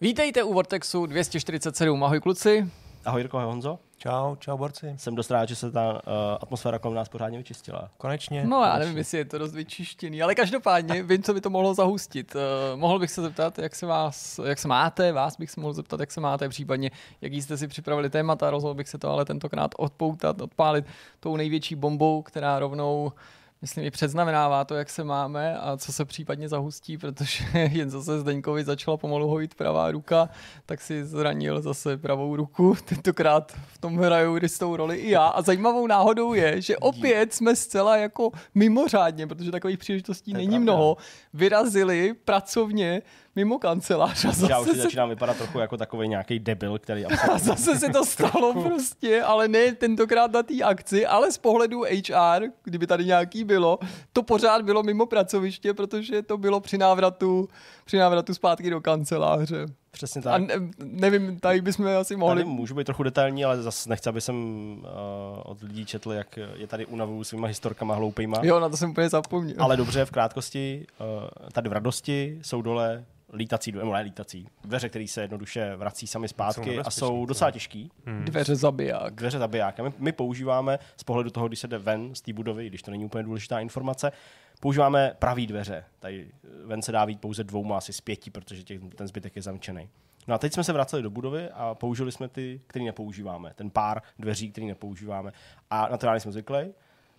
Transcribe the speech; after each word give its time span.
Vítejte 0.00 0.42
u 0.42 0.52
Vortexu 0.54 1.06
247. 1.06 2.04
Ahoj 2.04 2.20
kluci. 2.20 2.70
Ahoj 3.04 3.20
Jirko, 3.20 3.38
ahoj 3.38 3.50
Honzo. 3.50 3.78
Čau, 3.96 4.36
čau 4.36 4.58
borci. 4.58 4.94
Jsem 4.96 5.14
dost 5.14 5.30
rád, 5.30 5.48
že 5.48 5.56
se 5.56 5.70
ta 5.70 5.92
uh, 5.92 5.98
atmosféra 6.40 6.78
kolem 6.78 6.96
nás 6.96 7.08
pořádně 7.08 7.38
vyčistila. 7.38 7.90
Konečně. 7.96 8.44
No 8.46 8.64
já 8.64 8.78
nevím, 8.78 8.98
jestli 8.98 9.18
je 9.18 9.24
to 9.24 9.38
dost 9.38 9.54
vyčištěný, 9.54 10.22
ale 10.22 10.34
každopádně 10.34 11.02
vím, 11.08 11.22
co 11.22 11.34
by 11.34 11.40
to 11.40 11.50
mohlo 11.50 11.74
zahustit. 11.74 12.34
Uh, 12.34 12.80
mohl 12.80 12.98
bych 12.98 13.10
se 13.10 13.22
zeptat, 13.22 13.58
jak 13.58 13.74
se, 13.74 13.86
vás, 13.86 14.40
jak 14.44 14.58
se 14.58 14.68
máte, 14.68 15.12
vás 15.12 15.36
bych 15.36 15.50
se 15.50 15.60
mohl 15.60 15.72
zeptat, 15.72 16.00
jak 16.00 16.12
se 16.12 16.20
máte, 16.20 16.48
případně 16.48 16.90
jaký 17.20 17.42
jste 17.42 17.56
si 17.56 17.68
připravili 17.68 18.10
témata, 18.10 18.50
rozhodl 18.50 18.74
bych 18.74 18.88
se 18.88 18.98
to 18.98 19.10
ale 19.10 19.24
tentokrát 19.24 19.74
odpoutat, 19.78 20.40
odpálit 20.40 20.84
tou 21.20 21.36
největší 21.36 21.74
bombou, 21.74 22.22
která 22.22 22.58
rovnou 22.58 23.12
myslím, 23.62 23.84
i 23.84 23.90
předznamenává 23.90 24.64
to, 24.64 24.74
jak 24.74 24.90
se 24.90 25.04
máme 25.04 25.58
a 25.58 25.76
co 25.76 25.92
se 25.92 26.04
případně 26.04 26.48
zahustí, 26.48 26.98
protože 26.98 27.44
jen 27.72 27.90
zase 27.90 28.20
Zdeňkovi 28.20 28.64
začala 28.64 28.96
pomalu 28.96 29.28
hojit 29.28 29.54
pravá 29.54 29.90
ruka, 29.90 30.28
tak 30.66 30.80
si 30.80 31.04
zranil 31.04 31.60
zase 31.60 31.96
pravou 31.96 32.36
ruku. 32.36 32.76
Tentokrát 32.84 33.52
v 33.52 33.78
tom 33.78 33.96
hraju 33.96 34.38
jistou 34.42 34.76
roli 34.76 34.96
i 34.96 35.10
já. 35.10 35.26
A 35.26 35.42
zajímavou 35.42 35.86
náhodou 35.86 36.34
je, 36.34 36.62
že 36.62 36.76
opět 36.76 37.34
jsme 37.34 37.56
zcela 37.56 37.96
jako 37.96 38.30
mimořádně, 38.54 39.26
protože 39.26 39.50
takových 39.50 39.78
příležitostí 39.78 40.32
není 40.32 40.48
pravda. 40.48 40.62
mnoho, 40.62 40.96
vyrazili 41.34 42.14
pracovně 42.24 43.02
mimo 43.38 43.58
kancelář 43.58 44.24
a 44.24 44.28
Já 44.48 44.58
už 44.58 44.66
zase, 44.66 44.76
se, 44.76 44.82
začínám 44.82 45.08
vypadat 45.08 45.36
trochu 45.36 45.58
jako 45.58 45.76
takový 45.76 46.08
nějaký 46.08 46.38
debil, 46.38 46.78
který 46.78 47.06
a 47.06 47.38
zase 47.38 47.78
se 47.78 47.88
to 47.88 48.04
stalo 48.04 48.62
prostě, 48.62 49.22
ale 49.22 49.48
ne 49.48 49.72
tentokrát 49.72 50.32
na 50.32 50.42
té 50.42 50.62
akci, 50.62 51.06
ale 51.06 51.32
z 51.32 51.38
pohledu 51.38 51.82
HR, 51.82 52.42
kdyby 52.64 52.86
tady 52.86 53.04
nějaký 53.04 53.44
bylo, 53.44 53.78
to 54.12 54.22
pořád 54.22 54.62
bylo 54.62 54.82
mimo 54.82 55.06
pracoviště, 55.06 55.74
protože 55.74 56.22
to 56.22 56.38
bylo 56.38 56.60
při 56.60 56.78
návratu, 56.78 57.48
při 57.88 57.98
návratu 57.98 58.34
zpátky 58.34 58.70
do 58.70 58.80
kanceláře. 58.80 59.66
Přesně 59.90 60.20
A 60.20 60.22
tak. 60.24 60.42
ne, 60.42 60.54
nevím, 60.78 61.40
tady 61.40 61.60
bychom 61.60 61.86
asi 61.86 62.16
mohli... 62.16 62.42
Tady 62.42 62.44
můžu 62.44 62.74
být 62.74 62.84
trochu 62.84 63.02
detailní, 63.02 63.44
ale 63.44 63.62
zase 63.62 63.88
nechci, 63.88 64.08
aby 64.08 64.20
jsem 64.20 64.36
uh, 64.80 64.86
od 65.44 65.62
lidí 65.62 65.86
četl, 65.86 66.12
jak 66.12 66.36
je 66.36 66.66
tady 66.66 66.86
unavuju 66.86 67.24
svýma 67.24 67.48
historkama 67.48 67.94
hloupejma. 67.94 68.40
Jo, 68.42 68.60
na 68.60 68.68
to 68.68 68.76
jsem 68.76 68.90
úplně 68.90 69.08
zapomněl. 69.08 69.56
Ale 69.58 69.76
dobře, 69.76 70.04
v 70.04 70.10
krátkosti, 70.10 70.86
uh, 71.00 71.06
tady 71.52 71.68
v 71.68 71.72
radosti 71.72 72.38
jsou 72.42 72.62
dole 72.62 73.04
lítací, 73.32 73.72
nebo 73.72 73.92
ne 73.92 74.00
lítací, 74.00 74.48
dveře, 74.64 74.88
které 74.88 75.08
se 75.08 75.20
jednoduše 75.20 75.76
vrací 75.76 76.06
sami 76.06 76.28
zpátky 76.28 76.60
a 76.60 76.64
nebezpečný, 76.64 76.98
jsou 76.98 77.26
docela 77.26 77.50
těžký. 77.50 77.90
Dveře 78.24 78.56
zabiják. 78.56 79.14
dveře 79.14 79.38
zabijáka. 79.38 79.82
My, 79.82 79.92
my 79.98 80.12
používáme 80.12 80.78
z 80.96 81.04
pohledu 81.04 81.30
toho, 81.30 81.48
když 81.48 81.58
se 81.58 81.68
jde 81.68 81.78
ven 81.78 82.14
z 82.14 82.20
té 82.20 82.32
budovy, 82.32 82.66
když 82.66 82.82
to 82.82 82.90
není 82.90 83.04
úplně 83.04 83.24
důležitá 83.24 83.60
informace, 83.60 84.12
používáme 84.60 85.14
pravý 85.18 85.46
dveře. 85.46 85.84
Tady 85.98 86.30
ven 86.64 86.82
se 86.82 86.92
dá 86.92 87.04
vít 87.04 87.20
pouze 87.20 87.44
dvouma, 87.44 87.76
asi 87.76 87.92
z 87.92 88.00
pěti, 88.00 88.30
protože 88.30 88.62
těch, 88.62 88.80
ten 88.96 89.08
zbytek 89.08 89.36
je 89.36 89.42
zamčený. 89.42 89.88
No 90.28 90.34
a 90.34 90.38
teď 90.38 90.52
jsme 90.52 90.64
se 90.64 90.72
vraceli 90.72 91.02
do 91.02 91.10
budovy 91.10 91.48
a 91.48 91.74
použili 91.74 92.12
jsme 92.12 92.28
ty, 92.28 92.60
který 92.66 92.84
nepoužíváme. 92.84 93.52
Ten 93.54 93.70
pár 93.70 94.02
dveří, 94.18 94.52
který 94.52 94.66
nepoužíváme. 94.66 95.32
A 95.70 95.88
na 95.88 95.96
to 95.96 96.14
jsme 96.18 96.32
zvyklí. 96.32 96.74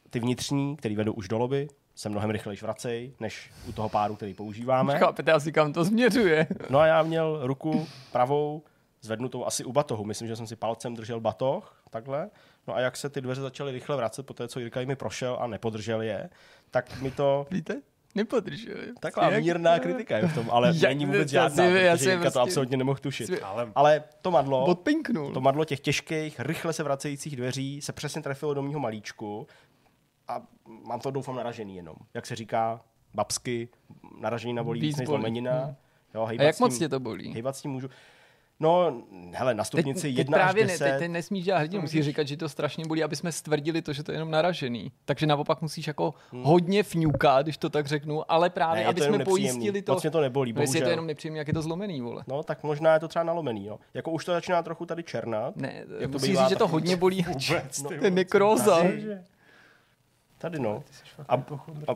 Ty 0.09 0.19
vnitřní, 0.19 0.77
který 0.77 0.95
vedou 0.95 1.13
už 1.13 1.27
do 1.27 1.37
lobby, 1.37 1.67
se 1.95 2.09
mnohem 2.09 2.29
rychleji 2.29 2.57
vracejí, 2.61 3.13
než 3.19 3.51
u 3.67 3.71
toho 3.71 3.89
páru, 3.89 4.15
který 4.15 4.33
používáme. 4.33 4.99
Chápete 4.99 5.31
asi, 5.31 5.51
kam 5.51 5.73
to 5.73 5.85
směřuje. 5.85 6.47
No 6.69 6.79
a 6.79 6.85
já 6.85 7.03
měl 7.03 7.39
ruku 7.43 7.87
pravou 8.11 8.63
zvednutou 9.01 9.45
asi 9.45 9.65
u 9.65 9.71
batohu. 9.71 10.05
Myslím, 10.05 10.27
že 10.27 10.35
jsem 10.35 10.47
si 10.47 10.55
palcem 10.55 10.95
držel 10.95 11.19
batoh, 11.19 11.83
takhle. 11.89 12.29
No 12.67 12.75
a 12.75 12.79
jak 12.79 12.97
se 12.97 13.09
ty 13.09 13.21
dveře 13.21 13.41
začaly 13.41 13.71
rychle 13.71 13.97
vracet 13.97 14.25
po 14.25 14.33
té, 14.33 14.47
co 14.47 14.59
Jirka 14.59 14.81
mi 14.85 14.95
prošel 14.95 15.37
a 15.39 15.47
nepodržel 15.47 16.01
je, 16.01 16.29
tak 16.71 17.01
mi 17.01 17.11
to 17.11 17.47
Víte? 17.51 17.81
Nepodrželi. 18.15 18.87
Taková 18.99 19.29
Jak- 19.31 19.43
mírná 19.43 19.79
kritika 19.79 20.17
je 20.17 20.27
v 20.27 20.35
tom, 20.35 20.49
ale 20.51 20.67
Jak- 20.75 20.83
není 20.83 21.05
vůbec 21.05 21.33
já 21.33 21.41
žádná, 21.49 21.65
si- 21.67 21.71
já 21.83 21.91
protože 21.93 22.03
si 22.03 22.09
Jirka 22.09 22.19
to 22.19 22.23
prostě- 22.23 22.39
absolutně 22.39 22.77
nemohl 22.77 22.99
tušit. 22.99 23.27
si- 23.27 23.41
Ale 23.41 23.71
Ale 23.75 24.03
to 24.21 24.31
madlo, 24.31 24.65
Odpinknul. 24.65 25.33
to 25.33 25.41
madlo 25.41 25.65
těch 25.65 25.79
těžkých, 25.79 26.39
rychle 26.39 26.73
se 26.73 26.83
vracejících 26.83 27.35
dveří 27.35 27.81
se 27.81 27.93
přesně 27.93 28.21
trefilo 28.21 28.53
do 28.53 28.61
mýho 28.61 28.79
malíčku 28.79 29.47
a 30.27 30.41
mám 30.87 30.99
to 30.99 31.11
doufám 31.11 31.35
naražený 31.35 31.75
jenom. 31.75 31.95
Jak 32.13 32.25
se 32.25 32.35
říká, 32.35 32.81
babsky, 33.13 33.69
naražený 34.19 34.53
na 34.53 34.63
bolí 34.63 34.81
Víc 34.81 34.97
než 34.97 35.07
zlomenina. 35.07 35.51
Hmm. 35.65 35.75
Jo, 36.15 36.25
A 36.25 36.43
jak 36.43 36.59
moc 36.59 36.77
tě 36.79 36.89
to 36.89 36.99
bolí? 36.99 37.33
Hejbat 37.33 37.55
s 37.55 37.61
tím 37.61 37.71
můžu. 37.71 37.87
No, 38.61 39.01
hele, 39.33 39.53
na 39.53 39.63
Teď, 39.63 39.67
stupnici 39.67 40.01
teď 40.01 40.17
1 40.17 40.37
až 40.37 40.43
právě 40.43 40.63
10. 40.65 40.83
ne, 40.85 40.91
teď, 40.91 40.99
teď 40.99 41.11
nesmíš 41.11 41.45
dělat 41.45 41.59
hrdinu, 41.59 41.81
musíš 41.81 42.05
říkat, 42.05 42.27
že 42.27 42.37
to 42.37 42.49
strašně 42.49 42.85
bolí, 42.87 43.03
aby 43.03 43.15
jsme 43.15 43.31
stvrdili 43.31 43.81
to, 43.81 43.93
že 43.93 44.03
to 44.03 44.11
je 44.11 44.15
jenom 44.15 44.31
naražený. 44.31 44.91
Takže 45.05 45.25
naopak 45.25 45.61
musíš 45.61 45.87
jako 45.87 46.13
hodně 46.41 46.83
fňukat, 46.83 47.45
když 47.45 47.57
to 47.57 47.69
tak 47.69 47.85
řeknu, 47.87 48.31
ale 48.31 48.49
právě, 48.49 48.75
Hmm. 48.79 48.83
Ne, 48.85 48.89
aby 48.89 49.01
to 49.01 49.07
jsme 49.07 49.25
pojistili 49.25 49.81
to. 49.81 49.93
Moc 49.93 50.03
mě 50.03 50.11
to 50.11 50.21
nebolí, 50.21 50.53
no, 50.53 50.61
jestli 50.61 50.77
je 50.77 50.81
to 50.81 50.83
bohužel. 50.85 50.91
jenom 50.91 51.07
nepříjemný, 51.07 51.37
jak 51.37 51.47
je 51.47 51.53
to 51.53 51.61
zlomený, 51.61 52.01
vole. 52.01 52.23
No, 52.27 52.43
tak 52.43 52.63
možná 52.63 52.93
je 52.93 52.99
to 52.99 53.07
třeba 53.07 53.23
nalomený, 53.23 53.65
jo. 53.65 53.79
Jako 53.93 54.11
už 54.11 54.25
to 54.25 54.31
začíná 54.31 54.63
trochu 54.63 54.85
tady 54.85 55.03
černat. 55.03 55.55
Ne, 55.55 55.83
Jak 55.99 56.11
to 56.11 56.15
musíš 56.15 56.29
bývá 56.29 56.41
říct, 56.43 56.49
že 56.49 56.55
to 56.55 56.67
hodně 56.67 56.95
bolí. 56.97 57.21
vůbec, 57.27 57.81
To 57.81 57.87
ty 57.87 57.93
je 57.93 57.99
vole, 57.99 58.11
nekróza. 58.11 58.77
Tady, 58.77 59.07
tady 60.37 60.59
no. 60.59 60.83
A, 61.29 61.33
a, 61.87 61.95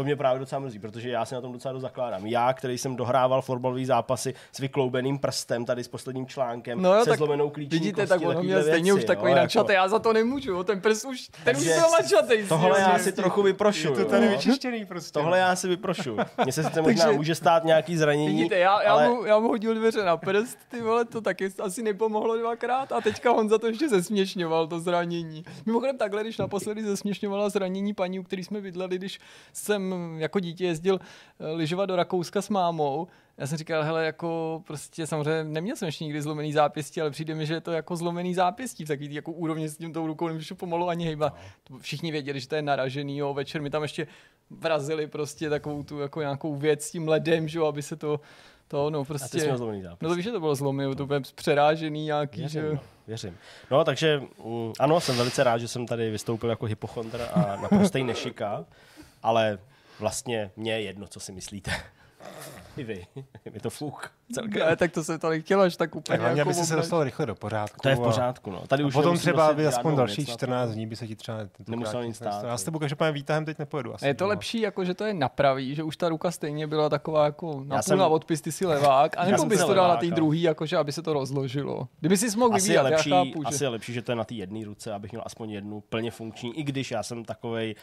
to 0.00 0.04
mě 0.04 0.16
právě 0.16 0.38
docela 0.38 0.58
mrzí, 0.58 0.78
protože 0.78 1.10
já 1.10 1.24
si 1.24 1.34
na 1.34 1.40
tom 1.40 1.52
docela 1.52 1.72
dost 1.72 1.82
zakládám. 1.82 2.26
Já, 2.26 2.52
který 2.52 2.78
jsem 2.78 2.96
dohrával 2.96 3.42
florbalové 3.42 3.84
zápasy 3.84 4.34
s 4.52 4.58
vykloubeným 4.58 5.18
prstem, 5.18 5.64
tady 5.64 5.84
s 5.84 5.88
posledním 5.88 6.26
článkem, 6.26 6.82
No 6.82 6.94
jo, 6.94 7.04
se 7.04 7.10
tak 7.10 7.18
zlomenou 7.18 7.50
klíční 7.50 7.78
vidíte, 7.78 8.02
kosti, 8.02 8.08
tak 8.08 8.20
ono 8.20 8.28
takovýhle 8.30 8.54
měl 8.56 8.62
stejně 8.62 8.92
věci, 8.92 8.98
už 8.98 9.04
takový 9.04 9.30
jo, 9.30 9.36
načatý, 9.36 9.72
jako- 9.72 9.72
já 9.72 9.88
za 9.88 9.98
to 9.98 10.12
nemůžu, 10.12 10.62
ten 10.64 10.80
prs 10.80 11.04
už, 11.04 11.28
ten 11.44 11.56
už 11.56 11.64
byl 11.64 11.90
načatý. 12.02 12.48
Tohle 12.48 12.80
já 12.80 12.98
si 12.98 13.12
trochu 13.12 13.42
vyprošuju. 13.42 13.98
Je 13.98 14.04
to 14.04 14.10
tady 14.10 14.28
vyčištěný 14.28 14.84
prostě. 14.86 15.12
Tohle 15.12 15.38
já 15.38 15.56
si 15.56 15.68
vyprošu. 15.68 16.16
Mně 16.42 16.52
se 16.52 16.64
sice 16.64 16.82
možná 16.82 17.12
může 17.12 17.34
stát 17.34 17.64
nějaký 17.64 17.96
zranění, 17.96 18.36
Vidíte, 18.36 18.58
já, 18.58 18.82
já, 18.82 18.92
ale 18.92 19.08
mu, 19.08 19.24
já 19.24 19.38
mu 19.38 19.48
hodil 19.48 19.74
dveře 19.74 20.04
na 20.04 20.16
prst, 20.16 20.58
ty 20.68 20.80
vole, 20.82 21.04
to 21.04 21.20
taky 21.20 21.48
asi 21.62 21.82
nepomohlo 21.82 22.36
dvakrát 22.36 22.92
a 22.92 23.00
teďka 23.00 23.32
on 23.32 23.48
za 23.48 23.58
to 23.58 23.66
ještě 23.66 23.88
zesměšňoval 23.88 24.66
to 24.66 24.80
zranění. 24.80 25.44
Mimochodem 25.66 25.98
takhle, 25.98 26.22
když 26.22 26.38
naposledy 26.38 26.84
zesměšňovala 26.84 27.48
zranění 27.48 27.94
paní, 27.94 28.18
u 28.18 28.22
který 28.22 28.44
jsme 28.44 28.60
bydleli, 28.60 28.98
když 28.98 29.20
jsem 29.52 29.89
jako 30.16 30.40
dítě 30.40 30.64
jezdil 30.64 30.98
eh, 31.00 31.52
lyžovat 31.52 31.86
do 31.86 31.96
Rakouska 31.96 32.42
s 32.42 32.48
mámou, 32.48 33.08
já 33.40 33.46
jsem 33.46 33.58
říkal, 33.58 33.82
hele, 33.82 34.04
jako 34.04 34.62
prostě 34.66 35.06
samozřejmě 35.06 35.44
neměl 35.44 35.76
jsem 35.76 35.86
ještě 35.86 36.04
nikdy 36.04 36.22
zlomený 36.22 36.52
zápěstí, 36.52 37.00
ale 37.00 37.10
přijde 37.10 37.34
mi, 37.34 37.46
že 37.46 37.54
je 37.54 37.60
to 37.60 37.72
jako 37.72 37.96
zlomený 37.96 38.34
zápěstí 38.34 38.84
v 38.84 38.88
takový 38.88 39.14
jako 39.14 39.32
úrovni 39.32 39.68
s 39.68 39.76
tím 39.76 39.92
tou 39.92 40.06
rukou, 40.06 40.28
nemůžu 40.28 40.54
pomalu 40.54 40.88
ani 40.88 41.04
hejbat. 41.04 41.36
To 41.64 41.78
Všichni 41.78 42.12
věděli, 42.12 42.40
že 42.40 42.48
to 42.48 42.54
je 42.54 42.62
naražený, 42.62 43.18
jo, 43.18 43.34
večer 43.34 43.62
mi 43.62 43.70
tam 43.70 43.82
ještě 43.82 44.06
vrazili 44.50 45.06
prostě 45.06 45.50
takovou 45.50 45.82
tu 45.82 45.98
jako 45.98 46.20
nějakou 46.20 46.56
věc 46.56 46.84
s 46.84 46.90
tím 46.90 47.08
ledem, 47.08 47.48
že 47.48 47.58
jo, 47.58 47.66
aby 47.66 47.82
se 47.82 47.96
to, 47.96 48.20
to 48.68 48.90
no 48.90 49.00
a 49.00 49.04
ty 49.04 49.06
jsi 49.06 49.18
prostě... 49.18 49.38
měl 49.38 49.56
zlomený 49.58 49.82
zápas. 49.82 49.98
No 50.00 50.08
to 50.08 50.14
víš, 50.14 50.24
že 50.24 50.32
to 50.32 50.40
bylo 50.40 50.54
zlomy, 50.54 50.94
to 50.96 51.06
bylo 51.06 51.20
přerážený 51.34 52.04
nějaký, 52.04 52.48
že 52.48 52.60
Věřím, 52.60 52.76
no, 52.76 52.82
věřím. 53.06 53.36
No, 53.70 53.84
takže 53.84 54.22
mm, 54.44 54.72
ano, 54.78 55.00
jsem 55.00 55.16
velice 55.16 55.44
rád, 55.44 55.58
že 55.58 55.68
jsem 55.68 55.86
tady 55.86 56.10
vystoupil 56.10 56.50
jako 56.50 56.66
hypochondr 56.66 57.20
a 57.32 57.56
naprostej 57.56 58.04
nešika, 58.04 58.64
ale 59.22 59.58
vlastně 60.00 60.50
mě 60.56 60.72
je 60.72 60.80
jedno, 60.82 61.06
co 61.06 61.20
si 61.20 61.32
myslíte. 61.32 61.70
I 62.76 62.84
vy. 62.84 63.06
Je 63.54 63.60
to 63.60 63.70
fuk. 63.70 64.10
Celkem. 64.34 64.66
Ne, 64.68 64.76
tak 64.76 64.92
to 64.92 65.04
se 65.04 65.18
to 65.18 65.28
nechtělo 65.28 65.62
až 65.62 65.76
tak 65.76 65.94
úplně 65.96 66.18
hlavně, 66.18 66.40
jako 66.40 66.48
aby 66.48 66.54
se 66.54 66.60
obnažit. 66.60 66.76
dostal 66.76 67.04
rychle 67.04 67.26
do 67.26 67.34
pořádku. 67.34 67.80
To 67.82 67.88
je 67.88 67.96
v 67.96 68.00
a- 68.00 68.04
pořádku. 68.04 68.50
No. 68.50 68.66
Tady 68.66 68.82
A 68.82 68.86
už 68.86 68.94
potom 68.94 69.18
třeba 69.18 69.52
by 69.52 69.66
aspoň 69.66 69.96
to. 69.96 70.06
14 70.06 70.70
dní 70.70 70.86
by 70.86 70.96
se 70.96 71.06
ti 71.06 71.16
třeba 71.16 71.38
tentokrát 71.38 71.68
Nemusel 71.68 72.04
nic 72.04 72.16
stát, 72.16 72.44
Já 72.44 72.56
s 72.56 72.64
tebou 72.64 72.78
každopádně 72.78 73.12
výtahem 73.12 73.44
teď 73.44 73.58
nepojedu. 73.58 73.94
Asi, 73.94 74.04
A 74.04 74.08
je 74.08 74.14
to 74.14 74.24
no. 74.24 74.28
lepší, 74.28 74.60
jako 74.60 74.84
že 74.84 74.94
to 74.94 75.04
je 75.04 75.14
napravý, 75.14 75.74
že 75.74 75.82
už 75.82 75.96
ta 75.96 76.08
ruka 76.08 76.30
stejně 76.30 76.66
byla 76.66 76.88
taková 76.88 77.24
jako 77.24 77.62
na 77.66 77.82
jsem- 77.82 77.98
na 77.98 78.06
odpis, 78.08 78.40
ty 78.40 78.52
si 78.52 78.66
levák, 78.66 79.12
anebo 79.18 79.38
jsem 79.38 79.48
bys 79.48 79.60
se 79.60 79.66
to 79.66 79.74
dal 79.74 79.88
na 79.88 79.96
té 79.96 80.06
druhý, 80.06 80.42
jakože 80.42 80.76
aby 80.76 80.92
se 80.92 81.02
to 81.02 81.12
rozložilo. 81.12 81.88
Kdyby 82.00 82.16
si 82.16 82.36
mohl 82.38 82.54
Asi 82.54 82.72
je, 82.72 82.78
vyvíjet, 82.78 82.82
lepší, 82.96 83.10
já 83.10 83.24
chápu, 83.24 83.42
asi 83.46 83.58
že... 83.58 83.64
je 83.64 83.68
lepší, 83.68 83.92
že 83.92 84.02
to 84.02 84.12
je 84.12 84.16
na 84.16 84.24
té 84.24 84.34
jedné 84.34 84.64
ruce, 84.64 84.92
abych 84.92 85.12
měl 85.12 85.22
aspoň 85.26 85.50
jednu 85.50 85.80
plně 85.80 86.10
funkční, 86.10 86.58
i 86.58 86.62
když 86.62 86.90
já 86.90 87.02
jsem 87.02 87.24
takovej 87.24 87.74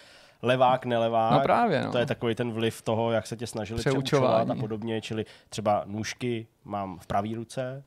levák, 0.41 0.85
nelevák. 0.85 1.31
No 1.31 1.39
právě, 1.39 1.83
no. 1.83 1.91
To 1.91 1.97
je 1.97 2.05
takový 2.05 2.35
ten 2.35 2.51
vliv 2.51 2.81
toho, 2.81 3.11
jak 3.11 3.27
se 3.27 3.38
tě 3.38 3.47
snažili 3.47 3.79
přeučovat 3.79 4.50
a 4.50 4.56
podobně, 4.56 5.01
čili 5.01 5.25
třeba 5.50 5.83
nůžky 5.85 6.47
mám 6.63 7.00
v 7.00 7.07
pravé 7.07 7.29
ruce, 7.35 7.83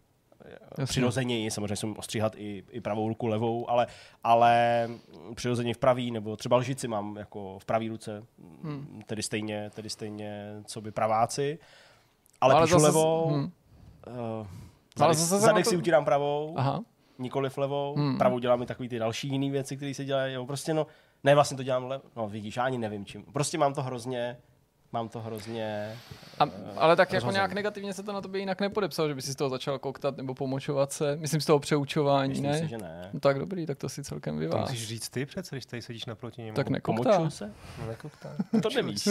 Jasně. 0.78 0.84
přirozeně, 0.86 1.50
samozřejmě 1.50 1.76
jsem 1.76 1.94
ostříhat 1.98 2.34
i, 2.36 2.64
i 2.70 2.80
pravou 2.80 3.08
ruku 3.08 3.26
levou, 3.26 3.70
ale, 3.70 3.86
ale 4.24 4.88
přirozeně 5.34 5.74
v 5.74 5.78
pravý, 5.78 6.10
nebo 6.10 6.36
třeba 6.36 6.56
lžici 6.56 6.88
mám 6.88 7.16
jako 7.16 7.58
v 7.58 7.64
pravý 7.64 7.88
ruce, 7.88 8.24
hmm. 8.62 9.02
tedy 9.06 9.22
stejně, 9.22 9.70
tedy 9.74 9.90
stejně, 9.90 10.60
co 10.64 10.80
by 10.80 10.90
praváci, 10.90 11.58
ale, 12.40 12.54
Ale 12.54 12.54
ale 12.54 12.66
píšu 12.66 12.78
zase- 12.78 12.86
levou, 12.86 13.26
hmm. 13.28 13.44
uh, 14.06 14.46
Ale 15.00 15.14
zadek, 15.14 15.42
zadek 15.42 15.64
to- 15.64 15.70
si 15.70 15.76
utírám 15.76 16.04
pravou, 16.04 16.54
Aha. 16.56 16.80
nikoliv 17.18 17.58
levou, 17.58 17.94
hmm. 17.96 18.18
pravou 18.18 18.38
dělám 18.38 18.62
i 18.62 18.66
takový 18.66 18.88
ty 18.88 18.98
další 18.98 19.28
jiné 19.28 19.50
věci, 19.50 19.76
které 19.76 19.94
se 19.94 20.04
dělají, 20.04 20.34
jo, 20.34 20.46
prostě 20.46 20.74
no, 20.74 20.86
ne, 21.24 21.34
vlastně 21.34 21.56
to 21.56 21.62
dělám 21.62 21.84
lev, 21.84 22.02
no 22.16 22.28
vidíš, 22.28 22.56
já 22.56 22.64
ani 22.64 22.78
nevím 22.78 23.04
čím, 23.04 23.24
prostě 23.24 23.58
mám 23.58 23.74
to 23.74 23.82
hrozně, 23.82 24.36
mám 24.92 25.08
to 25.08 25.20
hrozně 25.20 25.96
A, 26.38 26.44
ale 26.76 26.96
tak 26.96 27.08
jako 27.08 27.14
rozhozený. 27.14 27.34
nějak 27.34 27.52
negativně 27.52 27.94
se 27.94 28.02
to 28.02 28.12
na 28.12 28.20
tobě 28.20 28.40
jinak 28.40 28.60
nepodepsal, 28.60 29.08
že 29.08 29.14
by 29.14 29.22
si 29.22 29.32
z 29.32 29.36
toho 29.36 29.50
začal 29.50 29.78
koktat 29.78 30.16
nebo 30.16 30.34
pomočovat 30.34 30.92
se. 30.92 31.16
Myslím 31.16 31.40
z 31.40 31.46
toho 31.46 31.58
přeučování, 31.58 32.28
Myslím 32.28 32.50
ne? 32.50 32.58
si, 32.58 32.68
že 32.68 32.78
ne. 32.78 33.10
No 33.12 33.20
tak 33.20 33.38
dobrý, 33.38 33.66
tak 33.66 33.78
to 33.78 33.88
si 33.88 34.04
celkem 34.04 34.34
To 34.34 34.40
vyvá. 34.40 34.60
musíš 34.60 34.88
říct 34.88 35.08
ty 35.08 35.26
přece, 35.26 35.54
když 35.56 35.66
tady 35.66 35.82
sedíš 35.82 36.04
naproti 36.06 36.42
němu. 36.42 36.56
Tak 36.56 36.68
nekoktá. 36.68 37.30
Se? 37.30 37.52
No, 37.80 37.86
nekoktá. 37.86 38.28
To 38.62 38.68
nevíš. 38.74 39.08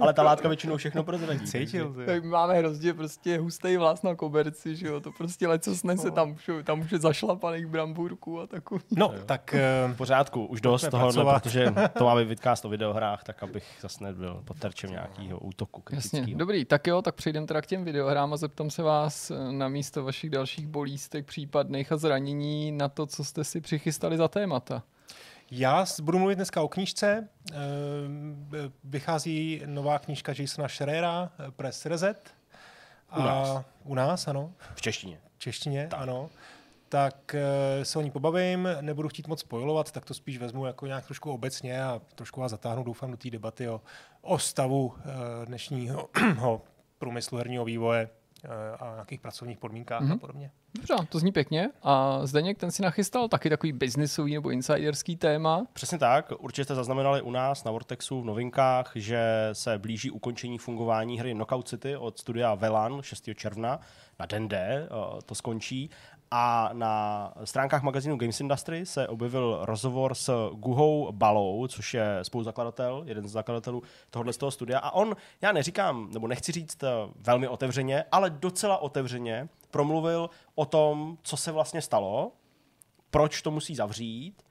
Ale 0.00 0.14
ta 0.14 0.22
látka 0.22 0.48
většinou 0.48 0.76
všechno 0.76 1.04
prozradí. 1.04 1.46
Cítil. 1.46 1.94
Tak 2.06 2.24
máme 2.24 2.54
hrozně 2.54 2.94
prostě 2.94 3.38
hustý 3.38 3.76
vlás 3.76 4.02
na 4.02 4.14
koberci, 4.14 4.76
že 4.76 4.86
jo, 4.86 5.00
to 5.00 5.10
prostě 5.18 5.48
leco 5.48 5.74
snese 5.74 6.10
tam, 6.10 6.32
už- 6.32 6.50
tam 6.64 6.80
už 6.80 6.92
je 6.92 6.98
zašlapaných 6.98 7.66
bramburků 7.66 8.40
a 8.40 8.46
takový. 8.46 8.80
No, 8.96 9.14
tak 9.26 9.54
eh, 9.54 9.60
V 9.92 9.96
pořádku, 9.96 10.46
už 10.46 10.60
dost 10.60 10.88
tohohle, 10.88 11.12
pracovat. 11.12 11.42
protože 11.42 11.74
to 11.98 12.04
máme 12.04 12.24
vidcast 12.24 12.64
o 12.64 12.68
videohrách, 12.68 13.24
tak 13.24 13.42
abych 13.42 13.64
zase 13.80 14.04
nebyl 14.04 14.42
pod 14.44 14.58
terčem 14.58 14.90
nějakého 15.18 15.38
útoku 15.38 15.82
Jasně, 15.90 16.10
kritického. 16.10 16.38
dobrý, 16.38 16.64
tak 16.64 16.86
jo, 16.86 17.02
tak 17.02 17.14
přejdeme 17.14 17.46
teda 17.46 17.62
k 17.62 17.66
těm 17.66 17.84
videohrám 17.84 18.32
a 18.32 18.36
zeptám 18.36 18.70
se 18.70 18.82
vás 18.82 19.30
eh, 19.30 19.52
na 19.52 19.68
místo 19.68 20.04
vašich 20.04 20.30
dalších 20.30 20.66
bolístek, 20.66 21.26
případných 21.26 21.92
a 21.92 21.96
zranění 21.96 22.72
na 22.72 22.88
to, 22.88 23.06
co 23.06 23.24
jste 23.24 23.44
si 23.44 23.60
přichystali 23.60 24.16
za 24.16 24.28
témata. 24.28 24.82
já 25.50 25.86
budu 26.02 26.18
mluvit 26.18 26.34
dneska 26.34 26.62
o 26.62 26.68
knížce. 26.68 27.28
Eh, 27.52 27.56
Vychází 28.84 29.62
nová 29.66 29.98
knížka 29.98 30.32
Jasona 30.38 30.68
Schreera, 30.68 31.30
eh, 31.38 31.50
Press 31.50 31.86
Reset. 31.86 32.34
U 33.16 33.20
nás. 33.22 33.48
A 33.48 33.64
u 33.84 33.94
nás, 33.94 34.28
ano. 34.28 34.52
V 34.74 34.80
češtině. 34.82 35.18
v 35.36 35.38
češtině, 35.38 35.86
tak. 35.90 36.00
ano, 36.00 36.30
tak 36.88 37.34
eh, 37.34 37.84
se 37.84 37.98
o 37.98 38.02
ní 38.02 38.10
pobavím, 38.10 38.68
nebudu 38.80 39.08
chtít 39.08 39.28
moc 39.28 39.40
spojovat, 39.40 39.92
tak 39.92 40.04
to 40.04 40.14
spíš 40.14 40.38
vezmu 40.38 40.66
jako 40.66 40.86
nějak 40.86 41.04
trošku 41.04 41.32
obecně 41.32 41.84
a 41.84 42.00
trošku 42.14 42.40
vás 42.40 42.50
zatáhnu, 42.50 42.84
doufám, 42.84 43.10
do 43.10 43.16
té 43.16 43.30
debaty 43.30 43.68
o, 43.68 43.80
o 44.22 44.38
stavu 44.38 44.94
eh, 44.98 45.46
dnešního 45.46 46.08
ho 46.36 46.62
průmyslu 46.98 47.38
herního 47.38 47.64
vývoje 47.64 48.08
eh, 48.44 48.48
a 48.80 48.92
nějakých 48.94 49.20
pracovních 49.20 49.58
podmínkách 49.58 50.02
mm-hmm. 50.02 50.12
a 50.12 50.16
podobně. 50.16 50.50
Dobře, 50.74 50.94
to 51.08 51.18
zní 51.18 51.32
pěkně. 51.32 51.70
A 51.82 52.20
Zdeněk, 52.26 52.58
ten 52.58 52.70
si 52.70 52.82
nachystal 52.82 53.28
taky 53.28 53.50
takový 53.50 53.72
biznisový 53.72 54.34
nebo 54.34 54.50
insiderský 54.50 55.16
téma. 55.16 55.66
Přesně 55.72 55.98
tak, 55.98 56.32
určitě 56.38 56.64
jste 56.64 56.74
zaznamenali 56.74 57.22
u 57.22 57.30
nás 57.30 57.64
na 57.64 57.70
Vortexu 57.70 58.20
v 58.20 58.24
novinkách, 58.24 58.92
že 58.94 59.48
se 59.52 59.78
blíží 59.78 60.10
ukončení 60.10 60.58
fungování 60.58 61.18
hry 61.18 61.34
Knockout 61.34 61.68
City 61.68 61.96
od 61.96 62.18
studia 62.18 62.54
Velan 62.54 63.02
6. 63.02 63.28
června. 63.34 63.80
Na 64.18 64.26
den 64.26 64.48
D 64.48 64.88
to 65.26 65.34
skončí. 65.34 65.90
A 66.30 66.70
na 66.72 67.32
stránkách 67.44 67.82
magazínu 67.82 68.16
Games 68.16 68.40
Industry 68.40 68.86
se 68.86 69.08
objevil 69.08 69.58
rozhovor 69.62 70.14
s 70.14 70.50
Guhou 70.52 71.12
Balou, 71.12 71.66
což 71.66 71.94
je 71.94 72.18
spoluzakladatel, 72.22 73.02
jeden 73.06 73.28
z 73.28 73.32
zakladatelů 73.32 73.82
tohohle 74.10 74.32
z 74.32 74.36
toho 74.36 74.50
studia. 74.50 74.78
A 74.78 74.90
on, 74.90 75.16
já 75.40 75.52
neříkám, 75.52 76.08
nebo 76.12 76.28
nechci 76.28 76.52
říct 76.52 76.82
eh, 76.82 76.88
velmi 77.16 77.48
otevřeně, 77.48 78.04
ale 78.12 78.30
docela 78.30 78.78
otevřeně 78.78 79.48
promluvil 79.70 80.30
o 80.54 80.64
tom, 80.64 81.18
co 81.22 81.36
se 81.36 81.52
vlastně 81.52 81.82
stalo, 81.82 82.32
proč 83.10 83.42
to 83.42 83.50
musí 83.50 83.74
zavřít 83.74 84.45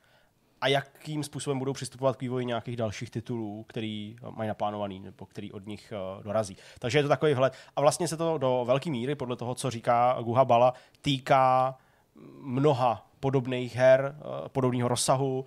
a 0.61 0.67
jakým 0.67 1.23
způsobem 1.23 1.59
budou 1.59 1.73
přistupovat 1.73 2.15
k 2.15 2.21
vývoji 2.21 2.45
nějakých 2.45 2.77
dalších 2.77 3.09
titulů, 3.09 3.65
který 3.67 4.15
eh, 4.17 4.31
mají 4.35 4.47
naplánovaný 4.47 4.99
nebo 4.99 5.25
který 5.25 5.51
od 5.51 5.65
nich 5.67 5.93
uh, 6.17 6.23
dorazí. 6.23 6.57
Takže 6.79 6.99
je 6.99 7.03
to 7.03 7.09
takový 7.09 7.33
vhled. 7.33 7.53
A 7.75 7.81
vlastně 7.81 8.07
se 8.07 8.17
to 8.17 8.37
do 8.37 8.63
velké 8.67 8.89
míry, 8.89 9.15
podle 9.15 9.35
toho, 9.35 9.55
co 9.55 9.71
říká 9.71 10.17
Guha 10.21 10.45
Bala, 10.45 10.73
týká 11.01 11.77
mnoha 12.41 13.07
podobných 13.19 13.75
her, 13.75 14.15
uh, 14.17 14.47
podobného 14.47 14.89
rozsahu, 14.89 15.45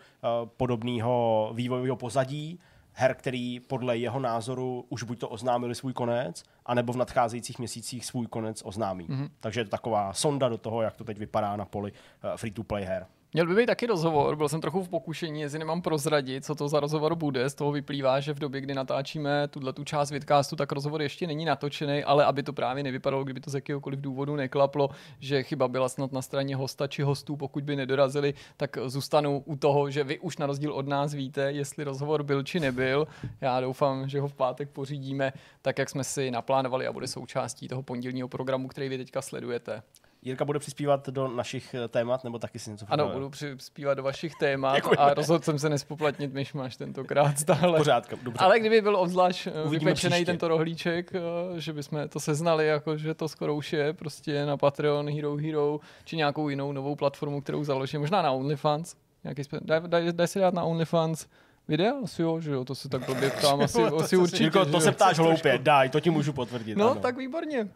podobného 0.57 1.51
vývojového 1.55 1.97
pozadí, 1.97 2.61
her, 2.93 3.15
který 3.15 3.61
podle 3.61 3.99
jeho 3.99 4.21
názoru 4.21 4.85
už 4.89 5.03
buď 5.03 5.19
to 5.19 5.29
oznámili 5.29 5.75
svůj 5.75 5.93
konec, 5.93 6.43
anebo 6.67 6.93
v 6.93 6.97
nadcházejících 6.97 7.59
měsících 7.59 8.07
svůj 8.07 8.27
konec 8.27 8.63
oznámí. 8.65 9.09
Mm-hmm. 9.09 9.29
Takže 9.41 9.61
je 9.61 9.65
to 9.65 9.71
taková 9.71 10.13
sonda 10.13 10.49
do 10.49 10.59
toho, 10.59 10.83
jak 10.83 10.97
to 10.97 11.05
teď 11.05 11.19
vypadá 11.19 11.57
na 11.57 11.65
poli 11.65 11.93
free-to-play 12.37 12.85
her. 12.85 13.07
Měl 13.33 13.47
by 13.47 13.55
být 13.55 13.67
taky 13.67 13.87
rozhovor, 13.87 14.37
byl 14.37 14.49
jsem 14.49 14.61
trochu 14.61 14.83
v 14.83 14.89
pokušení, 14.89 15.41
jestli 15.41 15.59
nemám 15.59 15.83
prozradit, 15.83 16.45
co 16.45 16.55
to 16.55 16.69
za 16.69 16.81
rozhovor 16.81 17.15
bude. 17.15 17.51
Z 17.51 17.55
toho 17.55 17.73
vyplývá, 17.73 18.21
že 18.21 18.33
v 18.33 18.39
době, 18.39 18.61
kdy 18.61 18.75
natáčíme 18.75 19.49
tuhle 19.49 19.73
tu 19.73 19.85
část 19.85 20.11
vidcastu, 20.11 20.57
tak 20.57 20.73
rozhovor 20.73 21.03
ještě 21.03 21.27
není 21.27 21.45
natočený, 21.45 22.05
ale 22.05 22.25
aby 22.25 22.43
to 22.43 22.53
právě 22.53 22.83
nevypadalo, 22.83 23.25
kdyby 23.25 23.41
to 23.41 23.51
z 23.51 23.55
jakéhokoliv 23.55 24.01
důvodu 24.01 24.37
neklaplo, 24.37 24.91
že 25.21 25.43
chyba 25.43 25.69
byla 25.69 25.89
snad 25.89 26.13
na 26.13 26.23
straně 26.23 26.57
hosta 26.57 26.87
či 26.87 27.03
hostů, 27.03 27.37
pokud 27.37 27.65
by 27.65 27.77
nedorazili, 27.77 28.35
tak 28.57 28.79
zůstanu 28.87 29.43
u 29.47 29.57
toho, 29.57 29.91
že 29.91 30.05
vy 30.05 30.19
už 30.19 30.39
na 30.39 30.47
rozdíl 30.47 30.73
od 30.73 30.89
nás 30.89 31.15
víte, 31.15 31.53
jestli 31.53 31.85
rozhovor 31.85 32.23
byl 32.23 32.43
či 32.43 32.61
nebyl. 32.61 33.07
Já 33.41 33.61
doufám, 33.61 34.09
že 34.09 34.21
ho 34.21 34.29
v 34.29 34.35
pátek 34.35 34.71
pořídíme 34.71 35.33
tak, 35.63 35.79
jak 35.79 35.91
jsme 35.91 36.05
si 36.05 36.31
naplánovali 36.31 36.87
a 36.87 36.93
bude 36.93 37.07
součástí 37.07 37.69
toho 37.69 37.83
pondělního 37.83 38.29
programu, 38.29 38.69
který 38.69 38.89
vy 38.89 38.99
teďka 38.99 39.23
sledujete. 39.23 39.83
Jirka 40.23 40.45
bude 40.45 40.59
přispívat 40.59 41.09
do 41.09 41.29
našich 41.29 41.75
eh, 41.75 41.89
témat, 41.89 42.25
nebo 42.25 42.39
taky 42.39 42.59
si 42.59 42.71
něco 42.71 42.85
Ano, 42.89 43.05
připravil? 43.05 43.15
budu 43.15 43.31
přispívat 43.31 43.95
do 43.95 44.03
vašich 44.03 44.33
témat 44.41 44.75
Děkujeme. 44.75 44.97
a 45.03 45.15
rozhodl 45.15 45.45
jsem 45.45 45.59
se 45.59 45.69
nespoplatnit 45.69 46.33
myšmaš 46.35 46.77
tentokrát 46.77 47.39
stále. 47.39 47.79
Pořádka, 47.79 48.17
dobře. 48.23 48.45
Ale 48.45 48.61
kdyby 48.61 48.81
byl 48.81 48.97
obzvlášť 48.97 49.47
eh, 49.47 49.69
vypečený 49.69 50.25
tento 50.25 50.49
rohlíček, 50.49 51.13
eh, 51.15 51.21
že 51.61 51.73
bychom 51.73 52.09
to 52.09 52.21
seznali, 52.21 52.67
jako 52.67 52.97
že 52.97 53.15
to 53.15 53.29
skoro 53.29 53.55
už 53.55 53.73
je 53.73 53.93
prostě 53.93 54.47
na 54.47 54.57
Patreon, 54.57 55.11
Hero 55.11 55.37
Hero, 55.37 55.81
či 56.05 56.17
nějakou 56.17 56.49
jinou 56.49 56.73
novou 56.73 56.95
platformu, 56.97 57.41
kterou 57.41 57.65
založím, 57.65 58.01
možná 58.01 58.23
na 58.23 58.33
OnlyFans. 58.33 58.95
Nějaký 59.25 59.43
spe- 59.43 59.61
daj, 59.63 59.81
daj, 59.87 60.13
daj, 60.13 60.27
si 60.29 60.39
dát 60.39 60.55
na 60.55 60.63
OnlyFans 60.65 61.27
videa? 61.69 61.93
Asi 62.05 62.23
jo, 62.23 62.41
že 62.41 62.51
jo, 62.51 62.65
to 62.65 62.75
se 62.75 62.89
tak 62.89 63.07
blbě 63.07 63.31
ptám, 63.31 63.61
asi, 63.65 63.79
To, 63.91 63.97
asi 63.97 64.09
si- 64.09 64.17
určitě. 64.17 64.43
Jirko, 64.45 64.65
to 64.67 64.81
se 64.81 64.93
ptáš 64.93 65.19
hloupě, 65.19 65.59
daj, 65.63 65.89
to 65.89 66.01
ti 66.01 66.11
můžu 66.11 66.33
potvrdit. 66.33 66.79
No, 66.79 66.91
ano. 66.91 67.01
tak 67.01 67.17
výborně. 67.17 67.69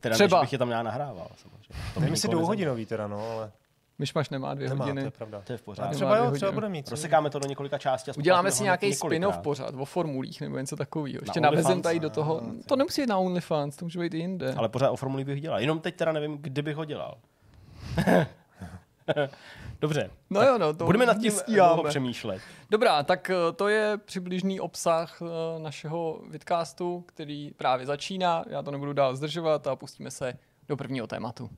Teda 0.00 0.14
třeba. 0.14 0.40
než 0.40 0.46
bych 0.46 0.52
je 0.52 0.58
tam 0.58 0.70
já 0.70 0.82
nahrával. 0.82 1.26
Samozřejmě. 1.36 1.92
To 1.94 2.00
Nevím, 2.00 2.14
nikoho 2.14 2.32
dvouhodinový 2.32 2.86
teda, 2.86 3.06
no, 3.06 3.30
ale 3.30 3.50
Myšmaš 3.98 4.30
nemá 4.30 4.54
dvě 4.54 4.68
nemá, 4.68 4.84
to 4.84 4.90
hodiny. 4.90 5.06
je 5.06 5.10
pravda. 5.10 5.42
To 5.46 5.52
je 5.52 5.56
v 5.58 5.60
A 5.60 5.64
pořádku. 5.64 5.94
třeba 5.94 6.16
jo, 6.16 6.30
třeba 6.30 6.52
bude 6.52 6.68
mít. 6.68 6.88
Rozsekáme 6.88 7.30
to 7.30 7.38
do 7.38 7.48
několika 7.48 7.78
částí. 7.78 8.10
a 8.10 8.14
Uděláme 8.18 8.50
si 8.50 8.62
nějaký 8.62 8.94
spin-off 8.94 9.38
pořád 9.38 9.74
o 9.78 9.84
formulích 9.84 10.40
nebo 10.40 10.58
něco 10.58 10.76
takového. 10.76 11.18
Ještě 11.22 11.40
Na 11.40 11.50
navezem 11.50 11.82
tady 11.82 12.00
do 12.00 12.10
toho. 12.10 12.40
Ah, 12.44 12.62
To 12.66 12.76
nemusí 12.76 13.00
jít 13.00 13.06
na 13.06 13.18
OnlyFans, 13.18 13.76
to 13.76 13.84
může 13.84 13.98
být 14.00 14.14
i 14.14 14.18
jinde. 14.18 14.54
Ale 14.56 14.68
pořád 14.68 14.90
o 14.90 14.96
formuli 14.96 15.24
bych 15.24 15.40
dělal. 15.40 15.60
Jenom 15.60 15.80
teď 15.80 15.96
teda 15.96 16.12
nevím, 16.12 16.38
kdy 16.40 16.62
bych 16.62 16.76
ho 16.76 16.84
dělal. 16.84 17.18
Dobře. 19.80 20.10
No 20.30 20.42
jo, 20.42 20.58
no, 20.58 20.74
to 20.74 20.84
Budeme 20.84 21.06
nad 21.06 21.18
tím 21.18 21.32
dlouho 21.48 21.84
přemýšlet. 21.84 22.42
Dobrá, 22.70 23.02
tak 23.02 23.30
eh, 23.30 23.52
to 23.56 23.68
je 23.68 23.98
přibližný 24.04 24.60
obsah 24.60 25.22
eh, 25.22 25.58
našeho 25.62 26.20
vidcastu, 26.28 27.04
který 27.06 27.50
právě 27.56 27.86
začíná. 27.86 28.44
Já 28.48 28.62
to 28.62 28.70
nebudu 28.70 28.92
dál 28.92 29.16
zdržovat 29.16 29.66
a 29.66 29.76
pustíme 29.76 30.10
se 30.10 30.34
do 30.68 30.76
prvního 30.76 31.06
tématu. 31.06 31.50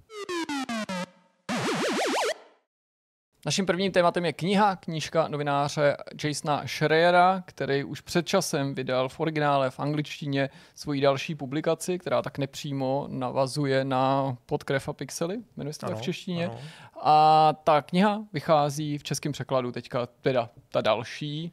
Naším 3.47 3.67
prvním 3.67 3.93
tématem 3.93 4.25
je 4.25 4.33
kniha, 4.33 4.77
knížka 4.77 5.29
novináře 5.29 5.97
Jasona 6.25 6.62
Schreiera, 6.67 7.43
který 7.47 7.85
už 7.85 8.00
před 8.00 8.27
časem 8.27 8.75
vydal 8.75 9.09
v 9.09 9.21
originále 9.21 9.71
v 9.71 9.81
angličtině 9.81 10.50
svoji 10.75 11.00
další 11.00 11.34
publikaci, 11.34 11.99
která 11.99 12.22
tak 12.22 12.39
nepřímo 12.39 13.06
navazuje 13.11 13.84
na 13.84 14.37
Podkrev 14.46 14.89
a 14.89 14.93
pixely, 14.93 15.39
jmenuje 15.56 15.72
se 15.75 15.81
to 15.87 15.96
v 15.96 16.01
češtině. 16.03 16.46
ano. 16.46 16.58
A 17.03 17.53
ta 17.65 17.82
kniha 17.82 18.22
vychází 18.32 18.99
v 18.99 19.03
českém 19.03 19.32
překladu 19.32 19.72
teďka, 19.72 20.06
teda 20.20 20.49
ta 20.69 20.81
další. 20.81 21.53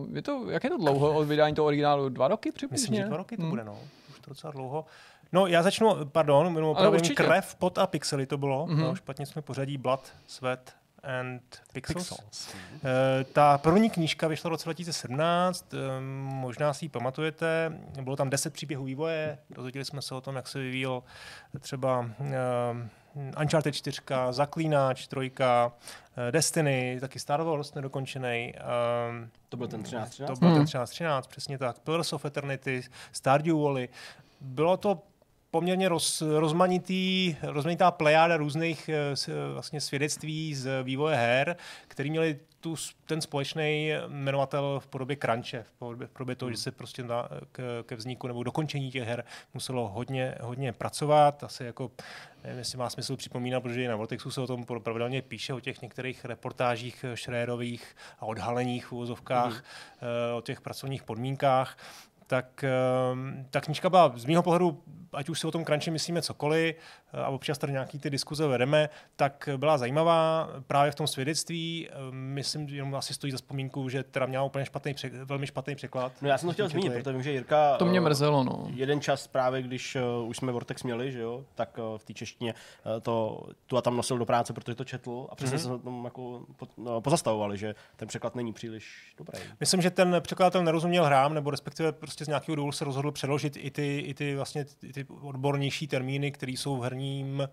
Uh, 0.00 0.16
je 0.16 0.22
to, 0.22 0.50
jak 0.50 0.64
je 0.64 0.70
to 0.70 0.76
dlouho 0.76 1.14
od 1.14 1.24
vydání 1.24 1.54
toho 1.54 1.66
originálu? 1.66 2.08
Dva 2.08 2.28
roky 2.28 2.52
přibližně? 2.52 2.82
Myslím, 2.82 2.96
že 2.96 3.04
dva 3.08 3.16
roky 3.16 3.36
to 3.36 3.42
Hmm. 3.42 3.50
bude, 3.50 3.64
no. 3.64 3.78
Už 4.10 4.20
to 4.20 4.30
docela 4.30 4.50
dlouho. 4.52 4.84
No, 5.32 5.46
já 5.46 5.62
začnu, 5.62 5.96
pardon, 6.12 6.54
jenom 6.56 6.76
určitě. 6.88 7.14
krev, 7.14 7.54
pot 7.54 7.78
a 7.78 7.86
pixely 7.86 8.26
to 8.26 8.38
bylo. 8.38 8.66
Mhm. 8.66 8.76
Mm-hmm. 8.78 8.82
No, 8.84 8.94
špatně 8.94 9.26
jsme 9.26 9.42
pořadí 9.42 9.78
Blood, 9.78 10.12
Sweat 10.26 10.72
and 11.02 11.40
Pixels. 11.72 12.08
Pixels. 12.08 12.54
Eh, 12.84 13.24
Ta 13.24 13.58
první 13.58 13.90
knížka 13.90 14.28
vyšla 14.28 14.48
v 14.48 14.50
roce 14.50 14.64
2017, 14.64 15.74
eh, 15.74 16.00
možná 16.40 16.74
si 16.74 16.84
ji 16.84 16.88
pamatujete, 16.88 17.72
bylo 18.02 18.16
tam 18.16 18.30
10 18.30 18.52
příběhů 18.52 18.84
vývoje, 18.84 19.38
dozvěděli 19.50 19.84
jsme 19.84 20.02
se 20.02 20.14
o 20.14 20.20
tom, 20.20 20.36
jak 20.36 20.48
se 20.48 20.58
vyvíjel 20.58 21.02
třeba 21.60 22.10
eh, 22.20 22.34
Uncharted 23.42 23.74
4, 23.74 24.00
Zaklínač 24.30 25.06
3, 25.06 25.32
eh, 25.40 26.32
Destiny, 26.32 26.98
taky 27.00 27.18
Star 27.18 27.42
Wars 27.42 27.74
nedokončený. 27.74 28.54
To 29.48 29.56
byl 29.56 29.68
ten 29.68 29.82
13-13? 29.82 30.26
To 30.26 30.36
byl 30.40 30.48
Hmm. 30.48 30.58
ten 30.58 30.66
13, 30.66 31.26
přesně 31.26 31.58
tak. 31.58 31.78
Pillars 31.78 32.12
of 32.12 32.24
Eternity, 32.24 32.82
Stardew 33.12 33.56
Valley. 33.62 33.88
Bylo 34.40 34.76
to 34.76 35.02
poměrně 35.50 35.88
roz, 35.88 36.22
rozmanitý, 36.38 37.36
rozmanitá 37.42 37.90
plejáda 37.90 38.36
různých 38.36 38.88
eh, 38.88 39.16
s- 39.16 39.52
vlastně 39.52 39.80
svědectví 39.80 40.54
z 40.54 40.82
vývoje 40.82 41.16
her, 41.16 41.56
který 41.88 42.10
měli 42.10 42.38
tu, 42.60 42.76
ten 43.06 43.20
společný 43.20 43.90
jmenovatel 44.06 44.80
v 44.80 44.86
podobě 44.86 45.16
crunche, 45.16 45.62
v 45.62 45.72
podobě, 45.72 46.06
v 46.06 46.10
podobě 46.10 46.36
toho, 46.36 46.50
že 46.50 46.56
se 46.56 46.72
prostě 46.72 47.02
na, 47.02 47.28
k, 47.52 47.82
ke 47.86 47.96
vzniku 47.96 48.26
nebo 48.26 48.42
dokončení 48.42 48.90
těch 48.90 49.08
her 49.08 49.24
muselo 49.54 49.88
hodně, 49.88 50.34
hodně 50.40 50.72
pracovat. 50.72 51.44
Asi 51.44 51.64
jako, 51.64 51.90
nevím, 52.44 52.58
jestli 52.58 52.78
má 52.78 52.90
smysl 52.90 53.16
připomínat, 53.16 53.62
protože 53.62 53.82
i 53.82 53.88
na 53.88 53.96
Vortexu 53.96 54.30
se 54.30 54.40
o 54.40 54.46
tom 54.46 54.64
pravidelně 54.64 55.22
píše, 55.22 55.54
o 55.54 55.60
těch 55.60 55.82
některých 55.82 56.24
reportážích 56.24 57.04
Schreerových 57.14 57.96
a 58.18 58.26
odhaleních 58.26 58.86
v 58.86 58.92
úvozovkách, 58.92 59.52
mm. 59.52 59.58
o 60.36 60.40
těch 60.40 60.60
pracovních 60.60 61.02
podmínkách 61.02 61.76
tak 62.28 62.64
ehm, 62.64 63.46
ta 63.50 63.60
knížka 63.60 63.90
byla 63.90 64.12
z 64.16 64.24
mého 64.24 64.42
pohledu, 64.42 64.82
ať 65.12 65.28
už 65.28 65.40
si 65.40 65.46
o 65.46 65.50
tom 65.50 65.64
crunchi 65.64 65.90
myslíme 65.90 66.22
cokoliv, 66.22 66.76
eh, 67.12 67.20
a 67.20 67.28
občas 67.28 67.58
tady 67.58 67.72
nějaký 67.72 67.98
ty 67.98 68.10
diskuze 68.10 68.46
vedeme, 68.46 68.88
tak 69.16 69.48
byla 69.56 69.78
zajímavá 69.78 70.48
právě 70.66 70.92
v 70.92 70.94
tom 70.94 71.06
svědectví. 71.06 71.88
Ehm, 71.90 72.16
myslím, 72.16 72.68
jenom 72.68 72.94
asi 72.94 73.14
stojí 73.14 73.30
za 73.30 73.36
vzpomínku, 73.36 73.88
že 73.88 74.02
teda 74.02 74.26
měla 74.26 74.44
úplně 74.44 74.64
špatný, 74.64 74.94
velmi 75.24 75.46
špatný 75.46 75.74
překlad. 75.74 76.12
No 76.22 76.28
já 76.28 76.38
jsem 76.38 76.48
to 76.48 76.52
chtěl 76.52 76.68
zmínit, 76.68 76.92
protože 76.92 77.12
vím, 77.12 77.22
že 77.22 77.32
Jirka... 77.32 77.76
To 77.76 77.84
mě 77.84 78.00
mrzelo, 78.00 78.44
no. 78.44 78.66
Jeden 78.74 79.00
čas 79.00 79.26
právě, 79.26 79.62
když 79.62 79.96
uh, 79.96 80.28
už 80.28 80.36
jsme 80.36 80.52
Vortex 80.52 80.82
měli, 80.82 81.12
že 81.12 81.20
jo, 81.20 81.44
tak 81.54 81.78
v 81.96 82.04
té 82.04 82.12
češtině 82.12 82.54
to 83.02 83.46
tu 83.66 83.76
a 83.76 83.82
tam 83.82 83.96
nosil 83.96 84.18
do 84.18 84.26
práce, 84.26 84.52
protože 84.52 84.74
to 84.74 84.84
četl 84.84 85.26
a 85.30 85.34
přesně 85.34 85.58
mm-hmm. 85.58 85.78
se 85.78 85.84
tam 85.84 86.04
jako 86.04 86.42
no, 86.76 87.00
pozastavovali, 87.00 87.58
že 87.58 87.74
ten 87.96 88.08
překlad 88.08 88.34
není 88.34 88.52
příliš 88.52 89.14
dobrý. 89.18 89.40
Myslím, 89.60 89.82
že 89.82 89.90
ten 89.90 90.16
překladatel 90.20 90.64
nerozuměl 90.64 91.04
hrám, 91.04 91.34
nebo 91.34 91.50
respektive 91.50 91.92
prostě 91.92 92.17
z 92.24 92.28
nějakého 92.28 92.56
důvodu 92.56 92.72
se 92.72 92.84
rozhodl 92.84 93.12
přeložit 93.12 93.56
i 93.56 93.70
ty, 93.70 93.98
i 93.98 94.14
ty, 94.14 94.36
vlastně, 94.36 94.64
ty 94.64 95.06
odbornější 95.20 95.86
termíny, 95.86 96.32
které 96.32 96.52
jsou 96.52 96.76
v 96.76 96.82
herním 96.82 97.48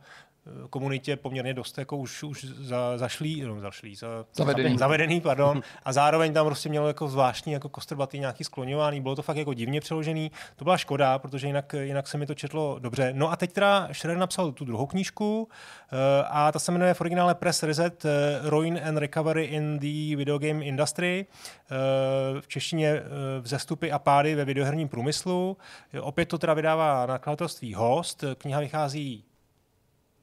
komunitě 0.70 1.16
poměrně 1.16 1.54
dost 1.54 1.78
jako 1.78 1.98
už, 1.98 2.24
už 2.24 2.46
za, 2.46 2.98
zašlý, 2.98 3.42
no, 3.42 3.60
zašlý, 3.60 3.96
za, 3.96 4.26
zavedený. 4.34 4.78
zavedený 4.78 5.22
pardon, 5.22 5.62
a 5.84 5.94
zároveň 5.94 6.34
tam 6.34 6.46
prostě 6.46 6.70
mělo 6.70 6.88
jako 6.88 7.08
zvláštní 7.08 7.54
jako 7.54 7.70
kostrbatý 7.70 8.20
nějaký 8.20 8.44
skloňování, 8.44 9.02
bylo 9.02 9.16
to 9.16 9.22
fakt 9.22 9.38
jako 9.38 9.54
divně 9.54 9.82
přeložený, 9.82 10.32
to 10.56 10.64
byla 10.64 10.78
škoda, 10.78 11.20
protože 11.20 11.48
jinak, 11.48 11.76
jinak 11.82 12.08
se 12.08 12.18
mi 12.18 12.26
to 12.26 12.34
četlo 12.34 12.80
dobře. 12.80 13.10
No 13.14 13.32
a 13.32 13.36
teď 13.36 13.52
teda 13.52 13.88
Schroeder 13.92 14.20
napsal 14.20 14.52
tu 14.52 14.66
druhou 14.66 14.86
knížku 14.86 15.44
uh, 15.44 16.00
a 16.30 16.52
ta 16.52 16.60
se 16.60 16.72
jmenuje 16.72 16.94
v 16.94 17.02
originále 17.02 17.36
Press 17.36 17.64
Reset 17.64 18.06
uh, 18.06 18.12
Ruin 18.50 18.82
and 18.88 18.98
Recovery 18.98 19.44
in 19.44 19.80
the 19.80 20.18
Video 20.18 20.40
Game 20.40 20.66
Industry, 20.66 21.26
uh, 21.26 22.42
v 22.42 22.48
češtině 22.48 23.02
vzestupy 23.42 23.92
a 23.92 24.00
pády 24.00 24.36
ve 24.36 24.46
videoherním 24.46 24.88
průmyslu. 24.88 25.58
Opět 26.02 26.26
to 26.26 26.38
teda 26.38 26.54
vydává 26.54 27.06
nakladatelství 27.06 27.74
Host, 27.74 28.24
kniha 28.38 28.60
vychází 28.60 29.24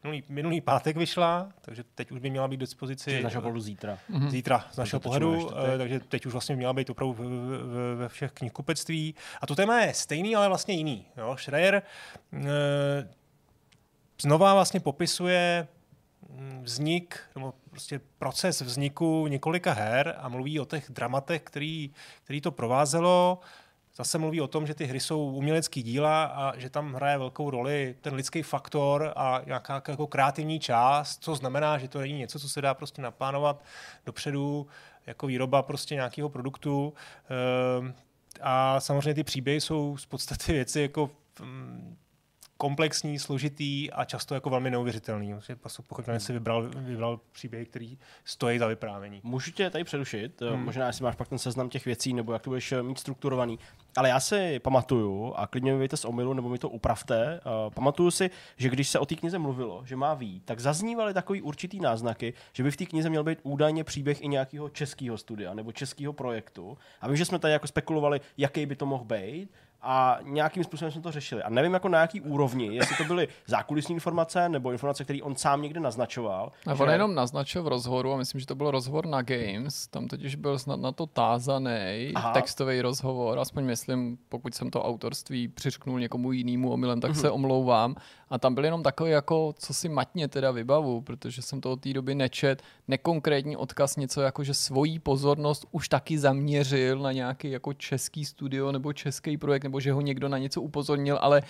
minulý, 0.05 0.25
minulý 0.29 0.61
pátek 0.61 0.97
vyšla, 0.97 1.49
takže 1.61 1.85
teď 1.95 2.11
už 2.11 2.21
by 2.21 2.31
měla 2.31 2.49
být 2.49 2.57
k 2.57 2.61
dispozici. 2.61 3.21
Z 3.21 3.25
našeho 3.25 3.43
pohledu 3.43 3.61
zítra. 3.61 3.99
Mm-hmm. 4.11 4.29
Zítra, 4.29 4.65
z 4.73 4.77
našeho 4.77 5.01
pohledu, 5.01 5.51
eh, 5.75 5.79
takže 5.79 6.01
teď 6.01 6.27
už 6.27 6.33
vlastně 6.33 6.57
měla 6.57 6.73
být 6.73 6.91
opravdu 6.91 7.17
ve 7.97 8.09
všech 8.09 8.33
knihkupectví. 8.33 9.15
A 9.41 9.47
to 9.47 9.55
téma 9.55 9.81
je 9.81 9.95
stejný, 9.95 10.37
ale 10.37 10.49
vlastně 10.49 10.75
jiný. 10.75 11.07
Jo? 11.17 11.37
Schreier 11.39 11.75
e, 11.75 11.83
znova 14.23 14.55
vlastně 14.55 14.81
popisuje 14.81 15.69
hm, 16.29 16.61
vznik, 16.63 17.21
nebo 17.35 17.55
prostě 17.71 18.01
proces 18.19 18.61
vzniku 18.61 19.27
několika 19.27 19.73
her 19.73 20.15
a 20.19 20.29
mluví 20.29 20.61
o 20.61 20.65
těch 20.65 20.91
dramatech, 20.91 21.43
který, 21.43 21.91
který 22.25 22.41
to 22.41 22.51
provázelo 22.51 23.41
zase 23.97 24.19
mluví 24.19 24.41
o 24.41 24.49
tom, 24.49 24.67
že 24.67 24.75
ty 24.75 24.85
hry 24.85 25.01
jsou 25.01 25.27
umělecký 25.31 25.83
díla 25.83 26.25
a 26.25 26.59
že 26.59 26.71
tam 26.71 26.95
hraje 26.95 27.19
velkou 27.19 27.51
roli 27.51 27.95
ten 28.01 28.15
lidský 28.15 28.43
faktor 28.43 29.13
a 29.17 29.41
nějaká 29.47 29.83
jako 29.89 30.07
kreativní 30.07 30.61
část, 30.61 31.25
co 31.25 31.35
znamená, 31.35 31.79
že 31.79 31.89
to 31.89 32.01
není 32.01 32.19
něco, 32.19 32.39
co 32.39 32.49
se 32.49 32.63
dá 32.63 32.75
prostě 32.75 33.03
naplánovat 33.03 33.65
dopředu 34.07 34.67
jako 35.07 35.27
výroba 35.27 35.63
prostě 35.63 35.95
nějakého 35.95 36.29
produktu. 36.29 36.95
Ehm, 37.79 37.95
a 38.41 38.81
samozřejmě 38.81 39.15
ty 39.15 39.25
příběhy 39.25 39.61
jsou 39.61 39.97
z 39.97 40.07
podstaty 40.07 40.53
věci 40.53 40.81
jako 40.81 41.11
mm, 41.41 41.97
komplexní, 42.63 43.19
složitý 43.19 43.91
a 43.91 44.05
často 44.05 44.35
jako 44.35 44.51
velmi 44.51 44.71
neuvěřitelný. 44.71 45.35
Pochopitelně 45.87 46.21
si 46.21 46.33
vybral, 46.33 46.69
vybral 46.77 47.21
příběh, 47.33 47.69
který 47.69 47.99
stojí 48.25 48.59
za 48.59 48.67
vyprávění. 48.67 49.21
Můžu 49.25 49.51
tě 49.51 49.71
tady 49.71 49.85
přerušit, 49.85 50.41
hmm. 50.41 50.65
možná 50.65 50.87
jestli 50.87 51.05
máš 51.05 51.17
pak 51.17 51.29
ten 51.29 51.39
seznam 51.39 51.69
těch 51.69 51.85
věcí, 51.85 52.15
nebo 52.15 52.33
jak 52.33 52.43
to 52.43 52.51
budeš 52.51 52.75
mít 52.83 52.99
strukturovaný. 52.99 53.59
Ale 53.97 54.09
já 54.09 54.21
si 54.21 54.59
pamatuju, 54.59 55.35
a 55.37 55.47
klidně 55.47 55.73
mi 55.73 55.79
vyjte 55.79 55.97
z 55.97 56.05
omilu, 56.05 56.33
nebo 56.33 56.49
mi 56.49 56.59
to 56.59 56.69
upravte, 56.69 57.41
uh, 57.45 57.73
pamatuju 57.75 58.11
si, 58.11 58.31
že 58.57 58.69
když 58.69 58.89
se 58.89 58.99
o 58.99 59.07
té 59.07 59.15
knize 59.15 59.39
mluvilo, 59.39 59.83
že 59.87 59.97
má 59.97 60.15
ví, 60.15 60.41
tak 60.45 60.61
zaznívaly 60.61 61.15
takový 61.15 61.43
určitý 61.43 61.81
náznaky, 61.81 62.35
že 62.53 62.63
by 62.63 62.71
v 62.71 62.77
té 62.77 62.87
knize 62.87 63.11
měl 63.11 63.25
být 63.25 63.39
údajně 63.43 63.85
příběh 63.85 64.23
i 64.23 64.29
nějakého 64.29 64.69
českého 64.69 65.19
studia 65.19 65.55
nebo 65.55 65.73
českého 65.73 66.13
projektu. 66.13 66.79
A 67.01 67.09
vím, 67.09 67.17
že 67.17 67.25
jsme 67.25 67.39
tady 67.39 67.53
jako 67.53 67.67
spekulovali, 67.67 68.21
jaký 68.37 68.67
by 68.67 68.77
to 68.77 68.87
mohl 68.87 69.05
být 69.05 69.51
a 69.83 70.19
nějakým 70.23 70.65
způsobem 70.65 70.93
jsme 70.93 71.01
to 71.01 71.13
řešili. 71.13 71.43
A 71.43 71.51
nevím, 71.51 71.75
jako 71.75 71.89
na 71.89 72.01
jaký 72.01 72.21
úrovni, 72.21 72.75
jestli 72.75 72.97
to 72.97 73.05
byly 73.05 73.29
zákulisní 73.47 73.95
informace 73.95 74.49
nebo 74.49 74.73
informace, 74.73 75.05
které 75.05 75.23
on 75.23 75.37
sám 75.37 75.63
někde 75.63 75.81
naznačoval. 75.81 76.53
A 76.67 76.75
že... 76.75 76.83
on 76.83 76.91
jenom 76.91 77.15
naznačil 77.15 77.63
v 77.63 77.69
rozhovoru, 77.69 78.13
a 78.13 78.17
myslím, 78.17 78.41
že 78.41 78.47
to 78.47 78.55
byl 78.55 78.71
rozhovor 78.71 79.07
na 79.07 79.23
Games, 79.23 79.87
tam 79.87 80.09
totiž 80.09 80.35
byl 80.35 80.59
snad 80.59 80.81
na 80.81 80.93
to 80.93 81.07
tázaný 81.07 82.13
textový 82.33 82.81
rozhovor, 82.81 83.39
aspoň 83.39 83.65
myslím, 83.65 84.19
pokud 84.29 84.55
jsem 84.55 84.71
to 84.71 84.85
autorství 84.85 85.49
přiřknul 85.49 86.01
někomu 86.01 86.33
jinému 86.33 86.73
omylem, 86.73 87.01
tak 87.01 87.11
uh-huh. 87.11 87.21
se 87.21 87.31
omlouvám. 87.31 87.95
A 88.33 88.39
tam 88.39 88.55
byl 88.55 88.65
jenom 88.65 88.83
takový, 88.83 89.11
jako, 89.11 89.55
co 89.59 89.75
si 89.75 89.89
matně 89.89 90.29
teda 90.29 90.51
vybavu, 90.51 91.01
protože 91.01 91.43
jsem 91.43 91.61
to 91.61 91.73
od 91.73 91.81
té 91.81 91.93
doby 91.93 92.15
nečet, 92.15 92.63
nekonkrétní 92.89 93.57
odkaz, 93.57 93.97
něco 93.97 94.21
jako, 94.21 94.45
že 94.45 94.55
svoji 94.55 94.99
pozornost 94.99 95.67
už 95.71 95.89
taky 95.89 96.19
zaměřil 96.19 96.99
na 96.99 97.13
nějaký 97.13 97.51
jako 97.51 97.73
český 97.73 98.25
studio 98.25 98.73
nebo 98.73 98.93
český 98.93 99.37
projekt, 99.37 99.65
nebo 99.65 99.81
že 99.81 99.93
ho 99.93 100.01
někdo 100.01 100.29
na 100.29 100.39
něco 100.39 100.63
upozornil, 100.63 101.19
ale 101.21 101.43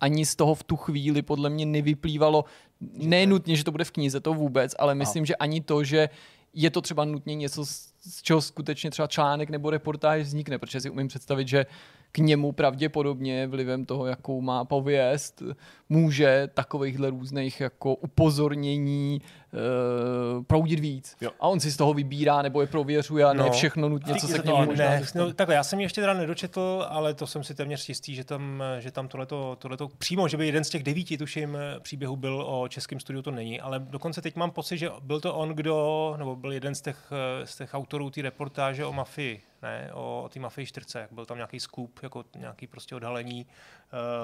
ani 0.00 0.26
z 0.26 0.36
toho 0.36 0.54
v 0.54 0.64
tu 0.64 0.76
chvíli 0.76 1.22
podle 1.22 1.50
mě 1.50 1.66
nevyplývalo, 1.66 2.44
nenutně, 2.92 3.56
že 3.56 3.64
to 3.64 3.72
bude 3.72 3.84
v 3.84 3.90
knize, 3.90 4.20
to 4.20 4.34
vůbec, 4.34 4.74
ale 4.78 4.94
myslím, 4.94 5.26
že 5.26 5.36
ani 5.36 5.60
to, 5.60 5.84
že 5.84 6.08
je 6.54 6.70
to 6.70 6.80
třeba 6.80 7.04
nutně 7.04 7.34
něco, 7.34 7.66
z 8.00 8.22
čeho 8.22 8.42
skutečně 8.42 8.90
třeba 8.90 9.08
článek 9.08 9.50
nebo 9.50 9.70
reportáž 9.70 10.22
vznikne, 10.22 10.58
protože 10.58 10.80
si 10.80 10.90
umím 10.90 11.08
představit, 11.08 11.48
že 11.48 11.66
k 12.12 12.18
němu 12.18 12.52
pravděpodobně 12.52 13.46
vlivem 13.46 13.84
toho, 13.84 14.06
jakou 14.06 14.40
má 14.40 14.64
pověst, 14.64 15.42
může 15.88 16.48
takovýchhle 16.54 17.10
různých 17.10 17.60
jako 17.60 17.94
upozornění 17.94 19.20
uh, 19.52 20.44
proudit 20.44 20.80
víc. 20.80 21.16
Jo. 21.20 21.30
A 21.40 21.48
on 21.48 21.60
si 21.60 21.70
z 21.70 21.76
toho 21.76 21.94
vybírá 21.94 22.42
nebo 22.42 22.60
je 22.60 22.66
prověřuje 22.66 23.24
a 23.24 23.32
no. 23.32 23.44
ne 23.44 23.50
všechno 23.50 23.88
nutně, 23.88 24.14
co 24.14 24.28
se 24.28 24.38
k 24.38 24.44
němu 24.44 24.64
možná 24.64 24.84
ne, 24.84 25.02
no, 25.14 25.32
Takhle, 25.32 25.54
já 25.54 25.64
jsem 25.64 25.80
ještě 25.80 26.00
teda 26.00 26.14
nedočetl, 26.14 26.86
ale 26.88 27.14
to 27.14 27.26
jsem 27.26 27.44
si 27.44 27.54
téměř 27.54 27.88
jistý, 27.88 28.14
že 28.14 28.24
tam, 28.24 28.62
že 28.78 28.90
tam 28.90 29.08
tohleto, 29.08 29.56
tohleto 29.58 29.88
přímo, 29.98 30.28
že 30.28 30.36
by 30.36 30.46
jeden 30.46 30.64
z 30.64 30.68
těch 30.68 30.82
devíti, 30.82 31.18
tuším, 31.18 31.58
příběhů 31.80 32.16
byl 32.16 32.44
o 32.46 32.68
českém 32.68 33.00
studiu, 33.00 33.22
to 33.22 33.30
není, 33.30 33.60
ale 33.60 33.78
dokonce 33.78 34.22
teď 34.22 34.36
mám 34.36 34.50
pocit, 34.50 34.78
že 34.78 34.90
byl 35.02 35.20
to 35.20 35.34
on, 35.34 35.48
kdo, 35.48 36.14
nebo 36.18 36.36
byl 36.36 36.52
jeden 36.52 36.74
z 36.74 36.80
těch, 36.80 37.12
z 37.44 37.56
těch 37.56 37.74
autorů 37.74 38.10
té 38.10 38.22
reportáže 38.22 38.84
o 38.84 38.92
mafii, 38.92 39.42
ne, 39.62 39.90
o, 39.92 40.22
o 40.24 40.28
té 40.28 40.40
mafii 40.40 40.66
4, 40.66 40.86
jak 40.94 41.12
byl 41.12 41.26
tam 41.26 41.36
nějaký 41.36 41.60
scoop, 41.60 42.02
jako 42.02 42.24
nějaký 42.36 42.66
prostě 42.66 42.94
odhalení. 42.94 43.46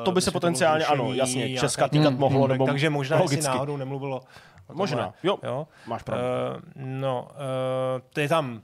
To 0.04 0.12
by 0.12 0.20
se 0.20 0.30
potenciálně, 0.30 0.84
ano, 0.84 1.12
jasně, 1.12 1.53
Česká 1.60 1.88
týkat 1.88 2.08
hmm, 2.08 2.18
mohlo, 2.18 2.46
nebo 2.46 2.66
Takže 2.66 2.90
možná, 2.90 3.16
logicky. 3.16 3.36
jestli 3.36 3.48
náhodou 3.48 3.76
nemluvilo 3.76 4.20
Možná, 4.72 5.14
jo, 5.22 5.38
jo, 5.42 5.66
máš 5.86 6.02
pravdu. 6.02 6.24
Uh, 6.24 6.60
no, 6.76 7.28
uh, 7.30 8.02
to 8.12 8.20
je 8.20 8.28
tam 8.28 8.62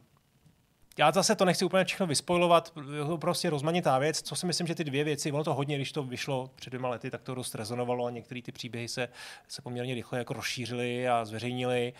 já 1.00 1.12
zase 1.12 1.34
to 1.34 1.44
nechci 1.44 1.64
úplně 1.64 1.84
všechno 1.84 2.06
vyspojovat, 2.06 2.72
je 2.98 3.04
to 3.04 3.18
prostě 3.18 3.50
rozmanitá 3.50 3.98
věc, 3.98 4.22
co 4.22 4.36
si 4.36 4.46
myslím, 4.46 4.66
že 4.66 4.74
ty 4.74 4.84
dvě 4.84 5.04
věci, 5.04 5.32
ono 5.32 5.44
to 5.44 5.54
hodně, 5.54 5.76
když 5.76 5.92
to 5.92 6.02
vyšlo 6.02 6.50
před 6.54 6.70
dvěma 6.70 6.88
lety, 6.88 7.10
tak 7.10 7.22
to 7.22 7.34
dost 7.34 7.54
rezonovalo 7.54 8.06
a 8.06 8.10
některé 8.10 8.42
ty 8.42 8.52
příběhy 8.52 8.88
se, 8.88 9.08
se 9.48 9.62
poměrně 9.62 9.94
rychle 9.94 10.18
jako 10.18 10.34
rozšířily 10.34 11.08
a 11.08 11.24
zveřejnili. 11.24 11.92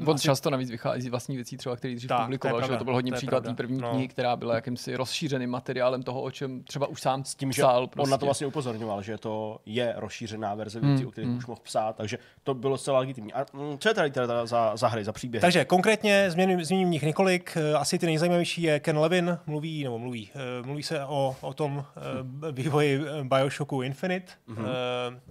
Uh, 0.00 0.08
On 0.08 0.14
asi... 0.14 0.24
často 0.24 0.50
navíc 0.50 0.70
vychází 0.70 1.02
z 1.02 1.08
vlastní 1.08 1.36
věcí, 1.36 1.56
třeba, 1.56 1.76
který 1.76 1.94
dřív 1.94 2.08
tak, 2.08 2.20
publikoval, 2.20 2.60
to, 2.60 2.72
že 2.72 2.78
to 2.78 2.84
byl 2.84 2.94
hodně 2.94 3.12
to 3.12 3.16
příklad 3.16 3.44
té 3.44 3.54
první 3.54 3.80
no. 3.80 3.90
knihy, 3.90 4.08
která 4.08 4.36
byla 4.36 4.54
jakýmsi 4.54 4.96
rozšířeným 4.96 5.50
materiálem 5.50 6.02
toho, 6.02 6.22
o 6.22 6.30
čem 6.30 6.64
třeba 6.64 6.86
už 6.86 7.00
sám 7.00 7.24
s 7.24 7.34
tím, 7.34 7.50
psal. 7.50 7.86
Prostě. 7.86 8.02
On 8.02 8.10
na 8.10 8.16
to 8.16 8.18
prostě. 8.18 8.26
vlastně 8.26 8.46
upozorňoval, 8.46 9.02
že 9.02 9.18
to 9.18 9.60
je 9.66 9.94
rozšířená 9.96 10.54
verze 10.54 10.80
věcí, 10.80 11.02
hmm, 11.02 11.08
o 11.08 11.10
kterých 11.10 11.28
hmm. 11.28 11.38
už 11.38 11.46
mohl 11.46 11.60
psát, 11.64 11.96
takže 11.96 12.18
to 12.42 12.54
bylo 12.54 12.78
zcela 12.78 12.98
legitimní. 12.98 13.32
A 13.32 13.46
mm, 13.52 13.78
co 13.78 13.88
je 13.88 13.94
tady 13.94 14.10
teda 14.10 14.46
za, 14.46 14.76
za 14.76 14.88
hry, 14.88 15.04
za 15.04 15.12
příběhy? 15.12 15.40
Takže 15.40 15.64
konkrétně 15.64 16.30
změním, 16.30 16.64
změním 16.64 16.90
nich 16.90 17.02
několik. 17.02 17.56
Eh, 17.56 17.74
asi 17.74 17.98
ty 17.98 18.06
nejzajímavější 18.20 18.62
je 18.62 18.80
Ken 18.80 18.98
Levin 18.98 19.38
mluví, 19.46 19.84
nebo 19.84 19.98
mluví, 19.98 20.30
uh, 20.60 20.66
mluví 20.66 20.82
se 20.82 21.04
o, 21.04 21.36
o 21.40 21.54
tom 21.54 21.76
uh, 21.76 22.50
vývoji 22.52 23.00
Bioshocku 23.22 23.82
Infinite 23.82 24.32
mm-hmm. 24.48 24.64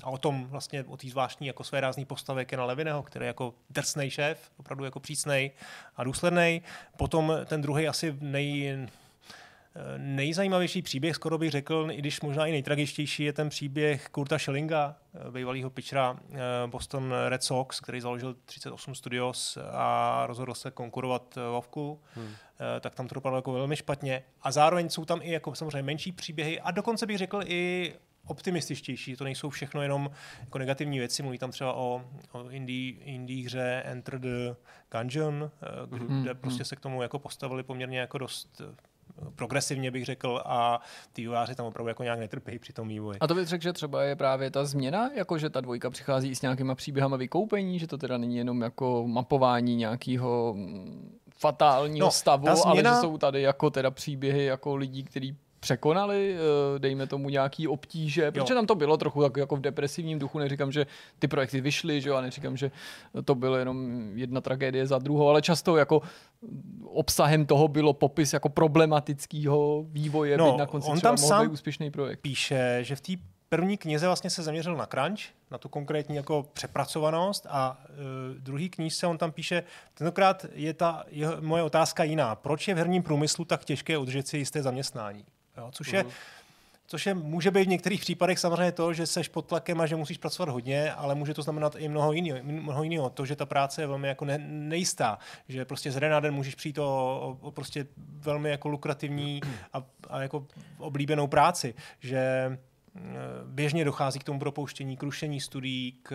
a 0.04 0.10
o 0.10 0.18
tom 0.18 0.48
vlastně, 0.48 0.84
o 0.84 0.98
té 0.98 1.08
zvláštní 1.08 1.48
jako 1.48 1.64
své 1.64 1.82
rázný 1.82 2.06
postavě 2.06 2.46
Kena 2.46 2.66
Levineho, 2.66 3.04
který 3.04 3.26
je 3.26 3.28
jako 3.28 3.54
drsný 3.70 4.10
šéf, 4.10 4.52
opravdu 4.58 4.86
jako 4.86 5.00
přísnej 5.00 5.52
a 5.96 6.04
důsledný. 6.04 6.62
Potom 6.98 7.34
ten 7.46 7.62
druhý 7.62 7.88
asi 7.88 8.18
nej, 8.22 8.78
Nejzajímavější 9.98 10.82
příběh, 10.82 11.16
skoro 11.16 11.38
bych 11.38 11.52
řekl, 11.52 11.88
i 11.92 11.98
když 11.98 12.22
možná 12.22 12.46
i 12.46 12.52
nejtragičtější, 12.52 13.24
je 13.24 13.34
ten 13.34 13.50
příběh 13.50 14.10
Kurta 14.10 14.40
Schillinga, 14.40 14.96
bývalého 15.32 15.70
pitchera 15.70 16.20
Boston 16.66 17.14
Red 17.28 17.44
Sox, 17.44 17.80
který 17.80 18.02
založil 18.02 18.36
38 18.46 18.96
Studios 18.96 19.58
a 19.72 20.24
rozhodl 20.28 20.54
se 20.54 20.72
konkurovat 20.72 21.38
Vovku. 21.52 22.00
Hmm. 22.16 22.36
Eh, 22.78 22.80
tak 22.80 22.96
tam 22.96 23.08
to 23.08 23.16
dopadlo 23.16 23.38
jako 23.38 23.54
velmi 23.54 23.76
špatně. 23.76 24.24
A 24.42 24.52
zároveň 24.52 24.90
jsou 24.90 25.06
tam 25.06 25.20
i 25.22 25.32
jako 25.32 25.56
samozřejmě 25.56 25.84
menší 25.84 26.12
příběhy 26.12 26.60
a 26.60 26.72
dokonce 26.72 27.06
bych 27.06 27.18
řekl 27.18 27.42
i 27.46 27.94
optimističtější. 28.26 29.16
To 29.16 29.24
nejsou 29.24 29.50
všechno 29.50 29.82
jenom 29.82 30.12
jako 30.40 30.58
negativní 30.58 31.00
věci. 31.00 31.24
Mluví 31.24 31.38
tam 31.38 31.52
třeba 31.52 31.74
o, 31.74 32.06
o 32.32 32.50
indie, 32.50 32.94
indie 32.94 33.46
hře 33.46 33.82
Enter 33.86 34.20
the 34.20 34.56
Gungeon, 34.92 35.52
eh, 35.62 35.68
kde 35.88 36.06
mm-hmm. 36.06 36.36
prostě 36.36 36.66
se 36.66 36.76
k 36.76 36.80
tomu 36.80 37.02
jako 37.02 37.20
postavili 37.20 37.64
poměrně 37.64 38.00
jako 38.00 38.18
dost 38.18 38.62
progresivně 39.36 39.92
bych 39.92 40.06
řekl 40.06 40.42
a 40.46 40.82
ty 41.14 41.22
vývojáři 41.22 41.56
tam 41.56 41.66
opravdu 41.66 41.88
jako 41.88 42.04
nějak 42.04 42.20
netrpí 42.20 42.60
při 42.60 42.74
tom 42.74 42.88
vývoji. 42.88 43.20
A 43.20 43.28
to 43.28 43.36
bych 43.36 43.48
řekl, 43.48 43.64
že 43.64 43.74
třeba 43.74 44.04
je 44.04 44.16
právě 44.16 44.52
ta 44.52 44.66
změna, 44.66 45.10
jako 45.16 45.38
že 45.38 45.50
ta 45.50 45.62
dvojka 45.62 45.90
přichází 45.90 46.36
s 46.36 46.42
nějakýma 46.42 46.76
příběhama 46.76 47.18
vykoupení, 47.18 47.80
že 47.80 47.88
to 47.88 47.98
teda 47.98 48.18
není 48.18 48.38
jenom 48.38 48.62
jako 48.62 49.04
mapování 49.08 49.76
nějakého 49.76 50.54
mm, 50.58 51.20
fatálního 51.40 52.08
No, 52.08 52.12
stavu, 52.12 52.46
ta 52.46 52.52
ale 52.52 52.62
změna- 52.72 52.96
že 52.96 53.02
jsou 53.02 53.18
tady 53.18 53.42
jako 53.42 53.70
teda 53.70 53.92
příběhy 53.92 54.46
jako 54.46 54.76
lidí, 54.76 55.04
kteří 55.04 55.38
překonali, 55.60 56.36
eh, 56.36 56.80
dejme 56.80 57.08
tomu 57.08 57.30
nějaký 57.30 57.68
obtíže, 57.68 58.32
protože 58.32 58.54
tam 58.54 58.66
to 58.68 58.76
bylo 58.76 58.98
trochu 58.98 59.22
tak 59.22 59.38
jako 59.38 59.56
v 59.56 59.62
depresivním 59.62 60.20
duchu, 60.20 60.40
neříkám, 60.40 60.72
že 60.72 60.86
ty 61.20 61.28
projekty 61.28 61.62
vyšly, 61.62 62.02
že 62.02 62.10
jo, 62.10 62.16
a 62.16 62.22
neříkám, 62.22 62.58
že 62.58 62.72
to 63.26 63.36
bylo 63.36 63.56
jenom 63.58 64.08
jedna 64.18 64.42
tragédie 64.42 64.88
za 64.88 64.98
druhou, 64.98 65.30
ale 65.30 65.42
často 65.42 65.78
jako 65.78 66.02
obsahem 66.86 67.46
toho 67.46 67.68
bylo 67.68 67.94
popis 67.94 68.34
jako 68.34 68.50
problematického 68.50 69.86
vývoje, 69.88 70.38
No, 70.38 70.58
na 70.58 70.66
konci 70.66 70.90
on 70.92 71.00
tam 71.00 71.18
sám 71.18 71.52
úspěšný 71.52 71.92
projekt. 71.92 72.20
píše, 72.20 72.80
že 72.82 72.96
v 72.96 73.02
té 73.02 73.14
první 73.50 73.78
knize 73.78 74.06
vlastně 74.06 74.30
se 74.30 74.44
zaměřil 74.44 74.76
na 74.76 74.86
crunch, 74.86 75.20
na 75.52 75.58
tu 75.58 75.70
konkrétní 75.70 76.16
jako 76.16 76.46
přepracovanost 76.54 77.48
a 77.50 77.78
uh, 77.90 77.96
druhý 78.38 78.70
knížce 78.70 79.08
on 79.08 79.18
tam 79.18 79.32
píše, 79.32 79.64
tentokrát 79.94 80.46
je 80.54 80.74
ta 80.74 81.04
jeho, 81.08 81.34
moje 81.42 81.64
otázka 81.64 82.04
jiná. 82.04 82.36
Proč 82.36 82.68
je 82.68 82.74
v 82.76 82.78
herním 82.78 83.04
průmyslu 83.04 83.46
tak 83.46 83.66
těžké 83.66 83.98
udržet 83.98 84.28
si 84.28 84.38
jisté 84.38 84.62
zaměstnání? 84.62 85.26
Jo, 85.60 85.70
což 85.72 85.94
je 85.94 86.06
Což 86.90 87.06
je, 87.06 87.14
může 87.14 87.52
být 87.52 87.66
v 87.66 87.68
některých 87.68 88.02
případech 88.02 88.40
samozřejmě 88.40 88.72
to, 88.72 88.94
že 88.94 89.08
seš 89.08 89.28
pod 89.28 89.46
tlakem 89.46 89.82
a 89.82 89.86
že 89.86 89.96
musíš 89.96 90.18
pracovat 90.18 90.52
hodně, 90.52 90.94
ale 90.94 91.16
může 91.16 91.34
to 91.34 91.42
znamenat 91.42 91.76
i 91.78 91.90
mnoho 91.90 92.12
jiného. 92.12 92.40
Mnoho 92.44 92.84
jiného. 92.84 93.10
To, 93.10 93.26
že 93.26 93.36
ta 93.36 93.46
práce 93.46 93.82
je 93.82 93.88
velmi 93.88 94.08
jako 94.08 94.26
ne, 94.26 94.38
nejistá, 94.48 95.20
že 95.48 95.66
prostě 95.66 95.92
z 95.92 96.00
den 96.00 96.12
na 96.12 96.20
den 96.20 96.34
můžeš 96.34 96.56
přijít 96.56 96.78
o, 96.78 96.84
o, 96.84 97.48
o 97.48 97.52
prostě 97.52 97.86
velmi 97.98 98.50
jako 98.50 98.70
lukrativní 98.70 99.42
a, 99.74 99.84
a 100.10 100.22
jako 100.22 100.48
oblíbenou 100.78 101.28
práci, 101.28 101.74
že 102.00 102.58
běžně 103.46 103.86
dochází 103.86 104.20
k 104.20 104.24
tomu 104.24 104.40
propouštění, 104.40 104.98
k 104.98 105.04
rušení 105.04 105.42
studií, 105.42 106.00
k, 106.04 106.12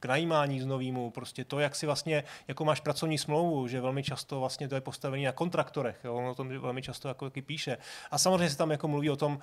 k 0.00 0.06
najímání 0.06 0.60
z 0.60 0.66
novýmu, 0.66 1.10
prostě 1.10 1.44
to, 1.44 1.58
jak 1.58 1.74
si 1.74 1.86
vlastně, 1.86 2.24
jako 2.48 2.64
máš 2.64 2.80
pracovní 2.80 3.18
smlouvu, 3.18 3.68
že 3.68 3.80
velmi 3.80 4.02
často 4.02 4.40
vlastně 4.40 4.68
to 4.68 4.74
je 4.74 4.80
postavené 4.80 5.24
na 5.24 5.32
kontraktorech, 5.32 6.00
jo, 6.04 6.14
on 6.14 6.24
o 6.24 6.34
tom 6.34 6.48
velmi 6.48 6.82
často 6.82 7.08
jako 7.08 7.24
taky 7.24 7.42
píše. 7.42 7.78
A 8.10 8.18
samozřejmě 8.18 8.50
se 8.50 8.56
tam 8.56 8.70
jako 8.70 8.88
mluví 8.88 9.10
o 9.10 9.16
tom, 9.16 9.38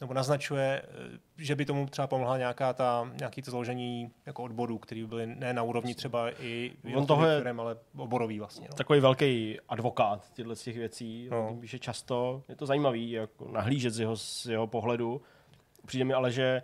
nebo 0.00 0.14
naznačuje, 0.14 0.82
eh, 0.84 1.18
že 1.38 1.54
by 1.54 1.64
tomu 1.64 1.86
třeba 1.86 2.06
pomohla 2.06 2.38
nějaká 2.38 2.72
ta, 2.72 3.10
nějaký 3.18 3.42
to 3.42 3.50
založení 3.50 4.10
jako 4.26 4.42
odborů, 4.42 4.78
který 4.78 5.00
by 5.00 5.06
byly 5.06 5.26
ne 5.26 5.52
na 5.52 5.62
úrovni 5.62 5.94
třeba 5.94 6.30
i 6.42 6.72
On 6.94 7.06
toho 7.06 7.26
je- 7.26 7.42
firm, 7.42 7.60
ale 7.60 7.76
oborový 7.96 8.38
vlastně. 8.38 8.66
No. 8.70 8.76
Takový 8.76 9.00
velký 9.00 9.58
advokát 9.68 10.32
těchto 10.32 10.54
těch 10.54 10.76
věcí, 10.76 11.28
no. 11.30 11.56
píše 11.60 11.78
často, 11.78 12.42
je 12.48 12.56
to 12.56 12.66
zajímavý, 12.66 13.10
jako 13.10 13.48
nahlížet 13.48 13.94
z 13.94 14.00
jeho, 14.00 14.16
z 14.16 14.46
jeho 14.46 14.66
pohledu. 14.66 15.22
Přijde 15.86 16.04
mi 16.04 16.14
ale, 16.14 16.32
že 16.32 16.62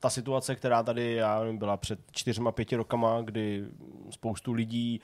ta 0.00 0.10
situace, 0.10 0.56
která 0.56 0.82
tady 0.82 1.14
já 1.14 1.40
nevím, 1.40 1.58
byla 1.58 1.76
před 1.76 1.98
čtyřma, 2.10 2.52
pěti 2.52 2.76
rokama, 2.76 3.22
kdy 3.22 3.64
spoustu 4.10 4.52
lidí 4.52 5.00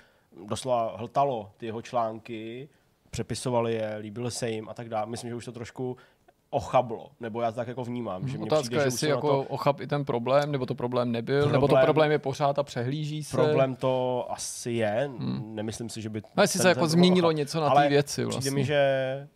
doslova 0.47 0.97
hltalo 0.97 1.53
ty 1.57 1.67
jeho 1.67 1.83
články, 1.83 2.69
přepisovali 3.11 3.75
je, 3.75 3.97
líbily 4.01 4.31
se 4.31 4.51
jim 4.51 4.69
a 4.69 4.75
tak 4.75 4.89
dále. 4.89 5.07
Myslím, 5.07 5.31
že 5.31 5.35
už 5.35 5.45
to 5.45 5.53
trošku 5.53 5.97
ochablo, 6.51 7.11
nebo 7.21 7.41
já 7.41 7.51
to 7.51 7.57
tak 7.57 7.69
jako 7.69 7.85
vnímám. 7.85 8.29
Že 8.29 8.39
mně 8.39 8.47
Otázka 8.47 8.63
přijde, 8.63 8.77
je, 8.77 8.81
že 8.81 8.87
jestli 8.87 9.09
jako 9.09 9.29
to 9.29 9.43
ochap 9.43 9.81
i 9.81 9.87
ten 9.87 10.05
problém, 10.05 10.53
nebo 10.53 10.67
to 10.67 10.75
problém 10.75 11.13
nebyl, 11.13 11.41
problém, 11.41 11.53
nebo 11.53 11.69
to 11.69 11.77
Problém- 11.87 12.11
je 12.11 12.19
pořád 12.19 12.59
a 12.59 12.63
přehlíží 12.63 13.25
se. 13.25 13.37
Problém 13.37 13.77
to 13.77 14.27
asi 14.31 14.71
je, 14.71 15.11
hmm. 15.19 15.55
nemyslím 15.55 15.89
si, 15.89 16.03
že 16.03 16.09
by... 16.09 16.23
No, 16.37 16.43
jestli 16.43 16.61
se 16.61 16.69
jako 16.69 16.89
změnilo 16.89 17.29
ochrana- 17.29 17.37
něco 17.37 17.61
na 17.61 17.71
té 17.71 17.89
věci 17.89 18.13
Přijde 18.13 18.27
vlastně. 18.27 18.51
mi, 18.51 18.65
že 18.65 18.81
mm, 19.23 19.29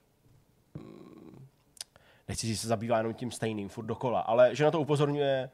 nechci 2.28 2.46
říct, 2.46 2.56
že 2.56 2.62
se 2.62 2.68
zabývá 2.68 2.96
jenom 2.98 3.14
tím 3.14 3.30
stejným, 3.30 3.68
furt 3.68 3.84
dokola, 3.86 4.20
ale 4.20 4.54
že 4.54 4.64
na 4.64 4.70
to 4.70 4.80
upozorňuje 4.80 5.50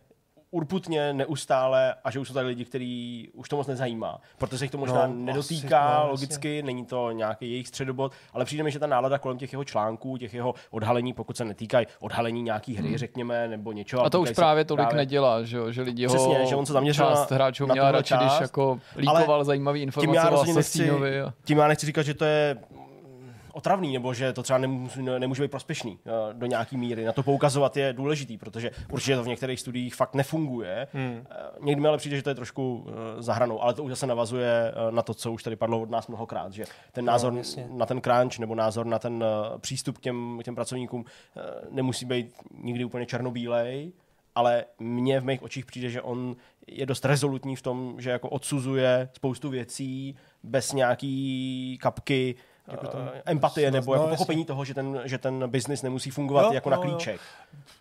urputně, 0.52 1.12
neustále 1.12 1.94
a 2.04 2.10
že 2.10 2.18
už 2.18 2.28
jsou 2.28 2.34
tady 2.34 2.46
lidi, 2.46 2.64
kteří 2.64 3.30
už 3.34 3.48
to 3.48 3.56
moc 3.56 3.66
nezajímá, 3.66 4.20
protože 4.38 4.58
se 4.58 4.64
jich 4.64 4.70
to 4.70 4.78
možná 4.78 5.06
No, 5.06 5.14
nedotýká 5.14 5.88
asi, 5.88 6.04
no, 6.04 6.10
logicky, 6.10 6.62
není 6.62 6.84
to 6.84 7.10
nějaký 7.10 7.50
jejich 7.50 7.68
středobod, 7.68 8.12
ale 8.32 8.44
přijde 8.44 8.64
mi, 8.64 8.70
že 8.70 8.78
ta 8.78 8.86
nálada 8.86 9.18
kolem 9.18 9.38
těch 9.38 9.52
jeho 9.52 9.64
článků, 9.64 10.16
těch 10.16 10.34
jeho 10.34 10.54
odhalení, 10.70 11.12
pokud 11.12 11.36
se 11.36 11.44
netýkají 11.44 11.86
odhalení 12.00 12.42
nějaký 12.42 12.74
hry, 12.76 12.98
řekněme, 12.98 13.48
nebo 13.48 13.72
něčeho. 13.72 14.00
Hmm. 14.00 14.06
A 14.06 14.10
to 14.10 14.20
už 14.20 14.30
právě 14.30 14.64
tolik 14.64 14.92
nedělá, 14.92 15.42
že, 15.42 15.56
jo? 15.56 15.72
že 15.72 15.82
lidi 15.82 16.06
ho 16.06 16.14
Přesně, 16.14 16.46
že 16.46 16.56
on 16.56 16.66
se 16.66 16.72
zaměřil 16.72 17.06
část 17.06 17.30
na- 17.30 17.34
hráčů 17.34 17.66
měla 17.66 17.92
radši, 17.92 18.14
když 18.14 18.40
jako 18.40 18.80
líkoval 18.96 19.44
zajímavý 19.44 19.80
tím 19.80 19.88
informace 19.88 20.16
já 20.16 20.30
o 20.30 20.44
nechci. 20.44 20.90
A... 20.90 21.34
tím 21.44 21.58
já 21.58 21.68
nechci 21.68 21.86
říkat, 21.86 22.02
že 22.02 22.14
to 22.14 22.24
je 22.24 22.56
otravný, 23.52 23.92
nebo 23.92 24.14
že 24.14 24.32
to 24.32 24.42
třeba 24.42 24.58
nemůže, 24.58 25.02
nemůže 25.18 25.42
být 25.42 25.50
prospěšný 25.50 25.98
eh, 26.06 26.10
do 26.32 26.46
nějaký 26.46 26.76
míry. 26.76 27.04
Na 27.04 27.12
to 27.12 27.22
poukazovat 27.22 27.76
je 27.76 27.92
důležitý, 27.92 28.38
protože 28.38 28.70
určitě 28.90 29.16
to 29.16 29.22
v 29.22 29.28
některých 29.28 29.60
studiích 29.60 29.94
fakt 29.94 30.14
nefunguje. 30.14 30.88
Hmm. 30.92 31.26
Někdy 31.60 31.80
mi 31.80 31.88
ale 31.88 31.98
přijde, 31.98 32.16
že 32.16 32.22
to 32.22 32.30
je 32.30 32.34
trošku 32.34 32.86
eh, 32.88 33.22
za 33.22 33.34
hranou, 33.34 33.62
ale 33.62 33.74
to 33.74 33.84
už 33.84 33.90
zase 33.90 34.06
navazuje 34.06 34.72
eh, 34.72 34.92
na 34.92 35.02
to, 35.02 35.14
co 35.14 35.32
už 35.32 35.42
tady 35.42 35.56
padlo 35.56 35.80
od 35.80 35.90
nás 35.90 36.08
mnohokrát, 36.08 36.52
že 36.52 36.64
ten 36.92 37.04
názor 37.04 37.34
jasně. 37.34 37.66
na 37.70 37.86
ten 37.86 38.00
crunch 38.00 38.38
nebo 38.38 38.54
názor 38.54 38.86
na 38.86 38.98
ten 38.98 39.24
eh, 39.24 39.58
přístup 39.58 39.98
k 39.98 40.00
těm, 40.00 40.38
k 40.40 40.44
těm 40.44 40.54
pracovníkům 40.54 41.04
eh, 41.36 41.40
nemusí 41.70 42.04
být 42.04 42.34
nikdy 42.62 42.84
úplně 42.84 43.06
černobílej, 43.06 43.92
ale 44.34 44.64
mně 44.78 45.20
v 45.20 45.24
mých 45.24 45.42
očích 45.42 45.66
přijde, 45.66 45.90
že 45.90 46.02
on 46.02 46.36
je 46.66 46.86
dost 46.86 47.04
rezolutní 47.04 47.56
v 47.56 47.62
tom, 47.62 47.94
že 47.98 48.10
jako 48.10 48.28
odsuzuje 48.28 49.08
spoustu 49.12 49.50
věcí 49.50 50.16
bez 50.42 50.72
nějaký 50.72 51.78
kapky 51.82 52.34
Jako 52.72 52.86
tam- 52.86 53.10
eh, 53.14 53.22
empatie 53.26 53.70
no, 53.70 53.74
nebo 53.74 53.94
jako 53.94 54.04
no, 54.04 54.10
jasně. 54.10 54.16
pochopení 54.16 54.44
toho, 54.44 54.64
že 54.64 54.74
ten, 54.74 55.00
že 55.04 55.18
ten 55.18 55.50
biznis 55.50 55.82
nemusí 55.82 56.10
fungovat 56.10 56.42
Jo, 56.42 56.52
jako 56.52 56.68
jo, 56.68 56.70
na 56.70 56.76
jo. 56.76 56.82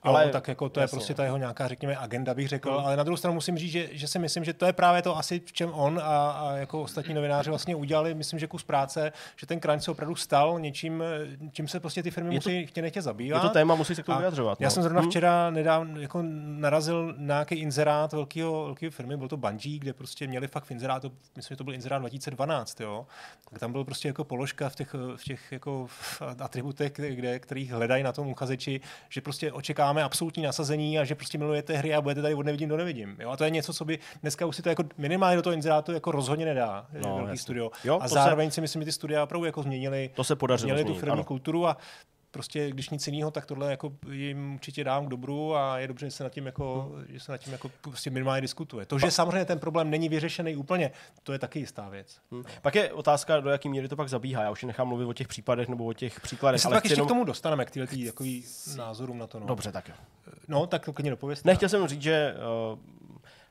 Ale 0.04 0.24
Ale 0.24 0.32
tak 0.32 0.48
jako 0.48 0.70
to 0.70 0.80
je 0.80 0.82
jasně. 0.82 0.96
prostě 0.96 1.14
ta 1.14 1.24
jeho 1.24 1.38
nějaká, 1.38 1.68
řekněme, 1.68 1.98
agenda, 1.98 2.34
bych 2.34 2.48
řekl. 2.48 2.72
Hmm. 2.72 2.86
Ale 2.86 2.98
na 2.98 3.04
druhou 3.04 3.18
stranu 3.18 3.34
musím 3.34 3.58
říct, 3.58 3.72
že, 3.72 3.90
že 3.92 4.08
si 4.08 4.20
myslím, 4.20 4.44
že 4.44 4.54
to 4.54 4.66
je 4.66 4.74
právě 4.74 5.02
to 5.02 5.18
asi, 5.18 5.42
v 5.46 5.54
čem 5.54 5.70
on 5.74 6.00
a, 6.04 6.32
a 6.32 6.56
jako 6.56 6.82
ostatní 6.82 7.14
novináři 7.14 7.50
vlastně 7.50 7.76
udělali, 7.76 8.14
myslím, 8.14 8.40
že 8.40 8.48
kus 8.48 8.64
práce, 8.64 9.12
že 9.36 9.48
ten 9.48 9.60
crunch 9.60 9.84
se 9.84 9.92
opravdu 9.92 10.16
stal 10.16 10.60
něčím, 10.60 11.04
čím 11.52 11.68
se 11.68 11.80
prostě 11.80 12.04
ty 12.04 12.12
firmy 12.12 12.30
Je 12.30 12.38
musí 12.38 12.66
chtě 12.66 12.82
nechtě 12.82 13.02
zabývat. 13.02 13.44
Je 13.44 13.50
to 13.50 13.54
téma, 13.54 13.76
musí 13.76 13.96
se 13.96 14.04
k 14.04 14.06
tomu 14.06 14.18
vyjadřovat. 14.18 14.62
Já 14.62 14.68
no. 14.68 14.72
jsem 14.72 14.84
zrovna 14.84 15.02
Hm? 15.02 15.10
včera 15.10 15.50
nedávno 15.50 16.02
jako 16.02 16.20
narazil 16.46 17.14
na 17.18 17.36
nějaký 17.36 17.56
inzerát 17.56 18.14
velkého, 18.14 18.66
velkého 18.66 18.92
firmy, 18.92 19.18
byl 19.18 19.28
to 19.28 19.38
Bungie, 19.38 19.80
kde 19.80 19.94
prostě 19.94 20.28
měli 20.28 20.48
fakt 20.48 20.64
v 20.66 20.72
inzerátu, 20.72 21.12
myslím, 21.36 21.56
že 21.56 21.58
to 21.58 21.64
byl 21.64 21.74
inzerát 21.74 22.00
2012, 22.00 22.82
jo. 22.82 23.08
Tak 23.50 23.60
tam 23.60 23.72
byl 23.72 23.84
prostě 23.84 24.08
jako 24.08 24.24
položka 24.24 24.70
v 24.70 24.76
těch, 24.76 24.94
v 25.16 25.24
těch 25.24 25.52
jako 25.52 25.88
atributech, 26.40 26.92
kde, 26.92 27.40
kterých 27.40 27.72
hledají 27.72 28.04
na 28.04 28.12
tom 28.12 28.28
uchazeči, 28.28 28.82
že 29.10 29.22
prostě 29.22 29.52
očekáváme 29.62 30.04
absolutní 30.04 30.44
nasazení 30.44 31.00
a 31.00 31.04
že 31.06 31.16
prostě 31.16 31.38
milujete 31.38 31.74
hry 31.78 31.94
a 31.94 32.02
budete 32.02 32.22
tady 32.22 32.34
od 32.36 32.46
nevidím 32.46 32.70
do 32.70 32.78
nevidím. 32.78 33.16
Jo? 33.20 33.30
A 33.30 33.38
to 33.38 33.44
je 33.44 33.50
něco, 33.50 33.74
co 33.74 33.86
by 33.86 34.00
dneska 34.22 34.46
už 34.46 34.56
si 34.56 34.62
to 34.62 34.70
jako 34.70 34.84
minimálně 34.98 35.36
do 35.36 35.42
toho 35.42 35.54
inzerátu 35.54 35.92
jako 35.92 36.12
rozhodně 36.12 36.46
nedá, 36.46 36.86
No, 37.04 37.16
velký 37.16 37.38
studio. 37.38 37.72
Jo, 37.84 37.96
a 38.02 38.04
to 38.04 38.08
se- 38.10 38.14
zároveň 38.14 38.52
si 38.52 38.62
myslím, 38.62 38.82
že 38.82 38.86
ty 38.86 38.92
studia 38.92 39.24
opravdu 39.24 39.46
jako 39.46 39.64
změnili 39.64 40.10
To 40.16 40.24
se 40.24 40.36
podařilo 40.36 40.74
měli 40.74 40.86
tu 40.86 40.94
firmní 41.00 41.24
kulturu 41.24 41.68
a 41.68 41.78
prostě 42.32 42.70
když 42.72 42.90
nic 42.90 43.08
jiného, 43.08 43.32
tak 43.32 43.46
tohle 43.46 43.72
jako 43.72 43.92
jim 44.12 44.54
určitě 44.54 44.84
dám 44.84 45.06
k 45.06 45.10
dobru 45.10 45.56
a 45.56 45.80
je 45.80 45.88
dobře, 45.88 46.06
že 46.06 46.12
se 46.12 46.24
nad 46.24 46.30
tím 46.30 46.46
jako, 46.46 46.92
Hmm. 46.96 47.06
že 47.10 47.20
se 47.20 47.32
nad 47.32 47.38
tím 47.38 47.54
jako 47.54 47.72
prostě 47.82 48.10
minimálně 48.10 48.42
diskutuje. 48.42 48.86
To, 48.86 49.00
že 49.00 49.12
samozřejmě 49.12 49.46
ten 49.46 49.60
problém 49.60 49.90
není 49.90 50.10
vyřešený 50.10 50.56
úplně, 50.56 50.92
to 51.24 51.34
je 51.34 51.40
taky 51.40 51.60
jistá 51.60 51.90
věc. 51.90 52.18
Hm. 52.32 52.44
Pak 52.62 52.76
je 52.76 52.94
otázka, 52.94 53.40
do 53.40 53.50
jaký 53.50 53.70
míry 53.70 53.88
to 53.88 53.96
pak 53.96 54.10
zabíhá. 54.10 54.44
Já 54.44 54.52
už 54.52 54.64
nechám 54.64 54.88
mluvit 54.88 55.06
o 55.06 55.14
těch 55.14 55.28
případech 55.28 55.68
nebo 55.68 55.86
o 55.86 55.94
těch 55.94 56.18
My 56.18 56.22
příkladech. 56.24 56.62
se 56.62 56.68
ale 56.68 56.76
pak 56.76 56.82
chci 56.84 56.88
ještě 56.88 57.00
jenom... 57.00 57.08
k 57.08 57.10
tomu 57.10 57.24
dostaneme, 57.24 57.66
k 57.66 57.72
tyhle 57.72 57.88
takový 58.06 58.44
názorům 58.78 59.18
na 59.18 59.28
to. 59.28 59.40
No. 59.40 59.46
Dobře, 59.46 59.72
tak 59.72 59.90
jo. 59.90 59.96
no 60.48 60.68
tak 60.68 60.86
to 60.86 60.94
klidně 60.94 61.12
dopovězte. 61.12 61.50
Nechtěl 61.50 61.70
jsem 61.70 61.88
říct, 61.88 62.02
že 62.02 62.34
uh, 62.74 62.80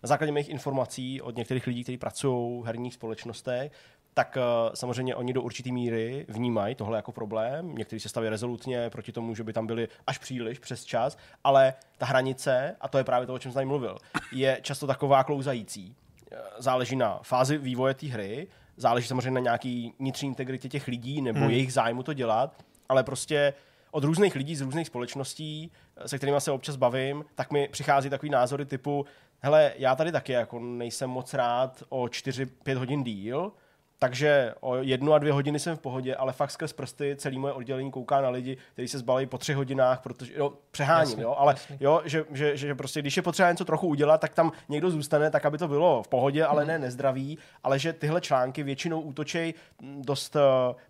na 0.03 0.07
základě 0.07 0.33
mých 0.33 0.49
informací 0.49 1.23
od 1.23 1.37
některých 1.37 1.66
lidí, 1.66 1.83
kteří 1.83 1.99
pracují 1.99 2.62
v 2.62 2.66
herních 2.66 2.95
společnostech, 2.95 3.73
tak 4.14 4.37
uh, 4.37 4.75
samozřejmě 4.75 5.14
oni 5.16 5.33
do 5.33 5.42
určité 5.42 5.73
míry 5.73 6.27
vnímají 6.29 6.75
tohle 6.75 6.99
jako 6.99 7.12
problém. 7.12 7.75
Někteří 7.75 8.01
se 8.01 8.09
staví 8.09 8.29
rezolutně 8.29 8.90
proti 8.90 9.12
tomu, 9.12 9.35
že 9.35 9.44
by 9.44 9.53
tam 9.53 9.66
byli 9.66 9.88
až 10.07 10.18
příliš 10.18 10.59
přes 10.59 10.85
čas, 10.85 11.18
ale 11.44 11.75
ta 11.99 12.07
hranice, 12.07 12.77
a 12.81 12.88
to 12.88 12.99
je 12.99 13.05
právě 13.05 13.27
to, 13.27 13.35
o 13.35 13.38
čem 13.38 13.53
jsem 13.53 13.55
tady 13.55 13.66
mluvil, 13.66 13.96
je 14.33 14.59
často 14.62 14.87
taková 14.87 15.25
klouzající. 15.25 15.96
Eh, 16.33 16.37
Záleží 16.59 16.96
na 16.96 17.20
fázi 17.23 17.59
vývoje 17.59 17.94
té 17.94 18.07
hry, 18.07 18.49
záleží 18.77 19.09
samozřejmě 19.09 19.31
na 19.31 19.40
nějaký 19.40 19.94
vnitřní 19.99 20.29
integritě 20.29 20.68
těch 20.68 20.88
lidí 20.88 21.20
nebo 21.23 21.40
hmm. 21.40 21.51
jejich 21.51 21.73
zájmu 21.73 22.03
to 22.03 22.12
dělat, 22.12 22.64
ale 22.88 23.03
prostě 23.03 23.55
od 23.90 24.05
různých 24.05 24.35
lidí 24.35 24.57
z 24.57 24.61
různých 24.61 24.87
společností, 24.87 25.73
se 26.07 26.16
kterými 26.16 26.40
se 26.40 26.51
občas 26.51 26.77
bavím, 26.77 27.25
tak 27.35 27.51
mi 27.51 27.68
přichází 27.68 28.11
takový 28.11 28.31
názory 28.31 28.64
typu, 28.66 29.07
hele, 29.40 29.73
já 29.77 29.96
tady 29.96 30.12
taky 30.12 30.33
jako 30.33 30.59
nejsem 30.59 31.11
moc 31.11 31.35
rád 31.35 31.83
o 31.88 32.05
4-5 32.05 32.77
hodin 32.77 33.05
díl, 33.05 33.53
takže 34.02 34.54
o 34.60 34.76
jednu 34.76 35.12
a 35.12 35.18
dvě 35.18 35.32
hodiny 35.32 35.58
jsem 35.58 35.76
v 35.76 35.80
pohodě, 35.80 36.14
ale 36.14 36.32
fakt 36.32 36.50
skrz 36.50 36.72
prsty 36.72 37.16
celý 37.18 37.38
moje 37.38 37.52
oddělení 37.52 37.90
kouká 37.90 38.20
na 38.20 38.28
lidi, 38.30 38.56
kteří 38.72 38.88
se 38.88 38.98
zbalí 38.98 39.26
po 39.26 39.38
tři 39.38 39.52
hodinách, 39.52 40.00
protože 40.00 40.32
jo, 40.36 40.52
přeháním, 40.70 41.10
Jasně, 41.10 41.22
jo, 41.22 41.34
ale 41.38 41.52
jasně. 41.52 41.76
jo, 41.80 42.02
že, 42.04 42.24
že, 42.32 42.56
že, 42.56 42.74
prostě 42.74 43.00
když 43.00 43.16
je 43.16 43.22
potřeba 43.22 43.50
něco 43.50 43.64
trochu 43.64 43.86
udělat, 43.86 44.20
tak 44.20 44.34
tam 44.34 44.52
někdo 44.68 44.90
zůstane, 44.90 45.30
tak 45.30 45.44
aby 45.46 45.58
to 45.58 45.68
bylo 45.68 46.02
v 46.02 46.08
pohodě, 46.08 46.44
ale 46.44 46.64
ne 46.64 46.78
nezdravý, 46.78 47.38
ale 47.64 47.78
že 47.78 47.92
tyhle 47.92 48.20
články 48.20 48.62
většinou 48.62 49.00
útočej 49.00 49.54
dost 49.82 50.36
eh, 50.36 50.40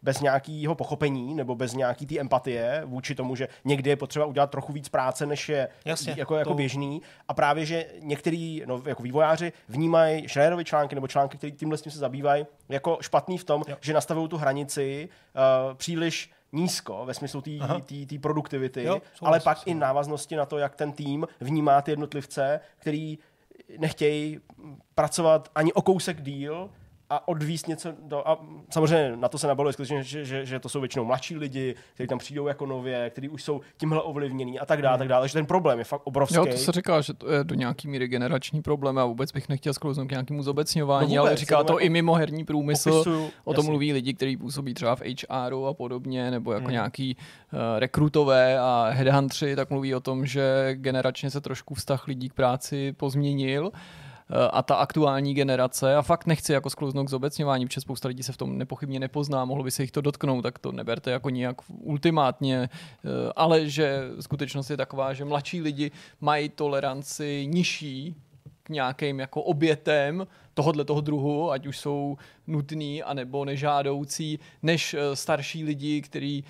bez 0.02 0.20
nějakého 0.20 0.74
pochopení 0.74 1.34
nebo 1.34 1.54
bez 1.54 1.72
nějaký 1.72 2.06
té 2.06 2.18
empatie 2.18 2.82
vůči 2.84 3.14
tomu, 3.14 3.36
že 3.36 3.48
někdy 3.64 3.90
je 3.90 3.96
potřeba 3.96 4.24
udělat 4.26 4.50
trochu 4.50 4.72
víc 4.72 4.88
práce, 4.88 5.26
než 5.26 5.48
je 5.48 5.68
Jasně, 5.84 6.14
jako, 6.16 6.34
jako 6.36 6.50
to- 6.50 6.54
běžný. 6.56 7.02
A 7.28 7.34
právě, 7.34 7.66
že 7.66 7.86
některý 8.00 8.62
no, 8.66 8.82
jako 8.86 9.02
vývojáři 9.02 9.52
vnímají 9.68 10.28
Schreierovy 10.28 10.64
články 10.64 10.94
nebo 10.94 11.08
články, 11.08 11.38
které 11.38 11.50
tímhle 11.50 11.78
s 11.78 11.82
tím 11.82 11.92
se 11.92 11.98
zabývají, 11.98 12.46
jako 12.70 12.98
špatný 13.00 13.38
v 13.38 13.44
tom, 13.44 13.62
Jo. 13.68 13.76
že 13.80 13.92
nastavují 13.92 14.28
tu 14.28 14.37
hranici 14.37 15.09
uh, 15.68 15.74
příliš 15.74 16.30
nízko 16.52 17.02
ve 17.06 17.14
smyslu 17.14 17.40
té 17.40 18.18
produktivity, 18.20 18.85
Jo, 18.85 18.92
ale 18.92 19.02
souhlasím, 19.14 19.44
pak 19.44 19.66
i 19.66 19.74
návaznosti 19.74 20.37
na 20.37 20.46
to, 20.46 20.59
jak 20.59 20.74
ten 20.76 20.92
tým 20.92 21.26
vnímá 21.40 21.83
ty 21.83 21.92
jednotlivce, 21.92 22.61
který 22.78 23.18
nechtějí 23.78 24.40
pracovat 24.94 25.50
ani 25.54 25.72
o 25.72 25.83
kousek 25.83 26.22
díl 26.22 26.70
a 27.10 27.28
odvíst 27.28 27.68
něco 27.68 27.92
do... 28.02 28.28
A 28.28 28.38
samozřejmě 28.70 29.16
na 29.16 29.28
to 29.28 29.38
se 29.38 29.46
nabaluje 29.46 29.72
skutečně, 29.72 30.02
že, 30.02 30.24
že, 30.24 30.46
že 30.46 30.60
to 30.60 30.68
jsou 30.68 30.80
většinou 30.80 31.04
mladší 31.04 31.36
lidi, 31.36 31.74
kteří 31.94 32.06
tam 32.06 32.18
přijdou 32.18 32.46
jako 32.46 32.66
nově, 32.66 33.10
kteří 33.10 33.28
už 33.28 33.42
jsou 33.42 33.60
tímhle 33.76 34.02
ovlivnění 34.02 34.60
a 34.60 34.66
tak 34.66 34.82
dále, 34.82 34.98
tak 34.98 35.08
dále. 35.08 35.22
Takže 35.22 35.32
ten 35.34 35.46
problém 35.46 35.78
je 35.78 35.84
fakt 35.84 36.02
obrovský. 36.04 36.36
Jo, 36.36 36.46
to 36.46 36.56
se 36.56 36.72
říká, 36.72 37.00
že 37.00 37.14
to 37.14 37.30
je 37.32 37.44
do 37.44 37.54
nějaký 37.54 37.88
míry 37.88 38.08
generační 38.08 38.62
problém 38.62 38.98
a 38.98 39.04
vůbec 39.04 39.32
bych 39.32 39.48
nechtěl 39.48 39.74
sklouznout 39.74 40.08
k 40.08 40.10
nějakému 40.10 40.42
zobecňování, 40.42 41.14
No 41.14 41.20
ale 41.22 41.30
vůbec, 41.30 41.40
říká 41.40 41.54
jenom 41.54 41.66
to 41.66 41.72
jako 41.72 41.80
i 41.84 41.88
mimo 41.88 42.14
herní 42.14 42.44
průmysl. 42.44 42.90
popisuju, 42.92 43.30
O 43.44 43.54
tom 43.54 43.62
jasně. 43.62 43.70
mluví 43.70 43.92
lidi, 43.92 44.14
kteří 44.14 44.36
působí 44.36 44.74
třeba 44.74 44.96
v 44.96 45.02
HRu 45.30 45.66
a 45.66 45.74
podobně, 45.74 46.30
nebo 46.30 46.52
jako 46.52 46.64
Hmm. 46.64 46.72
nějaký 46.72 47.16
uh, 47.52 47.58
rekrutové 47.78 48.58
a 48.58 48.88
headhuntři, 48.92 49.56
tak 49.56 49.70
mluví 49.70 49.94
o 49.94 50.00
tom, 50.00 50.26
že 50.26 50.70
generačně 50.74 51.30
se 51.30 51.40
trošku 51.40 51.74
vztah 51.74 52.06
lidí 52.06 52.28
k 52.28 52.32
práci 52.34 52.92
pozměnil 52.92 53.70
a 54.52 54.62
ta 54.62 54.74
aktuální 54.74 55.34
generace, 55.34 55.96
a 55.96 56.02
fakt 56.02 56.26
nechci 56.26 56.52
jako 56.52 56.70
sklouznout 56.70 57.06
k 57.06 57.10
zobecňování, 57.10 57.66
protože 57.66 57.80
spousta 57.80 58.08
lidí 58.08 58.22
se 58.22 58.32
v 58.32 58.36
tom 58.36 58.58
nepochybně 58.58 59.00
nepozná, 59.00 59.44
mohlo 59.44 59.64
by 59.64 59.70
se 59.70 59.82
jich 59.82 59.90
to 59.90 60.00
dotknout, 60.00 60.42
tak 60.42 60.58
to 60.58 60.72
neberte 60.72 61.10
jako 61.10 61.30
nijak 61.30 61.56
ultimátně, 61.68 62.68
eh, 62.72 63.08
ale 63.36 63.68
že 63.68 64.02
skutečnost 64.20 64.70
je 64.70 64.76
taková, 64.76 65.12
že 65.12 65.24
mladší 65.24 65.60
lidi 65.60 65.90
mají 66.20 66.48
toleranci 66.48 67.46
nižší 67.50 68.16
k 68.62 68.68
nějakým 68.68 69.20
jako 69.20 69.42
obětem 69.42 70.26
tohohle 70.54 70.84
toho 70.84 71.00
druhu, 71.00 71.50
ať 71.50 71.66
už 71.66 71.78
jsou 71.78 72.16
nutný 72.46 73.02
anebo 73.02 73.44
nežádoucí, 73.44 74.38
než 74.62 74.94
eh, 74.94 75.16
starší 75.16 75.64
lidi, 75.64 76.02
kteří 76.02 76.44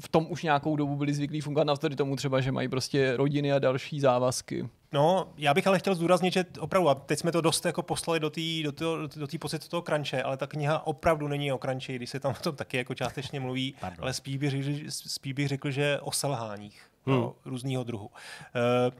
v 0.00 0.08
tom 0.08 0.26
už 0.28 0.42
nějakou 0.42 0.76
dobu 0.76 0.96
byli 0.96 1.14
zvyklí 1.14 1.40
fungovat 1.40 1.64
navzdory 1.64 1.96
tomu 1.96 2.16
třeba, 2.16 2.40
že 2.40 2.52
mají 2.52 2.68
prostě 2.68 3.16
rodiny 3.16 3.52
a 3.52 3.58
další 3.58 4.00
závazky. 4.00 4.68
No, 4.92 5.32
já 5.36 5.54
bych 5.54 5.66
ale 5.66 5.78
chtěl 5.78 5.94
zdůraznit, 5.94 6.32
že 6.32 6.44
opravdu, 6.60 6.88
a 6.88 6.94
teď 6.94 7.18
jsme 7.18 7.32
to 7.32 7.40
dost 7.40 7.64
jako 7.66 7.82
poslali 7.82 8.20
do 8.20 8.30
té 8.30 8.40
do 8.64 8.72
toho, 8.72 8.96
do 9.06 9.26
té 9.26 9.38
pocitu 9.38 9.68
toho 9.68 9.82
crunche, 9.82 10.22
ale 10.22 10.36
ta 10.36 10.46
kniha 10.46 10.86
opravdu 10.86 11.28
není 11.28 11.52
o 11.52 11.58
crunchi, 11.58 11.96
když 11.96 12.10
se 12.10 12.20
tam 12.20 12.32
o 12.40 12.42
tom 12.42 12.56
taky 12.56 12.76
jako 12.76 12.94
částečně 12.94 13.40
mluví, 13.40 13.74
Pardon. 13.80 13.98
ale 14.04 14.12
spíš 14.12 14.36
bych, 14.36 14.50
řekl, 14.50 14.78
spíš 14.88 15.32
bych 15.32 15.48
řekl, 15.48 15.70
že 15.70 16.00
o 16.00 16.12
selháních 16.12 16.82
Hmm. 17.06 17.16
no, 17.16 17.34
různého 17.44 17.84
druhu. 17.84 18.10
Eh, 18.54 18.90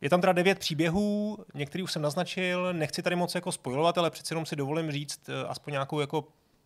Je 0.00 0.10
tam 0.10 0.20
teda 0.20 0.32
devět 0.32 0.58
příběhů, 0.58 1.38
některý 1.54 1.82
už 1.84 1.92
jsem 1.92 2.02
naznačil, 2.02 2.72
nechci 2.72 3.02
tady 3.02 3.16
moc 3.16 3.34
jako 3.34 3.52
spojovat, 3.52 3.98
ale 3.98 4.10
přece 4.10 4.32
jenom 4.32 4.46
si 4.46 4.56
dovolím 4.56 4.92
říct 4.92 5.28
eh, 5.28 5.46
aspoň 5.48 5.72
nějakou 5.72 6.00
jako 6.00 6.20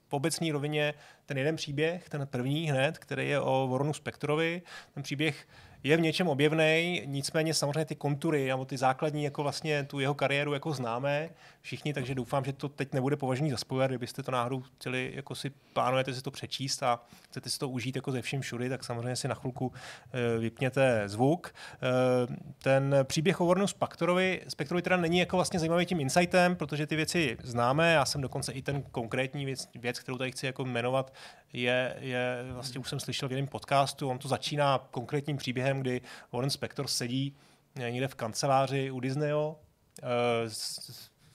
v 0.08 0.12
obecné 0.12 0.52
rovině 0.52 0.94
ten 1.26 1.38
jeden 1.38 1.56
příběh, 1.56 2.08
ten 2.08 2.26
první 2.26 2.70
hned, 2.70 2.98
který 2.98 3.28
je 3.28 3.40
o 3.40 3.66
Voronu 3.66 3.92
Spektorovi. 3.94 4.62
Ten 4.94 5.02
příběh 5.02 5.48
je 5.82 5.96
v 5.96 6.00
něčem 6.00 6.28
objevný, 6.28 7.02
nicméně 7.04 7.54
samozřejmě 7.54 7.84
ty 7.84 7.94
kontury 7.94 8.48
nebo 8.48 8.64
ty 8.64 8.76
základní 8.76 9.24
jako 9.24 9.42
vlastně 9.42 9.84
tu 9.84 10.00
jeho 10.00 10.14
kariéru 10.14 10.52
jako 10.52 10.72
známe 10.72 11.30
všichni, 11.60 11.94
takže 11.94 12.14
doufám, 12.14 12.44
že 12.44 12.52
to 12.52 12.68
teď 12.68 12.92
nebude 12.92 13.16
považený 13.16 13.50
za 13.50 13.56
spoiler, 13.56 13.90
kdybyste 13.90 14.22
to 14.22 14.30
náhodou 14.30 14.60
chtěli, 14.60 15.12
jako 15.14 15.34
si 15.34 15.50
plánujete 15.72 16.14
si 16.14 16.22
to 16.22 16.30
přečíst 16.30 16.82
a 16.82 17.00
chcete 17.22 17.50
si 17.50 17.58
to 17.58 17.68
užít 17.68 17.96
jako 17.96 18.12
ze 18.12 18.22
vším 18.22 18.40
všudy, 18.40 18.68
tak 18.68 18.84
samozřejmě 18.84 19.16
si 19.16 19.28
na 19.28 19.34
chvilku 19.34 19.72
eh, 20.12 20.38
vypněte 20.38 21.02
zvuk. 21.06 21.54
Eh, 21.74 22.36
Ten 22.62 22.96
příběh 23.04 23.40
o 23.40 23.46
Warnu 23.46 23.66
Spektorovi, 23.66 24.40
Spektorovi 24.48 24.82
teda 24.82 24.96
není 24.96 25.18
jako 25.18 25.36
vlastně 25.36 25.58
zajímavý 25.58 25.86
tím 25.86 26.00
insightem, 26.00 26.56
protože 26.56 26.86
ty 26.86 26.96
věci 26.96 27.36
známe, 27.42 27.92
já 27.92 28.04
jsem 28.04 28.20
dokonce 28.20 28.52
i 28.52 28.62
ten 28.62 28.82
konkrétní 28.82 29.44
věc, 29.44 29.68
věc 29.74 29.98
kterou 29.98 30.18
tady 30.18 30.32
chci 30.32 30.46
jako 30.46 30.64
jmenovat, 30.64 31.14
je, 31.52 31.96
je, 32.00 32.44
vlastně 32.52 32.80
už 32.80 32.88
jsem 32.88 33.00
slyšel 33.00 33.28
v 33.28 33.32
jiném 33.32 33.46
podcastu, 33.46 34.08
on 34.08 34.18
to 34.18 34.28
začíná 34.28 34.78
konkrétním 34.90 35.36
příběhem, 35.36 35.77
kdy 35.80 36.00
Warren 36.32 36.50
Spector 36.50 36.86
sedí 36.86 37.36
eh, 37.76 37.90
někde 37.90 38.08
v 38.08 38.14
kanceláři 38.14 38.90
u 38.90 39.00
Disneyho, 39.00 39.60
eh, 40.02 40.50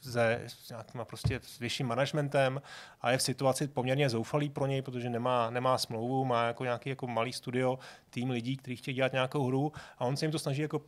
se 0.01 0.49
nějakým 0.69 1.01
prostě 1.03 1.39
s 1.43 1.59
vyšším 1.59 1.87
managementem 1.87 2.61
a 3.01 3.11
je 3.11 3.17
v 3.17 3.21
situaci 3.21 3.67
poměrně 3.67 4.09
zoufalý 4.09 4.49
pro 4.49 4.65
něj, 4.65 4.81
protože 4.81 5.09
nemá, 5.09 5.49
nemá 5.49 5.77
smlouvu, 5.77 6.25
má 6.25 6.47
jako 6.47 6.63
nějaký 6.63 6.89
jako 6.89 7.07
malý 7.07 7.33
studio, 7.33 7.79
tým 8.09 8.29
lidí, 8.29 8.57
kteří 8.57 8.75
chtějí 8.75 8.95
dělat 8.95 9.11
nějakou 9.13 9.47
hru 9.47 9.71
a 9.97 10.05
on 10.05 10.17
se 10.17 10.25
jim 10.25 10.31
to 10.31 10.39
snaží 10.39 10.61
jako, 10.61 10.81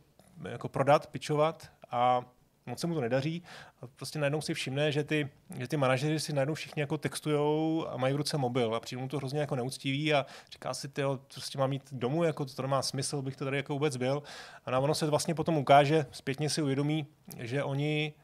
jako 0.48 0.68
prodat, 0.68 1.06
pitchovat 1.06 1.70
a 1.90 2.24
moc 2.66 2.80
se 2.80 2.86
mu 2.86 2.94
to 2.94 3.00
nedaří. 3.00 3.42
A 3.82 3.86
prostě 3.86 4.18
najednou 4.18 4.40
si 4.40 4.54
všimne, 4.54 4.92
že 4.92 5.04
ty, 5.04 5.28
že 5.58 5.68
ty 5.68 5.76
manažeři 5.76 6.20
si 6.20 6.32
najednou 6.32 6.54
všichni 6.54 6.80
jako 6.80 6.98
textujou 6.98 7.86
a 7.88 7.96
mají 7.96 8.14
v 8.14 8.16
ruce 8.16 8.38
mobil 8.38 8.74
a 8.74 8.80
přijde 8.80 9.02
mu 9.02 9.08
to 9.08 9.16
hrozně 9.16 9.40
jako 9.40 9.56
neúctivý 9.56 10.14
a 10.14 10.26
říká 10.52 10.74
si, 10.74 10.88
ty 10.88 11.02
prostě 11.34 11.58
mám 11.58 11.72
jít 11.72 11.82
domů, 11.92 12.24
jako 12.24 12.44
to 12.44 12.62
nemá 12.62 12.82
smysl, 12.82 13.22
bych 13.22 13.36
to 13.36 13.44
tady 13.44 13.56
jako 13.56 13.72
vůbec 13.72 13.96
byl. 13.96 14.22
A 14.64 14.70
na 14.70 14.78
ono 14.78 14.94
se 14.94 15.06
vlastně 15.06 15.34
potom 15.34 15.56
ukáže, 15.56 16.06
zpětně 16.10 16.50
si 16.50 16.62
uvědomí, 16.62 17.06
že 17.38 17.64
oni 17.64 18.14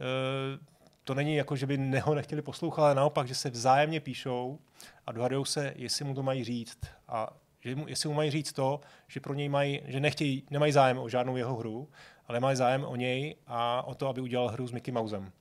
eh, 0.00 0.58
to 1.04 1.14
není 1.14 1.36
jako, 1.36 1.56
že 1.56 1.66
by 1.66 1.78
neho 1.78 2.14
nechtěli 2.14 2.42
poslouchat, 2.42 2.84
ale 2.84 2.94
naopak, 2.94 3.28
že 3.28 3.34
se 3.34 3.50
vzájemně 3.50 4.00
píšou 4.00 4.58
a 5.06 5.12
dohadují 5.12 5.46
se, 5.46 5.72
jestli 5.76 6.04
mu 6.04 6.14
to 6.14 6.22
mají 6.22 6.44
říct. 6.44 6.78
A 7.08 7.36
že 7.60 7.74
mu, 7.74 7.88
jestli 7.88 8.08
mu 8.08 8.14
mají 8.14 8.30
říct 8.30 8.52
to, 8.52 8.80
že 9.08 9.20
pro 9.20 9.34
něj 9.34 9.48
mají, 9.48 9.80
že 9.84 10.00
nechtějí, 10.00 10.42
nemají 10.50 10.72
zájem 10.72 10.98
o 10.98 11.08
žádnou 11.08 11.36
jeho 11.36 11.56
hru, 11.56 11.88
ale 12.28 12.40
mají 12.40 12.56
zájem 12.56 12.84
o 12.84 12.96
něj 12.96 13.36
a 13.46 13.82
o 13.86 13.94
to, 13.94 14.08
aby 14.08 14.20
udělal 14.20 14.48
hru 14.48 14.66
s 14.66 14.72
Mickey 14.72 14.92
Mousem. 14.94 15.32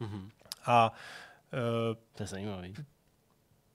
Mhm. 0.00 0.30
A 0.66 0.92
eh, 1.52 1.94
To 2.14 2.22
je 2.22 2.26
zajímavý. 2.26 2.74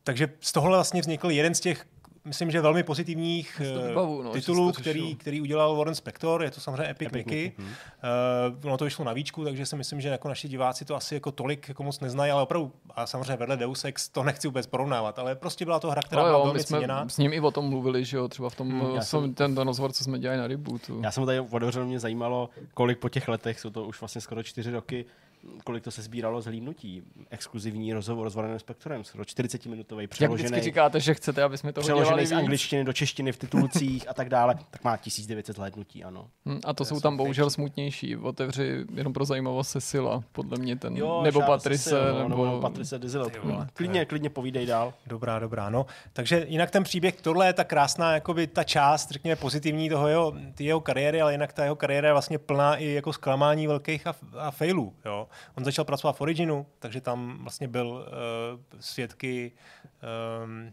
takže 0.04 0.34
z 0.40 0.52
tohohle 0.52 0.78
vlastně 0.78 1.02
vznikl 1.02 1.30
jeden 1.32 1.56
z 1.56 1.60
těch, 1.60 1.88
myslím, 2.30 2.52
že 2.52 2.62
velmi 2.62 2.84
pozitivních 2.84 3.62
eh, 3.66 3.88
vybavu, 3.88 4.22
no, 4.24 4.32
titulů, 4.32 4.72
který, 4.72 5.16
který 5.16 5.42
udělal 5.42 5.76
Warren 5.76 5.96
Spector, 5.96 6.44
je 6.44 6.52
to 6.52 6.62
samozřejmě 6.62 6.90
Epic, 6.90 7.08
Epic 7.08 7.14
Mickey. 7.14 7.44
Mickey, 7.44 7.66
hm. 7.66 7.68
Uh, 8.60 8.66
ono 8.66 8.78
to 8.78 8.86
vyšlo 8.86 9.06
na 9.06 9.14
víčku, 9.14 9.44
takže 9.44 9.66
si 9.66 9.76
myslím, 9.76 10.02
že 10.02 10.10
jako 10.10 10.28
naši 10.28 10.48
diváci 10.48 10.86
to 10.86 10.96
asi 10.96 11.14
jako 11.16 11.32
tolik 11.32 11.70
jako 11.70 11.84
moc 11.84 12.00
neznají, 12.00 12.32
ale 12.32 12.44
opravdu, 12.44 12.72
a 12.96 13.08
samozřejmě 13.08 13.36
vedle 13.36 13.58
Deus 13.58 13.86
Ex 13.86 14.10
to 14.10 14.24
nechci 14.24 14.48
vůbec 14.48 14.68
porovnávat, 14.68 15.20
ale 15.20 15.36
prostě 15.36 15.66
byla 15.66 15.80
to 15.80 15.92
hra, 15.92 16.02
která 16.02 16.22
byla 16.22 16.38
jo, 16.38 16.44
velmi 16.44 16.58
my 16.58 16.64
jsme 16.64 16.78
ceněná. 16.78 17.10
s 17.10 17.18
ním 17.18 17.34
i 17.34 17.40
o 17.40 17.52
tom 17.52 17.70
mluvili, 17.70 18.06
že 18.06 18.18
jo, 18.18 18.28
třeba 18.28 18.50
v 18.50 18.56
tom, 18.56 18.70
Hmm, 18.70 18.96
já 18.96 19.02
jsem, 19.02 19.34
ten, 19.34 19.56
ten 19.56 19.68
rozhovor, 19.68 19.92
co 19.92 20.04
jsme 20.04 20.20
dělali 20.20 20.40
na 20.40 20.48
rebootu. 20.48 21.02
Já 21.04 21.12
jsem 21.12 21.26
tady 21.26 21.40
otevřel, 21.40 21.86
mě 21.86 22.00
zajímalo, 22.00 22.50
kolik 22.74 23.00
po 23.00 23.10
těch 23.10 23.28
letech, 23.28 23.60
jsou 23.60 23.70
to 23.70 23.86
už 23.86 24.02
vlastně 24.02 24.22
skoro 24.22 24.44
čtyři 24.44 24.72
roky, 24.72 25.06
kolik 25.64 25.84
to 25.84 25.92
se 25.92 26.02
sbíralo 26.02 26.42
z 26.42 26.46
hlídnutí. 26.46 27.04
Exkluzivní 27.30 27.94
rozhovor 27.94 28.30
s 28.30 28.36
Warrenem 28.36 28.60
Spektorem, 28.60 29.04
skoro 29.04 29.24
40-minutový, 29.24 30.02
Jak 30.02 30.10
vždycky 30.12 30.26
přeložený, 30.26 30.62
říkáte, 30.62 31.00
že 31.00 31.14
chcete, 31.14 31.44
aby 31.44 31.58
jsme 31.58 31.74
to 31.74 31.82
dělali 31.82 32.04
přeložený 32.06 32.28
z 32.28 32.32
angličtiny 32.32 32.84
do 32.84 32.94
češtiny 32.94 33.32
v 33.32 33.38
titulcích 33.38 34.10
a 34.10 34.14
tak 34.14 34.30
dále, 34.30 34.56
tak 34.72 34.84
má 34.84 34.98
1900 34.98 35.58
hlédnutí, 35.58 36.04
ano. 36.04 36.28
Hm, 36.46 36.60
A 36.66 36.68
to 36.68 36.74
To 36.74 36.86
jsou 36.86 37.00
tam 37.00 37.18
bohužel 37.18 37.46
fake. 37.46 37.54
smutnější. 37.54 38.16
Otevři 38.18 38.86
jenom 38.94 39.14
pro 39.14 39.26
zajímavost 39.26 39.70
Cecila, 39.70 40.24
podle 40.32 40.58
mě 40.58 40.76
ten, 40.76 40.98
Jo, 40.98 41.22
nebo 41.24 41.42
Patrice, 41.42 41.84
Cecil, 41.84 42.14
no, 42.24 42.30
nebo... 42.30 42.46
nebo 42.46 42.60
Patrice 42.62 42.96
je- 42.96 43.68
Klidně, 43.74 44.06
klidně 44.06 44.30
povídej 44.30 44.66
dál. 44.66 44.94
Dobrá, 45.08 45.40
dobrá, 45.40 45.70
no. 45.70 45.86
Takže 46.14 46.46
jinak 46.50 46.72
ten 46.72 46.84
příběh, 46.84 47.22
tohle 47.22 47.48
je 47.48 47.54
ta 47.54 47.64
krásná, 47.64 48.14
jakoby 48.14 48.48
ta 48.48 48.64
část, 48.64 49.12
řekněme, 49.12 49.36
pozitivní 49.36 49.90
toho 49.90 50.08
jeho, 50.08 50.34
ty 50.56 50.64
jeho 50.64 50.80
kariéry, 50.82 51.22
ale 51.22 51.32
jinak 51.34 51.54
ta 51.54 51.64
jeho 51.64 51.76
kariéra 51.76 52.08
je 52.08 52.14
vlastně 52.14 52.38
plná 52.38 52.76
i 52.76 52.86
jako 52.86 53.14
zklamání 53.14 53.68
velkých 53.68 54.08
a, 54.08 54.16
a 54.38 54.52
failů, 54.52 54.94
jo. 55.06 55.28
On 55.58 55.66
začal 55.66 55.86
pracovat 55.86 56.14
v 56.18 56.22
Originu, 56.22 56.66
takže 56.80 57.02
tam 57.02 57.38
vlastně 57.42 57.68
byl 57.68 57.88
uh, 57.88 58.80
svědky 58.80 59.52
um, 60.44 60.72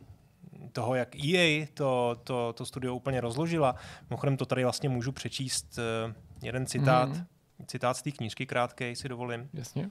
toho, 0.72 0.94
jak 0.94 1.16
EA 1.24 1.66
to, 1.74 2.16
to, 2.24 2.52
to 2.52 2.66
studio 2.66 2.94
úplně 2.94 3.20
rozložila. 3.20 3.74
Mimochodem 4.10 4.36
to 4.36 4.46
tady 4.46 4.62
vlastně 4.64 4.88
můžu 4.88 5.12
přečíst 5.12 5.78
uh, 6.08 6.12
jeden 6.42 6.66
citát, 6.66 7.08
Mhm. 7.08 7.26
citát 7.66 7.96
z 7.96 8.02
té 8.02 8.10
knížky 8.12 8.46
krátkej, 8.46 8.96
si 8.96 9.08
dovolím. 9.08 9.48
Jasně. 9.54 9.90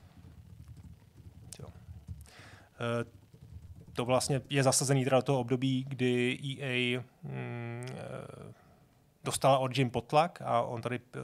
Eh, 2.79 3.05
to 3.93 4.05
vlastně 4.05 4.41
je 4.49 4.63
zasazený 4.63 5.03
teda 5.03 5.17
do 5.17 5.23
toho 5.23 5.39
období, 5.39 5.85
kdy 5.87 6.39
EA 6.43 7.03
mm, 7.23 7.85
dostala 9.25 9.57
od 9.57 9.77
Jim 9.77 9.89
potlak 9.89 10.41
a 10.45 10.61
on 10.61 10.81
tady 10.81 10.99
uh, 10.99 11.21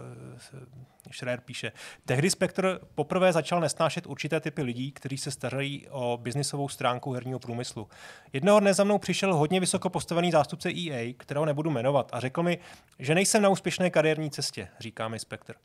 Schreier 1.11 1.41
píše, 1.41 1.71
tehdy 2.05 2.29
Spectre 2.29 2.79
poprvé 2.95 3.33
začal 3.33 3.59
nesnášet 3.59 4.07
určité 4.07 4.39
typy 4.39 4.61
lidí, 4.61 4.91
kteří 4.91 5.17
se 5.17 5.31
starají 5.31 5.87
o 5.89 6.19
biznisovou 6.21 6.69
stránku 6.69 7.13
herního 7.13 7.39
průmyslu. 7.39 7.87
Jednoho 8.33 8.59
dne 8.59 8.73
za 8.73 8.83
mnou 8.83 8.97
přišel 8.97 9.35
hodně 9.35 9.59
vysoko 9.59 9.89
postavený 9.89 10.31
zástupce 10.31 10.69
EA, 10.69 11.13
kterého 11.17 11.45
nebudu 11.45 11.69
jmenovat, 11.69 12.09
a 12.13 12.19
řekl 12.19 12.43
mi, 12.43 12.59
že 12.99 13.15
nejsem 13.15 13.41
na 13.41 13.49
úspěšné 13.49 13.89
kariérní 13.89 14.29
cestě, 14.29 14.67
říká 14.79 15.07
mi 15.07 15.19
Spectre. 15.19 15.55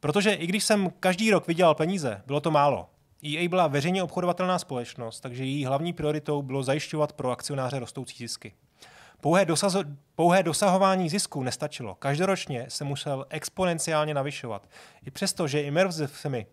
Protože 0.00 0.32
i 0.32 0.46
když 0.46 0.64
jsem 0.64 0.90
každý 1.00 1.30
rok 1.30 1.46
vydělal 1.46 1.74
peníze, 1.74 2.22
bylo 2.26 2.40
to 2.40 2.50
málo. 2.50 2.90
EA 3.24 3.48
byla 3.48 3.66
veřejně 3.66 4.02
obchodovatelná 4.02 4.58
společnost, 4.58 5.20
takže 5.20 5.44
její 5.44 5.64
hlavní 5.64 5.92
prioritou 5.92 6.42
bylo 6.42 6.62
zajišťovat 6.62 7.12
pro 7.12 7.30
akcionáře 7.30 7.78
rostoucí 7.78 8.16
zisky. 8.18 8.54
Pouhé, 9.20 9.44
dosazo, 9.44 9.84
pouhé 10.14 10.42
dosahování 10.42 11.08
zisku 11.08 11.42
nestačilo. 11.42 11.94
Každoročně 11.94 12.66
se 12.68 12.84
musel 12.84 13.26
exponenciálně 13.30 14.14
navyšovat. 14.14 14.68
I 15.06 15.10
přesto, 15.10 15.48
že 15.48 15.62
immersivemi 15.62 16.46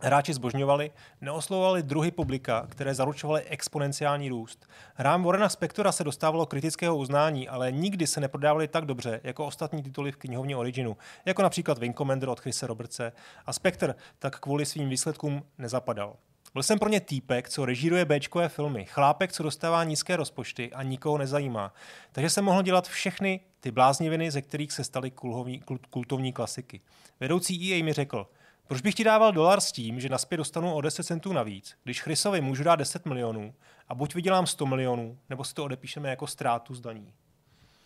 hráči 0.00 0.34
zbožňovali, 0.34 0.90
neoslovovali 1.20 1.82
druhy 1.82 2.10
publika, 2.10 2.66
které 2.68 2.94
zaručovaly 2.94 3.42
exponenciální 3.42 4.28
růst. 4.28 4.66
Hrám 4.94 5.24
Warrena 5.24 5.48
Spectora 5.48 5.92
se 5.92 6.04
dostávalo 6.04 6.46
kritického 6.46 6.96
uznání, 6.96 7.48
ale 7.48 7.72
nikdy 7.72 8.06
se 8.06 8.20
neprodávali 8.20 8.68
tak 8.68 8.84
dobře 8.84 9.20
jako 9.24 9.46
ostatní 9.46 9.82
tituly 9.82 10.12
v 10.12 10.16
knihovně 10.16 10.56
Originu, 10.56 10.96
jako 11.24 11.42
například 11.42 11.78
Wing 11.78 11.96
Commander 11.96 12.28
od 12.28 12.40
Chrise 12.40 12.66
Robertse 12.66 13.12
a 13.46 13.52
Spectre 13.52 13.94
tak 14.18 14.40
kvůli 14.40 14.66
svým 14.66 14.88
výsledkům 14.88 15.42
nezapadal. 15.58 16.16
Byl 16.54 16.62
jsem 16.62 16.78
pro 16.78 16.88
ně 16.88 17.00
týpek, 17.00 17.48
co 17.48 17.64
režíruje 17.64 18.04
Bčkové 18.04 18.48
filmy, 18.48 18.84
chlápek, 18.84 19.32
co 19.32 19.42
dostává 19.42 19.84
nízké 19.84 20.16
rozpočty 20.16 20.72
a 20.72 20.82
nikoho 20.82 21.18
nezajímá. 21.18 21.74
Takže 22.12 22.30
jsem 22.30 22.44
mohl 22.44 22.62
dělat 22.62 22.88
všechny 22.88 23.40
ty 23.60 23.70
blázniviny, 23.70 24.30
ze 24.30 24.42
kterých 24.42 24.72
se 24.72 24.84
staly 24.84 25.10
kulhovní, 25.10 25.62
kultovní 25.90 26.32
klasiky. 26.32 26.80
Vedoucí 27.20 27.72
EA 27.72 27.84
mi 27.84 27.92
řekl, 27.92 28.26
proč 28.66 28.80
bych 28.80 28.94
ti 28.94 29.04
dával 29.04 29.32
dolar 29.32 29.60
s 29.60 29.72
tím, 29.72 30.00
že 30.00 30.08
naspět 30.08 30.36
dostanu 30.36 30.74
o 30.74 30.80
10 30.80 31.02
centů 31.02 31.32
navíc, 31.32 31.76
když 31.84 32.02
Chrisovi 32.02 32.40
můžu 32.40 32.64
dát 32.64 32.76
10 32.76 33.06
milionů 33.06 33.54
a 33.88 33.94
buď 33.94 34.14
vydělám 34.14 34.46
100 34.46 34.66
milionů, 34.66 35.18
nebo 35.30 35.44
si 35.44 35.54
to 35.54 35.64
odepíšeme 35.64 36.10
jako 36.10 36.26
ztrátu 36.26 36.74
z 36.74 36.80
daní. 36.80 37.12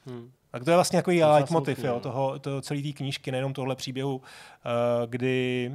Hmm. 0.06 0.32
Tak 0.50 0.64
to 0.64 0.70
je 0.70 0.76
vlastně 0.76 0.96
jako 0.96 1.10
leitmotiv 1.10 1.84
jo, 1.84 1.94
no. 1.94 2.00
toho, 2.00 2.38
toho 2.38 2.60
celé 2.60 2.82
té 2.82 2.92
knížky, 2.92 3.32
nejenom 3.32 3.52
tohle 3.52 3.76
příběhu, 3.76 4.16
uh, 4.16 4.22
kdy 5.06 5.70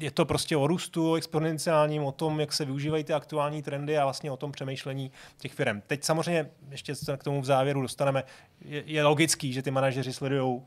je 0.00 0.10
to 0.10 0.24
prostě 0.24 0.56
o 0.56 0.66
růstu 0.66 1.14
exponenciálním, 1.14 2.04
o 2.04 2.12
tom, 2.12 2.40
jak 2.40 2.52
se 2.52 2.64
využívají 2.64 3.04
ty 3.04 3.12
aktuální 3.12 3.62
trendy 3.62 3.98
a 3.98 4.04
vlastně 4.04 4.30
o 4.30 4.36
tom 4.36 4.52
přemýšlení 4.52 5.10
těch 5.38 5.52
firm. 5.52 5.82
Teď 5.86 6.04
samozřejmě, 6.04 6.50
ještě 6.70 6.94
se 6.94 7.16
k 7.16 7.24
tomu 7.24 7.40
v 7.40 7.44
závěru 7.44 7.82
dostaneme, 7.82 8.24
je, 8.60 8.82
je 8.86 9.04
logický, 9.04 9.52
že 9.52 9.62
ty 9.62 9.70
manažeři 9.70 10.12
sledují 10.12 10.62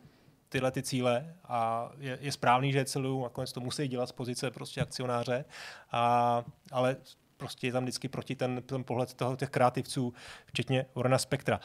tyhle 0.49 0.71
ty 0.71 0.83
cíle 0.83 1.35
a 1.43 1.89
je, 1.99 2.17
je 2.21 2.31
správný, 2.31 2.71
že 2.71 2.77
je 2.77 2.85
celou, 2.85 3.23
nakonec 3.23 3.51
to 3.51 3.59
musí 3.59 3.87
dělat 3.87 4.09
z 4.09 4.11
pozice 4.11 4.51
prostě 4.51 4.81
akcionáře, 4.81 5.45
a, 5.91 6.43
ale 6.71 6.95
prostě 7.37 7.67
je 7.67 7.73
tam 7.73 7.83
vždycky 7.83 8.07
proti 8.07 8.35
ten, 8.35 8.63
ten 8.65 8.83
pohled 8.83 9.13
toho, 9.13 9.35
těch 9.35 9.49
kreativců, 9.49 10.13
včetně 10.45 10.85
Warrena 10.95 11.17
Spectra. 11.17 11.59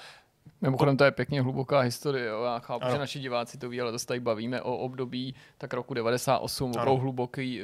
Mimochodem 0.62 0.96
to 0.96 1.04
je 1.04 1.10
pěkně 1.10 1.42
hluboká 1.42 1.80
historie. 1.80 2.26
Jo. 2.26 2.42
Já 2.42 2.58
chápu, 2.58 2.84
ano. 2.84 2.92
že 2.92 2.98
naši 2.98 3.20
diváci 3.20 3.58
to 3.58 3.68
ví, 3.68 3.80
ale 3.80 3.92
tady 4.06 4.20
bavíme 4.20 4.62
o 4.62 4.76
období 4.76 5.34
tak 5.58 5.74
roku 5.74 5.94
98, 5.94 6.72
ano. 6.78 6.92
o 6.92 6.96
hluboký 6.96 7.60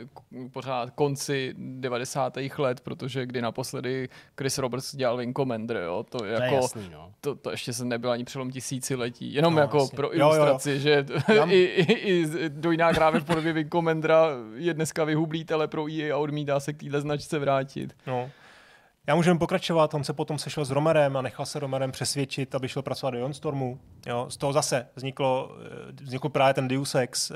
pořád 0.53 0.91
konci 0.91 1.55
90. 1.59 2.37
let, 2.59 2.81
protože 2.81 3.27
kdy 3.27 3.43
naposledy 3.43 4.09
Chris 4.39 4.59
Roberts 4.59 4.97
dělal 4.97 5.17
Wing 5.17 5.37
Commander, 5.37 5.77
jo. 5.77 6.05
To, 6.09 6.25
je 6.25 6.33
jako, 6.33 6.55
jasný, 6.55 6.91
no. 6.93 7.13
to, 7.21 7.35
to, 7.35 7.51
ještě 7.51 7.73
se 7.73 7.85
nebyl 7.85 8.11
ani 8.11 8.25
přelom 8.25 8.51
tisíciletí. 8.51 9.35
Jenom 9.35 9.55
no, 9.55 9.61
jako 9.61 9.79
jasně. 9.79 9.97
pro 9.97 10.17
ilustraci, 10.17 10.71
jo, 10.71 10.77
jo, 10.77 10.81
jo. 10.81 11.05
že 11.27 11.35
Tam... 11.39 11.51
i, 11.53 11.55
i, 11.55 11.93
i 11.93 12.27
dojná 12.49 12.89
hráve 12.89 13.21
v 13.21 13.25
podobě 13.25 13.53
Wing 13.53 13.73
Commandera 13.73 14.29
je 14.55 14.75
dneska 14.75 15.05
vyhublý, 15.05 15.47
ale 15.55 15.69
pro 15.69 15.93
EA 15.93 16.15
a 16.15 16.19
odmítá 16.19 16.61
se 16.61 16.73
k 16.73 16.77
téhle 16.77 17.01
značce 17.01 17.39
vrátit. 17.39 17.97
No. 18.07 18.31
Já 19.09 19.15
můžeme 19.15 19.39
pokračovat, 19.39 19.95
on 19.95 20.05
se 20.05 20.13
potom 20.13 20.39
sešel 20.39 20.65
s 20.65 20.71
Romerem 20.71 21.17
a 21.17 21.23
nechal 21.23 21.47
se 21.47 21.59
Romerem 21.59 21.93
přesvědčit, 21.93 22.55
aby 22.55 22.69
šel 22.69 22.83
pracovat 22.83 23.11
do 23.11 23.35
Stormu. 23.35 23.81
Jo, 24.07 24.27
z 24.31 24.37
toho 24.37 24.53
zase 24.53 24.89
vzniklo, 24.97 25.51
eh, 25.91 25.93
vznikl 26.03 26.29
právě 26.29 26.55
ten 26.55 26.69
Deus 26.69 26.95
Ex, 26.95 27.31
eh, 27.31 27.35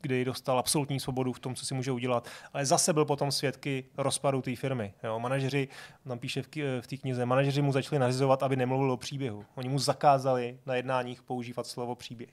kdy 0.00 0.24
dostal 0.24 0.58
absolutní 0.58 1.00
svobodu 1.00 1.32
v 1.32 1.40
tom, 1.40 1.54
co 1.54 1.66
si 1.66 1.74
může 1.74 1.92
udělat. 1.92 2.28
Ale 2.52 2.66
zase 2.66 2.92
byl 2.92 3.04
potom 3.04 3.32
svědky 3.32 3.84
rozpadu 3.98 4.42
té 4.42 4.56
firmy. 4.56 4.94
Jo, 5.04 5.18
manažeři, 5.18 5.68
tam 6.08 6.18
píše 6.18 6.42
v, 6.42 6.46
v 6.80 6.86
té 6.86 6.96
knize, 6.96 7.26
manažeři 7.26 7.62
mu 7.62 7.72
začali 7.72 7.98
nařizovat, 7.98 8.42
aby 8.42 8.56
nemluvil 8.56 8.92
o 8.92 8.96
příběhu. 8.96 9.44
Oni 9.54 9.68
mu 9.68 9.78
zakázali 9.78 10.58
na 10.66 10.74
jednáních 10.74 11.22
používat 11.22 11.66
slovo 11.66 11.94
příběh. 11.94 12.30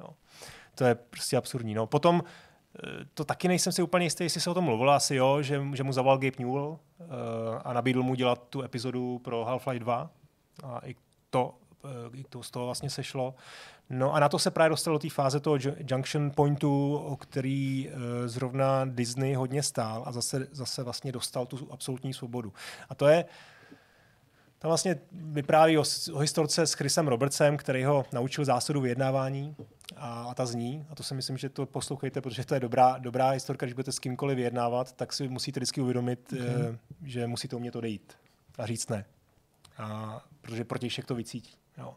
Jo. 0.00 0.08
To 0.74 0.84
je 0.84 0.94
prostě 0.94 1.36
absurdní. 1.36 1.74
No. 1.74 1.86
Potom 1.86 2.22
to 3.14 3.24
taky 3.24 3.48
nejsem 3.48 3.72
si 3.72 3.82
úplně 3.82 4.06
jistý, 4.06 4.24
jestli 4.24 4.40
se 4.40 4.50
o 4.50 4.54
tom 4.54 4.64
mluvilo, 4.64 4.92
asi 4.92 5.14
jo, 5.14 5.42
že, 5.42 5.62
že 5.74 5.82
mu 5.82 5.92
zavolal 5.92 6.18
Gabe 6.18 6.36
Newell 6.38 6.66
uh, 6.66 6.78
a 7.64 7.72
nabídl 7.72 8.02
mu 8.02 8.14
dělat 8.14 8.42
tu 8.50 8.62
epizodu 8.62 9.18
pro 9.18 9.44
Half-Life 9.44 9.78
2 9.78 10.10
a 10.64 10.80
i 10.86 10.94
to, 11.30 11.54
uh, 11.84 11.90
i 12.20 12.24
to 12.24 12.42
z 12.42 12.50
toho 12.50 12.64
vlastně 12.66 12.90
sešlo. 12.90 13.34
No 13.90 14.14
a 14.14 14.20
na 14.20 14.28
to 14.28 14.38
se 14.38 14.50
právě 14.50 14.70
dostalo 14.70 14.94
do 14.94 14.98
té 14.98 15.10
fáze 15.10 15.40
toho 15.40 15.58
junction 15.90 16.30
pointu, 16.30 16.96
o 16.96 17.16
který 17.16 17.88
uh, 17.88 18.00
zrovna 18.26 18.84
Disney 18.84 19.34
hodně 19.34 19.62
stál 19.62 20.02
a 20.06 20.12
zase, 20.12 20.48
zase 20.50 20.82
vlastně 20.82 21.12
dostal 21.12 21.46
tu 21.46 21.68
absolutní 21.70 22.14
svobodu. 22.14 22.52
A 22.88 22.94
to 22.94 23.08
je, 23.08 23.24
tam 24.58 24.68
vlastně 24.68 24.98
vypráví 25.12 25.78
o, 25.78 25.84
o 26.12 26.18
historce 26.18 26.66
s 26.66 26.72
Chrisem 26.72 27.08
Robertsem, 27.08 27.56
který 27.56 27.84
ho 27.84 28.04
naučil 28.12 28.44
zásadu 28.44 28.80
vyjednávání 28.80 29.56
a, 29.96 30.22
a 30.22 30.34
ta 30.34 30.46
zní. 30.46 30.86
A 30.90 30.94
to 30.94 31.02
si 31.02 31.14
myslím, 31.14 31.38
že 31.38 31.48
to 31.48 31.66
poslouchejte, 31.66 32.20
protože 32.20 32.44
to 32.44 32.54
je 32.54 32.60
dobrá, 32.60 32.98
dobrá 32.98 33.30
historka, 33.30 33.66
když 33.66 33.74
budete 33.74 33.92
s 33.92 33.98
kýmkoliv 33.98 34.36
vyjednávat, 34.36 34.92
tak 34.92 35.12
si 35.12 35.28
musíte 35.28 35.60
vždycky 35.60 35.80
uvědomit, 35.80 36.32
okay. 36.32 36.48
eh, 36.48 36.78
že 37.02 37.26
musíte 37.26 37.56
umět 37.56 37.76
odejít 37.76 38.12
a 38.58 38.66
říct 38.66 38.88
ne. 38.88 39.04
A, 39.78 40.20
protože 40.40 40.64
protějšek 40.64 41.04
to 41.04 41.14
vycítí. 41.14 41.54
Jo. 41.78 41.94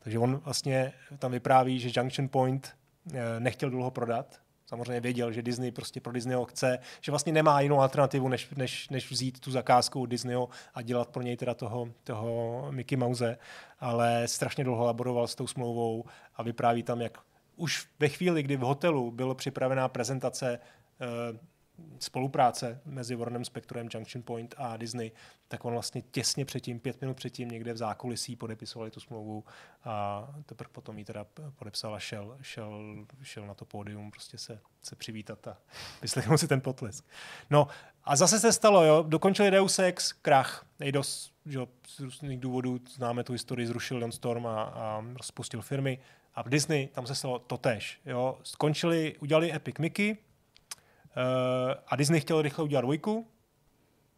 Takže 0.00 0.18
on 0.18 0.36
vlastně 0.36 0.92
tam 1.18 1.32
vypráví, 1.32 1.80
že 1.80 2.00
Junction 2.00 2.28
Point 2.28 2.76
eh, 3.14 3.40
nechtěl 3.40 3.70
dlouho 3.70 3.90
prodat, 3.90 4.40
samozřejmě 4.72 5.00
věděl, 5.00 5.32
že 5.32 5.42
Disney 5.42 5.70
prostě 5.70 6.00
pro 6.00 6.12
Disneyho 6.12 6.44
chce, 6.44 6.78
že 7.00 7.12
vlastně 7.12 7.32
nemá 7.32 7.60
jinou 7.60 7.80
alternativu, 7.80 8.28
než, 8.28 8.48
než, 8.56 8.88
než 8.88 9.10
vzít 9.10 9.40
tu 9.40 9.50
zakázku 9.50 10.02
od 10.02 10.06
Disneyho 10.06 10.48
a 10.74 10.82
dělat 10.82 11.08
pro 11.08 11.22
něj 11.22 11.36
teda 11.36 11.54
toho, 11.54 11.88
toho 12.04 12.66
Mickey 12.70 12.96
Mouse, 12.96 13.38
ale 13.80 14.28
strašně 14.28 14.64
dlouho 14.64 14.86
laboroval 14.86 15.28
s 15.28 15.34
tou 15.34 15.46
smlouvou 15.46 16.04
a 16.36 16.42
vypráví 16.42 16.82
tam, 16.82 17.00
jak 17.00 17.18
už 17.56 17.86
ve 17.98 18.08
chvíli, 18.08 18.42
kdy 18.42 18.56
v 18.56 18.60
hotelu 18.60 19.10
byla 19.10 19.34
připravená 19.34 19.88
prezentace 19.88 20.58
uh, 20.58 21.38
spolupráce 21.98 22.80
mezi 22.84 23.14
Warnerem 23.14 23.44
Spectrem, 23.44 23.88
Junction 23.94 24.22
Point 24.22 24.54
a 24.58 24.76
Disney, 24.76 25.10
tak 25.48 25.64
on 25.64 25.72
vlastně 25.72 26.02
těsně 26.02 26.44
předtím, 26.44 26.80
pět 26.80 27.00
minut 27.00 27.16
předtím, 27.16 27.48
někde 27.48 27.72
v 27.72 27.76
zákulisí 27.76 28.36
podepisovali 28.36 28.90
tu 28.90 29.00
smlouvu 29.00 29.44
a 29.84 30.28
teprve 30.46 30.70
potom 30.72 30.98
ji 30.98 31.04
teda 31.04 31.26
podepsal 31.54 31.94
a 31.94 31.98
šel, 31.98 32.36
šel, 32.40 32.94
šel 33.22 33.46
na 33.46 33.54
to 33.54 33.64
pódium 33.64 34.10
prostě 34.10 34.38
se, 34.38 34.60
se 34.82 34.96
přivítat 34.96 35.48
a 35.48 35.58
vyslechnout 36.02 36.38
si 36.38 36.48
ten 36.48 36.60
potlesk. 36.60 37.04
No 37.50 37.68
a 38.04 38.16
zase 38.16 38.40
se 38.40 38.52
stalo, 38.52 38.84
jo, 38.84 39.04
dokončili 39.08 39.50
Deus 39.50 39.78
Ex, 39.78 40.12
krach, 40.12 40.66
Eidos, 40.80 41.32
že 41.46 41.60
z 41.86 42.00
různých 42.00 42.40
důvodů 42.40 42.78
známe 42.94 43.24
tu 43.24 43.32
historii, 43.32 43.66
zrušil 43.66 44.00
Don 44.00 44.12
Storm 44.12 44.46
a, 44.46 44.62
a 44.62 45.04
rozpustil 45.16 45.62
firmy 45.62 45.98
a 46.34 46.42
v 46.42 46.48
Disney 46.48 46.86
tam 46.86 47.06
se 47.06 47.14
stalo 47.14 47.38
totéž, 47.38 48.00
jo, 48.06 48.38
skončili, 48.42 49.16
udělali 49.20 49.54
Epic 49.54 49.78
Mickey, 49.78 50.16
a 51.86 51.96
Disney 51.96 52.20
chtěl 52.20 52.42
rychle 52.42 52.64
udělat 52.64 52.80
dvojku, 52.80 53.26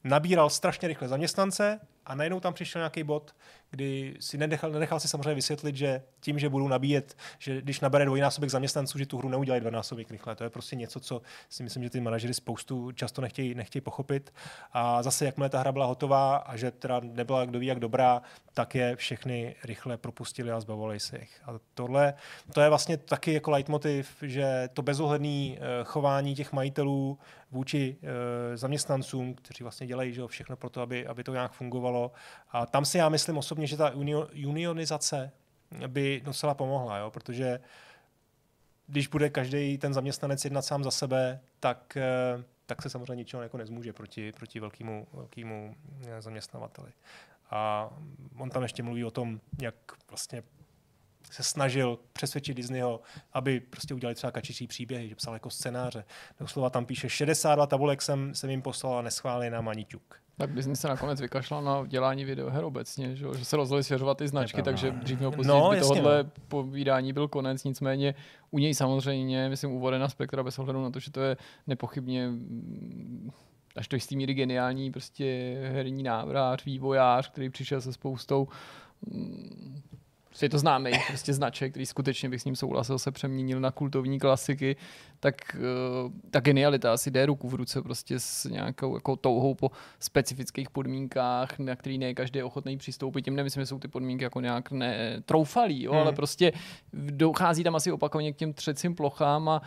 nabíral 0.04 0.50
strašně 0.50 0.88
rychle 0.88 1.09
zaměstnance 1.09 1.80
a 2.07 2.14
najednou 2.14 2.40
tam 2.40 2.54
přišel 2.54 2.78
nějaký 2.78 3.02
bod, 3.02 3.35
kdy 3.74 4.16
si 4.20 4.38
nenechal, 4.38 4.70
nenechal 4.70 5.00
si 5.00 5.08
samozřejmě 5.08 5.34
vysvětlit, 5.34 5.76
že 5.76 6.02
tím, 6.20 6.38
že 6.38 6.48
budou 6.48 6.68
nabíjet, 6.68 7.16
že 7.38 7.62
když 7.62 7.80
nabere 7.80 8.04
dvojnásobek 8.04 8.50
zaměstnanců, 8.50 8.98
že 8.98 9.06
tu 9.06 9.18
hru 9.18 9.28
neudělají 9.28 9.60
dvojnásobek 9.60 10.10
rychle. 10.10 10.37
To 10.37 10.44
je 10.44 10.50
prostě 10.50 10.76
něco, 10.76 11.00
co 11.00 11.22
si 11.48 11.62
myslím, 11.62 11.82
že 11.82 11.90
ty 11.90 12.00
manažery 12.00 12.34
spoustu 12.34 12.92
často 12.92 13.20
nechtějí, 13.20 13.54
nechtějí 13.54 13.82
pochopit. 13.82 14.34
A 14.72 15.02
zase, 15.02 15.24
jakmile 15.24 15.48
ta 15.48 15.60
hra 15.60 15.72
byla 15.72 15.87
hotová 15.87 16.37
a 16.37 16.56
že 16.56 16.70
teda 16.70 17.00
nebyla 17.02 17.44
kdo 17.44 17.58
ví 17.58 17.66
jak 17.66 17.80
dobrá, 17.80 18.22
tak 18.54 18.74
je 18.74 18.96
všechny 18.96 19.54
rychle 19.64 19.96
propustili 19.96 20.50
a 20.50 20.60
zbavovali 20.60 21.00
se 21.00 21.18
jich. 21.18 21.40
A 21.46 21.52
tohle, 21.74 22.14
to 22.52 22.60
je 22.60 22.68
vlastně 22.68 22.96
taky 22.96 23.32
jako 23.32 23.50
leitmotiv, 23.50 24.16
že 24.22 24.68
to 24.72 24.82
bezohledné 24.82 25.28
eh, 25.28 25.58
chování 25.84 26.34
těch 26.34 26.52
majitelů 26.52 27.18
vůči 27.54 27.96
e, 28.02 28.56
zaměstnancům, 28.56 29.34
kteří 29.34 29.64
vlastně 29.64 29.87
dělají 29.87 30.12
že 30.12 30.22
všechno 30.26 30.56
pro 30.56 30.70
to, 30.70 30.80
aby, 30.80 31.06
aby 31.06 31.24
to 31.24 31.32
nějak 31.32 31.52
fungovalo. 31.52 32.12
A 32.52 32.66
tam 32.66 32.84
si 32.84 32.98
já 32.98 33.08
myslím 33.08 33.38
osobně, 33.38 33.63
že 33.66 33.77
ta 33.77 33.92
unionizace 34.46 35.31
by 35.87 36.20
docela 36.24 36.55
pomohla, 36.55 36.98
jo? 36.98 37.11
protože 37.11 37.61
když 38.87 39.07
bude 39.07 39.31
každý 39.31 39.79
ten 39.79 39.94
zaměstnanec 39.94 40.44
jednat 40.44 40.62
sám 40.62 40.85
za 40.85 40.90
sebe, 40.90 41.40
tak, 41.61 41.96
e, 41.96 42.42
tak 42.66 42.83
se 42.83 42.90
samozřejmě 42.90 43.14
ničeho 43.14 43.42
jako 43.42 43.59
nezmůže 43.59 43.92
proti, 43.92 44.33
proti 44.33 44.61
velkému, 44.61 45.07
velkému 45.12 45.77
zaměstnavateli. 46.18 46.92
A 47.50 47.90
on 48.38 48.50
tam 48.50 48.62
ještě 48.62 48.83
mluví 48.83 49.05
o 49.05 49.11
tom, 49.11 49.40
jak 49.62 49.74
vlastně 50.11 50.42
se 51.31 51.42
snažil 51.42 51.98
přesvědčit 52.12 52.55
Disneyho, 52.55 53.00
aby 53.33 53.61
prostě 53.61 53.94
udělali 53.94 54.14
třeba 54.14 54.31
kačičí 54.31 54.66
příběhy, 54.66 55.09
že 55.09 55.14
psal 55.14 55.35
jako 55.35 55.50
scénáře. 55.50 56.05
Doslova 56.40 56.70
tam 56.70 56.87
píše 56.87 57.09
62 57.09 57.66
tabulek 57.66 58.03
jsem, 58.03 58.35
jsem 58.35 58.50
jim 58.50 58.62
poslal 58.62 58.98
a 58.98 59.03
neschválili 59.03 59.50
nám 59.50 59.68
ani 59.68 59.85
ťuk. 59.85 60.23
Tak 60.36 60.54
Disney 60.54 60.76
se 60.76 60.88
nakonec 60.88 61.20
vykašlal 61.20 61.62
na 61.62 61.86
dělání 61.86 62.24
videoher 62.24 62.64
obecně, 62.64 63.16
že, 63.16 63.26
že 63.38 63.44
se 63.44 63.56
rozhodli 63.56 63.84
svěřovat 63.84 64.18
ty 64.18 64.28
značky, 64.28 64.62
takže 64.62 64.90
dřív 64.90 65.20
nebo 65.20 65.32
později 65.32 65.60
no, 65.60 65.70
by 65.70 65.80
tohohle 65.80 66.22
no. 66.22 66.30
povídání 66.48 67.12
byl 67.12 67.28
konec, 67.28 67.64
nicméně 67.64 68.14
u 68.50 68.58
něj 68.58 68.74
samozřejmě, 68.74 69.48
myslím, 69.48 69.70
úvody 69.70 69.98
na 69.98 70.08
Spektra 70.08 70.42
bez 70.42 70.58
ohledu 70.58 70.82
na 70.82 70.90
to, 70.90 70.98
že 70.98 71.10
to 71.10 71.20
je 71.20 71.36
nepochybně 71.66 72.28
mm, 72.28 73.30
až 73.76 73.88
to 73.88 73.96
jistý 73.96 74.16
míry 74.16 74.34
geniální 74.34 74.92
prostě 74.92 75.56
herní 75.72 76.02
návrář, 76.02 76.64
vývojář, 76.64 77.30
který 77.30 77.50
přišel 77.50 77.80
se 77.80 77.92
spoustou 77.92 78.48
mm, 79.06 79.82
je 80.42 80.48
to 80.48 80.58
známý 80.58 80.90
prostě 81.06 81.34
značek, 81.34 81.72
který 81.72 81.86
skutečně 81.86 82.28
bych 82.28 82.42
s 82.42 82.44
ním 82.44 82.56
souhlasil, 82.56 82.98
se 82.98 83.10
přeměnil 83.10 83.60
na 83.60 83.70
kultovní 83.70 84.18
klasiky, 84.18 84.76
tak 85.20 85.34
uh, 85.54 86.12
ta 86.30 86.40
genialita 86.40 86.92
asi 86.92 87.10
jde 87.10 87.26
ruku 87.26 87.48
v 87.48 87.54
ruce 87.54 87.82
prostě 87.82 88.20
s 88.20 88.44
nějakou 88.44 88.94
jako 88.94 89.16
touhou 89.16 89.54
po 89.54 89.70
specifických 90.00 90.70
podmínkách, 90.70 91.58
na 91.58 91.76
který 91.76 91.98
ne 91.98 92.14
každý 92.14 92.38
je 92.38 92.44
ochotný 92.44 92.76
přistoupit. 92.76 93.24
Tím 93.24 93.36
nemyslím, 93.36 93.62
že 93.62 93.66
jsou 93.66 93.78
ty 93.78 93.88
podmínky 93.88 94.24
jako 94.24 94.40
nějak 94.40 94.70
netroufalý, 94.70 95.82
jo, 95.82 95.92
hmm. 95.92 96.00
ale 96.00 96.12
prostě 96.12 96.52
dochází 96.92 97.64
tam 97.64 97.76
asi 97.76 97.92
opakovaně 97.92 98.32
k 98.32 98.36
těm 98.36 98.52
třecím 98.52 98.94
plochám 98.94 99.48
a 99.48 99.62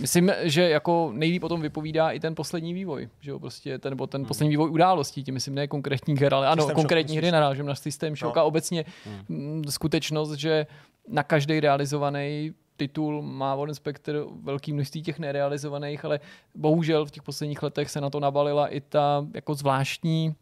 myslím, 0.00 0.32
že 0.42 0.68
jako 0.68 1.12
nejlíp 1.14 1.44
o 1.44 1.48
tom 1.48 1.60
vypovídá 1.60 2.10
i 2.10 2.20
ten 2.20 2.34
poslední 2.34 2.74
vývoj, 2.74 3.08
že 3.20 3.30
jo, 3.30 3.38
prostě 3.38 3.78
ten, 3.78 3.90
nebo 3.90 4.06
ten 4.06 4.20
hmm. 4.20 4.28
poslední 4.28 4.50
vývoj 4.50 4.70
událostí, 4.70 5.24
tím 5.24 5.34
myslím 5.34 5.54
ne 5.54 5.66
konkrétní 5.66 6.18
her, 6.18 6.34
ale 6.34 6.46
ano, 6.46 6.68
konkrétní 6.74 7.16
hry 7.16 7.30
narážím 7.30 7.66
na 7.66 7.74
systém 7.74 8.16
šok 8.16 8.36
no. 8.36 8.44
obecně 8.44 8.84
hmm. 9.04 9.47
Skutečnost, 9.68 10.32
že 10.32 10.66
na 11.08 11.22
každý 11.22 11.60
realizovaný 11.60 12.54
titul 12.76 13.22
má 13.22 13.54
Warren 13.54 13.74
Spector 13.74 14.28
velký 14.42 14.72
množství 14.72 15.02
těch 15.02 15.18
nerealizovaných, 15.18 16.04
ale 16.04 16.20
bohužel 16.54 17.06
v 17.06 17.10
těch 17.10 17.22
posledních 17.22 17.62
letech 17.62 17.90
se 17.90 18.00
na 18.00 18.10
to 18.10 18.20
nabalila 18.20 18.68
i 18.68 18.80
ta 18.80 19.26
jako 19.34 19.54
zvláštní 19.54 20.34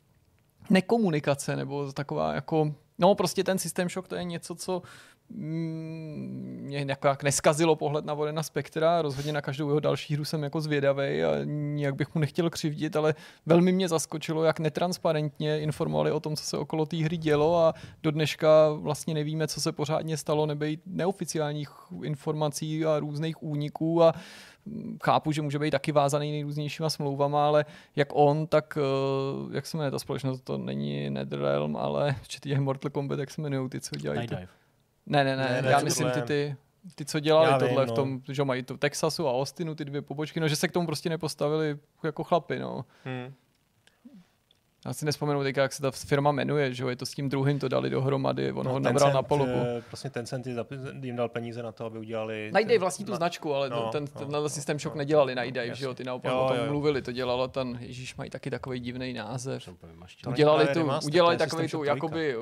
nekomunikace, 0.71 1.57
nebo 1.57 1.93
taková 1.93 2.35
jako 2.35 2.75
No 2.99 3.15
prostě 3.15 3.45
ten 3.45 3.59
systém 3.59 3.89
šok 3.89 4.09
to 4.09 4.17
je 4.17 4.25
něco, 4.25 4.55
co 4.55 4.83
mě 5.29 6.85
nějak 6.85 7.23
neskazilo 7.23 7.77
pohled 7.77 8.05
na 8.05 8.15
Vorena 8.15 8.43
Spektra, 8.43 9.03
rozhodně 9.03 9.33
na 9.33 9.41
každou 9.41 9.69
jeho 9.69 9.81
další 9.81 10.15
hru 10.15 10.25
jsem 10.25 10.43
jako 10.43 10.61
zvědavý 10.61 11.25
a 11.25 11.45
nijak 11.45 11.95
bych 11.95 12.15
mu 12.15 12.21
nechtěl 12.21 12.51
křivdit, 12.51 12.97
ale 12.97 13.15
velmi 13.47 13.73
mě 13.73 13.89
zaskočilo, 13.89 14.45
jak 14.45 14.61
netransparentně 14.61 15.61
informovali 15.61 16.13
o 16.13 16.21
tom, 16.21 16.37
co 16.37 16.45
se 16.45 16.59
okolo 16.59 16.87
té 16.87 16.97
hry 16.97 17.17
dělo 17.17 17.59
a 17.59 17.75
do 18.03 18.11
dneška 18.11 18.73
vlastně 18.73 19.15
nevíme, 19.15 19.49
co 19.49 19.61
se 19.61 19.73
pořádně 19.73 20.17
stalo, 20.17 20.47
nebejt 20.47 20.81
neoficiálních 20.87 21.71
informací 22.03 22.85
a 22.85 22.99
různých 22.99 23.43
úniků 23.43 24.03
a 24.03 24.15
mm, 24.67 24.99
chápu, 25.05 25.33
že 25.33 25.43
může 25.43 25.59
být 25.59 25.71
taky 25.71 25.93
vázaný 25.93 26.31
nejrůznějšíma 26.31 26.91
smlouvama, 26.91 27.47
ale 27.47 27.65
jak 27.97 28.09
on, 28.13 28.47
tak 28.47 28.79
eh, 28.79 29.57
jak 29.57 29.67
se 29.67 29.77
jmenuje 29.77 29.91
ta 29.91 29.99
společnost, 29.99 30.41
to 30.41 30.59
není 30.59 31.11
NetherRealm, 31.11 31.77
ale 31.77 32.17
je 32.45 32.61
Mortal 32.61 32.91
Kombat, 32.91 33.19
jak 33.19 33.31
se 33.31 33.41
jmenují 33.41 33.71
ty, 33.71 33.81
co 33.81 33.97
dělají. 33.97 34.21
Night 34.21 34.66
Dive. 35.07 35.25
Ne, 35.25 35.25
ne, 35.25 35.37
ne, 35.37 35.63
ne 35.63 35.71
já 35.71 35.81
myslím 35.81 36.11
ty, 36.11 36.23
ty, 36.23 36.57
ty, 36.95 37.05
co 37.05 37.21
dělali 37.21 37.51
já 37.51 37.59
tohle 37.59 37.85
vím, 37.85 37.93
v 37.93 37.97
tom, 37.97 38.21
no. 38.29 38.35
že 38.35 38.45
mají 38.45 38.63
to 38.63 38.77
Texasu 38.77 39.29
a 39.29 39.33
Austinu, 39.33 39.75
ty 39.75 39.85
dvě 39.85 40.03
pobočky, 40.03 40.41
no, 40.41 40.49
že 40.49 40.57
se 40.57 40.69
k 40.69 40.73
tomu 40.73 40.87
prostě 40.87 41.09
nepostavili 41.09 41.79
jako 42.05 42.25
chlapi, 42.25 42.59
no. 42.59 42.85
Hmm. 43.05 43.35
Já 44.87 44.93
si 44.93 45.05
nespomenu 45.05 45.43
teďka, 45.43 45.63
jak 45.63 45.73
se 45.73 45.83
ta 45.83 45.91
firma 45.91 46.33
jmenuje, 46.33 46.75
že 46.75 46.85
je 46.85 46.97
to 46.97 47.07
s 47.07 47.11
tím 47.11 47.29
druhým, 47.29 47.59
to 47.59 47.69
dali 47.69 47.91
dohromady, 47.91 48.53
on 48.53 48.67
no, 48.67 48.73
ho 48.73 48.79
nabral 48.79 49.13
na 49.13 49.23
polobu. 49.23 49.53
Eh, 49.53 49.83
prostě 49.89 50.11
ten 50.11 50.27
cent 50.27 50.47
jim 51.03 51.17
dal 51.17 51.29
peníze 51.29 51.63
na 51.63 51.73
to, 51.73 51.85
aby 51.85 51.99
udělali... 51.99 52.51
Najdej 52.53 52.79
vlastní 52.79 53.05
tu 53.05 53.11
na... 53.11 53.17
značku, 53.17 53.55
ale 53.55 53.71
no, 53.71 53.89
ten, 53.93 54.07
ten, 54.07 54.31
no, 54.31 54.41
ten 54.41 54.49
systém 54.49 54.79
šok 54.79 54.95
no, 54.95 54.99
nedělali 54.99 55.35
no, 55.35 55.37
Najdej, 55.37 55.71
že 55.75 55.85
jo, 55.85 55.95
ty 55.95 56.05
naopak 56.05 56.33
jo, 56.33 56.41
o 56.41 56.49
tom 56.49 56.57
jo, 56.57 56.67
mluvili, 56.67 57.03
to 57.03 57.13
dělalo 57.13 57.49
ten, 57.49 57.79
Ježíš, 57.81 58.17
mají 58.17 58.31
taky 58.31 58.51
takový 58.51 58.81
divný 58.81 59.13
název. 59.13 59.69
Udělali, 60.29 60.67
tu, 60.67 60.91
udělali 61.05 61.37
takový 61.37 61.69
tu, 61.69 61.85
jakoby 61.85 62.37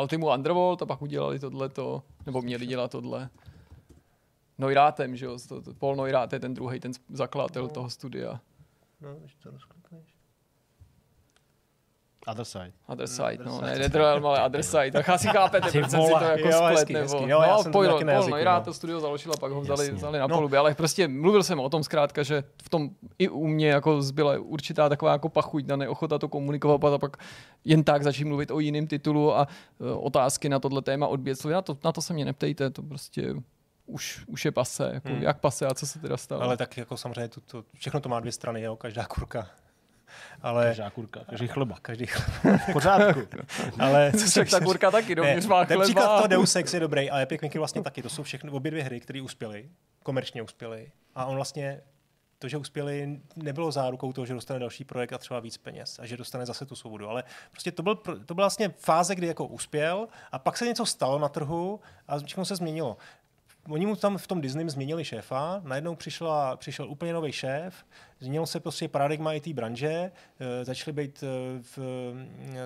Ultimu 0.00 0.32
Underworld 0.32 0.82
a 0.82 0.86
pak 0.86 1.02
udělali 1.02 1.38
tohleto, 1.38 2.02
nebo 2.26 2.42
měli 2.42 2.66
dělat 2.66 2.90
tohle. 2.90 3.28
Noirátem, 4.58 5.16
že 5.16 5.26
jo, 5.26 5.38
Paul 5.78 5.96
Neurát 5.96 6.32
je 6.32 6.40
ten 6.40 6.54
druhý, 6.54 6.80
ten 6.80 6.92
zakladatel 7.08 7.68
toho 7.68 7.90
studia. 7.90 8.40
No, 9.00 9.16
to 9.42 9.50
Other 12.26 12.44
Side. 12.44 12.72
Other 12.86 13.06
Side, 13.06 13.38
no, 13.44 13.60
ne 13.60 13.78
Netherrealm, 13.78 14.26
ale 14.26 14.44
Other 14.44 14.62
Side. 14.62 14.90
Tak 14.90 15.08
asi 15.08 15.28
chápete, 15.28 15.70
proč 15.70 15.90
jsem 15.90 16.02
si 16.02 16.12
to 16.18 16.24
jako 16.24 16.48
jo, 16.48 16.68
splet, 16.68 16.88
nebo... 16.88 17.26
Jo, 17.26 17.40
no, 17.40 17.72
Paul, 17.72 17.88
Paul 17.88 18.04
Neurát 18.04 18.64
to 18.64 18.74
studio 18.74 19.00
založil 19.00 19.32
a 19.32 19.36
pak 19.36 19.52
ho 19.52 19.60
vzali, 19.60 19.90
vzali 19.90 20.18
na 20.18 20.26
no. 20.26 20.36
polubě, 20.36 20.58
ale 20.58 20.74
prostě 20.74 21.08
mluvil 21.08 21.42
jsem 21.42 21.60
o 21.60 21.68
tom 21.68 21.84
zkrátka, 21.84 22.22
že 22.22 22.44
v 22.62 22.68
tom 22.68 22.90
i 23.18 23.28
u 23.28 23.46
mě 23.46 23.68
jako 23.68 24.02
zbyla 24.02 24.38
určitá 24.38 24.88
taková 24.88 25.12
jako 25.12 25.28
pachuť 25.28 25.66
na 25.66 25.76
neochota 25.76 26.18
to 26.18 26.28
komunikovat 26.28 26.84
a 26.84 26.98
pak 26.98 27.16
jen 27.64 27.84
tak 27.84 28.02
začít 28.02 28.24
mluvit 28.24 28.50
o 28.50 28.60
jiném 28.60 28.86
titulu 28.86 29.36
a 29.36 29.48
uh, 29.78 30.06
otázky 30.06 30.48
na 30.48 30.58
tohle 30.58 30.82
téma 30.82 31.06
odbět. 31.06 31.44
Na 31.44 31.62
to, 31.62 31.78
na 31.84 31.92
to 31.92 32.02
se 32.02 32.14
mě 32.14 32.24
neptejte, 32.24 32.70
to 32.70 32.82
prostě 32.82 33.34
už, 33.86 34.24
už 34.26 34.44
je 34.44 34.52
pase, 34.52 34.90
jako 34.94 35.08
hmm. 35.08 35.22
jak 35.22 35.40
pase 35.40 35.66
a 35.66 35.74
co 35.74 35.86
se 35.86 35.98
teda 35.98 36.16
stalo. 36.16 36.42
Ale 36.42 36.56
tak 36.56 36.76
jako 36.76 36.96
samozřejmě 36.96 37.28
to, 37.28 37.40
to, 37.40 37.64
všechno 37.74 38.00
to 38.00 38.08
má 38.08 38.20
dvě 38.20 38.32
strany, 38.32 38.62
jo, 38.62 38.76
každá 38.76 39.04
kurka 39.04 39.48
ale... 40.42 40.66
Každá 40.66 40.90
kurka, 40.90 41.20
každý 41.30 41.48
chleba. 41.48 41.76
Každý 41.82 42.06
chleba. 42.06 42.58
V 42.58 42.72
pořádku. 42.72 43.20
ale 43.78 44.12
co 44.12 44.30
se 44.30 44.44
ta 44.44 44.60
kurka 44.60 44.90
taky 44.90 45.14
dovnitř 45.14 45.46
má 45.46 45.64
chleba. 45.64 45.84
příklad 45.84 46.16
toho 46.16 46.26
Deus 46.26 46.56
Ex 46.56 46.74
je 46.74 46.80
dobrý 46.80 47.10
a 47.10 47.20
Epic 47.20 47.40
Mickey 47.40 47.58
vlastně 47.58 47.82
taky. 47.82 48.02
To 48.02 48.08
jsou 48.08 48.22
všechny 48.22 48.50
obě 48.50 48.70
dvě 48.70 48.84
hry, 48.84 49.00
které 49.00 49.22
uspěly, 49.22 49.68
komerčně 50.02 50.42
uspěly. 50.42 50.92
A 51.14 51.24
on 51.24 51.34
vlastně 51.34 51.80
to, 52.38 52.48
že 52.48 52.56
uspěli, 52.56 53.20
nebylo 53.36 53.72
zárukou 53.72 54.12
toho, 54.12 54.26
že 54.26 54.34
dostane 54.34 54.60
další 54.60 54.84
projekt 54.84 55.12
a 55.12 55.18
třeba 55.18 55.40
víc 55.40 55.56
peněz 55.56 55.98
a 55.98 56.06
že 56.06 56.16
dostane 56.16 56.46
zase 56.46 56.66
tu 56.66 56.74
svobodu. 56.74 57.08
Ale 57.08 57.24
prostě 57.50 57.72
to, 57.72 57.82
byl, 57.82 57.94
to 58.26 58.34
byla 58.34 58.44
vlastně 58.44 58.68
fáze, 58.68 59.14
kdy 59.14 59.26
jako 59.26 59.46
uspěl 59.46 60.08
a 60.32 60.38
pak 60.38 60.56
se 60.56 60.66
něco 60.66 60.86
stalo 60.86 61.18
na 61.18 61.28
trhu 61.28 61.80
a 62.08 62.18
všechno 62.18 62.44
se 62.44 62.56
změnilo 62.56 62.96
oni 63.68 63.86
mu 63.86 63.96
tam 63.96 64.18
v 64.18 64.26
tom 64.26 64.40
Disney 64.40 64.68
změnili 64.68 65.04
šéfa, 65.04 65.60
najednou 65.64 65.94
přišla, 65.94 66.56
přišel 66.56 66.90
úplně 66.90 67.12
nový 67.12 67.32
šéf, 67.32 67.84
změnil 68.20 68.46
se 68.46 68.60
prostě 68.60 68.88
paradigma 68.88 69.32
i 69.32 69.40
té 69.40 69.52
branže, 69.52 70.12
e, 70.40 70.64
začaly 70.64 70.92
být 70.92 71.22
e, 71.22 71.26
v, 71.62 71.78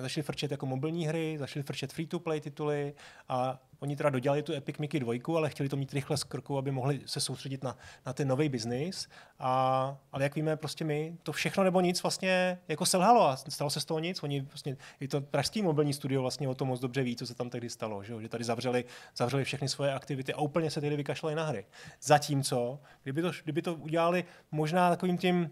začaly 0.01 0.23
frčet 0.23 0.51
jako 0.51 0.65
mobilní 0.65 1.07
hry, 1.07 1.35
začaly 1.39 1.63
frčet 1.63 1.93
free-to-play 1.93 2.41
tituly 2.41 2.93
a 3.29 3.59
Oni 3.81 3.95
teda 3.95 4.09
dodělali 4.09 4.43
tu 4.43 4.53
Epic 4.53 4.77
Mickey 4.77 4.99
2, 4.99 5.37
ale 5.37 5.49
chtěli 5.49 5.69
to 5.69 5.75
mít 5.75 5.93
rychle 5.93 6.17
z 6.17 6.23
krku, 6.23 6.57
aby 6.57 6.71
mohli 6.71 7.01
se 7.05 7.19
soustředit 7.19 7.63
na, 7.63 7.77
na 8.05 8.13
ten 8.13 8.27
nový 8.27 8.49
biznis. 8.49 9.07
A, 9.39 9.97
ale 10.11 10.23
jak 10.23 10.35
víme, 10.35 10.55
prostě 10.55 10.85
my 10.85 11.17
to 11.23 11.31
všechno 11.31 11.63
nebo 11.63 11.81
nic 11.81 12.03
vlastně 12.03 12.59
jako 12.67 12.85
selhalo 12.85 13.27
a 13.27 13.35
stalo 13.35 13.69
se 13.69 13.79
z 13.79 13.85
toho 13.85 13.99
nic. 13.99 14.23
Oni 14.23 14.41
vlastně, 14.41 14.77
i 14.99 15.07
to 15.07 15.21
pražský 15.21 15.61
mobilní 15.61 15.93
studio 15.93 16.21
vlastně 16.21 16.47
o 16.47 16.55
tom 16.55 16.67
moc 16.67 16.79
dobře 16.79 17.03
ví, 17.03 17.15
co 17.15 17.27
se 17.27 17.35
tam 17.35 17.49
tehdy 17.49 17.69
stalo, 17.69 18.03
že, 18.03 18.21
že 18.21 18.29
tady 18.29 18.43
zavřeli, 18.43 18.85
zavřeli 19.15 19.43
všechny 19.43 19.69
svoje 19.69 19.93
aktivity 19.93 20.33
a 20.33 20.41
úplně 20.41 20.71
se 20.71 20.81
tehdy 20.81 20.95
vykašlali 20.95 21.35
na 21.35 21.45
hry. 21.45 21.65
Zatímco, 22.01 22.79
kdyby 23.03 23.21
to, 23.21 23.31
kdyby 23.43 23.61
to 23.61 23.75
udělali 23.75 24.25
možná 24.51 24.89
takovým 24.89 25.17
tím 25.17 25.50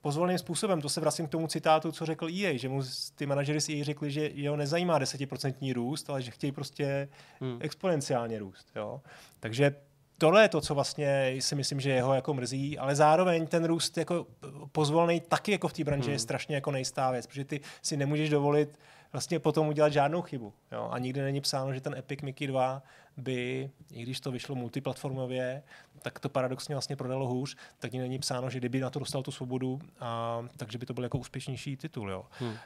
pozvolným 0.00 0.38
způsobem. 0.38 0.80
To 0.80 0.88
se 0.88 1.00
vracím 1.00 1.26
k 1.26 1.30
tomu 1.30 1.46
citátu, 1.46 1.92
co 1.92 2.06
řekl 2.06 2.28
EA, 2.28 2.56
že 2.56 2.68
mu 2.68 2.82
ty 3.14 3.26
manažery 3.26 3.60
z 3.60 3.68
EA 3.68 3.84
řekli, 3.84 4.10
že 4.10 4.30
jeho 4.34 4.56
nezajímá 4.56 4.98
desetiprocentní 4.98 5.72
růst, 5.72 6.10
ale 6.10 6.22
že 6.22 6.30
chtějí 6.30 6.52
prostě 6.52 7.08
hmm. 7.40 7.58
exponenciálně 7.60 8.38
růst. 8.38 8.68
Jo? 8.76 9.00
Takže 9.40 9.74
tohle 10.18 10.42
je 10.42 10.48
to, 10.48 10.60
co 10.60 10.74
vlastně 10.74 11.36
si 11.38 11.54
myslím, 11.54 11.80
že 11.80 11.90
jeho 11.90 12.14
jako 12.14 12.34
mrzí, 12.34 12.78
ale 12.78 12.94
zároveň 12.94 13.46
ten 13.46 13.64
růst 13.64 13.96
jako 13.96 14.26
pozvolný 14.72 15.20
taky 15.20 15.52
jako 15.52 15.68
v 15.68 15.72
té 15.72 15.84
branži 15.84 16.06
hmm. 16.06 16.12
je 16.12 16.18
strašně 16.18 16.54
jako 16.54 16.70
nejistá 16.70 17.10
věc, 17.10 17.26
protože 17.26 17.44
ty 17.44 17.60
si 17.82 17.96
nemůžeš 17.96 18.30
dovolit 18.30 18.78
vlastně 19.14 19.38
potom 19.38 19.68
udělat 19.68 19.92
žádnou 19.92 20.22
chybu. 20.22 20.52
Jo? 20.72 20.88
A 20.92 20.98
nikdy 20.98 21.20
není 21.22 21.40
psáno, 21.40 21.74
že 21.74 21.80
ten 21.80 21.94
Epic 21.94 22.22
Mickey 22.22 22.46
2 22.46 22.82
by, 23.16 23.70
i 23.92 24.02
když 24.02 24.20
to 24.20 24.32
vyšlo 24.32 24.54
multiplatformově, 24.54 25.62
tak 26.02 26.18
to 26.18 26.28
paradoxně 26.28 26.74
vlastně 26.74 26.96
prodalo 26.96 27.26
hůř, 27.26 27.56
tak 27.78 27.92
není 27.92 28.18
psáno, 28.18 28.50
že 28.50 28.58
kdyby 28.58 28.80
na 28.80 28.90
to 28.90 28.98
dostal 28.98 29.22
tu 29.22 29.30
svobodu, 29.30 29.80
a, 30.00 30.42
takže 30.56 30.78
by 30.78 30.86
to 30.86 30.94
byl 30.94 31.04
jako 31.04 31.18
úspěšnější 31.18 31.76
titul. 31.76 32.10
Jo. 32.10 32.26
Hmm. 32.30 32.50
Uh, 32.50 32.56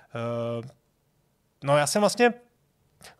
no 1.65 1.77
já 1.77 1.87
jsem 1.87 2.01
vlastně 2.01 2.35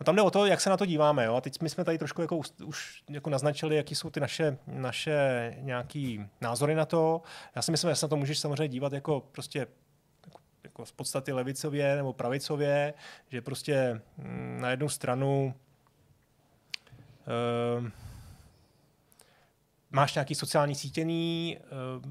No 0.01 0.05
tam 0.05 0.17
jde 0.17 0.23
o 0.23 0.31
to, 0.31 0.47
jak 0.47 0.61
se 0.61 0.71
na 0.71 0.77
to 0.77 0.87
díváme. 0.87 1.25
Jo? 1.25 1.35
A 1.35 1.41
teď 1.41 1.63
my 1.63 1.69
jsme 1.69 1.85
tady 1.85 1.99
trošku 1.99 2.23
jako 2.23 2.41
už 2.65 3.03
jako 3.09 3.31
naznačili, 3.31 3.77
jaký 3.77 3.95
jsou 3.95 4.11
ty 4.11 4.21
naše, 4.21 4.59
naše 4.67 5.55
nějaký 5.61 6.27
názory 6.41 6.75
na 6.75 6.87
to. 6.87 7.23
Já 7.57 7.63
si 7.63 7.71
myslím, 7.71 7.91
že 7.91 7.95
se 7.95 8.07
na 8.07 8.09
to 8.09 8.17
můžeš 8.17 8.39
samozřejmě 8.39 8.69
dívat 8.69 8.93
jako 8.93 9.21
prostě 9.33 9.67
jako, 10.69 10.87
z 10.87 10.93
podstaty 10.93 11.33
levicově 11.33 11.97
nebo 11.97 12.13
pravicově, 12.13 12.95
že 13.29 13.43
prostě 13.43 14.01
mm, 14.17 14.59
na 14.61 14.71
jednu 14.71 14.89
stranu 14.89 15.55
uh, 17.81 17.89
máš 19.91 20.15
nějaký 20.15 20.35
sociální 20.35 20.75
sítěný, 20.75 21.59
uh, 21.97 22.05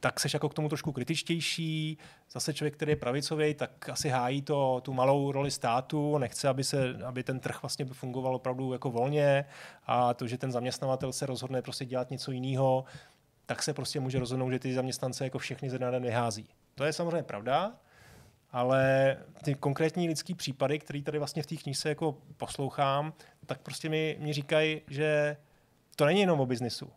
tak 0.00 0.20
seš 0.20 0.34
jako 0.34 0.48
k 0.48 0.54
tomu 0.54 0.68
trošku 0.68 0.92
kritičtější. 0.92 1.98
Zase 2.30 2.54
člověk, 2.54 2.74
který 2.74 2.92
je 2.92 2.96
pravicový, 2.96 3.54
tak 3.54 3.88
asi 3.88 4.08
hájí 4.08 4.42
to, 4.42 4.80
tu 4.80 4.92
malou 4.92 5.32
roli 5.32 5.50
státu, 5.50 6.18
nechce, 6.18 6.48
aby, 6.48 6.64
se, 6.64 7.04
aby 7.04 7.22
ten 7.22 7.40
trh 7.40 7.62
vlastně 7.62 7.84
fungoval 7.84 8.34
opravdu 8.34 8.72
jako 8.72 8.90
volně 8.90 9.44
a 9.86 10.14
to, 10.14 10.26
že 10.26 10.38
ten 10.38 10.52
zaměstnavatel 10.52 11.12
se 11.12 11.26
rozhodne 11.26 11.62
prostě 11.62 11.84
dělat 11.84 12.10
něco 12.10 12.32
jiného, 12.32 12.84
tak 13.46 13.62
se 13.62 13.74
prostě 13.74 14.00
může 14.00 14.18
rozhodnout, 14.18 14.50
že 14.50 14.58
ty 14.58 14.74
zaměstnance 14.74 15.24
jako 15.24 15.38
všechny 15.38 15.70
ze 15.70 15.78
den 15.78 16.02
vyhází. 16.02 16.48
To 16.74 16.84
je 16.84 16.92
samozřejmě 16.92 17.22
pravda, 17.22 17.72
ale 18.50 19.16
ty 19.44 19.54
konkrétní 19.54 20.08
lidský 20.08 20.34
případy, 20.34 20.78
které 20.78 21.02
tady 21.02 21.18
vlastně 21.18 21.42
v 21.42 21.46
té 21.46 21.56
knize 21.56 21.88
jako 21.88 22.18
poslouchám, 22.36 23.12
tak 23.46 23.60
prostě 23.60 23.88
mi, 23.88 24.16
mi 24.20 24.32
říkají, 24.32 24.80
že 24.88 25.36
to 25.96 26.04
není 26.04 26.20
jenom 26.20 26.40
o 26.40 26.46
biznisu. 26.46 26.90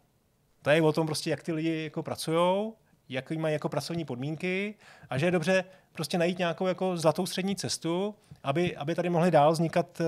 To 0.62 0.70
je 0.70 0.82
o 0.82 0.94
tom 0.94 1.06
prostě, 1.06 1.30
jak 1.30 1.44
ty 1.44 1.52
lidi 1.52 1.84
jako 1.84 2.04
pracují, 2.04 2.74
jak 3.10 3.32
mají 3.32 3.54
jako 3.54 3.70
pracovní 3.70 4.06
podmínky 4.06 4.76
a 5.10 5.18
že 5.18 5.26
je 5.26 5.32
dobře 5.32 5.64
prostě 5.92 6.18
najít 6.18 6.38
nějakou 6.38 6.68
jako 6.68 6.98
zlatou 6.98 7.26
střední 7.26 7.56
cestu, 7.56 8.16
aby, 8.44 8.78
aby 8.78 8.96
tady 8.96 9.10
mohly 9.10 9.32
dál 9.32 9.52
vznikat 9.52 10.00
uh, 10.00 10.06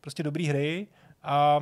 prostě 0.00 0.22
dobré 0.22 0.44
hry 0.44 0.86
a 1.22 1.60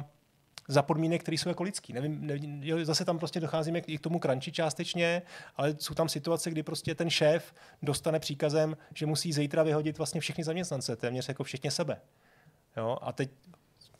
za 0.69 0.83
podmínek, 0.83 1.23
které 1.23 1.39
jsou 1.39 1.49
jako 1.49 1.63
lidský. 1.63 1.93
Nevím, 1.93 2.27
nevím, 2.27 2.85
zase 2.85 3.05
tam 3.05 3.19
prostě 3.19 3.41
docházíme 3.41 3.79
i 3.79 3.99
k 3.99 4.01
tomu 4.01 4.19
crunchi 4.19 4.53
částečně, 4.53 5.23
ale 5.57 5.75
jsou 5.79 5.95
tam 5.95 6.09
situace, 6.09 6.51
kdy 6.51 6.63
prostě 6.63 6.95
ten 6.95 7.11
šéf 7.11 7.55
dostane 7.83 8.21
příkazem, 8.21 8.77
že 8.95 9.07
musí 9.07 9.33
zítra 9.33 9.63
vyhodit 9.63 9.99
vlastně 9.99 10.21
všechny 10.21 10.45
zaměstnance, 10.45 10.97
téměř 10.97 11.29
jako 11.29 11.45
všichni 11.45 11.71
sebe. 11.71 12.01
Jo? 12.77 12.99
A 13.03 13.13
teď 13.13 13.31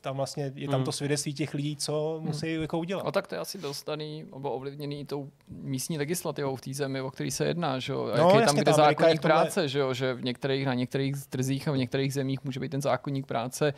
tam 0.01 0.17
vlastně 0.17 0.53
je 0.55 0.69
tam 0.69 0.81
to 0.81 0.91
hmm. 0.91 0.93
svědectví 0.93 1.35
těch 1.35 1.55
lidí, 1.55 1.77
co 1.77 2.17
hmm. 2.19 2.27
musí 2.27 2.55
jako 2.55 2.79
udělat. 2.79 3.07
A 3.07 3.13
tak 3.13 3.27
to 3.27 3.35
je 3.35 3.39
asi 3.39 3.59
dostaný 3.59 4.25
nebo 4.35 4.51
ovlivněný 4.53 5.07
tou 5.07 5.31
místní 5.49 5.99
legislativou 5.99 6.57
v 6.57 6.61
té 6.61 6.75
zemi, 6.75 7.01
o 7.01 7.11
který 7.11 7.31
se 7.31 7.45
jedná, 7.45 7.79
že 7.79 7.93
jo? 7.93 8.11
A 8.15 8.17
no, 8.17 8.41
je 8.41 8.47
tam, 8.47 8.57
kde 8.57 8.73
zákonník 8.73 9.23
práce, 9.23 9.69
že 9.69 9.79
jo? 9.79 9.95
Že 9.95 10.15
v 10.15 10.25
některých, 10.25 10.67
na 10.67 10.75
některých 10.75 11.27
trzích 11.27 11.69
a 11.69 11.73
v 11.73 11.77
některých 11.77 12.15
zemích 12.15 12.45
může 12.45 12.61
být 12.61 12.69
ten 12.69 12.83
zákonník 12.83 13.27
práce 13.27 13.75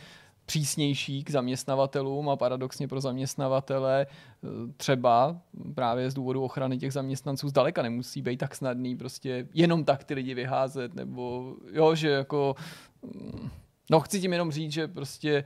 přísnější 0.51 1.25
k 1.25 1.31
zaměstnavatelům 1.31 2.29
a 2.29 2.37
paradoxně 2.37 2.89
pro 2.89 3.01
zaměstnavatele 3.01 4.07
eh, 4.07 4.49
třeba 4.77 5.37
právě 5.75 6.11
z 6.11 6.15
důvodu 6.15 6.43
ochrany 6.43 6.79
těch 6.79 6.93
zaměstnanců 6.93 7.49
zdaleka 7.49 7.83
nemusí 7.83 8.23
být 8.23 8.37
tak 8.37 8.55
snadný 8.55 8.97
prostě 8.97 9.47
jenom 9.55 9.85
tak 9.85 10.05
ty 10.05 10.15
lidi 10.15 10.35
vyházet, 10.35 10.95
nebo 10.95 11.55
jo, 11.73 11.95
že 11.95 12.11
jako 12.11 12.55
mm, 13.03 13.51
no 13.91 14.01
chci 14.01 14.21
tím 14.21 14.33
jenom 14.33 14.53
říct, 14.53 14.73
že 14.73 14.89
prostě 14.89 15.45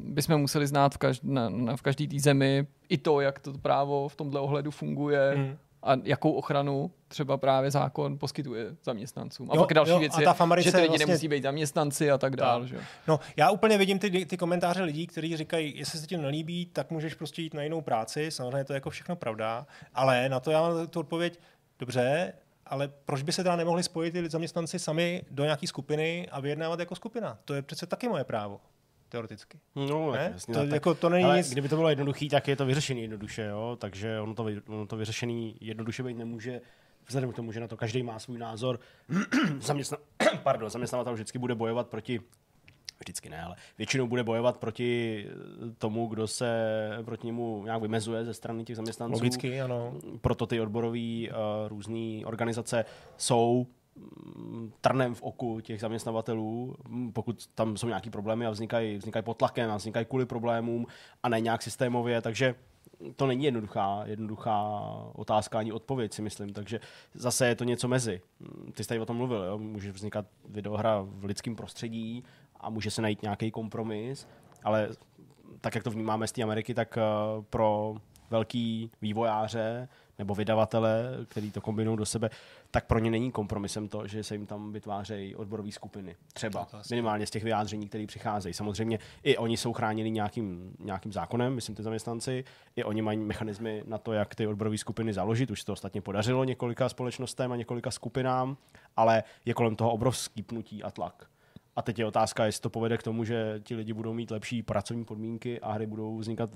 bychom 0.00 0.38
museli 0.38 0.66
znát 0.66 0.94
v, 0.94 0.98
každ- 0.98 1.32
na, 1.32 1.48
na, 1.48 1.76
v 1.76 1.82
každé 1.82 2.06
té 2.06 2.18
zemi 2.18 2.66
i 2.88 2.98
to, 2.98 3.20
jak 3.20 3.38
to 3.38 3.52
právo 3.52 4.08
v 4.08 4.16
tomhle 4.16 4.40
ohledu 4.40 4.70
funguje 4.70 5.34
mm. 5.36 5.56
A 5.82 5.92
jakou 6.04 6.32
ochranu 6.32 6.90
třeba 7.08 7.36
právě 7.36 7.70
zákon 7.70 8.18
poskytuje 8.18 8.66
zaměstnancům. 8.84 9.50
A 9.50 9.54
jo, 9.54 9.62
pak 9.62 9.74
další 9.74 9.90
jo, 9.90 9.98
věc 9.98 10.18
je, 10.18 10.26
že 10.58 10.72
ty 10.72 10.76
lidi 10.76 10.88
vlastně... 10.88 11.06
nemusí 11.06 11.28
být 11.28 11.42
zaměstnanci 11.42 12.10
a 12.10 12.18
tak 12.18 12.36
dále. 12.36 12.68
No, 13.06 13.20
já 13.36 13.50
úplně 13.50 13.78
vidím 13.78 13.98
ty, 13.98 14.26
ty 14.26 14.36
komentáře 14.36 14.82
lidí, 14.82 15.06
kteří 15.06 15.36
říkají, 15.36 15.78
jestli 15.78 15.98
se 15.98 16.06
ti 16.06 16.16
nelíbí, 16.16 16.66
tak 16.66 16.90
můžeš 16.90 17.14
prostě 17.14 17.42
jít 17.42 17.54
na 17.54 17.62
jinou 17.62 17.80
práci. 17.80 18.30
Samozřejmě 18.30 18.64
to 18.64 18.72
je 18.72 18.76
jako 18.76 18.90
všechno 18.90 19.16
pravda. 19.16 19.66
Ale 19.94 20.28
na 20.28 20.40
to 20.40 20.50
já 20.50 20.60
mám 20.60 20.86
tu 20.86 21.00
odpověď, 21.00 21.40
dobře, 21.78 22.32
ale 22.66 22.88
proč 23.04 23.22
by 23.22 23.32
se 23.32 23.42
teda 23.42 23.56
nemohli 23.56 23.82
spojit 23.82 24.10
ty 24.10 24.28
zaměstnanci 24.28 24.78
sami 24.78 25.22
do 25.30 25.44
nějaké 25.44 25.66
skupiny 25.66 26.28
a 26.30 26.40
vyjednávat 26.40 26.80
jako 26.80 26.94
skupina? 26.94 27.38
To 27.44 27.54
je 27.54 27.62
přece 27.62 27.86
taky 27.86 28.08
moje 28.08 28.24
právo 28.24 28.60
teoreticky. 29.08 29.58
No, 29.76 30.12
ne? 30.12 30.30
jasně, 30.32 30.54
to, 30.54 30.60
tak, 30.60 30.70
jako, 30.70 30.94
to 30.94 31.08
není 31.08 31.24
ale 31.24 31.36
nic... 31.36 31.50
kdyby 31.50 31.68
to 31.68 31.76
bylo 31.76 31.88
jednoduché, 31.88 32.26
tak 32.30 32.48
je 32.48 32.56
to 32.56 32.66
vyřešený 32.66 33.02
jednoduše, 33.02 33.42
jo? 33.44 33.76
takže 33.80 34.20
ono 34.20 34.34
to, 34.34 34.46
ono 34.68 34.86
to 34.86 34.96
vyřešený 34.96 35.56
jednoduše 35.60 36.02
být 36.02 36.16
nemůže, 36.16 36.60
vzhledem 37.06 37.32
k 37.32 37.36
tomu, 37.36 37.52
že 37.52 37.60
na 37.60 37.68
to 37.68 37.76
každý 37.76 38.02
má 38.02 38.18
svůj 38.18 38.38
názor. 38.38 38.80
Zaměstna... 39.60 39.98
Pardon, 40.42 40.70
zaměstnavatel 40.70 41.14
vždycky 41.14 41.38
bude 41.38 41.54
bojovat 41.54 41.88
proti 41.88 42.20
vždycky 43.00 43.28
ne, 43.28 43.42
ale 43.42 43.56
většinou 43.78 44.06
bude 44.06 44.24
bojovat 44.24 44.56
proti 44.56 45.26
tomu, 45.78 46.06
kdo 46.06 46.26
se 46.26 46.50
proti 47.04 47.26
němu 47.26 47.64
nějak 47.64 47.82
vymezuje 47.82 48.24
ze 48.24 48.34
strany 48.34 48.64
těch 48.64 48.76
zaměstnanců. 48.76 49.14
Logicky, 49.14 49.60
ano. 49.60 49.94
Proto 50.20 50.46
ty 50.46 50.60
odborové 50.60 50.98
uh, 50.98 51.34
různé 51.68 52.26
organizace 52.26 52.84
jsou 53.16 53.66
trnem 54.80 55.14
v 55.14 55.22
oku 55.22 55.60
těch 55.60 55.80
zaměstnavatelů, 55.80 56.76
pokud 57.12 57.46
tam 57.46 57.76
jsou 57.76 57.86
nějaký 57.86 58.10
problémy 58.10 58.46
a 58.46 58.50
vznikají, 58.50 58.96
vznikají 58.96 59.22
pod 59.22 59.36
tlakem 59.36 59.70
a 59.70 59.76
vznikají 59.76 60.06
kvůli 60.06 60.26
problémům 60.26 60.86
a 61.22 61.28
ne 61.28 61.40
nějak 61.40 61.62
systémově, 61.62 62.22
takže 62.22 62.54
to 63.16 63.26
není 63.26 63.44
jednoduchá, 63.44 64.02
jednoduchá 64.06 64.80
otázka 65.14 65.58
ani 65.58 65.72
odpověď, 65.72 66.12
si 66.12 66.22
myslím. 66.22 66.52
Takže 66.52 66.80
zase 67.14 67.46
je 67.46 67.54
to 67.54 67.64
něco 67.64 67.88
mezi. 67.88 68.20
Ty 68.74 68.84
jsi 68.84 68.88
tady 68.88 69.00
o 69.00 69.06
tom 69.06 69.16
mluvil, 69.16 69.44
jo? 69.44 69.58
může 69.58 69.92
vznikat 69.92 70.26
videohra 70.48 71.00
v 71.02 71.24
lidském 71.24 71.56
prostředí 71.56 72.24
a 72.60 72.70
může 72.70 72.90
se 72.90 73.02
najít 73.02 73.22
nějaký 73.22 73.50
kompromis, 73.50 74.28
ale 74.64 74.88
tak, 75.60 75.74
jak 75.74 75.84
to 75.84 75.90
vnímáme 75.90 76.26
z 76.26 76.32
té 76.32 76.42
Ameriky, 76.42 76.74
tak 76.74 76.98
eh, 76.98 77.02
pro 77.50 77.94
velký 78.30 78.90
vývojáře 79.02 79.88
nebo 80.18 80.34
vydavatele, 80.34 81.04
který 81.28 81.50
to 81.50 81.60
kombinují 81.60 81.98
do 81.98 82.06
sebe, 82.06 82.30
tak 82.70 82.86
pro 82.86 82.98
ně 82.98 83.10
není 83.10 83.32
kompromisem 83.32 83.88
to, 83.88 84.06
že 84.06 84.24
se 84.24 84.34
jim 84.34 84.46
tam 84.46 84.72
vytvářejí 84.72 85.36
odborové 85.36 85.72
skupiny. 85.72 86.16
Třeba 86.32 86.68
minimálně 86.90 87.26
z 87.26 87.30
těch 87.30 87.44
vyjádření, 87.44 87.88
které 87.88 88.06
přicházejí. 88.06 88.54
Samozřejmě 88.54 88.98
i 89.22 89.36
oni 89.36 89.56
jsou 89.56 89.72
chráněni 89.72 90.10
nějakým, 90.10 90.76
nějakým 90.78 91.12
zákonem, 91.12 91.54
myslím 91.54 91.74
ty 91.74 91.82
zaměstnanci, 91.82 92.44
i 92.76 92.84
oni 92.84 93.02
mají 93.02 93.18
mechanismy 93.18 93.82
na 93.86 93.98
to, 93.98 94.12
jak 94.12 94.34
ty 94.34 94.46
odborové 94.46 94.78
skupiny 94.78 95.12
založit. 95.12 95.50
Už 95.50 95.60
se 95.60 95.66
to 95.66 95.72
ostatně 95.72 96.00
podařilo 96.00 96.44
několika 96.44 96.88
společnostem 96.88 97.52
a 97.52 97.56
několika 97.56 97.90
skupinám, 97.90 98.56
ale 98.96 99.24
je 99.44 99.54
kolem 99.54 99.76
toho 99.76 99.90
obrovský 99.90 100.42
pnutí 100.42 100.82
a 100.82 100.90
tlak. 100.90 101.26
A 101.78 101.82
teď 101.82 101.98
je 101.98 102.06
otázka, 102.06 102.44
jestli 102.44 102.62
to 102.62 102.70
povede 102.70 102.98
k 102.98 103.02
tomu, 103.02 103.24
že 103.24 103.60
ti 103.64 103.74
lidi 103.74 103.92
budou 103.92 104.12
mít 104.12 104.30
lepší 104.30 104.62
pracovní 104.62 105.04
podmínky 105.04 105.60
a 105.60 105.72
hry 105.72 105.86
budou 105.86 106.18
vznikat 106.18 106.50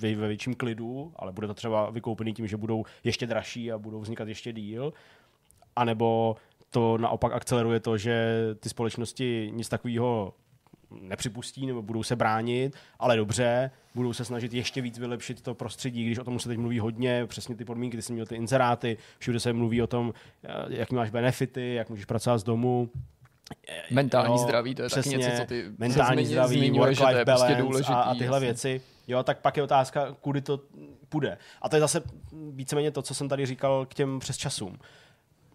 ve, 0.00 0.14
ve 0.14 0.28
větším 0.28 0.54
klidu, 0.54 1.12
ale 1.16 1.32
bude 1.32 1.46
to 1.46 1.54
třeba 1.54 1.90
vykoupený 1.90 2.34
tím, 2.34 2.46
že 2.46 2.56
budou 2.56 2.84
ještě 3.04 3.26
dražší 3.26 3.72
a 3.72 3.78
budou 3.78 4.00
vznikat 4.00 4.28
ještě 4.28 4.52
díl. 4.52 4.92
A 5.76 5.84
nebo 5.84 6.36
to 6.70 6.98
naopak 6.98 7.32
akceleruje 7.32 7.80
to, 7.80 7.98
že 7.98 8.36
ty 8.60 8.68
společnosti 8.68 9.50
nic 9.54 9.68
takového 9.68 10.34
nepřipustí 10.90 11.66
nebo 11.66 11.82
budou 11.82 12.02
se 12.02 12.16
bránit, 12.16 12.76
ale 12.98 13.16
dobře, 13.16 13.70
budou 13.94 14.12
se 14.12 14.24
snažit 14.24 14.54
ještě 14.54 14.80
víc 14.80 14.98
vylepšit 14.98 15.42
to 15.42 15.54
prostředí, 15.54 16.06
když 16.06 16.18
o 16.18 16.24
tom 16.24 16.38
se 16.38 16.48
teď 16.48 16.58
mluví 16.58 16.78
hodně, 16.78 17.26
přesně 17.26 17.56
ty 17.56 17.64
podmínky, 17.64 17.96
ty 17.96 18.02
jsi 18.02 18.12
měl 18.12 18.26
ty 18.26 18.36
inzeráty, 18.36 18.96
všude 19.18 19.40
se 19.40 19.52
mluví 19.52 19.82
o 19.82 19.86
tom, 19.86 20.12
eh, 20.44 20.48
jaký 20.68 20.94
máš 20.94 21.10
benefity, 21.10 21.74
jak 21.74 21.90
můžeš 21.90 22.04
pracovat 22.04 22.38
z 22.38 22.44
domu, 22.44 22.90
Mentální 23.90 24.34
jo, 24.34 24.38
zdraví, 24.38 24.74
to 24.74 24.82
je 24.82 24.88
přesně, 24.88 25.18
taky 25.18 25.24
něco, 25.24 25.42
co 25.42 25.46
ty 25.46 25.64
mentální 25.78 26.26
zdraví, 26.26 26.70
work-life 26.70 27.24
balance 27.24 27.24
prostě 27.24 27.54
důležitý, 27.54 27.92
a, 27.92 28.00
a 28.00 28.14
tyhle 28.14 28.36
jasný. 28.36 28.46
věci. 28.46 28.80
Jo, 29.08 29.22
tak 29.22 29.38
pak 29.38 29.56
je 29.56 29.62
otázka, 29.62 30.16
kudy 30.20 30.40
to 30.40 30.60
půjde. 31.08 31.38
A 31.62 31.68
to 31.68 31.76
je 31.76 31.80
zase 31.80 32.02
víceméně 32.50 32.90
to, 32.90 33.02
co 33.02 33.14
jsem 33.14 33.28
tady 33.28 33.46
říkal 33.46 33.86
k 33.86 33.94
těm 33.94 34.18
přesčasům. 34.18 34.78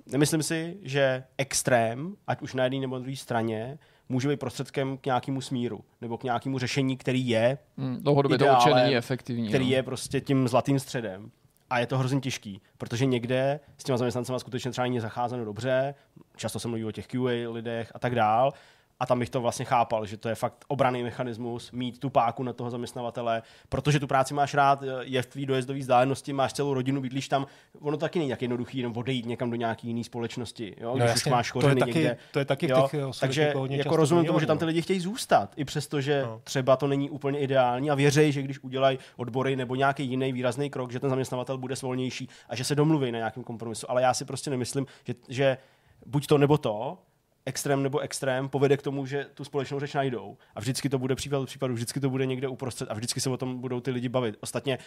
Nemyslím 0.05 0.43
si, 0.43 0.77
že 0.81 1.23
extrém, 1.37 2.15
ať 2.27 2.41
už 2.41 2.53
na 2.53 2.63
jedné 2.63 2.79
nebo 2.79 2.95
na 2.95 2.99
druhé 2.99 3.15
straně, 3.15 3.77
může 4.09 4.29
být 4.29 4.39
prostředkem 4.39 4.97
k 4.97 5.05
nějakému 5.05 5.41
smíru 5.41 5.79
nebo 6.01 6.17
k 6.17 6.23
nějakému 6.23 6.59
řešení, 6.59 6.97
který 6.97 7.27
je 7.27 7.57
hmm, 7.77 7.97
dlouhodobě 8.01 8.35
ideálem, 8.35 8.55
to 8.55 8.69
určitě 8.69 8.83
není 8.83 8.95
efektivní. 8.95 9.47
Který 9.47 9.65
no. 9.65 9.71
je 9.71 9.83
prostě 9.83 10.21
tím 10.21 10.47
zlatým 10.47 10.79
středem 10.79 11.31
a 11.69 11.79
je 11.79 11.87
to 11.87 11.97
hrozně 11.97 12.19
těžký, 12.19 12.61
protože 12.77 13.05
někde 13.05 13.59
s 13.77 13.83
těma 13.83 13.97
zaměstnancema 13.97 14.39
skutečně 14.39 14.71
třeba 14.71 14.85
není 14.85 14.99
zacházeno 14.99 15.45
dobře, 15.45 15.95
často 16.35 16.59
se 16.59 16.67
mluví 16.67 16.85
o 16.85 16.91
těch 16.91 17.07
QA 17.07 17.51
lidech 17.51 17.91
a 17.95 17.99
tak 17.99 18.15
dál, 18.15 18.53
a 18.99 19.05
tam 19.05 19.19
bych 19.19 19.29
to 19.29 19.41
vlastně 19.41 19.65
chápal, 19.65 20.05
že 20.05 20.17
to 20.17 20.29
je 20.29 20.35
fakt 20.35 20.65
obraný 20.67 21.03
mechanismus, 21.03 21.71
mít 21.71 21.99
tu 21.99 22.09
páku 22.09 22.43
na 22.43 22.53
toho 22.53 22.69
zaměstnavatele, 22.69 23.41
protože 23.69 23.99
tu 23.99 24.07
práci 24.07 24.33
máš 24.33 24.53
rád, 24.53 24.83
je 25.01 25.21
v 25.21 25.25
tvý 25.25 25.45
dojezdové 25.45 25.79
vzdálenosti, 25.79 26.33
máš 26.33 26.53
celou 26.53 26.73
rodinu, 26.73 27.01
bydlíš 27.01 27.27
tam, 27.27 27.47
ono 27.79 27.97
taky 27.97 28.19
není 28.19 28.31
tak 28.31 28.41
jednoduchý 28.41 28.77
jenom 28.77 28.97
odejít 28.97 29.25
někam 29.25 29.49
do 29.49 29.55
nějaké 29.55 29.87
jiné 29.87 30.03
společnosti, 30.03 30.75
jo? 30.79 30.89
No, 30.89 30.95
když 30.95 31.09
jasně, 31.09 31.29
už 31.29 31.31
máš 31.31 31.51
kořeny 31.51 31.73
to 31.73 31.79
je 31.79 31.85
taky, 31.85 31.99
někde. 31.99 32.17
To 32.31 32.39
je 32.39 32.45
taky 32.45 32.71
jo? 32.71 32.87
těch 32.91 33.19
Takže 33.19 33.53
jako, 33.69 33.95
rozumím 33.95 34.25
tomu, 34.25 34.39
že 34.39 34.45
tam 34.45 34.57
ty 34.57 34.65
lidi 34.65 34.81
chtějí 34.81 34.99
zůstat, 34.99 35.53
i 35.55 35.65
přesto, 35.65 36.01
že 36.01 36.23
no. 36.25 36.41
třeba 36.43 36.75
to 36.75 36.87
není 36.87 37.09
úplně 37.09 37.39
ideální 37.39 37.91
a 37.91 37.95
věří, 37.95 38.31
že 38.31 38.41
když 38.41 38.63
udělají 38.63 38.99
odbory 39.17 39.55
nebo 39.55 39.75
nějaký 39.75 40.05
jiný 40.05 40.33
výrazný 40.33 40.69
krok, 40.69 40.91
že 40.91 40.99
ten 40.99 41.09
zaměstnavatel 41.09 41.57
bude 41.57 41.75
svolnější 41.75 42.29
a 42.49 42.55
že 42.55 42.63
se 42.63 42.75
domluví 42.75 43.11
na 43.11 43.17
nějakém 43.17 43.43
kompromisu. 43.43 43.91
Ale 43.91 44.01
já 44.01 44.13
si 44.13 44.25
prostě 44.25 44.49
nemyslím, 44.49 44.85
že, 45.03 45.15
že 45.29 45.57
buď 46.05 46.27
to 46.27 46.37
nebo 46.37 46.57
to, 46.57 46.97
extrém 47.45 47.83
nebo 47.83 47.99
extrém 47.99 48.49
povede 48.49 48.77
k 48.77 48.81
tomu, 48.81 49.05
že 49.05 49.25
tu 49.33 49.43
společnou 49.43 49.79
řeč 49.79 49.93
najdou. 49.93 50.37
A 50.55 50.59
vždycky 50.59 50.89
to 50.89 50.99
bude 50.99 51.15
případ 51.15 51.45
případu, 51.45 51.73
vždycky 51.73 51.99
to 51.99 52.09
bude 52.09 52.25
někde 52.25 52.47
uprostřed 52.47 52.91
a 52.91 52.93
vždycky 52.93 53.21
se 53.21 53.29
o 53.29 53.37
tom 53.37 53.61
budou 53.61 53.79
ty 53.79 53.91
lidi 53.91 54.09
bavit. 54.09 54.37
Ostatně 54.39 54.77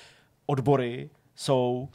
odbory 0.46 1.10
jsou 1.34 1.88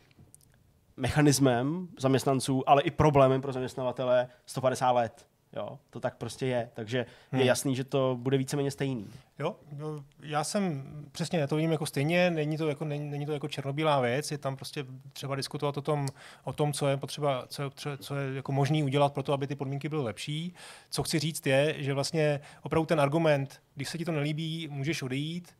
mechanismem 0.97 1.87
zaměstnanců, 1.99 2.69
ale 2.69 2.81
i 2.81 2.91
problémem 2.91 3.41
pro 3.41 3.51
zaměstnavatele 3.51 4.27
150 4.45 4.91
let. 4.91 5.25
Jo, 5.55 5.79
to 5.89 5.99
tak 5.99 6.17
prostě 6.17 6.45
je. 6.45 6.69
Takže 6.73 6.97
je 6.97 7.05
Hmm. 7.31 7.41
jasný, 7.41 7.75
že 7.75 7.83
to 7.83 8.17
bude 8.19 8.37
víceméně 8.37 8.71
stejný. 8.71 9.07
Jo, 9.39 9.55
no, 9.77 10.03
já 10.19 10.43
jsem 10.43 10.83
přesně, 11.11 11.39
já 11.39 11.47
to 11.47 11.55
vidím 11.55 11.71
jako 11.71 11.85
stejně, 11.85 12.31
není 12.31 12.57
to 12.57 12.69
jako, 12.69 12.85
není, 12.85 13.09
není 13.09 13.25
to 13.25 13.31
jako 13.33 13.47
černobílá 13.47 13.99
věc, 13.99 14.31
je 14.31 14.37
tam 14.37 14.55
prostě 14.55 14.85
třeba 15.13 15.35
diskutovat 15.35 15.77
o 15.77 15.81
tom, 15.81 16.07
o 16.43 16.53
tom 16.53 16.73
co 16.73 16.87
je 16.87 16.97
potřeba, 16.97 17.45
co 17.47 17.63
je, 17.63 17.69
co 17.97 18.15
je 18.15 18.35
jako 18.35 18.51
možný 18.51 18.83
udělat 18.83 19.13
pro 19.13 19.23
to, 19.23 19.33
aby 19.33 19.47
ty 19.47 19.55
podmínky 19.55 19.89
byly 19.89 20.03
lepší. 20.03 20.53
Co 20.89 21.03
chci 21.03 21.19
říct 21.19 21.47
je, 21.47 21.75
že 21.77 21.93
vlastně 21.93 22.41
opravdu 22.63 22.85
ten 22.85 23.01
argument, 23.01 23.61
když 23.75 23.89
se 23.89 23.97
ti 23.97 24.05
to 24.05 24.11
nelíbí, 24.11 24.67
můžeš 24.71 25.01
odejít, 25.01 25.53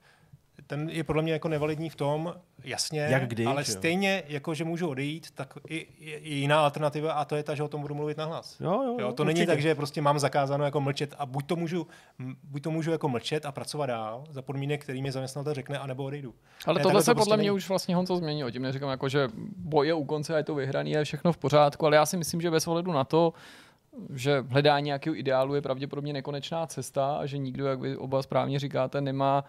ten 0.68 0.90
je 0.90 1.04
podle 1.04 1.22
mě 1.22 1.34
jako 1.34 1.48
nevalidní 1.48 1.90
v 1.90 1.96
tom, 1.96 2.34
jasně, 2.64 3.00
Jak 3.00 3.28
kdy, 3.28 3.46
ale 3.46 3.64
že 3.64 3.72
stejně 3.72 4.24
jako, 4.28 4.54
že 4.54 4.64
můžu 4.64 4.90
odejít, 4.90 5.32
tak 5.32 5.54
i, 5.70 5.88
je, 6.00 6.20
jiná 6.30 6.60
alternativa 6.60 7.14
a 7.14 7.26
to 7.26 7.36
je 7.36 7.44
ta, 7.44 7.56
že 7.56 7.64
o 7.64 7.68
tom 7.68 7.82
budu 7.82 7.96
mluvit 7.96 8.18
nahlas. 8.18 8.60
Jo, 8.60 8.84
jo, 8.84 8.98
Jo, 9.00 9.12
to 9.14 9.24
není 9.24 9.46
tak, 9.46 9.62
že 9.62 9.76
prostě 9.76 10.02
mám 10.02 10.20
zakázáno 10.20 10.66
jako 10.66 10.82
mlčet 10.82 11.16
a 11.18 11.26
buď 11.26 11.46
to 11.46 11.56
můžu, 11.56 11.88
buď 12.44 12.64
to 12.64 12.72
můžu 12.72 12.92
jako 12.92 13.10
mlčet 13.10 13.46
a 13.46 13.52
pracovat 13.52 13.86
dál 13.86 14.24
za 14.30 14.42
podmínek, 14.42 14.84
který 14.84 15.02
mi 15.02 15.12
zaměstnatel 15.12 15.54
řekne, 15.54 15.80
anebo 15.80 16.04
odejdu. 16.04 16.34
Ale 16.66 16.78
Ne, 16.78 16.84
tohle 16.84 17.02
se 17.02 17.06
to 17.06 17.12
podle 17.12 17.26
prostě 17.26 17.38
mě 17.38 17.50
není. 17.50 17.52
už 17.52 17.70
vlastně 17.70 17.96
Honzo 17.96 18.18
změnilo. 18.18 18.52
Tím 18.52 18.62
neříkám, 18.62 18.90
jako, 18.90 19.10
že 19.10 19.30
boj 19.58 19.88
je 19.88 19.94
u 19.94 20.04
konce 20.06 20.34
a 20.34 20.38
je 20.38 20.44
to 20.44 20.56
vyhraný 20.56 20.96
a 20.96 21.00
je 21.00 21.06
všechno 21.06 21.34
v 21.34 21.38
pořádku, 21.38 21.86
ale 21.86 21.96
já 21.96 22.06
si 22.06 22.18
myslím, 22.18 22.42
že 22.42 22.52
bez 22.52 22.68
ohledu 22.68 22.92
na 22.92 23.04
to, 23.04 23.34
že 24.16 24.44
hledání 24.50 24.86
nějakého 24.86 25.16
ideálu 25.16 25.56
je 25.56 25.62
pravděpodobně 25.62 26.14
nekonečná 26.14 26.68
cesta 26.68 27.16
a 27.18 27.26
že 27.26 27.38
nikdo, 27.38 27.66
jak 27.66 27.80
vy 27.80 27.98
oba 27.98 28.22
správně 28.22 28.60
říkáte, 28.60 29.02
nemá 29.02 29.44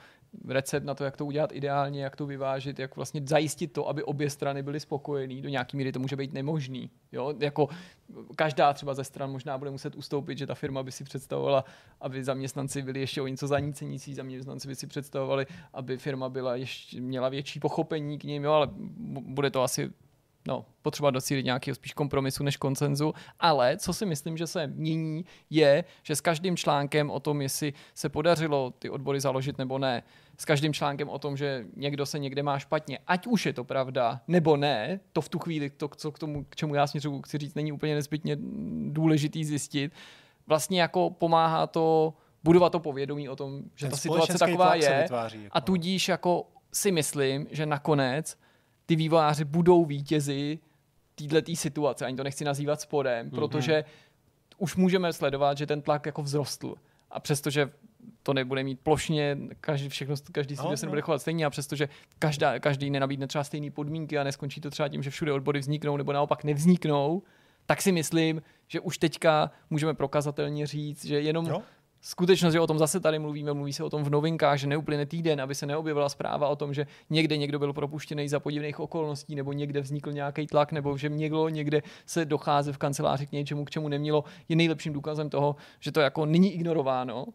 recept 0.48 0.84
na 0.84 0.94
to, 0.94 1.04
jak 1.04 1.16
to 1.16 1.26
udělat 1.26 1.52
ideálně, 1.52 2.04
jak 2.04 2.16
to 2.16 2.26
vyvážit, 2.26 2.78
jak 2.78 2.96
vlastně 2.96 3.20
zajistit 3.24 3.72
to, 3.72 3.88
aby 3.88 4.02
obě 4.02 4.30
strany 4.30 4.62
byly 4.62 4.80
spokojený. 4.80 5.42
Do 5.42 5.48
nějaký 5.48 5.76
míry 5.76 5.92
to 5.92 5.98
může 5.98 6.16
být 6.16 6.32
nemožný. 6.32 6.90
Jo? 7.12 7.34
Jako 7.38 7.68
každá 8.36 8.72
třeba 8.72 8.94
ze 8.94 9.04
stran 9.04 9.30
možná 9.30 9.58
bude 9.58 9.70
muset 9.70 9.96
ustoupit, 9.96 10.38
že 10.38 10.46
ta 10.46 10.54
firma 10.54 10.82
by 10.82 10.92
si 10.92 11.04
představovala, 11.04 11.64
aby 12.00 12.24
zaměstnanci 12.24 12.82
byli 12.82 13.00
ještě 13.00 13.22
o 13.22 13.26
něco 13.26 13.46
zanícenější, 13.46 14.14
zaměstnanci 14.14 14.68
by 14.68 14.74
si 14.74 14.86
představovali, 14.86 15.46
aby 15.72 15.98
firma 15.98 16.28
byla 16.28 16.56
ještě, 16.56 17.00
měla 17.00 17.28
větší 17.28 17.60
pochopení 17.60 18.18
k 18.18 18.24
ním, 18.24 18.44
jo, 18.44 18.52
ale 18.52 18.66
bu- 18.66 19.34
bude 19.34 19.50
to 19.50 19.62
asi 19.62 19.90
no, 20.48 20.64
potřeba 20.82 21.10
docílit 21.10 21.42
nějakého 21.42 21.74
spíš 21.74 21.92
kompromisu 21.92 22.44
než 22.44 22.56
koncenzu, 22.56 23.14
ale 23.40 23.76
co 23.76 23.92
si 23.92 24.06
myslím, 24.06 24.36
že 24.36 24.46
se 24.46 24.66
mění, 24.66 25.24
je, 25.50 25.84
že 26.02 26.16
s 26.16 26.20
každým 26.20 26.56
článkem 26.56 27.10
o 27.10 27.20
tom, 27.20 27.42
jestli 27.42 27.72
se 27.94 28.08
podařilo 28.08 28.70
ty 28.70 28.90
odbory 28.90 29.20
založit 29.20 29.58
nebo 29.58 29.78
ne, 29.78 30.02
s 30.38 30.44
každým 30.44 30.72
článkem 30.72 31.08
o 31.08 31.18
tom, 31.18 31.36
že 31.36 31.66
někdo 31.76 32.06
se 32.06 32.18
někde 32.18 32.42
má 32.42 32.58
špatně, 32.58 32.98
ať 33.06 33.26
už 33.26 33.46
je 33.46 33.52
to 33.52 33.64
pravda, 33.64 34.20
nebo 34.28 34.56
ne, 34.56 35.00
to 35.12 35.20
v 35.20 35.28
tu 35.28 35.38
chvíli, 35.38 35.70
to, 35.70 35.88
co 35.88 36.12
k 36.12 36.18
tomu, 36.18 36.44
k 36.48 36.56
čemu 36.56 36.74
já 36.74 36.86
směřuju, 36.86 37.22
chci 37.22 37.38
říct, 37.38 37.54
není 37.54 37.72
úplně 37.72 37.94
nezbytně 37.94 38.36
důležitý 38.88 39.44
zjistit, 39.44 39.92
vlastně 40.46 40.80
jako 40.82 41.10
pomáhá 41.10 41.66
to 41.66 42.14
budovat 42.44 42.72
to 42.72 42.80
povědomí 42.80 43.28
o 43.28 43.36
tom, 43.36 43.62
že 43.74 43.86
Ten 43.86 43.90
ta 43.90 43.96
situace 43.96 44.38
taková 44.38 44.74
je 44.74 44.98
vytváří, 45.02 45.42
jako, 45.44 45.56
a 45.56 45.60
tudíž 45.60 46.08
jako 46.08 46.46
si 46.72 46.92
myslím, 46.92 47.46
že 47.50 47.66
nakonec 47.66 48.38
ty 48.86 48.96
vývojáři 48.96 49.44
budou 49.44 49.84
vítězi 49.84 50.58
této 51.28 51.54
situace. 51.54 52.06
Ani 52.06 52.16
to 52.16 52.24
nechci 52.24 52.44
nazývat 52.44 52.80
sporem, 52.80 53.26
Mhm. 53.26 53.34
protože 53.34 53.84
už 54.58 54.76
můžeme 54.76 55.12
sledovat, 55.12 55.58
že 55.58 55.66
ten 55.66 55.82
tlak 55.82 56.06
jako 56.06 56.22
vzrostl. 56.22 56.74
A 57.10 57.20
přestože 57.20 57.70
to 58.22 58.34
nebude 58.34 58.64
mít 58.64 58.80
plošně, 58.80 59.38
každý, 59.60 59.88
všechno, 59.88 60.14
každý 60.32 60.54
No, 60.56 60.76
se 60.76 60.86
no. 60.86 60.88
nebude 60.88 61.00
chovat 61.00 61.18
stejně 61.18 61.46
a 61.46 61.50
přestože 61.50 61.88
každá, 62.18 62.58
každý 62.58 62.90
nenabídne 62.90 63.26
třeba 63.26 63.44
stejné 63.44 63.70
podmínky 63.70 64.18
a 64.18 64.24
neskončí 64.24 64.60
to 64.60 64.70
třeba 64.70 64.88
tím, 64.88 65.02
že 65.02 65.10
všude 65.10 65.32
odbory 65.32 65.60
vzniknou 65.60 65.96
nebo 65.96 66.12
naopak 66.12 66.44
nevzniknou, 66.44 67.22
tak 67.66 67.82
si 67.82 67.92
myslím, 67.92 68.42
že 68.68 68.80
už 68.80 68.98
teďka 68.98 69.50
můžeme 69.70 69.94
prokazatelně 69.94 70.66
říct, 70.66 71.04
že 71.04 71.20
jenom 71.20 71.46
Jo? 71.46 71.62
skutečnost, 72.00 72.52
že 72.52 72.60
o 72.60 72.66
tom 72.66 72.78
zase 72.78 73.00
tady 73.00 73.18
mluvíme, 73.18 73.52
mluví 73.52 73.72
se 73.72 73.84
o 73.84 73.90
tom 73.90 74.04
v 74.04 74.10
novinkách, 74.10 74.58
že 74.58 74.66
neuplyne 74.66 75.06
týden, 75.06 75.40
aby 75.40 75.54
se 75.54 75.66
neobjevila 75.66 76.08
zpráva 76.08 76.48
o 76.48 76.56
tom, 76.56 76.74
že 76.74 76.86
někde 77.10 77.36
někdo 77.36 77.58
byl 77.58 77.72
propuštěný 77.72 78.28
za 78.28 78.40
podivných 78.40 78.80
okolností, 78.80 79.34
nebo 79.34 79.52
někde 79.52 79.80
vznikl 79.80 80.12
nějaký 80.12 80.46
tlak, 80.46 80.72
nebo 80.72 80.96
že 80.98 81.08
někdo 81.08 81.48
někde 81.48 81.82
se 82.06 82.24
dochází 82.24 82.72
v 82.72 82.78
kanceláři 82.78 83.26
k 83.26 83.32
něčemu, 83.32 83.64
k 83.64 83.70
čemu 83.70 83.88
nemělo, 83.88 84.24
je 84.48 84.56
nejlepším 84.56 84.92
důkazem 84.92 85.30
toho, 85.30 85.56
že 85.80 85.92
to 85.92 86.00
jako 86.00 86.26
není 86.26 86.54
ignorováno. 86.54 87.26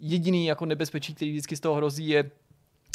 Jediný 0.00 0.46
jako 0.46 0.66
nebezpečí, 0.66 1.14
který 1.14 1.30
vždycky 1.30 1.56
z 1.56 1.60
toho 1.60 1.74
hrozí, 1.74 2.08
je 2.08 2.30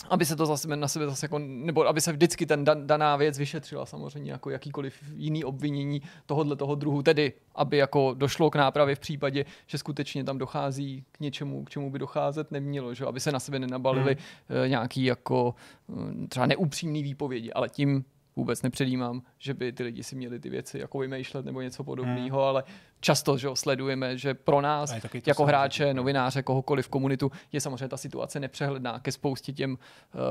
aby 0.10 0.26
se 0.26 0.36
to 0.36 0.46
zase 0.46 0.76
na 0.76 0.88
sebe 0.88 1.06
zase 1.06 1.26
jako, 1.26 1.40
nebo 1.40 1.88
aby 1.88 2.02
se 2.02 2.12
vždycky 2.12 2.46
ten 2.46 2.64
dan, 2.66 2.88
daná 2.88 3.16
věc 3.16 3.38
vyšetřila 3.38 3.86
samozřejmě 3.86 4.32
jako 4.32 4.50
jakýkoliv 4.50 5.04
jiný 5.16 5.44
obvinění 5.44 6.02
tohohle 6.26 6.56
toho 6.56 6.76
druhu, 6.76 7.02
tedy 7.04 7.34
aby 7.56 7.78
jako 7.78 8.14
došlo 8.18 8.50
k 8.50 8.56
nápravě 8.56 8.96
v 8.96 9.00
případě, 9.00 9.46
že 9.68 9.78
skutečně 9.78 10.24
tam 10.24 10.38
dochází 10.38 11.04
k 11.12 11.20
něčemu, 11.20 11.64
k 11.64 11.70
čemu 11.70 11.92
by 11.92 12.00
docházet 12.00 12.52
nemělo, 12.52 12.94
že 12.94 13.06
aby 13.06 13.20
se 13.20 13.32
na 13.32 13.40
sebe 13.40 13.60
nenabalili 13.60 14.18
hmm. 14.50 14.70
nějaký 14.70 15.04
jako 15.04 15.56
eh, 15.90 16.28
třeba 16.28 16.46
neupřímný 16.46 17.04
výpovědi, 17.04 17.54
ale 17.54 17.70
tím 17.70 18.06
vůbec 18.36 18.62
nepředjímám, 18.62 19.22
že 19.38 19.54
by 19.54 19.72
ty 19.72 19.84
lidi 19.84 20.04
si 20.04 20.16
měli 20.16 20.40
ty 20.40 20.50
věci 20.50 20.80
jako 20.80 21.00
vymýšlet 21.00 21.46
nebo 21.46 21.62
něco 21.62 21.84
podobného, 21.84 22.40
hmm. 22.40 22.48
ale 22.48 22.64
často 23.02 23.38
že 23.38 23.48
sledujeme, 23.54 24.18
že 24.18 24.34
pro 24.34 24.62
nás 24.62 24.94
jako 25.28 25.46
hráče, 25.46 25.94
novináře, 25.94 26.44
kohokoliv 26.44 26.86
v 26.86 26.90
komunitu 26.90 27.32
je 27.52 27.62
samozřejmě 27.62 27.88
ta 27.88 27.98
situace 27.98 28.40
nepřehledná 28.40 29.00
ke 29.00 29.12
spoustě 29.12 29.54
těm 29.54 29.72
uh, 29.72 29.78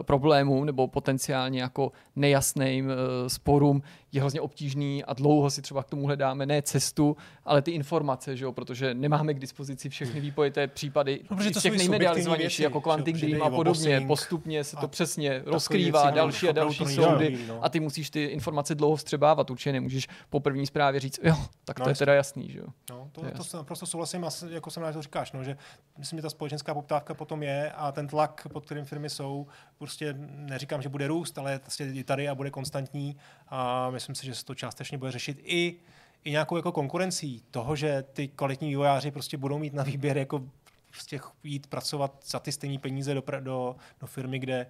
problémům 0.03 0.64
nebo 0.64 0.89
potenciálně 0.89 1.62
jako 1.62 1.93
nejasným 2.16 2.87
uh, 2.87 2.93
sporům. 3.29 3.83
Je 4.12 4.21
hrozně 4.21 4.41
obtížný 4.41 5.05
a 5.05 5.14
dlouho 5.14 5.51
si 5.51 5.62
třeba 5.62 5.83
k 5.83 5.91
tomu 5.91 6.07
hledáme 6.07 6.47
ne 6.47 6.62
cestu, 6.62 7.16
ale 7.45 7.62
ty 7.62 7.71
informace, 7.71 8.37
že 8.37 8.45
jo, 8.45 8.53
protože 8.53 8.95
nemáme 8.95 9.35
k 9.35 9.39
dispozici 9.39 9.89
všechny 9.89 10.21
výpojité 10.21 10.66
případy 10.66 11.21
No, 11.31 11.37
to 11.55 11.61
těch 11.61 11.79
nejmedializovanějších, 11.79 12.64
jako 12.64 12.81
Quantic 12.81 13.16
že 13.16 13.27
Dream 13.27 13.43
a 13.43 13.51
podobně. 13.51 14.05
Postupně 14.07 14.64
se 14.64 14.77
to 14.77 14.89
přesně 14.89 15.43
rozkrývá 15.47 16.11
no, 16.11 16.16
další 16.16 16.47
a 16.47 16.51
opravdu 16.51 16.75
další 16.79 16.95
soudy 16.95 17.39
no. 17.49 17.64
a 17.64 17.68
ty 17.68 17.81
musíš 17.81 18.11
ty 18.11 18.25
informace 18.25 18.75
dlouho 18.75 18.97
vstřebávat. 18.97 19.51
Určitě 19.51 19.73
nemůžeš 19.73 20.09
po 20.31 20.41
první 20.41 20.66
zprávě 20.66 21.01
říct, 21.01 21.21
jo, 21.23 21.37
tak 21.64 21.77
to 21.77 21.83
No, 21.85 21.91
je 21.91 21.95
teda 21.95 22.14
jasný, 22.14 22.51
že 22.51 22.59
jo. 22.61 22.68
No, 22.90 23.11
to, 23.12 23.20
To 23.20 23.30
to, 23.30 23.44
to 23.44 23.56
naprosto 23.56 23.86
souhlasím, 23.86 24.26
jako 24.48 24.70
jsem 24.70 24.82
rád, 24.82 24.90
že 24.90 24.98
to 24.98 25.02
říkáš, 25.02 25.32
no, 25.32 25.44
že 25.44 25.56
myslím, 25.98 26.18
že 26.18 26.22
ta 26.22 26.30
společenská 26.30 26.74
poptávka 26.74 27.14
potom 27.14 27.42
je 27.42 27.72
a 27.72 27.92
ten 27.92 28.08
tlak, 28.08 28.46
pod 28.52 28.64
kterým 28.64 28.84
firmy 28.84 29.11
jsou, 29.11 29.46
prostě 29.78 30.14
neříkám, 30.18 30.82
že 30.82 30.88
bude 30.88 31.08
růst, 31.08 31.38
ale 31.38 31.58
prostě 31.58 31.84
je 31.84 32.04
tady 32.04 32.28
a 32.28 32.34
bude 32.34 32.50
konstantní 32.50 33.16
a 33.48 33.90
myslím 33.90 34.14
si, 34.14 34.26
že 34.26 34.34
se 34.34 34.44
to 34.44 34.54
částečně 34.54 34.98
bude 34.98 35.11
řešit 35.11 35.38
i, 35.42 35.76
i 36.24 36.30
nějakou 36.30 36.56
jako 36.56 36.72
konkurencí 36.72 37.42
toho, 37.50 37.76
že 37.76 38.02
ty 38.02 38.28
kvalitní 38.28 38.68
vývojáři 38.68 39.11
prostě 39.11 39.36
budou 39.36 39.58
mít 39.58 39.74
na 39.74 39.82
výběr 39.82 40.18
jako 40.18 40.42
prostě 40.90 41.20
jít 41.44 41.66
pracovat 41.66 42.24
za 42.24 42.38
ty 42.38 42.52
stejné 42.52 42.78
peníze 42.78 43.14
do, 43.14 43.22
do, 43.40 43.76
do 44.00 44.06
firmy, 44.06 44.38
kde 44.38 44.66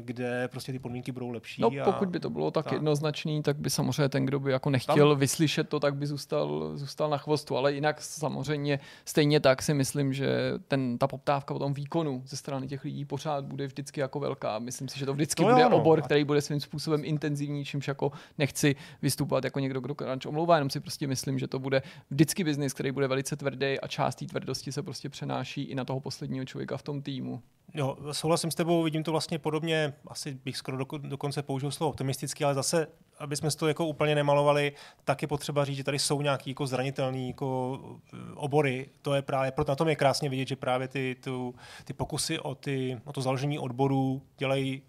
kde 0.00 0.48
prostě 0.48 0.72
ty 0.72 0.78
podmínky 0.78 1.12
budou 1.12 1.30
lepší. 1.30 1.62
No 1.62 1.70
a, 1.82 1.84
pokud 1.84 2.08
by 2.08 2.20
to 2.20 2.30
bylo 2.30 2.50
tak, 2.50 2.64
tak. 2.64 2.72
jednoznačný, 2.72 3.42
tak 3.42 3.56
by 3.56 3.70
samozřejmě 3.70 4.08
ten, 4.08 4.26
kdo 4.26 4.40
by 4.40 4.52
jako 4.52 4.70
nechtěl 4.70 5.16
vyslyšet 5.16 5.68
to, 5.68 5.80
tak 5.80 5.94
by 5.94 6.06
zůstal, 6.06 6.70
zůstal 6.74 7.10
na 7.10 7.18
chvostu. 7.18 7.56
Ale 7.56 7.72
jinak 7.72 8.00
samozřejmě 8.00 8.80
stejně 9.04 9.40
tak 9.40 9.62
si 9.62 9.74
myslím, 9.74 10.12
že 10.12 10.28
ten, 10.68 10.98
ta 10.98 11.06
poptávka 11.06 11.54
po 11.54 11.58
tom 11.58 11.74
výkonu 11.74 12.22
ze 12.26 12.36
strany 12.36 12.66
těch 12.66 12.84
lidí 12.84 13.04
pořád 13.04 13.44
bude 13.44 13.66
vždycky 13.66 14.00
jako 14.00 14.20
velká. 14.20 14.58
Myslím 14.58 14.88
si, 14.88 14.98
že 14.98 15.06
to 15.06 15.14
vždycky 15.14 15.42
To 15.42 15.48
bude 15.48 15.62
jo, 15.62 15.68
no. 15.68 15.76
obor, 15.76 16.02
který 16.02 16.24
bude 16.24 16.40
svým 16.40 16.60
způsobem 16.60 17.04
intenzivní, 17.04 17.64
čímž 17.64 17.88
jako 17.88 18.12
nechci 18.38 18.76
vystupovat 19.02 19.44
jako 19.44 19.60
někdo, 19.60 19.80
kdo 19.80 19.94
crunch 19.94 20.26
omlouvá, 20.26 20.56
jenom 20.56 20.70
si 20.70 20.80
prostě 20.80 21.06
myslím, 21.06 21.38
že 21.38 21.46
to 21.48 21.58
bude 21.58 21.82
vždycky 22.10 22.44
biznis, 22.44 22.72
který 22.72 22.92
bude 22.92 23.08
velice 23.08 23.36
tvrdý 23.36 23.80
a 23.80 23.88
část 23.88 24.14
té 24.14 24.26
tvrdosti 24.26 24.72
se 24.72 24.82
prostě 24.82 25.08
přenáší 25.08 25.62
i 25.62 25.74
na 25.74 25.84
toho 25.84 26.00
posledního 26.00 26.44
člověka 26.44 26.76
v 26.76 26.82
tom 26.82 27.02
týmu. 27.02 27.42
Jo, 27.76 27.96
souhlasím 28.12 28.50
s 28.50 28.54
tebou, 28.54 28.82
vidím 28.82 29.02
to 29.02 29.10
vlastně 29.10 29.38
podobně, 29.38 29.92
asi 30.08 30.34
bych 30.34 30.56
skoro 30.56 30.76
doko, 30.76 30.98
dokonce 30.98 31.42
použil 31.42 31.70
slovo 31.70 31.90
optimisticky, 31.90 32.44
ale 32.44 32.54
zase, 32.54 32.86
aby 33.18 33.36
jsme 33.36 33.50
to 33.50 33.68
jako 33.68 33.86
úplně 33.86 34.14
nemalovali, 34.14 34.72
tak 35.04 35.22
je 35.22 35.28
potřeba 35.28 35.64
říct, 35.64 35.76
že 35.76 35.84
tady 35.84 35.98
jsou 35.98 36.22
nějaký 36.22 36.50
jako 36.50 36.66
zranitelný 36.66 37.28
jako 37.28 37.78
eh, 38.14 38.16
obory. 38.34 38.88
To 39.02 39.14
je 39.14 39.22
právě, 39.22 39.50
proto 39.50 39.72
na 39.72 39.76
tom 39.76 39.88
je 39.88 39.96
krásně 39.96 40.28
vidět, 40.28 40.48
že 40.48 40.56
právě 40.56 40.88
ty, 40.88 41.16
tu, 41.20 41.54
ty 41.84 41.92
pokusy 41.92 42.38
o, 42.38 42.54
ty, 42.54 43.00
o 43.04 43.12
to 43.12 43.22
založení 43.22 43.58
odborů 43.58 44.22
dělají 44.38 44.82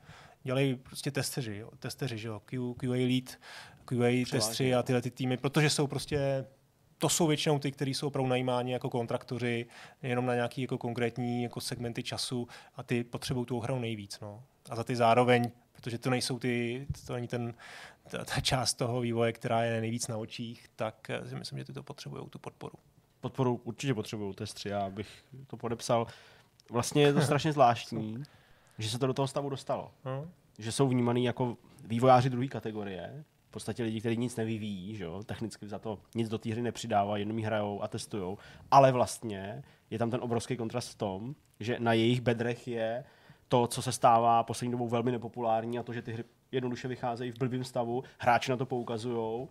dělají 0.43 0.75
prostě 0.75 1.11
testeři, 1.11 1.57
jo, 1.57 1.69
testeři, 1.79 2.17
že 2.17 2.27
jo, 2.27 2.41
Q, 2.45 2.73
QA 2.77 2.91
lead, 2.91 3.37
QA 3.85 4.25
testři 4.31 4.75
a 4.75 4.83
tyhle 4.83 5.01
ty 5.01 5.11
týmy, 5.11 5.37
protože 5.37 5.69
jsou 5.69 5.87
prostě 5.87 6.45
to 6.97 7.09
jsou 7.09 7.27
většinou 7.27 7.59
ty, 7.59 7.71
kteří 7.71 7.93
jsou 7.93 8.07
opravdu 8.07 8.29
najímáni 8.29 8.71
jako 8.71 8.89
kontraktoři, 8.89 9.65
jenom 10.03 10.25
na 10.25 10.35
nějaký 10.35 10.61
jako 10.61 10.77
konkrétní 10.77 11.43
jako 11.43 11.61
segmenty 11.61 12.03
času 12.03 12.47
a 12.75 12.83
ty 12.83 13.03
potřebují 13.03 13.45
tu 13.45 13.57
ochranu 13.57 13.79
nejvíc. 13.81 14.19
No. 14.19 14.43
A 14.69 14.75
za 14.75 14.83
ty 14.83 14.95
zároveň, 14.95 15.51
protože 15.71 15.97
to 15.97 16.09
nejsou 16.09 16.39
ty, 16.39 16.87
to 17.07 17.13
není 17.13 17.27
ten, 17.27 17.53
ta, 18.09 18.25
ta 18.25 18.41
část 18.41 18.73
toho 18.73 19.01
vývoje, 19.01 19.33
která 19.33 19.63
je 19.63 19.81
nejvíc 19.81 20.07
na 20.07 20.17
očích, 20.17 20.65
tak 20.75 21.09
eh, 21.09 21.29
si 21.29 21.35
myslím, 21.35 21.59
že 21.59 21.65
ty 21.65 21.73
to 21.73 21.83
potřebují 21.83 22.29
tu 22.29 22.39
podporu. 22.39 22.75
Podporu 23.21 23.61
určitě 23.63 23.93
potřebují 23.93 24.33
testři, 24.33 24.69
já 24.69 24.89
bych 24.89 25.07
to 25.47 25.57
podepsal. 25.57 26.07
Vlastně 26.71 27.01
je 27.03 27.13
to 27.13 27.21
strašně 27.21 27.53
zvláštní, 27.53 28.23
že 28.77 28.89
se 28.89 28.99
to 28.99 29.07
do 29.07 29.13
toho 29.13 29.27
stavu 29.27 29.49
dostalo. 29.49 29.91
No. 30.05 30.29
Že 30.59 30.71
jsou 30.71 30.87
vnímaný 30.87 31.25
jako 31.25 31.57
vývojáři 31.83 32.29
druhé 32.29 32.47
kategorie, 32.47 33.23
podstatě 33.57 33.83
lidi, 33.83 33.99
kteří 33.99 34.17
nic 34.17 34.35
nevyvíjí, 34.35 34.95
že 34.95 35.03
jo? 35.03 35.23
technicky 35.23 35.67
za 35.67 35.79
to 35.79 35.99
nic 36.15 36.29
do 36.29 36.37
té 36.37 36.51
hry 36.51 36.61
nepřidávají, 36.61 37.21
jenom 37.21 37.37
ji 37.37 37.45
hrajou 37.45 37.81
a 37.81 37.87
testují, 37.87 38.37
ale 38.71 38.91
vlastně 38.91 39.63
je 39.89 39.99
tam 39.99 40.11
ten 40.11 40.19
obrovský 40.23 40.57
kontrast 40.57 40.89
v 40.89 40.95
tom, 40.95 41.35
že 41.59 41.77
na 41.79 41.93
jejich 41.93 42.21
bedrech 42.21 42.67
je 42.67 43.03
to, 43.47 43.67
co 43.67 43.81
se 43.81 43.91
stává 43.91 44.43
poslední 44.43 44.71
dobou 44.71 44.87
velmi 44.87 45.11
nepopulární 45.11 45.79
a 45.79 45.83
to, 45.83 45.93
že 45.93 46.01
ty 46.01 46.13
hry 46.13 46.23
jednoduše 46.51 46.87
vycházejí 46.87 47.31
v 47.31 47.37
blbým 47.37 47.63
stavu, 47.63 48.03
hráči 48.19 48.51
na 48.51 48.57
to 48.57 48.65
poukazují, 48.65 49.47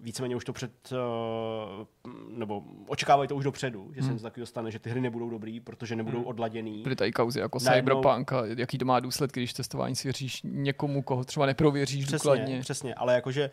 víceméně 0.00 0.36
už 0.36 0.44
to 0.44 0.52
před, 0.52 0.72
eh, 0.92 2.06
nebo 2.28 2.62
očekávají 2.86 3.28
to 3.28 3.36
už 3.36 3.44
dopředu, 3.44 3.90
že 3.94 4.00
se 4.00 4.06
hmm. 4.06 4.14
něco 4.14 4.22
takového 4.22 4.46
stane, 4.46 4.70
že 4.70 4.78
ty 4.78 4.90
hry 4.90 5.00
nebudou 5.00 5.30
dobrý, 5.30 5.60
protože 5.60 5.96
nebudou 5.96 6.18
hmm. 6.18 6.26
odladěný. 6.26 6.82
Byly 6.82 6.96
tady 6.96 7.12
kauzy 7.12 7.40
jako 7.40 7.58
Najednou... 7.64 8.02
Cyberpunk 8.02 8.32
a 8.32 8.46
jaký 8.46 8.78
to 8.78 8.84
má 8.84 9.00
důsledky, 9.00 9.40
když 9.40 9.52
testování 9.52 9.96
si 9.96 10.08
věříš 10.08 10.40
někomu, 10.44 11.02
koho 11.02 11.24
třeba 11.24 11.46
neprověříš 11.46 12.04
přesně, 12.04 12.16
důkladně. 12.16 12.60
Přesně, 12.60 12.94
ale 12.94 13.14
jakože 13.14 13.50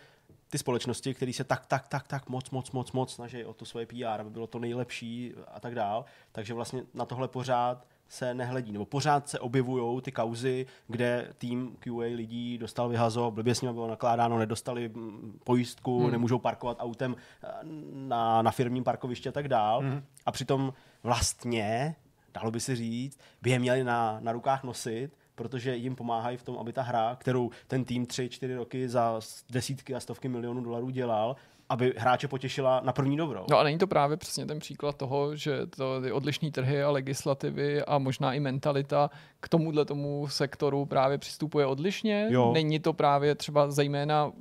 ty 0.50 0.58
společnosti, 0.58 1.14
které 1.14 1.34
se 1.34 1.44
tak, 1.44 1.66
tak, 1.66 1.88
tak, 1.88 2.08
tak 2.08 2.30
moc, 2.30 2.50
moc, 2.50 2.72
moc, 2.72 2.92
moc 2.92 3.14
snaží 3.14 3.46
o 3.46 3.54
to 3.54 3.66
svoje 3.66 3.86
PR, 3.86 4.20
aby 4.20 4.30
bylo 4.30 4.48
to 4.48 4.60
nejlepší 4.60 5.34
a 5.48 5.60
tak 5.60 5.76
dál. 5.76 6.06
Takže 6.32 6.54
vlastně 6.54 6.84
na 6.94 7.06
tohle 7.06 7.28
pořád 7.28 7.86
se 8.14 8.34
nehledí, 8.34 8.72
nebo 8.72 8.86
pořád 8.86 9.30
se 9.30 9.40
objevují 9.40 10.02
ty 10.02 10.12
kauzy, 10.12 10.66
kde 10.88 11.34
tým 11.38 11.78
QA 11.80 12.16
lidí 12.16 12.58
dostal 12.58 12.90
vyhazo, 12.90 13.32
blbě 13.32 13.56
s 13.56 13.62
nimi 13.62 13.74
bylo 13.74 13.88
nakládáno, 13.88 14.38
nedostali 14.38 14.90
mm, 14.90 15.40
pojistku, 15.44 16.02
hmm. 16.02 16.12
nemůžou 16.12 16.40
parkovat 16.40 16.78
autem 16.80 17.16
eh, 17.44 17.48
na, 17.94 18.42
na 18.42 18.52
firmním 18.52 18.84
parkovišti 18.84 19.30
a 19.30 19.32
tak 19.32 19.48
dál. 19.48 19.80
Hmm. 19.80 20.04
A 20.26 20.32
přitom 20.32 20.74
vlastně, 21.04 21.96
dalo 22.34 22.52
by 22.52 22.60
se 22.60 22.76
říct, 22.76 23.20
by 23.42 23.50
je 23.50 23.60
měli 23.60 23.84
na, 23.84 24.18
na 24.20 24.32
rukách 24.32 24.64
nosit, 24.64 25.10
protože 25.36 25.76
jim 25.76 25.96
pomáhají 25.96 26.38
v 26.38 26.44
tom, 26.44 26.58
aby 26.58 26.74
ta 26.74 26.82
hra, 26.82 27.16
kterou 27.20 27.50
ten 27.68 27.86
tým 27.86 28.06
tři, 28.06 28.30
čtyři 28.30 28.56
roky 28.56 28.90
za 28.90 29.20
desítky 29.52 29.96
a 29.96 30.00
stovky 30.00 30.30
milionů 30.30 30.62
dolarů 30.62 30.90
dělal, 30.90 31.36
aby 31.70 31.94
hráče 31.98 32.28
potěšila 32.28 32.82
na 32.84 32.94
první 32.94 33.18
dobrou. 33.18 33.46
No 33.50 33.60
a 33.60 33.64
není 33.64 33.78
to 33.78 33.88
právě 33.88 34.18
přesně 34.18 34.46
ten 34.46 34.60
příklad 34.60 34.98
toho, 34.98 35.36
že 35.36 35.66
to 35.66 36.02
ty 36.02 36.12
odlišné 36.12 36.52
trhy 36.52 36.84
a 36.84 36.90
legislativy 36.90 37.84
a 37.84 37.98
možná 37.98 38.34
i 38.34 38.40
mentalita 38.40 39.10
k 39.44 39.50
tomuhle 39.50 39.86
tomu 39.86 40.28
sektoru 40.28 40.86
právě 40.86 41.18
přistupuje 41.18 41.66
odlišně? 41.66 42.28
Jo. 42.30 42.52
Není 42.54 42.80
to 42.80 42.94
právě 42.94 43.36
třeba 43.36 43.72
zejména, 43.72 44.32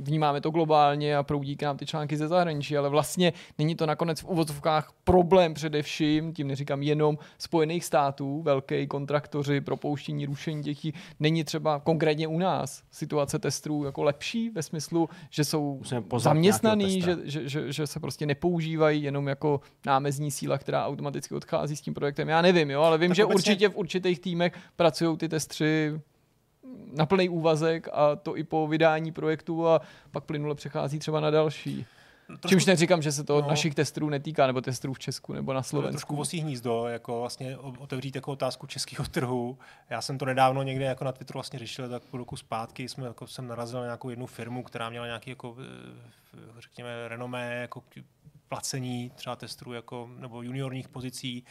vnímáme 0.00 0.40
to 0.40 0.50
globálně 0.50 1.16
a 1.16 1.22
proudí 1.22 1.56
k 1.56 1.62
nám 1.62 1.76
ty 1.76 1.86
články 1.86 2.16
ze 2.16 2.28
zahraničí, 2.28 2.76
ale 2.76 2.88
vlastně 2.88 3.32
není 3.58 3.74
to 3.74 3.86
nakonec 3.86 4.20
v 4.20 4.24
uvozovkách 4.24 4.92
problém 5.04 5.54
především, 5.54 6.32
tím 6.32 6.48
neříkám 6.48 6.82
jenom 6.82 7.18
Spojených 7.38 7.84
států, 7.84 8.42
velké 8.42 8.86
kontraktoři, 8.86 9.60
propouštění, 9.60 10.26
rušení 10.26 10.62
dětí, 10.62 10.94
není 11.20 11.44
třeba 11.44 11.80
konkrétně 11.80 12.28
u 12.28 12.38
nás 12.38 12.82
situace 12.90 13.38
testů 13.38 13.84
jako 13.84 14.02
lepší 14.02 14.50
ve 14.50 14.62
smyslu, 14.62 15.08
že 15.30 15.44
jsou 15.44 15.80
zaměstnaný, 16.16 17.00
že, 17.00 17.16
že, 17.24 17.48
že, 17.48 17.72
že 17.72 17.86
se 17.86 18.00
prostě 18.00 18.26
nepoužívají 18.26 19.02
jenom 19.02 19.28
jako 19.28 19.60
námezní 19.86 20.30
síla, 20.30 20.58
která 20.58 20.86
automaticky 20.86 21.34
odchází 21.34 21.76
s 21.76 21.80
tím 21.80 21.94
projektem. 21.94 22.28
Já 22.28 22.42
nevím, 22.42 22.70
jo, 22.70 22.82
ale 22.82 22.98
vím, 22.98 23.10
tak 23.10 23.16
že 23.16 23.24
obecně... 23.24 23.36
určitě 23.36 23.68
v 23.68 23.76
určitých 23.76 24.20
týmech 24.20 24.43
pracují 24.76 25.16
ty 25.16 25.28
testři 25.28 26.00
na 26.92 27.06
plný 27.06 27.28
úvazek 27.28 27.88
a 27.92 28.16
to 28.16 28.36
i 28.36 28.44
po 28.44 28.68
vydání 28.68 29.12
projektu 29.12 29.68
a 29.68 29.80
pak 30.10 30.24
plynule 30.24 30.54
přechází 30.54 30.98
třeba 30.98 31.20
na 31.20 31.30
další. 31.30 31.86
Trošku, 32.26 32.48
Čímž 32.48 32.66
neříkám, 32.66 33.02
že 33.02 33.12
se 33.12 33.24
to 33.24 33.42
no, 33.42 33.48
našich 33.48 33.74
testů 33.74 34.08
netýká, 34.08 34.46
nebo 34.46 34.60
testů 34.60 34.92
v 34.92 34.98
Česku 34.98 35.32
nebo 35.32 35.52
na 35.52 35.62
Slovensku. 35.62 35.92
Trošku 35.92 36.16
vosí 36.16 36.40
hnízdo, 36.40 36.86
jako 36.86 37.20
vlastně 37.20 37.58
otevřít 37.58 38.14
jako 38.14 38.32
otázku 38.32 38.66
českého 38.66 39.04
trhu. 39.04 39.58
Já 39.90 40.02
jsem 40.02 40.18
to 40.18 40.24
nedávno 40.24 40.62
někde 40.62 40.84
jako 40.84 41.04
na 41.04 41.12
Twitteru 41.12 41.36
vlastně 41.36 41.58
řešil, 41.58 41.88
tak 41.88 42.02
po 42.02 42.16
roku 42.16 42.36
zpátky 42.36 42.88
jsme, 42.88 43.06
jako 43.06 43.26
jsem 43.26 43.46
narazil 43.46 43.78
na 43.78 43.84
nějakou 43.84 44.10
jednu 44.10 44.26
firmu, 44.26 44.62
která 44.62 44.90
měla 44.90 45.06
nějaký 45.06 45.30
jako, 45.30 45.56
eh, 45.58 46.38
řekněme, 46.58 47.08
renomé, 47.08 47.54
jako 47.54 47.82
placení 48.48 49.10
třeba 49.14 49.36
testů 49.36 49.72
jako, 49.72 50.10
nebo 50.18 50.42
juniorních 50.42 50.88
pozicí, 50.88 51.44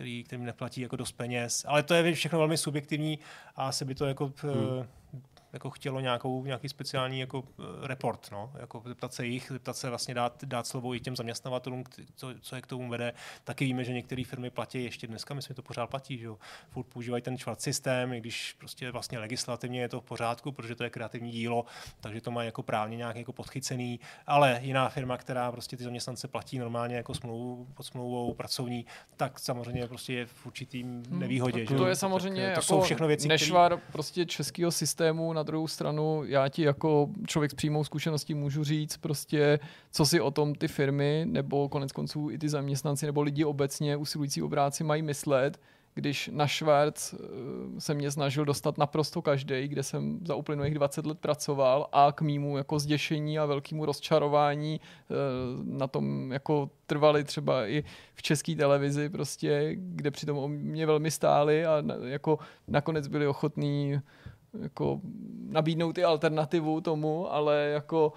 který, 0.00 0.24
kterým 0.24 0.44
neplatí 0.44 0.80
jako 0.80 0.96
dost 0.96 1.12
peněz. 1.12 1.64
Ale 1.68 1.82
to 1.82 1.94
je 1.94 2.14
všechno 2.14 2.38
velmi 2.38 2.56
subjektivní 2.56 3.18
a 3.56 3.68
asi 3.68 3.84
by 3.84 3.94
to 3.94 4.06
jako 4.06 4.32
hmm 4.42 4.86
jako 5.52 5.70
chtělo 5.70 6.00
nějakou, 6.00 6.44
nějaký 6.44 6.68
speciální 6.68 7.20
jako 7.20 7.44
eh, 7.58 7.62
report, 7.86 8.28
no, 8.32 8.52
jako 8.58 8.82
zeptat 8.86 9.14
se 9.14 9.26
jich, 9.26 9.48
zeptat 9.50 9.76
se 9.76 9.88
vlastně 9.88 10.14
dát, 10.14 10.44
dát 10.44 10.66
slovo 10.66 10.94
i 10.94 11.00
těm 11.00 11.16
zaměstnavatelům, 11.16 11.84
co, 12.14 12.28
co 12.40 12.56
je 12.56 12.62
k 12.62 12.66
tomu 12.66 12.88
vede. 12.88 13.12
Taky 13.44 13.64
víme, 13.64 13.84
že 13.84 13.92
některé 13.92 14.24
firmy 14.24 14.50
platí 14.50 14.84
ještě 14.84 15.06
dneska, 15.06 15.34
myslím, 15.34 15.54
že 15.54 15.54
to 15.54 15.62
pořád 15.62 15.86
platí, 15.86 16.18
že 16.18 16.26
jo. 16.26 16.38
Furt 16.70 16.84
používají 16.84 17.22
ten 17.22 17.38
čvart 17.38 17.60
systém, 17.60 18.12
i 18.12 18.20
když 18.20 18.54
prostě 18.58 18.90
vlastně 18.90 19.18
legislativně 19.18 19.80
je 19.80 19.88
to 19.88 20.00
v 20.00 20.04
pořádku, 20.04 20.52
protože 20.52 20.74
to 20.74 20.84
je 20.84 20.90
kreativní 20.90 21.30
dílo, 21.30 21.64
takže 22.00 22.20
to 22.20 22.30
má 22.30 22.42
jako 22.42 22.62
právně 22.62 22.96
nějak 22.96 23.16
jako 23.16 23.32
podchycený, 23.32 24.00
ale 24.26 24.58
jiná 24.62 24.88
firma, 24.88 25.16
která 25.16 25.52
prostě 25.52 25.76
ty 25.76 25.84
zaměstnance 25.84 26.28
platí 26.28 26.58
normálně 26.58 26.96
jako 26.96 27.14
smlouvu, 27.14 27.66
pod 27.74 27.82
smlouvou 27.82 28.34
pracovní, 28.34 28.86
tak 29.16 29.38
samozřejmě 29.38 29.86
prostě 29.86 30.12
je 30.12 30.26
v 30.26 30.46
určitým 30.46 31.02
hmm, 31.10 31.18
nevýhodě. 31.18 31.58
Hmm, 31.58 31.66
to, 31.66 31.76
to 31.76 31.86
je 31.86 31.96
samozřejmě 31.96 32.42
tak, 32.42 32.46
to 32.46 32.50
jako 32.50 32.62
jsou 32.62 32.80
všechno 32.80 33.06
věci, 33.06 33.28
nešvar 33.28 33.76
který... 33.76 33.92
prostě 33.92 34.26
českého 34.26 34.70
systému 34.70 35.32
na 35.32 35.39
druhou 35.42 35.68
stranu 35.68 36.22
já 36.26 36.48
ti 36.48 36.62
jako 36.62 37.08
člověk 37.26 37.50
s 37.50 37.54
přímou 37.54 37.84
zkušeností 37.84 38.34
můžu 38.34 38.64
říct 38.64 38.96
prostě, 38.96 39.58
co 39.92 40.06
si 40.06 40.20
o 40.20 40.30
tom 40.30 40.54
ty 40.54 40.68
firmy 40.68 41.24
nebo 41.28 41.68
konec 41.68 41.92
konců 41.92 42.30
i 42.30 42.38
ty 42.38 42.48
zaměstnanci 42.48 43.06
nebo 43.06 43.22
lidi 43.22 43.44
obecně 43.44 43.96
usilující 43.96 44.42
obráci 44.42 44.84
mají 44.84 45.02
myslet, 45.02 45.60
když 45.94 46.30
na 46.32 46.46
Švérc 46.46 47.14
eh, 47.14 47.18
se 47.80 47.94
mě 47.94 48.10
snažil 48.10 48.44
dostat 48.44 48.78
naprosto 48.78 49.22
každý, 49.22 49.68
kde 49.68 49.82
jsem 49.82 50.18
za 50.26 50.34
uplynulých 50.34 50.74
20 50.74 51.06
let 51.06 51.18
pracoval 51.18 51.88
a 51.92 52.12
k 52.12 52.20
mýmu 52.20 52.56
jako 52.56 52.78
zděšení 52.78 53.38
a 53.38 53.46
velkému 53.46 53.86
rozčarování 53.86 54.80
eh, 54.80 55.14
na 55.64 55.86
tom 55.86 56.32
jako 56.32 56.70
trvali 56.86 57.24
třeba 57.24 57.66
i 57.66 57.84
v 58.14 58.22
české 58.22 58.56
televizi 58.56 59.08
prostě, 59.08 59.70
kde 59.74 60.10
přitom 60.10 60.38
o 60.38 60.48
mě 60.48 60.86
velmi 60.86 61.10
stáli 61.10 61.66
a 61.66 61.82
jako 62.04 62.38
nakonec 62.68 63.08
byli 63.08 63.26
ochotní 63.26 64.00
jako 64.62 65.00
nabídnout 65.48 65.98
i 65.98 66.04
alternativu 66.04 66.80
tomu, 66.80 67.32
ale 67.32 67.70
jako 67.72 68.12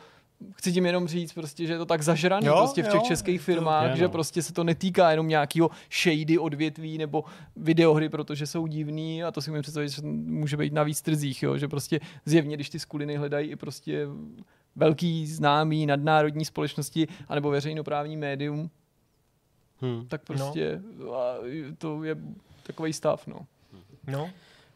chci 0.55 0.73
tím 0.73 0.85
jenom 0.85 1.07
říct, 1.07 1.33
prostě, 1.33 1.67
že 1.67 1.73
je 1.73 1.77
to 1.77 1.85
tak 1.85 2.01
zažraný 2.01 2.47
jo, 2.47 2.55
prostě 2.57 2.83
v 2.83 2.85
těch 2.85 3.01
jo, 3.01 3.07
českých 3.07 3.41
firmách, 3.41 3.91
to, 3.91 3.97
že 3.97 4.03
no. 4.03 4.09
prostě 4.09 4.41
se 4.43 4.53
to 4.53 4.63
netýká 4.63 5.11
jenom 5.11 5.27
nějakého 5.27 5.69
shady 6.03 6.37
odvětví 6.37 6.97
nebo 6.97 7.23
videohry, 7.55 8.09
protože 8.09 8.47
jsou 8.47 8.67
divný 8.67 9.23
a 9.23 9.31
to 9.31 9.41
si 9.41 9.51
můžu 9.51 9.61
představit, 9.61 9.89
že 9.89 10.01
může 10.03 10.57
být 10.57 10.73
na 10.73 10.83
víc 10.83 11.01
trzích, 11.01 11.43
jo? 11.43 11.57
že 11.57 11.67
prostě 11.67 11.99
zjevně, 12.25 12.55
když 12.55 12.69
ty 12.69 12.79
skuliny 12.79 13.17
hledají 13.17 13.49
i 13.49 13.55
prostě 13.55 14.07
velký 14.75 15.27
známý 15.27 15.85
nadnárodní 15.85 16.45
společnosti 16.45 17.07
anebo 17.27 17.49
veřejnoprávní 17.49 18.17
médium, 18.17 18.69
hmm. 19.81 20.05
tak 20.07 20.23
prostě 20.23 20.81
no. 20.97 21.75
to 21.77 22.03
je 22.03 22.17
takový 22.63 22.93
stav, 22.93 23.27
no. 23.27 23.45
No, 24.07 24.29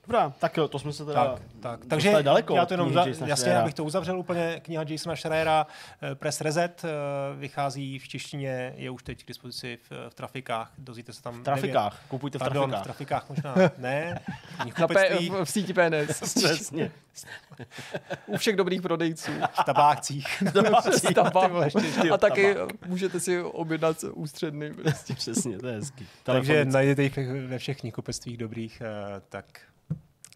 Dobrá, 0.07 0.33
tak 0.39 0.57
jo, 0.57 0.67
to 0.67 0.79
jsme 0.79 0.93
se 0.93 1.05
teda 1.05 1.25
tak, 1.25 1.41
tak. 1.59 1.85
Takže 1.85 2.23
daleko 2.23 2.55
já 2.55 2.65
to 2.65 2.73
jenom 2.73 2.93
za, 2.93 3.05
jasně, 3.25 3.57
abych 3.57 3.73
to 3.73 3.83
uzavřel 3.83 4.19
úplně, 4.19 4.61
kniha 4.63 4.83
Jasona 4.87 5.15
Schreiera 5.15 5.67
eh, 6.01 6.15
Press 6.15 6.41
Reset 6.41 6.85
eh, 6.85 6.89
vychází 7.35 7.99
v 7.99 8.07
češtině, 8.07 8.73
je 8.77 8.89
už 8.89 9.03
teď 9.03 9.23
k 9.23 9.27
dispozici 9.27 9.77
v, 9.89 10.09
v 10.09 10.13
trafikách, 10.13 10.71
dozvíte 10.77 11.13
se 11.13 11.21
tam. 11.21 11.41
V 11.41 11.43
trafikách, 11.43 11.93
nevě... 11.93 12.07
kupujte 12.07 12.37
v 12.37 12.39
Pardon, 12.39 12.69
trafikách. 12.69 12.81
v 12.81 12.83
trafikách 12.83 13.29
možná, 13.29 13.55
ne. 13.77 14.19
Na 14.79 14.87
P, 14.87 15.19
v 15.43 15.51
síti 15.51 15.73
PNS. 15.73 16.19
Přesně. 16.35 16.91
U 18.25 18.37
všech 18.37 18.55
dobrých 18.55 18.81
prodejců. 18.81 19.31
V 19.61 19.63
tabácích. 19.65 20.41
V 20.41 20.51
tabácích. 20.51 21.17
A 22.11 22.17
taky 22.17 22.55
můžete 22.85 23.19
si 23.19 23.41
objednat 23.41 24.03
ústředny. 24.13 24.73
Prostě. 24.73 25.13
Přesně, 25.13 25.59
to 25.59 25.67
je 25.67 25.73
hezký. 25.73 26.07
Takže 26.23 26.65
najdete 26.65 27.03
jich 27.03 27.17
ve 27.47 27.57
všech 27.57 27.79
knihkupectvích 27.79 28.37
dobrých, 28.37 28.81
eh, 28.81 29.21
tak 29.29 29.45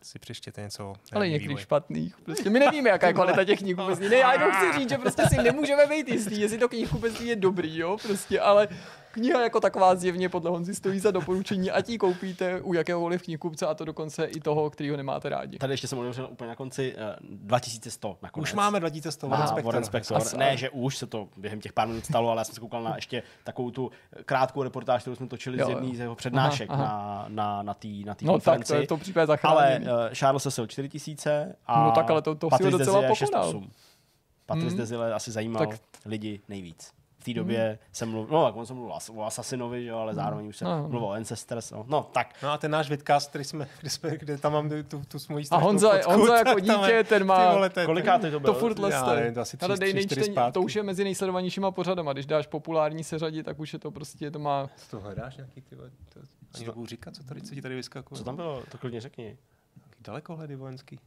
si 0.04 0.20
přečtěte 0.20 0.62
něco. 0.62 0.94
Ale 1.14 1.30
některých 1.30 1.60
špatných. 1.60 2.16
Prostě 2.18 2.50
my 2.50 2.60
nevíme, 2.60 2.90
jaká 2.90 3.08
je 3.08 3.14
kvalita 3.14 3.44
těch 3.44 3.60
knihkupectví. 3.60 4.10
Ne, 4.10 4.16
já 4.16 4.34
jenom 4.34 4.52
chci 4.52 4.80
říct, 4.80 4.90
že 4.90 4.98
prostě 4.98 5.24
si 5.30 5.38
nemůžeme 5.38 5.88
být 5.88 6.10
jistý, 6.10 6.42
jestli 6.42 6.58
to 6.58 6.70
knihkupectví 6.70 7.28
je 7.28 7.36
dobrý, 7.36 7.78
jo, 7.78 7.98
prostě, 8.04 8.40
ale 8.40 8.68
Kniha 9.12 9.42
jako 9.42 9.60
taková 9.60 9.96
zjevně 9.96 10.30
podle 10.30 10.52
Honzy 10.52 10.76
stojí 10.76 11.00
za 11.00 11.12
doporučení, 11.12 11.72
ať 11.72 11.90
ji 11.90 11.98
koupíte 11.98 12.62
u 12.62 12.74
jakéhokoliv 12.74 13.22
knihkupce 13.22 13.68
a 13.68 13.74
to 13.74 13.86
dokonce 13.86 14.26
i 14.26 14.40
toho, 14.40 14.70
kterýho 14.70 14.98
nemáte 14.98 15.30
rádi. 15.30 15.58
Tady 15.58 15.74
ještě 15.74 15.88
jsem 15.88 16.00
otevřel 16.00 16.28
úplně 16.32 16.48
na 16.48 16.56
konci 16.56 16.96
uh, 16.96 17.38
2100 17.38 18.18
nakonec. 18.22 18.50
Už 18.50 18.54
máme 18.54 18.80
2100 18.80 19.30
Warren 19.30 19.48
Spector. 19.48 19.66
Warren 19.66 19.84
Spector. 19.84 20.38
Ne, 20.38 20.58
že 20.58 20.70
už 20.70 20.98
se 20.98 21.08
to 21.08 21.28
během 21.38 21.62
těch 21.62 21.74
pár 21.74 21.88
minut 21.88 22.06
stalo, 22.06 22.30
ale 22.30 22.40
já 22.40 22.44
jsem 22.44 22.56
se 22.56 22.62
koukal 22.62 22.84
na 22.84 22.96
ještě 22.96 23.24
takovou 23.44 23.72
tu 23.72 23.92
krátkou 24.26 24.64
reportáž, 24.64 25.02
kterou 25.02 25.16
jsme 25.16 25.28
točili 25.28 25.60
jo. 25.60 25.66
z 25.66 25.70
jedné 25.70 25.96
z 25.96 26.00
jeho 26.00 26.16
přednášek 26.16 26.70
aha, 26.70 26.86
aha. 26.86 27.26
na, 27.30 27.46
na, 27.46 27.64
na 27.64 27.74
té 27.74 27.88
na 28.06 28.16
tý 28.16 28.26
no, 28.26 28.34
konferenci. 28.34 28.68
tak 28.68 28.78
to 28.78 28.82
je 28.82 28.88
to 28.88 28.98
případ 28.98 29.30
Ale 29.44 29.80
uh, 29.80 29.88
Charles 30.14 30.44
Cecil 30.44 30.68
4000 30.68 31.56
a 31.66 31.86
no, 31.86 31.92
tak 31.92 32.10
ale 32.10 32.22
to, 32.22 32.36
to 32.36 32.50
si 32.58 32.72
docela 32.72 33.02
pokonal. 33.08 33.62
Patrice 34.46 34.70
hmm. 34.70 34.78
Dezile 34.78 35.14
asi 35.14 35.32
zajímal 35.32 35.68
tak... 35.68 35.80
lidi 36.06 36.42
nejvíc. 36.50 37.01
V 37.22 37.24
té 37.24 37.34
době 37.34 37.80
jsem 37.92 38.10
mluvil, 38.10 38.34
no 38.38 38.46
tak 38.46 38.56
on 38.56 38.66
jsem 38.66 38.76
mluvil 38.76 38.94
o 39.16 39.26
Assassinovi, 39.26 39.86
jo, 39.86 39.98
ale 39.98 40.14
zároveň 40.14 40.48
už 40.48 40.58
jsem 40.58 40.68
No, 40.68 40.78
no. 40.82 40.90
mluvil 40.90 41.08
o 41.08 41.12
Ancestors, 41.12 41.72
no. 41.72 41.86
no 41.88 42.10
tak. 42.14 42.36
No 42.44 42.50
a 42.52 42.58
ten 42.58 42.72
náš 42.72 42.90
vidcast, 42.90 43.30
který 43.30 43.44
jsme, 43.44 43.68
kde, 43.82 43.90
jsme, 43.90 44.18
kde 44.18 44.38
tam 44.38 44.54
mám 44.54 44.70
tu, 44.70 45.02
tu 45.08 45.18
moji 45.30 45.46
A 45.52 45.58
Honza, 45.58 45.90
fotku, 45.92 46.12
Honza 46.12 46.38
jako 46.38 46.50
tam 46.68 46.84
je- 46.84 46.88
dítě, 46.88 47.04
ten 47.04 47.26
má 47.26 47.54
vole, 47.54 47.70
to 47.70 47.80
je- 47.80 47.86
Kolikátý 47.86 48.32
to 48.32 48.40
byl? 48.40 48.54
to 48.54 48.60
furt 48.60 48.80
Já 48.80 48.86
leste. 48.86 49.16
nevím, 49.16 49.34
to 49.34 49.42
asi 49.42 49.58
tři- 49.58 49.66
Ale 49.66 49.78
dej 49.78 49.94
nejčtení, 49.94 50.26
zpátky. 50.26 50.54
to 50.54 50.62
už 50.62 50.76
je 50.76 50.84
mezi 50.84 51.04
nejsledovanějšíma 51.04 51.72
pořadama. 51.72 52.14
Když 52.14 52.26
dáš 52.26 52.48
populární 52.48 53.04
seřadí, 53.04 53.44
tak 53.44 53.60
už 53.60 53.74
je 53.74 53.80
to 53.80 53.92
prostě, 53.92 54.32
to 54.32 54.40
má... 54.40 54.70
To 54.90 55.00
hledáš 55.00 55.38
nějaký 55.38 55.62
ty 55.62 55.76
vole, 55.76 55.90
to, 56.14 56.20
ani 56.56 56.66
to- 56.66 56.72
nebudu 56.72 56.86
říkat, 56.88 57.16
co 57.16 57.24
tady, 57.24 57.42
co 57.42 57.56
ti 57.56 57.62
tady 57.62 57.76
vyskakuje. 57.76 58.18
Co 58.18 58.24
tam 58.24 58.36
bylo? 58.36 58.64
To 58.72 58.78
klidně 58.78 59.02
řekni. 59.02 59.38
Dalekohledy 60.00 60.56
vojenský. 60.56 61.00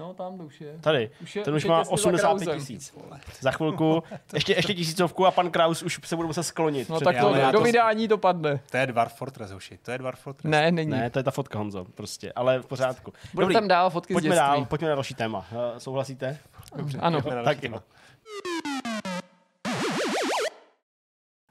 No, 0.00 0.14
tam 0.14 0.38
to 0.38 0.44
už 0.44 0.60
je. 0.60 0.78
Tady. 0.80 1.10
Už 1.22 1.36
je- 1.36 1.44
Ten 1.44 1.54
už 1.54 1.58
už 1.58 1.64
je 1.64 1.70
má 1.70 1.78
těsně 1.80 1.88
za 1.90 1.92
85 1.94 2.44
Krausem. 2.44 2.60
tisíc. 2.60 2.94
Za 3.40 3.50
chvilku, 3.50 4.02
ještě, 4.34 4.52
ještě 4.52 4.74
tisícovku 4.74 5.26
a 5.26 5.30
pan 5.30 5.50
Kraus 5.50 5.82
už 5.82 6.00
se 6.04 6.16
bude 6.16 6.26
muset 6.26 6.42
sklonit. 6.42 6.88
No 6.88 7.00
tak 7.00 7.16
to, 7.20 7.34
do 7.52 7.58
to- 7.58 7.64
vydání 7.64 8.08
to 8.08 8.18
padne. 8.18 8.60
To 8.70 8.76
je 8.76 8.86
Dwarf 8.86 9.14
Fortress, 9.14 9.50
hoši. 9.50 9.78
To 9.82 9.90
je 9.90 9.98
Dwarf 9.98 10.20
Fortress. 10.20 10.50
Ne, 10.50 10.70
není. 10.72 10.90
Ne, 10.90 11.10
to 11.10 11.18
je 11.18 11.22
ta 11.22 11.30
fotka, 11.30 11.58
Honzo, 11.58 11.84
prostě, 11.94 12.32
ale 12.32 12.58
v 12.58 12.66
pořádku. 12.66 13.12
Budeme 13.34 13.52
tam 13.54 13.68
dál 13.68 13.90
fotky 13.90 14.12
z 14.12 14.14
pojďme 14.14 14.28
dětství. 14.28 14.38
dál, 14.46 14.64
pojďme 14.64 14.88
na 14.88 14.94
další 14.94 15.14
téma. 15.14 15.38
Uh, 15.52 15.78
souhlasíte? 15.78 16.38
Dobře, 16.76 16.98
ano. 16.98 17.22
Tak 17.44 17.62
jo. 17.64 17.80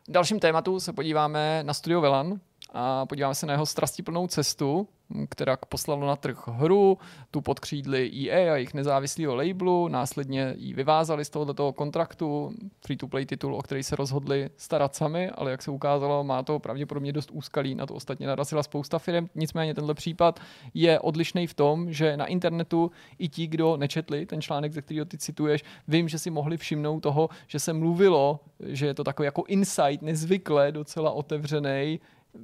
V 0.08 0.12
dalším 0.12 0.39
tématu 0.39 0.80
se 0.80 0.93
podíváme 0.93 1.64
na 1.64 1.74
studio 1.74 2.02
Velan 2.02 2.39
a 2.74 3.06
podíváme 3.06 3.36
se 3.36 3.46
na 3.46 3.54
jeho 3.54 3.66
strastiplnou 3.66 4.28
cestu, 4.28 4.88
která 5.30 5.58
poslalo 5.70 6.08
na 6.08 6.16
trh 6.16 6.48
hru, 6.48 6.98
tu 7.32 7.42
podkřídli 7.42 8.12
EA 8.14 8.54
a 8.54 8.56
jejich 8.56 8.74
nezávislého 8.74 9.36
labelu, 9.36 9.88
následně 9.88 10.54
ji 10.58 10.74
vyvázali 10.74 11.26
z 11.26 11.30
tohoto 11.30 11.74
kontraktu, 11.74 12.54
free-to-play 12.86 13.26
titul, 13.26 13.56
o 13.56 13.62
který 13.62 13.84
se 13.84 13.96
rozhodli 13.96 14.50
starat 14.58 14.96
sami, 14.96 15.30
ale 15.30 15.52
jak 15.52 15.62
se 15.62 15.72
ukázalo, 15.72 16.24
má 16.24 16.44
to 16.44 16.60
pravděpodobně 16.60 17.14
dost 17.14 17.32
úskalí, 17.32 17.76
na 17.76 17.86
to 17.86 17.94
ostatně 17.94 18.28
narazila 18.28 18.64
spousta 18.64 19.00
firm, 19.00 19.30
nicméně 19.36 19.74
tenhle 19.74 19.94
případ 19.94 20.40
je 20.74 21.00
odlišný 21.00 21.48
v 21.48 21.54
tom, 21.54 21.94
že 21.94 22.18
na 22.18 22.26
internetu 22.26 22.92
i 23.20 23.30
ti, 23.30 23.48
kdo 23.48 23.78
nečetli 23.78 24.26
ten 24.26 24.42
článek, 24.42 24.74
ze 24.74 24.82
kterého 24.82 25.06
ty 25.06 25.18
cituješ, 25.18 25.64
vím, 25.88 26.10
že 26.10 26.20
si 26.20 26.30
mohli 26.30 26.58
všimnout 26.58 27.00
toho, 27.00 27.30
že 27.48 27.60
se 27.60 27.74
mluvilo, 27.74 28.40
že 28.60 28.86
je 28.86 28.94
to 28.94 29.04
takový 29.04 29.26
jako 29.26 29.44
insight, 29.48 30.02
nezvykle 30.02 30.72
docela 30.72 31.12
otevřený, 31.12 32.00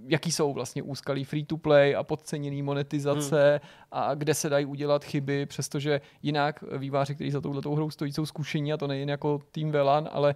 jaký 0.08 0.32
jsou 0.32 0.54
vlastně 0.54 0.84
úskalí 0.84 1.24
free-to-play 1.24 1.96
a 1.96 2.04
podceněný 2.04 2.62
monetizace 2.62 3.60
hmm. 3.64 3.70
a 3.92 4.14
kde 4.16 4.34
se 4.34 4.50
dají 4.50 4.66
udělat 4.66 5.06
chyby, 5.06 5.46
přestože 5.46 6.02
jinak 6.22 6.64
výváři, 6.78 7.16
kteří 7.16 7.32
za 7.32 7.42
touhletou 7.42 7.76
hrou 7.76 7.90
stojí, 7.90 8.14
jsou 8.14 8.26
zkušení 8.26 8.74
a 8.74 8.78
to 8.78 8.88
nejen 8.88 9.10
jako 9.10 9.42
tým 9.52 9.72
Velan, 9.72 10.10
ale 10.12 10.36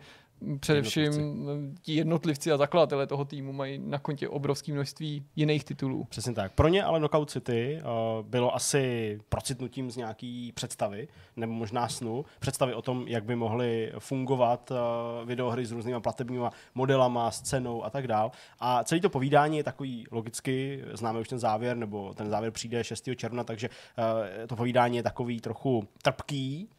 především 0.59 1.75
ti 1.81 1.93
jednotlivci 1.93 2.51
a 2.51 2.57
zakladatelé 2.57 3.07
toho 3.07 3.25
týmu 3.25 3.53
mají 3.53 3.79
na 3.79 3.99
kontě 3.99 4.29
obrovské 4.29 4.73
množství 4.73 5.25
jiných 5.35 5.63
titulů. 5.63 6.03
Přesně 6.09 6.33
tak. 6.33 6.51
Pro 6.53 6.67
ně 6.67 6.83
ale 6.83 6.99
Knockout 6.99 7.29
City 7.29 7.81
uh, 7.81 8.25
bylo 8.27 8.55
asi 8.55 9.17
procitnutím 9.29 9.91
z 9.91 9.97
nějaký 9.97 10.51
představy, 10.51 11.07
nebo 11.35 11.53
možná 11.53 11.87
snu, 11.87 12.25
představy 12.39 12.73
o 12.73 12.81
tom, 12.81 13.07
jak 13.07 13.23
by 13.23 13.35
mohly 13.35 13.91
fungovat 13.99 14.71
uh, 14.71 15.27
videohry 15.27 15.65
s 15.65 15.71
různýma 15.71 15.99
platebníma 15.99 16.51
modelama, 16.75 17.31
scénou 17.31 17.83
a 17.85 17.89
tak 17.89 18.07
dál. 18.07 18.31
A 18.59 18.83
celé 18.83 19.01
to 19.01 19.09
povídání 19.09 19.57
je 19.57 19.63
takový 19.63 20.05
logicky, 20.11 20.83
známe 20.93 21.19
už 21.19 21.27
ten 21.27 21.39
závěr, 21.39 21.77
nebo 21.77 22.13
ten 22.13 22.29
závěr 22.29 22.51
přijde 22.51 22.83
6. 22.83 23.09
června, 23.15 23.43
takže 23.43 23.69
uh, 23.69 24.47
to 24.47 24.55
povídání 24.55 24.97
je 24.97 25.03
takový 25.03 25.41
trochu 25.41 25.87
trpký, 26.01 26.69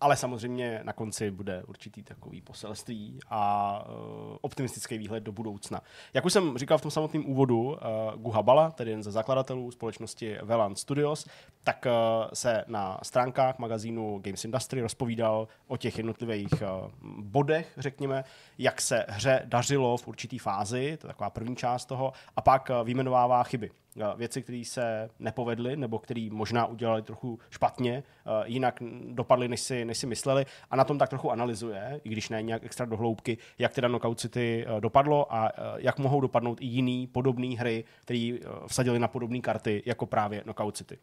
ale 0.00 0.16
samozřejmě 0.16 0.80
na 0.82 0.92
konci 0.92 1.30
bude 1.30 1.62
určitý 1.62 2.02
takový 2.02 2.40
poselství 2.40 3.18
a 3.30 3.84
uh, 3.88 4.36
optimistický 4.40 4.98
výhled 4.98 5.20
do 5.20 5.32
budoucna. 5.32 5.80
Jak 6.14 6.24
už 6.24 6.32
jsem 6.32 6.58
říkal 6.58 6.78
v 6.78 6.82
tom 6.82 6.90
samotném 6.90 7.26
úvodu, 7.26 7.60
uh, 7.60 7.76
Guha 8.16 8.42
Bala, 8.42 8.70
tedy 8.70 8.90
jeden 8.90 9.02
ze 9.02 9.10
zakladatelů 9.10 9.70
společnosti 9.70 10.38
Velan 10.42 10.76
Studios, 10.76 11.26
tak 11.64 11.86
uh, 11.86 12.28
se 12.34 12.64
na 12.66 12.98
stránkách 13.02 13.58
magazínu 13.58 14.18
Games 14.18 14.44
Industry 14.44 14.80
rozpovídal 14.80 15.48
o 15.66 15.76
těch 15.76 15.96
jednotlivých 15.96 16.52
uh, 16.52 16.90
bodech, 17.20 17.72
řekněme, 17.76 18.24
jak 18.58 18.80
se 18.80 19.06
hře 19.08 19.42
dařilo 19.44 19.96
v 19.96 20.08
určitý 20.08 20.38
fázi, 20.38 20.96
to 21.00 21.06
je 21.06 21.08
taková 21.08 21.30
první 21.30 21.56
část 21.56 21.84
toho, 21.84 22.12
a 22.36 22.40
pak 22.40 22.70
uh, 22.70 22.86
vyjmenovává 22.86 23.42
chyby 23.42 23.70
věci, 24.16 24.42
které 24.42 24.62
se 24.64 25.10
nepovedly, 25.18 25.76
nebo 25.76 25.98
které 25.98 26.28
možná 26.30 26.66
udělali 26.66 27.02
trochu 27.02 27.38
špatně, 27.50 28.02
jinak 28.44 28.82
dopadly, 29.08 29.48
než 29.48 29.60
si, 29.60 29.84
než 29.84 29.98
si 29.98 30.06
mysleli 30.06 30.46
a 30.70 30.76
na 30.76 30.84
tom 30.84 30.98
tak 30.98 31.08
trochu 31.08 31.30
analyzuje, 31.30 32.00
i 32.04 32.08
když 32.08 32.28
ne 32.28 32.42
nějak 32.42 32.64
extra 32.64 32.86
dohloubky, 32.86 33.38
jak 33.58 33.74
teda 33.74 33.88
Knockout 33.88 34.20
City 34.20 34.66
dopadlo 34.80 35.34
a 35.34 35.52
jak 35.76 35.98
mohou 35.98 36.20
dopadnout 36.20 36.60
i 36.60 36.66
jiný 36.66 37.06
podobné 37.06 37.56
hry, 37.56 37.84
které 38.00 38.38
vsadili 38.66 38.98
na 38.98 39.08
podobné 39.08 39.40
karty, 39.40 39.82
jako 39.86 40.06
právě 40.06 40.40
Knockout 40.40 40.76
City. 40.76 40.98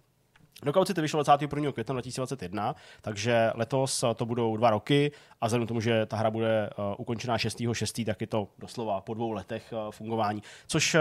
Knockout 0.62 0.88
City 0.88 1.02
vyšlo 1.02 1.24
21. 1.24 1.72
května 1.72 1.94
2021, 1.94 2.76
takže 3.02 3.52
letos 3.56 4.04
to 4.16 4.26
budou 4.26 4.58
dva 4.58 4.70
roky 4.70 5.12
a 5.42 5.46
vzhledem 5.46 5.68
tomu, 5.68 5.82
že 5.82 6.06
ta 6.06 6.18
hra 6.18 6.32
bude 6.32 6.70
ukončená 6.98 7.38
6.6., 7.38 8.06
tak 8.06 8.22
je 8.22 8.28
to 8.28 8.48
doslova 8.60 9.02
po 9.02 9.14
dvou 9.14 9.32
letech 9.32 9.74
fungování, 9.90 10.44
což 10.68 10.96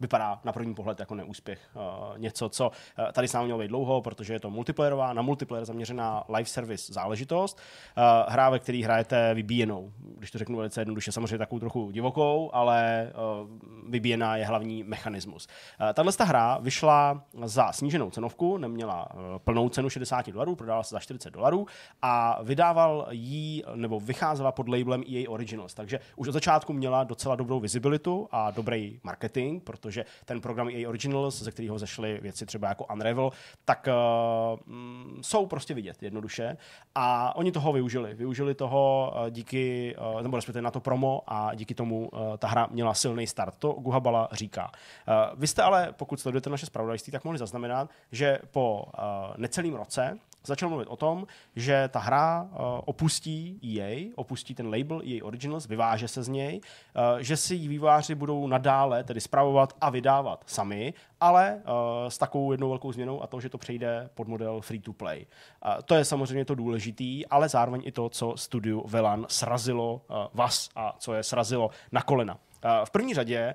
vypadá 0.00 0.40
na 0.44 0.52
první 0.52 0.74
pohled 0.74 1.00
jako 1.00 1.14
neúspěch. 1.14 1.60
Uh, 1.74 2.18
něco, 2.18 2.48
co 2.48 2.68
uh, 2.68 3.12
tady 3.12 3.28
s 3.28 3.32
námi 3.32 3.44
mělo 3.44 3.58
být 3.58 3.68
dlouho, 3.68 4.02
protože 4.02 4.32
je 4.32 4.40
to 4.40 4.50
multiplayerová, 4.50 5.12
na 5.12 5.22
multiplayer 5.22 5.64
zaměřená 5.64 6.24
live 6.28 6.44
service 6.44 6.92
záležitost. 6.92 7.58
Uh, 7.96 8.32
hra, 8.32 8.50
ve 8.50 8.58
který 8.58 8.82
hrajete 8.82 9.34
vybíjenou, 9.34 9.92
když 10.18 10.30
to 10.30 10.38
řeknu 10.38 10.56
velice 10.56 10.80
jednoduše, 10.80 11.12
samozřejmě 11.12 11.38
takovou 11.38 11.58
trochu 11.58 11.90
divokou, 11.90 12.50
ale 12.52 13.12
uh, 13.42 13.48
vybíjená 13.90 14.36
je 14.36 14.44
hlavní 14.44 14.82
mechanismus. 14.82 15.46
Uh, 15.80 15.92
Tahle 15.92 16.12
hra 16.20 16.58
vyšla 16.58 17.24
za 17.44 17.72
sníženou 17.72 18.10
cenovku, 18.10 18.56
neměla 18.56 19.14
uh, 19.14 19.20
plnou 19.38 19.68
cenu 19.68 19.88
60 19.88 20.28
dolarů, 20.30 20.54
prodala 20.54 20.82
se 20.82 20.94
za 20.94 21.00
40 21.00 21.30
dolarů 21.30 21.66
a 22.02 22.42
vydával 22.42 23.06
jí, 23.10 23.62
nebo 23.74 24.00
vycházela 24.00 24.52
pod 24.52 24.68
labelem 24.68 25.02
EA 25.12 25.30
Originals, 25.30 25.74
takže 25.74 26.00
už 26.16 26.28
od 26.28 26.32
začátku 26.32 26.72
měla 26.72 27.04
docela 27.04 27.36
dobrou 27.36 27.60
visibilitu 27.60 28.28
a 28.30 28.50
dobrý 28.50 29.00
marketing, 29.02 29.62
protože 29.62 29.85
protože 29.86 30.04
ten 30.24 30.40
program 30.40 30.68
EA 30.68 30.88
Originals, 30.88 31.42
ze 31.42 31.50
kterého 31.50 31.78
zešly 31.78 32.18
věci 32.22 32.46
třeba 32.46 32.68
jako 32.68 32.84
Unravel, 32.84 33.30
tak 33.64 33.88
uh, 33.88 34.58
jsou 35.22 35.46
prostě 35.46 35.74
vidět 35.74 36.02
jednoduše. 36.02 36.56
A 36.94 37.36
oni 37.36 37.52
toho 37.52 37.72
využili. 37.72 38.14
Využili 38.14 38.54
toho 38.54 39.12
uh, 39.14 39.30
díky, 39.30 39.96
uh, 40.14 40.22
nebo 40.22 40.36
respektive 40.36 40.62
na 40.62 40.70
to 40.70 40.80
promo 40.80 41.22
a 41.26 41.54
díky 41.54 41.74
tomu 41.74 42.08
uh, 42.08 42.36
ta 42.38 42.48
hra 42.48 42.68
měla 42.70 42.94
silný 42.94 43.26
start. 43.26 43.54
To 43.58 43.72
Guhabala 43.72 44.28
říká. 44.32 44.70
Uh, 44.70 45.40
vy 45.40 45.46
jste 45.46 45.62
ale, 45.62 45.92
pokud 45.92 46.20
sledujete 46.20 46.50
naše 46.50 46.66
spravodajství, 46.66 47.10
tak 47.10 47.24
mohli 47.24 47.38
zaznamenat, 47.38 47.90
že 48.12 48.38
po 48.50 48.84
uh, 48.86 49.02
necelým 49.36 49.74
roce 49.74 50.18
začal 50.46 50.68
mluvit 50.68 50.88
o 50.88 50.96
tom, 50.96 51.26
že 51.56 51.88
ta 51.92 51.98
hra 51.98 52.42
uh, 52.42 52.48
opustí 52.84 53.60
EA, 53.78 54.12
opustí 54.14 54.54
ten 54.54 54.66
label 54.66 55.02
EA 55.04 55.24
Originals, 55.24 55.66
vyváže 55.66 56.08
se 56.08 56.22
z 56.22 56.28
něj, 56.28 56.60
uh, 56.60 57.18
že 57.18 57.36
si 57.36 57.54
ji 57.54 57.68
výváři 57.68 58.14
budou 58.14 58.46
nadále 58.46 59.04
tedy 59.04 59.20
spravovat 59.20 59.76
a 59.80 59.90
vydávat 59.90 60.44
sami, 60.46 60.94
ale 61.20 61.54
uh, 61.54 62.08
s 62.08 62.18
takovou 62.18 62.52
jednou 62.52 62.68
velkou 62.68 62.92
změnou 62.92 63.22
a 63.22 63.26
to, 63.26 63.40
že 63.40 63.48
to 63.48 63.58
přejde 63.58 64.10
pod 64.14 64.28
model 64.28 64.60
free 64.60 64.80
to 64.80 64.92
play. 64.92 65.26
To 65.84 65.94
je 65.94 66.04
samozřejmě 66.04 66.44
to 66.44 66.54
důležitý, 66.54 67.26
ale 67.26 67.48
zároveň 67.48 67.82
i 67.84 67.92
to, 67.92 68.08
co 68.08 68.36
studiu 68.36 68.84
Velan 68.86 69.26
srazilo 69.28 70.02
vás 70.34 70.68
a 70.76 70.94
co 70.98 71.14
je 71.14 71.22
srazilo 71.22 71.70
na 71.92 72.02
kolena. 72.02 72.38
V 72.84 72.90
první 72.90 73.14
řadě 73.14 73.54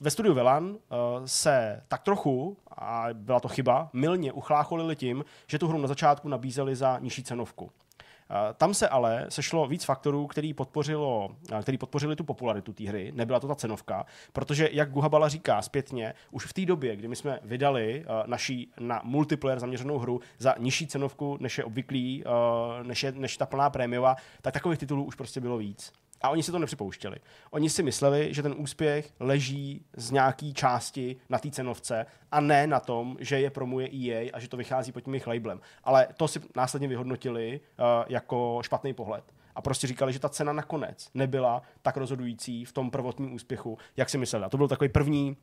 ve 0.00 0.10
studiu 0.10 0.34
Velan 0.34 0.76
se 1.24 1.82
tak 1.88 2.02
trochu, 2.02 2.56
a 2.76 3.06
byla 3.12 3.40
to 3.40 3.48
chyba, 3.48 3.90
milně 3.92 4.32
uchlácholili 4.32 4.96
tím, 4.96 5.24
že 5.46 5.58
tu 5.58 5.68
hru 5.68 5.78
na 5.78 5.88
začátku 5.88 6.28
nabízeli 6.28 6.76
za 6.76 6.98
nižší 6.98 7.22
cenovku. 7.22 7.70
Tam 8.56 8.74
se 8.74 8.88
ale 8.88 9.26
sešlo 9.28 9.66
víc 9.66 9.84
faktorů, 9.84 10.26
který, 10.26 10.54
podpořilo, 10.54 11.28
který 11.62 11.78
podpořili 11.78 12.16
tu 12.16 12.24
popularitu 12.24 12.72
té 12.72 12.84
hry. 12.84 13.12
Nebyla 13.14 13.40
to 13.40 13.48
ta 13.48 13.54
cenovka, 13.54 14.06
protože, 14.32 14.68
jak 14.72 14.90
Guhabala 14.90 15.28
říká 15.28 15.62
zpětně, 15.62 16.14
už 16.30 16.46
v 16.46 16.52
té 16.52 16.66
době, 16.66 16.96
kdy 16.96 17.08
my 17.08 17.16
jsme 17.16 17.40
vydali 17.42 18.04
naší 18.26 18.72
na 18.80 19.00
multiplayer 19.04 19.58
zaměřenou 19.58 19.98
hru 19.98 20.20
za 20.38 20.54
nižší 20.58 20.86
cenovku, 20.86 21.36
než 21.40 21.58
je 21.58 21.64
obvyklý, 21.64 22.24
než, 22.82 23.02
je, 23.02 23.12
než 23.12 23.36
ta 23.36 23.46
plná 23.46 23.70
prémiová, 23.70 24.16
tak 24.42 24.54
takových 24.54 24.78
titulů 24.78 25.04
už 25.04 25.14
prostě 25.14 25.40
bylo 25.40 25.58
víc. 25.58 25.92
A 26.20 26.28
oni 26.30 26.42
si 26.42 26.52
to 26.52 26.58
nepřipouštěli. 26.58 27.16
Oni 27.50 27.70
si 27.70 27.82
mysleli, 27.82 28.34
že 28.34 28.42
ten 28.42 28.54
úspěch 28.58 29.12
leží 29.20 29.84
z 29.96 30.10
nějaký 30.10 30.54
části 30.54 31.16
na 31.28 31.38
té 31.38 31.50
cenovce 31.50 32.06
a 32.32 32.40
ne 32.40 32.66
na 32.66 32.80
tom, 32.80 33.16
že 33.20 33.40
je 33.40 33.50
promuje 33.50 33.88
EA 33.88 34.30
a 34.32 34.40
že 34.40 34.48
to 34.48 34.56
vychází 34.56 34.92
pod 34.92 35.00
tím 35.00 35.14
jejich 35.14 35.26
labelem. 35.26 35.60
Ale 35.84 36.08
to 36.16 36.28
si 36.28 36.40
následně 36.56 36.88
vyhodnotili 36.88 37.60
uh, 37.60 37.86
jako 38.08 38.58
špatný 38.62 38.94
pohled. 38.94 39.24
A 39.54 39.62
prostě 39.62 39.86
říkali, 39.86 40.12
že 40.12 40.18
ta 40.18 40.28
cena 40.28 40.52
nakonec 40.52 41.08
nebyla 41.14 41.62
tak 41.82 41.96
rozhodující 41.96 42.64
v 42.64 42.72
tom 42.72 42.90
prvotním 42.90 43.34
úspěchu, 43.34 43.78
jak 43.96 44.10
si 44.10 44.18
mysleli. 44.18 44.44
A 44.44 44.48
to 44.48 44.56
byl 44.56 44.68
takový 44.68 44.88
první 44.88 45.36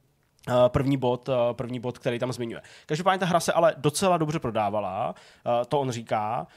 Uh, 0.49 0.53
první 0.67 0.97
bod, 0.97 1.29
uh, 1.29 1.35
první 1.51 1.79
bod, 1.79 1.97
který 1.97 2.19
tam 2.19 2.33
zmiňuje. 2.33 2.61
Každopádně 2.85 3.19
ta 3.19 3.25
hra 3.25 3.39
se 3.39 3.53
ale 3.53 3.75
docela 3.77 4.17
dobře 4.17 4.39
prodávala, 4.39 5.15
to 5.67 5.79
on 5.79 5.91
říká, 5.91 6.47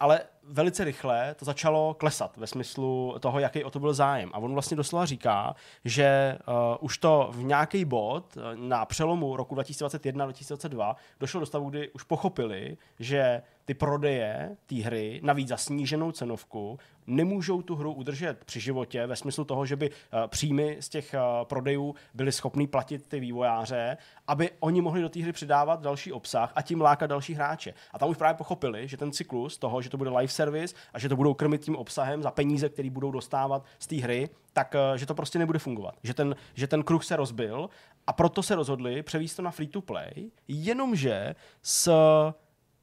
ale 0.00 0.20
velice 0.48 0.84
rychle 0.84 1.34
to 1.34 1.44
začalo 1.44 1.94
klesat 1.94 2.36
ve 2.36 2.46
smyslu 2.46 3.14
toho, 3.20 3.38
jaký 3.38 3.64
o 3.64 3.70
to 3.70 3.80
byl 3.80 3.94
zájem. 3.94 4.30
A 4.32 4.38
on 4.38 4.52
vlastně 4.52 4.76
doslova 4.76 5.06
říká, 5.06 5.54
že 5.84 6.38
uh, 6.48 6.54
už 6.80 6.98
to 6.98 7.28
v 7.32 7.42
nějaký 7.42 7.84
bod 7.84 8.36
uh, 8.36 8.42
na 8.54 8.84
přelomu 8.84 9.36
roku 9.36 9.54
2021-2022 9.54 10.96
došlo 11.20 11.40
do 11.40 11.46
stavu, 11.46 11.70
kdy 11.70 11.90
už 11.90 12.02
pochopili, 12.02 12.76
že 12.98 13.42
ty 13.66 13.74
prodeje 13.74 14.56
té 14.66 14.74
hry, 14.74 15.20
navíc 15.22 15.48
za 15.48 15.56
sníženou 15.56 16.12
cenovku, 16.12 16.78
nemůžou 17.06 17.62
tu 17.62 17.74
hru 17.74 17.92
udržet 17.92 18.44
při 18.44 18.60
životě 18.60 19.06
ve 19.06 19.16
smyslu 19.16 19.44
toho, 19.44 19.66
že 19.66 19.76
by 19.76 19.90
uh, 19.90 19.96
příjmy 20.26 20.76
z 20.80 20.88
těch 20.88 21.14
uh, 21.14 21.44
prodejů 21.44 21.94
byly 22.14 22.32
schopný 22.32 22.66
platit 22.66 23.06
ty 23.06 23.20
vývojáře, 23.20 23.96
aby 24.26 24.50
oni 24.60 24.80
mohli 24.80 25.02
do 25.02 25.08
té 25.08 25.22
hry 25.22 25.32
přidávat 25.32 25.80
další 25.80 26.12
obsah 26.12 26.52
a 26.54 26.62
tím 26.62 26.80
lákat 26.80 27.06
další 27.06 27.34
hráče. 27.34 27.74
A 27.92 27.98
tam 27.98 28.08
už 28.08 28.16
právě 28.16 28.34
pochopili, 28.34 28.88
že 28.88 28.96
ten 28.96 29.12
cyklus 29.12 29.58
toho, 29.58 29.82
že 29.82 29.90
to 29.90 29.96
bude 29.96 30.10
live 30.10 30.28
service 30.32 30.74
a 30.92 30.98
že 30.98 31.08
to 31.08 31.16
budou 31.16 31.34
krmit 31.34 31.64
tím 31.64 31.76
obsahem 31.76 32.22
za 32.22 32.30
peníze, 32.30 32.68
který 32.68 32.90
budou 32.90 33.10
dostávat 33.10 33.64
z 33.78 33.86
té 33.86 33.96
hry, 33.96 34.28
tak 34.52 34.74
uh, 34.74 34.96
že 34.96 35.06
to 35.06 35.14
prostě 35.14 35.38
nebude 35.38 35.58
fungovat. 35.58 35.94
Že 36.02 36.14
ten, 36.14 36.36
že 36.54 36.66
ten 36.66 36.82
kruh 36.82 37.04
se 37.04 37.16
rozbil 37.16 37.70
a 38.06 38.12
proto 38.12 38.42
se 38.42 38.54
rozhodli 38.54 39.02
převíst 39.02 39.36
to 39.36 39.42
na 39.42 39.50
free 39.50 39.68
to 39.68 39.80
play, 39.80 40.30
jenomže 40.48 41.34
s 41.62 41.92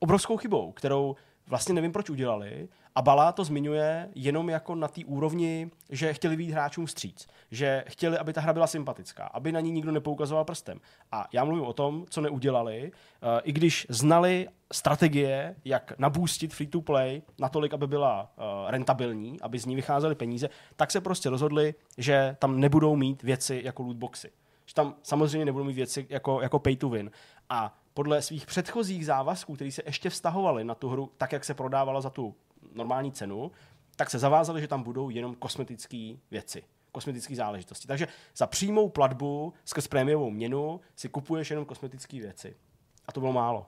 obrovskou 0.04 0.38
chybou, 0.38 0.72
kterou 0.72 1.16
vlastně 1.47 1.76
nevím, 1.76 1.91
proč 1.91 2.10
udělali. 2.10 2.68
A 2.95 3.01
Bala 3.01 3.32
to 3.32 3.43
zmiňuje 3.43 4.10
jenom 4.16 4.49
jako 4.49 4.76
na 4.76 4.88
té 4.88 5.06
úrovni, 5.06 5.72
že 5.89 6.14
chtěli 6.14 6.38
být 6.38 6.51
hráčům 6.51 6.86
vstříc. 6.86 7.28
Že 7.51 7.84
chtěli, 7.88 8.18
aby 8.18 8.34
ta 8.34 8.41
hra 8.41 8.54
byla 8.54 8.68
sympatická, 8.68 9.24
aby 9.24 9.51
na 9.51 9.60
ní 9.60 9.72
nikdo 9.72 9.91
nepoukazoval 9.91 10.45
prstem. 10.45 10.80
A 11.12 11.28
já 11.34 11.43
mluvím 11.43 11.66
o 11.66 11.74
tom, 11.74 12.06
co 12.10 12.22
neudělali, 12.22 12.91
uh, 12.91 13.30
i 13.43 13.51
když 13.51 13.88
znali 13.89 14.47
strategie, 14.74 15.56
jak 15.66 15.93
nabůstit 15.97 16.54
free 16.54 16.68
to 16.68 16.82
play 16.82 17.22
natolik, 17.39 17.74
aby 17.74 17.88
byla 17.88 18.22
uh, 18.38 18.72
rentabilní, 18.72 19.41
aby 19.41 19.60
z 19.60 19.66
ní 19.66 19.76
vycházely 19.76 20.16
peníze, 20.16 20.49
tak 20.76 20.91
se 20.91 21.01
prostě 21.01 21.30
rozhodli, 21.30 21.74
že 21.97 22.36
tam 22.39 22.60
nebudou 22.60 22.95
mít 22.95 23.24
věci 23.24 23.62
jako 23.64 23.84
lootboxy. 23.84 24.32
Že 24.66 24.74
tam 24.74 24.95
samozřejmě 25.04 25.45
nebudou 25.45 25.64
mít 25.64 25.76
věci 25.76 26.06
jako, 26.10 26.41
jako 26.41 26.60
pay 26.60 26.76
to 26.76 26.89
win. 26.89 27.12
A 27.49 27.82
podle 27.94 28.22
svých 28.22 28.46
předchozích 28.46 29.06
závazků, 29.06 29.56
které 29.56 29.72
se 29.72 29.82
ještě 29.86 30.10
vztahovaly 30.10 30.64
na 30.64 30.76
tu 30.76 30.89
hru, 30.89 31.12
tak 31.18 31.32
jak 31.32 31.46
se 31.46 31.54
prodávala 31.54 32.02
za 32.02 32.10
tu 32.10 32.36
normální 32.74 33.12
cenu, 33.12 33.52
tak 33.96 34.10
se 34.10 34.20
zavázali, 34.20 34.62
že 34.62 34.68
tam 34.68 34.84
budou 34.84 35.10
jenom 35.10 35.36
kosmetické 35.36 36.14
věci 36.32 36.64
kosmetické 36.94 37.36
záležitosti. 37.36 37.88
Takže 37.88 38.08
za 38.36 38.48
přímou 38.48 38.89
platbu 38.89 39.54
skrz 39.66 39.88
prémiovou 39.88 40.30
měnu 40.30 40.82
si 40.96 41.10
kupuješ 41.10 41.50
jenom 41.50 41.66
kosmetické 41.66 42.20
věci. 42.20 42.56
A 43.06 43.12
to 43.12 43.20
bylo 43.20 43.34
málo. 43.34 43.66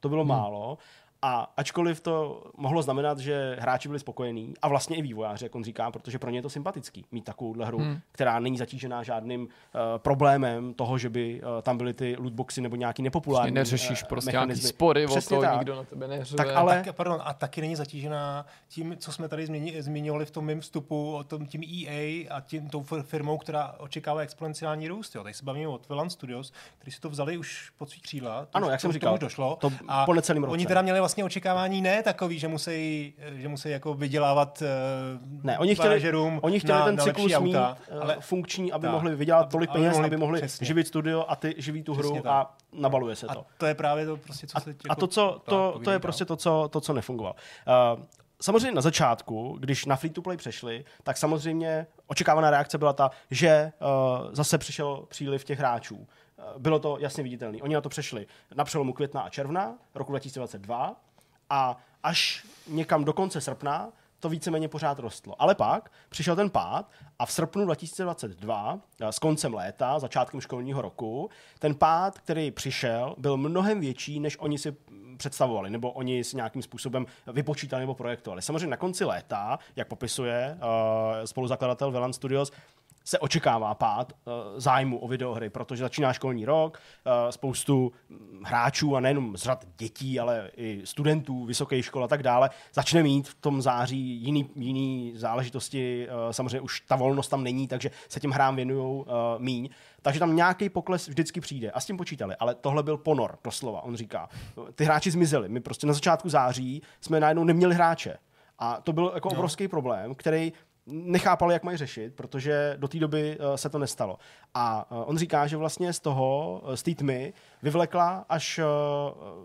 To 0.00 0.08
bylo 0.08 0.22
hmm. 0.22 0.28
málo 0.28 0.78
a 1.24 1.52
ačkoliv 1.56 2.00
to 2.00 2.44
mohlo 2.56 2.82
znamenat, 2.82 3.18
že 3.18 3.56
hráči 3.60 3.88
byli 3.88 3.98
spokojení, 3.98 4.54
a 4.62 4.68
vlastně 4.68 4.96
i 4.96 5.02
vývojáři, 5.02 5.44
jak 5.44 5.54
on 5.54 5.64
říká, 5.64 5.90
protože 5.90 6.18
pro 6.18 6.30
ně 6.30 6.38
je 6.38 6.42
to 6.42 6.50
sympatický 6.50 7.04
mít 7.12 7.24
takovouhle 7.24 7.66
hru, 7.66 7.78
hmm. 7.78 8.00
která 8.12 8.38
není 8.38 8.58
zatížená 8.58 9.02
žádným 9.02 9.42
uh, 9.42 9.48
problémem 9.96 10.74
toho, 10.74 10.98
že 10.98 11.10
by 11.10 11.42
uh, 11.42 11.62
tam 11.62 11.78
byly 11.78 11.94
ty 11.94 12.16
lootboxy 12.18 12.60
nebo 12.60 12.76
nějaký 12.76 13.02
nepopulární 13.02 13.52
uh, 13.52 13.54
neřešíš 13.54 14.02
prostě 14.02 14.30
nějaký 14.30 14.56
spory 14.56 15.06
Přesně 15.06 15.36
o 15.36 15.40
to, 15.40 15.46
tak. 15.46 15.58
nikdo 15.58 15.76
na 15.76 15.84
tebe 15.84 16.08
neřve. 16.08 16.36
Tak, 16.36 16.48
ale... 16.54 16.82
tak, 16.84 16.96
pardon, 16.96 17.20
a 17.24 17.34
taky 17.34 17.60
není 17.60 17.76
zatížená 17.76 18.46
tím, 18.68 18.96
co 18.98 19.12
jsme 19.12 19.28
tady 19.28 19.46
změni, 19.46 19.82
zmiňovali 19.82 20.26
v 20.26 20.30
tom 20.30 20.44
mém 20.44 20.60
vstupu, 20.60 21.14
o 21.14 21.24
tom 21.24 21.46
tím 21.46 21.62
EA 21.62 22.26
a 22.36 22.40
tím 22.40 22.68
tou 22.68 22.82
firmou, 23.02 23.38
která 23.38 23.74
očekává 23.78 24.20
exponenciální 24.20 24.88
růst. 24.88 25.14
Jo. 25.14 25.22
Tady 25.22 25.34
se 25.34 25.44
bavíme 25.44 25.68
o 25.68 25.78
Tvelan 25.78 26.10
Studios, 26.10 26.52
kteří 26.78 26.94
si 26.94 27.00
to 27.00 27.10
vzali 27.10 27.36
už 27.36 27.72
pod 27.78 27.90
svých 27.90 28.02
křídla. 28.02 28.46
Ano, 28.54 28.70
jak 28.70 28.80
jsem 28.80 28.92
říkal, 28.92 29.18
došlo. 29.18 29.56
To 29.60 29.72
a 29.88 30.04
po 30.06 30.14
necelým 30.14 30.42
roce. 30.42 30.52
Oni 30.52 30.66
teda 30.66 30.82
měli 30.82 30.98
vlastně 30.98 31.13
očekávání 31.22 31.82
ne 31.82 32.02
takový, 32.02 32.38
že 32.38 32.48
musí, 32.48 33.14
že 33.32 33.48
musí 33.48 33.70
jako 33.70 33.94
vydělávat 33.94 34.62
uh, 34.62 35.44
ne, 35.44 35.58
oni 35.58 35.74
chtěli, 35.74 36.12
oni 36.40 36.60
chtěli 36.60 36.78
na, 36.78 36.84
ten 36.84 36.98
cyklus 36.98 37.38
mít 37.38 37.56
eh, 37.56 37.98
ale 38.00 38.16
funkční, 38.20 38.72
aby 38.72 38.82
tak, 38.82 38.92
mohli 38.92 39.16
vydělat 39.16 39.50
tolik 39.50 39.70
aby 39.70 39.78
peněz, 39.78 39.92
mohli, 39.92 40.06
aby 40.06 40.16
mohli 40.16 40.38
přesně. 40.40 40.66
živit 40.66 40.88
studio 40.88 41.24
a 41.28 41.36
ty 41.36 41.54
živí 41.58 41.82
tu 41.82 41.94
hru 41.94 42.28
a 42.28 42.56
nabaluje 42.72 43.16
se 43.16 43.26
to. 43.26 43.40
A 43.40 43.44
to 43.58 43.66
je 43.66 43.74
právě 43.74 44.06
to 44.06 44.16
prostě, 44.16 44.46
co 44.46 44.56
a, 44.58 44.60
se 44.60 44.70
jako, 44.70 44.80
A 44.88 44.94
to, 44.94 45.06
co, 45.06 45.40
to, 45.44 45.80
to 45.84 45.90
je 45.90 45.98
prostě 45.98 46.24
to, 46.24 46.36
co, 46.36 46.68
to, 46.72 46.80
co 46.80 46.92
nefungovalo. 46.92 47.34
Uh, 47.96 48.02
samozřejmě 48.40 48.72
na 48.72 48.82
začátku, 48.82 49.56
když 49.60 49.86
na 49.86 49.96
free-to-play 49.96 50.36
přešli, 50.36 50.84
tak 51.02 51.16
samozřejmě 51.16 51.86
očekávaná 52.06 52.50
reakce 52.50 52.78
byla 52.78 52.92
ta, 52.92 53.10
že 53.30 53.72
uh, 53.80 54.34
zase 54.34 54.58
přišel 54.58 55.04
příliv 55.08 55.44
těch 55.44 55.58
hráčů. 55.58 56.06
Bylo 56.58 56.78
to 56.78 56.96
jasně 57.00 57.22
viditelné. 57.22 57.58
Oni 57.62 57.74
na 57.74 57.80
to 57.80 57.88
přešli 57.88 58.26
na 58.54 58.64
přelomu 58.64 58.92
května 58.92 59.20
a 59.20 59.28
června 59.28 59.74
roku 59.94 60.12
2022 60.12 60.96
a 61.50 61.76
až 62.02 62.46
někam 62.66 63.04
do 63.04 63.12
konce 63.12 63.40
srpna 63.40 63.92
to 64.24 64.28
víceméně 64.28 64.68
pořád 64.68 64.98
rostlo. 64.98 65.42
Ale 65.42 65.54
pak 65.54 65.92
přišel 66.08 66.36
ten 66.36 66.50
pád 66.50 66.90
a 67.18 67.26
v 67.26 67.32
srpnu 67.32 67.64
2022, 67.64 68.78
eh, 69.00 69.12
s 69.12 69.18
koncem 69.18 69.54
léta, 69.54 69.98
začátkem 69.98 70.40
školního 70.40 70.82
roku, 70.82 71.30
ten 71.58 71.74
pád, 71.74 72.18
který 72.18 72.50
přišel, 72.50 73.14
byl 73.18 73.36
mnohem 73.36 73.80
větší, 73.80 74.20
než 74.20 74.36
oni 74.38 74.58
si 74.58 74.76
představovali, 75.16 75.70
nebo 75.70 75.92
oni 75.92 76.24
si 76.24 76.36
nějakým 76.36 76.62
způsobem 76.62 77.06
vypočítali 77.32 77.82
nebo 77.82 77.94
projektovali. 77.94 78.42
Samozřejmě 78.42 78.66
na 78.66 78.76
konci 78.76 79.04
léta, 79.04 79.58
jak 79.76 79.88
popisuje 79.88 80.58
uh, 80.58 81.24
spoluzakladatel 81.24 81.90
Velan 81.90 82.12
Studios, 82.12 82.52
se 83.04 83.18
očekává 83.18 83.74
pád 83.74 84.12
uh, 84.12 84.32
zájmu 84.56 84.98
o 84.98 85.08
videohry, 85.08 85.50
protože 85.50 85.82
začíná 85.82 86.12
školní 86.12 86.44
rok, 86.44 86.78
uh, 87.06 87.30
spoustu 87.30 87.92
hráčů 88.44 88.96
a 88.96 89.00
nejenom 89.00 89.36
z 89.36 89.42
řad 89.42 89.64
dětí, 89.78 90.20
ale 90.20 90.50
i 90.56 90.82
studentů 90.84 91.44
vysokých 91.44 91.84
škol 91.84 92.04
a 92.04 92.08
tak 92.08 92.22
dále, 92.22 92.50
začne 92.74 93.02
mít 93.02 93.28
v 93.28 93.34
tom 93.34 93.62
září 93.62 93.98
jiný, 93.98 94.50
jiný 94.56 95.12
záležitosti. 95.16 96.08
Uh, 96.08 96.32
samozřejmě 96.32 96.60
už 96.60 96.80
ta 96.80 96.96
volnost 96.96 97.28
tam 97.28 97.44
není, 97.44 97.68
takže 97.68 97.90
se 98.08 98.20
těm 98.20 98.30
hrám 98.30 98.56
věnují 98.56 99.04
míň. 99.38 99.68
Takže 100.02 100.20
tam 100.20 100.36
nějaký 100.36 100.68
pokles 100.68 101.08
vždycky 101.08 101.40
přijde. 101.40 101.70
A 101.70 101.80
s 101.80 101.86
tím 101.86 101.96
počítali. 101.96 102.36
Ale 102.36 102.54
tohle 102.54 102.82
byl 102.82 102.96
ponor, 102.96 103.38
doslova. 103.44 103.82
On 103.82 103.96
říká, 103.96 104.28
ty 104.74 104.84
hráči 104.84 105.10
zmizeli. 105.10 105.48
My 105.48 105.60
prostě 105.60 105.86
na 105.86 105.92
začátku 105.92 106.28
září 106.28 106.82
jsme 107.00 107.20
najednou 107.20 107.44
neměli 107.44 107.74
hráče. 107.74 108.16
A 108.58 108.80
to 108.80 108.92
byl 108.92 109.12
jako 109.14 109.28
no. 109.28 109.34
obrovský 109.34 109.68
problém, 109.68 110.14
který 110.14 110.52
nechápali, 110.86 111.52
jak 111.52 111.62
mají 111.62 111.76
řešit, 111.76 112.14
protože 112.14 112.74
do 112.76 112.88
té 112.88 112.98
doby 112.98 113.38
uh, 113.38 113.54
se 113.54 113.68
to 113.68 113.78
nestalo. 113.78 114.18
A 114.54 114.90
uh, 114.92 115.02
on 115.06 115.18
říká, 115.18 115.46
že 115.46 115.56
vlastně 115.56 115.92
z 115.92 116.00
toho, 116.00 116.60
uh, 116.64 116.74
z 116.74 116.82
té 116.82 116.94
tmy, 116.94 117.32
vyvlekla 117.62 118.24
až 118.28 118.60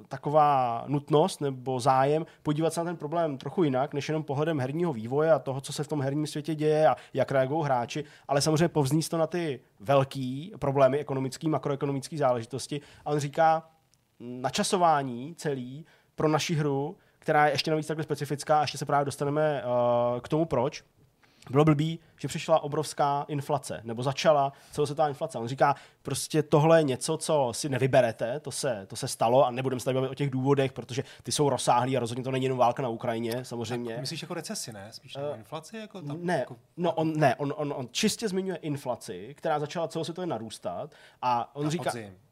taková 0.07 0.83
nutnost 0.87 1.41
nebo 1.41 1.79
zájem 1.79 2.25
podívat 2.43 2.73
se 2.73 2.79
na 2.79 2.85
ten 2.85 2.97
problém 2.97 3.37
trochu 3.37 3.63
jinak, 3.63 3.93
než 3.93 4.09
jenom 4.09 4.23
pohledem 4.23 4.59
herního 4.59 4.93
vývoje 4.93 5.31
a 5.31 5.39
toho, 5.39 5.61
co 5.61 5.73
se 5.73 5.83
v 5.83 5.87
tom 5.87 6.01
herním 6.01 6.27
světě 6.27 6.55
děje 6.55 6.87
a 6.87 6.95
jak 7.13 7.31
reagují 7.31 7.65
hráči, 7.65 8.03
ale 8.27 8.41
samozřejmě 8.41 8.67
povzníst 8.67 9.11
to 9.11 9.17
na 9.17 9.27
ty 9.27 9.59
velký 9.79 10.53
problémy 10.59 10.99
ekonomické, 10.99 11.49
makroekonomické 11.49 12.17
záležitosti. 12.17 12.81
A 13.05 13.09
on 13.09 13.19
říká, 13.19 13.69
načasování 14.19 15.35
celý 15.35 15.85
pro 16.15 16.27
naši 16.27 16.55
hru, 16.55 16.97
která 17.19 17.45
je 17.45 17.53
ještě 17.53 17.71
navíc 17.71 17.87
takhle 17.87 18.03
specifická, 18.03 18.57
a 18.57 18.61
ještě 18.61 18.77
se 18.77 18.85
právě 18.85 19.05
dostaneme 19.05 19.63
k 20.21 20.27
tomu, 20.27 20.45
proč, 20.45 20.83
bylo 21.49 21.65
blbý, 21.65 21.99
že 22.17 22.27
přišla 22.27 22.63
obrovská 22.63 23.25
inflace, 23.27 23.81
nebo 23.83 24.03
začala 24.03 24.53
celosvětová 24.71 25.07
inflace. 25.07 25.37
On 25.37 25.47
říká, 25.47 25.75
prostě 26.01 26.43
tohle 26.43 26.79
je 26.79 26.83
něco, 26.83 27.17
co 27.17 27.49
si 27.51 27.69
nevyberete, 27.69 28.39
to 28.39 28.51
se, 28.51 28.85
to 28.87 28.95
se 28.95 29.07
stalo 29.07 29.45
a 29.45 29.51
nebudeme 29.51 29.79
se 29.79 29.85
tady 29.85 29.95
bavit 29.95 30.09
o 30.09 30.15
těch 30.15 30.29
důvodech, 30.29 30.73
protože 30.73 31.03
ty 31.23 31.31
jsou 31.31 31.49
rozsáhlí 31.49 31.97
a 31.97 31.99
rozhodně 31.99 32.23
to 32.23 32.31
není 32.31 32.45
jenom 32.45 32.57
válka 32.57 32.83
na 32.83 32.89
Ukrajině, 32.89 33.45
samozřejmě. 33.45 33.93
Tak 33.93 34.01
myslíš 34.01 34.21
jako 34.21 34.33
recesi, 34.33 34.73
ne? 34.73 34.87
Spíš 34.91 35.15
uh, 35.15 35.37
inflaci? 35.37 35.77
Jako 35.77 36.01
tam, 36.01 36.17
ne, 36.21 36.37
jako... 36.37 36.55
no 36.77 36.91
on, 36.91 37.13
ne, 37.17 37.35
on, 37.35 37.53
on, 37.57 37.73
on 37.77 37.87
čistě 37.91 38.29
zmiňuje 38.29 38.55
inflaci, 38.55 39.33
která 39.37 39.59
začala 39.59 39.87
celosvětově 39.87 40.27
narůstat 40.27 40.91
a 41.21 41.55
on 41.55 41.63
na 41.63 41.69
říká... 41.69 41.91
Podzim. 41.91 42.28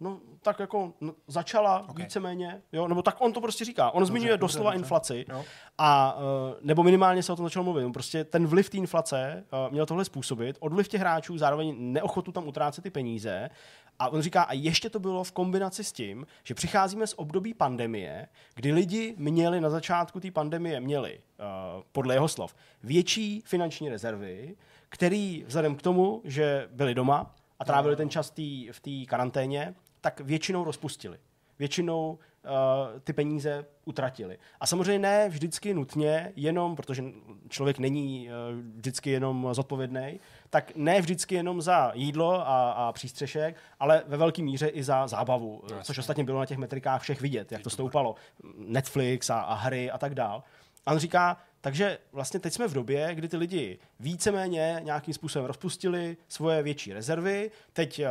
No, 0.00 0.20
tak 0.42 0.60
jako 0.60 0.92
no, 1.00 1.14
začala 1.26 1.88
okay. 1.88 2.04
víceméně, 2.04 2.62
jo, 2.72 2.88
nebo 2.88 3.02
tak 3.02 3.20
on 3.20 3.32
to 3.32 3.40
prostě 3.40 3.64
říká. 3.64 3.90
On 3.90 4.00
dobře, 4.00 4.10
zmiňuje 4.10 4.30
dobře, 4.30 4.40
doslova 4.40 4.70
dobře. 4.70 4.82
inflaci 4.82 5.26
jo. 5.28 5.44
a 5.78 6.16
uh, 6.16 6.22
nebo 6.62 6.82
minimálně 6.82 7.22
se 7.22 7.32
o 7.32 7.36
tom 7.36 7.46
začal 7.46 7.62
mluvit. 7.62 7.92
Prostě 7.92 8.24
ten 8.24 8.46
vliv 8.46 8.70
té 8.70 8.76
inflace 8.76 9.44
uh, 9.52 9.72
měl 9.72 9.86
tohle 9.86 10.04
způsobit, 10.04 10.56
odvliv 10.60 10.88
těch 10.88 11.00
hráčů, 11.00 11.38
zároveň 11.38 11.74
neochotu 11.78 12.32
tam 12.32 12.48
utrácet 12.48 12.84
ty 12.84 12.90
peníze. 12.90 13.50
A 13.98 14.08
on 14.08 14.22
říká, 14.22 14.42
a 14.42 14.52
ještě 14.52 14.90
to 14.90 14.98
bylo 14.98 15.24
v 15.24 15.32
kombinaci 15.32 15.84
s 15.84 15.92
tím, 15.92 16.26
že 16.44 16.54
přicházíme 16.54 17.06
z 17.06 17.14
období 17.16 17.54
pandemie, 17.54 18.28
kdy 18.54 18.72
lidi 18.72 19.14
měli 19.18 19.60
na 19.60 19.70
začátku 19.70 20.20
té 20.20 20.30
pandemie, 20.30 20.80
měli, 20.80 21.18
uh, 21.18 21.82
podle 21.92 22.14
jeho 22.14 22.28
slov, 22.28 22.54
větší 22.82 23.42
finanční 23.44 23.88
rezervy, 23.88 24.56
který 24.88 25.44
vzhledem 25.46 25.76
k 25.76 25.82
tomu, 25.82 26.20
že 26.24 26.68
byli 26.72 26.94
doma, 26.94 27.34
a 27.60 27.64
trávili 27.64 27.96
ten 27.96 28.10
čas 28.10 28.30
tý, 28.30 28.68
v 28.72 28.80
té 28.80 28.90
karanténě, 29.06 29.74
tak 30.00 30.20
většinou 30.20 30.64
rozpustili. 30.64 31.18
Většinou 31.58 32.18
uh, 32.44 33.00
ty 33.00 33.12
peníze 33.12 33.66
utratili. 33.84 34.38
A 34.60 34.66
samozřejmě 34.66 34.98
ne 34.98 35.28
vždycky 35.28 35.74
nutně, 35.74 36.32
jenom, 36.36 36.76
protože 36.76 37.04
člověk 37.48 37.78
není 37.78 38.28
uh, 38.28 38.60
vždycky 38.76 39.10
jenom 39.10 39.48
zodpovědný, 39.52 40.20
tak 40.50 40.72
ne 40.76 41.00
vždycky 41.00 41.34
jenom 41.34 41.62
za 41.62 41.92
jídlo 41.94 42.48
a, 42.48 42.70
a 42.72 42.92
přístřešek, 42.92 43.56
ale 43.80 44.02
ve 44.06 44.16
velké 44.16 44.42
míře 44.42 44.68
i 44.68 44.82
za 44.82 45.06
zábavu, 45.06 45.62
no, 45.70 45.82
což 45.82 45.98
ostatně 45.98 46.24
bylo 46.24 46.40
na 46.40 46.46
těch 46.46 46.58
metrikách 46.58 47.02
všech 47.02 47.20
vidět, 47.20 47.52
jak 47.52 47.62
to 47.62 47.70
stoupalo. 47.70 48.14
Netflix 48.56 49.30
a, 49.30 49.40
a 49.40 49.54
hry 49.54 49.90
a 49.90 49.98
tak 49.98 50.14
dál. 50.14 50.42
A 50.86 50.92
on 50.92 50.98
říká, 50.98 51.36
takže 51.60 51.98
vlastně 52.12 52.40
teď 52.40 52.52
jsme 52.52 52.68
v 52.68 52.74
době, 52.74 53.14
kdy 53.14 53.28
ty 53.28 53.36
lidi 53.36 53.78
víceméně 54.00 54.80
nějakým 54.84 55.14
způsobem 55.14 55.46
rozpustili 55.46 56.16
svoje 56.28 56.62
větší 56.62 56.92
rezervy, 56.92 57.50
teď 57.72 57.98
eh, 57.98 58.08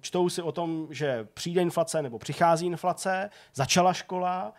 čtou 0.00 0.28
si 0.28 0.42
o 0.42 0.52
tom, 0.52 0.86
že 0.90 1.28
přijde 1.34 1.62
inflace 1.62 2.02
nebo 2.02 2.18
přichází 2.18 2.66
inflace, 2.66 3.30
začala 3.54 3.92
škola 3.92 4.52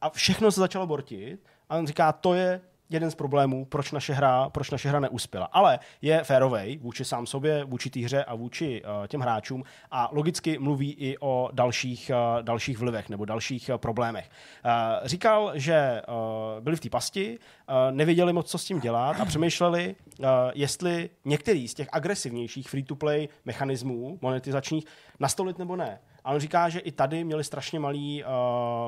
a 0.00 0.10
všechno 0.10 0.52
se 0.52 0.60
začalo 0.60 0.86
bortit. 0.86 1.40
A 1.68 1.76
on 1.76 1.86
říká, 1.86 2.12
to 2.12 2.34
je 2.34 2.60
jeden 2.90 3.10
z 3.10 3.14
problémů, 3.14 3.64
proč 3.64 3.92
naše 3.92 4.12
hra, 4.12 4.50
proč 4.50 4.70
naše 4.70 4.88
hra 4.88 5.00
neuspěla. 5.00 5.48
Ale 5.52 5.78
je 6.02 6.24
férovej 6.24 6.78
vůči 6.78 7.04
sám 7.04 7.26
sobě, 7.26 7.64
vůči 7.64 7.90
té 7.90 8.00
hře 8.00 8.24
a 8.24 8.34
vůči 8.34 8.82
uh, 8.82 9.06
těm 9.06 9.20
hráčům 9.20 9.64
a 9.90 10.08
logicky 10.12 10.58
mluví 10.58 10.92
i 10.92 11.18
o 11.20 11.50
dalších, 11.52 12.10
uh, 12.14 12.42
dalších 12.42 12.78
vlivech 12.78 13.08
nebo 13.08 13.24
dalších 13.24 13.70
uh, 13.72 13.78
problémech. 13.78 14.30
Uh, 14.64 15.06
říkal, 15.06 15.52
že 15.54 16.02
uh, 16.08 16.64
byli 16.64 16.76
v 16.76 16.80
té 16.80 16.90
pasti, 16.90 17.38
uh, 17.38 17.74
nevěděli 17.90 18.32
moc, 18.32 18.50
co 18.50 18.58
s 18.58 18.64
tím 18.64 18.80
dělat 18.80 19.20
a 19.20 19.24
přemýšleli, 19.24 19.96
uh, 20.20 20.26
jestli 20.54 21.10
některý 21.24 21.68
z 21.68 21.74
těch 21.74 21.88
agresivnějších 21.92 22.70
free-to-play 22.70 23.28
mechanismů 23.44 24.18
monetizačních 24.22 24.84
nastolit 25.20 25.58
nebo 25.58 25.76
ne. 25.76 26.00
A 26.24 26.32
on 26.32 26.40
říká, 26.40 26.68
že 26.68 26.78
i 26.78 26.92
tady 26.92 27.24
měli 27.24 27.44
strašně 27.44 27.80
malý 27.80 28.24
uh, 28.24 28.30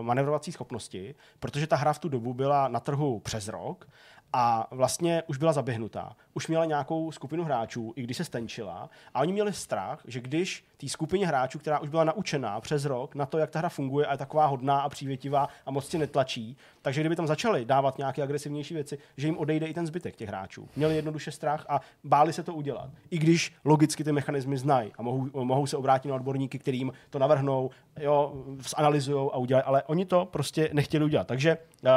manevrovací 0.07 0.53
schopnosti, 0.53 1.14
protože 1.39 1.66
ta 1.66 1.76
hra 1.76 1.93
v 1.93 1.99
tu 1.99 2.09
dobu 2.09 2.35
byla 2.35 2.68
na 2.68 2.81
trhu 2.81 3.20
přes 3.20 3.49
rok 3.49 3.89
a 4.33 4.66
vlastně 4.70 5.22
už 5.26 5.39
byla 5.39 5.53
zaběhnutá. 5.53 6.16
Už 6.35 6.49
měla 6.49 6.64
nějakou 6.64 7.12
skupinu 7.12 7.45
hráčů, 7.45 7.93
i 7.97 8.03
když 8.03 8.16
se 8.16 8.24
stenčila. 8.24 8.91
A 9.14 9.20
oni 9.20 9.33
měli 9.33 9.53
strach, 9.53 10.01
že 10.05 10.20
když 10.20 10.64
té 10.76 10.89
skupině 10.89 11.26
hráčů, 11.26 11.59
která 11.59 11.78
už 11.78 11.89
byla 11.89 12.05
naučená 12.05 12.61
přes 12.61 12.85
rok 12.85 13.14
na 13.14 13.26
to, 13.26 13.39
jak 13.39 13.51
ta 13.51 13.59
hra 13.59 13.68
funguje 13.68 14.07
a 14.07 14.12
je 14.12 14.18
taková 14.18 14.47
hodná 14.47 14.81
a 14.81 14.89
přívětivá 14.89 15.49
a 15.66 15.70
moc 15.70 15.89
tě 15.89 15.99
netlačí, 15.99 16.57
takže 16.83 17.01
kdyby 17.01 17.16
tam 17.16 17.26
začali 17.26 17.64
dávat 17.64 17.99
nějaké 17.99 18.22
agresivnější 18.22 18.74
věci, 18.74 18.99
že 19.16 19.26
jim 19.26 19.39
odejde 19.39 19.66
i 19.66 19.74
ten 19.74 19.87
zbytek 19.87 20.16
těch 20.16 20.28
hráčů. 20.28 20.68
Měli 20.76 20.97
jednoduše 20.97 21.31
strach 21.31 21.66
a 21.68 21.81
báli 22.05 22.33
se 22.33 22.43
to 22.43 22.55
udělat. 22.55 22.91
I 23.11 23.18
když 23.18 23.53
logicky 23.64 24.05
ty 24.05 24.12
mechanismy 24.12 24.59
znají 24.59 24.93
a 24.99 25.03
mohou, 25.03 25.45
mohou 25.45 25.66
se 25.66 25.76
obrátit 25.76 26.09
na 26.09 26.14
odborníky, 26.14 26.59
kterým 26.59 26.93
to 27.11 27.18
navrhnou, 27.18 27.70
jo, 28.01 28.33
zanalizujou 28.76 29.35
a 29.35 29.37
udělají, 29.37 29.64
ale 29.64 29.83
oni 29.83 30.05
to 30.05 30.26
prostě 30.26 30.70
nechtěli 30.72 31.05
udělat. 31.05 31.26
Takže 31.26 31.57
uh, 31.83 31.91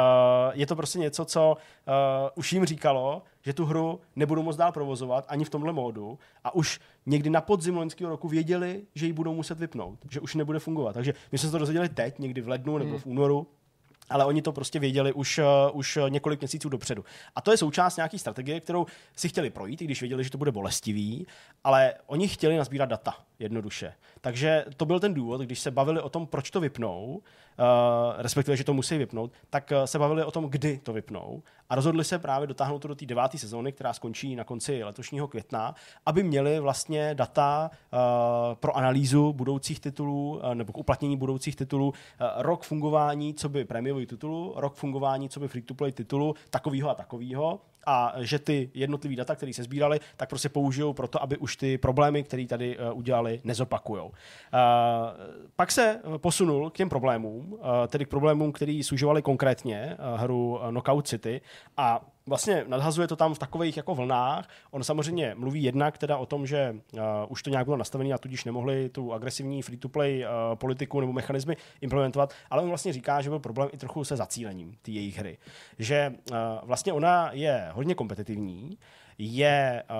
je 0.52 0.66
to 0.66 0.76
prostě 0.76 0.98
něco, 0.98 1.24
co 1.24 1.56
uh, 1.56 1.94
už 2.34 2.52
jim 2.52 2.64
říkalo, 2.64 3.22
že 3.44 3.52
tu 3.52 3.64
hru 3.64 4.00
nebudou 4.16 4.42
moc 4.42 4.56
dál 4.56 4.72
provozovat 4.72 5.24
ani 5.28 5.44
v 5.44 5.50
tomhle 5.50 5.72
módu 5.72 6.18
a 6.44 6.54
už 6.54 6.80
někdy 7.06 7.30
na 7.30 7.40
podzim 7.40 7.76
loňského 7.76 8.10
roku 8.10 8.28
věděli, 8.28 8.82
že 8.94 9.06
ji 9.06 9.12
budou 9.12 9.34
muset 9.34 9.58
vypnout, 9.58 9.98
že 10.10 10.20
už 10.20 10.34
nebude 10.34 10.58
fungovat. 10.58 10.92
Takže 10.92 11.14
my 11.32 11.38
jsme 11.38 11.48
se 11.48 11.52
to 11.52 11.58
dozvěděli 11.58 11.88
teď, 11.88 12.18
někdy 12.18 12.40
v 12.40 12.48
lednu 12.48 12.78
nebo 12.78 12.98
v 12.98 13.06
únoru, 13.06 13.46
ale 14.10 14.24
oni 14.24 14.42
to 14.42 14.52
prostě 14.52 14.78
věděli 14.78 15.12
už, 15.12 15.38
uh, 15.38 15.44
už 15.78 15.98
několik 16.08 16.40
měsíců 16.40 16.68
dopředu. 16.68 17.04
A 17.36 17.40
to 17.40 17.50
je 17.50 17.56
součást 17.56 17.96
nějaké 17.96 18.18
strategie, 18.18 18.60
kterou 18.60 18.86
si 19.16 19.28
chtěli 19.28 19.50
projít, 19.50 19.82
i 19.82 19.84
když 19.84 20.00
věděli, 20.00 20.24
že 20.24 20.30
to 20.30 20.38
bude 20.38 20.52
bolestivý, 20.52 21.26
ale 21.64 21.94
oni 22.06 22.28
chtěli 22.28 22.56
nazbírat 22.56 22.88
data 22.88 23.14
jednoduše. 23.38 23.94
Takže 24.20 24.64
to 24.76 24.84
byl 24.84 25.00
ten 25.00 25.14
důvod, 25.14 25.40
když 25.40 25.60
se 25.60 25.70
bavili 25.70 26.00
o 26.00 26.08
tom, 26.08 26.26
proč 26.26 26.50
to 26.50 26.60
vypnou, 26.60 27.22
respektive, 28.16 28.56
že 28.56 28.64
to 28.64 28.74
musí 28.74 28.98
vypnout, 28.98 29.32
tak 29.50 29.72
uh, 29.72 29.84
se 29.84 29.98
bavili 29.98 30.24
o 30.24 30.30
tom, 30.30 30.44
kdy 30.44 30.78
to 30.78 30.92
vypnou 30.92 31.42
a 31.70 31.74
rozhodli 31.74 32.04
se 32.04 32.18
právě 32.18 32.46
dotáhnout 32.46 32.78
to 32.78 32.88
do 32.88 32.94
té 32.94 33.06
deváté 33.06 33.38
sezóny, 33.38 33.72
která 33.72 33.92
skončí 33.92 34.36
na 34.36 34.44
konci 34.44 34.84
letošního 34.84 35.28
května, 35.28 35.74
aby 36.06 36.22
měli 36.22 36.60
vlastně 36.60 37.14
data 37.14 37.70
uh, 37.70 37.98
pro 38.54 38.76
analýzu 38.76 39.32
budoucích 39.32 39.80
titulů 39.80 40.40
nebo 40.54 40.72
k 40.72 40.78
uplatnění 40.78 41.16
budoucích 41.16 41.56
titulů, 41.56 41.92
rok 42.36 42.62
fungování, 42.62 43.34
co 43.34 43.48
by 43.48 43.64
prémiový 43.64 44.06
titulu, 44.06 44.54
rok 44.56 44.74
fungování, 44.74 45.28
co 45.28 45.40
by 45.40 45.48
free-to-play 45.48 45.92
titulu, 45.92 46.34
takovýho 46.50 46.90
a 46.90 46.94
takovýho 46.94 47.60
a 47.86 48.14
že 48.18 48.38
ty 48.38 48.70
jednotlivé 48.74 49.16
data, 49.16 49.34
které 49.34 49.52
se 49.52 49.62
sbíraly, 49.62 50.00
tak 50.16 50.28
prostě 50.28 50.48
použijou 50.48 50.92
pro 50.92 51.08
to, 51.08 51.22
aby 51.22 51.36
už 51.36 51.56
ty 51.56 51.78
problémy, 51.78 52.22
které 52.22 52.46
tady 52.46 52.78
uh, 52.78 52.98
udělali, 52.98 53.40
nezopakujou. 53.44 54.06
Uh, 54.06 54.12
pak 55.56 55.72
se 55.72 56.00
posunul 56.16 56.70
k 56.70 56.76
těm 56.76 56.88
problémům, 56.88 57.52
uh, 57.52 57.60
tedy 57.88 58.04
k 58.04 58.08
problémům, 58.08 58.52
který 58.52 58.82
sužovali 58.82 59.22
konkrétně 59.22 59.96
hru 60.16 60.60
Knockout 60.70 61.08
City 61.08 61.40
a 61.76 62.13
vlastně 62.26 62.64
nadhazuje 62.68 63.08
to 63.08 63.16
tam 63.16 63.34
v 63.34 63.38
takových 63.38 63.76
jako 63.76 63.94
vlnách. 63.94 64.48
On 64.70 64.84
samozřejmě 64.84 65.34
mluví 65.34 65.62
jednak 65.62 65.98
teda 65.98 66.16
o 66.16 66.26
tom, 66.26 66.46
že 66.46 66.76
uh, 66.92 67.00
už 67.28 67.42
to 67.42 67.50
nějak 67.50 67.64
bylo 67.64 67.76
nastavené 67.76 68.14
a 68.14 68.18
tudíž 68.18 68.44
nemohli 68.44 68.88
tu 68.88 69.12
agresivní 69.12 69.62
free-to-play 69.62 70.24
uh, 70.24 70.56
politiku 70.56 71.00
nebo 71.00 71.12
mechanismy 71.12 71.56
implementovat, 71.80 72.34
ale 72.50 72.62
on 72.62 72.68
vlastně 72.68 72.92
říká, 72.92 73.20
že 73.20 73.30
byl 73.30 73.38
problém 73.38 73.68
i 73.72 73.76
trochu 73.76 74.04
se 74.04 74.16
zacílením 74.16 74.76
té 74.82 74.90
jejich 74.90 75.18
hry. 75.18 75.38
Že 75.78 76.14
uh, 76.30 76.36
vlastně 76.62 76.92
ona 76.92 77.30
je 77.32 77.68
hodně 77.72 77.94
kompetitivní, 77.94 78.78
je 79.18 79.82
uh, 79.90 79.96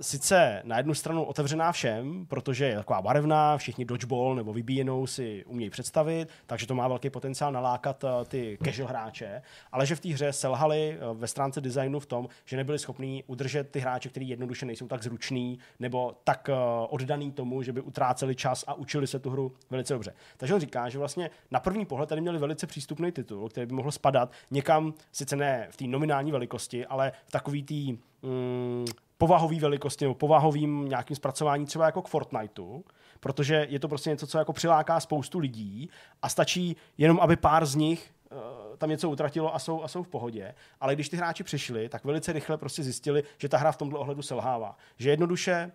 sice 0.00 0.62
na 0.64 0.76
jednu 0.76 0.94
stranu 0.94 1.24
otevřená 1.24 1.72
všem, 1.72 2.26
protože 2.26 2.64
je 2.64 2.76
taková 2.76 3.02
barevná, 3.02 3.56
všichni 3.56 3.84
dodgeball 3.84 4.34
nebo 4.34 4.52
vybíjenou 4.52 5.06
si 5.06 5.44
umějí 5.44 5.70
představit, 5.70 6.28
takže 6.46 6.66
to 6.66 6.74
má 6.74 6.88
velký 6.88 7.10
potenciál 7.10 7.52
nalákat 7.52 8.04
uh, 8.04 8.10
ty 8.28 8.58
casual 8.64 8.88
hráče, 8.88 9.42
ale 9.72 9.86
že 9.86 9.96
v 9.96 10.00
té 10.00 10.08
hře 10.08 10.32
selhali 10.32 10.98
uh, 11.10 11.18
ve 11.18 11.26
stránce 11.26 11.60
designu 11.60 12.00
v 12.00 12.06
tom, 12.06 12.28
že 12.44 12.56
nebyli 12.56 12.78
schopní 12.78 13.24
udržet 13.26 13.70
ty 13.70 13.80
hráče, 13.80 14.08
kteří 14.08 14.28
jednoduše 14.28 14.66
nejsou 14.66 14.88
tak 14.88 15.02
zruční 15.02 15.58
nebo 15.78 16.14
tak 16.24 16.48
uh, 16.48 16.86
oddaný 16.90 17.32
tomu, 17.32 17.62
že 17.62 17.72
by 17.72 17.80
utráceli 17.80 18.34
čas 18.34 18.64
a 18.66 18.74
učili 18.74 19.06
se 19.06 19.18
tu 19.18 19.30
hru 19.30 19.52
velice 19.70 19.94
dobře. 19.94 20.14
Takže 20.36 20.54
on 20.54 20.60
říká, 20.60 20.88
že 20.88 20.98
vlastně 20.98 21.30
na 21.50 21.60
první 21.60 21.86
pohled 21.86 22.08
tady 22.08 22.20
měli 22.20 22.38
velice 22.38 22.66
přístupný 22.66 23.12
titul, 23.12 23.48
který 23.48 23.66
by 23.66 23.74
mohl 23.74 23.90
spadat 23.92 24.32
někam, 24.50 24.94
sice 25.12 25.36
ne 25.36 25.68
v 25.70 25.76
té 25.76 25.84
nominální 25.84 26.32
velikosti, 26.32 26.86
ale 26.86 27.12
v 27.26 27.30
takový 27.30 27.62
tý 27.62 27.98
mm, 28.22 28.86
povahový 29.18 29.60
velikosti 29.60 30.04
nebo 30.04 30.14
povahovým 30.14 30.88
nějakým 30.88 31.16
zpracování 31.16 31.66
třeba 31.66 31.86
jako 31.86 32.02
k 32.02 32.08
Fortniteu, 32.08 32.82
protože 33.20 33.66
je 33.70 33.80
to 33.80 33.88
prostě 33.88 34.10
něco, 34.10 34.26
co 34.26 34.38
jako 34.38 34.52
přiláká 34.52 35.00
spoustu 35.00 35.38
lidí 35.38 35.90
a 36.22 36.28
stačí 36.28 36.76
jenom, 36.98 37.20
aby 37.20 37.36
pár 37.36 37.66
z 37.66 37.74
nich 37.74 38.10
uh, 38.32 38.76
tam 38.78 38.90
něco 38.90 39.10
utratilo 39.10 39.54
a 39.54 39.58
jsou, 39.58 39.82
a 39.82 39.88
jsou 39.88 40.02
v 40.02 40.08
pohodě. 40.08 40.54
Ale 40.80 40.94
když 40.94 41.08
ty 41.08 41.16
hráči 41.16 41.44
přišli, 41.44 41.88
tak 41.88 42.04
velice 42.04 42.32
rychle 42.32 42.56
prostě 42.56 42.82
zjistili, 42.82 43.22
že 43.38 43.48
ta 43.48 43.58
hra 43.58 43.72
v 43.72 43.76
tomto 43.76 43.98
ohledu 44.00 44.22
selhává. 44.22 44.76
Že 44.98 45.10
jednoduše 45.10 45.72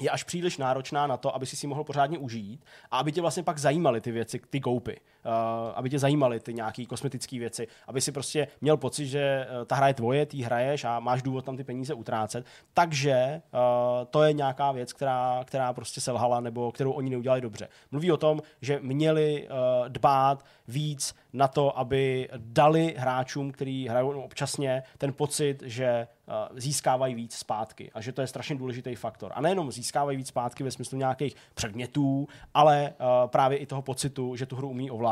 je 0.00 0.10
až 0.10 0.24
příliš 0.24 0.58
náročná 0.58 1.06
na 1.06 1.16
to, 1.16 1.34
aby 1.34 1.46
si 1.46 1.56
si 1.56 1.66
mohl 1.66 1.84
pořádně 1.84 2.18
užít 2.18 2.64
a 2.90 2.98
aby 2.98 3.12
tě 3.12 3.20
vlastně 3.20 3.42
pak 3.42 3.58
zajímaly 3.58 4.00
ty 4.00 4.12
věci, 4.12 4.40
ty 4.50 4.60
koupy. 4.60 5.00
Uh, 5.24 5.32
aby 5.74 5.90
tě 5.90 5.98
zajímaly 5.98 6.40
ty 6.40 6.54
nějaké 6.54 6.86
kosmetické 6.86 7.38
věci, 7.38 7.68
aby 7.86 8.00
si 8.00 8.12
prostě 8.12 8.48
měl 8.60 8.76
pocit, 8.76 9.06
že 9.06 9.46
uh, 9.50 9.64
ta 9.64 9.76
hra 9.76 9.88
je 9.88 9.94
tvoje, 9.94 10.26
ty 10.26 10.42
hraješ 10.42 10.84
a 10.84 11.00
máš 11.00 11.22
důvod 11.22 11.44
tam 11.44 11.56
ty 11.56 11.64
peníze 11.64 11.94
utrácet. 11.94 12.46
Takže 12.74 13.42
uh, 13.52 13.60
to 14.10 14.22
je 14.22 14.32
nějaká 14.32 14.72
věc, 14.72 14.92
která, 14.92 15.42
která 15.44 15.72
prostě 15.72 16.00
selhala 16.00 16.40
nebo 16.40 16.72
kterou 16.72 16.92
oni 16.92 17.10
neudělali 17.10 17.40
dobře. 17.40 17.68
Mluví 17.90 18.12
o 18.12 18.16
tom, 18.16 18.42
že 18.62 18.78
měli 18.82 19.48
dbát 19.88 20.44
víc 20.68 21.14
na 21.32 21.48
to, 21.48 21.78
aby 21.78 22.28
dali 22.36 22.94
hráčům, 22.98 23.52
který 23.52 23.88
hrajou 23.88 24.22
občasně, 24.22 24.82
ten 24.98 25.12
pocit, 25.12 25.62
že 25.62 26.06
získávají 26.54 27.14
víc 27.14 27.34
zpátky 27.34 27.90
a 27.94 28.00
že 28.00 28.12
to 28.12 28.20
je 28.20 28.26
strašně 28.26 28.56
důležitý 28.56 28.94
faktor. 28.94 29.32
A 29.34 29.40
nejenom 29.40 29.72
získávají 29.72 30.16
víc 30.16 30.28
zpátky 30.28 30.64
ve 30.64 30.70
smyslu 30.70 30.98
nějakých 30.98 31.36
předmětů, 31.54 32.28
ale 32.54 32.92
právě 33.26 33.58
i 33.58 33.66
toho 33.66 33.82
pocitu, 33.82 34.36
že 34.36 34.46
tu 34.46 34.56
hru 34.56 34.68
umí 34.68 34.90
ovládat. 34.90 35.09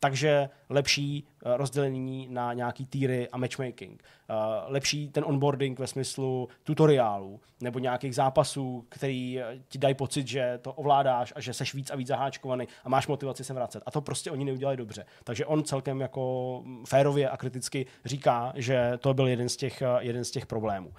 Takže 0.00 0.48
lepší 0.68 1.24
eh, 1.26 1.56
rozdělení 1.56 2.28
na 2.30 2.52
nějaký 2.52 2.86
týry 2.86 3.28
a 3.28 3.36
matchmaking. 3.36 4.02
Eh, 4.30 4.34
lepší 4.66 5.08
ten 5.08 5.24
onboarding 5.26 5.78
ve 5.78 5.86
smyslu 5.86 6.48
tutoriálů 6.64 7.40
nebo 7.60 7.78
nějakých 7.78 8.14
zápasů, 8.14 8.84
který 8.88 9.40
eh, 9.40 9.58
ti 9.68 9.78
dají 9.78 9.94
pocit, 9.94 10.28
že 10.28 10.58
to 10.62 10.72
ovládáš 10.72 11.32
a 11.36 11.40
že 11.40 11.54
seš 11.54 11.74
víc 11.74 11.90
a 11.90 11.96
víc 11.96 12.08
zaháčkovaný 12.08 12.68
a 12.84 12.88
máš 12.88 13.06
motivaci 13.06 13.44
se 13.44 13.54
vracet. 13.54 13.82
A 13.86 13.90
to 13.90 14.00
prostě 14.00 14.30
oni 14.30 14.44
neudělali 14.44 14.76
dobře. 14.76 15.06
Takže 15.24 15.46
on 15.46 15.64
celkem 15.64 16.00
jako 16.00 16.62
mm, 16.64 16.84
férově 16.86 17.28
a 17.28 17.36
kriticky 17.36 17.86
říká, 18.04 18.52
že 18.56 18.92
to 19.00 19.14
byl 19.14 19.28
jeden 19.28 19.48
z 19.48 19.56
těch, 19.56 19.82
jeden 19.98 20.24
z 20.24 20.30
těch 20.30 20.46
problémů. 20.46 20.92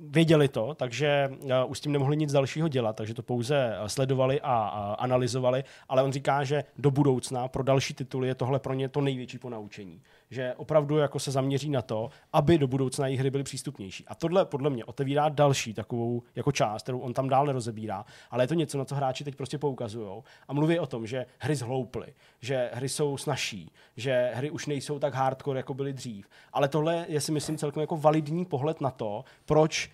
Věděli 0.00 0.48
to, 0.48 0.74
takže 0.74 1.30
už 1.66 1.78
s 1.78 1.80
tím 1.80 1.92
nemohli 1.92 2.16
nic 2.16 2.32
dalšího 2.32 2.68
dělat, 2.68 2.96
takže 2.96 3.14
to 3.14 3.22
pouze 3.22 3.76
sledovali 3.86 4.40
a 4.40 4.66
analyzovali, 4.98 5.64
ale 5.88 6.02
on 6.02 6.12
říká, 6.12 6.44
že 6.44 6.64
do 6.78 6.90
budoucna 6.90 7.48
pro 7.48 7.62
další 7.62 7.94
tituly 7.94 8.28
je 8.28 8.34
tohle 8.34 8.58
pro 8.58 8.74
ně 8.74 8.88
to 8.88 9.00
největší 9.00 9.38
ponaučení. 9.38 10.02
Že 10.32 10.54
opravdu 10.54 10.98
jako 10.98 11.18
se 11.18 11.30
zaměří 11.30 11.70
na 11.70 11.82
to, 11.82 12.10
aby 12.32 12.58
do 12.58 12.66
budoucna 12.66 13.06
jejich 13.06 13.20
hry 13.20 13.30
byly 13.30 13.44
přístupnější. 13.44 14.04
A 14.06 14.14
tohle 14.14 14.44
podle 14.44 14.70
mě 14.70 14.84
otevírá 14.84 15.28
další 15.28 15.74
takovou 15.74 16.22
jako 16.34 16.52
část, 16.52 16.82
kterou 16.82 16.98
on 16.98 17.12
tam 17.12 17.28
dál 17.28 17.46
nerozebírá, 17.46 18.04
ale 18.30 18.44
je 18.44 18.48
to 18.48 18.54
něco, 18.54 18.78
na 18.78 18.84
co 18.84 18.94
hráči 18.94 19.24
teď 19.24 19.36
prostě 19.36 19.58
poukazují. 19.58 20.22
A 20.48 20.52
mluví 20.52 20.78
o 20.78 20.86
tom, 20.86 21.06
že 21.06 21.26
hry 21.38 21.56
zhlouply, 21.56 22.14
že 22.40 22.70
hry 22.72 22.88
jsou 22.88 23.16
snažší, 23.16 23.72
že 23.96 24.30
hry 24.34 24.50
už 24.50 24.66
nejsou 24.66 24.98
tak 24.98 25.14
hardcore, 25.14 25.58
jako 25.58 25.74
byly 25.74 25.92
dřív. 25.92 26.28
Ale 26.52 26.68
tohle 26.68 27.06
je 27.08 27.20
si 27.20 27.32
myslím 27.32 27.58
celkem 27.58 27.80
jako 27.80 27.96
validní 27.96 28.44
pohled 28.44 28.80
na 28.80 28.90
to, 28.90 29.24
proč 29.46 29.90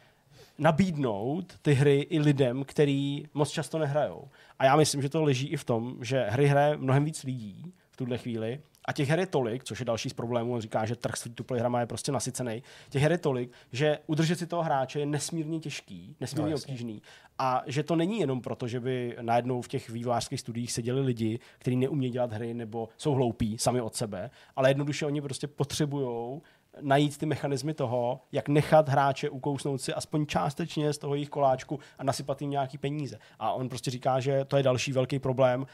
nabídnout 0.58 1.58
ty 1.62 1.72
hry 1.72 2.00
i 2.00 2.20
lidem, 2.20 2.64
který 2.64 3.24
moc 3.34 3.50
často 3.50 3.78
nehrajou. 3.78 4.28
A 4.58 4.64
já 4.64 4.76
myslím, 4.76 5.02
že 5.02 5.08
to 5.08 5.22
leží 5.22 5.48
i 5.48 5.56
v 5.56 5.64
tom, 5.64 5.96
že 6.00 6.26
hry 6.30 6.46
hraje 6.46 6.76
mnohem 6.76 7.04
víc 7.04 7.24
lidí 7.24 7.72
v 7.90 7.96
tuhle 7.96 8.18
chvíli 8.18 8.60
A 8.88 8.92
těch 8.92 9.08
her 9.08 9.18
je 9.18 9.26
tolik, 9.26 9.64
což 9.64 9.78
je 9.78 9.84
další 9.84 10.10
z 10.10 10.12
problémů, 10.12 10.54
on 10.54 10.60
říká, 10.60 10.86
že 10.86 10.96
trh 10.96 11.16
s 11.16 11.22
free-to-play 11.22 11.60
hrama 11.60 11.80
je 11.80 11.86
prostě 11.86 12.12
nasycený. 12.12 12.62
Těch 12.88 13.02
her 13.02 13.12
je 13.12 13.18
tolik, 13.18 13.52
že 13.72 13.98
udržet 14.06 14.38
si 14.38 14.46
toho 14.46 14.62
hráče 14.62 15.00
je 15.00 15.06
nesmírně 15.06 15.60
těžký, 15.60 16.16
nesmírně 16.20 16.50
No, 16.50 16.56
obtížný. 16.56 17.02
A 17.38 17.62
že 17.66 17.82
to 17.82 17.96
není 17.96 18.20
jenom 18.20 18.40
proto, 18.40 18.68
že 18.68 18.80
by 18.80 19.16
najednou 19.20 19.62
v 19.62 19.68
těch 19.68 19.90
vývojářských 19.90 20.40
studiích 20.40 20.72
seděli 20.72 21.00
lidi, 21.00 21.38
kteří 21.58 21.76
neumějí 21.76 22.12
dělat 22.12 22.32
hry 22.32 22.54
nebo 22.54 22.88
jsou 22.96 23.14
hloupí 23.14 23.58
sami 23.58 23.80
od 23.80 23.94
sebe, 23.94 24.30
ale 24.56 24.70
jednoduše 24.70 25.06
oni 25.06 25.20
prostě 25.20 25.46
potřebují 25.46 26.40
najít 26.80 27.18
ty 27.18 27.26
mechanismy 27.26 27.74
toho, 27.74 28.20
jak 28.32 28.48
nechat 28.48 28.88
hráče 28.88 29.30
ukousnout 29.30 29.80
si 29.80 29.94
aspoň 29.94 30.26
částečně 30.26 30.92
z 30.92 30.98
toho 30.98 31.14
jejich 31.14 31.28
koláčku 31.28 31.80
a 31.98 32.04
nasypat 32.04 32.42
jim 32.42 32.50
nějaký 32.50 32.78
peníze. 32.78 33.18
A 33.38 33.52
on 33.52 33.68
prostě 33.68 33.90
říká, 33.90 34.20
že 34.20 34.44
to 34.44 34.56
je 34.56 34.62
další 34.62 34.92
velký 34.92 35.18
problém, 35.18 35.60
uh, 35.60 35.66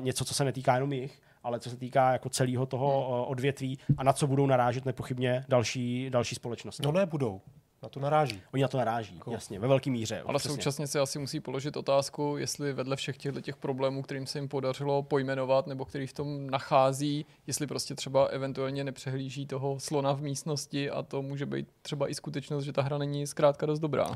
něco, 0.00 0.24
co 0.24 0.34
se 0.34 0.44
netýká 0.44 0.74
jenom 0.74 0.92
jich, 0.92 1.20
ale 1.42 1.60
co 1.60 1.70
se 1.70 1.76
týká 1.76 2.12
jako 2.12 2.28
celého 2.28 2.66
toho 2.66 3.08
uh, 3.08 3.30
odvětví 3.30 3.78
a 3.96 4.02
na 4.02 4.12
co 4.12 4.26
budou 4.26 4.46
narážet 4.46 4.84
nepochybně 4.84 5.44
další, 5.48 6.10
další 6.10 6.34
společnosti. 6.34 6.82
No 6.82 6.92
ne, 6.92 7.06
budou. 7.06 7.40
Na 7.82 7.88
to 7.88 8.00
naráží. 8.00 8.42
Oni 8.52 8.62
na 8.62 8.68
to 8.68 8.78
naráží, 8.78 9.20
jasně, 9.30 9.58
ve 9.58 9.68
velké 9.68 9.90
míře. 9.90 10.22
Ale 10.26 10.38
přesně. 10.38 10.56
současně 10.56 10.86
si 10.86 10.98
asi 10.98 11.18
musí 11.18 11.40
položit 11.40 11.76
otázku, 11.76 12.36
jestli 12.38 12.72
vedle 12.72 12.96
všech 12.96 13.16
těchto 13.16 13.40
těch 13.40 13.56
problémů, 13.56 14.02
kterým 14.02 14.26
se 14.26 14.38
jim 14.38 14.48
podařilo 14.48 15.02
pojmenovat, 15.02 15.66
nebo 15.66 15.84
který 15.84 16.06
v 16.06 16.12
tom 16.12 16.50
nachází, 16.50 17.26
jestli 17.46 17.66
prostě 17.66 17.94
třeba 17.94 18.24
eventuálně 18.24 18.84
nepřehlíží 18.84 19.46
toho 19.46 19.80
slona 19.80 20.12
v 20.12 20.20
místnosti 20.20 20.90
a 20.90 21.02
to 21.02 21.22
může 21.22 21.46
být 21.46 21.68
třeba 21.82 22.10
i 22.10 22.14
skutečnost, 22.14 22.64
že 22.64 22.72
ta 22.72 22.82
hra 22.82 22.98
není 22.98 23.26
zkrátka 23.26 23.66
dost 23.66 23.80
dobrá. 23.80 24.06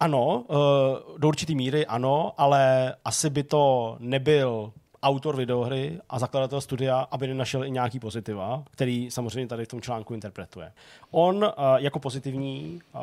Ano, 0.00 0.44
uh, 0.48 1.18
do 1.18 1.28
určitý 1.28 1.54
míry 1.54 1.86
ano, 1.86 2.32
ale 2.36 2.94
asi 3.04 3.30
by 3.30 3.42
to 3.42 3.96
nebyl 4.00 4.72
autor 5.02 5.36
videohry 5.36 6.00
a 6.08 6.18
zakladatel 6.18 6.60
studia, 6.60 7.06
aby 7.10 7.26
nenašel 7.26 7.64
i 7.64 7.70
nějaký 7.70 8.00
pozitiva, 8.00 8.62
který 8.70 9.10
samozřejmě 9.10 9.48
tady 9.48 9.64
v 9.64 9.68
tom 9.68 9.80
článku 9.80 10.14
interpretuje. 10.14 10.72
On 11.10 11.36
uh, 11.36 11.50
jako 11.76 11.98
pozitivní 11.98 12.80
uh, 12.94 13.00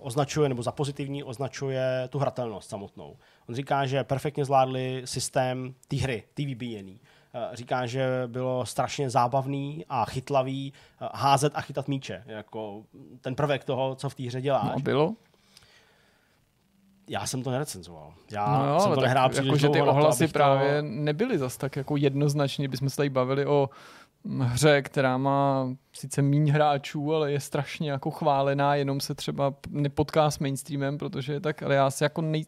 označuje, 0.00 0.48
nebo 0.48 0.62
za 0.62 0.72
pozitivní 0.72 1.24
označuje 1.24 2.08
tu 2.10 2.18
hratelnost 2.18 2.70
samotnou. 2.70 3.16
On 3.48 3.54
říká, 3.54 3.86
že 3.86 4.04
perfektně 4.04 4.44
zvládli 4.44 5.02
systém 5.04 5.74
té 5.88 5.96
hry, 5.96 6.22
té 6.34 6.44
vybíjený. 6.44 7.00
Eh, 7.34 7.56
Říká, 7.56 7.86
že 7.86 8.22
bylo 8.26 8.66
strašně 8.66 9.10
zábavný 9.10 9.84
a 9.88 10.04
chytlavý 10.04 10.72
házet 11.14 11.52
a 11.56 11.60
chytat 11.60 11.88
míče. 11.88 12.22
Jako 12.26 12.82
ten 13.20 13.34
prvek 13.34 13.64
toho, 13.64 13.94
co 13.94 14.08
v 14.08 14.14
té 14.14 14.22
hře 14.22 14.40
děláš. 14.40 14.74
No 14.74 14.80
bylo? 14.80 15.14
Já 17.10 17.26
jsem 17.26 17.42
to 17.42 17.50
nerecenzoval. 17.50 18.12
Já 18.30 18.58
No 18.58 18.72
jo, 18.72 18.80
jsem 18.80 18.90
to 18.90 18.96
tak 18.96 19.04
nehrál 19.04 19.28
příliš 19.28 19.46
jako, 19.46 19.58
že 19.58 19.68
ty 19.68 19.78
to, 19.78 19.86
ohlasy 19.86 20.24
abych 20.24 20.32
právě 20.32 20.82
To... 20.82 20.88
nebyly 20.88 21.38
zas 21.38 21.56
tak 21.56 21.76
jako 21.76 21.96
jednoznačně, 21.96 22.68
bychom 22.68 22.90
se 22.90 22.96
tady 22.96 23.08
bavili 23.08 23.46
o 23.46 23.70
hře, 24.40 24.82
která 24.82 25.18
má 25.18 25.68
sice 25.92 26.22
míň 26.22 26.50
hráčů, 26.50 27.14
ale 27.14 27.32
je 27.32 27.40
strašně 27.40 27.90
jako 27.90 28.10
chválená, 28.10 28.74
jenom 28.74 29.00
se 29.00 29.14
třeba 29.14 29.54
nepotká 29.70 30.30
s 30.30 30.38
mainstreamem, 30.38 30.98
protože 30.98 31.32
je 31.32 31.40
tak, 31.40 31.62
ale 31.62 31.74
já 31.74 31.90
si 31.90 32.04
jako 32.04 32.22
nej... 32.22 32.46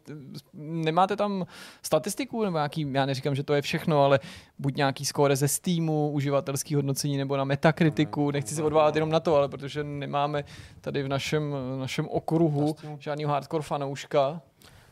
nemáte 0.54 1.16
tam 1.16 1.46
statistiku 1.82 2.44
nebo 2.44 2.56
nějaký, 2.56 2.92
já 2.92 3.06
neříkám, 3.06 3.34
že 3.34 3.42
to 3.42 3.54
je 3.54 3.62
všechno, 3.62 4.04
ale 4.04 4.20
buď 4.58 4.76
nějaký 4.76 5.04
skóre 5.04 5.36
ze 5.36 5.48
Steamu, 5.48 6.10
uživatelský 6.10 6.74
hodnocení 6.74 7.16
nebo 7.16 7.36
na 7.36 7.44
Metakritiku, 7.44 8.30
nechci 8.30 8.54
se 8.54 8.62
odvádět 8.62 8.94
jenom 8.94 9.10
na 9.10 9.20
to, 9.20 9.36
ale 9.36 9.48
protože 9.48 9.84
nemáme 9.84 10.44
tady 10.80 11.02
v 11.02 11.08
našem, 11.08 11.54
našem 11.80 12.08
okruhu 12.08 12.76
žádný 12.98 13.24
hardcore 13.24 13.62
fanouška, 13.62 14.40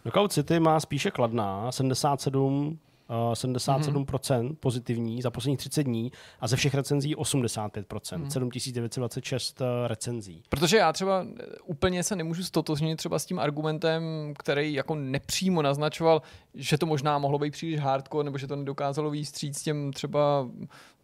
Knockout 0.02 0.32
City 0.32 0.60
má 0.60 0.80
spíše 0.80 1.10
kladná, 1.10 1.72
77 1.72 2.66
Uh, 2.66 2.89
77% 3.32 3.80
mm-hmm. 3.80 4.56
pozitivní 4.60 5.22
za 5.22 5.30
posledních 5.30 5.58
30 5.58 5.82
dní 5.82 6.12
a 6.40 6.48
ze 6.48 6.56
všech 6.56 6.74
recenzí 6.74 7.16
85%, 7.16 7.82
mm-hmm. 7.82 8.28
7926 8.28 9.60
uh, 9.60 9.66
recenzí. 9.86 10.42
Protože 10.48 10.76
já 10.76 10.92
třeba 10.92 11.26
eh, 11.40 11.44
úplně 11.64 12.02
se 12.02 12.16
nemůžu 12.16 12.44
stotožnit 12.44 12.98
třeba 12.98 13.18
s 13.18 13.26
tím 13.26 13.38
argumentem, 13.38 14.02
který 14.38 14.74
jako 14.74 14.94
nepřímo 14.94 15.62
naznačoval, 15.62 16.22
že 16.54 16.78
to 16.78 16.86
možná 16.86 17.18
mohlo 17.18 17.38
být 17.38 17.50
příliš 17.50 17.80
hardcore, 17.80 18.24
nebo 18.24 18.38
že 18.38 18.46
to 18.46 18.56
nedokázalo 18.56 19.10
výjít 19.10 19.36
s 19.36 19.62
těm 19.62 19.92
třeba 19.92 20.48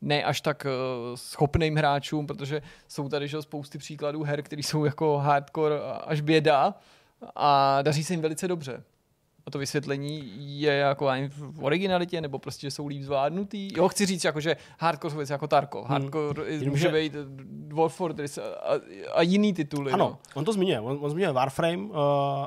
ne 0.01 0.25
až 0.25 0.41
tak 0.41 0.67
uh, 0.67 1.17
schopným 1.17 1.77
hráčům, 1.77 2.27
protože 2.27 2.63
jsou 2.89 3.09
tady 3.09 3.29
že, 3.29 3.43
spousty 3.43 3.79
příkladů 3.79 4.23
her, 4.23 4.43
které 4.43 4.63
jsou 4.63 4.85
jako 4.85 5.19
hardcore 5.19 5.81
až 6.07 6.21
běda 6.21 6.75
a 7.37 7.83
daří 7.83 8.05
se 8.05 8.13
jim 8.13 8.21
velice 8.21 8.49
dobře. 8.49 8.83
A 9.47 9.51
to 9.51 9.59
vysvětlení 9.59 10.33
je 10.61 10.73
jako 10.73 11.09
ani 11.09 11.29
v 11.29 11.65
originalitě, 11.65 12.21
nebo 12.21 12.39
prostě 12.39 12.71
jsou 12.71 12.87
líp 12.87 13.03
zvládnutý. 13.03 13.69
Jo, 13.77 13.89
chci 13.89 14.07
říct, 14.07 14.25
jako, 14.25 14.41
že 14.41 14.57
hardcore 14.79 15.11
jsou 15.11 15.17
věci 15.17 15.33
jako 15.33 15.47
Tarkov. 15.47 15.87
Hardcore 15.87 16.59
hmm. 16.59 16.69
může 16.69 16.89
být 16.89 17.13
Dwarf 17.49 17.95
Fortress 17.95 18.39
a, 18.39 18.43
a 19.15 19.23
jiný 19.23 19.53
tituly. 19.53 19.93
Ano, 19.93 20.05
no. 20.05 20.19
on 20.35 20.45
to 20.45 20.53
zmiňuje. 20.53 20.81
On, 20.81 20.99
on 21.01 21.11
zmiňuje 21.11 21.33
Warframe 21.33 21.77
uh, 21.77 21.97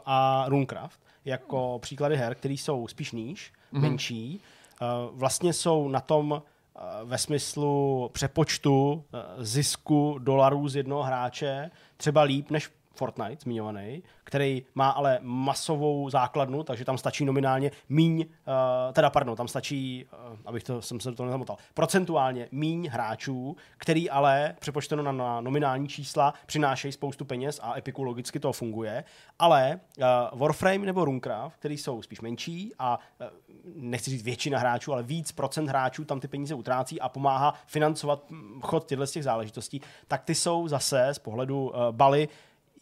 a 0.05 0.45
Runecraft 0.47 0.99
jako 1.25 1.79
příklady 1.81 2.17
her, 2.17 2.35
které 2.35 2.53
jsou 2.53 2.87
spíš 2.87 3.11
níž, 3.11 3.51
mm-hmm. 3.73 3.79
menší. 3.79 4.41
Uh, 4.81 5.17
vlastně 5.19 5.53
jsou 5.53 5.87
na 5.87 5.99
tom 5.99 6.31
uh, 6.31 7.09
ve 7.09 7.17
smyslu 7.17 8.09
přepočtu 8.13 8.93
uh, 8.93 9.19
zisku 9.43 10.15
dolarů 10.19 10.67
z 10.67 10.75
jednoho 10.75 11.03
hráče 11.03 11.71
třeba 11.97 12.21
líp 12.21 12.51
než 12.51 12.69
Fortnite 12.99 13.43
zmiňovaný, 13.43 14.03
který 14.23 14.63
má 14.75 14.89
ale 14.89 15.19
masovou 15.21 16.09
základnu, 16.09 16.63
takže 16.63 16.85
tam 16.85 16.97
stačí 16.97 17.25
nominálně 17.25 17.71
míň, 17.89 18.25
uh, 18.25 18.93
teda 18.93 19.09
pardon, 19.09 19.35
tam 19.35 19.47
stačí, 19.47 20.05
uh, 20.31 20.37
abych 20.45 20.63
to, 20.63 20.81
jsem 20.81 20.99
se 20.99 21.11
to 21.11 21.25
nezamotal, 21.25 21.57
procentuálně 21.73 22.47
míň 22.51 22.89
hráčů, 22.91 23.55
který 23.77 24.09
ale 24.09 24.55
přepočteno 24.59 25.03
na, 25.03 25.11
na 25.11 25.41
nominální 25.41 25.87
čísla 25.87 26.33
přinášejí 26.45 26.91
spoustu 26.91 27.25
peněz 27.25 27.59
a 27.63 27.77
Epiku 27.77 28.03
logicky 28.03 28.39
to 28.39 28.53
funguje, 28.53 29.03
ale 29.39 29.79
uh, 29.97 30.39
Warframe 30.39 30.85
nebo 30.85 31.05
Runecraft, 31.05 31.55
který 31.55 31.77
jsou 31.77 32.01
spíš 32.01 32.21
menší 32.21 32.71
a 32.79 32.99
uh, 33.21 33.27
nechci 33.75 34.11
říct 34.11 34.23
většina 34.23 34.59
hráčů, 34.59 34.93
ale 34.93 35.03
víc 35.03 35.31
procent 35.31 35.69
hráčů 35.69 36.05
tam 36.05 36.19
ty 36.19 36.27
peníze 36.27 36.55
utrácí 36.55 37.01
a 37.01 37.09
pomáhá 37.09 37.53
financovat 37.67 38.23
chod 38.61 38.85
těchto 38.85 39.05
těch 39.05 39.23
záležitostí, 39.23 39.81
tak 40.07 40.23
ty 40.23 40.35
jsou 40.35 40.67
zase 40.67 41.07
z 41.11 41.19
pohledu 41.19 41.69
uh, 41.69 41.75
Bali 41.91 42.27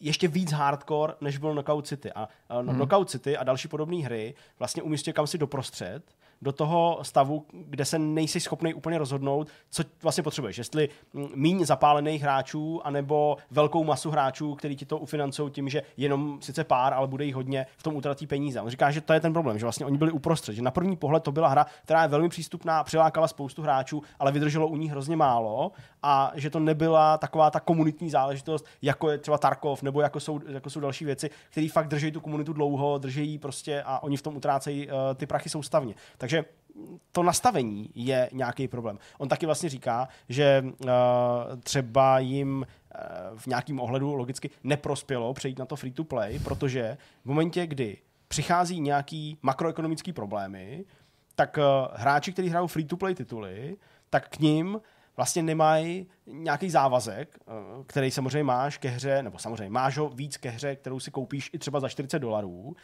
ještě 0.00 0.28
víc 0.28 0.52
hardcore, 0.52 1.14
než 1.20 1.38
byl 1.38 1.52
Knockout 1.52 1.86
City. 1.86 2.12
A 2.12 2.28
uh, 2.50 2.66
hmm. 2.66 2.74
Knockout 2.76 3.10
City 3.10 3.36
a 3.36 3.44
další 3.44 3.68
podobné 3.68 3.96
hry 4.04 4.34
vlastně 4.58 4.82
umístí 4.82 5.12
kam 5.12 5.26
si 5.26 5.38
doprostřed, 5.38 6.02
do 6.42 6.52
toho 6.52 6.98
stavu, 7.02 7.46
kde 7.52 7.84
se 7.84 7.98
nejsi 7.98 8.40
schopný 8.40 8.74
úplně 8.74 8.98
rozhodnout, 8.98 9.48
co 9.70 9.82
vlastně 10.02 10.22
potřebuješ. 10.22 10.58
Jestli 10.58 10.88
míň 11.34 11.64
zapálených 11.64 12.22
hráčů, 12.22 12.80
anebo 12.84 13.36
velkou 13.50 13.84
masu 13.84 14.10
hráčů, 14.10 14.54
který 14.54 14.76
ti 14.76 14.86
to 14.86 14.98
ufinancují 14.98 15.50
tím, 15.50 15.68
že 15.68 15.82
jenom 15.96 16.38
sice 16.42 16.64
pár, 16.64 16.94
ale 16.94 17.06
bude 17.06 17.24
jich 17.24 17.34
hodně, 17.34 17.66
v 17.76 17.82
tom 17.82 17.96
utratí 17.96 18.26
peníze. 18.26 18.60
On 18.60 18.70
říká, 18.70 18.90
že 18.90 19.00
to 19.00 19.12
je 19.12 19.20
ten 19.20 19.32
problém, 19.32 19.58
že 19.58 19.64
vlastně 19.64 19.86
oni 19.86 19.98
byli 19.98 20.12
uprostřed, 20.12 20.54
že 20.54 20.62
na 20.62 20.70
první 20.70 20.96
pohled 20.96 21.22
to 21.22 21.32
byla 21.32 21.48
hra, 21.48 21.66
která 21.84 22.02
je 22.02 22.08
velmi 22.08 22.28
přístupná, 22.28 22.84
přilákala 22.84 23.28
spoustu 23.28 23.62
hráčů, 23.62 24.02
ale 24.18 24.32
vydrželo 24.32 24.68
u 24.68 24.76
ní 24.76 24.90
hrozně 24.90 25.16
málo 25.16 25.72
a 26.02 26.32
že 26.34 26.50
to 26.50 26.60
nebyla 26.60 27.18
taková 27.18 27.50
ta 27.50 27.60
komunitní 27.60 28.10
záležitost, 28.10 28.66
jako 28.82 29.10
je 29.10 29.18
třeba 29.18 29.38
Tarkov, 29.38 29.82
nebo 29.82 30.00
jako 30.00 30.20
jsou, 30.20 30.40
jako 30.48 30.70
jsou 30.70 30.80
další 30.80 31.04
věci, 31.04 31.30
které 31.50 31.68
fakt 31.72 31.88
drží 31.88 32.12
tu 32.12 32.20
komunitu 32.20 32.52
dlouho, 32.52 32.98
drží 32.98 33.38
prostě 33.38 33.82
a 33.86 34.02
oni 34.02 34.16
v 34.16 34.22
tom 34.22 34.36
utrácejí 34.36 34.86
uh, 34.86 34.92
ty 35.14 35.26
prachy 35.26 35.48
soustavně. 35.48 35.94
Takže 36.28 36.44
to 37.12 37.22
nastavení 37.22 37.90
je 37.94 38.30
nějaký 38.32 38.68
problém. 38.68 38.98
On 39.18 39.28
taky 39.28 39.46
vlastně 39.46 39.68
říká, 39.68 40.08
že 40.28 40.64
uh, 40.64 40.88
třeba 41.60 42.18
jim 42.18 42.56
uh, 42.56 43.38
v 43.38 43.46
nějakém 43.46 43.80
ohledu 43.80 44.14
logicky 44.14 44.50
neprospělo 44.64 45.34
přejít 45.34 45.58
na 45.58 45.66
to 45.66 45.76
free 45.76 45.92
to 45.92 46.04
play, 46.04 46.38
protože 46.38 46.96
v 47.24 47.28
momentě, 47.28 47.66
kdy 47.66 47.96
přichází 48.28 48.80
nějaký 48.80 49.38
makroekonomický 49.42 50.12
problémy, 50.12 50.84
tak 51.34 51.58
uh, 51.58 51.64
hráči, 51.96 52.32
kteří 52.32 52.48
hrajou 52.48 52.66
free 52.66 52.84
to 52.84 52.96
play 52.96 53.14
tituly, 53.14 53.76
tak 54.10 54.28
k 54.28 54.38
ním 54.38 54.80
vlastně 55.16 55.42
nemají 55.42 56.06
nějaký 56.32 56.70
závazek, 56.70 57.38
který 57.86 58.10
samozřejmě 58.10 58.44
máš 58.44 58.78
ke 58.78 58.88
hře, 58.88 59.22
nebo 59.22 59.38
samozřejmě 59.38 59.70
máš 59.70 59.98
ho 59.98 60.08
víc 60.08 60.36
ke 60.36 60.50
hře, 60.50 60.76
kterou 60.76 61.00
si 61.00 61.10
koupíš 61.10 61.50
i 61.52 61.58
třeba 61.58 61.80
za 61.80 61.88
40 61.88 62.18
dolarů, 62.18 62.76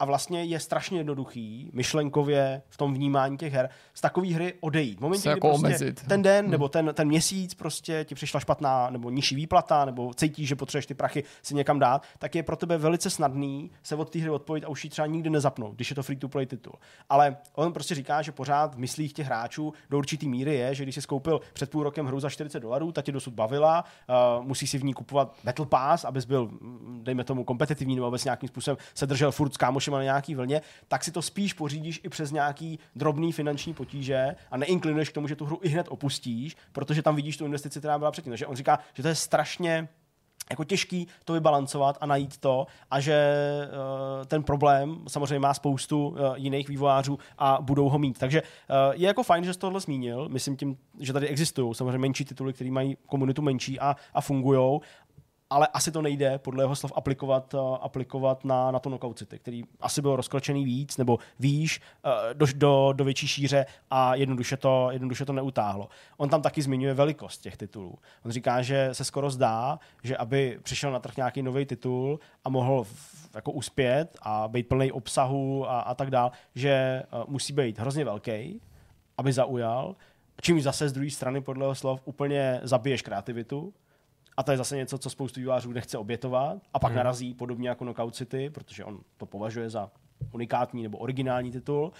a 0.00 0.04
vlastně 0.04 0.44
je 0.44 0.60
strašně 0.60 0.98
jednoduchý 0.98 1.70
myšlenkově 1.72 2.62
v 2.68 2.76
tom 2.76 2.94
vnímání 2.94 3.38
těch 3.38 3.52
her 3.52 3.68
z 3.94 4.00
takové 4.00 4.28
hry 4.28 4.54
odejít. 4.60 4.98
V 4.98 5.02
momentě, 5.02 5.22
kdy 5.22 5.30
jako 5.30 5.48
prostě 5.48 5.66
omezit. 5.66 6.04
ten 6.08 6.22
den 6.22 6.44
hmm. 6.44 6.50
nebo 6.50 6.68
ten, 6.68 6.90
ten 6.94 7.08
měsíc 7.08 7.54
prostě 7.54 8.04
ti 8.04 8.14
přišla 8.14 8.40
špatná 8.40 8.90
nebo 8.90 9.10
nižší 9.10 9.34
výplata 9.34 9.84
nebo 9.84 10.14
cítíš, 10.14 10.48
že 10.48 10.56
potřebuješ 10.56 10.86
ty 10.86 10.94
prachy 10.94 11.24
si 11.42 11.54
někam 11.54 11.78
dát, 11.78 12.02
tak 12.18 12.34
je 12.34 12.42
pro 12.42 12.56
tebe 12.56 12.78
velice 12.78 13.10
snadný 13.10 13.70
se 13.82 13.94
od 13.94 14.10
té 14.10 14.18
hry 14.18 14.30
odpojit 14.30 14.64
a 14.64 14.68
už 14.68 14.84
ji 14.84 14.90
třeba 14.90 15.06
nikdy 15.06 15.30
nezapnout, 15.30 15.74
když 15.74 15.90
je 15.90 15.96
to 15.96 16.02
free-to-play 16.02 16.46
titul. 16.46 16.74
Ale 17.08 17.36
on 17.54 17.72
prostě 17.72 17.94
říká, 17.94 18.22
že 18.22 18.32
pořád 18.32 18.74
v 18.74 18.78
myslích 18.78 19.12
těch 19.12 19.26
hráčů 19.26 19.72
do 19.90 19.98
určitý 19.98 20.28
míry 20.28 20.54
je, 20.54 20.74
že 20.74 20.82
když 20.82 20.94
si 20.94 21.02
skoupil 21.02 21.40
před 21.52 21.70
půl 21.70 21.82
rokem 21.82 22.06
hru 22.06 22.20
za 22.20 22.30
40 22.30 22.60
dolarů, 22.60 22.89
ta 22.92 23.02
tě 23.02 23.12
dosud 23.12 23.34
bavila, 23.34 23.84
uh, 24.38 24.44
musí 24.46 24.66
si 24.66 24.78
v 24.78 24.84
ní 24.84 24.94
kupovat 24.94 25.36
Battle 25.44 25.66
Pass, 25.66 26.04
abys 26.04 26.24
byl, 26.24 26.46
mm, 26.46 27.00
dejme 27.04 27.24
tomu, 27.24 27.44
kompetitivní 27.44 27.94
nebo 27.94 28.06
abys 28.06 28.24
nějakým 28.24 28.48
způsobem 28.48 28.76
se 28.94 29.06
držel 29.06 29.32
furt 29.32 29.54
s 29.54 29.56
kámošema 29.56 29.96
na 29.96 30.04
nějaký 30.04 30.34
vlně, 30.34 30.62
tak 30.88 31.04
si 31.04 31.12
to 31.12 31.22
spíš 31.22 31.52
pořídíš 31.52 32.00
i 32.04 32.08
přes 32.08 32.32
nějaký 32.32 32.78
drobný 32.96 33.32
finanční 33.32 33.74
potíže 33.74 34.36
a 34.50 34.56
neinklinuješ 34.56 35.08
k 35.08 35.12
tomu, 35.12 35.28
že 35.28 35.36
tu 35.36 35.44
hru 35.44 35.58
i 35.62 35.68
hned 35.68 35.86
opustíš, 35.90 36.56
protože 36.72 37.02
tam 37.02 37.16
vidíš 37.16 37.36
tu 37.36 37.44
investici, 37.44 37.78
která 37.78 37.98
byla 37.98 38.10
předtím. 38.10 38.30
Takže 38.30 38.46
on 38.46 38.56
říká, 38.56 38.78
že 38.94 39.02
to 39.02 39.08
je 39.08 39.14
strašně 39.14 39.88
jako 40.50 40.64
těžký 40.64 41.06
to 41.24 41.32
vybalancovat 41.32 41.98
a 42.00 42.06
najít 42.06 42.36
to 42.36 42.66
a 42.90 43.00
že 43.00 43.16
uh, 44.18 44.24
ten 44.24 44.42
problém 44.42 44.98
samozřejmě 45.08 45.38
má 45.38 45.54
spoustu 45.54 46.08
uh, 46.08 46.16
jiných 46.34 46.68
vývojářů 46.68 47.18
a 47.38 47.58
budou 47.60 47.88
ho 47.88 47.98
mít. 47.98 48.18
Takže 48.18 48.42
uh, 48.42 48.48
je 48.94 49.06
jako 49.06 49.22
fajn, 49.22 49.44
že 49.44 49.52
jsi 49.52 49.58
tohle 49.58 49.80
zmínil. 49.80 50.28
Myslím 50.28 50.56
tím, 50.56 50.76
že 50.98 51.12
tady 51.12 51.28
existují 51.28 51.74
samozřejmě 51.74 51.98
menší 51.98 52.24
tituly, 52.24 52.52
které 52.52 52.70
mají 52.70 52.96
komunitu 53.06 53.42
menší 53.42 53.80
a, 53.80 53.96
a 54.14 54.20
fungují 54.20 54.80
ale 55.50 55.66
asi 55.66 55.92
to 55.92 56.02
nejde 56.02 56.38
podle 56.38 56.64
jeho 56.64 56.76
slov 56.76 56.92
aplikovat, 56.96 57.54
uh, 57.54 57.76
aplikovat 57.80 58.44
na, 58.44 58.70
na 58.70 58.78
to 58.78 58.88
Knockout 58.88 59.18
City, 59.18 59.38
který 59.38 59.62
asi 59.80 60.02
byl 60.02 60.16
rozkročený 60.16 60.64
víc 60.64 60.96
nebo 60.96 61.18
výš 61.38 61.80
uh, 62.04 62.12
do, 62.34 62.46
do, 62.54 62.92
do 62.92 63.04
větší 63.04 63.28
šíře 63.28 63.66
a 63.90 64.14
jednoduše 64.14 64.56
to, 64.56 64.88
jednoduše 64.90 65.24
to 65.24 65.32
neutáhlo. 65.32 65.88
On 66.16 66.28
tam 66.28 66.42
taky 66.42 66.62
zmiňuje 66.62 66.94
velikost 66.94 67.38
těch 67.38 67.56
titulů. 67.56 67.98
On 68.24 68.32
říká, 68.32 68.62
že 68.62 68.88
se 68.92 69.04
skoro 69.04 69.30
zdá, 69.30 69.78
že 70.02 70.16
aby 70.16 70.58
přišel 70.62 70.92
na 70.92 70.98
trh 70.98 71.16
nějaký 71.16 71.42
nový 71.42 71.66
titul 71.66 72.20
a 72.44 72.48
mohl 72.48 72.84
v, 72.84 73.30
jako 73.34 73.52
uspět 73.52 74.16
a 74.22 74.48
být 74.48 74.68
plný 74.68 74.92
obsahu 74.92 75.70
a, 75.70 75.80
a 75.80 75.94
tak 75.94 76.10
dál, 76.10 76.30
že 76.54 77.02
uh, 77.12 77.24
musí 77.28 77.52
být 77.52 77.78
hrozně 77.78 78.04
velký, 78.04 78.60
aby 79.18 79.32
zaujal, 79.32 79.96
čím 80.40 80.60
zase 80.60 80.88
z 80.88 80.92
druhé 80.92 81.10
strany 81.10 81.40
podle 81.40 81.64
jeho 81.64 81.74
slov 81.74 82.00
úplně 82.04 82.60
zabiješ 82.62 83.02
kreativitu, 83.02 83.74
a 84.40 84.42
to 84.42 84.50
je 84.50 84.56
zase 84.56 84.76
něco, 84.76 84.98
co 84.98 85.10
spoustu 85.10 85.40
vývářů 85.40 85.72
nechce 85.72 85.98
obětovat 85.98 86.58
a 86.74 86.78
pak 86.78 86.90
hmm. 86.90 86.96
narazí 86.96 87.34
podobně 87.34 87.68
jako 87.68 87.84
Knockout 87.84 88.14
City, 88.14 88.50
protože 88.50 88.84
on 88.84 89.00
to 89.16 89.26
považuje 89.26 89.70
za 89.70 89.90
unikátní 90.32 90.82
nebo 90.82 90.98
originální 90.98 91.50
titul. 91.50 91.92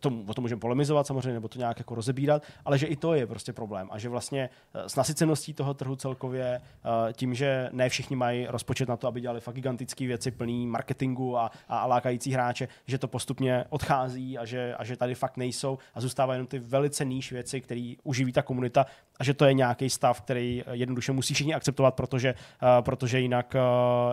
To, 0.00 0.12
o 0.26 0.34
tom 0.34 0.42
můžeme 0.42 0.60
polemizovat 0.60 1.06
samozřejmě, 1.06 1.32
nebo 1.32 1.48
to 1.48 1.58
nějak 1.58 1.78
jako 1.78 1.94
rozebírat, 1.94 2.42
ale 2.64 2.78
že 2.78 2.86
i 2.86 2.96
to 2.96 3.14
je 3.14 3.26
prostě 3.26 3.52
problém. 3.52 3.88
A 3.90 3.98
že 3.98 4.08
vlastně 4.08 4.50
eh, 4.74 4.88
s 4.88 4.96
nasyceností 4.96 5.54
toho 5.54 5.74
trhu 5.74 5.96
celkově, 5.96 6.44
eh, 6.44 7.12
tím, 7.12 7.34
že 7.34 7.68
ne 7.72 7.88
všichni 7.88 8.16
mají 8.16 8.46
rozpočet 8.46 8.88
na 8.88 8.96
to, 8.96 9.08
aby 9.08 9.20
dělali 9.20 9.40
fakt 9.40 9.54
gigantické 9.54 10.06
věci 10.06 10.30
plný 10.30 10.66
marketingu 10.66 11.38
a, 11.38 11.50
a, 11.68 11.78
a 11.78 11.86
lákající 11.86 12.32
hráče, 12.32 12.68
že 12.86 12.98
to 12.98 13.08
postupně 13.08 13.64
odchází 13.68 14.38
a 14.38 14.44
že, 14.44 14.74
a 14.74 14.84
že 14.84 14.96
tady 14.96 15.14
fakt 15.14 15.36
nejsou 15.36 15.78
a 15.94 16.00
zůstávají 16.00 16.36
jenom 16.36 16.46
ty 16.46 16.58
velice 16.58 17.04
níž 17.04 17.32
věci, 17.32 17.60
které 17.60 17.94
uživí 18.02 18.32
ta 18.32 18.42
komunita 18.42 18.86
a 19.18 19.24
že 19.24 19.34
to 19.34 19.44
je 19.44 19.54
nějaký 19.54 19.90
stav, 19.90 20.20
který 20.20 20.64
jednoduše 20.70 21.12
musí 21.12 21.34
všichni 21.34 21.54
akceptovat, 21.54 21.94
protože, 21.94 22.34
protože 22.80 23.20
jinak, 23.20 23.56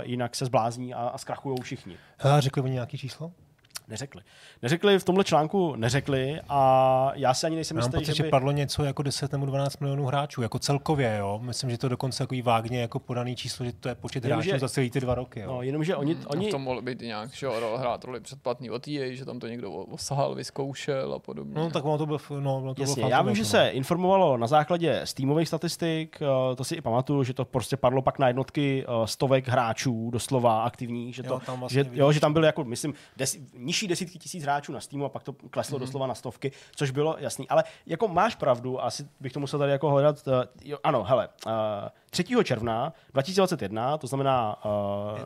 jinak 0.03 0.35
se 0.35 0.45
zblázní 0.45 0.94
a, 0.94 1.07
a 1.07 1.18
zkrachují 1.18 1.57
všichni. 1.61 1.98
A 2.19 2.39
řekli 2.39 2.61
oni 2.61 2.73
nějaký 2.73 2.98
číslo? 2.98 3.31
Neřekli. 3.88 4.22
Neřekli, 4.61 4.99
v 4.99 5.03
tomhle 5.03 5.23
článku 5.23 5.76
neřekli 5.76 6.39
a 6.49 7.11
já 7.15 7.34
si 7.34 7.45
ani 7.45 7.55
nejsem 7.55 7.77
jistý, 7.77 7.91
pocit, 7.91 8.05
že, 8.05 8.23
by... 8.23 8.27
že 8.27 8.31
padlo 8.31 8.51
něco 8.51 8.84
jako 8.84 9.03
10 9.03 9.31
nebo 9.31 9.45
12 9.45 9.80
milionů 9.80 10.05
hráčů, 10.05 10.41
jako 10.41 10.59
celkově, 10.59 11.18
jo. 11.19 11.39
Myslím, 11.43 11.69
že 11.69 11.77
to 11.77 11.89
dokonce 11.89 12.23
jako 12.23 12.35
vágně 12.43 12.81
jako 12.81 12.99
podaný 12.99 13.35
číslo, 13.35 13.65
že 13.65 13.72
to 13.72 13.89
je 13.89 13.95
počet 13.95 14.23
jenom, 14.23 14.39
hráčů 14.39 14.49
že... 14.49 14.59
za 14.59 14.69
celý 14.69 14.89
ty 14.89 14.99
dva 14.99 15.15
roky, 15.15 15.39
jo. 15.39 15.47
No, 15.47 15.61
jenomže 15.61 15.95
oni... 15.95 16.14
Hmm, 16.14 16.23
oni... 16.27 16.51
To 16.51 16.59
mohlo 16.59 16.81
být 16.81 17.01
nějak, 17.01 17.34
že 17.34 17.45
jo, 17.45 17.77
hrát 17.77 18.03
roli 18.03 18.19
předplatný 18.19 18.69
od 18.69 18.88
EA, 18.88 19.15
že 19.15 19.26
tam 19.26 19.39
to 19.39 19.47
někdo 19.47 19.72
osahal, 19.72 20.35
vyzkoušel 20.35 21.14
a 21.14 21.19
podobně. 21.19 21.53
No, 21.55 21.69
tak 21.69 21.85
ono 21.85 21.97
to 21.97 22.05
bylo, 22.05 22.19
no, 22.39 22.73
to 22.76 22.81
Jasně, 22.81 22.95
bylo 22.95 23.09
já 23.09 23.22
vím, 23.22 23.35
že 23.35 23.45
se 23.45 23.69
informovalo 23.69 24.38
na 24.38 24.47
základě 24.47 25.01
Steamových 25.03 25.47
statistik, 25.47 26.18
eh, 26.22 26.55
to 26.55 26.64
si 26.64 26.76
i 26.76 26.81
pamatuju, 26.81 27.23
že 27.23 27.34
to 27.34 27.45
prostě 27.45 27.77
padlo 27.77 28.01
pak 28.01 28.19
na 28.19 28.27
jednotky 28.27 28.85
eh, 28.88 29.07
stovek 29.07 29.47
hráčů, 29.47 30.09
doslova 30.11 30.64
aktivních, 30.64 31.15
že, 31.15 31.23
to, 31.23 31.34
jo, 31.34 31.41
tam 31.45 31.59
vlastně 31.59 31.84
že, 31.84 31.89
jo, 31.93 32.11
že 32.11 32.19
tam 32.19 32.34
byly 32.34 32.45
jako, 32.45 32.64
myslím, 32.64 32.93
des, 33.18 33.38
nižší 33.78 33.88
desítky 33.88 34.20
tisíc 34.20 34.44
hráčů 34.44 34.72
na 34.72 34.80
Steamu 34.80 35.06
a 35.06 35.10
pak 35.10 35.24
to 35.24 35.34
kleslo 35.34 35.78
mm-hmm. 35.78 35.82
doslova 35.82 36.08
na 36.08 36.16
stovky, 36.16 36.52
což 36.76 36.91
bylo 36.91 37.16
jasný. 37.20 37.49
Ale 37.49 37.64
jako 37.86 38.08
máš 38.08 38.36
pravdu, 38.36 38.84
asi 38.84 39.08
bych 39.20 39.34
to 39.34 39.40
musel 39.40 39.60
tady 39.60 39.72
jako 39.72 39.90
hledat. 39.90 40.28
Uh, 40.28 40.34
jo, 40.64 40.78
ano, 40.84 41.04
hele, 41.04 41.30
uh, 41.45 41.52
3. 42.10 42.24
června 42.44 42.94
2021, 43.14 43.98
to 43.98 44.08
znamená 44.08 44.66
uh, 44.66 44.72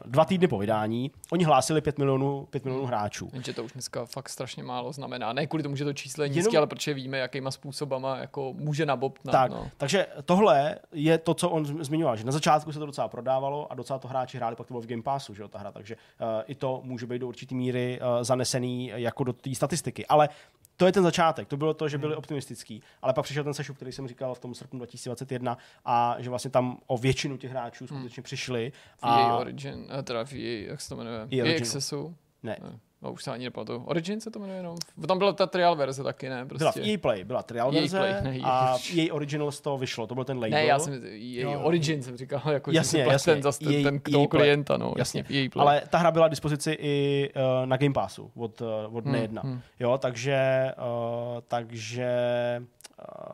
dva 0.05 0.25
týdny 0.25 0.47
po 0.47 0.57
vydání, 0.57 1.11
oni 1.31 1.43
hlásili 1.43 1.81
5 1.81 1.97
milionů, 1.97 2.47
5 2.49 2.65
milionů 2.65 2.85
hráčů. 2.85 3.29
Jenže 3.33 3.53
to 3.53 3.63
už 3.63 3.71
dneska 3.71 4.05
fakt 4.05 4.29
strašně 4.29 4.63
málo 4.63 4.91
znamená. 4.91 5.33
Ne 5.33 5.47
kvůli 5.47 5.63
tomu, 5.63 5.75
že 5.75 5.85
to 5.85 5.93
číslo 5.93 6.23
je 6.23 6.29
nízké, 6.29 6.49
Jenom... 6.49 6.57
ale 6.57 6.67
protože 6.67 6.93
víme, 6.93 7.17
jakýma 7.17 7.51
způsobama 7.51 8.17
jako 8.17 8.53
může 8.53 8.85
nabobtnat. 8.85 9.31
Tak, 9.31 9.51
no. 9.51 9.69
takže 9.77 10.07
tohle 10.25 10.79
je 10.91 11.17
to, 11.17 11.33
co 11.33 11.49
on 11.49 11.83
zmiňoval, 11.83 12.17
že 12.17 12.23
na 12.23 12.31
začátku 12.31 12.71
se 12.71 12.79
to 12.79 12.85
docela 12.85 13.07
prodávalo 13.07 13.71
a 13.71 13.75
docela 13.75 13.99
to 13.99 14.07
hráči 14.07 14.37
hráli, 14.37 14.55
pak 14.55 14.67
to 14.67 14.73
bylo 14.73 14.81
v 14.81 14.87
Game 14.87 15.03
Passu, 15.03 15.33
že 15.33 15.41
jo, 15.41 15.47
ta 15.47 15.59
hra, 15.59 15.71
takže 15.71 15.95
uh, 15.95 16.27
i 16.47 16.55
to 16.55 16.81
může 16.83 17.07
být 17.07 17.19
do 17.19 17.27
určité 17.27 17.55
míry 17.55 17.99
uh, 18.01 18.23
zanesený 18.41 18.91
jako 18.95 19.23
do 19.23 19.33
té 19.33 19.55
statistiky. 19.55 20.05
Ale 20.05 20.29
to 20.77 20.85
je 20.85 20.91
ten 20.91 21.03
začátek, 21.03 21.47
to 21.47 21.57
bylo 21.57 21.73
to, 21.73 21.89
že 21.89 21.97
byli 21.97 22.11
hmm. 22.11 22.17
optimistický, 22.17 22.83
ale 23.01 23.13
pak 23.13 23.25
přišel 23.25 23.43
ten 23.43 23.53
sešup, 23.53 23.75
který 23.75 23.91
jsem 23.91 24.07
říkal 24.07 24.35
v 24.35 24.39
tom 24.39 24.55
srpnu 24.55 24.79
2021 24.79 25.57
a 25.85 26.15
že 26.19 26.29
vlastně 26.29 26.51
tam 26.51 26.77
o 26.87 26.97
většinu 26.97 27.37
těch 27.37 27.51
hráčů 27.51 27.85
hmm. 27.89 27.99
skutečně 27.99 28.23
přišli. 28.23 28.71
A... 29.01 29.37
Origin, 29.37 29.87
eh, 29.99 30.03
teda 30.03 30.25
jak 30.33 30.81
se 30.81 30.89
to 30.89 30.95
jmenuje? 30.95 31.27
EA, 31.31 31.45
EA 31.45 31.57
Accessu? 31.57 32.15
Ne. 32.43 32.57
ne. 32.63 32.79
No 33.01 33.11
už 33.11 33.23
se 33.23 33.31
ani 33.31 33.43
nepamatuju. 33.43 33.83
Origin 33.83 34.21
se 34.21 34.31
to 34.31 34.39
jmenuje 34.39 34.57
jenom. 34.57 34.77
Tam 35.07 35.17
byla 35.17 35.33
ta 35.33 35.47
trial 35.47 35.75
verze 35.75 36.03
taky, 36.03 36.29
ne? 36.29 36.45
Prostě. 36.45 36.63
Byla 36.63 36.71
v 36.71 36.77
EA 36.77 36.97
Play, 36.97 37.23
byla 37.23 37.43
trial 37.43 37.75
EA 37.75 37.81
verze 37.81 37.97
Play, 37.97 38.13
ne, 38.23 38.39
a 38.43 38.77
EA 38.97 39.13
Original 39.13 39.51
z 39.51 39.61
toho 39.61 39.77
vyšlo, 39.77 40.07
to 40.07 40.15
byl 40.15 40.23
ten 40.23 40.37
label. 40.37 40.51
Ne, 40.51 40.65
já 40.65 40.79
jsem 40.79 40.93
EA 40.93 41.45
no. 41.45 41.63
Origin 41.63 42.03
jsem 42.03 42.17
říkal, 42.17 42.41
jako 42.51 42.71
jasně, 42.71 43.03
že 43.03 43.09
jasně. 43.09 43.33
ten, 43.33 43.43
zase 43.43 43.65
EA, 43.65 43.83
ten, 43.83 43.99
k 43.99 44.09
tomu 44.09 44.27
klienta, 44.27 44.77
no, 44.77 44.93
jasně. 44.97 45.19
jasně 45.19 45.41
EA 45.41 45.49
Play. 45.49 45.61
Ale 45.61 45.81
ta 45.89 45.97
hra 45.97 46.11
byla 46.11 46.27
k 46.27 46.31
dispozici 46.31 46.77
i 46.79 47.29
uh, 47.35 47.65
na 47.65 47.77
Game 47.77 47.93
Passu 47.93 48.31
od, 48.35 48.61
uh, 48.61 48.67
od 48.97 49.01
dne 49.01 49.11
hmm, 49.11 49.21
jedna. 49.21 49.41
Hmm. 49.45 49.61
Jo, 49.79 49.97
takže, 49.97 50.71
uh, 50.77 51.41
takže 51.47 52.11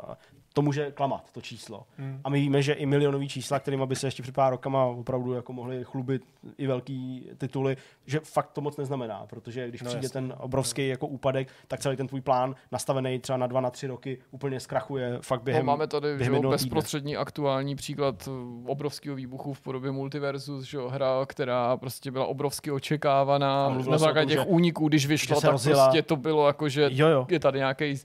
uh, 0.08 0.14
to 0.58 0.62
může 0.62 0.92
klamat, 0.92 1.32
to 1.32 1.42
číslo. 1.42 1.84
Hmm. 1.98 2.22
A 2.24 2.30
my 2.30 2.40
víme, 2.40 2.62
že 2.62 2.74
i 2.74 2.86
milionový 2.86 3.30
čísla, 3.30 3.60
kterými 3.60 3.86
by 3.86 3.96
se 3.96 4.08
ještě 4.08 4.24
před 4.24 4.36
pár 4.36 4.52
rokama 4.52 4.86
opravdu 4.86 5.34
jako 5.34 5.54
mohli 5.54 5.84
chlubit 5.84 6.22
i 6.58 6.68
velký 6.68 7.30
tituly, 7.38 7.78
že 8.06 8.20
fakt 8.20 8.52
to 8.52 8.62
moc 8.62 8.78
neznamená, 8.78 9.26
protože 9.30 9.68
když 9.68 9.82
no 9.82 9.88
přijde 9.88 10.06
jasný. 10.06 10.14
ten 10.14 10.34
obrovský 10.38 10.82
no. 10.82 10.90
jako 10.90 11.08
úpadek, 11.08 11.48
tak 11.68 11.80
celý 11.80 11.98
ten 11.98 12.08
tvůj 12.08 12.22
plán 12.22 12.56
nastavený 12.72 13.20
třeba 13.20 13.38
na 13.38 13.48
dva, 13.48 13.62
na 13.62 13.70
tři 13.70 13.88
roky 13.88 14.18
úplně 14.32 14.60
zkrachuje 14.60 15.18
fakt 15.22 15.44
během 15.44 15.66
no, 15.66 15.72
Máme 15.72 15.88
tady 15.88 16.18
během 16.18 16.42
že 16.42 16.48
bezprostřední 16.48 17.12
týdne. 17.12 17.22
aktuální 17.22 17.76
příklad 17.76 18.30
obrovského 18.66 19.16
výbuchu 19.16 19.54
v 19.54 19.62
podobě 19.62 19.92
Multiversus, 19.92 20.64
že 20.64 20.78
hra, 20.90 21.26
která 21.26 21.78
prostě 21.78 22.12
byla 22.12 22.26
obrovsky 22.26 22.72
očekávaná 22.72 23.70
na 23.90 23.98
základě 23.98 24.36
těch 24.36 24.48
úniků, 24.48 24.88
když 24.88 25.08
vyšlo, 25.08 25.42
tak 25.42 25.52
rozjela... 25.52 25.86
prostě 25.86 26.02
to 26.02 26.16
bylo 26.16 26.48
jako, 26.48 26.70
že 26.70 26.90
jo, 26.92 27.08
jo. 27.08 27.28
je 27.30 27.40
tady 27.40 27.60
nějaký 27.60 27.96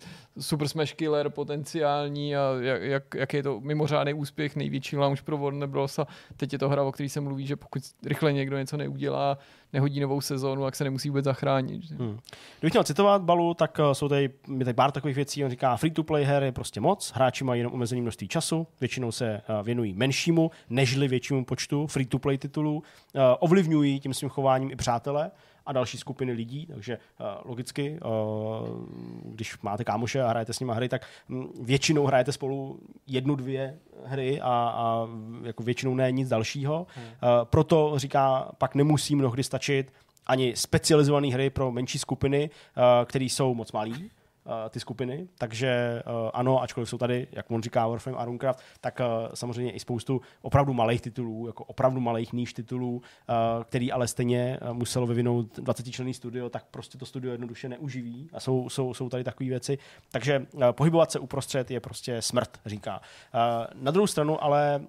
super 0.41 0.69
smash 0.69 0.95
killer 0.95 1.31
potenciální 1.31 2.37
a 2.37 2.41
jak, 2.60 2.82
jak, 2.82 3.14
jak 3.14 3.35
je 3.35 3.43
to 3.43 3.60
mimořádný 3.60 4.14
úspěch, 4.14 4.56
největší 4.56 4.97
launch 4.97 5.23
pro 5.23 5.39
Warner 5.39 5.69
Bros. 5.69 5.98
A 5.98 6.06
teď 6.36 6.52
je 6.52 6.59
to 6.59 6.69
hra, 6.69 6.82
o 6.82 6.93
který 6.93 7.09
se 7.09 7.20
mluví, 7.20 7.47
že 7.47 7.56
pokud 7.56 7.82
rychle 8.06 8.32
někdo 8.32 8.59
něco 8.59 8.77
neudělá, 8.77 9.39
nehodí 9.73 10.01
novou 10.01 10.20
sezónu, 10.20 10.62
tak 10.62 10.77
se 10.77 10.85
nemusí 10.85 11.09
vůbec 11.09 11.24
zachránit. 11.24 11.90
Hmm. 11.90 12.19
Kdybych 12.59 12.73
měl 12.73 12.85
citovat 12.85 13.23
Balu, 13.23 13.55
tak 13.55 13.78
uh, 13.78 13.93
jsou 13.93 14.09
tady, 14.09 14.31
tady 14.59 14.74
pár 14.74 14.90
takových 14.90 15.16
věcí. 15.16 15.44
On 15.44 15.51
říká, 15.51 15.77
free-to-play 15.77 16.24
her 16.24 16.43
je 16.43 16.52
prostě 16.52 16.81
moc, 16.81 17.12
hráči 17.14 17.44
mají 17.44 17.60
jenom 17.60 17.73
omezený 17.73 18.01
množství 18.01 18.28
času, 18.28 18.66
většinou 18.81 19.12
se 19.12 19.40
uh, 19.48 19.66
věnují 19.66 19.94
menšímu, 19.94 20.51
nežli 20.70 21.09
většímu 21.09 21.44
počtu 21.44 21.86
free-to-play 21.86 22.39
titulů, 22.39 22.74
uh, 22.74 22.82
ovlivňují 23.40 24.01
tím 24.01 24.14
svým 24.14 24.31
chováním 24.31 24.70
i 24.70 24.77
přátele 24.77 25.31
a 25.67 25.73
další 25.73 25.99
skupiny 25.99 26.33
lidí, 26.33 26.67
takže 26.67 26.99
uh, 27.21 27.27
logicky, 27.45 28.01
uh, 28.05 28.09
když 29.25 29.59
máte 29.63 29.85
kámoše 29.85 30.23
a 30.23 30.29
hrajete 30.29 30.53
s 30.53 30.61
nimi 30.61 30.73
hry, 30.75 30.89
tak 30.89 31.07
um, 31.29 31.53
většinou 31.63 32.07
hrajete 32.07 32.33
spolu 32.33 32.81
jednu, 33.07 33.35
dvě 33.35 33.79
hry 34.05 34.41
a, 34.41 34.47
a 34.77 35.09
jako 35.43 35.63
většinou 35.63 35.95
ne 35.95 36.13
nic 36.13 36.29
dalšího. 36.29 36.87
Hmm. 36.95 37.05
Uh, 37.05 37.45
proto 37.45 37.93
říká, 37.97 38.53
pak 38.59 38.75
nemusí 38.75 39.17
mnohdy 39.17 39.43
stačit 39.43 39.93
ani 40.27 40.57
specializované 40.57 41.29
hry 41.29 41.51
pro 41.51 41.73
menší 41.73 41.99
skupiny, 41.99 42.51
které 43.05 43.25
jsou 43.25 43.55
moc 43.55 43.73
malý, 43.73 43.93
uh, 43.93 44.09
ty 44.70 44.81
skupiny, 44.81 45.28
takže 45.39 46.02
uh, 46.06 46.31
ano, 46.35 46.62
ačkoliv 46.62 46.89
jsou 46.89 46.98
tady, 46.98 47.27
jak 47.32 47.51
on 47.51 47.62
říká, 47.62 47.86
Warframe 47.86 48.19
a 48.19 48.24
Runecraft, 48.24 48.60
tak 48.81 49.01
uh, 49.01 49.32
samozřejmě 49.35 49.73
i 49.73 49.81
spoustu 49.81 50.20
opravdu 50.43 50.73
malých 50.73 51.01
titulů, 51.01 51.47
jako 51.47 51.64
opravdu 51.64 52.01
malých 52.01 52.32
níž 52.32 52.52
titulů, 52.52 53.02
který 53.64 53.93
ale 53.93 54.09
stejně 54.09 54.59
muselo 54.73 55.06
vyvinout 55.06 55.59
20 55.59 55.90
členný 55.90 56.14
studio, 56.14 56.48
tak 56.48 56.64
prostě 56.70 56.98
to 56.98 57.06
studio 57.06 57.32
jednoduše 57.32 57.69
neuživí 57.69 58.28
a 58.32 58.40
jsou, 58.40 58.69
jsou, 58.69 58.94
jsou 58.94 59.09
tady 59.09 59.24
takové 59.24 59.48
věci. 59.48 59.78
Takže 60.10 60.47
pohybovat 60.73 61.12
se 61.12 61.19
uprostřed 61.19 61.70
je 61.70 61.81
prostě 61.81 62.23
smrt, 62.23 62.60
říká. 62.66 63.01
Na 63.74 63.90
druhou 63.90 64.06
stranu 64.06 64.44
ale 64.44 64.81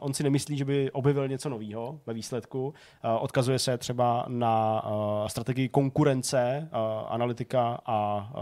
on 0.00 0.14
si 0.14 0.22
nemyslí, 0.22 0.56
že 0.56 0.64
by 0.64 0.90
objevil 0.90 1.28
něco 1.28 1.48
nového 1.48 2.00
ve 2.06 2.14
výsledku. 2.14 2.74
Odkazuje 3.20 3.58
se 3.58 3.78
třeba 3.78 4.24
na 4.28 4.84
strategii 5.26 5.68
konkurence, 5.68 6.68
analytika 7.08 7.78
a 7.86 8.32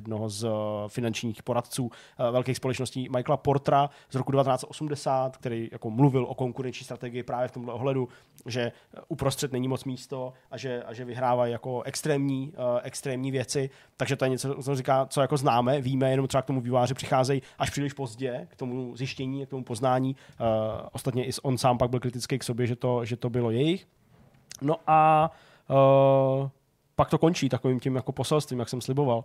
jednoho 0.00 0.28
z 0.28 0.44
uh, 0.44 0.50
finančních 0.88 1.42
poradců 1.42 1.84
uh, 1.84 1.90
velkých 2.30 2.56
společností 2.56 3.08
Michaela 3.16 3.36
Portra 3.36 3.90
z 4.10 4.14
roku 4.14 4.32
1980, 4.32 5.36
který 5.36 5.68
jako 5.72 5.90
mluvil 5.90 6.24
o 6.24 6.34
konkurenční 6.34 6.84
strategii 6.84 7.22
právě 7.22 7.48
v 7.48 7.52
tomhle 7.52 7.74
ohledu, 7.74 8.08
že 8.46 8.72
uprostřed 9.08 9.52
není 9.52 9.68
moc 9.68 9.84
místo 9.84 10.32
a 10.50 10.56
že, 10.56 10.82
a 10.82 10.92
že 10.92 11.04
vyhrávají 11.04 11.52
jako 11.52 11.82
extrémní, 11.82 12.52
extrémní 12.82 13.30
věci. 13.30 13.70
Takže 13.96 14.16
to 14.16 14.24
je 14.24 14.28
něco, 14.28 14.62
co 14.62 14.74
říká, 14.74 15.06
co 15.06 15.20
jako 15.20 15.36
známe, 15.36 15.80
víme, 15.80 16.10
jenom 16.10 16.28
třeba 16.28 16.42
k 16.42 16.46
tomu 16.46 16.60
výváři 16.60 16.94
přicházejí 16.94 17.42
až 17.58 17.70
příliš 17.70 17.92
pozdě, 17.92 18.48
k 18.50 18.56
tomu 18.56 18.96
zjištění, 18.96 19.46
k 19.46 19.50
tomu 19.50 19.64
poznání. 19.64 20.16
Ostatně 20.92 21.24
i 21.24 21.30
on 21.42 21.58
sám 21.58 21.78
pak 21.78 21.90
byl 21.90 22.00
kritický 22.00 22.38
k 22.38 22.44
sobě, 22.44 22.66
že 22.66 22.76
to, 22.76 23.04
že 23.04 23.16
to 23.16 23.30
bylo 23.30 23.50
jejich. 23.50 23.86
No 24.62 24.76
a 24.86 25.30
uh, 25.70 26.48
pak 27.00 27.10
to 27.10 27.18
končí 27.18 27.48
takovým 27.48 27.80
tím 27.80 27.96
jako 27.96 28.12
poselstvím, 28.12 28.58
jak 28.58 28.68
jsem 28.68 28.80
sliboval. 28.80 29.24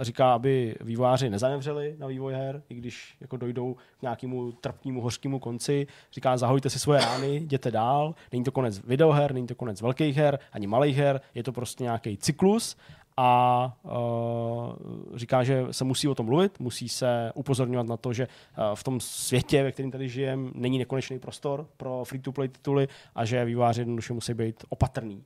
Říká, 0.00 0.34
aby 0.34 0.74
vývojáři 0.80 1.30
nezanevřeli 1.30 1.96
na 1.98 2.06
vývoj 2.06 2.34
her, 2.34 2.62
i 2.68 2.74
když 2.74 3.16
jako 3.20 3.36
dojdou 3.36 3.74
k 3.74 4.02
nějakému 4.02 4.52
trpnímu, 4.52 5.00
hořkému 5.00 5.38
konci. 5.38 5.86
Říká, 6.12 6.36
zahojte 6.36 6.70
si 6.70 6.78
svoje 6.78 7.00
rány, 7.00 7.36
jděte 7.36 7.70
dál. 7.70 8.14
Není 8.32 8.44
to 8.44 8.52
konec 8.52 8.78
videoher, 8.78 9.34
není 9.34 9.46
to 9.46 9.54
konec 9.54 9.80
velkých 9.80 10.16
her, 10.16 10.38
ani 10.52 10.66
malých 10.66 10.96
her, 10.96 11.20
je 11.34 11.42
to 11.42 11.52
prostě 11.52 11.84
nějaký 11.84 12.16
cyklus 12.16 12.76
a 13.16 13.72
uh, 13.82 15.18
říká, 15.18 15.44
že 15.44 15.66
se 15.70 15.84
musí 15.84 16.08
o 16.08 16.14
tom 16.14 16.26
mluvit, 16.26 16.60
musí 16.60 16.88
se 16.88 17.32
upozorňovat 17.34 17.86
na 17.86 17.96
to, 17.96 18.12
že 18.12 18.26
uh, 18.26 18.74
v 18.74 18.84
tom 18.84 19.00
světě, 19.00 19.62
ve 19.62 19.72
kterém 19.72 19.90
tady 19.90 20.08
žijeme, 20.08 20.50
není 20.54 20.78
nekonečný 20.78 21.18
prostor 21.18 21.66
pro 21.76 22.04
free-to-play 22.04 22.48
tituly 22.48 22.88
a 23.14 23.24
že 23.24 23.44
výváři 23.44 23.80
jednoduše 23.80 24.12
musí 24.12 24.34
být 24.34 24.64
opatrný 24.68 25.24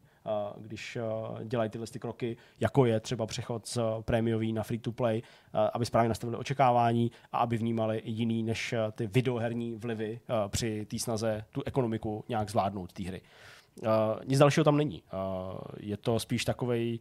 když 0.57 0.99
dělají 1.45 1.71
tyhle 1.71 1.87
ty 1.87 1.99
kroky, 1.99 2.37
jako 2.61 2.85
je 2.85 3.01
třeba 3.01 3.27
přechod 3.27 3.67
z 3.67 3.79
prémiový 4.01 4.53
na 4.53 4.63
free-to-play, 4.63 5.23
aby 5.73 5.87
správně 5.87 6.09
nastavili 6.09 6.37
očekávání 6.37 7.11
a 7.33 7.39
aby 7.39 7.57
vnímali 7.57 8.03
jiný 8.05 8.43
než 8.43 8.75
ty 8.93 9.07
videoherní 9.07 9.75
vlivy 9.75 10.21
při 10.49 10.87
té 10.87 10.99
snaze 10.99 11.45
tu 11.53 11.63
ekonomiku 11.67 12.25
nějak 12.29 12.51
zvládnout 12.51 12.93
té 12.93 13.03
hry. 13.03 13.21
Nic 14.25 14.39
dalšího 14.39 14.65
tam 14.65 14.77
není. 14.77 15.03
Je 15.81 15.97
to 15.97 16.19
spíš 16.19 16.45
takovej 16.45 17.01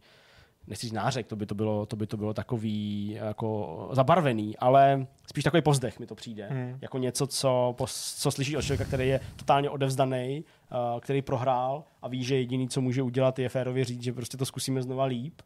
nechci 0.66 0.86
říct 0.86 0.92
nářek, 0.92 1.26
to 1.26 1.36
by 1.36 1.46
to 1.46 1.54
bylo, 1.54 1.86
to 1.86 1.96
by 1.96 2.06
to 2.06 2.16
bylo 2.16 2.34
takový 2.34 3.10
jako 3.10 3.88
zabarvený, 3.92 4.56
ale 4.56 5.06
spíš 5.26 5.44
takový 5.44 5.62
pozdech 5.62 6.00
mi 6.00 6.06
to 6.06 6.14
přijde. 6.14 6.48
Hmm. 6.50 6.78
Jako 6.80 6.98
něco, 6.98 7.26
co, 7.26 7.74
co 8.16 8.30
slyší 8.30 8.56
od 8.56 8.62
člověka, 8.62 8.84
který 8.84 9.08
je 9.08 9.20
totálně 9.36 9.70
odevzdaný, 9.70 10.44
uh, 10.72 11.00
který 11.00 11.22
prohrál 11.22 11.84
a 12.02 12.08
ví, 12.08 12.24
že 12.24 12.36
jediný, 12.36 12.68
co 12.68 12.80
může 12.80 13.02
udělat, 13.02 13.38
je 13.38 13.48
férově 13.48 13.84
říct, 13.84 14.02
že 14.02 14.12
prostě 14.12 14.36
to 14.36 14.46
zkusíme 14.46 14.82
znova 14.82 15.04
líp 15.04 15.42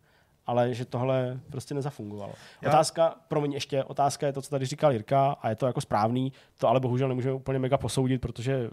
ale 0.48 0.74
že 0.74 0.84
tohle 0.84 1.40
prostě 1.50 1.74
nezafungovalo. 1.74 2.32
Já... 2.62 2.68
Otázka, 2.68 3.14
promiň 3.28 3.52
ještě, 3.52 3.84
otázka 3.84 4.26
je 4.26 4.32
to, 4.32 4.42
co 4.42 4.50
tady 4.50 4.66
říkal 4.66 4.92
Jirka 4.92 5.36
a 5.42 5.48
je 5.48 5.56
to 5.56 5.66
jako 5.66 5.80
správný, 5.80 6.32
to 6.58 6.68
ale 6.68 6.80
bohužel 6.80 7.08
nemůžeme 7.08 7.34
úplně 7.34 7.58
mega 7.58 7.78
posoudit, 7.78 8.20
protože 8.20 8.70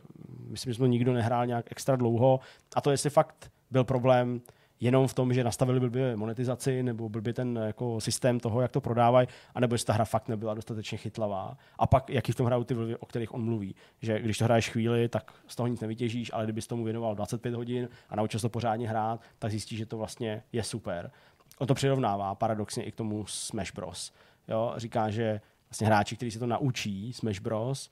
myslím, 0.47 0.73
že 0.73 0.77
jsme 0.77 0.87
nikdo 0.87 1.13
nehrál 1.13 1.45
nějak 1.45 1.65
extra 1.71 1.95
dlouho 1.95 2.39
a 2.75 2.81
to 2.81 2.91
jestli 2.91 3.09
fakt 3.09 3.51
byl 3.71 3.83
problém 3.83 4.41
jenom 4.79 5.07
v 5.07 5.13
tom, 5.13 5.33
že 5.33 5.43
nastavili 5.43 5.79
blbě 5.79 6.15
monetizaci 6.15 6.83
nebo 6.83 7.09
blbě 7.09 7.33
ten 7.33 7.59
jako 7.65 8.01
systém 8.01 8.39
toho, 8.39 8.61
jak 8.61 8.71
to 8.71 8.81
prodávají, 8.81 9.27
anebo 9.55 9.75
jestli 9.75 9.85
ta 9.85 9.93
hra 9.93 10.05
fakt 10.05 10.27
nebyla 10.27 10.53
dostatečně 10.53 10.97
chytlavá. 10.97 11.57
A 11.79 11.87
pak, 11.87 12.09
jaký 12.09 12.31
v 12.31 12.35
tom 12.35 12.45
hrajou 12.45 12.63
ty 12.63 12.73
vlivy, 12.73 12.95
o 12.95 13.05
kterých 13.05 13.33
on 13.33 13.43
mluví. 13.43 13.75
Že 14.01 14.19
když 14.19 14.37
to 14.37 14.43
hraješ 14.43 14.69
chvíli, 14.69 15.09
tak 15.09 15.33
z 15.47 15.55
toho 15.55 15.67
nic 15.67 15.81
nevytěžíš, 15.81 16.31
ale 16.33 16.43
kdybys 16.43 16.67
tomu 16.67 16.83
věnoval 16.83 17.15
25 17.15 17.53
hodin 17.53 17.89
a 18.09 18.15
naučil 18.15 18.39
se 18.39 18.41
to 18.41 18.49
pořádně 18.49 18.89
hrát, 18.89 19.21
tak 19.39 19.51
zjistíš, 19.51 19.77
že 19.77 19.85
to 19.85 19.97
vlastně 19.97 20.43
je 20.51 20.63
super. 20.63 21.11
On 21.59 21.67
to 21.67 21.73
přirovnává 21.73 22.35
paradoxně 22.35 22.83
i 22.83 22.91
k 22.91 22.95
tomu 22.95 23.25
Smash 23.25 23.73
Bros. 23.73 24.13
Jo? 24.47 24.73
Říká, 24.77 25.09
že 25.09 25.41
vlastně 25.69 25.87
hráči, 25.87 26.15
kteří 26.15 26.31
se 26.31 26.39
to 26.39 26.47
naučí, 26.47 27.13
Smash 27.13 27.39
Bros., 27.39 27.91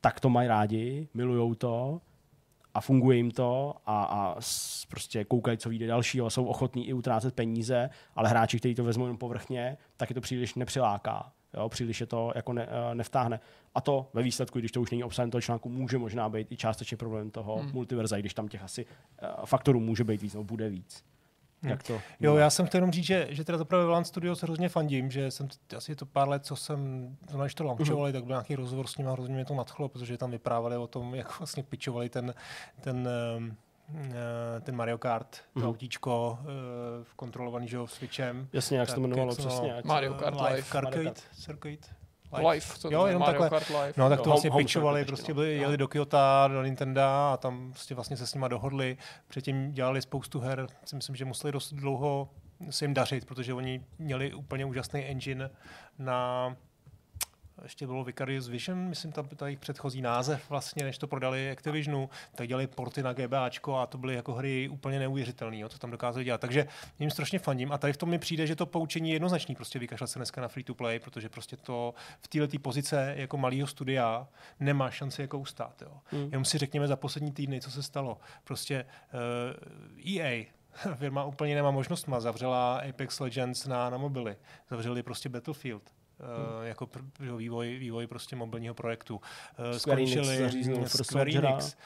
tak 0.00 0.20
to 0.20 0.30
mají 0.30 0.48
rádi, 0.48 1.08
milujou 1.14 1.54
to 1.54 2.00
a 2.74 2.80
funguje 2.80 3.16
jim 3.16 3.30
to 3.30 3.74
a, 3.86 4.04
a 4.04 4.36
prostě 4.88 5.24
koukají, 5.24 5.58
co 5.58 5.68
vyjde 5.68 5.86
dalšího, 5.86 6.30
jsou 6.30 6.44
ochotní 6.44 6.88
i 6.88 6.92
utrácet 6.92 7.34
peníze, 7.34 7.90
ale 8.16 8.28
hráči, 8.28 8.58
kteří 8.58 8.74
to 8.74 8.84
vezmou 8.84 9.06
jen 9.06 9.16
povrchně, 9.16 9.76
tak 9.96 10.10
je 10.10 10.14
to 10.14 10.20
příliš 10.20 10.54
nepřiláká. 10.54 11.32
Jo, 11.54 11.68
příliš 11.68 12.00
je 12.00 12.06
to 12.06 12.32
jako 12.34 12.52
ne, 12.52 12.68
eh, 12.70 12.94
nevtáhne. 12.94 13.40
A 13.74 13.80
to 13.80 14.10
ve 14.12 14.22
výsledku, 14.22 14.58
když 14.58 14.72
to 14.72 14.80
už 14.80 14.90
není 14.90 15.04
obsahem 15.04 15.30
toho 15.30 15.42
článku, 15.42 15.68
může 15.68 15.98
možná 15.98 16.28
být 16.28 16.52
i 16.52 16.56
částečně 16.56 16.96
problém 16.96 17.30
toho 17.30 17.56
hmm. 17.56 17.72
multiverza, 17.72 18.16
když 18.16 18.34
tam 18.34 18.48
těch 18.48 18.62
asi 18.62 18.86
uh, 18.86 19.44
faktorů 19.44 19.80
může 19.80 20.04
být 20.04 20.22
víc, 20.22 20.34
nebo 20.34 20.44
bude 20.44 20.68
víc. 20.68 21.04
Hmm. 21.62 21.70
Jak 21.70 21.82
to? 21.82 22.00
Jo, 22.20 22.36
já 22.36 22.50
jsem 22.50 22.66
chtěl 22.66 22.78
jenom 22.78 22.92
říct, 22.92 23.04
že, 23.04 23.26
že 23.30 23.44
teda 23.44 23.58
zaprvé 23.58 23.82
Studio 23.82 24.04
Studios 24.04 24.42
hrozně 24.42 24.68
fandím, 24.68 25.10
že 25.10 25.30
jsem 25.30 25.48
asi 25.76 25.96
to 25.96 26.06
pár 26.06 26.28
let, 26.28 26.46
co 26.46 26.56
jsem, 26.56 27.10
když 27.42 27.54
to 27.54 27.64
launčovali, 27.64 28.10
uh-huh. 28.10 28.14
tak 28.14 28.24
byl 28.24 28.32
nějaký 28.32 28.56
rozhovor 28.56 28.86
s 28.86 28.96
nimi 28.96 29.10
a 29.10 29.12
hrozně 29.12 29.34
mě 29.34 29.44
to 29.44 29.54
nadchlo, 29.54 29.88
protože 29.88 30.18
tam 30.18 30.30
vyprávali 30.30 30.76
o 30.76 30.86
tom, 30.86 31.14
jak 31.14 31.38
vlastně 31.38 31.62
pičovali 31.62 32.08
ten, 32.08 32.34
ten 32.80 33.08
um, 33.36 33.56
ten 34.60 34.76
Mario 34.76 34.98
Kart, 34.98 35.36
to 35.54 35.60
mm. 35.60 35.66
autíčko 35.66 36.38
uh, 36.40 36.46
kontrolovaný 37.16 37.68
že, 37.68 37.78
Switchem. 37.86 38.48
Jasně, 38.52 38.78
jak 38.78 38.88
se 38.88 38.94
to 38.94 39.00
jmenovalo 39.00 39.36
přesně. 39.36 39.74
Mario 39.84 40.14
Kart 40.14 40.40
Live. 40.40 40.62
Circuit. 40.62 41.22
Circuit. 41.32 41.99
Live. 42.32 42.48
Live 42.50 42.66
co 42.78 42.90
jo, 42.92 43.06
jenom 43.06 43.20
Mario 43.20 43.42
takhle. 43.42 43.58
Kart 43.60 43.68
Live. 43.68 43.92
No, 43.96 44.08
tak 44.08 44.20
to 44.20 44.28
jo. 44.28 44.30
vlastně 44.30 44.50
home, 44.50 44.64
pitchovali, 44.64 45.04
prostě 45.04 45.34
byli, 45.34 45.56
jeli 45.56 45.76
do 45.76 45.88
Kyoto, 45.88 46.18
do 46.48 46.62
Nintendo 46.62 47.00
a 47.02 47.36
tam 47.36 47.72
prostě 47.72 47.94
vlastně 47.94 48.16
se 48.16 48.26
s 48.26 48.34
nima 48.34 48.48
dohodli. 48.48 48.96
Předtím 49.28 49.72
dělali 49.72 50.02
spoustu 50.02 50.40
her, 50.40 50.66
si 50.84 50.96
myslím, 50.96 51.16
že 51.16 51.24
museli 51.24 51.52
dost 51.52 51.72
dlouho 51.72 52.28
se 52.70 52.84
jim 52.84 52.94
dařit, 52.94 53.24
protože 53.26 53.54
oni 53.54 53.84
měli 53.98 54.34
úplně 54.34 54.64
úžasný 54.64 55.04
engine 55.04 55.50
na 55.98 56.56
ještě 57.62 57.86
bylo 57.86 58.04
Vicarious 58.04 58.48
Vision, 58.48 58.78
myslím, 58.78 59.12
tam 59.12 59.28
ta 59.28 59.46
jejich 59.46 59.58
předchozí 59.58 60.02
název 60.02 60.50
vlastně, 60.50 60.84
než 60.84 60.98
to 60.98 61.06
prodali 61.06 61.50
Activisionu, 61.50 62.10
tak 62.34 62.48
dělali 62.48 62.66
porty 62.66 63.02
na 63.02 63.12
GBAčko 63.12 63.76
a 63.76 63.86
to 63.86 63.98
byly 63.98 64.14
jako 64.14 64.32
hry 64.32 64.68
úplně 64.68 64.98
neuvěřitelné, 64.98 65.68
co 65.68 65.78
tam 65.78 65.90
dokázali 65.90 66.24
dělat. 66.24 66.40
Takže 66.40 66.66
jim 66.98 67.10
strašně 67.10 67.38
fandím 67.38 67.72
a 67.72 67.78
tady 67.78 67.92
v 67.92 67.96
tom 67.96 68.08
mi 68.08 68.18
přijde, 68.18 68.46
že 68.46 68.56
to 68.56 68.66
poučení 68.66 69.08
je 69.10 69.14
jednoznačný, 69.14 69.54
prostě 69.54 69.78
vykašlat 69.78 70.10
se 70.10 70.18
dneska 70.18 70.40
na 70.40 70.48
free 70.48 70.64
to 70.64 70.74
play, 70.74 70.98
protože 70.98 71.28
prostě 71.28 71.56
to 71.56 71.94
v 72.20 72.28
této 72.28 72.58
pozice 72.58 73.14
jako 73.16 73.36
malého 73.36 73.66
studia 73.66 74.28
nemá 74.60 74.90
šanci 74.90 75.22
jako 75.22 75.38
ustát. 75.38 75.82
Jo. 75.82 76.00
Hmm. 76.04 76.24
Jenom 76.24 76.44
si 76.44 76.58
řekněme 76.58 76.88
za 76.88 76.96
poslední 76.96 77.32
týdny, 77.32 77.60
co 77.60 77.70
se 77.70 77.82
stalo. 77.82 78.18
Prostě 78.44 78.86
uh, 79.14 79.20
eh, 79.98 80.20
EA, 80.20 80.44
firma 80.94 81.24
úplně 81.24 81.54
nemá 81.54 81.70
možnost, 81.70 82.06
má 82.06 82.20
zavřela 82.20 82.82
Apex 82.88 83.20
Legends 83.20 83.66
na, 83.66 83.90
na 83.90 83.98
mobily, 83.98 84.36
zavřeli 84.70 85.02
prostě 85.02 85.28
Battlefield 85.28 85.99
hmm. 86.20 86.66
jako 86.66 86.86
pr- 86.86 87.36
vývoj, 87.36 87.78
vývoj 87.78 88.06
prostě 88.06 88.36
mobilního 88.36 88.74
projektu. 88.74 89.14
Uh, 89.16 89.78
skončili 89.78 90.50
Square 90.86 91.32
Enix, 91.32 91.76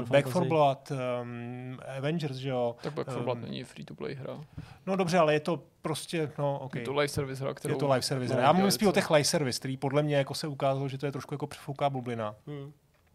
Uh, 0.00 0.08
Back 0.08 0.26
for 0.26 0.44
Blood, 0.44 0.90
um, 0.90 1.78
Avengers, 1.98 2.36
že 2.36 2.48
jo. 2.48 2.76
Tak 2.82 2.94
Back 2.94 3.08
for 3.08 3.18
um, 3.18 3.24
Blood 3.24 3.38
není 3.38 3.64
free-to-play 3.64 4.14
hra. 4.14 4.40
No 4.86 4.96
dobře, 4.96 5.18
ale 5.18 5.34
je 5.34 5.40
to 5.40 5.62
prostě, 5.82 6.32
no 6.38 6.58
ok. 6.58 6.74
Je 6.74 6.82
to 6.82 6.92
live 6.92 7.08
service 7.08 7.44
hra, 7.44 7.54
kterou... 7.54 7.74
Je 7.74 7.78
to 7.78 7.88
live 7.88 8.02
service 8.02 8.34
hra. 8.34 8.42
Já 8.42 8.52
mluvím 8.52 8.70
spíš 8.70 8.88
o 8.88 8.92
těch 8.92 9.10
live 9.10 9.24
service, 9.24 9.58
který 9.58 9.76
podle 9.76 10.02
mě 10.02 10.16
jako 10.16 10.34
se 10.34 10.46
ukázalo, 10.46 10.88
že 10.88 10.98
to 10.98 11.06
je 11.06 11.12
trošku 11.12 11.34
jako 11.34 11.46
přefouká 11.46 11.90
bublina. 11.90 12.34
Hmm. 12.46 12.72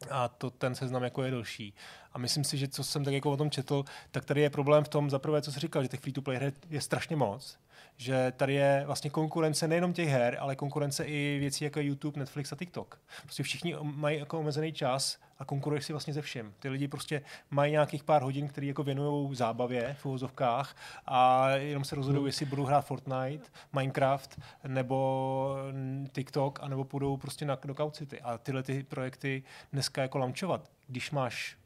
A 0.10 0.28
to 0.28 0.50
ten 0.50 0.76
seznam 0.76 1.04
jako 1.04 1.24
je 1.24 1.32
delší. 1.32 1.74
A 2.14 2.18
myslím 2.18 2.44
si, 2.44 2.58
že 2.58 2.68
co 2.68 2.84
jsem 2.84 3.04
tak 3.04 3.14
jako 3.14 3.32
o 3.32 3.38
tom 3.38 3.52
četl, 3.52 3.84
tak 4.12 4.26
tady 4.26 4.42
je 4.42 4.50
problém 4.50 4.84
v 4.84 4.90
tom, 4.90 5.10
za 5.10 5.20
prvé, 5.20 5.42
co 5.42 5.52
jsi 5.52 5.60
říkal, 5.60 5.84
že 5.84 5.90
těch 5.90 6.00
free-to-play 6.00 6.38
her 6.38 6.54
je 6.70 6.82
strašně 6.82 7.16
moc 7.16 7.58
že 8.00 8.34
tady 8.38 8.54
je 8.54 8.84
vlastně 8.86 9.10
konkurence 9.10 9.68
nejenom 9.68 9.94
těch 9.94 10.10
her, 10.10 10.38
ale 10.40 10.56
konkurence 10.56 11.04
i 11.04 11.38
věcí 11.40 11.64
jako 11.64 11.80
YouTube, 11.80 12.20
Netflix 12.20 12.52
a 12.52 12.56
TikTok. 12.56 13.00
Prostě 13.24 13.44
všichni 13.44 13.76
mají 13.82 14.20
jako 14.20 14.40
omezený 14.40 14.74
čas 14.74 15.18
a 15.40 15.46
konkuruješ 15.46 15.86
si 15.86 15.94
vlastně 15.94 16.14
ze 16.14 16.22
všem. 16.22 16.54
Ty 16.60 16.70
lidi 16.70 16.88
prostě 16.88 17.22
mají 17.52 17.72
nějakých 17.72 18.04
pár 18.04 18.22
hodin, 18.22 18.48
které 18.48 18.68
jako 18.68 18.84
věnují 18.84 19.36
zábavě 19.36 19.96
v 20.00 20.06
uvozovkách 20.06 20.76
a 21.06 21.50
jenom 21.50 21.84
se 21.84 21.96
rozhodují, 21.96 22.22
hmm. 22.22 22.28
jestli 22.28 22.46
budou 22.46 22.64
hrát 22.64 22.82
Fortnite, 22.82 23.50
Minecraft 23.74 24.40
nebo 24.68 25.56
TikTok, 26.12 26.60
anebo 26.62 26.84
půjdou 26.84 27.18
prostě 27.18 27.46
na, 27.46 27.58
do 27.66 27.76
Couch 27.76 27.94
City. 27.94 28.22
A 28.22 28.38
tyhle 28.38 28.64
ty 28.64 28.84
projekty 28.84 29.44
dneska 29.74 30.02
jako 30.02 30.18
launchovat, 30.18 30.72
když 30.88 31.12
máš 31.12 31.59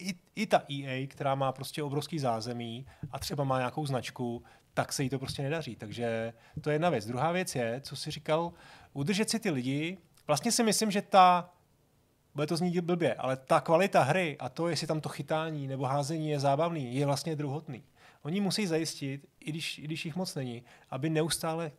i, 0.00 0.14
i 0.36 0.46
ta 0.46 0.62
EA, 0.72 1.06
která 1.06 1.34
má 1.34 1.52
prostě 1.52 1.82
obrovský 1.82 2.18
zázemí 2.18 2.86
a 3.10 3.18
třeba 3.18 3.44
má 3.44 3.58
nějakou 3.58 3.86
značku, 3.86 4.42
tak 4.74 4.92
se 4.92 5.02
jí 5.02 5.08
to 5.08 5.18
prostě 5.18 5.42
nedaří. 5.42 5.76
Takže 5.76 6.32
to 6.60 6.70
je 6.70 6.74
jedna 6.74 6.90
věc. 6.90 7.06
Druhá 7.06 7.32
věc 7.32 7.54
je, 7.54 7.80
co 7.80 7.96
si 7.96 8.10
říkal, 8.10 8.52
udržet 8.92 9.30
si 9.30 9.38
ty 9.40 9.50
lidi. 9.50 9.98
Vlastně 10.26 10.52
si 10.52 10.62
myslím, 10.62 10.90
že 10.90 11.02
ta, 11.02 11.50
bude 12.34 12.46
to 12.46 12.56
znít 12.56 12.80
blbě, 12.80 13.14
ale 13.14 13.36
ta 13.36 13.60
kvalita 13.60 14.02
hry 14.02 14.36
a 14.38 14.48
to, 14.48 14.68
jestli 14.68 14.86
tam 14.86 15.00
to 15.00 15.08
chytání 15.08 15.66
nebo 15.66 15.84
házení 15.84 16.30
je 16.30 16.40
zábavný, 16.40 16.94
je 16.94 17.06
vlastně 17.06 17.36
druhotný. 17.36 17.84
Oni 18.22 18.40
musí 18.40 18.66
zajistit, 18.66 19.26
i 19.40 19.50
když, 19.50 19.78
i 19.78 19.82
když 19.82 20.04
jich 20.04 20.16
moc 20.16 20.34
není, 20.34 20.64
aby 20.90 21.10
neustále 21.10 21.72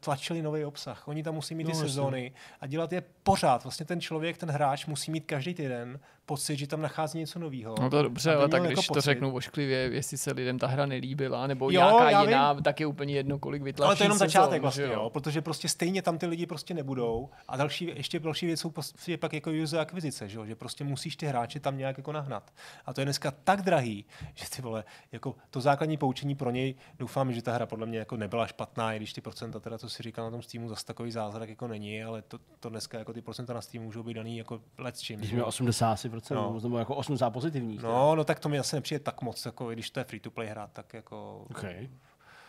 tlačili 0.00 0.42
nový 0.42 0.64
obsah. 0.64 1.08
Oni 1.08 1.22
tam 1.22 1.34
musí 1.34 1.54
mít 1.54 1.64
No, 1.64 1.70
ty 1.70 1.76
sezóny 1.76 2.32
a 2.60 2.66
dělat 2.66 2.92
je 2.92 3.00
pořád. 3.22 3.62
Vlastně 3.64 3.86
ten 3.86 4.00
člověk, 4.00 4.38
ten 4.38 4.50
hráč 4.50 4.86
musí 4.86 5.10
mít 5.10 5.24
každý 5.26 5.54
týden 5.54 6.00
pocit, 6.26 6.56
že 6.56 6.66
tam 6.66 6.80
nachází 6.80 7.18
něco 7.18 7.38
nového. 7.38 7.74
No 7.80 7.90
to 7.90 7.96
je 7.96 8.02
dobře, 8.02 8.34
ale 8.34 8.48
tak 8.48 8.62
jako 8.62 8.72
když 8.74 8.86
to 8.86 8.94
pocit. 8.94 9.04
řeknu 9.04 9.34
ošklivě, 9.34 9.78
jestli 9.78 10.18
se 10.18 10.32
lidem 10.32 10.58
ta 10.58 10.66
hra 10.66 10.86
nelíbila, 10.86 11.46
nebo 11.46 11.70
Jo, 11.70 11.80
nějaká 11.80 12.10
já 12.10 12.22
jiná, 12.22 12.54
tak 12.54 12.80
je 12.80 12.86
úplně 12.86 13.14
jedno, 13.14 13.38
kolik 13.38 13.62
vytlačí 13.62 13.86
Ale 13.86 13.96
to 13.96 14.02
je 14.02 14.04
jenom 14.04 14.18
sezon, 14.18 14.28
začátek 14.28 14.62
vlastně, 14.62 14.84
jo? 14.84 15.10
protože 15.10 15.42
prostě 15.42 15.68
stejně 15.68 16.02
tam 16.02 16.18
ty 16.18 16.26
lidi 16.26 16.46
prostě 16.46 16.74
nebudou. 16.74 17.28
A 17.48 17.56
další, 17.56 17.92
ještě 17.96 18.20
další 18.20 18.46
věc 18.46 18.60
jsou 18.60 18.70
prostě 18.70 19.16
pak 19.18 19.32
jako 19.32 19.50
user 19.62 19.80
akvizice, 19.80 20.28
že, 20.28 20.38
jo? 20.38 20.46
že 20.46 20.54
prostě 20.54 20.84
musíš 20.84 21.16
ty 21.16 21.26
hráče 21.26 21.60
tam 21.60 21.78
nějak 21.78 21.98
jako 21.98 22.12
nahnat. 22.12 22.52
A 22.86 22.92
to 22.92 23.00
je 23.00 23.04
dneska 23.04 23.30
tak 23.44 23.62
drahý, 23.62 24.04
že 24.34 24.44
ty 24.56 24.62
vole, 24.62 24.84
jako 25.12 25.34
to 25.50 25.60
základní 25.60 25.96
poučení 25.96 26.34
pro 26.34 26.50
něj, 26.50 26.74
doufám, 26.98 27.32
že 27.32 27.42
ta 27.42 27.52
hra 27.52 27.66
podle 27.66 27.86
mě 27.86 27.98
jako 27.98 28.16
nebyla 28.16 28.46
špatná, 28.46 28.92
i 28.92 28.96
když 28.96 29.12
ty 29.12 29.20
procenta, 29.20 29.60
teda 29.60 29.78
co 29.78 29.88
si 29.88 30.02
říkal 30.02 30.24
na 30.24 30.30
tom 30.30 30.42
Steamu, 30.42 30.68
zase 30.68 30.86
takový 30.86 31.10
zázrak 31.12 31.48
jako 31.48 31.68
není, 31.68 32.04
ale 32.04 32.22
to, 32.22 32.38
to 32.60 32.68
dneska 32.68 32.98
jako 32.98 33.12
ty 33.12 33.22
procenta 33.22 33.52
na 33.52 33.60
Steamu 33.60 33.86
můžou 33.86 34.02
být 34.02 34.14
daný 34.14 34.38
jako 34.38 34.60
let 34.78 34.98
čím. 34.98 35.18
Když 35.18 35.30
že 35.30 35.36
měl 35.36 35.46
jo? 35.46 35.50
80%, 35.50 36.10
No. 36.34 36.52
no. 36.52 36.60
nebo 36.60 36.78
jako 36.78 36.94
80 36.94 37.30
pozitivních. 37.30 37.82
No, 37.82 38.14
no 38.14 38.24
tak 38.24 38.40
to 38.40 38.48
mi 38.48 38.58
asi 38.58 38.76
nepřijde 38.76 38.98
tak 39.00 39.22
moc, 39.22 39.46
jako 39.46 39.70
i 39.72 39.74
když 39.74 39.90
to 39.90 40.00
je 40.00 40.04
free 40.04 40.20
to 40.20 40.30
play 40.30 40.48
hra, 40.48 40.66
tak 40.72 40.94
jako... 40.94 41.44
OK. 41.50 41.62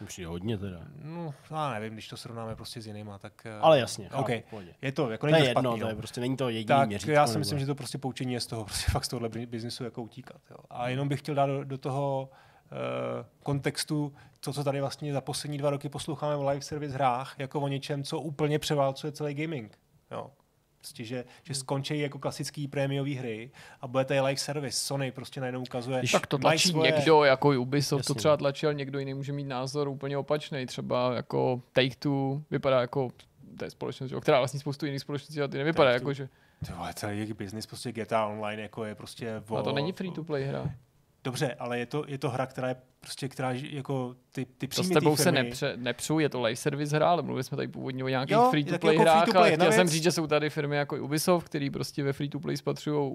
Mi 0.02 0.08
Přijde 0.08 0.28
hodně 0.28 0.58
teda. 0.58 0.80
No, 1.04 1.34
já 1.52 1.72
nevím, 1.72 1.94
když 1.94 2.08
to 2.08 2.18
srovnáme 2.18 2.56
prostě 2.56 2.82
s 2.82 2.88
jinýma, 2.88 3.18
tak... 3.20 3.46
eh, 3.46 3.60
Ale 3.62 3.80
jasně, 3.80 4.10
chápu, 4.10 4.22
OK. 4.22 4.30
v 4.30 4.50
pohodě. 4.50 4.74
Je 4.82 4.92
to, 4.92 5.10
jako 5.10 5.28
To 5.28 5.32
není 5.32 5.46
je 5.48 5.54
to 5.54 5.60
jedno, 5.60 5.62
špatný, 5.72 5.80
to 5.80 5.86
jo. 5.86 5.90
je 5.90 5.96
prostě, 5.96 6.22
není 6.22 6.38
to 6.38 6.50
jediný 6.50 6.66
tak 6.66 6.88
měřítko. 6.88 7.12
já 7.12 7.28
si 7.28 7.32
nebo- 7.34 7.40
myslím, 7.40 7.60
že 7.60 7.66
to 7.66 7.76
prostě 7.76 7.98
poučení 7.98 8.34
je 8.34 8.40
z 8.40 8.48
toho, 8.48 8.66
prostě 8.66 8.92
fakt 8.92 9.06
z 9.06 9.08
tohohle 9.08 9.30
biznisu 9.30 9.84
jako 9.84 10.02
utíkat. 10.04 10.42
Jo. 10.52 10.58
A 10.70 10.90
jenom 10.90 11.08
bych 11.08 11.20
chtěl 11.20 11.36
dát 11.36 11.46
do, 11.46 11.64
do 11.64 11.78
toho 11.78 12.30
uh, 12.72 12.78
kontextu 13.44 14.14
to, 14.40 14.54
co 14.54 14.64
tady 14.64 14.82
vlastně 14.82 15.14
za 15.14 15.22
poslední 15.22 15.58
dva 15.58 15.70
roky 15.70 15.90
posloucháme 15.90 16.36
o 16.36 16.50
live 16.50 16.62
service 16.62 16.94
hrách, 16.94 17.36
jako 17.38 17.60
o 17.62 17.68
něčem, 17.68 18.04
co 18.04 18.20
úplně 18.20 18.60
převálcuje 18.60 19.12
celý 19.12 19.34
gaming. 19.34 19.78
Jo. 20.12 20.32
Prostě, 20.88 21.04
že, 21.04 21.26
že 21.44 21.54
skončí 21.54 22.00
jako 22.00 22.20
klasický 22.20 22.68
prémiové 22.68 23.16
hry 23.16 23.52
a 23.82 23.88
bude 23.88 24.06
tady 24.06 24.20
live 24.20 24.38
service. 24.40 24.78
Sony 24.78 25.12
prostě 25.12 25.40
najednou 25.42 25.62
ukazuje, 25.62 26.00
Když- 26.00 26.12
Tak 26.12 26.28
to 26.28 26.38
tlačí 26.38 26.70
svoje- 26.70 26.92
někdo, 26.92 27.24
jako 27.24 27.50
Ubisoft 27.50 28.06
to 28.06 28.12
Jasně. 28.12 28.20
třeba 28.20 28.38
tlačil, 28.38 28.74
někdo 28.74 29.00
jiný 29.00 29.14
může 29.14 29.34
mít 29.34 29.44
názor 29.48 29.88
úplně 29.88 30.18
opačný. 30.18 30.66
Třeba 30.66 31.14
jako 31.16 31.62
Take-Two 31.74 32.42
vypadá 32.52 32.82
jako 32.82 33.10
to 33.58 33.64
je 33.66 33.72
společnost, 33.72 34.12
jo, 34.12 34.22
která 34.22 34.38
vlastně 34.40 34.60
spoustu 34.60 34.86
jiných 34.86 35.02
společností, 35.02 35.40
ale 35.40 35.48
ty 35.48 35.58
nevypadá 35.58 35.92
jako, 35.92 36.14
že 36.14 36.30
Ty 36.66 36.72
vole, 36.74 36.94
celý 36.94 37.18
jejich 37.18 37.34
business, 37.34 37.66
prostě 37.66 37.92
GTA 37.92 38.26
Online 38.28 38.62
jako 38.62 38.86
je 38.86 38.96
prostě... 38.96 39.42
a 39.58 39.62
to 39.62 39.74
není 39.74 39.92
free 39.92 40.12
to 40.12 40.24
play 40.24 40.44
hra. 40.44 40.72
Dobře, 41.28 41.56
ale 41.60 41.80
je 41.80 41.86
to, 41.86 42.04
je 42.08 42.18
to 42.18 42.30
hra, 42.30 42.46
která 42.46 42.68
je 42.68 42.76
prostě, 43.00 43.30
která 43.30 43.52
jako 43.52 44.16
ty, 44.32 44.46
ty 44.46 44.68
To 44.68 44.72
příjmy 44.72 44.86
s 44.86 44.90
té 44.90 44.94
tebou 44.94 45.18
se 45.18 45.24
firmy, 45.24 45.44
nepře, 45.44 45.74
nepřu, 45.78 46.20
je 46.20 46.30
to 46.30 46.42
live 46.42 46.56
service 46.56 46.96
hra, 46.96 47.10
ale 47.10 47.22
mluvili 47.22 47.44
jsme 47.44 47.58
tady 47.58 47.68
původně 47.68 48.04
o 48.04 48.08
nějakých 48.08 48.34
Jo, 48.34 48.48
free 48.50 48.64
to 48.64 48.72
tak 48.72 48.82
play 48.82 48.96
jako 48.96 49.02
hrách, 49.02 49.24
free 49.24 49.34
to 49.34 49.40
ale 49.40 49.52
jedna 49.52 49.66
chtěl 49.66 49.76
jsem 49.76 49.88
říct, 49.88 50.04
že 50.04 50.12
jsou 50.12 50.28
tady 50.28 50.50
firmy 50.50 50.76
jako 50.76 50.96
Ubisoft, 50.96 51.46
který 51.46 51.70
prostě 51.70 52.04
ve 52.04 52.14
free 52.14 52.30
to 52.30 52.40
play 52.40 52.58
spatřují 52.58 53.12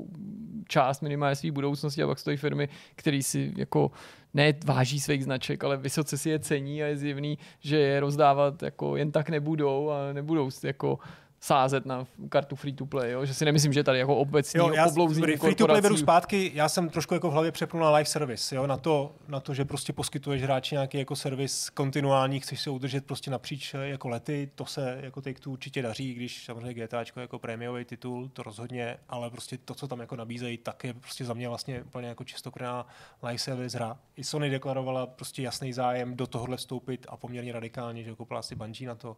část 0.68 1.00
minimálně 1.00 1.36
své 1.36 1.50
budoucnosti 1.50 2.02
a 2.02 2.06
pak 2.06 2.18
stojí 2.18 2.36
firmy, 2.36 2.68
které 2.94 3.22
si 3.22 3.52
jako 3.56 3.90
ne 4.34 4.54
váží 4.64 5.00
svých 5.00 5.24
značek, 5.24 5.64
ale 5.64 5.76
vysoce 5.76 6.18
si 6.18 6.30
je 6.30 6.38
cení 6.38 6.82
a 6.82 6.86
je 6.86 6.96
zjevný, 6.96 7.38
že 7.60 7.78
je 7.78 8.00
rozdávat 8.00 8.62
jako 8.62 8.96
jen 8.96 9.12
tak 9.12 9.28
nebudou 9.28 9.90
a 9.90 10.12
nebudou 10.12 10.50
jako 10.64 10.98
sázet 11.42 11.86
na 11.86 12.06
kartu 12.28 12.56
free 12.56 12.72
to 12.72 12.86
play, 12.86 13.10
jo? 13.10 13.24
že 13.24 13.34
si 13.34 13.44
nemyslím, 13.44 13.72
že 13.72 13.84
tady 13.84 13.98
jako 13.98 14.16
obecní 14.16 14.58
Jo, 14.58 14.70
já 14.72 14.86
oblouzení 14.86 15.36
free 15.36 15.54
to 15.54 15.66
play 15.66 15.80
beru 15.80 15.96
zpátky, 15.96 16.50
já 16.54 16.68
jsem 16.68 16.88
trošku 16.88 17.14
jako 17.14 17.30
v 17.30 17.32
hlavě 17.32 17.52
přepnul 17.52 17.82
na 17.82 17.90
live 17.90 18.04
service, 18.04 18.56
jo, 18.56 18.66
na 18.66 18.76
to, 18.76 19.14
na 19.28 19.40
to, 19.40 19.54
že 19.54 19.64
prostě 19.64 19.92
poskytuješ 19.92 20.42
hráči 20.42 20.74
nějaký 20.74 20.98
jako 20.98 21.16
servis 21.16 21.70
kontinuální, 21.70 22.40
chceš 22.40 22.60
se 22.60 22.70
udržet 22.70 23.06
prostě 23.06 23.30
napříč 23.30 23.74
eh, 23.74 23.78
jako 23.78 24.08
lety, 24.08 24.50
to 24.54 24.66
se 24.66 24.98
jako 25.02 25.20
take 25.20 25.40
two 25.40 25.52
určitě 25.52 25.82
daří, 25.82 26.14
když 26.14 26.44
samozřejmě 26.44 26.74
GTAčko 26.74 27.20
jako 27.20 27.38
prémiový 27.38 27.84
titul, 27.84 28.28
to 28.28 28.42
rozhodně, 28.42 28.96
ale 29.08 29.30
prostě 29.30 29.58
to, 29.58 29.74
co 29.74 29.88
tam 29.88 30.00
jako 30.00 30.16
nabízejí, 30.16 30.58
tak 30.58 30.84
je 30.84 30.94
prostě 30.94 31.24
za 31.24 31.34
mě 31.34 31.48
vlastně 31.48 31.82
úplně 31.82 32.08
jako 32.08 32.24
čistokrvná 32.24 32.86
live 33.22 33.38
service 33.38 33.78
hra. 33.78 33.98
I 34.16 34.24
Sony 34.24 34.50
deklarovala 34.50 35.06
prostě 35.06 35.42
jasný 35.42 35.72
zájem 35.72 36.16
do 36.16 36.26
tohohle 36.26 36.56
vstoupit 36.56 37.06
a 37.08 37.16
poměrně 37.16 37.52
radikálně, 37.52 38.02
že 38.02 38.14
koupila 38.14 38.42
si 38.42 38.54
Bungie 38.54 38.88
na 38.88 38.94
to. 38.94 39.16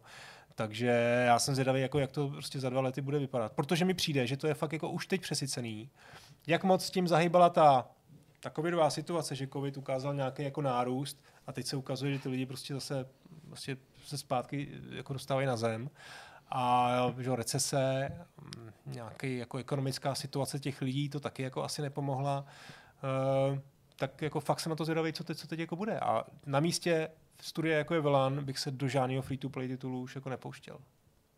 Takže 0.55 0.87
já 1.25 1.39
jsem 1.39 1.55
zvědavý, 1.55 1.81
jako 1.81 1.99
jak 1.99 2.11
to 2.11 2.29
prostě 2.29 2.59
za 2.59 2.69
dva 2.69 2.81
lety 2.81 3.01
bude 3.01 3.19
vypadat. 3.19 3.51
Protože 3.51 3.85
mi 3.85 3.93
přijde, 3.93 4.27
že 4.27 4.37
to 4.37 4.47
je 4.47 4.53
fakt 4.53 4.73
jako 4.73 4.89
už 4.89 5.07
teď 5.07 5.21
přesycený. 5.21 5.89
Jak 6.47 6.63
moc 6.63 6.85
s 6.85 6.91
tím 6.91 7.07
zahýbala 7.07 7.49
ta, 7.49 7.87
ta 8.39 8.49
covidová 8.49 8.89
situace, 8.89 9.35
že 9.35 9.47
covid 9.47 9.77
ukázal 9.77 10.13
nějaký 10.13 10.43
jako 10.43 10.61
nárůst 10.61 11.23
a 11.47 11.51
teď 11.51 11.65
se 11.65 11.75
ukazuje, 11.75 12.13
že 12.13 12.19
ty 12.19 12.29
lidi 12.29 12.45
prostě 12.45 12.73
zase 12.73 13.05
prostě 13.47 13.77
se 14.05 14.17
zpátky 14.17 14.69
jako 14.89 15.13
dostávají 15.13 15.47
na 15.47 15.57
zem. 15.57 15.89
A 16.51 16.91
že 17.19 17.35
recese, 17.35 18.11
mm, 18.41 18.71
nějaký 18.85 19.37
jako 19.37 19.57
ekonomická 19.57 20.15
situace 20.15 20.59
těch 20.59 20.81
lidí, 20.81 21.09
to 21.09 21.19
taky 21.19 21.43
jako 21.43 21.63
asi 21.63 21.81
nepomohla. 21.81 22.45
Uh, 23.51 23.59
tak 23.95 24.21
jako 24.21 24.39
fakt 24.39 24.59
jsem 24.59 24.69
na 24.69 24.75
to 24.75 24.85
zvědavý, 24.85 25.13
co 25.13 25.23
teď, 25.23 25.37
co 25.37 25.47
teď 25.47 25.59
jako 25.59 25.75
bude. 25.75 25.99
A 25.99 26.23
na 26.45 26.59
místě 26.59 27.09
studie 27.41 27.77
jako 27.77 27.93
je 27.93 28.01
Velan 28.01 28.45
bych 28.45 28.59
se 28.59 28.71
do 28.71 28.87
žádného 28.87 29.21
free-to-play 29.21 29.67
titulu 29.67 30.01
už 30.01 30.15
jako 30.15 30.29
nepouštěl. 30.29 30.77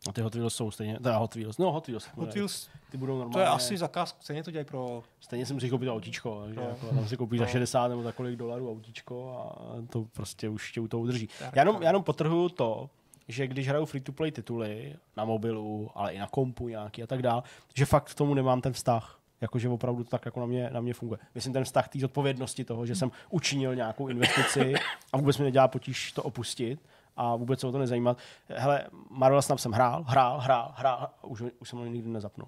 A 0.09 0.11
ty 0.11 0.21
Hot 0.21 0.35
Wheels 0.35 0.55
jsou 0.55 0.71
stejně, 0.71 0.99
teda 0.99 1.17
Hot 1.17 1.35
Wheels, 1.35 1.57
no 1.57 1.71
Hot 1.71 1.87
Wheels. 1.87 2.07
Hot 2.15 2.33
Wheels, 2.33 2.69
ty 2.91 2.97
budou 2.97 3.13
normálně. 3.13 3.33
to 3.33 3.39
je 3.39 3.45
asi 3.47 3.77
zakázka, 3.77 4.19
stejně 4.21 4.43
to 4.43 4.51
dělají 4.51 4.65
pro... 4.65 5.03
Stejně 5.19 5.45
si 5.45 5.53
musíš 5.53 5.69
koupit 5.69 5.89
autíčko, 5.89 6.43
že 6.49 6.55
No. 6.55 6.61
jako, 6.61 6.87
tam 6.87 7.07
si 7.07 7.17
koupíš 7.17 7.39
No. 7.39 7.45
za 7.45 7.51
60 7.51 7.87
nebo 7.87 8.03
za 8.03 8.11
kolik 8.11 8.35
dolarů 8.35 8.71
autíčko 8.71 9.29
a 9.39 9.55
to 9.89 10.05
prostě 10.13 10.49
už 10.49 10.71
tě 10.71 10.81
u 10.81 10.87
toho 10.87 11.01
udrží. 11.03 11.29
Tak, 11.39 11.55
Já 11.55 11.61
jenom, 11.61 11.75
no. 11.75 11.81
já 11.81 11.87
jenom 11.89 12.03
potrhuju 12.03 12.49
to, 12.49 12.89
že 13.27 13.47
když 13.47 13.67
hraju 13.67 13.85
free-to-play 13.85 14.31
tituly 14.31 14.95
na 15.17 15.25
mobilu, 15.25 15.89
ale 15.95 16.13
i 16.13 16.19
na 16.19 16.27
kompu 16.27 16.67
nějaký 16.67 17.03
a 17.03 17.07
tak 17.07 17.21
dál, 17.21 17.43
že 17.75 17.85
fakt 17.85 18.09
k 18.11 18.15
tomu 18.15 18.33
nemám 18.33 18.61
ten 18.61 18.73
vztah. 18.73 19.16
Jakože 19.41 19.69
opravdu 19.69 20.03
to 20.03 20.09
tak 20.09 20.25
jako 20.25 20.39
na 20.39 20.45
mě, 20.45 20.69
na 20.73 20.81
mě 20.81 20.93
funguje. 20.93 21.19
Myslím 21.35 21.53
ten 21.53 21.63
vztah 21.63 21.87
té 21.87 21.99
zodpovědnosti 21.99 22.63
toho, 22.65 22.85
že 22.85 22.95
jsem 22.95 23.11
učinil 23.29 23.75
nějakou 23.75 24.07
investici 24.07 24.73
a 25.13 25.17
vůbec 25.17 25.37
mi 25.37 25.43
nedělá 25.43 25.67
potíž 25.67 26.11
to 26.11 26.23
opustit 26.23 26.79
a 27.15 27.35
vůbec 27.35 27.59
se 27.59 27.67
o 27.67 27.71
to 27.71 27.77
nezajímat. 27.77 28.17
Hele, 28.49 28.83
Marvel 29.09 29.41
Snap 29.41 29.59
jsem 29.59 29.71
hrál, 29.71 30.03
hrál, 30.07 30.39
hrál, 30.39 30.73
hrál 30.75 30.97
a 31.01 31.23
už, 31.23 31.43
už 31.59 31.69
jsem 31.69 31.79
ho 31.79 31.85
nikdy 31.85 32.09
nezapnul. 32.09 32.47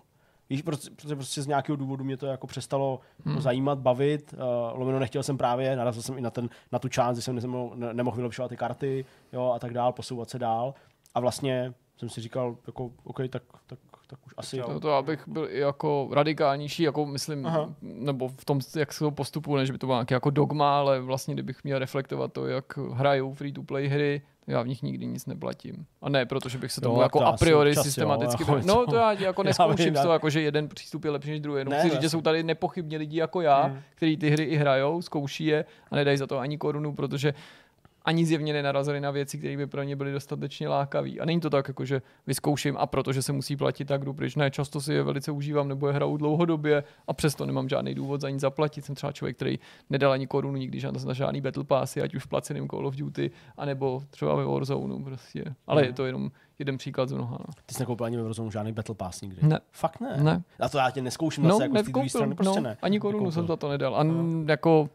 Víš, 0.50 0.62
protože, 0.62 0.90
protože 0.90 1.16
prostě 1.16 1.42
z 1.42 1.48
nějakého 1.48 1.76
důvodu 1.76 2.04
mě 2.04 2.18
to 2.18 2.26
jako 2.26 2.48
přestalo 2.48 3.00
hmm. 3.26 3.42
zajímat, 3.42 3.80
bavit. 3.80 4.34
Uh, 4.34 4.80
lomeno 4.80 5.00
nechtěl 5.00 5.24
jsem 5.24 5.38
právě, 5.38 5.76
narazil 5.76 6.02
jsem 6.02 6.18
i 6.18 6.22
na, 6.22 6.30
ten, 6.30 6.50
na 6.72 6.80
tu 6.80 6.90
část, 6.90 7.16
kdy 7.16 7.22
jsem 7.22 7.36
nemohl, 7.36 7.76
ne, 7.76 7.94
nemohl 7.94 8.18
vylepšovat 8.18 8.48
ty 8.48 8.58
karty 8.58 9.06
jo, 9.34 9.52
a 9.56 9.60
tak 9.60 9.74
dál, 9.74 9.94
posouvat 9.94 10.30
se 10.30 10.40
dál. 10.40 10.74
A 11.16 11.20
vlastně 11.20 11.74
jsem 11.98 12.10
si 12.10 12.22
říkal, 12.22 12.58
jako, 12.68 12.92
OK, 13.04 13.20
tak, 13.30 13.44
tak, 13.68 13.80
tak 14.10 14.20
už 14.26 14.34
asi... 14.38 14.58
To, 14.62 14.80
to 14.80 14.94
abych 14.94 15.28
byl 15.28 15.48
i 15.52 15.60
jako 15.60 16.10
radikálnější, 16.12 16.84
jako 16.84 17.06
myslím, 17.06 17.46
Aha. 17.46 17.74
Nebo 17.82 18.28
v 18.28 18.46
tom, 18.46 18.60
jak 18.76 18.94
se 18.94 19.00
to 19.00 19.12
postupu, 19.12 19.56
než 19.56 19.72
by 19.72 19.78
to 19.78 19.88
bylo 19.88 19.98
nějaké 19.98 20.14
jako 20.16 20.30
dogma, 20.30 20.80
ale 20.80 21.00
vlastně 21.02 21.34
kdybych 21.34 21.64
měl 21.64 21.80
reflektovat 21.80 22.34
to, 22.34 22.48
jak 22.48 22.78
hrajou 22.78 23.34
free-to-play 23.34 23.88
hry, 23.88 24.22
já 24.48 24.62
v 24.62 24.68
nich 24.68 24.82
nikdy 24.84 25.06
nic 25.06 25.26
neplatím. 25.26 25.86
A 26.02 26.10
ne, 26.10 26.26
protože 26.26 26.58
bych 26.58 26.72
se 26.72 26.82
Jo, 26.84 26.90
tomu 26.90 27.02
jako 27.02 27.20
to 27.20 27.26
a 27.26 27.38
priori 27.38 27.74
jo, 27.76 27.84
systematicky... 27.84 28.44
jako 28.44 28.60
no 28.68 28.86
to- 28.86 28.96
já 28.96 29.16
ti 29.16 29.24
jako 29.24 29.44
neskouším 29.44 29.96
z 29.96 30.02
toho, 30.02 30.14
jako, 30.14 30.30
že 30.30 30.42
jeden 30.42 30.68
přístup 30.68 31.06
je 31.06 31.12
lepší 31.12 31.30
než 31.30 31.40
druhý. 31.40 31.60
Jenom 31.60 31.72
Ne, 31.72 31.80
chci 31.80 31.88
no 31.88 31.94
říct, 31.94 32.02
že 32.02 32.10
jsou 32.10 32.22
tady 32.22 32.44
nepochybně 32.44 32.98
lidi 32.98 33.18
jako 33.20 33.42
já, 33.42 33.64
Hmm. 33.64 33.80
kteří 33.96 34.18
ty 34.18 34.30
hry 34.30 34.44
i 34.44 34.56
hrajou, 34.56 35.02
zkouší 35.02 35.46
je 35.46 35.66
a 35.92 35.96
nedají 35.96 36.18
za 36.18 36.28
to 36.28 36.38
ani 36.40 36.58
korunu, 36.58 36.94
protože 36.96 37.34
ani 38.10 38.26
zjevně 38.26 38.54
nenarazili 38.54 39.00
na 39.02 39.12
věci, 39.12 39.38
které 39.38 39.58
by 39.58 39.68
pro 39.68 39.84
ně 39.84 39.96
byly 39.96 40.12
dostatečně 40.12 40.68
lákavé. 40.68 41.10
A 41.22 41.26
není 41.26 41.40
to 41.40 41.50
tak, 41.50 41.68
jako 41.68 41.86
že 41.86 42.02
vyzkouším 42.28 42.78
a 42.78 42.86
protože 42.86 43.22
se 43.22 43.32
musí 43.34 43.56
platit, 43.56 43.86
tak 43.86 44.06
jdu 44.06 44.14
pryč. 44.14 44.36
Ne, 44.36 44.52
často 44.52 44.82
si 44.82 44.94
je 44.94 45.04
velice 45.04 45.32
užívám 45.32 45.68
nebo 45.68 45.88
je 45.88 45.94
hraju 45.94 46.18
dlouhodobě 46.18 46.84
a 47.08 47.14
přesto 47.14 47.46
nemám 47.46 47.70
žádný 47.70 47.96
důvod 47.96 48.22
za 48.22 48.30
ní 48.30 48.40
zaplatit. 48.40 48.86
Jsem 48.86 48.96
třeba 48.96 49.12
člověk, 49.12 49.36
který 49.36 49.60
nedal 49.90 50.12
ani 50.12 50.28
korunu 50.28 50.58
nikdy 50.58 50.80
na 51.06 51.14
žádný 51.14 51.42
Battle 51.42 51.64
Passy, 51.64 52.02
ať 52.02 52.16
už 52.16 52.24
v 52.24 52.28
placeném 52.28 52.68
Call 52.68 52.88
of 52.88 52.96
Duty, 52.96 53.32
anebo 53.58 54.02
třeba 54.10 54.36
ve 54.36 54.46
Warzone. 54.46 55.04
Prostě. 55.04 55.44
Ale 55.68 55.86
je 55.86 55.94
to 55.94 56.06
jenom 56.06 56.32
jeden 56.60 56.78
příklad 56.78 57.10
z 57.10 57.14
mnoha. 57.14 57.38
No. 57.40 57.54
Ty 57.66 57.74
jsi 57.74 57.82
nekoupil 57.82 58.06
ani 58.06 58.18
ve 58.18 58.24
Warzone 58.24 58.52
žádný 58.52 58.72
Battle 58.72 58.96
Pass 58.96 59.22
nikdy. 59.22 59.38
Ne. 59.48 59.60
Fakt 59.72 60.00
ne. 60.00 60.18
Ne. 60.24 60.42
A 60.60 60.70
to 60.70 60.78
já 60.78 60.92
tě 60.92 61.02
neskouším 61.02 61.44
No, 61.44 61.50
zase 61.50 61.64
jako 61.64 61.78
z 61.78 61.92
té 62.04 62.10
strany, 62.10 62.36
prostě 62.36 62.62
no, 62.62 62.64
ne. 62.70 62.78
ani 62.82 63.00
korunu 63.00 63.20
Nekoupil. 63.24 63.32
jsem 63.32 63.48
za 63.48 63.56
to 63.56 63.70
nedal. 63.70 63.96
A 63.96 64.02
n- 64.02 64.46
jako 64.50 64.90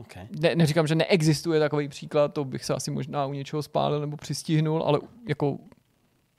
Okay. 0.00 0.26
ne, 0.40 0.56
neříkám, 0.56 0.86
že 0.86 0.94
neexistuje 0.94 1.60
takový 1.60 1.88
příklad, 1.88 2.34
to 2.34 2.44
bych 2.44 2.64
se 2.64 2.74
asi 2.74 2.90
možná 2.90 3.26
u 3.26 3.32
něčeho 3.32 3.62
spálil 3.62 4.00
nebo 4.00 4.16
přistihnul, 4.16 4.82
ale 4.82 5.00
jako 5.28 5.58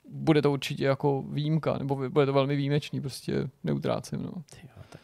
bude 0.08 0.42
to 0.42 0.52
určitě 0.52 0.84
jako 0.84 1.24
výjimka, 1.28 1.78
nebo 1.78 1.96
bude 2.08 2.26
to 2.26 2.32
velmi 2.32 2.56
výjimečný, 2.56 3.00
prostě 3.00 3.48
neutrácím. 3.64 4.22
No. 4.22 4.32
Tak 4.90 5.00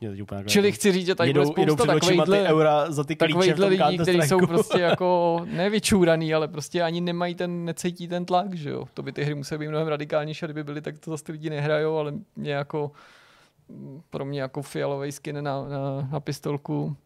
mě 0.00 0.10
teď 0.10 0.22
úplně 0.22 0.44
Čili 0.44 0.72
chci 0.72 0.92
říct, 0.92 1.06
že 1.06 1.14
tady 1.14 1.30
jedou, 1.30 1.52
bude 1.52 1.72
spousta 1.72 1.86
takovýchhle, 1.86 2.42
eura 2.48 2.90
za 2.90 3.04
ty 3.04 3.16
tom 3.16 3.38
lidí, 3.38 3.98
kteří 3.98 4.22
jsou 4.22 4.46
prostě 4.46 4.80
jako 4.80 5.40
nevyčúraný, 5.44 6.34
ale 6.34 6.48
prostě 6.48 6.82
ani 6.82 7.00
nemají 7.00 7.34
ten, 7.34 7.64
necítí 7.64 8.08
ten 8.08 8.24
tlak, 8.24 8.54
že 8.54 8.70
jo. 8.70 8.84
To 8.94 9.02
by 9.02 9.12
ty 9.12 9.24
hry 9.24 9.34
musely 9.34 9.58
být 9.58 9.68
mnohem 9.68 9.88
radikálnější, 9.88 10.46
kdyby 10.46 10.64
byly, 10.64 10.80
tak 10.80 10.98
to 10.98 11.10
zase 11.10 11.24
ty 11.24 11.32
lidi 11.32 11.50
nehrajou, 11.50 11.96
ale 11.96 12.14
mě 12.36 12.52
jako 12.52 12.92
pro 14.10 14.24
mě 14.24 14.40
jako 14.40 14.62
fialový 14.62 15.12
skin 15.12 15.44
na, 15.44 15.68
na, 15.68 16.08
na 16.12 16.20
pistolku, 16.20 16.96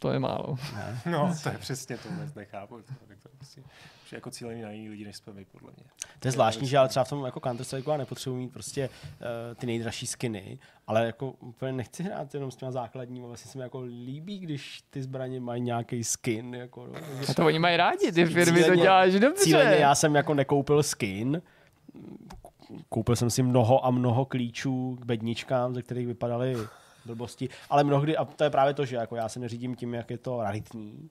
to 0.00 0.10
je 0.12 0.18
málo. 0.18 0.56
Ne. 0.74 1.00
No, 1.12 1.34
to 1.42 1.48
je 1.48 1.58
přesně 1.58 1.98
to, 1.98 2.08
vůbec 2.08 2.34
nechápu. 2.34 2.76
To, 2.76 2.94
tak 3.08 3.18
to 3.22 3.28
prostě 3.36 3.62
Že 4.08 4.16
jako 4.16 4.30
cílený 4.30 4.62
na 4.62 4.70
jiný 4.70 4.88
lidi, 4.88 5.04
než 5.04 5.16
jsme 5.16 5.32
my, 5.32 5.44
podle 5.44 5.70
mě. 5.76 5.84
To 6.18 6.28
je 6.28 6.32
zvláštní, 6.32 6.66
že 6.68 6.78
ale 6.78 6.88
třeba 6.88 7.04
v 7.04 7.08
tom 7.08 7.24
jako 7.24 7.40
Counter 7.40 7.64
Strike 7.66 7.98
nepotřebuji 7.98 8.36
mít 8.36 8.52
prostě 8.52 8.88
uh, 8.88 9.54
ty 9.54 9.66
nejdražší 9.66 10.06
skiny, 10.06 10.58
ale 10.86 11.06
jako 11.06 11.30
úplně 11.30 11.72
nechci 11.72 12.02
hrát 12.02 12.34
jenom 12.34 12.50
s 12.50 12.56
těma 12.56 12.70
základními, 12.72 13.26
vlastně 13.26 13.50
se 13.50 13.58
mi 13.58 13.62
jako 13.64 13.80
líbí, 13.80 14.38
když 14.38 14.82
ty 14.90 15.02
zbraně 15.02 15.40
mají 15.40 15.62
nějaký 15.62 16.04
skin. 16.04 16.54
Jako, 16.54 16.86
no. 16.86 16.94
A 17.30 17.34
to 17.34 17.46
oni 17.46 17.58
mají 17.58 17.76
rádi, 17.76 18.12
ty 18.12 18.26
firmy, 18.26 18.58
to 18.60 18.64
Cíleně- 18.64 18.82
děláš 18.82 19.12
dobře. 19.12 19.44
Cíleně 19.44 19.76
já 19.76 19.94
jsem 19.94 20.14
jako 20.14 20.34
nekoupil 20.34 20.82
skin, 20.82 21.42
koupil 22.88 23.16
jsem 23.16 23.30
si 23.30 23.42
mnoho 23.42 23.86
a 23.86 23.90
mnoho 23.90 24.24
klíčů 24.24 24.98
k 25.00 25.04
bedničkám, 25.04 25.74
ze 25.74 25.82
kterých 25.82 26.06
vypadaly 26.06 26.56
blbosti, 27.06 27.48
ale 27.70 27.84
mnohdy, 27.84 28.16
a 28.16 28.24
to 28.24 28.44
je 28.44 28.50
právě 28.50 28.74
to, 28.74 28.84
že 28.84 28.96
jako 28.96 29.16
já 29.16 29.28
se 29.28 29.40
neřídím 29.40 29.74
tím, 29.74 29.94
jak 29.94 30.10
je 30.10 30.18
to 30.18 30.42
raritní, 30.42 31.10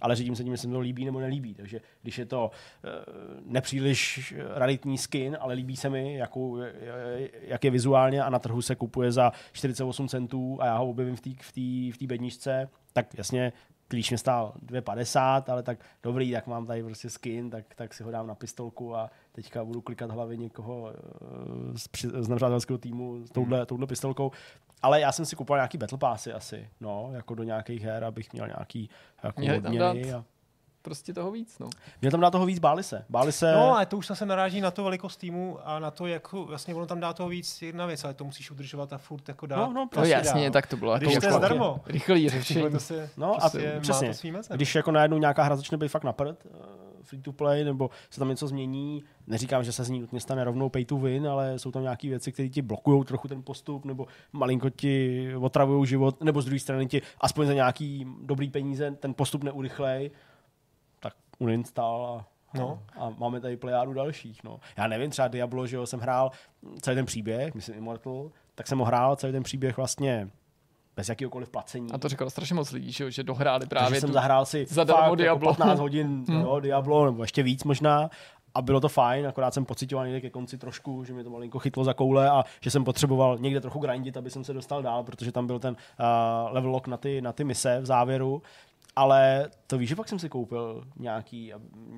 ale 0.00 0.16
řídím 0.16 0.36
se 0.36 0.44
tím, 0.44 0.52
jestli 0.52 0.62
se 0.62 0.68
mi 0.68 0.74
to 0.74 0.80
líbí 0.80 1.04
nebo 1.04 1.20
nelíbí. 1.20 1.54
Takže 1.54 1.80
když 2.02 2.18
je 2.18 2.26
to 2.26 2.50
uh, 2.84 2.90
nepříliš 3.52 4.34
raritní 4.54 4.98
skin, 4.98 5.36
ale 5.40 5.54
líbí 5.54 5.76
se 5.76 5.90
mi, 5.90 6.14
jakou, 6.14 6.58
jak 7.40 7.64
je 7.64 7.70
vizuálně 7.70 8.22
a 8.22 8.30
na 8.30 8.38
trhu 8.38 8.62
se 8.62 8.74
kupuje 8.74 9.12
za 9.12 9.32
48 9.52 10.08
centů 10.08 10.58
a 10.60 10.66
já 10.66 10.76
ho 10.76 10.88
objevím 10.88 11.16
v 11.16 11.20
té 11.20 11.30
v 11.40 11.92
v 11.92 12.06
bedničce, 12.06 12.68
tak 12.92 13.06
jasně 13.18 13.52
klíč 13.88 14.10
mě 14.10 14.18
stál 14.18 14.52
2,50, 14.66 15.42
ale 15.48 15.62
tak 15.62 15.78
dobrý, 16.02 16.32
tak 16.32 16.46
mám 16.46 16.66
tady 16.66 16.82
prostě 16.82 17.10
skin, 17.10 17.50
tak, 17.50 17.64
tak 17.74 17.94
si 17.94 18.02
ho 18.02 18.10
dám 18.10 18.26
na 18.26 18.34
pistolku 18.34 18.96
a 18.96 19.10
teďka 19.32 19.64
budu 19.64 19.80
klikat 19.80 20.10
hlavy 20.10 20.38
někoho 20.38 20.90
eh, 20.90 21.78
z, 21.78 21.88
z 22.20 22.78
týmu 22.78 23.26
s 23.26 23.30
touhle, 23.30 23.66
touhle 23.66 23.86
pistolkou. 23.86 24.30
Ale 24.84 25.00
já 25.00 25.12
jsem 25.12 25.26
si 25.26 25.36
kupoval 25.36 25.58
nějaký 25.58 25.78
battle 25.78 25.98
passy 25.98 26.32
asi, 26.32 26.68
no, 26.80 27.10
jako 27.12 27.34
do 27.34 27.42
nějakých 27.42 27.82
her, 27.82 28.04
abych 28.04 28.32
měl 28.32 28.46
nějaký 28.46 28.90
jako 29.22 29.40
Měli 29.40 29.58
odměny. 29.58 29.78
dát- 29.78 30.18
A... 30.18 30.24
Prostě 30.82 31.14
toho 31.14 31.30
víc, 31.30 31.58
no. 31.58 31.70
Měl 32.00 32.10
tam 32.10 32.20
dát 32.20 32.30
toho 32.30 32.46
víc, 32.46 32.58
báli 32.58 32.82
se. 32.82 33.04
Báli 33.08 33.32
se, 33.32 33.52
No, 33.52 33.74
ale 33.74 33.86
to 33.86 33.96
už 33.96 34.06
zase 34.06 34.26
naráží 34.26 34.60
na 34.60 34.70
to 34.70 34.84
velikost 34.84 35.16
týmu 35.16 35.58
a 35.64 35.78
na 35.78 35.90
to, 35.90 36.06
jak 36.06 36.32
vlastně 36.32 36.74
ono 36.74 36.86
tam 36.86 37.00
dá 37.00 37.12
toho 37.12 37.28
víc 37.28 37.62
jedna 37.62 37.86
věc, 37.86 38.04
ale 38.04 38.14
to 38.14 38.24
musíš 38.24 38.50
udržovat 38.50 38.92
a 38.92 38.98
furt 38.98 39.28
jako 39.28 39.46
dát. 39.46 39.56
No, 39.56 39.66
no, 39.66 39.72
No 39.72 39.86
prostě 39.88 40.12
jasně, 40.12 40.42
dál. 40.42 40.50
tak 40.50 40.66
to 40.66 40.76
bylo 40.76 40.92
A 40.92 40.94
jako 40.94 41.04
když 41.04 41.18
to 41.18 41.26
je 41.26 41.32
úplně 41.32 41.46
zdarmo. 41.46 41.80
Rychlý 41.86 42.28
řešení. 42.28 42.80
se, 42.80 43.10
No 43.16 43.34
a 43.34 43.38
prostě 43.50 43.74
má 43.74 43.80
přesně. 43.80 44.10
to. 44.48 44.54
Když 44.54 44.74
jako 44.74 44.90
najednou 44.90 45.18
nějaká 45.18 45.42
hra 45.42 45.56
začne 45.56 45.78
být 45.78 45.88
fakt 45.88 46.04
na 46.04 46.12
prd, 46.12 46.46
free 47.04 47.22
to 47.22 47.32
play, 47.32 47.64
nebo 47.64 47.90
se 48.10 48.18
tam 48.18 48.28
něco 48.28 48.48
změní, 48.48 49.04
neříkám, 49.26 49.64
že 49.64 49.72
se 49.72 49.84
z 49.84 49.90
ní 49.90 50.00
nutně 50.00 50.20
stane 50.20 50.44
rovnou 50.44 50.68
pay 50.68 50.84
to 50.84 50.98
win, 50.98 51.28
ale 51.28 51.58
jsou 51.58 51.70
tam 51.70 51.82
nějaké 51.82 52.08
věci, 52.08 52.32
které 52.32 52.48
ti 52.48 52.62
blokují 52.62 53.04
trochu 53.04 53.28
ten 53.28 53.42
postup, 53.42 53.84
nebo 53.84 54.06
malinko 54.32 54.70
ti 54.70 55.28
otravují 55.36 55.86
život, 55.86 56.24
nebo 56.24 56.42
z 56.42 56.44
druhé 56.44 56.58
strany 56.58 56.86
ti 56.86 57.02
aspoň 57.20 57.46
za 57.46 57.54
nějaký 57.54 58.06
dobrý 58.22 58.50
peníze 58.50 58.90
ten 58.90 59.14
postup 59.14 59.44
neurychlej, 59.44 60.10
tak 61.00 61.14
uninstall 61.38 62.06
a 62.06 62.34
No. 62.58 62.82
A 62.96 63.10
máme 63.10 63.40
tady 63.40 63.56
plejádu 63.56 63.92
dalších. 63.92 64.44
No. 64.44 64.60
Já 64.76 64.86
nevím, 64.86 65.10
třeba 65.10 65.28
Diablo, 65.28 65.66
že 65.66 65.76
jo, 65.76 65.86
jsem 65.86 66.00
hrál 66.00 66.30
celý 66.80 66.94
ten 66.94 67.06
příběh, 67.06 67.54
myslím 67.54 67.76
Immortal, 67.76 68.30
tak 68.54 68.66
jsem 68.66 68.78
ho 68.78 68.84
hrál 68.84 69.16
celý 69.16 69.32
ten 69.32 69.42
příběh 69.42 69.76
vlastně 69.76 70.30
bez 70.96 71.08
jakýhokoliv 71.08 71.48
placení. 71.48 71.92
A 71.92 71.98
to 71.98 72.08
říkalo 72.08 72.30
strašně 72.30 72.54
moc 72.54 72.72
lidí, 72.72 72.92
že, 72.92 73.04
jo, 73.04 73.10
že 73.10 73.22
dohráli 73.22 73.60
Takže 73.60 73.68
právě 73.68 74.00
jsem 74.00 74.08
tu... 74.08 74.14
zahrál 74.14 74.46
si 74.46 74.66
zadarmo 74.70 75.00
fakt 75.00 75.06
jako 75.08 75.16
Diablo. 75.16 75.54
15 75.54 75.78
hodin 75.80 76.24
Hmm. 76.28 76.40
jo, 76.40 76.60
Diablo, 76.60 77.04
nebo 77.04 77.22
ještě 77.22 77.42
víc 77.42 77.64
možná. 77.64 78.10
A 78.54 78.62
bylo 78.62 78.80
to 78.80 78.88
fajn, 78.88 79.26
akorát 79.26 79.54
jsem 79.54 79.64
pocitoval 79.64 80.06
někde 80.06 80.20
ke 80.20 80.30
konci 80.30 80.58
trošku, 80.58 81.04
že 81.04 81.12
mě 81.12 81.24
to 81.24 81.30
malinko 81.30 81.58
chytlo 81.58 81.84
za 81.84 81.94
koule 81.94 82.30
a 82.30 82.44
že 82.60 82.70
jsem 82.70 82.84
potřeboval 82.84 83.38
někde 83.38 83.60
trochu 83.60 83.78
grindit, 83.78 84.16
aby 84.16 84.30
jsem 84.30 84.44
se 84.44 84.52
dostal 84.52 84.82
dál, 84.82 85.02
protože 85.04 85.32
tam 85.32 85.46
byl 85.46 85.58
ten 85.58 85.76
uh, 85.76 86.54
level 86.54 86.70
lock 86.70 86.86
na 86.86 86.96
ty, 86.96 87.22
na 87.22 87.32
ty 87.32 87.44
mise 87.44 87.80
v 87.80 87.86
závěru. 87.86 88.42
Ale 88.96 89.50
to 89.66 89.78
víš, 89.78 89.88
že 89.88 89.96
pak 89.96 90.08
jsem 90.08 90.18
si 90.18 90.28
koupil 90.28 90.84
nějaký 90.96 91.52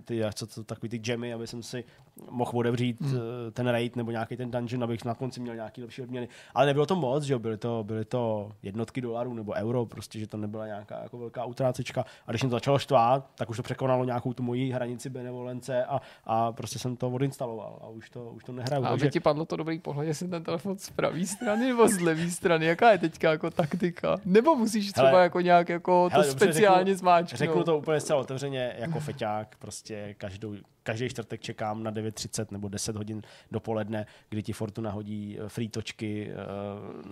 ty, 0.04 0.22
co, 0.34 0.46
to, 0.46 0.64
takový 0.64 0.88
ty 0.88 0.98
gemmy, 0.98 1.32
aby 1.32 1.46
jsem 1.46 1.62
si 1.62 1.84
mohl 2.30 2.50
otevřít 2.54 3.00
hmm. 3.00 3.18
ten 3.52 3.68
raid 3.68 3.96
nebo 3.96 4.10
nějaký 4.10 4.36
ten 4.36 4.50
dungeon, 4.50 4.84
abych 4.84 5.04
na 5.04 5.14
konci 5.14 5.40
měl 5.40 5.54
nějaký 5.54 5.82
lepší 5.82 6.02
odměny. 6.02 6.28
Ale 6.54 6.66
nebylo 6.66 6.86
to 6.86 6.96
moc, 6.96 7.24
že 7.24 7.32
jo, 7.32 7.38
byly 7.38 7.56
to, 7.56 7.84
byly 7.84 8.04
to 8.04 8.52
jednotky 8.62 9.00
dolarů 9.00 9.34
nebo 9.34 9.52
euro, 9.52 9.86
prostě, 9.86 10.18
že 10.18 10.26
to 10.26 10.36
nebyla 10.36 10.66
nějaká 10.66 11.02
jako 11.02 11.18
velká 11.18 11.44
utrácečka. 11.44 12.04
A 12.26 12.30
když 12.32 12.42
mě 12.42 12.50
to 12.50 12.56
začalo 12.56 12.78
štvát, 12.78 13.30
tak 13.34 13.50
už 13.50 13.56
to 13.56 13.62
překonalo 13.62 14.04
nějakou 14.04 14.32
tu 14.32 14.42
moji 14.42 14.70
hranici 14.70 15.10
benevolence 15.10 15.84
a, 15.84 16.00
a 16.24 16.52
prostě 16.52 16.78
jsem 16.78 16.96
to 16.96 17.10
odinstaloval 17.10 17.78
a 17.82 17.88
už 17.88 18.10
to, 18.10 18.30
už 18.30 18.44
to 18.44 18.52
nehraju. 18.52 18.84
A 18.84 18.88
takže... 18.88 19.06
aby 19.06 19.12
ti 19.12 19.20
padlo 19.20 19.44
to 19.44 19.56
dobrý 19.56 19.78
pohled, 19.78 20.06
jestli 20.06 20.28
ten 20.28 20.44
telefon 20.44 20.78
z 20.78 20.90
pravé 20.90 21.26
strany 21.26 21.68
nebo 21.68 21.88
z 21.88 22.00
levé 22.00 22.30
strany, 22.30 22.66
jaká 22.66 22.92
je 22.92 22.98
teďka 22.98 23.30
jako 23.30 23.50
taktika? 23.50 24.16
Nebo 24.24 24.56
musíš 24.56 24.92
třeba 24.92 25.08
Hele, 25.08 25.22
jako 25.22 25.40
nějak 25.40 25.68
jako 25.68 26.10
to 26.10 26.12
hele, 26.12 26.26
dobře, 26.26 26.46
speciálně 26.46 26.85
řeknu- 26.92 26.98
zmáčknout? 26.98 27.38
Řeknu 27.38 27.64
to 27.64 27.78
úplně 27.78 28.00
zcela 28.00 28.20
otevřeně, 28.20 28.74
jako 28.78 29.00
feťák, 29.00 29.56
prostě 29.58 30.14
každou, 30.18 30.54
každý 30.82 31.08
čtvrtek 31.08 31.40
čekám 31.40 31.82
na 31.82 31.92
9.30 31.92 32.46
nebo 32.50 32.68
10 32.68 32.96
hodin 32.96 33.22
dopoledne, 33.50 34.06
kdy 34.30 34.42
ti 34.42 34.52
Fortuna 34.52 34.90
hodí 34.90 35.38
eh, 35.40 35.48
free 35.48 35.68
točky 35.68 36.30
eh, 36.30 36.34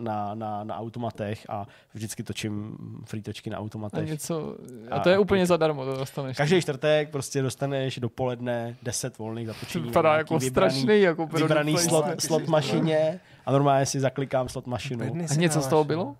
na, 0.02 0.34
na, 0.34 0.64
na 0.64 0.76
automatech 0.76 1.46
a 1.48 1.66
vždycky 1.94 2.22
točím 2.22 2.76
free 3.04 3.22
točky 3.22 3.50
na 3.50 3.56
A 3.56 3.60
automatech. 3.60 4.08
něco, 4.08 4.56
a 4.90 4.94
A- 4.96 5.00
to 5.00 5.08
je 5.08 5.18
úplně 5.18 5.46
zadarmo, 5.46 5.84
to 5.84 5.96
dostaneš. 5.96 6.36
Každý 6.36 6.60
čtvrtek 6.62 7.10
prostě 7.10 7.42
dostaneš 7.42 7.98
dopoledne 7.98 8.76
10 8.82 9.18
volných 9.18 9.46
zatočení. 9.46 9.84
To 9.84 9.88
vypadá 9.88 10.16
jako 10.16 10.34
vybraný- 10.34 10.50
strašný 10.50 11.00
jako 11.00 11.26
vybraný 11.26 11.78
slot, 11.78 12.04
slot 12.20 12.46
mašině 12.46 13.20
a 13.46 13.52
normálně 13.52 13.86
si 13.86 14.00
zaklikám 14.00 14.48
slot 14.48 14.66
mašinu. 14.66 15.14
A 15.30 15.34
něco 15.34 15.60
z 15.60 15.66
toho 15.66 15.80
no. 15.80 15.84
bylo? 15.84 16.16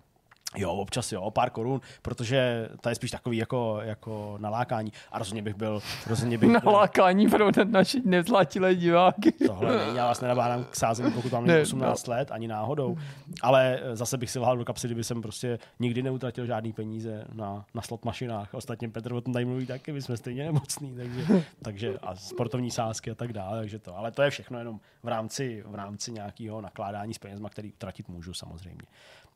Jo, 0.57 0.71
občas 0.71 1.11
jo, 1.11 1.31
pár 1.31 1.49
korun, 1.49 1.81
protože 2.01 2.69
to 2.81 2.89
je 2.89 2.95
spíš 2.95 3.11
takový 3.11 3.37
jako, 3.37 3.79
jako 3.83 4.37
nalákání. 4.39 4.93
A 5.11 5.19
rozhodně 5.19 5.41
bych 5.41 5.55
byl, 5.55 5.81
rozhodně 6.07 6.37
bych 6.37 6.49
byl, 6.49 6.61
Nalákání 6.65 7.27
pro 7.27 7.49
naši 7.63 8.01
nezlatilé 8.05 8.75
diváky. 8.75 9.31
tohle 9.31 9.77
není, 9.77 9.97
já 9.97 10.07
vás 10.07 10.21
nenabádám 10.21 10.63
k 10.63 10.75
sázení, 10.75 11.11
pokud 11.11 11.31
vám 11.31 11.45
Ne, 11.45 11.53
není 11.53 11.63
18 11.63 12.07
let, 12.07 12.31
ani 12.31 12.47
náhodou. 12.47 12.97
Ale 13.41 13.79
eh, 13.83 13.95
zase 13.95 14.17
bych 14.17 14.31
si 14.31 14.39
lhal 14.39 14.57
do 14.57 14.65
kapsy, 14.65 14.87
kdyby 14.87 15.03
jsem 15.03 15.21
prostě 15.21 15.59
nikdy 15.79 16.03
neutratil 16.03 16.45
žádný 16.45 16.73
peníze 16.73 17.25
na, 17.33 17.65
na 17.73 17.81
slot 17.81 18.05
mašinách. 18.05 18.53
Ostatně 18.53 18.89
Petr 18.89 19.13
o 19.13 19.21
tom 19.21 19.33
tady 19.33 19.45
mluví 19.45 19.65
taky, 19.65 19.91
my 19.91 20.01
jsme 20.01 20.17
stejně 20.17 20.43
nemocný, 20.43 20.95
takže, 20.95 21.43
takže 21.61 21.97
a 22.01 22.15
sportovní 22.15 22.71
sázky 22.71 23.11
a 23.11 23.15
tak 23.15 23.33
dále, 23.33 23.59
takže 23.59 23.79
to. 23.79 23.97
Ale 23.97 24.11
to 24.11 24.21
je 24.21 24.29
všechno 24.29 24.59
jenom 24.59 24.79
v 25.03 25.07
rámci, 25.07 25.63
v 25.67 25.75
rámci 25.75 26.11
nějakého 26.11 26.61
nakládání 26.61 27.13
s 27.13 27.17
penězma, 27.17 27.49
který 27.49 27.73
utratit 27.73 28.09
můžu 28.09 28.33
samozřejmě. 28.33 28.81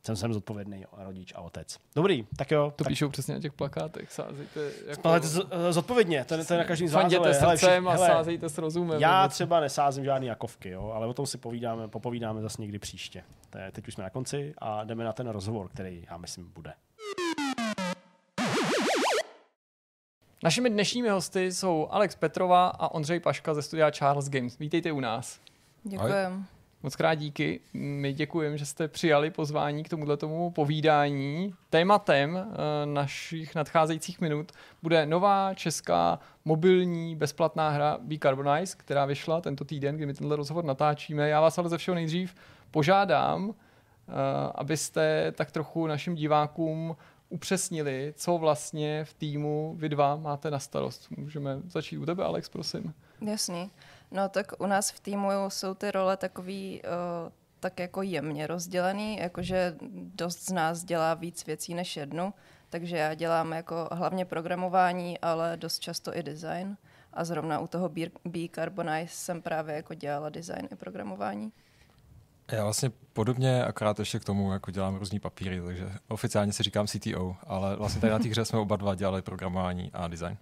Jsem 0.05 0.15
jsem 0.15 0.33
zodpovědný 0.33 0.85
rodič 0.97 1.33
a 1.35 1.41
otec. 1.41 1.77
Dobrý, 1.95 2.27
tak 2.37 2.51
jo. 2.51 2.73
To 2.75 2.83
tak 2.83 2.87
píšou 2.87 3.09
přesně 3.09 3.33
na 3.33 3.39
těch 3.39 3.53
plakátech, 3.53 4.11
sázejte 4.11 4.71
jako... 4.87 5.09
eh, 5.51 5.73
zodpovědně, 5.73 6.25
to, 6.25 6.33
je- 6.33 6.45
to 6.45 6.53
je 6.53 6.57
na 6.59 6.65
každém 6.65 6.87
z 6.87 6.93
vás. 6.93 7.01
Fanděte 7.01 7.31
hele, 7.33 7.57
srdcem 7.57 7.83
vši- 7.83 7.87
a 7.89 7.91
hele, 7.91 8.07
sázejte 8.07 8.49
s 8.49 8.57
rozumem. 8.57 9.01
Já 9.01 9.21
nebo- 9.21 9.31
třeba 9.31 9.59
nesázím 9.59 10.05
žádný 10.05 10.27
jakovky, 10.27 10.69
jo, 10.69 10.91
ale 10.95 11.07
o 11.07 11.13
tom 11.13 11.25
si 11.25 11.37
povídáme, 11.37 11.87
popovídáme 11.87 12.41
zase 12.41 12.61
někdy 12.61 12.79
příště. 12.79 13.23
To 13.49 13.57
je, 13.57 13.71
teď 13.71 13.87
už 13.87 13.93
jsme 13.93 14.03
na 14.03 14.09
konci 14.09 14.53
a 14.57 14.83
jdeme 14.83 15.03
na 15.03 15.13
ten 15.13 15.27
rozhovor, 15.29 15.69
který 15.69 16.07
já 16.11 16.17
myslím 16.17 16.51
bude. 16.53 16.73
Našimi 20.43 20.69
dnešními 20.69 21.09
hosty 21.09 21.51
jsou 21.53 21.87
Alex 21.91 22.15
Petrova 22.15 22.67
a 22.67 22.87
Ondřej 22.91 23.19
Paška 23.19 23.53
ze 23.53 23.61
studia 23.61 23.91
Charles 23.91 24.29
Games. 24.29 24.57
Vítejte 24.57 24.91
u 24.91 24.99
nás. 24.99 25.39
Děkujem. 25.83 26.45
Moc 26.83 26.95
krát 26.95 27.15
díky. 27.15 27.59
My 27.73 28.13
děkujeme, 28.13 28.57
že 28.57 28.65
jste 28.65 28.87
přijali 28.87 29.31
pozvání 29.31 29.83
k 29.83 29.89
tomuto 29.89 30.17
tomu 30.17 30.51
povídání. 30.51 31.53
Tématem 31.69 32.37
eh, 32.37 32.85
našich 32.85 33.55
nadcházejících 33.55 34.21
minut 34.21 34.51
bude 34.83 35.05
nová 35.05 35.53
česká 35.53 36.19
mobilní 36.45 37.15
bezplatná 37.15 37.69
hra 37.69 37.97
Be 38.01 38.15
Carbonize, 38.17 38.75
která 38.77 39.05
vyšla 39.05 39.41
tento 39.41 39.65
týden, 39.65 39.95
kdy 39.95 40.05
my 40.05 40.13
tenhle 40.13 40.35
rozhovor 40.35 40.65
natáčíme. 40.65 41.29
Já 41.29 41.41
vás 41.41 41.57
ale 41.57 41.69
ze 41.69 41.77
všeho 41.77 41.95
nejdřív 41.95 42.35
požádám, 42.71 43.53
eh, 43.53 44.11
abyste 44.55 45.31
tak 45.31 45.51
trochu 45.51 45.87
našim 45.87 46.15
divákům 46.15 46.95
upřesnili, 47.29 48.13
co 48.15 48.37
vlastně 48.37 49.03
v 49.03 49.13
týmu 49.13 49.75
vy 49.77 49.89
dva 49.89 50.15
máte 50.15 50.51
na 50.51 50.59
starost. 50.59 51.11
Můžeme 51.17 51.61
začít 51.67 51.97
u 51.97 52.05
tebe, 52.05 52.23
Alex, 52.23 52.49
prosím. 52.49 52.93
Jasný. 53.21 53.71
No 54.11 54.29
tak 54.29 54.51
u 54.59 54.65
nás 54.65 54.91
v 54.91 54.99
týmu 54.99 55.29
jsou 55.47 55.73
ty 55.73 55.91
role 55.91 56.17
takový 56.17 56.81
uh, 56.81 57.31
tak 57.59 57.79
jako 57.79 58.01
jemně 58.01 58.47
rozdělený, 58.47 59.17
jakože 59.17 59.75
dost 60.15 60.45
z 60.45 60.51
nás 60.51 60.83
dělá 60.83 61.13
víc 61.13 61.45
věcí 61.45 61.73
než 61.73 61.97
jednu, 61.97 62.33
takže 62.69 62.97
já 62.97 63.13
dělám 63.13 63.51
jako 63.51 63.89
hlavně 63.91 64.25
programování, 64.25 65.19
ale 65.19 65.57
dost 65.57 65.79
často 65.79 66.17
i 66.17 66.23
design. 66.23 66.77
A 67.13 67.23
zrovna 67.23 67.59
u 67.59 67.67
toho 67.67 67.89
Be- 67.89 68.11
Be 68.25 68.39
Carbonize 68.55 69.07
jsem 69.07 69.41
právě 69.41 69.75
jako 69.75 69.93
dělala 69.93 70.29
design 70.29 70.67
i 70.71 70.75
programování. 70.75 71.51
Já 72.51 72.63
vlastně 72.63 72.91
podobně, 73.13 73.63
akorát 73.63 73.99
ještě 73.99 74.19
k 74.19 74.25
tomu 74.25 74.53
jako 74.53 74.71
dělám 74.71 74.95
různý 74.95 75.19
papíry, 75.19 75.61
takže 75.61 75.91
oficiálně 76.07 76.53
si 76.53 76.63
říkám 76.63 76.87
CTO, 76.87 77.35
ale 77.43 77.75
vlastně 77.75 78.01
tady 78.01 78.11
na 78.11 78.19
té 78.19 78.29
hře 78.29 78.45
jsme 78.45 78.59
oba 78.59 78.75
dva 78.75 78.95
dělali 78.95 79.21
programování 79.21 79.91
a 79.93 80.07
design. 80.07 80.37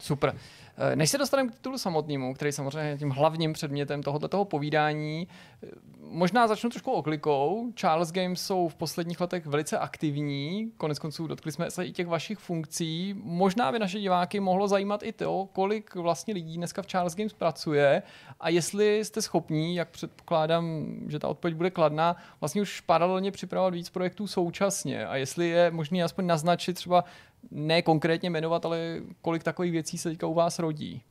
Super. 0.00 0.34
Eh, 0.78 0.96
než 0.96 1.10
se 1.10 1.18
dostaneme 1.18 1.50
k 1.50 1.54
titulu 1.54 1.78
samotnému, 1.78 2.34
který 2.34 2.52
samozřejmě 2.52 2.88
je 2.88 2.98
tím 2.98 3.10
hlavním 3.10 3.52
předmětem 3.52 4.02
tohoto 4.02 4.28
toho 4.28 4.44
povídání, 4.44 5.28
eh, 5.62 5.66
možná 6.00 6.48
začnu 6.48 6.70
trošku 6.70 6.92
oklikou. 6.92 7.72
Charles 7.74 8.12
Games 8.12 8.40
jsou 8.40 8.68
v 8.68 8.74
posledních 8.74 9.20
letech 9.20 9.46
velice 9.46 9.78
aktivní, 9.78 10.72
konec 10.76 10.98
konců 10.98 11.26
dotkli 11.26 11.52
jsme 11.52 11.70
se 11.70 11.84
i 11.84 11.92
těch 11.92 12.06
vašich 12.06 12.38
funkcí. 12.38 13.14
Možná 13.22 13.72
by 13.72 13.78
naše 13.78 14.00
diváky 14.00 14.40
mohlo 14.40 14.68
zajímat 14.68 15.02
i 15.02 15.12
to, 15.12 15.48
kolik 15.52 15.94
vlastně 15.94 16.34
lidí 16.34 16.56
dneska 16.56 16.82
v 16.82 16.86
Charles 16.86 17.14
Games 17.14 17.32
pracuje 17.32 18.02
a 18.40 18.48
jestli 18.48 19.04
jste 19.04 19.22
schopní, 19.22 19.76
jak 19.76 19.88
předpokládám, 19.88 20.86
že 21.08 21.18
ta 21.18 21.28
odpověď 21.28 21.56
bude 21.56 21.70
kladná, 21.70 22.16
vlastně 22.40 22.62
už 22.62 22.80
paralelně 22.80 23.32
připravovat 23.32 23.74
víc 23.74 23.90
projektů 23.90 24.26
současně 24.26 25.06
a 25.06 25.16
jestli 25.16 25.48
je 25.48 25.70
možné 25.70 26.02
aspoň 26.02 26.26
naznačit 26.26 26.74
třeba 26.74 27.04
ne 27.50 27.82
konkrétně 27.82 28.30
jmenovat, 28.30 28.66
ale 28.66 29.00
kolik 29.22 29.42
takových 29.42 29.72
věcí 29.72 29.98
se 29.98 30.08
teďka 30.08 30.26
u 30.26 30.34
vás 30.34 30.58
rodí? 30.58 31.02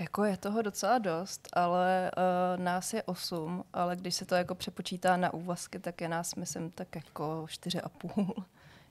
Jako 0.00 0.24
je 0.24 0.36
toho 0.36 0.62
docela 0.62 0.98
dost, 0.98 1.48
ale 1.52 2.10
uh, 2.16 2.62
nás 2.64 2.94
je 2.94 3.02
osm, 3.02 3.64
ale 3.72 3.96
když 3.96 4.14
se 4.14 4.24
to 4.24 4.34
jako 4.34 4.54
přepočítá 4.54 5.16
na 5.16 5.34
úvazky, 5.34 5.78
tak 5.78 6.00
je 6.00 6.08
nás, 6.08 6.34
myslím, 6.34 6.70
tak 6.70 6.96
jako 6.96 7.46
čtyři 7.48 7.80
a 7.80 7.88
půl. 7.88 8.34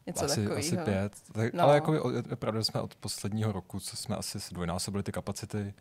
Něco 0.07 0.25
asi, 0.25 0.35
takovýho. 0.35 0.57
asi 0.57 0.77
pět. 0.77 1.13
Tak, 1.31 1.53
No. 1.53 1.63
Ale 1.63 1.75
jako 1.75 2.11
je 2.29 2.35
pravda, 2.35 2.59
že 2.59 2.63
jsme 2.63 2.81
od 2.81 2.95
posledního 2.95 3.51
roku, 3.51 3.79
co 3.79 3.97
jsme 3.97 4.15
asi 4.15 4.39
dvojnásobili 4.51 5.03
ty 5.03 5.11
kapacity, 5.11 5.73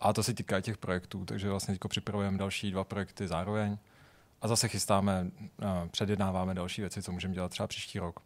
a 0.00 0.12
to 0.12 0.22
se 0.22 0.34
týká 0.34 0.58
i 0.58 0.62
těch 0.62 0.76
projektů, 0.76 1.24
takže 1.24 1.50
vlastně 1.50 1.74
teď 1.74 1.80
připravujeme 1.88 2.38
další 2.38 2.70
dva 2.70 2.84
projekty 2.84 3.28
zároveň 3.28 3.78
a 4.42 4.48
zase 4.48 4.68
chystáme, 4.68 5.30
a 5.66 5.88
předjednáváme 5.90 6.54
další 6.54 6.82
věci, 6.82 7.02
co 7.02 7.12
můžeme 7.12 7.34
dělat 7.34 7.48
třeba 7.50 7.66
příští 7.66 7.98
rok. 7.98 8.20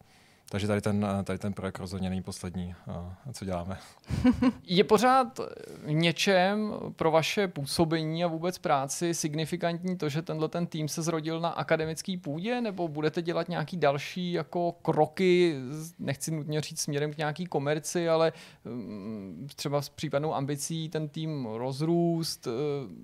Takže 0.52 0.66
tady 0.66 0.80
ten, 0.80 1.06
tady 1.24 1.38
ten 1.38 1.52
projekt 1.52 1.78
rozhodně 1.78 2.10
není 2.10 2.22
poslední, 2.22 2.74
a 2.86 3.16
co 3.32 3.44
děláme. 3.44 3.78
Je 4.64 4.84
pořád 4.84 5.38
v 5.86 5.92
něčem 5.92 6.72
pro 6.96 7.10
vaše 7.10 7.48
působení 7.48 8.24
a 8.24 8.26
vůbec 8.26 8.58
práci 8.58 9.14
signifikantní 9.14 9.96
to, 9.96 10.08
že 10.08 10.22
tenhle 10.22 10.48
ten 10.48 10.66
tým 10.66 10.88
se 10.88 11.02
zrodil 11.02 11.40
na 11.40 11.48
akademický 11.48 12.16
půdě, 12.16 12.60
nebo 12.60 12.88
budete 12.88 13.22
dělat 13.22 13.48
nějaký 13.48 13.76
další 13.76 14.32
jako 14.32 14.72
kroky, 14.72 15.56
nechci 15.98 16.30
nutně 16.30 16.60
říct 16.60 16.80
směrem 16.80 17.12
k 17.12 17.16
nějaký 17.16 17.46
komerci, 17.46 18.08
ale 18.08 18.32
mm, 18.64 19.48
třeba 19.56 19.82
s 19.82 19.88
případnou 19.88 20.34
ambicí 20.34 20.88
ten 20.88 21.08
tým 21.08 21.46
rozrůst. 21.46 22.46
eh, 22.46 22.50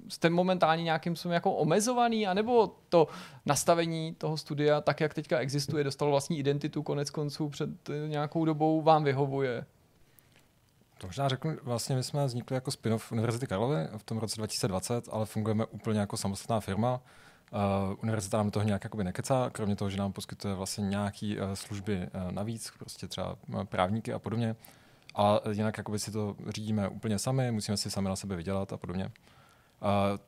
Jste 0.08 0.30
momentálně 0.30 0.82
nějakým 0.82 1.16
způsobem 1.16 1.34
jako 1.34 1.52
omezovaný, 1.52 2.26
anebo 2.26 2.76
to 2.88 3.08
nastavení 3.46 4.14
toho 4.14 4.36
studia, 4.36 4.80
tak 4.80 5.00
jak 5.00 5.14
teďka 5.14 5.38
existuje, 5.38 5.84
dostalo 5.84 6.10
vlastní 6.10 6.38
identitu 6.38 6.82
konec 6.82 7.10
konců 7.10 7.35
před 7.48 7.90
eh, 7.90 8.08
nějakou 8.08 8.44
dobou 8.44 8.82
vám 8.82 9.04
vyhovuje? 9.04 9.66
To 10.98 11.06
možná 11.06 11.28
řeknu, 11.28 11.56
vlastně 11.62 11.96
my 11.96 12.02
jsme 12.02 12.26
vznikli 12.26 12.54
jako 12.54 12.70
spin-off 12.70 13.12
Univerzity 13.12 13.46
Karlovy 13.46 13.88
v 13.96 14.02
tom 14.02 14.18
roce 14.18 14.36
2020, 14.36 15.08
ale 15.12 15.26
fungujeme 15.26 15.66
úplně 15.66 16.00
jako 16.00 16.16
samostatná 16.16 16.60
firma. 16.60 17.00
Uh, 17.52 17.94
univerzita 18.02 18.36
nám 18.38 18.50
toho 18.50 18.66
nějak 18.66 18.84
jakoby 18.84 19.04
nekecá, 19.04 19.50
kromě 19.50 19.76
toho, 19.76 19.90
že 19.90 19.96
nám 19.96 20.12
poskytuje 20.12 20.54
vlastně 20.54 20.88
nějaké 20.88 21.36
uh, 21.40 21.52
služby 21.54 21.96
uh, 21.96 22.32
navíc, 22.32 22.72
prostě 22.78 23.08
třeba 23.08 23.36
právníky 23.64 24.12
a 24.12 24.18
podobně. 24.18 24.56
A 25.14 25.40
jinak 25.50 25.78
jakoby 25.78 25.98
si 25.98 26.10
to 26.10 26.36
řídíme 26.48 26.88
úplně 26.88 27.18
sami, 27.18 27.52
musíme 27.52 27.76
si 27.76 27.90
sami 27.90 28.08
na 28.08 28.16
sebe 28.16 28.36
vydělat 28.36 28.72
a 28.72 28.76
podobně. 28.76 29.04
Uh, 29.04 29.10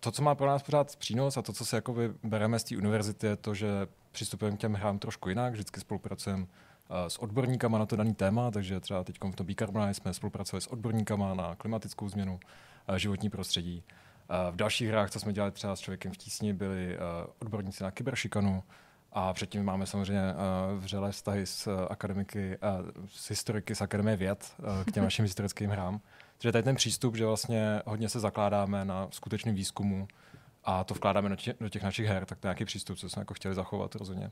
to, 0.01 0.13
co 0.13 0.23
má 0.23 0.35
pro 0.35 0.47
nás 0.47 0.63
pořád 0.63 0.97
přínos 0.97 1.37
a 1.37 1.43
to, 1.43 1.53
co 1.53 1.65
si 1.65 1.75
jakoby 1.75 2.13
bereme 2.23 2.59
z 2.59 2.65
té 2.65 2.77
univerzity, 2.77 3.27
je 3.27 3.37
to, 3.37 3.55
že 3.55 3.87
přistupujeme 4.13 4.57
k 4.57 4.61
těm 4.61 4.75
hrám 4.75 4.99
trošku 4.99 5.29
jinak, 5.29 5.53
vždycky 5.53 5.81
spolupracujeme 5.81 6.43
eh, 6.43 6.68
s 7.09 7.19
odborníkama 7.19 7.79
na 7.79 7.87
to 7.87 7.97
daný 7.97 8.15
téma, 8.15 8.51
takže 8.51 8.81
třeba 8.81 9.05
teď 9.05 9.17
v 9.33 9.37
tom 9.37 9.47
Bicarbonite 9.47 9.95
jsme 9.95 10.15
spolupracovali 10.15 10.61
s 10.61 10.67
odborníkama 10.67 11.35
na 11.35 11.55
klimatickou 11.55 12.09
změnu, 12.09 12.41
eh, 12.89 12.99
životní 12.99 13.31
prostředí. 13.31 13.83
Eh, 14.31 14.53
V 14.53 14.57
dalších 14.57 14.89
hrách, 14.89 15.11
co 15.11 15.21
jsme 15.21 15.33
dělali 15.33 15.53
třeba 15.53 15.77
s 15.77 15.81
člověkem 15.81 16.13
v 16.13 16.17
tísni, 16.17 16.53
byli 16.53 16.95
eh, 16.95 16.99
odborníci 17.39 17.83
na 17.83 17.91
kyberšikanu 17.91 18.63
a 19.13 19.35
předtím 19.35 19.65
máme 19.65 19.87
samozřejmě 19.87 20.23
vřelé 20.79 21.13
vztahy 21.13 21.47
s 21.47 21.87
akademiky, 21.91 22.59
s 23.07 23.31
historiky 23.31 23.75
z 23.75 23.81
Akademie 23.81 24.17
věd 24.17 24.55
k 24.87 24.93
těm 24.93 25.05
našim 25.05 25.23
historickým 25.23 25.71
hrám. 25.71 26.01
Takže 26.39 26.53
tady 26.53 26.63
ten 26.63 26.77
přístup, 26.77 27.17
že 27.17 27.27
vlastně 27.27 27.83
hodně 27.87 28.09
se 28.09 28.21
zakládáme 28.21 28.85
na 28.85 29.09
skutečném 29.11 29.55
výzkumu 29.55 30.09
a 30.65 30.85
to 30.85 30.95
vkládáme 30.95 31.29
do 31.29 31.37
těch, 31.37 31.57
do 31.61 31.69
těch 31.69 31.83
našich 31.83 32.07
her, 32.07 32.27
tak 32.27 32.39
to 32.39 32.47
je 32.47 32.49
nějaký 32.49 32.65
přístup, 32.65 32.99
co 32.99 33.09
jsme 33.09 33.21
jako 33.21 33.35
chtěli 33.35 33.55
zachovat 33.55 33.95
rozhodně. 33.95 34.31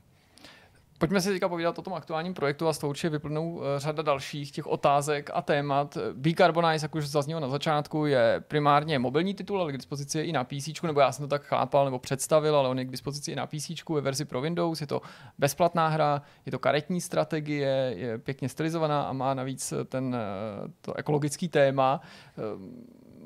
Pojďme 0.99 1.21
si 1.21 1.29
teďka 1.29 1.49
povídat 1.49 1.79
o 1.79 1.81
tom 1.81 1.93
aktuálním 1.93 2.33
projektu 2.33 2.67
a 2.67 2.73
z 2.73 2.77
toho 2.77 2.89
určitě 2.89 3.09
vyplnou 3.09 3.61
eh, 3.61 3.79
řada 3.79 4.03
dalších 4.03 4.51
těch 4.51 4.67
otázek 4.67 5.29
a 5.33 5.41
témat. 5.41 5.97
Bicarbonize, 6.13 6.85
jak 6.85 6.95
už 6.95 7.07
zaznělo 7.07 7.41
na 7.41 7.49
začátku, 7.49 8.05
je 8.05 8.43
primárně 8.47 8.99
mobilní 8.99 9.33
titul, 9.33 9.61
ale 9.61 9.73
k 9.73 9.77
dispozici 9.77 10.17
je 10.17 10.25
i 10.25 10.31
na 10.31 10.43
PC, 10.43 10.81
nebo 10.83 10.99
já 10.99 11.11
jsem 11.11 11.25
to 11.25 11.29
tak 11.29 11.43
chápal 11.43 11.85
nebo 11.85 11.99
představil, 11.99 12.55
ale 12.55 12.69
on 12.69 12.79
je 12.79 12.85
k 12.85 12.91
dispozici 12.91 13.31
i 13.31 13.35
na 13.35 13.47
PC 13.47 13.69
ve 13.89 14.01
verzi 14.01 14.25
pro 14.25 14.41
Windows. 14.41 14.81
Je 14.81 14.87
to 14.87 15.01
bezplatná 15.37 15.87
hra, 15.87 16.21
je 16.45 16.51
to 16.51 16.59
karetní 16.59 17.01
strategie, 17.01 17.93
je 17.95 18.17
pěkně 18.17 18.49
stylizovaná 18.49 19.03
a 19.03 19.13
má 19.13 19.33
navíc 19.33 19.73
ten, 19.85 20.15
eh, 20.15 20.71
to 20.81 20.97
ekologický 20.97 21.47
téma. 21.47 22.01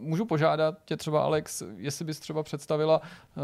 Můžu 0.02 0.26
požádat 0.26 0.78
tě 0.86 0.98
třeba, 0.98 1.24
Alex, 1.24 1.64
jestli 1.76 2.06
bys 2.06 2.20
třeba 2.20 2.44
představila, 2.44 3.02
eh, 3.04 3.42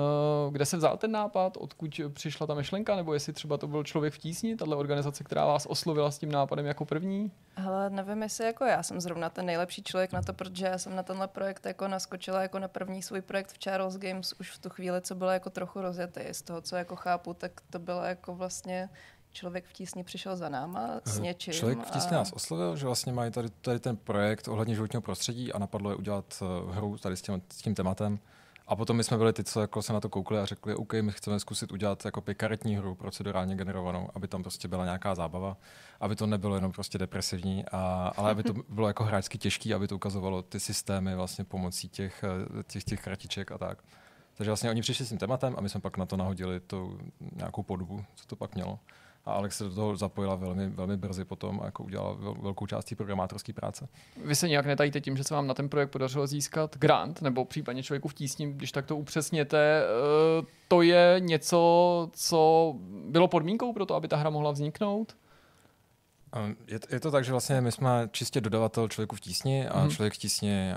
kde 0.51 0.65
se 0.65 0.77
vzal 0.77 0.97
ten 0.97 1.11
nápad, 1.11 1.57
odkud 1.57 2.01
přišla 2.13 2.47
ta 2.47 2.53
myšlenka, 2.53 2.95
nebo 2.95 3.13
jestli 3.13 3.33
třeba 3.33 3.57
to 3.57 3.67
byl 3.67 3.83
člověk 3.83 4.13
v 4.13 4.17
tísni, 4.17 4.55
tahle 4.55 4.75
organizace, 4.75 5.23
která 5.23 5.45
vás 5.45 5.65
oslovila 5.65 6.11
s 6.11 6.17
tím 6.17 6.31
nápadem 6.31 6.65
jako 6.65 6.85
první? 6.85 7.31
Hele, 7.55 7.89
nevím, 7.89 8.23
jestli 8.23 8.45
jako 8.45 8.65
já 8.65 8.83
jsem 8.83 9.01
zrovna 9.01 9.29
ten 9.29 9.45
nejlepší 9.45 9.83
člověk 9.83 10.11
na 10.11 10.21
to, 10.21 10.33
protože 10.33 10.65
já 10.65 10.77
jsem 10.77 10.95
na 10.95 11.03
tenhle 11.03 11.27
projekt 11.27 11.65
jako 11.65 11.87
naskočila 11.87 12.41
jako 12.41 12.59
na 12.59 12.67
první 12.67 13.01
svůj 13.03 13.21
projekt 13.21 13.51
v 13.51 13.57
Charles 13.57 13.97
Games 13.97 14.33
už 14.39 14.51
v 14.51 14.59
tu 14.59 14.69
chvíli, 14.69 15.01
co 15.01 15.15
byla 15.15 15.33
jako 15.33 15.49
trochu 15.49 15.81
rozjetý. 15.81 16.21
Z 16.31 16.41
toho, 16.41 16.61
co 16.61 16.75
jako 16.75 16.95
chápu, 16.95 17.33
tak 17.33 17.51
to 17.69 17.79
bylo 17.79 18.03
jako 18.03 18.35
vlastně 18.35 18.89
člověk 19.37 19.65
v 19.65 19.73
tísni 19.73 20.03
přišel 20.03 20.35
za 20.35 20.49
náma 20.49 20.89
s 21.05 21.19
něčím. 21.19 21.53
Člověk 21.53 21.79
v 21.79 21.91
tísni 21.91 22.11
a- 22.11 22.19
nás 22.19 22.31
oslovil, 22.31 22.75
že 22.75 22.85
vlastně 22.85 23.13
mají 23.13 23.31
tady, 23.31 23.49
tady 23.49 23.79
ten 23.79 23.97
projekt 23.97 24.47
ohledně 24.47 24.75
životního 24.75 25.01
prostředí 25.01 25.53
a 25.53 25.59
napadlo 25.59 25.89
je 25.89 25.95
udělat 25.95 26.41
uh, 26.41 26.75
hru 26.75 26.97
tady 26.97 27.17
s 27.17 27.21
tím, 27.21 27.41
s 27.53 27.57
tím 27.57 27.75
tématem. 27.75 28.19
A 28.67 28.75
potom 28.75 28.97
my 28.97 29.03
jsme 29.03 29.17
byli 29.17 29.33
ty, 29.33 29.43
co 29.43 29.61
jako 29.61 29.81
se 29.81 29.93
na 29.93 29.99
to 29.99 30.09
koukli 30.09 30.39
a 30.39 30.45
řekli, 30.45 30.75
OK, 30.75 30.93
my 30.93 31.11
chceme 31.11 31.39
zkusit 31.39 31.71
udělat 31.71 32.05
jako 32.05 32.23
karetní 32.37 32.75
hru 32.75 32.95
procedurálně 32.95 33.55
generovanou, 33.55 34.09
aby 34.15 34.27
tam 34.27 34.41
prostě 34.43 34.67
byla 34.67 34.85
nějaká 34.85 35.15
zábava, 35.15 35.57
aby 35.99 36.15
to 36.15 36.25
nebylo 36.27 36.55
jenom 36.55 36.71
prostě 36.71 36.97
depresivní, 36.97 37.65
a, 37.71 38.11
ale 38.17 38.31
aby 38.31 38.43
to 38.43 38.53
bylo 38.69 38.87
jako 38.87 39.03
hráčsky 39.03 39.37
těžký, 39.37 39.73
aby 39.73 39.87
to 39.87 39.95
ukazovalo 39.95 40.41
ty 40.41 40.59
systémy 40.59 41.15
vlastně 41.15 41.43
pomocí 41.43 41.89
těch, 41.89 42.23
eh, 42.23 42.63
těch, 42.63 42.83
těch 42.83 43.01
kartiček 43.01 43.51
a 43.51 43.57
tak. 43.57 43.83
Takže 44.33 44.49
vlastně 44.49 44.69
oni 44.69 44.81
přišli 44.81 45.05
s 45.05 45.09
tím 45.09 45.17
tématem 45.17 45.55
a 45.57 45.61
my 45.61 45.69
jsme 45.69 45.81
pak 45.81 45.97
na 45.97 46.05
to 46.05 46.17
nahodili 46.17 46.59
tu 46.59 46.99
nějakou 47.35 47.63
podobu, 47.63 48.05
co 48.15 48.25
to 48.27 48.35
pak 48.35 48.55
mělo. 48.55 48.79
A 49.27 49.31
Alex 49.33 49.57
se 49.57 49.63
do 49.63 49.75
toho 49.75 49.95
zapojila 49.95 50.35
velmi, 50.35 50.69
velmi 50.69 50.97
brzy 50.97 51.25
potom 51.25 51.59
a 51.61 51.65
jako 51.65 51.83
udělala 51.83 52.13
vel, 52.13 52.35
velkou 52.41 52.65
část 52.65 52.85
té 52.85 52.95
programátorské 52.95 53.53
práce. 53.53 53.87
Vy 54.25 54.35
se 54.35 54.47
nějak 54.49 54.65
netajíte 54.65 55.01
tím, 55.01 55.17
že 55.17 55.23
se 55.23 55.33
vám 55.33 55.47
na 55.47 55.53
ten 55.53 55.69
projekt 55.69 55.89
podařilo 55.89 56.27
získat 56.27 56.77
grant, 56.77 57.21
nebo 57.21 57.45
případně 57.45 57.83
člověku 57.83 58.07
v 58.07 58.13
tísni, 58.13 58.53
když 58.53 58.71
tak 58.71 58.85
to 58.85 58.95
upřesněte. 58.95 59.83
eh, 59.83 60.45
To 60.67 60.81
je 60.81 61.15
něco, 61.19 62.09
co 62.13 62.73
bylo 63.09 63.27
podmínkou 63.27 63.73
pro 63.73 63.85
to, 63.85 63.95
aby 63.95 64.07
ta 64.07 64.17
hra 64.17 64.29
mohla 64.29 64.51
vzniknout? 64.51 65.15
Je, 66.67 66.79
je 66.89 66.99
to 66.99 67.11
tak, 67.11 67.25
že 67.25 67.31
vlastně 67.31 67.61
my 67.61 67.71
jsme 67.71 68.09
čistě 68.11 68.41
dodavatel 68.41 68.87
člověku 68.87 69.15
v 69.15 69.19
tísni 69.19 69.67
a 69.67 69.79
hmm. 69.79 69.89
člověk 69.89 70.13
v 70.13 70.17
tísni 70.17 70.73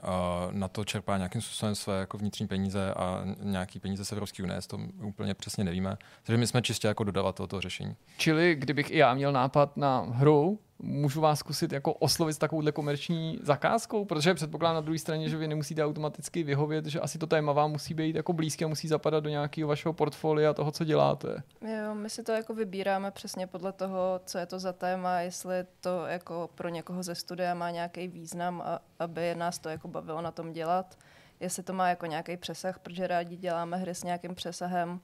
na 0.50 0.68
to 0.68 0.84
čerpá 0.84 1.16
nějakým 1.16 1.40
způsobem 1.40 1.74
své 1.74 2.00
jako 2.00 2.18
vnitřní 2.18 2.46
peníze 2.46 2.94
a 2.94 3.24
nějaký 3.42 3.80
peníze 3.80 4.04
z 4.04 4.12
Evropské 4.12 4.42
unie, 4.42 4.60
to 4.66 4.78
úplně 5.02 5.34
přesně 5.34 5.64
nevíme. 5.64 5.96
Takže 6.22 6.38
my 6.38 6.46
jsme 6.46 6.62
čistě 6.62 6.88
jako 6.88 7.04
dodavatel 7.04 7.46
toho 7.46 7.60
řešení. 7.60 7.96
Čili 8.16 8.54
kdybych 8.54 8.90
i 8.90 8.96
já 8.96 9.14
měl 9.14 9.32
nápad 9.32 9.76
na 9.76 10.00
hru, 10.00 10.58
můžu 10.82 11.20
vás 11.20 11.38
zkusit 11.38 11.72
jako 11.72 11.92
oslovit 11.94 12.34
s 12.34 12.38
takovouhle 12.38 12.72
komerční 12.72 13.38
zakázkou, 13.42 14.04
protože 14.04 14.34
předpokládám 14.34 14.74
na 14.74 14.80
druhé 14.80 14.98
straně, 14.98 15.28
že 15.28 15.36
vy 15.36 15.48
nemusíte 15.48 15.84
automaticky 15.84 16.42
vyhovět, 16.42 16.86
že 16.86 17.00
asi 17.00 17.18
to 17.18 17.26
téma 17.26 17.52
vám 17.52 17.70
musí 17.70 17.94
být 17.94 18.16
jako 18.16 18.32
blízké 18.32 18.66
musí 18.66 18.88
zapadat 18.88 19.24
do 19.24 19.30
nějakého 19.30 19.68
vašeho 19.68 19.92
portfolia 19.92 20.54
toho, 20.54 20.70
co 20.70 20.84
děláte. 20.84 21.42
Jo, 21.62 21.94
my 21.94 22.10
si 22.10 22.22
to 22.22 22.32
jako 22.32 22.54
vybíráme 22.54 23.10
přesně 23.10 23.46
podle 23.46 23.72
toho, 23.72 24.20
co 24.24 24.38
je 24.38 24.46
to 24.46 24.58
za 24.58 24.72
téma, 24.72 25.20
jestli 25.20 25.54
to 25.80 26.06
jako 26.06 26.50
pro 26.54 26.68
někoho 26.68 27.02
ze 27.02 27.14
studia 27.14 27.54
má 27.54 27.70
nějaký 27.70 28.08
význam, 28.08 28.62
a, 28.66 28.80
aby 28.98 29.34
nás 29.34 29.58
to 29.58 29.68
jako 29.68 29.88
bavilo 29.88 30.20
na 30.22 30.30
tom 30.30 30.52
dělat, 30.52 30.98
jestli 31.40 31.62
to 31.62 31.72
má 31.72 31.88
jako 31.88 32.06
nějaký 32.06 32.36
přesah, 32.36 32.78
protože 32.78 33.06
rádi 33.06 33.36
děláme 33.36 33.76
hry 33.76 33.94
s 33.94 34.04
nějakým 34.04 34.34
přesahem 34.34 35.00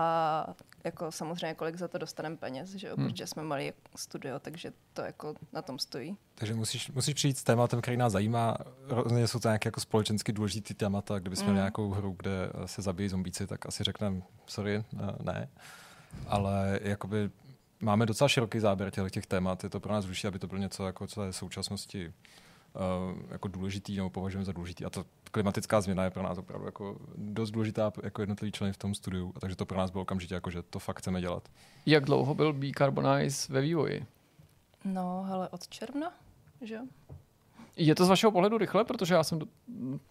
a 0.00 0.46
jako 0.84 1.12
samozřejmě 1.12 1.54
kolik 1.54 1.76
za 1.76 1.88
to 1.88 1.98
dostaneme 1.98 2.36
peněz, 2.36 2.70
že 2.74 2.88
jo, 2.88 2.94
Hmm. 2.96 3.06
protože 3.08 3.26
jsme 3.26 3.42
malý 3.42 3.72
studio, 3.96 4.38
takže 4.38 4.72
to 4.92 5.02
jako 5.02 5.34
na 5.52 5.62
tom 5.62 5.78
stojí. 5.78 6.16
Takže 6.34 6.54
musíš, 6.54 6.90
musíš 6.90 7.14
přijít 7.14 7.38
s 7.38 7.42
tématem, 7.44 7.80
který 7.80 7.96
nás 7.96 8.12
zajímá. 8.12 8.56
Rozhodně 8.88 9.28
jsou 9.28 9.38
to 9.38 9.48
nějaké 9.48 9.68
jako 9.68 9.80
společensky 9.80 10.32
důležité 10.32 10.74
témata. 10.74 11.18
Kdybychom 11.18 11.46
Mm. 11.46 11.52
měli 11.52 11.62
nějakou 11.62 11.90
hru, 11.90 12.14
kde 12.18 12.32
se 12.66 12.82
zabíjí 12.82 13.08
zombíci, 13.08 13.46
tak 13.46 13.66
asi 13.66 13.84
řekneme, 13.84 14.22
sorry, 14.46 14.84
ne. 15.22 15.48
Ale 16.26 16.80
jakoby 16.82 17.30
máme 17.80 18.06
docela 18.06 18.28
široký 18.28 18.60
záběr 18.60 18.90
těch, 18.90 19.10
těch 19.12 19.26
témat. 19.26 19.64
Je 19.64 19.70
to 19.70 19.80
pro 19.80 19.92
nás 19.92 20.04
důležité, 20.04 20.28
aby 20.28 20.38
to 20.38 20.46
bylo 20.46 20.60
něco, 20.60 20.86
jako, 20.86 21.06
co 21.06 21.22
je 21.24 21.32
v 21.32 21.36
současnosti 21.36 22.12
jako 23.30 23.48
důležitý 23.48 23.96
nebo 23.96 24.10
považujeme 24.10 24.44
za 24.44 24.52
důležitý. 24.52 24.84
A 24.84 24.90
to 24.90 25.04
klimatická 25.30 25.80
změna 25.80 26.04
je 26.04 26.10
pro 26.10 26.22
nás 26.22 26.38
opravdu 26.38 26.66
jako 26.66 26.96
dost 27.16 27.50
důležitá 27.50 27.92
jako 28.02 28.22
jednotlivý 28.22 28.52
členy 28.52 28.72
v 28.72 28.76
tom 28.76 28.94
studiu, 28.94 29.32
a 29.36 29.40
takže 29.40 29.56
to 29.56 29.66
pro 29.66 29.78
nás 29.78 29.90
bylo 29.90 30.02
okamžitě 30.02 30.34
jako, 30.34 30.50
že 30.50 30.62
to 30.62 30.78
fakt 30.78 30.98
chceme 30.98 31.20
dělat. 31.20 31.48
Jak 31.86 32.04
dlouho 32.04 32.34
byl 32.34 32.52
Decarbonize 32.52 33.52
ve 33.52 33.60
vývoji? 33.60 34.06
No, 34.84 35.26
ale 35.32 35.48
od 35.48 35.68
června, 35.68 36.12
že 36.60 36.74
jo? 36.74 36.86
Je 37.78 37.94
to 37.94 38.04
z 38.04 38.08
vašeho 38.08 38.30
pohledu 38.30 38.58
rychle, 38.58 38.84
protože 38.84 39.14
já 39.14 39.22
jsem 39.22 39.38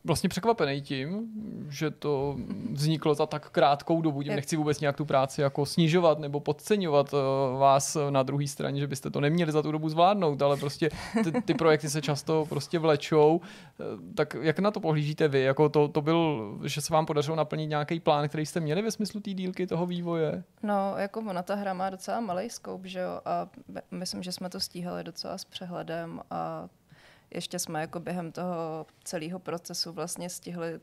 vlastně 0.03 0.29
překvapený 0.29 0.81
tím, 0.81 1.27
že 1.69 1.91
to 1.91 2.37
vzniklo 2.71 3.15
za 3.15 3.25
tak 3.25 3.49
krátkou 3.49 4.01
dobu. 4.01 4.23
Tím 4.23 4.35
nechci 4.35 4.57
vůbec 4.57 4.79
nějak 4.79 4.95
tu 4.95 5.05
práci 5.05 5.41
jako 5.41 5.65
snižovat 5.65 6.19
nebo 6.19 6.39
podceňovat 6.39 7.13
uh, 7.13 7.19
vás 7.59 7.97
na 8.09 8.23
druhé 8.23 8.47
straně, 8.47 8.79
že 8.79 8.87
byste 8.87 9.09
to 9.09 9.21
neměli 9.21 9.51
za 9.51 9.61
tu 9.61 9.71
dobu 9.71 9.89
zvládnout, 9.89 10.41
ale 10.41 10.57
prostě 10.57 10.89
ty, 11.23 11.41
ty 11.41 11.53
projekty 11.53 11.89
se 11.89 12.01
často 12.01 12.45
prostě 12.49 12.79
vlečou. 12.79 13.41
Eh, 13.79 13.83
tak 14.15 14.35
jak 14.41 14.59
na 14.59 14.71
to 14.71 14.79
pohlížíte 14.79 15.27
vy? 15.27 15.41
Jako 15.41 15.69
to, 15.69 15.87
to 15.87 16.01
byl, 16.01 16.51
že 16.63 16.81
se 16.81 16.93
vám 16.93 17.05
podařilo 17.05 17.35
naplnit 17.35 17.67
nějaký 17.67 17.99
plán, 17.99 18.29
který 18.29 18.45
jste 18.45 18.59
měli 18.59 18.81
ve 18.81 18.91
smyslu 18.91 19.19
té 19.19 19.33
dílky 19.33 19.67
toho 19.67 19.85
vývoje? 19.85 20.43
No, 20.63 20.93
jako 20.97 21.19
ona 21.19 21.43
ta 21.43 21.55
hra 21.55 21.73
má 21.73 21.89
docela 21.89 22.19
malý 22.19 22.49
scope, 22.49 22.87
že 22.87 22.99
jo? 22.99 23.21
A 23.25 23.49
myslím, 23.91 24.23
že 24.23 24.31
jsme 24.31 24.49
to 24.49 24.59
stíhali 24.59 25.03
docela 25.03 25.37
s 25.37 25.45
přehledem 25.45 26.21
a 26.31 26.67
ještě 27.31 27.59
jsme 27.59 27.81
jako 27.81 27.99
během 27.99 28.31
toho 28.31 28.85
celého 29.03 29.39
procesu 29.39 29.91
vlastně 29.91 30.29
stihli 30.29 30.79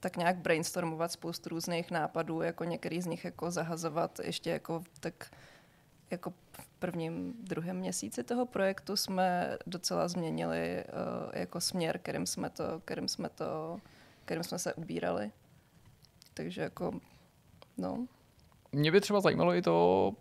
tak 0.00 0.16
nějak 0.16 0.36
brainstormovat 0.36 1.12
spoustu 1.12 1.48
různých 1.48 1.90
nápadů, 1.90 2.42
jako 2.42 2.64
některý 2.64 3.02
z 3.02 3.06
nich 3.06 3.24
jako 3.24 3.50
zahazovat 3.50 4.20
ještě 4.24 4.50
jako 4.50 4.84
tak 5.00 5.30
jako 6.10 6.30
v 6.52 6.68
prvním, 6.78 7.34
druhém 7.40 7.76
měsíci 7.76 8.24
toho 8.24 8.46
projektu 8.46 8.96
jsme 8.96 9.58
docela 9.66 10.08
změnili 10.08 10.84
uh, 10.84 11.30
jako 11.34 11.60
směr, 11.60 11.98
kterým 11.98 12.26
jsme 12.26 12.50
to, 12.50 12.80
kterým 12.84 13.08
jsme 13.08 13.28
to, 13.28 13.80
kterým 14.24 14.44
jsme 14.44 14.58
se 14.58 14.74
ubírali. 14.74 15.30
Takže 16.34 16.62
jako, 16.62 17.00
no. 17.78 18.06
Mě 18.72 18.92
by 18.92 19.00
třeba 19.00 19.20
zajímalo 19.20 19.54
i 19.54 19.62
to, 19.62 20.12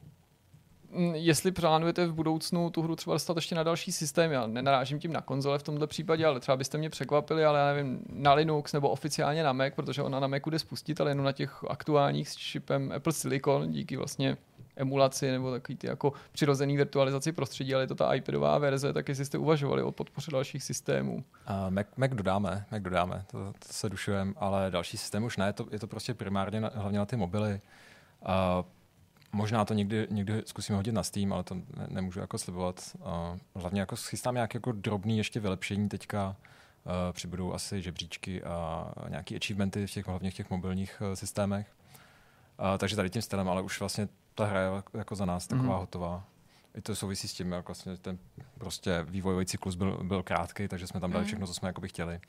jestli 1.13 1.51
plánujete 1.51 2.07
v 2.07 2.13
budoucnu 2.13 2.69
tu 2.69 2.81
hru 2.81 2.95
třeba 2.95 3.13
dostat 3.13 3.35
ještě 3.35 3.55
na 3.55 3.63
další 3.63 3.91
systém, 3.91 4.31
já 4.31 4.47
nenarážím 4.47 4.99
tím 4.99 5.13
na 5.13 5.21
konzole 5.21 5.59
v 5.59 5.63
tomto 5.63 5.87
případě, 5.87 6.25
ale 6.25 6.39
třeba 6.39 6.57
byste 6.57 6.77
mě 6.77 6.89
překvapili, 6.89 7.45
ale 7.45 7.59
já 7.59 7.73
nevím, 7.73 7.99
na 8.09 8.33
Linux 8.33 8.73
nebo 8.73 8.89
oficiálně 8.89 9.43
na 9.43 9.53
Mac, 9.53 9.73
protože 9.75 10.01
ona 10.01 10.19
na 10.19 10.27
Macu 10.27 10.49
jde 10.49 10.59
spustit, 10.59 11.01
ale 11.01 11.11
jenom 11.11 11.25
na 11.25 11.31
těch 11.31 11.63
aktuálních 11.69 12.29
s 12.29 12.35
čipem 12.35 12.91
Apple 12.95 13.13
Silicon, 13.13 13.71
díky 13.71 13.97
vlastně 13.97 14.37
emulaci 14.75 15.31
nebo 15.31 15.51
takový 15.51 15.75
ty 15.75 15.87
jako 15.87 16.13
přirozený 16.31 16.77
virtualizaci 16.77 17.31
prostředí, 17.31 17.73
ale 17.73 17.83
je 17.83 17.87
to 17.87 17.95
ta 17.95 18.13
iPadová 18.13 18.57
verze, 18.57 18.93
tak 18.93 19.09
jestli 19.09 19.25
jste 19.25 19.37
uvažovali 19.37 19.83
o 19.83 19.91
podpoře 19.91 20.31
dalších 20.31 20.63
systémů. 20.63 21.13
Uh, 21.15 21.69
Mac, 21.69 21.87
Mac 21.97 22.11
dodáme, 22.11 22.65
Mac 22.71 22.81
dodáme, 22.81 23.25
to, 23.31 23.37
to 23.37 23.73
se 23.73 23.89
dušujeme, 23.89 24.33
ale 24.37 24.71
další 24.71 24.97
systém 24.97 25.23
už 25.23 25.37
ne, 25.37 25.45
je 25.47 25.53
to, 25.53 25.65
je 25.71 25.79
to 25.79 25.87
prostě 25.87 26.13
primárně 26.13 26.61
na, 26.61 26.71
hlavně 26.75 26.99
na 26.99 27.05
ty 27.05 27.15
mobily. 27.15 27.61
Uh, 28.21 28.65
Možná 29.31 29.65
to 29.65 29.73
někdy, 29.73 30.07
někdy 30.09 30.43
zkusíme 30.45 30.75
hodit 30.75 30.91
na 30.91 31.03
Steam, 31.03 31.33
ale 31.33 31.43
to 31.43 31.55
ne, 31.55 31.63
nemůžu 31.87 32.19
jako 32.19 32.37
slibovat. 32.37 32.95
Uh, 32.99 33.61
hlavně 33.61 33.79
jako 33.79 33.97
schystám 33.97 34.35
nějaké 34.35 34.57
jako 34.57 34.71
drobný 34.71 35.17
ještě 35.17 35.39
vylepšení 35.39 35.89
teďka. 35.89 36.35
Uh, 36.85 36.91
přibudou 37.11 37.53
asi 37.53 37.81
žebříčky 37.81 38.43
a 38.43 38.91
nějaké 39.09 39.35
achievementy 39.35 39.87
v 39.87 39.91
těch, 39.91 40.07
hlavně 40.07 40.31
v 40.31 40.33
těch 40.33 40.49
mobilních 40.49 41.01
uh, 41.01 41.13
systémech. 41.13 41.67
Uh, 42.59 42.77
takže 42.77 42.95
tady 42.95 43.09
tím 43.09 43.21
stylem, 43.21 43.49
ale 43.49 43.61
už 43.61 43.79
vlastně 43.79 44.07
ta 44.35 44.45
hra 44.45 44.61
je 44.61 44.69
jako 44.93 45.15
za 45.15 45.25
nás 45.25 45.47
taková 45.47 45.75
mm-hmm. 45.75 45.79
hotová. 45.79 46.23
I 46.75 46.81
to 46.81 46.95
souvisí 46.95 47.27
s 47.27 47.33
tím, 47.33 47.51
jak 47.51 47.67
vlastně 47.67 47.97
ten 47.97 48.17
prostě 48.57 49.03
vývojový 49.03 49.45
cyklus 49.45 49.75
byl, 49.75 50.03
byl 50.03 50.23
krátký, 50.23 50.67
takže 50.67 50.87
jsme 50.87 50.99
tam 50.99 51.11
dali 51.11 51.21
mm. 51.21 51.27
všechno, 51.27 51.47
co 51.47 51.53
jsme 51.53 51.69
jako 51.69 51.81
by 51.81 51.87
chtěli. 51.87 52.19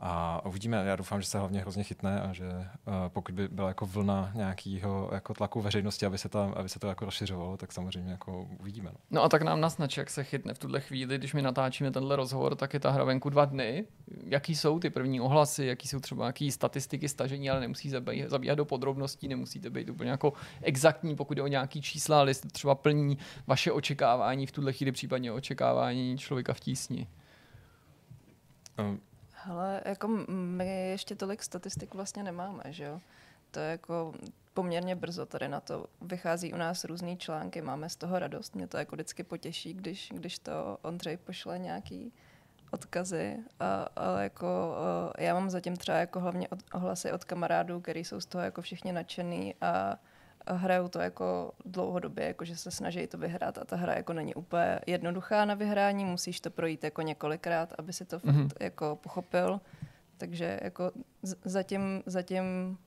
A 0.00 0.44
uvidíme, 0.46 0.76
já 0.76 0.96
doufám, 0.96 1.20
že 1.20 1.26
se 1.26 1.38
hlavně 1.38 1.60
hrozně 1.60 1.84
chytne 1.84 2.20
a 2.20 2.32
že 2.32 2.44
uh, 2.48 2.94
pokud 3.08 3.34
by 3.34 3.48
byla 3.48 3.68
jako 3.68 3.86
vlna 3.86 4.32
nějakého 4.34 5.10
jako 5.12 5.34
tlaku 5.34 5.60
veřejnosti, 5.60 6.06
aby 6.06 6.18
se, 6.18 6.28
tam, 6.28 6.54
aby 6.56 6.68
se 6.68 6.78
to 6.78 6.86
jako 6.86 7.04
rozšiřovalo, 7.04 7.56
tak 7.56 7.72
samozřejmě 7.72 8.10
jako 8.10 8.48
uvidíme. 8.60 8.90
No. 8.92 8.98
no 9.10 9.22
a 9.22 9.28
tak 9.28 9.42
nám 9.42 9.60
naznač, 9.60 9.96
jak 9.96 10.10
se 10.10 10.24
chytne 10.24 10.54
v 10.54 10.58
tuhle 10.58 10.80
chvíli, 10.80 11.18
když 11.18 11.34
my 11.34 11.42
natáčíme 11.42 11.90
tenhle 11.90 12.16
rozhovor, 12.16 12.54
tak 12.54 12.74
je 12.74 12.80
ta 12.80 12.90
hra 12.90 13.04
venku 13.04 13.30
dva 13.30 13.44
dny. 13.44 13.84
Jaký 14.24 14.56
jsou 14.56 14.78
ty 14.78 14.90
první 14.90 15.20
ohlasy, 15.20 15.66
jaký 15.66 15.88
jsou 15.88 16.00
třeba 16.00 16.24
nějaký 16.24 16.52
statistiky 16.52 17.08
stažení, 17.08 17.50
ale 17.50 17.60
nemusí 17.60 17.90
zabíhat, 17.90 18.30
zabíhat 18.30 18.54
do 18.54 18.64
podrobností, 18.64 19.28
nemusíte 19.28 19.70
být 19.70 19.90
úplně 19.90 20.10
jako 20.10 20.32
exaktní, 20.62 21.16
pokud 21.16 21.34
jde 21.34 21.42
o 21.42 21.46
nějaký 21.46 21.82
čísla, 21.82 22.20
ale 22.20 22.30
jestli 22.30 22.50
třeba 22.50 22.74
plní 22.74 23.18
vaše 23.46 23.72
očekávání 23.72 24.46
v 24.46 24.52
tuhle 24.52 24.72
chvíli, 24.72 24.92
případně 24.92 25.32
očekávání 25.32 26.18
člověka 26.18 26.54
v 26.54 26.60
tísni. 26.60 27.06
Um, 28.78 29.00
ale 29.48 29.80
jako 29.84 30.08
my 30.28 30.90
ještě 30.90 31.14
tolik 31.14 31.42
statistik 31.42 31.94
vlastně 31.94 32.22
nemáme, 32.22 32.62
že 32.68 32.84
jo? 32.84 33.00
To 33.50 33.60
je 33.60 33.70
jako 33.70 34.14
poměrně 34.54 34.96
brzo 34.96 35.26
tady 35.26 35.48
na 35.48 35.60
to. 35.60 35.86
Vychází 36.00 36.52
u 36.52 36.56
nás 36.56 36.84
různý 36.84 37.16
články, 37.16 37.62
máme 37.62 37.88
z 37.88 37.96
toho 37.96 38.18
radost. 38.18 38.54
Mě 38.54 38.66
to 38.66 38.76
jako 38.76 38.96
vždycky 38.96 39.22
potěší, 39.22 39.74
když, 39.74 40.12
když 40.14 40.38
to 40.38 40.78
Ondřej 40.82 41.16
pošle 41.16 41.58
nějaký 41.58 42.12
odkazy, 42.70 43.36
a, 43.60 43.88
ale 43.96 44.22
jako 44.22 44.76
já 45.18 45.34
mám 45.34 45.50
zatím 45.50 45.76
třeba 45.76 45.98
jako 45.98 46.20
hlavně 46.20 46.48
od, 46.48 46.58
ohlasy 46.74 47.12
od 47.12 47.24
kamarádů, 47.24 47.80
který 47.80 48.04
jsou 48.04 48.20
z 48.20 48.26
toho 48.26 48.44
jako 48.44 48.62
všichni 48.62 48.92
nadšený 48.92 49.54
a 49.60 49.98
hrajou 50.54 50.88
to 50.88 50.98
jako 50.98 51.52
dlouhodobě, 51.64 52.26
jako 52.26 52.44
že 52.44 52.56
se 52.56 52.70
snaží 52.70 53.06
to 53.06 53.18
vyhrát 53.18 53.58
a 53.58 53.64
ta 53.64 53.76
hra 53.76 53.94
jako 53.94 54.12
není 54.12 54.34
úplně 54.34 54.80
jednoduchá 54.86 55.44
na 55.44 55.54
vyhrání, 55.54 56.04
musíš 56.04 56.40
to 56.40 56.50
projít 56.50 56.84
jako 56.84 57.02
několikrát, 57.02 57.72
aby 57.78 57.92
si 57.92 58.04
to 58.04 58.18
fakt 58.18 58.34
mm-hmm. 58.34 58.50
jako 58.60 58.98
pochopil. 59.02 59.60
Takže 60.16 60.60
jako 60.62 60.90
zatím, 61.44 62.02
zatím 62.06 62.78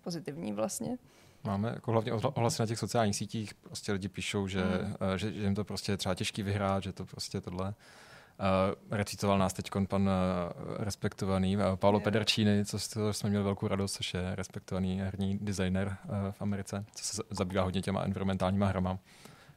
pozitivní 0.00 0.52
vlastně. 0.52 0.98
Máme 1.44 1.68
jako 1.68 1.92
hlavně 1.92 2.12
ohlasy 2.12 2.62
na 2.62 2.66
těch 2.66 2.78
sociálních 2.78 3.16
sítích, 3.16 3.54
prostě 3.54 3.92
lidi 3.92 4.08
píšou, 4.08 4.46
že, 4.46 4.64
mm. 4.64 4.94
že, 5.16 5.32
že 5.32 5.42
jim 5.42 5.54
to 5.54 5.64
prostě 5.64 5.96
třeba 5.96 6.14
těžký 6.14 6.42
vyhrát, 6.42 6.82
že 6.82 6.92
to 6.92 7.04
prostě 7.04 7.40
tohle. 7.40 7.74
Uh, 8.40 8.74
recitoval 8.90 9.38
nás 9.38 9.52
teď 9.52 9.70
pan 9.88 10.02
uh, 10.02 10.08
respektovaný 10.78 11.56
uh, 11.56 11.62
Paolo 11.76 11.98
yeah. 11.98 12.04
Pedercini, 12.04 12.64
co, 12.64 12.78
co 12.78 13.12
jsme 13.12 13.30
měli 13.30 13.44
velkou 13.44 13.68
radost, 13.68 13.92
což 13.92 14.14
je 14.14 14.34
respektovaný 14.34 15.00
herní 15.00 15.38
designer 15.38 15.96
uh, 16.04 16.14
v 16.30 16.42
Americe, 16.42 16.84
co 16.94 17.04
se 17.04 17.22
zabývá 17.30 17.62
hodně 17.62 17.82
těma 17.82 18.02
environmentálníma 18.02 18.66
hrama. 18.66 18.98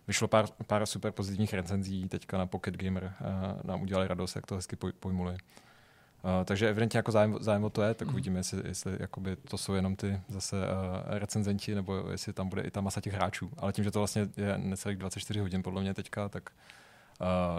Vyšlo 0.08 0.28
pár, 0.28 0.46
pár 0.68 0.86
super 0.86 1.12
pozitivních 1.12 1.54
recenzí, 1.54 2.10
teďka 2.10 2.38
na 2.38 2.46
Pocket 2.46 2.78
Gamer 2.78 3.04
uh, 3.04 3.28
nám 3.64 3.82
udělali 3.82 4.08
radost, 4.08 4.36
jak 4.36 4.46
to 4.46 4.56
hezky 4.56 4.76
poj, 4.76 4.92
pojmuli. 4.92 5.32
Uh, 5.32 5.38
takže 6.46 6.70
evidentně 6.70 6.98
jako 6.98 7.12
zájem, 7.12 7.38
zájem 7.40 7.64
o 7.64 7.70
to 7.70 7.82
je, 7.82 7.94
tak 7.94 8.08
mm. 8.08 8.14
uvidíme, 8.14 8.40
jestli, 8.40 8.62
jestli 8.68 8.98
jakoby 9.00 9.36
to 9.36 9.58
jsou 9.58 9.74
jenom 9.74 9.96
ty 9.96 10.22
zase 10.28 10.56
uh, 10.58 11.18
recenzenti, 11.18 11.76
nebo 11.76 12.04
jestli 12.12 12.34
tam 12.34 12.50
bude 12.50 12.62
i 12.62 12.72
ta 12.72 12.82
masa 12.82 13.02
těch 13.02 13.14
hráčů. 13.14 13.52
Ale 13.58 13.74
tím, 13.74 13.84
že 13.84 13.92
to 13.92 14.00
vlastně 14.00 14.30
je 14.38 14.58
necelých 14.58 14.98
24 14.98 15.40
hodin 15.40 15.64
podle 15.64 15.82
mě 15.82 15.94
teďka, 15.94 16.30
tak 16.30 16.50
Uh, 16.50 16.87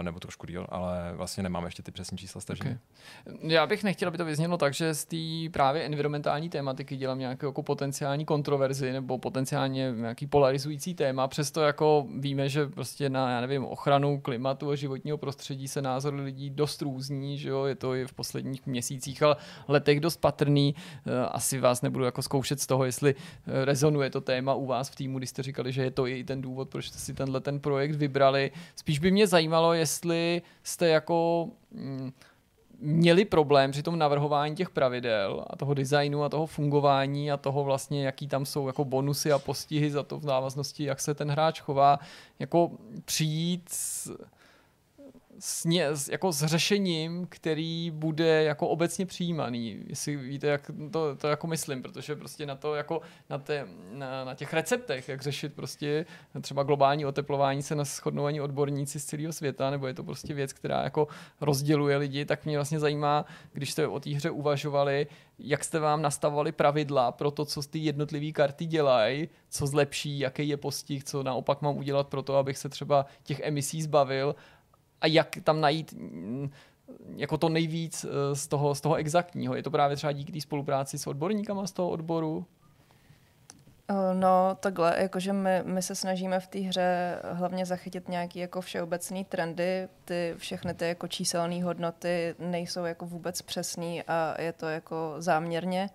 nebo 0.01 0.19
trošku 0.19 0.47
díl, 0.47 0.67
ale 0.69 1.11
vlastně 1.15 1.43
nemáme 1.43 1.67
ještě 1.67 1.83
ty 1.83 1.91
přesné 1.91 2.17
čísla 2.17 2.41
stažení. 2.41 2.69
Okay. 2.69 3.51
Já 3.51 3.67
bych 3.67 3.83
nechtěl, 3.83 4.07
aby 4.07 4.17
to 4.17 4.25
vyznělo 4.25 4.57
tak, 4.57 4.73
že 4.73 4.93
z 4.93 5.05
té 5.05 5.17
právě 5.51 5.83
environmentální 5.83 6.49
tématiky 6.49 6.97
dělám 6.97 7.19
nějakou 7.19 7.45
jako 7.45 7.63
potenciální 7.63 8.25
kontroverzi 8.25 8.91
nebo 8.91 9.17
potenciálně 9.17 9.91
nějaký 9.95 10.27
polarizující 10.27 10.95
téma, 10.95 11.27
přesto 11.27 11.61
jako 11.61 12.07
víme, 12.19 12.49
že 12.49 12.67
prostě 12.67 13.09
na, 13.09 13.31
já 13.31 13.41
nevím, 13.41 13.65
ochranu 13.65 14.21
klimatu 14.21 14.69
a 14.69 14.75
životního 14.75 15.17
prostředí 15.17 15.67
se 15.67 15.81
názory 15.81 16.21
lidí 16.21 16.49
dost 16.49 16.81
různí, 16.81 17.37
že 17.37 17.49
jo, 17.49 17.65
je 17.65 17.75
to 17.75 17.95
i 17.95 18.07
v 18.07 18.13
posledních 18.13 18.65
měsících, 18.65 19.23
ale 19.23 19.35
letech 19.67 19.99
dost 19.99 20.17
patrný. 20.17 20.75
Uh, 20.75 21.13
asi 21.31 21.59
vás 21.59 21.81
nebudu 21.81 22.05
jako 22.05 22.21
zkoušet 22.21 22.61
z 22.61 22.67
toho, 22.67 22.85
jestli 22.85 23.15
eh, 23.15 23.65
rezonuje 23.65 24.09
to 24.09 24.21
téma 24.21 24.53
u 24.53 24.65
vás 24.65 24.89
v 24.89 24.95
týmu, 24.95 25.17
když 25.17 25.29
jste 25.29 25.43
říkali, 25.43 25.71
že 25.71 25.83
je 25.83 25.91
to 25.91 26.07
i 26.07 26.23
ten 26.23 26.41
důvod, 26.41 26.69
proč 26.69 26.87
jste 26.87 26.99
si 26.99 27.13
tenhle 27.13 27.41
ten 27.41 27.59
projekt 27.59 27.95
vybrali. 27.95 28.51
Spíš 28.75 28.99
by 28.99 29.11
mě 29.11 29.27
zajímalo, 29.27 29.48
zajímalo, 29.49 29.73
jestli 29.73 30.41
jste 30.63 30.87
jako 30.87 31.49
mm, 31.71 32.11
měli 32.79 33.25
problém 33.25 33.71
při 33.71 33.83
tom 33.83 33.97
navrhování 33.97 34.55
těch 34.55 34.69
pravidel 34.69 35.45
a 35.49 35.55
toho 35.55 35.73
designu 35.73 36.23
a 36.23 36.29
toho 36.29 36.45
fungování 36.45 37.31
a 37.31 37.37
toho 37.37 37.63
vlastně, 37.63 38.05
jaký 38.05 38.27
tam 38.27 38.45
jsou 38.45 38.67
jako 38.67 38.85
bonusy 38.85 39.31
a 39.31 39.39
postihy 39.39 39.91
za 39.91 40.03
to 40.03 40.19
v 40.19 40.25
návaznosti, 40.25 40.83
jak 40.83 40.99
se 40.99 41.13
ten 41.13 41.31
hráč 41.31 41.61
chová, 41.61 41.99
jako 42.39 42.71
přijít 43.05 43.69
s, 43.69 44.11
s, 45.39 45.65
ně, 45.65 45.87
jako 46.11 46.31
s 46.31 46.45
řešením, 46.45 47.27
který 47.29 47.91
bude 47.91 48.43
jako 48.43 48.67
obecně 48.67 49.05
přijímaný. 49.05 49.83
Jestli 49.87 50.15
víte, 50.15 50.47
jak 50.47 50.71
to, 50.91 51.15
to 51.15 51.27
jako 51.27 51.47
myslím, 51.47 51.81
protože 51.81 52.15
prostě 52.15 52.45
na 52.45 52.55
to 52.55 52.75
jako 52.75 53.01
na, 53.29 53.37
té, 53.37 53.67
na, 53.91 54.25
na 54.25 54.35
těch 54.35 54.53
receptech, 54.53 55.09
jak 55.09 55.21
řešit 55.21 55.53
prostě 55.53 56.05
třeba 56.41 56.63
globální 56.63 57.05
oteplování 57.05 57.63
se 57.63 57.75
na 57.75 57.83
shodnovaní 57.83 58.41
odborníci 58.41 58.99
z 58.99 59.05
celého 59.05 59.33
světa, 59.33 59.69
nebo 59.69 59.87
je 59.87 59.93
to 59.93 60.03
prostě 60.03 60.33
věc, 60.33 60.53
která 60.53 60.83
jako 60.83 61.07
rozděluje 61.41 61.97
lidi, 61.97 62.25
tak 62.25 62.45
mě 62.45 62.57
vlastně 62.57 62.79
zajímá, 62.79 63.25
když 63.53 63.71
jste 63.71 63.87
o 63.87 63.99
té 63.99 64.09
hře 64.09 64.29
uvažovali, 64.29 65.07
jak 65.39 65.63
jste 65.63 65.79
vám 65.79 66.01
nastavovali 66.01 66.51
pravidla 66.51 67.11
pro 67.11 67.31
to, 67.31 67.45
co 67.45 67.61
ty 67.61 67.79
jednotlivé 67.79 68.31
karty 68.31 68.65
dělají, 68.65 69.29
co 69.49 69.67
zlepší, 69.67 70.19
jaký 70.19 70.47
je 70.47 70.57
postih, 70.57 71.03
co 71.03 71.23
naopak 71.23 71.61
mám 71.61 71.77
udělat 71.77 72.07
pro 72.07 72.21
to, 72.21 72.35
abych 72.35 72.57
se 72.57 72.69
třeba 72.69 73.05
těch 73.23 73.39
emisí 73.39 73.81
zbavil 73.81 74.35
a 75.01 75.07
jak 75.07 75.37
tam 75.43 75.61
najít 75.61 75.93
mm, 75.93 76.49
jako 77.15 77.37
to 77.37 77.49
nejvíc 77.49 78.05
eh, 78.05 78.35
z 78.35 78.47
toho, 78.47 78.75
z 78.75 78.81
toho 78.81 78.95
exaktního. 78.95 79.55
Je 79.55 79.63
to 79.63 79.71
právě 79.71 79.97
třeba 79.97 80.11
díky 80.11 80.31
té 80.31 80.41
spolupráci 80.41 80.97
s 80.97 81.07
odborníkama 81.07 81.67
z 81.67 81.71
toho 81.71 81.89
odboru? 81.89 82.45
Eh, 83.89 84.13
no, 84.13 84.57
takhle, 84.59 84.95
jakože 84.97 85.33
my, 85.33 85.61
my 85.65 85.81
se 85.81 85.95
snažíme 85.95 86.39
v 86.39 86.47
té 86.47 86.59
hře 86.59 87.19
hlavně 87.31 87.65
zachytit 87.65 88.09
nějaký 88.09 88.39
jako 88.39 88.61
všeobecný 88.61 89.25
trendy, 89.25 89.87
ty 90.05 90.33
všechny 90.37 90.73
ty 90.73 90.87
jako 90.87 91.07
číselné 91.07 91.63
hodnoty 91.63 92.35
nejsou 92.39 92.83
jako 92.85 93.05
vůbec 93.05 93.41
přesný 93.41 94.03
a 94.03 94.41
je 94.41 94.53
to 94.53 94.67
jako 94.67 95.15
záměrně. 95.17 95.89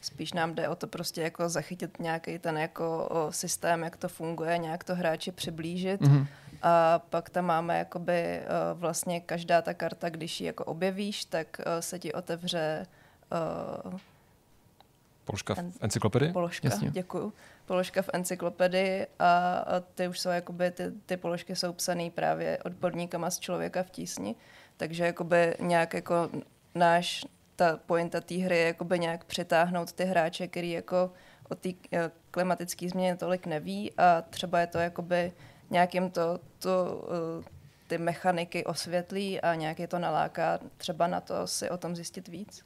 Spíš 0.00 0.32
nám 0.32 0.54
jde 0.54 0.68
o 0.68 0.74
to 0.74 0.86
prostě 0.86 1.22
jako 1.22 1.48
zachytit 1.48 2.00
nějaký 2.00 2.38
ten 2.38 2.58
jako 2.58 3.08
systém, 3.30 3.82
jak 3.82 3.96
to 3.96 4.08
funguje, 4.08 4.58
nějak 4.58 4.84
to 4.84 4.94
hráči 4.94 5.32
přiblížit. 5.32 6.00
Mm-hmm. 6.00 6.26
A 6.62 6.98
pak 6.98 7.30
tam 7.30 7.44
máme 7.44 7.78
jakoby 7.78 8.42
vlastně 8.74 9.20
každá 9.20 9.62
ta 9.62 9.74
karta, 9.74 10.08
když 10.08 10.40
ji 10.40 10.46
jako 10.46 10.64
objevíš, 10.64 11.24
tak 11.24 11.60
se 11.80 11.98
ti 11.98 12.12
otevře 12.12 12.86
Položka 15.30 15.54
v 15.54 15.58
encyklopedii? 15.80 16.32
Položka, 16.32 16.68
Jasně. 16.68 16.90
děkuju. 16.90 17.32
Položka 17.66 18.02
v 18.02 18.10
encyklopedii 18.12 19.06
a, 19.18 19.58
a 19.58 19.80
ty 19.80 20.08
už 20.08 20.20
jsou 20.20 20.28
jakoby, 20.28 20.70
ty, 20.70 20.84
ty 21.06 21.16
položky 21.16 21.56
jsou 21.56 21.72
psané 21.72 22.10
právě 22.10 22.58
odborníkama 22.64 23.30
z 23.30 23.38
člověka 23.38 23.82
v 23.82 23.90
tísni, 23.90 24.34
takže 24.76 25.04
jakoby 25.04 25.54
nějak 25.60 25.94
jako 25.94 26.30
náš, 26.74 27.26
ta 27.56 27.76
pointa 27.76 28.20
té 28.20 28.34
hry 28.34 28.58
je 28.58 28.66
jakoby 28.66 28.98
nějak 28.98 29.24
přitáhnout 29.24 29.92
ty 29.92 30.04
hráče, 30.04 30.48
který 30.48 30.70
jako 30.70 31.12
o 31.48 31.54
té 31.54 31.68
klimatické 32.30 32.88
změně 32.88 33.16
tolik 33.16 33.46
neví 33.46 33.92
a 33.98 34.22
třeba 34.30 34.60
je 34.60 34.66
to 34.66 34.78
jakoby 34.78 35.32
nějakým 35.70 36.10
to, 36.10 36.38
to 36.58 37.04
uh, 37.38 37.44
ty 37.86 37.98
mechaniky 37.98 38.64
osvětlí 38.64 39.40
a 39.40 39.54
nějak 39.54 39.78
je 39.78 39.88
to 39.88 39.98
naláká 39.98 40.58
třeba 40.76 41.06
na 41.06 41.20
to 41.20 41.46
si 41.46 41.70
o 41.70 41.76
tom 41.76 41.96
zjistit 41.96 42.28
víc 42.28 42.64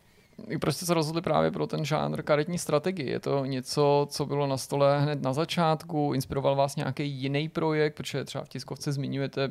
proč 0.61 0.77
jste 0.77 0.87
se 0.87 0.95
rozhodli 0.95 1.23
právě 1.23 1.51
pro 1.51 1.67
ten 1.67 1.85
žánr 1.85 2.23
karetní 2.23 2.59
strategii? 2.59 3.11
Je 3.11 3.21
to 3.21 3.45
něco, 3.45 4.07
co 4.11 4.27
bylo 4.27 4.47
na 4.47 4.57
stole 4.57 5.01
hned 5.01 5.23
na 5.23 5.33
začátku? 5.33 6.13
Inspiroval 6.15 6.57
vás 6.57 6.77
nějaký 6.77 7.09
jiný 7.11 7.49
projekt? 7.49 7.95
Protože 7.95 8.25
třeba 8.25 8.45
v 8.45 8.49
tiskovce 8.49 8.93
zmiňujete 8.93 9.51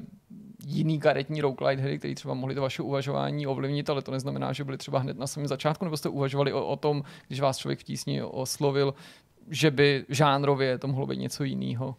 jiný 0.66 1.00
karetní 1.00 1.42
roguelite 1.42 1.82
hry, 1.82 2.00
které 2.00 2.16
třeba 2.16 2.34
mohly 2.34 2.56
to 2.56 2.62
vaše 2.62 2.82
uvažování 2.82 3.48
ovlivnit, 3.48 3.90
ale 3.90 4.02
to 4.02 4.12
neznamená, 4.12 4.54
že 4.54 4.64
byly 4.64 4.78
třeba 4.78 5.00
hned 5.00 5.20
na 5.20 5.28
samém 5.28 5.48
začátku, 5.48 5.86
nebo 5.86 5.98
jste 5.98 6.10
uvažovali 6.10 6.54
o, 6.54 6.68
o 6.68 6.76
tom, 6.76 7.04
když 7.28 7.40
vás 7.40 7.58
člověk 7.58 7.80
v 7.80 7.84
tísni 7.84 8.24
oslovil, 8.24 8.94
že 9.50 9.72
by 9.72 10.06
žánrově 10.10 10.78
to 10.78 10.88
mohlo 10.88 11.06
být 11.06 11.20
něco 11.20 11.44
jiného? 11.44 11.96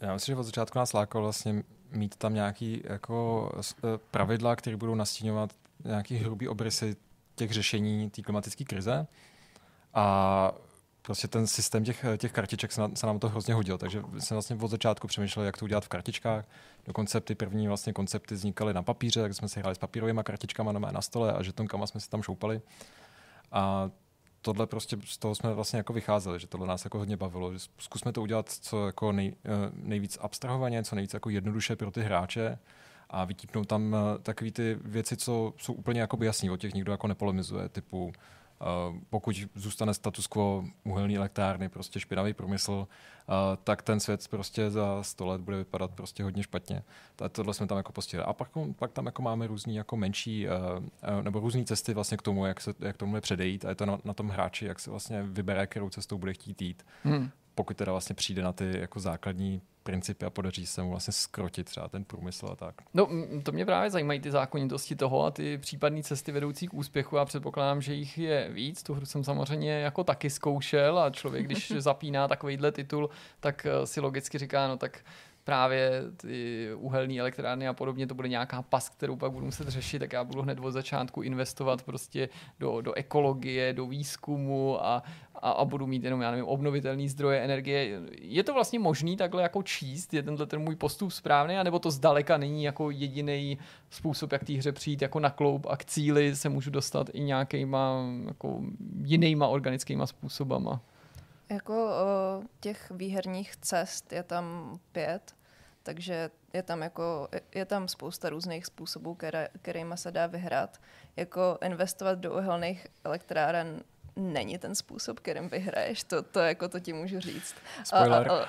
Já 0.00 0.14
myslím, 0.14 0.32
že 0.32 0.40
od 0.40 0.42
začátku 0.42 0.78
nás 0.78 0.92
lákalo 0.92 1.24
vlastně 1.24 1.62
mít 1.90 2.16
tam 2.16 2.34
nějaký 2.34 2.82
jako 2.84 3.50
pravidla, 4.10 4.56
které 4.56 4.76
budou 4.76 4.94
nastíňovat 4.94 5.50
nějaký 5.84 6.16
hrubý 6.16 6.48
obrysy 6.48 6.96
těch 7.34 7.52
řešení 7.52 8.10
té 8.10 8.22
klimatické 8.22 8.64
krize. 8.64 9.06
A 9.94 10.52
prostě 11.02 11.28
ten 11.28 11.46
systém 11.46 11.84
těch, 11.84 12.04
těch 12.18 12.32
kartiček 12.32 12.72
se, 12.72 12.80
na, 12.80 12.90
se 12.94 13.06
nám 13.06 13.18
to 13.18 13.28
hrozně 13.28 13.54
hodil, 13.54 13.78
takže 13.78 14.02
jsem 14.18 14.34
vlastně 14.34 14.56
od 14.60 14.68
začátku 14.68 15.06
přemýšlel, 15.06 15.44
jak 15.44 15.56
to 15.56 15.64
udělat 15.64 15.84
v 15.84 15.88
kartičkách. 15.88 16.44
Dokonce 16.86 17.20
ty 17.20 17.34
první 17.34 17.68
vlastně 17.68 17.92
koncepty 17.92 18.34
vznikaly 18.34 18.74
na 18.74 18.82
papíře, 18.82 19.22
tak 19.22 19.34
jsme 19.34 19.48
si 19.48 19.60
hráli 19.60 19.74
s 19.74 19.78
papírovými 19.78 20.20
kartičkami 20.24 20.72
na, 20.72 20.78
na 20.78 21.00
stole 21.00 21.32
a 21.32 21.42
žetonkama 21.42 21.86
jsme 21.86 22.00
si 22.00 22.10
tam 22.10 22.22
šoupali. 22.22 22.60
A 23.52 23.90
tohle 24.42 24.66
prostě 24.66 24.96
z 25.04 25.18
toho 25.18 25.34
jsme 25.34 25.54
vlastně 25.54 25.76
jako 25.76 25.92
vycházeli, 25.92 26.40
že 26.40 26.46
tohle 26.46 26.66
nás 26.66 26.84
jako 26.84 26.98
hodně 26.98 27.16
bavilo, 27.16 27.52
že 27.52 27.58
zkusme 27.78 28.12
to 28.12 28.22
udělat 28.22 28.48
co 28.48 28.86
jako 28.86 29.12
nej, 29.12 29.34
eh, 29.44 29.48
nejvíc 29.74 30.18
abstrahovaně, 30.20 30.84
co 30.84 30.94
nejvíc 30.94 31.14
jako 31.14 31.30
jednoduše 31.30 31.76
pro 31.76 31.90
ty 31.90 32.02
hráče, 32.02 32.58
a 33.12 33.24
vytípnou 33.24 33.64
tam 33.64 33.96
eh, 33.96 34.18
takové 34.18 34.50
ty 34.50 34.76
věci, 34.84 35.16
co 35.16 35.54
jsou 35.56 35.72
úplně 35.72 36.00
jakoby 36.00 36.26
jasný, 36.26 36.50
o 36.50 36.56
těch 36.56 36.74
nikdo 36.74 36.92
jako 36.92 37.06
nepolemizuje, 37.06 37.68
typu 37.68 38.12
pokud 39.10 39.36
zůstane 39.54 39.94
status 39.94 40.26
quo 40.26 40.64
uhelný 40.84 41.16
elektrárny, 41.16 41.68
prostě 41.68 42.00
špinavý 42.00 42.34
průmysl, 42.34 42.72
uh, 42.72 43.34
tak 43.64 43.82
ten 43.82 44.00
svět 44.00 44.28
prostě 44.28 44.70
za 44.70 45.02
100 45.02 45.26
let 45.26 45.40
bude 45.40 45.56
vypadat 45.56 45.90
prostě 45.90 46.24
hodně 46.24 46.42
špatně. 46.42 46.82
Tohle 47.32 47.54
jsme 47.54 47.66
tam 47.66 47.76
jako 47.76 47.92
postihli. 47.92 48.24
A 48.24 48.32
pak, 48.32 48.48
pak 48.76 48.92
tam 48.92 49.06
jako 49.06 49.22
máme 49.22 49.46
různý 49.46 49.76
jako 49.76 49.96
menší, 49.96 50.46
uh, 50.48 51.22
nebo 51.22 51.40
různé 51.40 51.64
cesty 51.64 51.94
vlastně 51.94 52.16
k 52.16 52.22
tomu, 52.22 52.46
jak, 52.46 52.60
se, 52.60 52.74
jak 52.80 52.96
tomu 52.96 53.20
předejít 53.20 53.64
a 53.64 53.68
je 53.68 53.74
to 53.74 53.86
na, 53.86 53.98
na 54.04 54.14
tom 54.14 54.28
hráči, 54.28 54.64
jak 54.64 54.80
se 54.80 54.90
vlastně 54.90 55.22
vybere, 55.22 55.66
kterou 55.66 55.90
cestou 55.90 56.18
bude 56.18 56.32
chtít 56.32 56.62
jít. 56.62 56.86
Hmm. 57.04 57.30
Pokud 57.54 57.76
teda 57.76 57.92
vlastně 57.92 58.14
přijde 58.14 58.42
na 58.42 58.52
ty 58.52 58.78
jako 58.78 59.00
základní 59.00 59.62
principy 59.82 60.26
a 60.26 60.30
podaří 60.30 60.66
se 60.66 60.82
mu 60.82 60.90
vlastně 60.90 61.12
skrotit 61.12 61.66
třeba 61.66 61.88
ten 61.88 62.04
průmysl 62.04 62.48
a 62.52 62.56
tak. 62.56 62.74
No, 62.94 63.08
to 63.42 63.52
mě 63.52 63.66
právě 63.66 63.90
zajímají 63.90 64.20
ty 64.20 64.30
zákonitosti 64.30 64.96
toho 64.96 65.24
a 65.24 65.30
ty 65.30 65.58
případné 65.58 66.02
cesty 66.02 66.32
vedoucí 66.32 66.68
k 66.68 66.74
úspěchu. 66.74 67.16
Já 67.16 67.24
předpokládám, 67.24 67.82
že 67.82 67.94
jich 67.94 68.18
je 68.18 68.48
víc. 68.52 68.82
Tu 68.82 68.94
hru 68.94 69.06
jsem 69.06 69.24
samozřejmě 69.24 69.72
jako 69.72 70.04
taky 70.04 70.30
zkoušel 70.30 70.98
a 70.98 71.10
člověk, 71.10 71.46
když 71.46 71.70
zapíná 71.78 72.28
takovýhle 72.28 72.72
titul, 72.72 73.10
tak 73.40 73.66
eh, 73.66 73.86
si 73.86 74.00
logicky 74.00 74.38
říká, 74.38 74.68
no 74.68 74.76
tak 74.76 75.04
právě 75.44 76.02
ty 76.16 76.68
uhelné 76.74 77.18
elektrárny 77.18 77.68
a 77.68 77.72
podobně, 77.72 78.06
to 78.06 78.14
bude 78.14 78.28
nějaká 78.28 78.62
pas, 78.62 78.88
kterou 78.88 79.16
pak 79.16 79.32
budu 79.32 79.44
muset 79.44 79.68
řešit, 79.68 79.98
tak 79.98 80.12
já 80.12 80.24
budu 80.24 80.42
hned 80.42 80.58
od 80.60 80.70
začátku 80.70 81.22
investovat 81.22 81.82
prostě 81.82 82.28
do, 82.60 82.80
do 82.80 82.92
ekologie, 82.92 83.72
do 83.72 83.86
výzkumu 83.86 84.84
a, 84.84 85.02
a, 85.34 85.50
a 85.50 85.64
budu 85.64 85.86
mít 85.86 86.04
jenom, 86.04 86.20
já 86.20 86.30
nevím, 86.30 86.46
obnovitelné 86.46 87.08
zdroje 87.08 87.40
energie. 87.40 88.00
Je 88.20 88.42
to 88.42 88.54
vlastně 88.54 88.78
možný 88.78 89.16
takhle 89.16 89.42
jako 89.42 89.62
číst? 89.62 90.14
Je 90.14 90.22
tenhle 90.22 90.46
ten 90.46 90.60
můj 90.60 90.76
postup 90.76 91.12
správný? 91.12 91.56
anebo 91.56 91.78
to 91.78 91.90
zdaleka 91.90 92.36
není 92.36 92.64
jako 92.64 92.90
jediný 92.90 93.58
způsob, 93.90 94.32
jak 94.32 94.44
té 94.44 94.52
hře 94.52 94.72
přijít 94.72 95.02
jako 95.02 95.20
na 95.20 95.30
kloup 95.30 95.66
a 95.70 95.76
k 95.76 95.84
cíli 95.84 96.36
se 96.36 96.48
můžu 96.48 96.70
dostat 96.70 97.10
i 97.12 97.20
nějakýma 97.20 98.04
jako 98.26 98.62
jinýma 99.04 99.46
organickýma 99.46 100.06
způsobama? 100.06 100.80
Jako 101.52 101.86
o, 101.86 102.42
těch 102.60 102.90
výherních 102.90 103.56
cest 103.56 104.12
je 104.12 104.22
tam 104.22 104.78
pět, 104.92 105.34
takže 105.82 106.30
je 106.52 106.62
tam, 106.62 106.82
jako, 106.82 107.28
je 107.54 107.64
tam 107.64 107.88
spousta 107.88 108.28
různých 108.28 108.66
způsobů, 108.66 109.14
které, 109.14 109.48
kterými 109.62 109.98
se 109.98 110.10
dá 110.10 110.26
vyhrát. 110.26 110.80
Jako 111.16 111.58
investovat 111.62 112.18
do 112.18 112.32
uhelných 112.32 112.86
elektráren 113.04 113.82
není 114.16 114.58
ten 114.58 114.74
způsob, 114.74 115.20
kterým 115.20 115.48
vyhraješ, 115.48 116.04
to, 116.04 116.22
to, 116.22 116.40
jako 116.40 116.68
to 116.68 116.80
ti 116.80 116.92
můžu 116.92 117.20
říct. 117.20 117.54
Spoiler. 117.84 118.30
A, 118.30 118.34
a, 118.34 118.48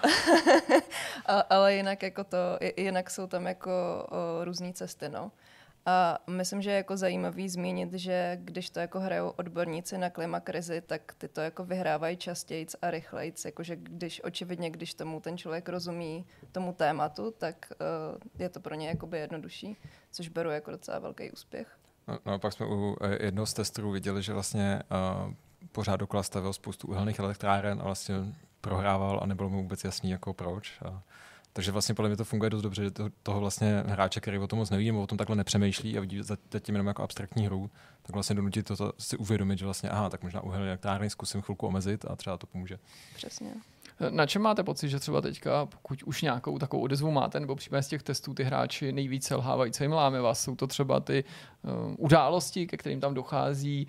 a, 1.38 1.39
ale 1.39 1.73
jinak, 1.75 2.03
jako 2.03 2.23
to, 2.23 2.38
jinak 2.77 3.09
jsou 3.09 3.27
tam 3.27 3.47
jako 3.47 3.71
různé 4.43 4.73
cesty. 4.73 5.09
No. 5.09 5.31
A 5.85 6.18
myslím, 6.30 6.61
že 6.61 6.69
je 6.69 6.77
jako 6.77 6.97
zajímavý 6.97 7.49
zmínit, 7.49 7.93
že 7.93 8.38
když 8.41 8.69
to 8.69 8.80
jako 8.80 8.99
hrajou 8.99 9.30
odborníci 9.30 9.97
na 9.97 10.10
klimakrizi, 10.10 10.81
tak 10.81 11.14
ty 11.18 11.27
to 11.27 11.41
jako 11.41 11.65
vyhrávají 11.65 12.18
častěji 12.18 12.68
a 12.81 12.91
rychleji. 12.91 13.34
Jakože 13.45 13.76
když 13.76 14.23
očividně, 14.23 14.69
když 14.69 14.93
tomu 14.93 15.19
ten 15.19 15.38
člověk 15.38 15.69
rozumí 15.69 16.26
tomu 16.51 16.73
tématu, 16.73 17.34
tak 17.38 17.72
uh, 17.72 18.18
je 18.39 18.49
to 18.49 18.60
pro 18.60 18.76
ně 18.76 18.88
jakoby 18.88 19.19
jednodušší, 19.19 19.77
což 20.11 20.30
beru 20.30 20.49
jako 20.49 20.72
docela 20.72 20.99
velký 20.99 21.31
úspěch. 21.31 21.68
No, 22.07 22.19
no 22.26 22.39
pak 22.39 22.53
jsme 22.53 22.65
u 22.65 22.97
eh, 23.01 23.26
jednoho 23.26 23.45
z 23.45 23.53
testů 23.53 23.91
viděli, 23.91 24.23
že 24.23 24.34
vlastně 24.34 24.84
uh, 25.26 25.34
pořád 25.72 25.95
dokola 25.95 26.23
stavil 26.23 26.53
spoustu 26.53 26.88
uhelných 26.88 27.19
elektráren 27.19 27.80
a 27.81 27.84
vlastně 27.84 28.15
prohrával 28.61 29.19
a 29.23 29.26
nebylo 29.26 29.49
mu 29.49 29.61
vůbec 29.61 29.84
jasný, 29.84 30.10
jako 30.10 30.34
proč. 30.34 30.81
A 30.85 31.01
takže 31.53 31.71
vlastně 31.71 31.95
podle 31.95 32.09
mě 32.09 32.17
to 32.17 32.25
funguje 32.25 32.49
dost 32.49 32.61
dobře, 32.61 32.84
že 32.84 32.91
to, 32.91 33.09
toho 33.23 33.39
vlastně 33.39 33.84
hráče, 33.88 34.19
který 34.19 34.38
o 34.38 34.47
tom 34.47 34.59
moc 34.59 34.69
neví, 34.69 34.88
nebo 34.88 35.01
o 35.01 35.07
tom 35.07 35.17
takhle 35.17 35.35
nepřemýšlí 35.35 35.97
a 35.97 36.01
vidí 36.01 36.21
zatím 36.51 36.75
jenom 36.75 36.88
jako 36.88 37.03
abstraktní 37.03 37.45
hru, 37.45 37.71
tak 38.01 38.13
vlastně 38.13 38.35
donutit 38.35 38.65
to, 38.67 38.77
to 38.77 38.93
si 38.99 39.17
uvědomit, 39.17 39.59
že 39.59 39.65
vlastně, 39.65 39.89
aha, 39.89 40.09
tak 40.09 40.23
možná 40.23 40.41
uhelný 40.41 40.67
elektrárny 40.67 41.09
zkusím 41.09 41.41
chvilku 41.41 41.67
omezit 41.67 42.05
a 42.05 42.15
třeba 42.15 42.38
to 42.38 42.47
pomůže. 42.47 42.80
Přesně. 43.15 43.53
Na 44.09 44.25
čem 44.25 44.41
máte 44.41 44.63
pocit, 44.63 44.89
že 44.89 44.99
třeba 44.99 45.21
teďka, 45.21 45.65
pokud 45.65 46.03
už 46.03 46.21
nějakou 46.21 46.59
takovou 46.59 46.84
odezvu 46.84 47.11
máte, 47.11 47.39
nebo 47.39 47.55
případně 47.55 47.84
z 47.84 47.88
těch 47.88 48.03
testů 48.03 48.34
ty 48.34 48.43
hráči 48.43 48.91
nejvíce 48.91 49.35
lhávají, 49.35 49.71
co 49.71 49.84
jim 49.84 49.91
láme 49.91 50.21
vás? 50.21 50.41
Jsou 50.41 50.55
to 50.55 50.67
třeba 50.67 50.99
ty 50.99 51.23
um, 51.63 51.95
události, 51.99 52.67
ke 52.67 52.77
kterým 52.77 52.99
tam 52.99 53.13
dochází, 53.13 53.88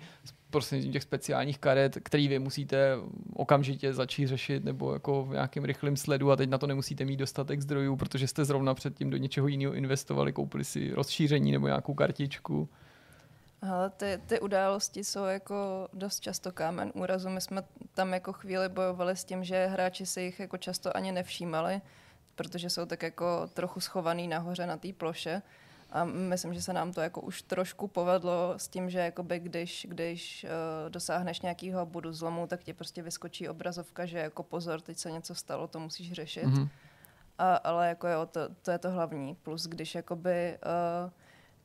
prostřednictvím 0.55 0.93
těch 0.93 1.03
speciálních 1.03 1.59
karet, 1.59 1.97
který 2.03 2.27
vy 2.27 2.39
musíte 2.39 2.95
okamžitě 3.33 3.93
začít 3.93 4.27
řešit 4.27 4.63
nebo 4.63 4.93
jako 4.93 5.25
v 5.25 5.31
nějakém 5.31 5.65
rychlém 5.65 5.97
sledu 5.97 6.31
a 6.31 6.35
teď 6.35 6.49
na 6.49 6.57
to 6.57 6.67
nemusíte 6.67 7.05
mít 7.05 7.17
dostatek 7.17 7.61
zdrojů, 7.61 7.95
protože 7.95 8.27
jste 8.27 8.45
zrovna 8.45 8.73
předtím 8.73 9.09
do 9.09 9.17
něčeho 9.17 9.47
jiného 9.47 9.73
investovali, 9.73 10.33
koupili 10.33 10.63
si 10.63 10.91
rozšíření 10.91 11.51
nebo 11.51 11.67
nějakou 11.67 11.93
kartičku. 11.93 12.69
Ale 13.61 13.89
ty, 13.89 14.21
ty 14.25 14.39
události 14.39 15.03
jsou 15.03 15.23
jako 15.23 15.87
dost 15.93 16.19
často 16.19 16.51
kámen 16.51 16.91
úrazu. 16.95 17.29
My 17.29 17.41
jsme 17.41 17.61
tam 17.93 18.13
jako 18.13 18.33
chvíli 18.33 18.69
bojovali 18.69 19.15
s 19.15 19.23
tím, 19.23 19.43
že 19.43 19.67
hráči 19.67 20.05
si 20.05 20.21
jich 20.21 20.39
jako 20.39 20.57
často 20.57 20.97
ani 20.97 21.11
nevšímali, 21.11 21.81
protože 22.35 22.69
jsou 22.69 22.85
tak 22.85 23.03
jako 23.03 23.49
trochu 23.53 23.79
schovaný 23.79 24.27
nahoře 24.27 24.65
na 24.65 24.77
té 24.77 24.93
ploše. 24.93 25.41
A 25.95 26.03
myslím, 26.03 26.53
že 26.53 26.61
se 26.61 26.73
nám 26.73 26.93
to 26.93 27.01
jako 27.01 27.21
už 27.21 27.41
trošku 27.41 27.87
povedlo 27.87 28.53
s 28.57 28.67
tím, 28.67 28.89
že 28.89 28.99
jakoby 28.99 29.39
když, 29.39 29.87
když 29.89 30.43
uh, 30.43 30.89
dosáhneš 30.89 31.41
nějakého 31.41 31.85
bodu 31.85 32.13
zlomu, 32.13 32.47
tak 32.47 32.63
ti 32.63 32.73
prostě 32.73 33.01
vyskočí 33.01 33.49
obrazovka, 33.49 34.05
že 34.05 34.17
jako 34.17 34.43
pozor, 34.43 34.81
teď 34.81 34.97
se 34.97 35.11
něco 35.11 35.35
stalo, 35.35 35.67
to 35.67 35.79
musíš 35.79 36.11
řešit. 36.11 36.45
Mm-hmm. 36.45 36.69
a, 37.37 37.55
ale 37.55 37.89
jako 37.89 38.07
jo, 38.07 38.25
to, 38.25 38.39
to 38.61 38.71
je 38.71 38.77
to 38.77 38.91
hlavní. 38.91 39.35
Plus 39.35 39.67
když 39.67 39.95
jakoby 39.95 40.57
uh, 41.05 41.11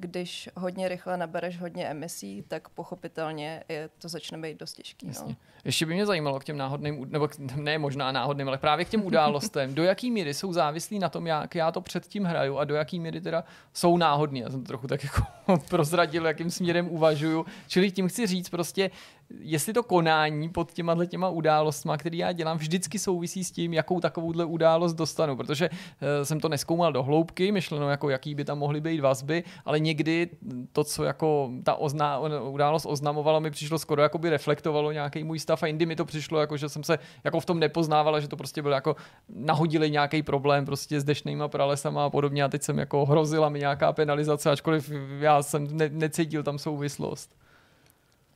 když 0.00 0.48
hodně 0.56 0.88
rychle 0.88 1.16
nabereš 1.16 1.60
hodně 1.60 1.86
emisí, 1.86 2.44
tak 2.48 2.68
pochopitelně 2.68 3.64
je, 3.68 3.90
to 3.98 4.08
začne 4.08 4.38
být 4.38 4.58
dost 4.58 4.74
těžký. 4.74 5.06
No. 5.06 5.10
Jasně. 5.10 5.36
Ještě 5.64 5.86
by 5.86 5.94
mě 5.94 6.06
zajímalo 6.06 6.40
k 6.40 6.44
těm 6.44 6.56
náhodným, 6.56 7.06
nebo 7.10 7.28
k, 7.28 7.38
ne 7.56 7.78
možná 7.78 8.12
náhodným, 8.12 8.48
ale 8.48 8.58
právě 8.58 8.84
k 8.84 8.88
těm 8.88 9.04
událostem, 9.04 9.74
do 9.74 9.82
jaký 9.84 10.10
míry 10.10 10.34
jsou 10.34 10.52
závislí 10.52 10.98
na 10.98 11.08
tom, 11.08 11.26
jak 11.26 11.54
já 11.54 11.72
to 11.72 11.80
předtím 11.80 12.24
hraju 12.24 12.58
a 12.58 12.64
do 12.64 12.74
jaký 12.74 13.00
míry 13.00 13.20
teda 13.20 13.44
jsou 13.72 13.96
náhodní. 13.96 14.40
Já 14.40 14.50
jsem 14.50 14.60
to 14.60 14.66
trochu 14.66 14.86
tak 14.86 15.04
jako 15.04 15.22
prozradil, 15.68 16.26
jakým 16.26 16.50
směrem 16.50 16.88
uvažuju. 16.88 17.46
Čili 17.68 17.90
tím 17.90 18.08
chci 18.08 18.26
říct 18.26 18.48
prostě, 18.48 18.90
jestli 19.38 19.72
to 19.72 19.82
konání 19.82 20.48
pod 20.48 20.72
těma 20.72 21.06
těma 21.06 21.28
událostma, 21.28 21.96
které 21.96 22.16
já 22.16 22.32
dělám, 22.32 22.58
vždycky 22.58 22.98
souvisí 22.98 23.44
s 23.44 23.50
tím, 23.50 23.72
jakou 23.74 24.00
takovouhle 24.00 24.44
událost 24.44 24.94
dostanu, 24.94 25.36
protože 25.36 25.70
uh, 25.70 25.76
jsem 26.22 26.40
to 26.40 26.48
neskoumal 26.48 26.92
do 26.92 27.02
hloubky, 27.02 27.52
myšleno 27.52 27.90
jako 27.90 28.10
jaký 28.10 28.34
by 28.34 28.44
tam 28.44 28.58
mohly 28.58 28.80
být 28.80 29.00
vazby, 29.00 29.44
ale 29.64 29.80
někdy 29.80 30.28
to, 30.72 30.84
co 30.84 31.04
jako 31.04 31.50
ta 31.64 31.74
ozna, 31.74 32.18
událost 32.40 32.86
oznamovala, 32.86 33.40
mi 33.40 33.50
přišlo 33.50 33.78
skoro 33.78 34.02
jako 34.02 34.18
by 34.18 34.30
reflektovalo 34.30 34.92
nějaký 34.92 35.24
můj 35.24 35.38
stav 35.38 35.62
a 35.62 35.66
jindy 35.66 35.86
mi 35.86 35.96
to 35.96 36.04
přišlo 36.04 36.40
jako, 36.40 36.56
že 36.56 36.68
jsem 36.68 36.84
se 36.84 36.98
jako 37.24 37.40
v 37.40 37.46
tom 37.46 37.58
nepoznávala, 37.58 38.20
že 38.20 38.28
to 38.28 38.36
prostě 38.36 38.62
bylo 38.62 38.74
jako 38.74 38.96
nahodili 39.28 39.90
nějaký 39.90 40.22
problém 40.22 40.64
prostě 40.64 41.00
s 41.00 41.04
dešnýma 41.04 41.48
pralesama 41.48 42.04
a 42.04 42.10
podobně 42.10 42.44
a 42.44 42.48
teď 42.48 42.62
jsem 42.62 42.78
jako 42.78 43.06
hrozila 43.06 43.48
mi 43.48 43.58
nějaká 43.58 43.92
penalizace, 43.92 44.50
ačkoliv 44.50 44.92
já 45.18 45.42
jsem 45.42 45.76
ne, 45.76 45.88
necítil 45.88 46.42
tam 46.42 46.58
souvislost. 46.58 47.36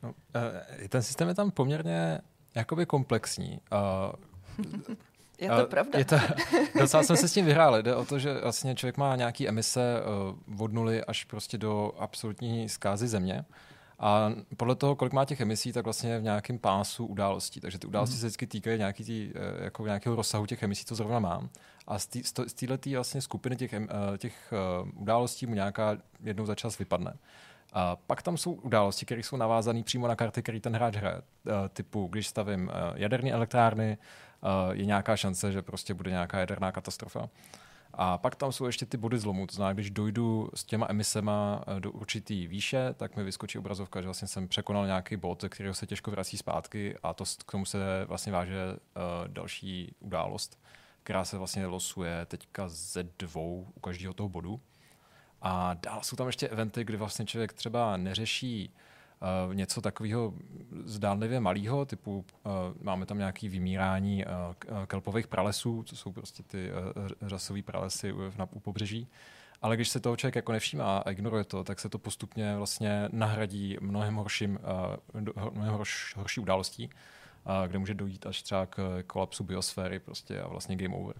No, 0.05 0.09
uh, 0.11 0.87
ten 0.89 1.03
systém 1.03 1.27
je 1.27 1.35
tam 1.35 1.51
poměrně 1.51 2.19
jakoby 2.55 2.85
komplexní. 2.85 3.59
Uh, 3.71 4.67
je 5.39 5.49
to 5.49 5.63
uh, 5.63 5.69
pravda. 5.69 5.99
Je 5.99 6.05
to, 6.05 6.15
docela 6.79 7.03
jsme 7.03 7.17
se 7.17 7.27
s 7.27 7.33
tím 7.33 7.45
vyhráli. 7.45 7.83
Jde 7.83 7.95
o 7.95 8.05
to, 8.05 8.19
že 8.19 8.33
vlastně 8.33 8.75
člověk 8.75 8.97
má 8.97 9.15
nějaký 9.15 9.47
emise 9.47 10.01
od 10.59 10.73
nuly 10.73 11.03
až 11.03 11.23
prostě 11.23 11.57
do 11.57 11.91
absolutní 11.99 12.69
zkázy 12.69 13.07
země. 13.07 13.45
A 13.99 14.31
podle 14.57 14.75
toho, 14.75 14.95
kolik 14.95 15.13
má 15.13 15.25
těch 15.25 15.41
emisí, 15.41 15.73
tak 15.73 15.83
vlastně 15.83 16.19
v 16.19 16.23
nějakém 16.23 16.59
pásu 16.59 17.05
událostí. 17.05 17.59
Takže 17.59 17.79
ty 17.79 17.87
události 17.87 18.13
mm. 18.13 18.19
se 18.19 18.25
vždycky 18.25 18.47
týkají 18.47 18.77
nějaký 18.77 19.03
tý, 19.03 19.33
jako 19.59 19.85
nějakého 19.85 20.15
rozsahu 20.15 20.45
těch 20.45 20.63
emisí, 20.63 20.85
co 20.85 20.95
zrovna 20.95 21.19
mám. 21.19 21.49
A 21.87 21.99
z 21.99 22.07
této 22.07 22.77
vlastně 22.95 23.21
skupiny 23.21 23.55
těch, 23.55 23.73
těch 24.17 24.53
událostí 24.95 25.45
mu 25.45 25.55
nějaká 25.55 25.97
jednou 26.23 26.45
za 26.45 26.55
čas 26.55 26.77
vypadne. 26.77 27.13
A 27.77 27.95
pak 27.95 28.21
tam 28.21 28.37
jsou 28.37 28.51
události, 28.51 29.05
které 29.05 29.23
jsou 29.23 29.37
navázané 29.37 29.83
přímo 29.83 30.07
na 30.07 30.15
karty, 30.15 30.41
které 30.41 30.59
ten 30.59 30.75
hráč 30.75 30.95
hraje. 30.95 31.17
Eh, 31.17 31.69
typu, 31.69 32.07
když 32.07 32.27
stavím 32.27 32.71
eh, 32.73 32.93
jaderné 32.95 33.31
elektrárny, 33.31 33.97
eh, 33.97 34.75
je 34.75 34.85
nějaká 34.85 35.17
šance, 35.17 35.51
že 35.51 35.61
prostě 35.61 35.93
bude 35.93 36.11
nějaká 36.11 36.39
jaderná 36.39 36.71
katastrofa. 36.71 37.29
A 37.93 38.17
pak 38.17 38.35
tam 38.35 38.51
jsou 38.51 38.65
ještě 38.65 38.85
ty 38.85 38.97
body 38.97 39.19
zlomu, 39.19 39.47
to 39.47 39.55
znamená, 39.55 39.73
když 39.73 39.91
dojdu 39.91 40.49
s 40.53 40.63
těma 40.63 40.87
emisema 40.89 41.63
do 41.79 41.91
určitý 41.91 42.47
výše, 42.47 42.93
tak 42.93 43.15
mi 43.15 43.23
vyskočí 43.23 43.57
obrazovka, 43.57 44.01
že 44.01 44.07
vlastně 44.07 44.27
jsem 44.27 44.47
překonal 44.47 44.85
nějaký 44.85 45.17
bod, 45.17 45.45
kterého 45.49 45.73
se 45.73 45.87
těžko 45.87 46.11
vrací 46.11 46.37
zpátky 46.37 46.95
a 47.03 47.13
to 47.13 47.23
k 47.45 47.51
tomu 47.51 47.65
se 47.65 47.77
vlastně 48.05 48.31
váže 48.31 48.55
uh, 48.73 49.27
další 49.27 49.95
událost, 49.99 50.59
která 51.03 51.25
se 51.25 51.37
vlastně 51.37 51.65
losuje 51.65 52.25
teďka 52.25 52.63
ze 52.67 53.03
dvou 53.19 53.67
u 53.75 53.79
každého 53.79 54.13
toho 54.13 54.29
bodu. 54.29 54.61
A 55.41 55.73
dál 55.73 55.99
jsou 56.03 56.15
tam 56.15 56.27
ještě 56.27 56.47
eventy, 56.47 56.83
kdy 56.83 56.97
vlastně 56.97 57.25
člověk 57.25 57.53
třeba 57.53 57.97
neřeší 57.97 58.69
uh, 59.47 59.55
něco 59.55 59.81
takového 59.81 60.33
zdánlivě 60.83 61.39
malého, 61.39 61.85
typu 61.85 62.25
uh, 62.43 62.51
máme 62.81 63.05
tam 63.05 63.17
nějaké 63.17 63.49
vymírání 63.49 64.25
uh, 64.25 64.85
kelpových 64.85 65.27
pralesů, 65.27 65.83
co 65.83 65.95
jsou 65.95 66.11
prostě 66.11 66.43
ty 66.43 66.71
řasové 67.21 67.61
pralesy 67.61 68.13
na, 68.37 68.45
pobřeží. 68.45 69.07
Ale 69.61 69.75
když 69.75 69.89
se 69.89 69.99
toho 69.99 70.15
člověk 70.15 70.35
jako 70.35 70.51
nevšímá 70.51 70.97
a 70.97 71.11
ignoruje 71.11 71.43
to, 71.43 71.63
tak 71.63 71.79
se 71.79 71.89
to 71.89 71.97
postupně 71.97 72.57
vlastně 72.57 73.09
nahradí 73.11 73.77
mnohem, 73.81 74.15
horším, 74.15 74.59
mnohem 75.51 75.73
horš, 75.73 76.15
horší 76.15 76.39
událostí, 76.41 76.89
kde 77.67 77.79
může 77.79 77.93
dojít 77.93 78.25
až 78.25 78.41
třeba 78.41 78.65
k 78.65 79.03
kolapsu 79.07 79.43
biosféry 79.43 79.99
prostě 79.99 80.41
a 80.41 80.47
vlastně 80.47 80.75
game 80.75 80.95
over 80.95 81.15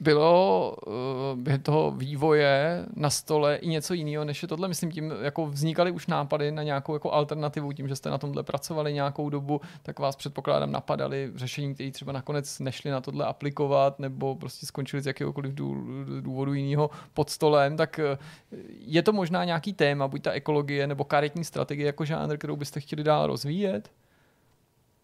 bylo 0.00 0.76
uh, 0.86 1.40
během 1.40 1.62
toho 1.62 1.90
vývoje 1.90 2.86
na 2.96 3.10
stole 3.10 3.56
i 3.56 3.68
něco 3.68 3.94
jiného, 3.94 4.24
než 4.24 4.42
je 4.42 4.48
tohle. 4.48 4.68
Myslím 4.68 4.92
tím, 4.92 5.12
jako 5.20 5.46
vznikaly 5.46 5.90
už 5.90 6.06
nápady 6.06 6.52
na 6.52 6.62
nějakou 6.62 6.92
jako 6.92 7.12
alternativu, 7.12 7.72
tím, 7.72 7.88
že 7.88 7.96
jste 7.96 8.10
na 8.10 8.18
tomhle 8.18 8.42
pracovali 8.42 8.92
nějakou 8.92 9.30
dobu, 9.30 9.60
tak 9.82 9.98
vás 9.98 10.16
předpokládám 10.16 10.72
napadaly 10.72 11.32
řešení, 11.34 11.74
které 11.74 11.90
třeba 11.90 12.12
nakonec 12.12 12.58
nešli 12.58 12.90
na 12.90 13.00
tohle 13.00 13.26
aplikovat, 13.26 13.98
nebo 13.98 14.34
prostě 14.34 14.66
skončili 14.66 15.02
z 15.02 15.06
jakéhokoliv 15.06 15.54
důvodu 16.20 16.54
jiného 16.54 16.90
pod 17.14 17.30
stolem, 17.30 17.76
tak 17.76 17.98
eh, 17.98 18.18
je 18.80 19.02
to 19.02 19.12
možná 19.12 19.44
nějaký 19.44 19.72
téma, 19.72 20.08
buď 20.08 20.22
ta 20.22 20.32
ekologie 20.32 20.86
nebo 20.86 21.04
karetní 21.04 21.44
strategie 21.44 21.86
jako 21.86 22.04
žánr, 22.04 22.36
kterou 22.36 22.56
byste 22.56 22.80
chtěli 22.80 23.04
dál 23.04 23.26
rozvíjet? 23.26 23.90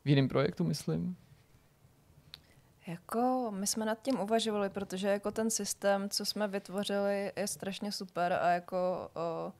V 0.05 0.09
jiném 0.09 0.29
projektu, 0.29 0.65
myslím. 0.65 1.16
Jako 2.86 3.51
my 3.51 3.66
jsme 3.66 3.85
nad 3.85 4.02
tím 4.02 4.20
uvažovali, 4.20 4.70
protože 4.70 5.09
jako 5.09 5.31
ten 5.31 5.51
systém, 5.51 6.09
co 6.09 6.24
jsme 6.24 6.48
vytvořili, 6.48 7.32
je 7.36 7.47
strašně 7.47 7.93
super 7.93 8.32
a 8.32 8.48
jako 8.48 9.11
o, 9.15 9.52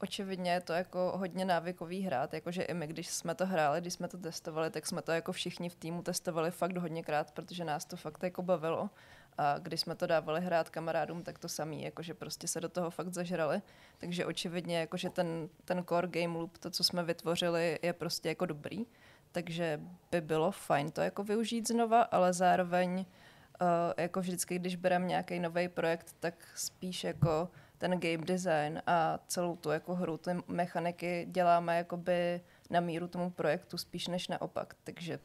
očividně 0.00 0.52
je 0.52 0.60
to 0.60 0.72
jako 0.72 1.12
hodně 1.16 1.44
návykový 1.44 2.02
hrát, 2.02 2.34
jakože 2.34 2.62
i 2.62 2.74
my, 2.74 2.86
když 2.86 3.08
jsme 3.08 3.34
to 3.34 3.46
hráli, 3.46 3.80
když 3.80 3.92
jsme 3.92 4.08
to 4.08 4.18
testovali, 4.18 4.70
tak 4.70 4.86
jsme 4.86 5.02
to 5.02 5.12
jako 5.12 5.32
všichni 5.32 5.68
v 5.68 5.74
týmu 5.74 6.02
testovali 6.02 6.50
fakt 6.50 6.76
hodněkrát, 6.76 7.30
protože 7.30 7.64
nás 7.64 7.84
to 7.84 7.96
fakt 7.96 8.22
jako 8.22 8.42
bavilo. 8.42 8.90
A 9.38 9.58
když 9.58 9.80
jsme 9.80 9.94
to 9.94 10.06
dávali 10.06 10.40
hrát 10.40 10.70
kamarádům, 10.70 11.22
tak 11.22 11.38
to 11.38 11.48
samý, 11.48 11.82
jakože 11.82 12.14
prostě 12.14 12.48
se 12.48 12.60
do 12.60 12.68
toho 12.68 12.90
fakt 12.90 13.14
zažrali. 13.14 13.62
Takže 13.98 14.26
očividně 14.26 14.78
jakože 14.78 15.10
ten, 15.10 15.48
ten 15.64 15.84
core 15.88 16.08
game 16.08 16.38
loop, 16.38 16.58
to, 16.58 16.70
co 16.70 16.84
jsme 16.84 17.02
vytvořili, 17.02 17.78
je 17.82 17.92
prostě 17.92 18.28
jako 18.28 18.46
dobrý 18.46 18.86
takže 19.32 19.80
by 20.10 20.20
bylo 20.20 20.50
fajn 20.50 20.90
to 20.90 21.00
jako 21.00 21.24
využít 21.24 21.68
znova, 21.68 22.02
ale 22.02 22.32
zároveň 22.32 22.92
uh, 23.60 23.66
jako 23.96 24.20
vždycky, 24.20 24.58
když 24.58 24.76
bereme 24.76 25.06
nějaký 25.06 25.40
nový 25.40 25.68
projekt, 25.68 26.16
tak 26.20 26.34
spíš 26.54 27.04
jako 27.04 27.48
ten 27.78 27.90
game 27.90 28.24
design 28.24 28.82
a 28.86 29.18
celou 29.26 29.56
tu 29.56 29.70
jako 29.70 29.94
hru, 29.94 30.16
ty 30.16 30.30
mechaniky 30.48 31.26
děláme 31.30 31.76
jakoby 31.76 32.40
na 32.70 32.80
míru 32.80 33.08
tomu 33.08 33.30
projektu 33.30 33.78
spíš 33.78 34.06
než 34.06 34.28
naopak, 34.28 34.74
takže 34.84 35.18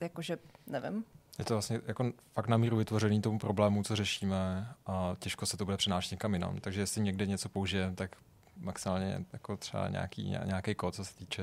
jakože 0.00 0.38
nevím. 0.66 1.04
Je 1.38 1.44
to 1.44 1.54
vlastně 1.54 1.80
jako 1.86 2.12
fakt 2.32 2.48
na 2.48 2.56
míru 2.56 2.76
vytvořený 2.76 3.20
tomu 3.20 3.38
problému, 3.38 3.82
co 3.82 3.96
řešíme 3.96 4.68
a 4.86 5.16
těžko 5.18 5.46
se 5.46 5.56
to 5.56 5.64
bude 5.64 5.76
přenášet 5.76 6.10
někam 6.10 6.34
jinam. 6.34 6.60
Takže 6.60 6.80
jestli 6.80 7.00
někde 7.00 7.26
něco 7.26 7.48
použijeme, 7.48 7.94
tak 7.94 8.16
maximálně 8.60 9.24
jako 9.32 9.56
třeba 9.56 9.88
nějaký, 9.88 10.36
nějaký 10.44 10.74
kód, 10.74 10.94
co 10.94 11.04
se 11.04 11.14
týče 11.14 11.42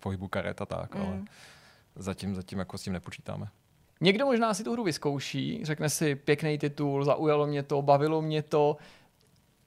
pohybu 0.00 0.28
karet 0.28 0.62
a 0.62 0.66
tak, 0.66 0.94
mm. 0.94 1.02
ale 1.02 1.22
zatím, 1.96 2.34
zatím 2.34 2.58
jako 2.58 2.78
s 2.78 2.82
tím 2.82 2.92
nepočítáme. 2.92 3.48
Někdo 4.00 4.26
možná 4.26 4.54
si 4.54 4.64
tu 4.64 4.72
hru 4.72 4.84
vyzkouší, 4.84 5.60
řekne 5.64 5.88
si 5.88 6.14
pěkný 6.14 6.58
titul, 6.58 7.04
zaujalo 7.04 7.46
mě 7.46 7.62
to, 7.62 7.82
bavilo 7.82 8.22
mě 8.22 8.42
to, 8.42 8.76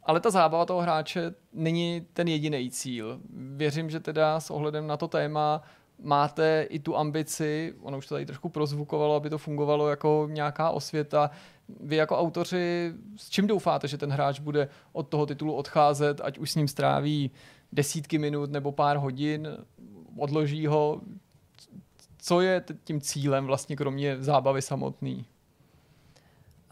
ale 0.04 0.20
ta 0.20 0.30
zábava 0.30 0.66
toho 0.66 0.82
hráče 0.82 1.34
není 1.54 2.08
ten 2.14 2.28
jediný 2.28 2.72
cíl. 2.72 3.20
Věřím, 3.56 3.90
že 3.90 4.00
teda 4.00 4.40
s 4.40 4.50
ohledem 4.50 4.88
na 4.88 4.98
to 4.98 5.08
téma 5.08 5.64
máte 6.00 6.68
i 6.70 6.80
tu 6.80 6.98
ambici, 6.98 7.74
ono 7.82 7.98
už 7.98 8.08
to 8.08 8.16
tady 8.16 8.26
trošku 8.26 8.50
prozvukovalo, 8.50 9.16
aby 9.16 9.30
to 9.30 9.38
fungovalo 9.38 9.90
jako 9.90 10.28
nějaká 10.32 10.70
osvěta. 10.70 11.32
Vy 11.80 11.96
jako 11.96 12.18
autoři, 12.18 12.94
s 13.16 13.30
čím 13.30 13.48
doufáte, 13.48 13.88
že 13.88 13.98
ten 13.98 14.12
hráč 14.12 14.40
bude 14.40 14.70
od 14.94 15.08
toho 15.08 15.26
titulu 15.26 15.54
odcházet, 15.54 16.22
ať 16.24 16.38
už 16.38 16.52
s 16.52 16.56
ním 16.56 16.68
stráví 16.68 17.32
desítky 17.72 18.18
minut 18.18 18.52
nebo 18.52 18.72
pár 18.72 18.98
hodin, 18.98 19.48
odloží 20.18 20.68
ho? 20.68 21.02
Co 22.18 22.42
je 22.42 22.64
tím 22.84 23.02
cílem 23.02 23.46
vlastně 23.46 23.76
kromě 23.76 24.18
zábavy 24.24 24.62
samotný? 24.62 25.26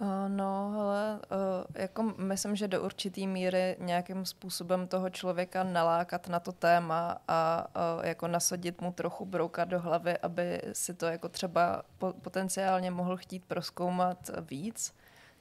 Uh, 0.02 0.08
no, 0.28 0.72
hele, 0.72 1.20
uh, 1.32 1.82
jako 1.82 2.04
myslím, 2.04 2.56
že 2.56 2.68
do 2.68 2.84
určitý 2.84 3.28
míry 3.28 3.76
nějakým 3.80 4.26
způsobem 4.26 4.88
toho 4.88 5.10
člověka 5.10 5.64
nalákat 5.64 6.28
na 6.28 6.40
to 6.40 6.52
téma 6.52 7.18
a 7.28 7.68
uh, 7.98 8.06
jako 8.06 8.28
nasadit 8.28 8.82
mu 8.82 8.92
trochu 8.92 9.26
brouka 9.26 9.66
do 9.66 9.80
hlavy, 9.80 10.18
aby 10.18 10.62
si 10.74 10.94
to 10.94 11.06
jako 11.06 11.30
třeba 11.30 11.84
po- 11.98 12.14
potenciálně 12.14 12.92
mohl 12.92 13.18
chtít 13.18 13.46
proskoumat 13.46 14.32
víc 14.50 14.94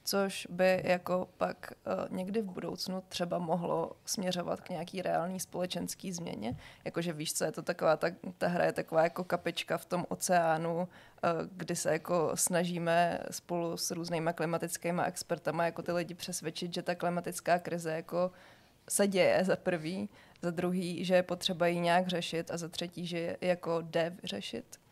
což 0.05 0.47
by 0.49 0.81
jako 0.85 1.27
pak 1.37 1.73
uh, 1.87 2.17
někdy 2.17 2.41
v 2.41 2.45
budoucnu 2.45 3.03
třeba 3.07 3.39
mohlo 3.39 3.91
směřovat 4.05 4.61
k 4.61 4.69
nějaký 4.69 5.01
reální 5.01 5.39
společenský 5.39 6.11
změně. 6.11 6.57
Jakože 6.85 7.13
víš, 7.13 7.33
co 7.33 7.45
je 7.45 7.51
to 7.51 7.61
taková, 7.61 7.97
ta, 7.97 8.07
ta 8.37 8.47
hra 8.47 8.65
je 8.65 8.73
taková 8.73 9.03
jako 9.03 9.23
kapička 9.23 9.77
v 9.77 9.85
tom 9.85 10.05
oceánu, 10.09 10.75
uh, 10.75 10.87
kdy 11.51 11.75
se 11.75 11.91
jako 11.91 12.31
snažíme 12.35 13.19
spolu 13.31 13.77
s 13.77 13.91
různýma 13.91 14.33
klimatickými 14.33 15.01
expertama 15.05 15.65
jako 15.65 15.81
ty 15.81 15.91
lidi 15.91 16.13
přesvědčit, 16.13 16.73
že 16.73 16.81
ta 16.81 16.95
klimatická 16.95 17.59
krize 17.59 17.91
jako 17.91 18.31
se 18.89 19.07
děje 19.07 19.45
za 19.45 19.55
prvý, 19.55 20.09
za 20.41 20.51
druhý, 20.51 21.05
že 21.05 21.15
je 21.15 21.23
potřeba 21.23 21.67
ji 21.67 21.79
nějak 21.79 22.07
řešit 22.07 22.51
a 22.51 22.57
za 22.57 22.67
třetí, 22.67 23.05
že 23.05 23.37
jako 23.41 23.81
jde 23.81 24.15
řešit. 24.23 24.84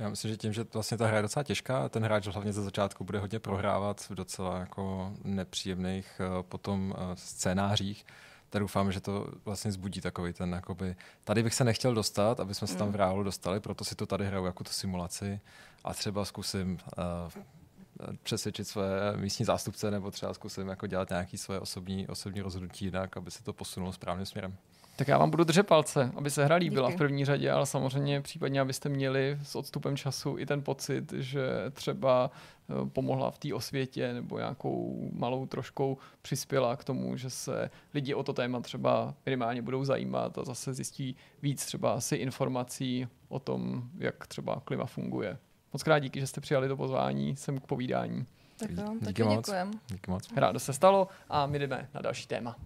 Já 0.00 0.08
myslím, 0.08 0.30
že 0.30 0.36
tím, 0.36 0.52
že 0.52 0.64
vlastně 0.74 0.96
ta 0.96 1.06
hra 1.06 1.16
je 1.16 1.22
docela 1.22 1.42
těžká, 1.42 1.88
ten 1.88 2.04
hráč 2.04 2.26
hlavně 2.26 2.52
ze 2.52 2.62
začátku 2.62 3.04
bude 3.04 3.18
hodně 3.18 3.38
prohrávat 3.38 4.00
v 4.00 4.14
docela 4.14 4.58
jako 4.58 5.12
nepříjemných 5.24 6.20
uh, 6.20 6.42
potom 6.42 6.90
uh, 6.90 7.14
scénářích, 7.14 8.06
tak 8.50 8.60
doufám, 8.60 8.92
že 8.92 9.00
to 9.00 9.32
vlastně 9.44 9.72
zbudí 9.72 10.00
takový 10.00 10.32
ten, 10.32 10.52
jakoby, 10.52 10.96
tady 11.24 11.42
bych 11.42 11.54
se 11.54 11.64
nechtěl 11.64 11.94
dostat, 11.94 12.40
aby 12.40 12.54
jsme 12.54 12.66
se 12.66 12.76
tam 12.76 12.92
v 12.92 12.96
reálu 12.96 13.22
dostali, 13.22 13.60
proto 13.60 13.84
si 13.84 13.94
to 13.94 14.06
tady 14.06 14.26
hraju 14.26 14.44
jako 14.44 14.64
tu 14.64 14.72
simulaci 14.72 15.40
a 15.84 15.94
třeba 15.94 16.24
zkusím 16.24 16.78
uh, 16.98 17.42
přesvědčit 18.22 18.68
své 18.68 19.16
místní 19.16 19.44
zástupce 19.44 19.90
nebo 19.90 20.10
třeba 20.10 20.34
zkusím 20.34 20.68
jako 20.68 20.86
dělat 20.86 21.10
nějaké 21.10 21.38
své 21.38 21.60
osobní, 21.60 22.08
osobní 22.08 22.40
rozhodnutí 22.40 22.84
jinak, 22.84 23.16
aby 23.16 23.30
se 23.30 23.42
to 23.42 23.52
posunulo 23.52 23.92
správným 23.92 24.26
směrem. 24.26 24.56
Tak 25.00 25.08
já 25.08 25.18
vám 25.18 25.30
budu 25.30 25.44
držet 25.44 25.62
palce, 25.62 26.12
aby 26.16 26.30
se 26.30 26.44
hra 26.44 26.56
líbila 26.56 26.88
Díky. 26.88 26.96
v 26.96 26.98
první 26.98 27.24
řadě, 27.24 27.50
ale 27.50 27.66
samozřejmě 27.66 28.20
případně, 28.20 28.60
abyste 28.60 28.88
měli 28.88 29.38
s 29.42 29.56
odstupem 29.56 29.96
času 29.96 30.38
i 30.38 30.46
ten 30.46 30.62
pocit, 30.62 31.12
že 31.12 31.42
třeba 31.72 32.30
eh, 32.70 32.88
pomohla 32.88 33.30
v 33.30 33.38
té 33.38 33.54
osvětě 33.54 34.12
nebo 34.12 34.38
nějakou 34.38 35.08
malou 35.12 35.46
troškou 35.46 35.98
přispěla 36.22 36.76
k 36.76 36.84
tomu, 36.84 37.16
že 37.16 37.30
se 37.30 37.70
lidi 37.94 38.14
o 38.14 38.22
to 38.22 38.32
téma 38.32 38.60
třeba 38.60 39.14
minimálně 39.26 39.62
budou 39.62 39.84
zajímat 39.84 40.38
a 40.38 40.44
zase 40.44 40.74
zjistí 40.74 41.16
víc 41.42 41.66
třeba 41.66 41.92
asi 41.92 42.16
informací 42.16 43.08
o 43.28 43.38
tom, 43.38 43.82
jak 43.98 44.26
třeba 44.26 44.62
klima 44.64 44.86
funguje. 44.86 45.38
Moc 45.72 45.82
krát 45.82 45.98
díky, 45.98 46.20
že 46.20 46.26
jste 46.26 46.40
přijali 46.40 46.68
to 46.68 46.76
pozvání 46.76 47.36
sem 47.36 47.58
k 47.58 47.66
povídání. 47.66 48.26
Tak 48.58 48.70
jo, 48.70 48.92
Díky 48.92 49.04
taky 49.04 49.24
moc. 49.24 49.46
děkujem. 49.46 49.70
Díky 49.86 50.10
moc. 50.10 50.28
Rádo 50.36 50.58
se 50.60 50.72
stalo 50.72 51.08
a 51.28 51.46
my 51.46 51.58
jdeme 51.58 51.88
na 51.94 52.00
další 52.00 52.26
téma. 52.26 52.56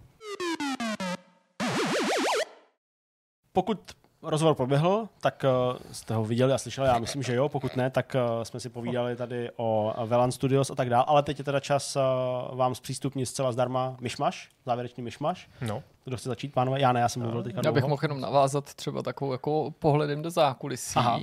Pokud 3.55 3.79
rozhovor 4.23 4.55
proběhl, 4.55 5.07
tak 5.21 5.45
uh, 5.71 5.77
jste 5.91 6.13
ho 6.13 6.25
viděli 6.25 6.53
a 6.53 6.57
slyšeli, 6.57 6.87
já 6.87 6.99
myslím, 6.99 7.23
že 7.23 7.35
jo, 7.35 7.49
pokud 7.49 7.75
ne, 7.75 7.89
tak 7.89 8.15
uh, 8.37 8.43
jsme 8.43 8.59
si 8.59 8.69
povídali 8.69 9.15
tady 9.15 9.49
o 9.57 9.93
Velan 10.05 10.31
Studios 10.31 10.69
a 10.69 10.75
tak 10.75 10.89
dále, 10.89 11.05
ale 11.07 11.23
teď 11.23 11.37
je 11.39 11.43
teda 11.45 11.59
čas 11.59 11.95
uh, 11.95 12.57
vám 12.57 12.75
zpřístupnit 12.75 13.25
zcela 13.29 13.51
zdarma 13.51 13.95
myšmaš, 14.01 14.49
závěrečný 14.65 15.03
myšmaš. 15.03 15.49
No. 15.61 15.83
Kdo 16.05 16.17
chce 16.17 16.29
začít, 16.29 16.53
pánové? 16.53 16.81
Já 16.81 16.91
ne, 16.93 16.99
já 16.99 17.09
jsem 17.09 17.21
mluvil 17.21 17.43
teďka 17.43 17.61
Já 17.65 17.71
bych 17.71 17.81
dlouho. 17.81 17.89
mohl 17.89 18.01
jenom 18.03 18.21
navázat 18.21 18.73
třeba 18.73 19.01
takovou 19.01 19.31
jako 19.31 19.71
pohledem 19.79 20.21
do 20.21 20.29
zákulisí. 20.29 20.99
Aha. 20.99 21.19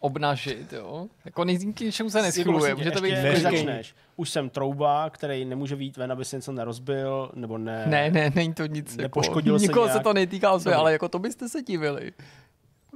Obnažit, 0.00 0.72
jo. 0.72 1.06
Jako 1.24 1.44
nic 1.44 1.64
k 1.74 1.80
ničemu 1.80 2.10
se 2.10 2.22
neschyluje. 2.22 2.74
Může 2.74 2.90
to 2.90 3.00
být 3.00 3.10
než 3.10 3.20
klidně- 3.22 3.40
začneš. 3.40 3.94
Už 4.16 4.30
jsem 4.30 4.50
trouba, 4.50 5.10
který 5.10 5.44
nemůže 5.44 5.76
vít 5.76 5.96
ven, 5.96 6.12
aby 6.12 6.24
se 6.24 6.36
něco 6.36 6.52
nerozbil, 6.52 7.30
nebo 7.34 7.58
ne. 7.58 7.86
Ne, 7.86 8.10
ne, 8.10 8.32
není 8.34 8.54
to 8.54 8.66
nic. 8.66 8.96
Jako, 8.98 9.22
se 9.22 9.30
nikoho 9.58 9.86
nějak. 9.86 9.98
se 9.98 10.02
to 10.04 10.12
netýká 10.12 10.52
Dobrý. 10.52 10.72
ale 10.72 10.92
jako 10.92 11.08
to 11.08 11.18
byste 11.18 11.48
se 11.48 11.62
divili. 11.62 12.12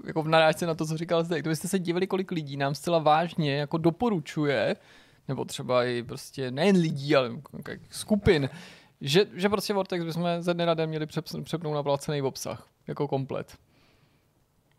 Jako 0.06 0.22
v 0.22 0.28
narážce 0.28 0.66
na 0.66 0.74
to, 0.74 0.86
co 0.86 0.97
říkal 0.97 1.24
zde, 1.24 1.39
kdybyste 1.39 1.68
se 1.68 1.78
divili, 1.78 2.06
kolik 2.06 2.31
lidí 2.31 2.56
nám 2.56 2.74
zcela 2.74 2.98
vážně 2.98 3.56
jako 3.56 3.78
doporučuje, 3.78 4.77
nebo 5.28 5.44
třeba 5.44 5.85
i 5.85 6.02
prostě 6.02 6.51
nejen 6.51 6.77
lidí, 6.77 7.16
ale 7.16 7.31
jako 7.68 7.72
skupin, 7.90 8.51
že, 9.01 9.24
že 9.35 9.48
prostě 9.48 9.74
Vortex 9.74 10.05
bychom 10.05 10.24
ze 10.39 10.55
dne 10.55 10.66
na 10.66 10.74
den 10.74 10.89
měli 10.89 11.06
přep- 11.06 11.43
přepnout 11.43 11.74
na 11.74 11.82
placený 11.82 12.22
obsah, 12.22 12.66
jako 12.86 13.09
komplet. 13.09 13.56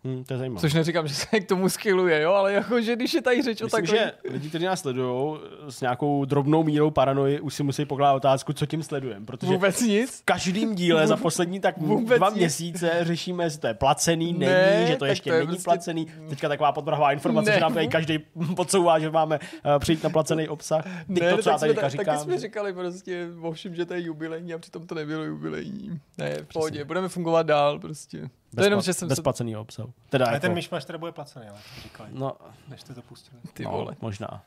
Hm, 0.04 0.24
to 0.24 0.34
je 0.34 0.38
zajímavé. 0.38 0.62
Což 0.62 0.74
neříkám, 0.74 1.08
že 1.08 1.14
se 1.14 1.40
k 1.40 1.48
tomu 1.48 1.70
skyluje, 1.70 2.22
jo, 2.22 2.32
ale 2.32 2.54
jako, 2.54 2.82
že 2.82 2.96
když 2.96 3.14
je 3.14 3.22
tady 3.22 3.42
řeč 3.42 3.62
o 3.62 3.68
takový... 3.68 3.88
že 3.88 4.12
lidi, 4.30 4.50
kteří 4.50 4.66
nás 4.66 4.82
sledují 4.82 5.40
s 5.70 5.82
nějakou 5.82 6.26
drobnou 6.26 6.64
mírou 6.64 6.92
paranoji, 6.92 7.40
už 7.40 7.54
si 7.54 7.64
musí 7.64 7.86
pokládat 7.86 8.16
otázku, 8.16 8.54
co 8.54 8.66
tím 8.66 8.84
sledujeme. 8.84 9.26
Protože 9.26 9.52
Vůbec 9.52 9.82
nic. 9.82 10.20
v 10.22 10.26
každém 10.26 10.76
díle 10.76 11.08
za 11.08 11.18
poslední 11.18 11.60
tak 11.60 11.78
Vůbec 11.78 12.18
dva 12.18 12.30
nic. 12.30 12.38
měsíce 12.38 12.92
řešíme, 13.02 13.44
jestli 13.44 13.60
to 13.60 13.68
je 13.68 13.74
placený, 13.74 14.26
není, 14.34 14.40
Ne, 14.52 14.86
že 14.88 14.96
to 14.96 15.06
ještě 15.06 15.30
to 15.30 15.34
je 15.34 15.40
není 15.40 15.48
prostě- 15.48 15.64
placený. 15.64 16.08
Teďka 16.30 16.50
taková 16.50 16.72
podvrhová 16.72 17.12
informace, 17.12 17.50
Ne. 17.50 17.56
že 17.56 17.62
nám 17.62 17.74
tady 17.74 17.88
každý 17.88 18.20
podsouvá, 18.56 19.00
že 19.00 19.10
máme 19.12 19.40
uh, 19.40 19.80
přijít 19.80 20.04
na 20.04 20.10
placený 20.10 20.48
obsah. 20.48 20.84
Teď 20.84 20.94
Ne, 21.08 21.32
to, 21.36 21.38
co 21.44 21.50
já 21.50 21.58
tak 21.58 21.60
tady 21.60 21.72
jsme, 21.74 21.76
ta- 21.76 21.82
taky 21.82 21.98
říkám. 21.98 22.20
jsme 22.20 22.38
říkali 22.40 22.74
prostě, 22.74 23.28
ovšem, 23.42 23.76
že 23.76 23.86
to 23.86 23.94
je 23.94 24.02
jubilejní 24.02 24.54
a 24.54 24.58
přitom 24.58 24.88
to 24.88 24.96
nebylo 24.96 25.24
jubilejní. 25.24 26.00
Ne, 26.18 26.36
v 26.50 26.54
pohodě, 26.54 26.84
budeme 26.86 27.10
fungovat 27.10 27.46
dál 27.46 27.80
prostě. 27.80 28.30
To 28.56 28.62
je 28.62 28.66
jenom, 28.66 28.82
že 28.82 28.94
jsem 28.94 29.08
bez 29.08 29.16
se... 29.16 29.22
placeného 29.22 29.62
obsahu. 29.62 29.94
Teda 30.10 30.26
Ale 30.26 30.36
jako, 30.36 30.42
ten 30.42 30.54
myšmaš 30.54 30.86
teda 30.86 30.98
bude 30.98 31.12
placený, 31.12 31.46
ale 31.48 31.58
to 31.76 31.82
říkali, 31.82 32.10
no, 32.14 32.32
než 32.68 32.82
jste 32.82 32.94
to 32.94 33.02
pustili. 33.02 33.42
Ty 33.54 33.64
no, 33.64 33.72
vole. 33.72 33.96
možná. 34.02 34.44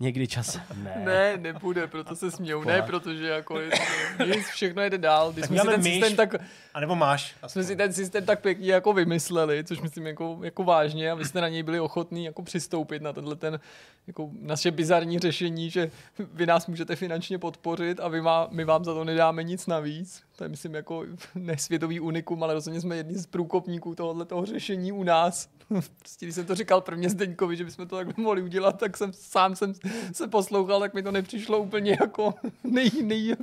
Někdy 0.00 0.26
čas. 0.26 0.58
Ne. 0.74 1.02
Ne, 1.04 1.36
nebude, 1.36 1.86
proto 1.86 2.16
se 2.16 2.30
smějou. 2.30 2.64
Ne, 2.64 2.82
protože 2.82 3.28
jako 3.28 3.60
je 3.60 3.70
to, 4.16 4.24
nic, 4.24 4.46
všechno 4.46 4.82
jede 4.82 4.98
dál. 4.98 5.32
Když 5.32 5.40
Tak 5.42 5.48
jsme 5.50 5.58
si 5.60 5.66
ten 5.66 5.82
myš. 5.82 5.94
systém 5.94 6.16
tak, 6.16 6.34
A 6.74 6.80
nebo 6.80 6.96
máš. 6.96 7.30
jsme 7.30 7.38
aspoň. 7.42 7.64
si 7.64 7.76
ten 7.76 7.92
systém 7.92 8.26
tak 8.26 8.40
pěkně 8.40 8.72
jako 8.72 8.92
vymysleli, 8.92 9.64
což 9.64 9.80
myslím 9.80 10.06
jako, 10.06 10.38
jako 10.42 10.64
vážně 10.64 11.10
a 11.10 11.14
vy 11.14 11.24
jste 11.24 11.40
na 11.40 11.48
něj 11.48 11.62
byli 11.62 11.80
ochotní 11.80 12.24
jako 12.24 12.42
přistoupit 12.42 13.02
na 13.02 13.12
tenhle 13.12 13.36
ten 13.36 13.60
jako 14.06 14.30
naše 14.40 14.70
bizarní 14.70 15.18
řešení, 15.18 15.70
že 15.70 15.90
vy 16.32 16.46
nás 16.46 16.66
můžete 16.66 16.96
finančně 16.96 17.38
podpořit 17.38 18.00
a 18.00 18.08
vy 18.08 18.20
má, 18.20 18.48
my 18.50 18.64
vám 18.64 18.84
za 18.84 18.94
to 18.94 19.04
nedáme 19.04 19.42
nic 19.42 19.66
navíc. 19.66 20.22
To 20.36 20.44
je 20.44 20.48
myslím 20.48 20.74
jako 20.74 21.04
nesvětový 21.34 22.00
unikum, 22.00 22.42
ale 22.42 22.54
rozhodně 22.54 22.80
jsme 22.80 22.96
jedni 22.96 23.18
z 23.18 23.26
průkopníků 23.26 23.94
tohohle 23.94 24.24
toho 24.24 24.46
řešení 24.46 24.92
u 24.92 25.02
nás. 25.02 25.48
Prostě 25.98 26.26
když 26.26 26.34
jsem 26.34 26.46
to 26.46 26.54
říkal 26.54 26.80
prvně 26.80 27.10
Zdeňkovi, 27.10 27.56
že 27.56 27.64
bychom 27.64 27.88
to 27.88 27.96
tak 27.96 28.16
mohli 28.16 28.42
udělat, 28.42 28.78
tak 28.78 28.96
jsem 28.96 29.12
sám 29.12 29.56
jsem 29.56 29.74
se 30.12 30.28
poslouchal, 30.28 30.80
tak 30.80 30.94
mi 30.94 31.02
to 31.02 31.12
nepřišlo 31.12 31.58
úplně 31.58 31.96
jako 32.00 32.34
nej, 32.64 32.90
nej, 33.02 33.36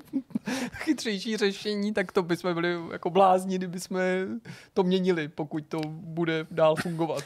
řešení, 1.37 1.93
tak 1.93 2.11
to 2.11 2.23
bychom 2.23 2.53
byli 2.53 2.77
jako 2.91 3.09
blázni, 3.09 3.55
kdyby 3.55 3.79
jsme 3.79 4.27
to 4.73 4.83
měnili, 4.83 5.27
pokud 5.27 5.65
to 5.67 5.81
bude 5.87 6.47
dál 6.51 6.75
fungovat. 6.75 7.23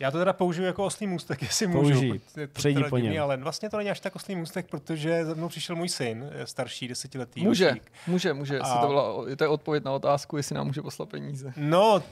Já 0.00 0.10
to 0.10 0.18
teda 0.18 0.32
použiju 0.32 0.66
jako 0.66 0.84
oslý 0.84 1.06
můstek, 1.06 1.42
jestli 1.50 1.66
můžu. 1.66 1.78
Použij. 1.80 2.18
protože 2.18 2.40
je 2.40 2.46
to 2.46 2.52
Přejdi 2.52 2.84
po 2.84 2.98
něm. 2.98 3.22
Ale 3.22 3.36
vlastně 3.36 3.70
to 3.70 3.76
není 3.76 3.90
až 3.90 4.00
tak 4.00 4.16
oslý 4.16 4.36
můstek, 4.36 4.66
protože 4.70 5.24
za 5.24 5.34
mnou 5.34 5.48
přišel 5.48 5.76
můj 5.76 5.88
syn, 5.88 6.30
starší, 6.44 6.88
desetiletý. 6.88 7.44
Může, 7.44 7.64
ročník. 7.68 7.92
může, 8.06 8.32
může. 8.32 8.58
A- 8.58 8.64
A... 8.64 8.80
To, 8.80 8.86
byla, 8.88 9.14
to 9.36 9.44
je 9.44 9.48
odpověď 9.48 9.84
na 9.84 9.92
otázku, 9.92 10.36
jestli 10.36 10.54
nám 10.54 10.66
může 10.66 10.82
poslat 10.82 11.08
peníze. 11.08 11.52
No, 11.56 12.02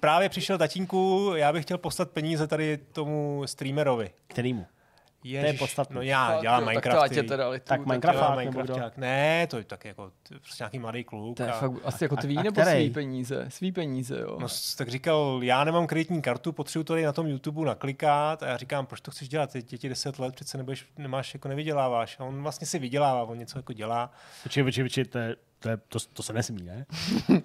právě 0.00 0.28
přišel 0.28 0.58
tatínku, 0.58 1.32
já 1.36 1.52
bych 1.52 1.64
chtěl 1.64 1.78
poslat 1.78 2.10
peníze 2.10 2.46
tady 2.46 2.78
tomu 2.92 3.42
streamerovi. 3.46 4.10
Kterýmu? 4.26 4.66
Ježiš, 5.24 5.58
podstatný. 5.58 5.94
No 5.96 6.02
já 6.02 6.32
Tak 6.32 6.40
dělám 6.42 6.62
jo, 6.62 6.64
Tak 6.66 6.82
to 6.84 6.88
Minecrafty. 6.88 7.04
ať 7.10 7.16
je 7.16 7.22
teda 7.22 7.50
Tak 7.52 7.62
tak 7.62 7.80
Minecraft- 7.80 8.12
Dělám 8.12 8.38
nebo 8.38 8.50
kdo? 8.50 8.58
Minecrafták. 8.60 8.96
Ne, 8.96 9.46
to 9.46 9.58
je 9.58 9.64
tak 9.64 9.84
jako 9.84 10.12
prostě 10.40 10.62
nějaký 10.64 10.78
mladý 10.78 11.04
kluk. 11.04 11.36
To 11.36 11.42
je 11.42 11.48
a- 11.52 11.58
fakt 11.60 11.72
asi 11.84 12.04
jako 12.04 12.14
A- 12.18 12.20
tvý 12.20 12.38
a 12.38 12.42
nebo 12.42 12.60
který? 12.62 12.84
svý 12.84 12.90
peníze? 12.90 13.46
Svý 13.48 13.72
peníze, 13.72 14.20
jo. 14.20 14.38
No, 14.40 14.46
tak 14.76 14.88
říkal, 14.88 15.38
já 15.42 15.64
nemám 15.64 15.86
kreditní 15.86 16.22
kartu, 16.22 16.52
potřebuji 16.52 16.84
to 16.84 16.92
tady 16.92 17.04
na 17.04 17.12
tom 17.12 17.26
YouTube 17.26 17.66
naklikat 17.66 18.42
a 18.42 18.46
já 18.46 18.56
říkám, 18.56 18.86
proč 18.86 19.00
to 19.00 19.10
chceš 19.10 19.28
dělat, 19.28 19.52
teď 19.52 19.72
je 19.72 19.78
ti 19.78 19.88
10 19.88 20.18
let, 20.18 20.34
přece 20.34 20.58
nebudeš, 20.58 20.86
nemáš, 20.98 21.34
jako 21.34 21.48
nevyděláváš. 21.48 22.20
A 22.20 22.24
on 22.24 22.42
vlastně 22.42 22.66
si 22.66 22.78
vydělává, 22.78 23.22
on 23.22 23.38
něco 23.38 23.58
jako 23.58 23.72
dělá. 23.72 24.10
Počkej, 24.42 24.64
počkej, 24.64 24.84
počkej, 24.84 25.04
to, 25.04 25.18
je, 25.18 25.36
to, 25.58 25.68
je, 25.68 25.76
to, 25.76 25.98
to 26.12 26.22
se 26.22 26.32
nesmí, 26.32 26.62
ne? 26.62 26.86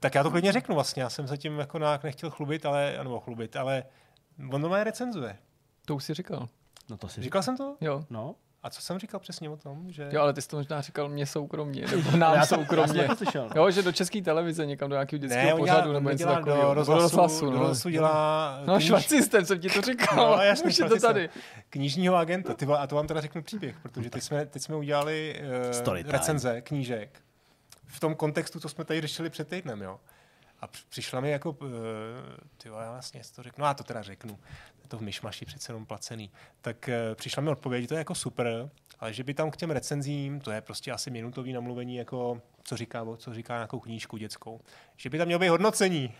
Tak 0.00 0.14
já 0.14 0.22
to 0.22 0.30
klidně 0.30 0.52
řeknu 0.52 0.74
vlastně, 0.74 1.02
já 1.02 1.10
jsem 1.10 1.28
se 1.28 1.38
tím 1.38 1.58
jako 1.58 1.78
nějak 1.78 2.04
nechtěl 2.04 2.30
chlubit, 2.30 2.66
ale, 2.66 2.94
nebo 3.02 3.20
chlubit, 3.20 3.56
ale 3.56 3.84
on 4.52 4.62
to 4.62 4.84
recenzuje. 4.84 5.36
To 5.86 5.96
už 5.96 6.04
si 6.04 6.14
říkal. 6.14 6.48
No 6.90 6.96
to 6.96 7.08
si 7.08 7.22
Říkal 7.22 7.42
jsem 7.42 7.56
to? 7.56 7.76
Jo. 7.80 8.04
No, 8.10 8.34
A 8.62 8.70
co 8.70 8.82
jsem 8.82 8.98
říkal 8.98 9.20
přesně 9.20 9.50
o 9.50 9.56
tom? 9.56 9.92
Že... 9.92 10.08
Jo, 10.10 10.20
ale 10.22 10.32
ty 10.32 10.42
jsi 10.42 10.48
to 10.48 10.56
možná 10.56 10.80
říkal 10.80 11.08
mě 11.08 11.26
soukromně, 11.26 11.86
nebo 11.86 12.10
nám 12.16 12.20
já 12.20 12.46
to, 12.46 12.54
já 12.54 12.60
soukromně. 12.60 12.94
jsem 12.94 13.08
to 13.08 13.16
slyšel. 13.16 13.48
No. 13.54 13.62
Jo, 13.62 13.70
že 13.70 13.82
do 13.82 13.92
české 13.92 14.22
televize 14.22 14.66
někam 14.66 14.90
do 14.90 14.94
nějakého 14.94 15.18
dětského 15.18 15.44
ne, 15.50 15.54
pořadu 15.56 15.82
dělá, 15.82 15.92
nebo 15.94 16.10
něco 16.10 16.26
takového. 16.26 16.62
do 16.68 16.74
rozhlasu, 16.74 16.98
do 17.00 17.02
rozhlasu, 17.02 17.44
do 17.44 17.50
no. 17.50 17.58
rozhlasu 17.58 17.88
dělá 17.90 18.60
No, 18.66 18.80
švarcistem 18.80 19.44
jsem 19.46 19.60
ti 19.60 19.68
to 19.68 19.80
říkal. 19.80 20.16
No, 20.16 20.42
jasný, 20.42 20.68
Už 20.68 20.78
je 20.78 20.88
to 20.88 21.00
tady. 21.00 21.30
knižního 21.70 22.16
agenta. 22.16 22.54
Ty, 22.54 22.66
a 22.66 22.86
to 22.86 22.96
vám 22.96 23.06
teda 23.06 23.20
řeknu 23.20 23.42
příběh, 23.42 23.76
protože 23.82 24.10
teď 24.10 24.22
jsme, 24.22 24.46
teď 24.46 24.62
jsme 24.62 24.76
udělali 24.76 25.42
Story 25.70 26.04
uh, 26.04 26.10
recenze 26.10 26.60
knížek 26.60 27.20
v 27.86 28.00
tom 28.00 28.14
kontextu, 28.14 28.60
co 28.60 28.68
jsme 28.68 28.84
tady 28.84 29.00
řešili 29.00 29.30
před 29.30 29.48
týdnem, 29.48 29.82
jo. 29.82 30.00
A 30.60 30.66
př- 30.66 30.84
přišla 30.88 31.20
mi 31.20 31.30
jako, 31.30 31.50
uh, 31.50 31.68
ty 32.56 32.68
vole, 32.70 32.84
já 32.84 32.90
vlastně 32.92 33.20
to 33.36 33.42
řeknu, 33.42 33.62
no 33.62 33.68
já 33.68 33.74
to 33.74 33.84
teda 33.84 34.02
řeknu, 34.02 34.38
je 34.82 34.88
to 34.88 34.98
v 34.98 35.00
myšmaši 35.00 35.44
přece 35.44 35.70
jenom 35.72 35.86
placený. 35.86 36.30
Tak 36.60 36.88
uh, 37.08 37.14
přišla 37.14 37.42
mi 37.42 37.50
odpověď, 37.50 37.88
to 37.88 37.94
je 37.94 37.98
jako 37.98 38.14
super, 38.14 38.70
ale 39.00 39.12
že 39.12 39.24
by 39.24 39.34
tam 39.34 39.50
k 39.50 39.56
těm 39.56 39.70
recenzím, 39.70 40.40
to 40.40 40.50
je 40.50 40.60
prostě 40.60 40.92
asi 40.92 41.10
minutový 41.10 41.52
namluvení, 41.52 41.96
jako 41.96 42.42
co 42.64 42.76
říká, 42.76 43.06
co 43.16 43.34
říká 43.34 43.54
nějakou 43.54 43.80
knížku 43.80 44.16
dětskou, 44.16 44.60
že 44.96 45.10
by 45.10 45.18
tam 45.18 45.26
mělo 45.26 45.38
být 45.38 45.48
hodnocení. 45.48 46.14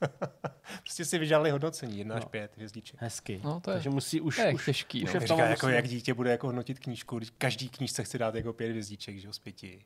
prostě 0.82 1.04
si 1.04 1.18
vyžádali 1.18 1.50
hodnocení, 1.50 1.98
jedna 1.98 2.14
až 2.14 2.22
No. 2.22 2.28
pět 2.28 2.52
hvězdiček. 2.56 3.00
Hezky. 3.02 3.40
No, 3.44 3.60
to 3.60 3.70
je- 3.70 3.74
Takže 3.74 3.90
musí 3.90 4.20
už, 4.20 4.36
To 4.36 4.42
je 4.42 4.54
už, 4.54 4.64
těžký, 4.64 5.04
už 5.04 5.12
no. 5.12 5.16
je 5.16 5.20
v 5.20 5.22
Říká, 5.22 5.34
tom 5.36 5.40
jako 5.50 5.66
musí- 5.66 5.74
jak 5.76 5.88
dítě 5.88 6.14
bude 6.14 6.30
jako 6.30 6.46
hodnotit 6.46 6.78
knížku, 6.78 7.18
když 7.18 7.30
každý 7.38 7.68
knížce 7.68 8.04
chce 8.04 8.18
dát 8.18 8.34
jako 8.34 8.52
pět 8.52 8.70
hvězdiček, 8.70 9.18
že 9.18 9.26
jo, 9.26 9.32
z 9.32 9.38
pěti. 9.38 9.84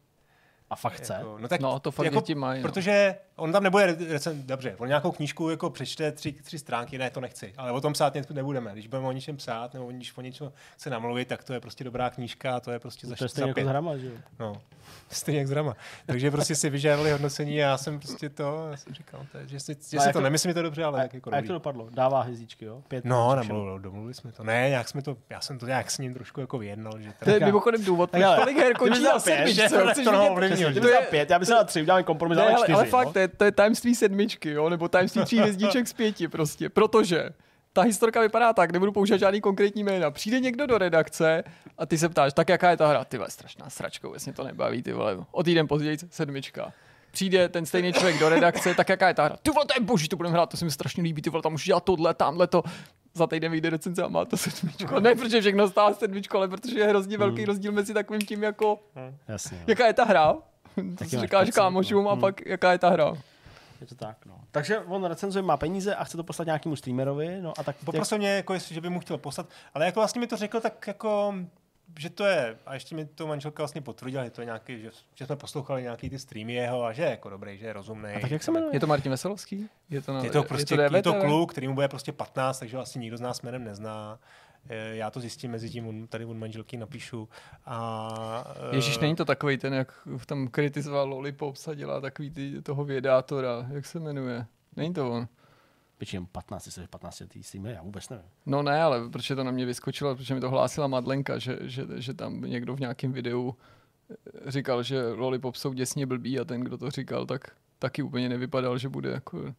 A 0.70 0.76
fakt 0.76 0.92
chce. 0.92 1.12
Jako, 1.14 1.38
no, 1.38 1.48
tak 1.48 1.60
No, 1.60 1.80
to 1.80 1.90
fakt 1.90 2.12
děti 2.12 2.34
mají, 2.34 2.62
no. 2.62 2.68
Protože 2.68 3.14
on 3.36 3.52
tam 3.52 3.62
nebude 3.62 3.96
recen, 4.08 4.42
dobře, 4.46 4.74
on 4.78 4.88
nějakou 4.88 5.10
knížku 5.12 5.50
jako 5.50 5.70
přečte 5.70 6.12
tři, 6.12 6.32
tři 6.32 6.58
stránky, 6.58 6.98
ne, 6.98 7.10
to 7.10 7.20
nechci, 7.20 7.52
ale 7.56 7.72
o 7.72 7.80
tom 7.80 7.92
psát 7.92 8.14
něco 8.14 8.34
nebudeme. 8.34 8.72
Když 8.72 8.86
budeme 8.86 9.08
o 9.08 9.12
něčem 9.12 9.36
psát, 9.36 9.74
nebo 9.74 9.86
když 9.90 10.16
o 10.16 10.20
něčem 10.20 10.52
chce 10.74 10.90
namluvit, 10.90 11.28
tak 11.28 11.44
to 11.44 11.52
je 11.52 11.60
prostě 11.60 11.84
dobrá 11.84 12.10
knížka 12.10 12.56
a 12.56 12.60
to 12.60 12.70
je 12.70 12.78
prostě 12.78 13.06
za, 13.06 13.16
To 13.16 13.24
je 13.24 13.28
stejně 13.28 13.50
jako 13.56 13.68
hrama, 13.68 13.96
že 13.96 14.06
jo? 14.06 14.12
No, 14.38 14.52
stejně 15.08 15.38
jak 15.38 15.46
s 15.46 15.50
drama. 15.50 15.76
Takže 16.06 16.30
prostě 16.30 16.54
si 16.54 16.70
vyžádali 16.70 17.10
hodnocení 17.12 17.62
a 17.62 17.66
já 17.66 17.78
jsem 17.78 17.98
prostě 18.00 18.28
to, 18.28 18.68
já 18.70 18.76
jsem 18.76 18.94
říkal, 18.94 19.26
to 19.32 19.38
je, 19.38 19.48
že 19.48 19.60
si, 19.60 19.72
že 19.90 19.96
A 19.98 20.00
si 20.00 20.06
jak 20.08 20.12
to 20.12 20.18
to- 20.18 20.22
nemyslím, 20.22 20.48
je 20.48 20.54
to 20.54 20.62
dobře, 20.62 20.84
ale 20.84 20.98
A, 20.98 21.02
jak 21.02 21.14
jako 21.14 21.32
a 21.32 21.36
jak 21.36 21.46
to 21.46 21.52
dopadlo? 21.52 21.88
Dává 21.90 22.22
hvězdičky, 22.22 22.64
jo? 22.64 22.82
Pět 22.88 23.04
No, 23.04 23.30
pět, 23.34 23.48
nemluvil, 23.48 23.78
domluvili 23.78 24.14
jsme 24.14 24.32
to. 24.32 24.44
Ne, 24.44 24.68
nějak 24.68 24.88
jsme 24.88 25.02
to, 25.02 25.16
já 25.30 25.40
jsem 25.40 25.58
to 25.58 25.66
nějak 25.66 25.90
s 25.90 25.98
ním 25.98 26.14
trošku 26.14 26.40
jako 26.40 26.58
vyjednal, 26.58 27.00
že 27.00 27.12
To 27.24 27.30
je 27.30 27.40
mimochodem 27.40 27.84
důvod, 27.84 28.10
proč 28.10 28.22
tolik 28.38 28.56
her 28.56 28.72
končí 28.76 29.02
na 29.02 29.18
že 30.68 30.74
to 30.74 30.80
bys 30.80 30.90
dal 30.90 31.02
pět, 31.10 31.30
já 31.30 31.38
bych 31.38 31.48
se 31.48 31.54
dal 31.54 31.64
tři, 31.64 31.82
uděláme 31.82 32.02
kompromis, 32.02 32.38
Ne, 32.38 32.44
ale, 32.44 32.56
čtyři. 32.58 32.72
ale 32.72 32.84
fakt, 32.84 33.06
no? 33.06 33.12
to 33.12 33.18
je, 33.18 33.28
to 33.28 33.44
je 33.44 33.52
tajemství 33.52 33.94
sedmičky, 33.94 34.50
jo, 34.50 34.68
nebo 34.68 34.88
tajemství 34.88 35.24
tří 35.24 35.38
hvězdiček 35.40 35.88
z 35.88 35.92
pěti 35.92 36.28
prostě, 36.28 36.68
protože 36.68 37.30
ta 37.72 37.82
historka 37.82 38.20
vypadá 38.20 38.52
tak, 38.52 38.72
nebudu 38.72 38.92
používat 38.92 39.18
žádný 39.18 39.40
konkrétní 39.40 39.84
jména. 39.84 40.10
Přijde 40.10 40.40
někdo 40.40 40.66
do 40.66 40.78
redakce 40.78 41.44
a 41.78 41.86
ty 41.86 41.98
se 41.98 42.08
ptáš, 42.08 42.32
tak 42.32 42.48
jaká 42.48 42.70
je 42.70 42.76
ta 42.76 42.86
hra? 42.86 43.04
Ty 43.04 43.18
vole, 43.18 43.30
strašná 43.30 43.70
sračka, 43.70 44.08
vůbec 44.08 44.24
mě 44.26 44.32
to 44.34 44.44
nebaví, 44.44 44.82
ty 44.82 44.92
vole. 44.92 45.16
O 45.30 45.42
týden 45.42 45.68
později 45.68 45.96
sedmička. 46.10 46.72
Přijde 47.12 47.48
ten 47.48 47.66
stejný 47.66 47.92
člověk 47.92 48.18
do 48.20 48.28
redakce, 48.28 48.74
tak 48.74 48.88
jaká 48.88 49.08
je 49.08 49.14
ta 49.14 49.24
hra? 49.24 49.36
Ty 49.42 49.50
vole, 49.50 49.66
to 49.66 49.74
je 49.76 49.84
boží, 49.86 50.08
to 50.08 50.16
budeme 50.16 50.32
hrát, 50.32 50.50
to 50.50 50.56
se 50.56 50.64
mi 50.64 50.70
strašně 50.70 51.02
líbí, 51.02 51.22
ty 51.22 51.30
vole, 51.30 51.42
tam 51.42 51.52
můžeš 51.52 51.66
dělat 51.66 51.84
tohle, 51.84 52.14
tamhle 52.14 52.46
to. 52.46 52.62
Za 53.14 53.26
týden 53.26 53.52
vyjde 53.52 53.70
recenze 53.70 54.02
a 54.02 54.08
má 54.08 54.24
to 54.24 54.36
sedmičko. 54.36 55.00
Ne, 55.00 55.14
protože 55.14 55.40
všechno 55.40 55.68
stále 55.68 55.94
sedmičko, 55.94 56.36
ale 56.38 56.48
protože 56.48 56.78
je 56.78 56.86
hrozně 56.86 57.18
velký 57.18 57.44
rozdíl 57.44 57.72
mezi 57.72 57.94
takovým 57.94 58.22
tím, 58.22 58.42
jako, 58.42 58.78
Jasně, 59.28 59.56
no. 59.58 59.64
jaká 59.66 59.86
je 59.86 59.92
ta 59.92 60.04
hra. 60.04 60.34
To 60.98 61.04
si 61.04 61.18
říkáš 61.18 61.46
pocit, 61.46 61.52
kámošům 61.54 62.04
no. 62.04 62.10
a 62.10 62.12
Hmm. 62.12 62.20
pak 62.20 62.46
jaká 62.46 62.72
je 62.72 62.78
ta 62.78 62.90
hra. 62.90 63.14
je 63.80 63.86
to 63.86 63.94
tak, 63.94 64.16
no. 64.26 64.34
Takže 64.50 64.78
on 64.78 65.04
recenzuje, 65.04 65.42
má 65.42 65.56
peníze 65.56 65.94
a 65.94 66.04
chce 66.04 66.16
to 66.16 66.24
poslat 66.24 66.44
nějakému 66.44 66.76
streamerovi, 66.76 67.40
no 67.40 67.52
a 67.58 67.62
tak... 67.62 67.76
Poprosil 67.84 68.18
mě, 68.18 68.28
jako, 68.30 68.54
jestli, 68.54 68.74
že 68.74 68.80
by 68.80 68.90
mu 68.90 69.00
chtěl 69.00 69.18
poslat, 69.18 69.46
ale 69.74 69.86
jako 69.86 70.00
vlastně 70.00 70.20
mi 70.20 70.26
to 70.26 70.36
řekl 70.36 70.60
tak 70.60 70.86
jako, 70.86 71.34
že 71.98 72.10
to 72.10 72.24
je, 72.24 72.58
a 72.66 72.74
ještě 72.74 72.94
mi 72.94 73.06
to 73.06 73.26
manželka 73.26 73.62
vlastně 73.62 73.80
potvrdila, 73.80 74.24
že 74.24 74.30
to 74.30 74.40
je 74.40 74.44
nějaký, 74.44 74.82
že, 74.82 74.90
že 75.14 75.26
jsme 75.26 75.36
poslouchali 75.36 75.82
nějaký 75.82 76.10
ty 76.10 76.18
streamy 76.18 76.52
jeho 76.52 76.84
a 76.84 76.92
že 76.92 77.02
je 77.02 77.10
jako 77.10 77.30
dobrý, 77.30 77.58
že 77.58 77.66
je 77.66 77.72
rozumný. 77.72 78.10
A 78.12 78.20
tak 78.20 78.30
jak 78.30 78.42
se 78.42 78.50
jmenuje? 78.50 78.76
Je 78.76 78.80
to 78.80 78.86
Martin 78.86 79.10
Veselovský? 79.10 79.68
Je 79.90 80.00
to, 80.02 80.12
na, 80.12 80.24
Je 80.24 80.30
to 80.30 80.42
prostě, 80.42 80.74
je 80.74 80.78
to, 80.78 80.82
DVTV? 80.82 80.94
je 80.96 81.02
to 81.02 81.14
kluk, 81.14 81.52
který 81.52 81.68
mu 81.68 81.74
bude 81.74 81.88
prostě 81.88 82.12
15, 82.12 82.58
takže 82.58 82.76
ho 82.76 82.82
asi 82.82 82.98
nikdo 82.98 83.16
z 83.16 83.20
nás 83.20 83.42
jménem 83.42 83.64
nezná. 83.64 84.18
Eh, 84.68 84.96
Já 84.96 85.10
to 85.10 85.20
zjistím 85.20 85.50
mezi 85.50 85.70
tím, 85.70 85.86
on- 85.88 86.06
tady 86.06 86.24
od 86.24 86.36
manželky 86.36 86.76
napíšu. 86.76 87.28
A, 87.66 88.54
eh, 88.72 88.76
Ježíš, 88.76 88.98
není 88.98 89.16
to 89.16 89.24
takový 89.24 89.58
ten, 89.58 89.74
jak 89.74 89.92
tam 90.26 90.48
kritizoval 90.48 91.08
Lollipops 91.08 91.68
a 91.68 91.74
dělá 91.74 92.00
takový 92.00 92.30
ty, 92.30 92.62
toho 92.62 92.84
vědátora, 92.84 93.66
jak 93.72 93.86
se 93.86 94.00
jmenuje? 94.00 94.46
Není 94.76 94.94
to 94.94 95.10
on? 95.10 95.28
Většinou 96.00 96.26
15, 96.26 96.66
jestli 96.66 96.86
15 96.86 97.20
letý 97.20 97.42
streamer, 97.42 97.74
já 97.74 97.82
vůbec 97.82 98.08
nevím. 98.08 98.24
No 98.46 98.62
ne, 98.62 98.82
ale 98.82 99.08
protože 99.10 99.36
to 99.36 99.44
na 99.44 99.50
mě 99.50 99.66
vyskočilo, 99.66 100.16
protože 100.16 100.34
mi 100.34 100.40
to 100.40 100.50
hlásila 100.50 100.86
Madlenka, 100.86 101.38
že, 101.38 101.58
že, 101.62 101.84
že 101.96 102.14
tam 102.14 102.40
někdo 102.40 102.76
v 102.76 102.80
nějakém 102.80 103.12
videu 103.12 103.56
eh, 104.10 104.50
říkal, 104.50 104.82
že 104.82 105.02
Lollipop 105.08 105.56
jsou 105.56 105.72
děsně 105.72 106.06
blbý 106.06 106.40
a 106.40 106.44
ten, 106.44 106.60
kdo 106.60 106.78
to 106.78 106.90
říkal, 106.90 107.26
tak 107.26 107.40
taky 107.78 108.02
úplně 108.02 108.28
nevypadal, 108.28 108.78
že 108.78 108.88
bude 108.88 109.10
jako... 109.10 109.54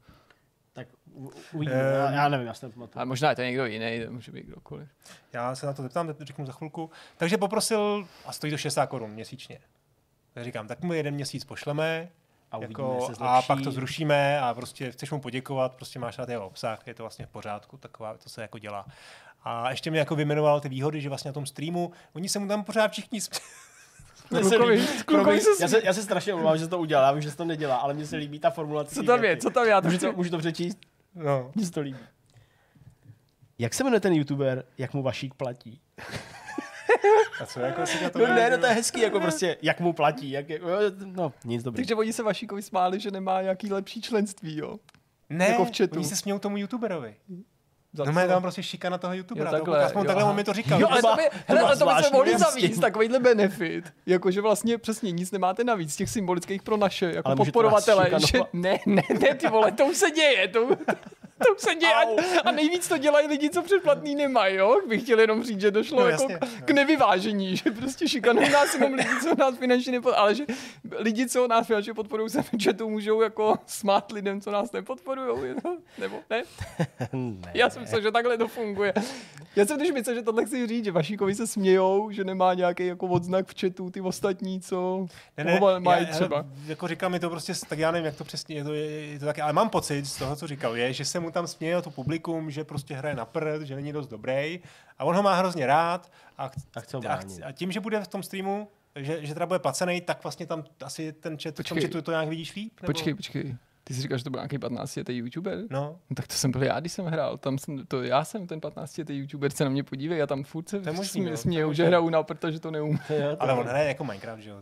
Tak 0.73 0.88
u- 1.13 1.31
uvidíme, 1.53 1.76
Ehm. 1.81 1.95
já, 1.95 2.11
já 2.11 2.30
nevím, 2.30 2.47
já 2.47 2.53
si 2.53 2.65
nepamatuju. 2.65 3.01
A 3.01 3.05
možná 3.05 3.30
je 3.30 3.35
to 3.35 3.41
někdo 3.41 3.65
jiný, 3.65 4.01
to 4.05 4.11
může 4.11 4.31
být 4.31 4.45
kdokoliv. 4.45 4.89
Já 5.34 5.55
se 5.55 5.65
na 5.65 5.73
to 5.73 5.81
zeptám, 5.81 6.15
řeknu 6.19 6.45
za 6.45 6.51
chvilku. 6.51 6.91
Takže 7.18 7.38
poprosil, 7.38 8.07
a 8.26 8.31
stojí 8.31 8.51
to 8.51 8.57
60 8.57 8.85
korun 8.85 9.11
měsíčně. 9.11 9.59
Tak 10.34 10.43
říkám, 10.43 10.68
tak 10.68 10.81
mu 10.81 10.93
jeden 10.93 11.13
měsíc 11.13 11.43
pošleme, 11.43 12.09
A 12.52 12.57
uvidíme, 12.57 12.84
jako, 12.84 13.06
se 13.06 13.11
a 13.11 13.15
zlepší. 13.15 13.48
pak 13.48 13.61
to 13.61 13.72
zrušíme 13.72 14.40
a 14.41 14.53
prostě 14.53 14.91
chceš 14.91 15.11
mu 15.11 15.22
poděkovat, 15.22 15.76
prostě 15.76 15.99
máš 15.99 16.18
rád 16.18 16.30
jeho 16.30 16.48
obsah, 16.48 16.88
je 16.88 16.94
to 16.94 17.03
vlastně 17.03 17.26
v 17.26 17.30
pořádku, 17.30 17.78
taková, 17.78 18.18
to 18.18 18.30
se 18.30 18.41
jako 18.41 18.57
dělá. 18.60 18.86
A 19.44 19.69
ještě 19.69 19.91
mi 19.91 19.98
jako 19.98 20.15
vyjmenoval 20.15 20.60
ty 20.61 20.69
výhody, 20.69 21.02
že 21.02 21.10
vlastně 21.10 21.30
na 21.30 21.34
tom 21.34 21.45
streamu, 21.45 21.91
oni 22.14 22.30
se 22.30 22.40
mu 22.40 22.48
tam 22.48 22.64
pořád 22.64 22.91
všichni 22.91 23.19
sp- 23.22 23.40
Klukovi- 24.30 24.73
líbí- 24.78 25.03
klukovi 25.06 25.41
se 25.41 25.49
já, 25.64 25.68
se, 25.68 25.82
já 25.84 25.94
se 25.94 26.03
strašně 26.03 26.34
omlouvám, 26.34 26.57
že 26.57 26.64
se 26.64 26.69
to 26.69 26.80
udělal, 26.80 27.06
já 27.06 27.11
vím, 27.11 27.22
že 27.22 27.32
se 27.32 27.38
to 27.38 27.45
nedělá, 27.45 27.76
ale 27.76 27.94
mně 27.94 28.06
se 28.06 28.15
líbí 28.15 28.40
ta 28.40 28.49
formulace. 28.49 28.95
Co 28.95 29.03
tam 29.03 29.23
je, 29.23 29.38
co 29.38 29.49
tam 29.49 29.64
je? 29.65 29.69
Já 29.69 29.82
to 29.82 29.88
Můžu 29.88 29.98
to, 29.99 30.11
můžu 30.14 30.30
to 30.30 30.38
přečíst? 30.38 30.78
No. 31.15 31.52
Mně 31.56 31.65
se 31.65 31.72
to 31.72 31.82
líbí. 31.82 31.99
Jak 33.60 33.73
se 33.73 33.84
jmenuje 33.84 33.99
ten 33.99 34.14
youtuber, 34.14 34.65
jak 34.78 34.94
mu 34.94 35.03
Vašík 35.03 35.34
platí? 35.34 35.80
A 37.41 37.45
co 37.45 37.59
jako 37.59 37.85
si 37.85 38.03
na 38.03 38.09
to 38.09 38.19
No 38.19 38.27
ne, 38.27 38.49
no 38.49 38.57
to 38.57 38.65
je 38.65 38.72
hezký, 38.73 39.01
jako 39.01 39.19
prostě, 39.19 39.57
jak 39.61 39.80
mu 39.80 39.93
platí, 39.93 40.31
jak 40.31 40.49
je, 40.49 40.61
no, 41.05 41.34
nic 41.45 41.63
dobrý. 41.63 41.84
Takže 41.84 41.95
oni 41.95 42.13
se 42.13 42.23
Vašíkovi 42.23 42.61
smáli, 42.61 42.99
že 42.99 43.11
nemá 43.11 43.41
nějaký 43.41 43.73
lepší 43.73 44.01
členství, 44.01 44.57
jo? 44.57 44.76
Ne, 45.30 45.47
jako 45.47 45.65
v 45.65 45.77
chatu. 45.77 45.95
oni 45.95 46.05
se 46.05 46.15
smějou 46.15 46.39
tomu 46.39 46.57
youtuberovi. 46.57 47.15
Za 47.93 48.03
No 48.03 48.11
má 48.11 48.27
tam 48.27 48.41
prostě 48.41 48.63
šikana 48.63 48.97
toho 48.97 49.13
youtubera. 49.13 49.49
Jo, 49.49 49.51
toho 49.51 49.59
takhle, 49.59 49.76
kluka. 49.76 49.85
Aspoň 49.85 50.01
jo, 50.01 50.07
takhle 50.07 50.23
on 50.23 50.35
mi 50.35 50.43
to 50.43 50.53
říkal. 50.53 50.81
Jo, 50.81 50.88
ale 50.91 51.01
to 51.01 51.15
by, 51.15 51.23
to 51.23 51.38
hele, 51.47 51.61
ale 51.61 51.77
to 51.77 51.85
by 51.85 52.03
se 52.03 52.09
mohli 52.13 52.38
zavíc, 52.38 52.80
takovýhle 52.80 53.19
benefit, 53.19 53.93
jakože 54.05 54.41
vlastně 54.41 54.77
přesně 54.77 55.11
nic 55.11 55.31
nemáte 55.31 55.63
navíc, 55.63 55.95
těch 55.95 56.09
symbolických 56.09 56.61
pro 56.63 56.77
naše 56.77 57.05
jako 57.05 57.27
Ale 57.27 57.35
podporovatele, 57.35 58.09
že 58.27 58.39
ne, 58.53 58.80
ne, 58.85 59.03
ne, 59.22 59.35
ty 59.35 59.47
vole, 59.49 59.72
to 59.72 59.85
už 59.85 59.97
se 59.97 60.11
děje, 60.11 60.47
to, 60.47 60.68
to 61.47 61.53
už 61.55 61.61
se 61.61 61.76
děje 61.76 61.93
a, 61.93 62.01
a 62.45 62.51
nejvíc 62.51 62.88
to 62.88 62.97
dělají 62.97 63.27
lidi, 63.27 63.49
co 63.49 63.61
předplatný 63.61 64.15
nemají, 64.15 64.55
jo, 64.55 64.81
bych 64.88 65.01
chtěl 65.03 65.19
jenom 65.19 65.43
říct, 65.43 65.61
že 65.61 65.72
došlo 65.72 65.99
No, 65.99 66.07
jako 66.07 66.23
jasně, 66.31 66.38
k, 66.61 66.65
k 66.65 66.72
nevyvážení, 66.72 67.57
že 67.57 67.72
prostě 67.72 68.07
šikanují 68.07 68.49
nás 68.49 68.73
jenom 68.73 68.93
lidi, 68.93 69.09
co 69.23 69.35
nás 69.35 69.57
finančně 69.57 69.91
nepodporují, 69.91 70.18
ale 70.19 70.35
že 70.35 70.45
lidi, 70.97 71.30
co 71.30 71.47
nás 71.47 71.68
finančně 71.68 71.93
podporují, 71.93 72.30
se 72.30 72.43
chatu 72.63 72.89
můžou 72.89 73.22
jako 73.22 73.55
smát 73.65 74.11
lidem, 74.11 74.41
co 74.41 74.51
nás 74.51 74.72
nepodporují, 74.72 75.47
je 75.47 75.55
to, 75.55 75.77
nebo 75.97 76.19
ne? 76.30 76.43
ne. 77.13 77.51
Já 77.53 77.69
jsem 77.69 77.81
myslel, 77.82 78.02
že 78.02 78.12
takhle 78.12 78.38
to 78.38 78.48
funguje. 78.48 78.94
Já 79.56 79.66
jsem 79.66 79.78
totiž 79.78 79.94
myslel, 79.94 80.16
že 80.16 80.22
tohle 80.22 80.45
chci 80.45 80.68
říct, 80.68 80.86
že 80.86 80.91
Vašíkovi 80.91 81.36
se 81.36 81.48
smějou, 81.48 82.12
že 82.12 82.24
nemá 82.24 82.53
nějaký 82.53 82.86
jako 82.86 83.08
odznak 83.08 83.48
v 83.48 83.60
chatu, 83.62 83.90
ty 83.90 84.02
ostatní, 84.02 84.62
co 84.62 85.08
Ne, 85.38 85.44
ne, 85.44 85.60
mají 85.80 86.06
já, 86.08 86.14
třeba. 86.14 86.38
Já, 86.38 86.45
jako 86.68 86.88
říkal 86.88 87.10
mi 87.10 87.20
to 87.20 87.30
prostě, 87.30 87.53
tak 87.70 87.80
já 87.80 87.91
nevím, 87.91 88.06
jak 88.06 88.16
to 88.16 88.24
přesně 88.24 88.56
je, 88.56 88.64
to, 88.64 88.74
je, 88.74 89.06
je 89.06 89.20
to 89.20 89.26
taky, 89.26 89.41
ale 89.41 89.53
mám 89.53 89.70
pocit 89.70 90.06
z 90.06 90.18
toho, 90.18 90.36
co 90.36 90.48
říkal, 90.48 90.78
je, 90.78 90.94
že 90.94 91.06
se 91.06 91.20
mu 91.20 91.32
tam 91.32 91.48
směje 91.48 91.82
to 91.82 91.90
publikum, 91.91 92.52
že 92.52 92.64
prostě 92.64 92.95
hraje 92.95 93.16
na 93.16 93.26
prd, 93.26 93.62
že 93.62 93.76
není 93.76 93.91
dost 93.94 94.08
dobrý 94.08 94.60
a 94.99 95.03
on 95.06 95.16
ho 95.16 95.24
má 95.24 95.36
hrozně 95.36 95.66
rád 95.66 96.12
a, 96.38 96.48
ch- 96.48 96.53
A 96.76 96.80
chce 96.80 96.98
ho 96.98 97.03
a, 97.10 97.20
chc- 97.20 97.41
a 97.48 97.52
tím, 97.52 97.72
že 97.72 97.80
bude 97.80 98.02
v 98.02 98.08
tom 98.08 98.24
streamu, 98.24 98.68
že, 98.95 99.26
že 99.26 99.34
teda 99.34 99.45
bude 99.45 99.60
placený, 99.60 100.02
tak 100.02 100.24
vlastně 100.24 100.45
tam 100.45 100.64
asi 100.84 101.14
ten 101.14 101.38
chat, 101.38 101.53
v 101.53 101.56
tom 101.56 101.64
Počkej. 101.64 101.82
chatu 101.82 102.02
to 102.02 102.12
nějak 102.12 102.28
vidíš 102.28 102.56
líp? 102.56 102.74
Nebo? 102.82 102.86
Počkej, 102.94 103.14
počkej. 103.14 103.56
Ty 103.84 103.94
si 103.94 104.02
říkáš, 104.02 104.20
že 104.20 104.24
to 104.24 104.30
byl 104.30 104.40
nějaký 104.40 104.60
15 104.60 104.95
letý 104.95 105.18
youtuber? 105.18 105.60
No, 105.70 105.82
No, 106.10 106.16
tak 106.16 106.28
to 106.28 106.34
jsem 106.34 106.52
byl 106.52 106.64
já, 106.64 106.80
když 106.80 106.91
jsem 106.91 107.06
hrál. 107.06 107.38
Tam 107.38 107.58
jsem, 107.58 107.86
to 107.86 108.03
já 108.03 108.24
jsem 108.26 108.48
ten 108.48 108.62
15 108.62 108.98
letý 108.98 109.18
youtuber, 109.18 109.52
se 109.52 109.64
na 109.64 109.70
mě 109.70 109.84
podívej 109.84 110.22
a 110.22 110.28
tam 110.28 110.44
furt 110.44 110.70
se 110.70 110.82
smě, 111.03 111.32
no, 111.32 111.38
smějou, 111.38 111.74
že 111.74 111.86
hraju 111.86 112.10
na 112.10 112.24
protože 112.24 112.60
to 112.60 112.72
neumím. 112.72 112.99
Ale 113.40 113.53
on 113.53 113.66
hraje 113.68 113.88
jako 113.88 114.03
Minecraft, 114.03 114.41
že 114.41 114.49
jo? 114.49 114.60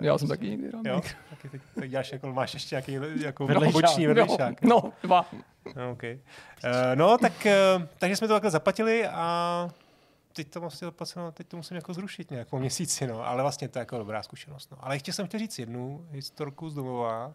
Já 0.00 0.18
jsem 0.18 0.28
taky 0.28 0.50
někdy 0.50 0.68
hrál. 0.68 0.82
Jo, 0.86 1.00
taky 1.30 1.48
teď, 1.48 1.60
teď 1.80 1.90
děláš 1.90 2.12
jako, 2.12 2.32
máš 2.32 2.54
ještě 2.54 2.74
nějaký 2.74 3.22
jako 3.24 3.46
Vedlejšák. 3.46 3.82
boční 3.82 4.04
No, 4.06 4.14
vedlejšák. 4.14 4.62
no, 4.62 4.92
dva. 5.02 5.26
No, 5.76 5.90
okay. 5.90 6.18
uh, 6.64 6.70
no, 6.94 7.18
tak, 7.18 7.32
uh, 7.76 7.82
takže 7.98 8.16
jsme 8.16 8.28
to 8.28 8.34
takhle 8.34 8.50
zaplatili 8.50 9.06
a 9.06 9.68
teď 10.32 10.50
to 10.50 10.60
vlastně 10.60 10.86
zaplaceno, 10.86 11.32
teď 11.32 11.46
to 11.48 11.56
musím 11.56 11.76
jako 11.76 11.94
zrušit 11.94 12.30
nějakou 12.30 12.58
měsíci, 12.58 13.06
no, 13.06 13.26
ale 13.28 13.42
vlastně 13.42 13.68
to 13.68 13.78
je 13.78 13.80
jako 13.80 13.98
dobrá 13.98 14.22
zkušenost. 14.22 14.70
No. 14.70 14.78
Ale 14.80 14.96
ještě 14.96 15.12
jsem 15.12 15.26
chtěl 15.26 15.40
říct 15.40 15.58
jednu 15.58 16.06
historku 16.10 16.68
z 16.70 16.74
domova, 16.74 17.32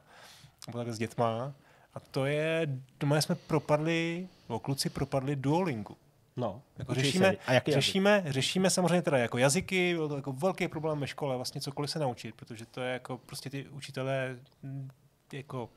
nebo 0.67 0.77
takhle 0.77 0.93
s 0.93 0.97
dětma, 0.97 1.53
a 1.93 1.99
to 1.99 2.25
je, 2.25 2.67
doma 2.99 3.21
jsme 3.21 3.35
propadli, 3.35 4.27
nebo 4.49 4.59
kluci 4.59 4.89
propadli 4.89 5.35
Duolingu. 5.35 5.97
No, 6.37 6.61
Jako 6.77 6.93
řešíme. 6.93 7.35
A 7.45 7.53
jaký 7.53 7.71
jazyk? 7.71 7.83
řešíme, 7.83 8.23
řešíme 8.25 8.69
samozřejmě 8.69 9.01
teda 9.01 9.17
jako 9.17 9.37
jazyky, 9.37 9.93
byl 9.95 10.09
to 10.09 10.15
jako 10.15 10.33
velký 10.33 10.67
problém 10.67 10.99
ve 10.99 11.07
škole, 11.07 11.35
vlastně 11.35 11.61
cokoliv 11.61 11.91
se 11.91 11.99
naučit, 11.99 12.35
protože 12.35 12.65
to 12.65 12.81
je 12.81 12.93
jako 12.93 13.17
prostě 13.17 13.49
ty 13.49 13.69
učitelé 13.69 14.39
mm, 14.63 14.89
jako 15.33 15.69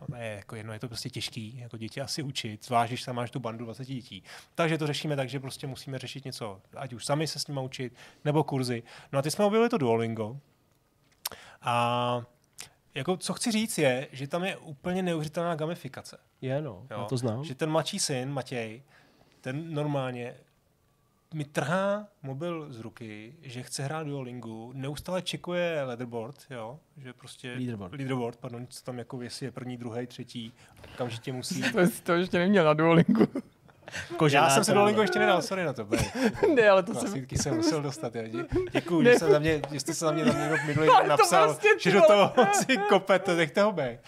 No, 0.00 0.06
ne, 0.16 0.26
jako 0.26 0.56
jedno, 0.56 0.72
je 0.72 0.78
to 0.78 0.88
prostě 0.88 1.10
těžký, 1.10 1.58
jako 1.58 1.76
děti 1.76 2.00
asi 2.00 2.22
učit, 2.22 2.64
zvlášť, 2.64 2.90
když 2.90 3.02
tam 3.02 3.16
máš 3.16 3.30
tu 3.30 3.40
bandu 3.40 3.64
20 3.64 3.84
dětí. 3.84 4.22
Takže 4.54 4.78
to 4.78 4.86
řešíme 4.86 5.16
tak, 5.16 5.28
že 5.28 5.40
prostě 5.40 5.66
musíme 5.66 5.98
řešit 5.98 6.24
něco, 6.24 6.60
ať 6.76 6.92
už 6.92 7.04
sami 7.04 7.26
se 7.26 7.38
s 7.38 7.46
nimi 7.46 7.60
učit, 7.64 7.94
nebo 8.24 8.44
kurzy. 8.44 8.82
No 9.12 9.18
a 9.18 9.22
teď 9.22 9.32
jsme 9.32 9.44
objevili 9.44 9.68
to 9.68 9.78
Duolingo. 9.78 10.36
A 11.62 12.22
jako, 12.94 13.16
co 13.16 13.34
chci 13.34 13.50
říct 13.50 13.78
je, 13.78 14.08
že 14.12 14.28
tam 14.28 14.44
je 14.44 14.56
úplně 14.56 15.02
neuvěřitelná 15.02 15.54
gamifikace. 15.54 16.18
Je, 16.40 16.62
no, 16.62 16.70
Jo? 16.90 16.98
já 17.00 17.04
to 17.04 17.16
znám. 17.16 17.44
Že 17.44 17.54
ten 17.54 17.70
mladší 17.70 17.98
syn, 17.98 18.30
Matěj, 18.32 18.82
ten 19.40 19.74
normálně 19.74 20.34
mi 21.34 21.44
trhá 21.44 22.08
mobil 22.22 22.72
z 22.72 22.80
ruky, 22.80 23.34
že 23.42 23.62
chce 23.62 23.82
hrát 23.82 24.06
Duolingu, 24.06 24.72
neustále 24.74 25.22
čekuje 25.22 25.82
leaderboard, 25.82 26.44
jo, 26.50 26.78
že 26.96 27.12
prostě... 27.12 27.52
Leaderboard. 27.52 27.94
Leaderboard, 27.94 28.38
pardon, 28.38 28.66
co 28.66 28.84
tam 28.84 28.98
jako 28.98 29.22
jestli 29.22 29.46
je 29.46 29.52
první, 29.52 29.76
druhý, 29.76 30.06
třetí, 30.06 30.52
okamžitě 30.94 31.32
musí... 31.32 31.62
To, 31.72 31.78
to 32.02 32.12
ještě 32.12 32.38
neměl 32.38 32.64
na 32.64 32.74
Duolingu. 32.74 33.26
Kožená 34.16 34.44
Já 34.44 34.50
jsem 34.50 34.64
se 34.64 34.72
to 34.72 34.78
do. 34.78 34.84
Lingo 34.84 35.02
ještě 35.02 35.18
nedal, 35.18 35.42
sorry 35.42 35.64
na 35.64 35.72
to. 35.72 35.88
Ne, 36.54 36.68
ale 36.68 36.82
to 36.82 36.94
jsem... 36.94 37.00
Klasítky 37.08 37.38
jsem 37.38 37.54
musel 37.56 37.82
dostat. 37.82 38.14
Jo. 38.14 38.22
Dě- 38.22 38.46
Děkuju, 38.72 39.02
že, 39.04 39.18
jsem 39.18 39.30
za 39.30 39.38
mě, 39.38 39.60
že 39.72 39.80
jste 39.80 39.94
se 39.94 40.04
za 40.04 40.12
mě 40.12 40.24
tam 40.24 40.40
někdo 40.40 40.56
minulý 40.66 40.88
to 41.02 41.08
napsal, 41.08 41.44
prostě, 41.44 41.68
ty 41.74 41.80
že 41.80 41.92
do 41.92 42.02
toho 42.02 42.32
si 42.52 42.76
kopete, 42.76 43.34
nechte 43.34 43.62
ho 43.62 43.72
bej. 43.72 43.98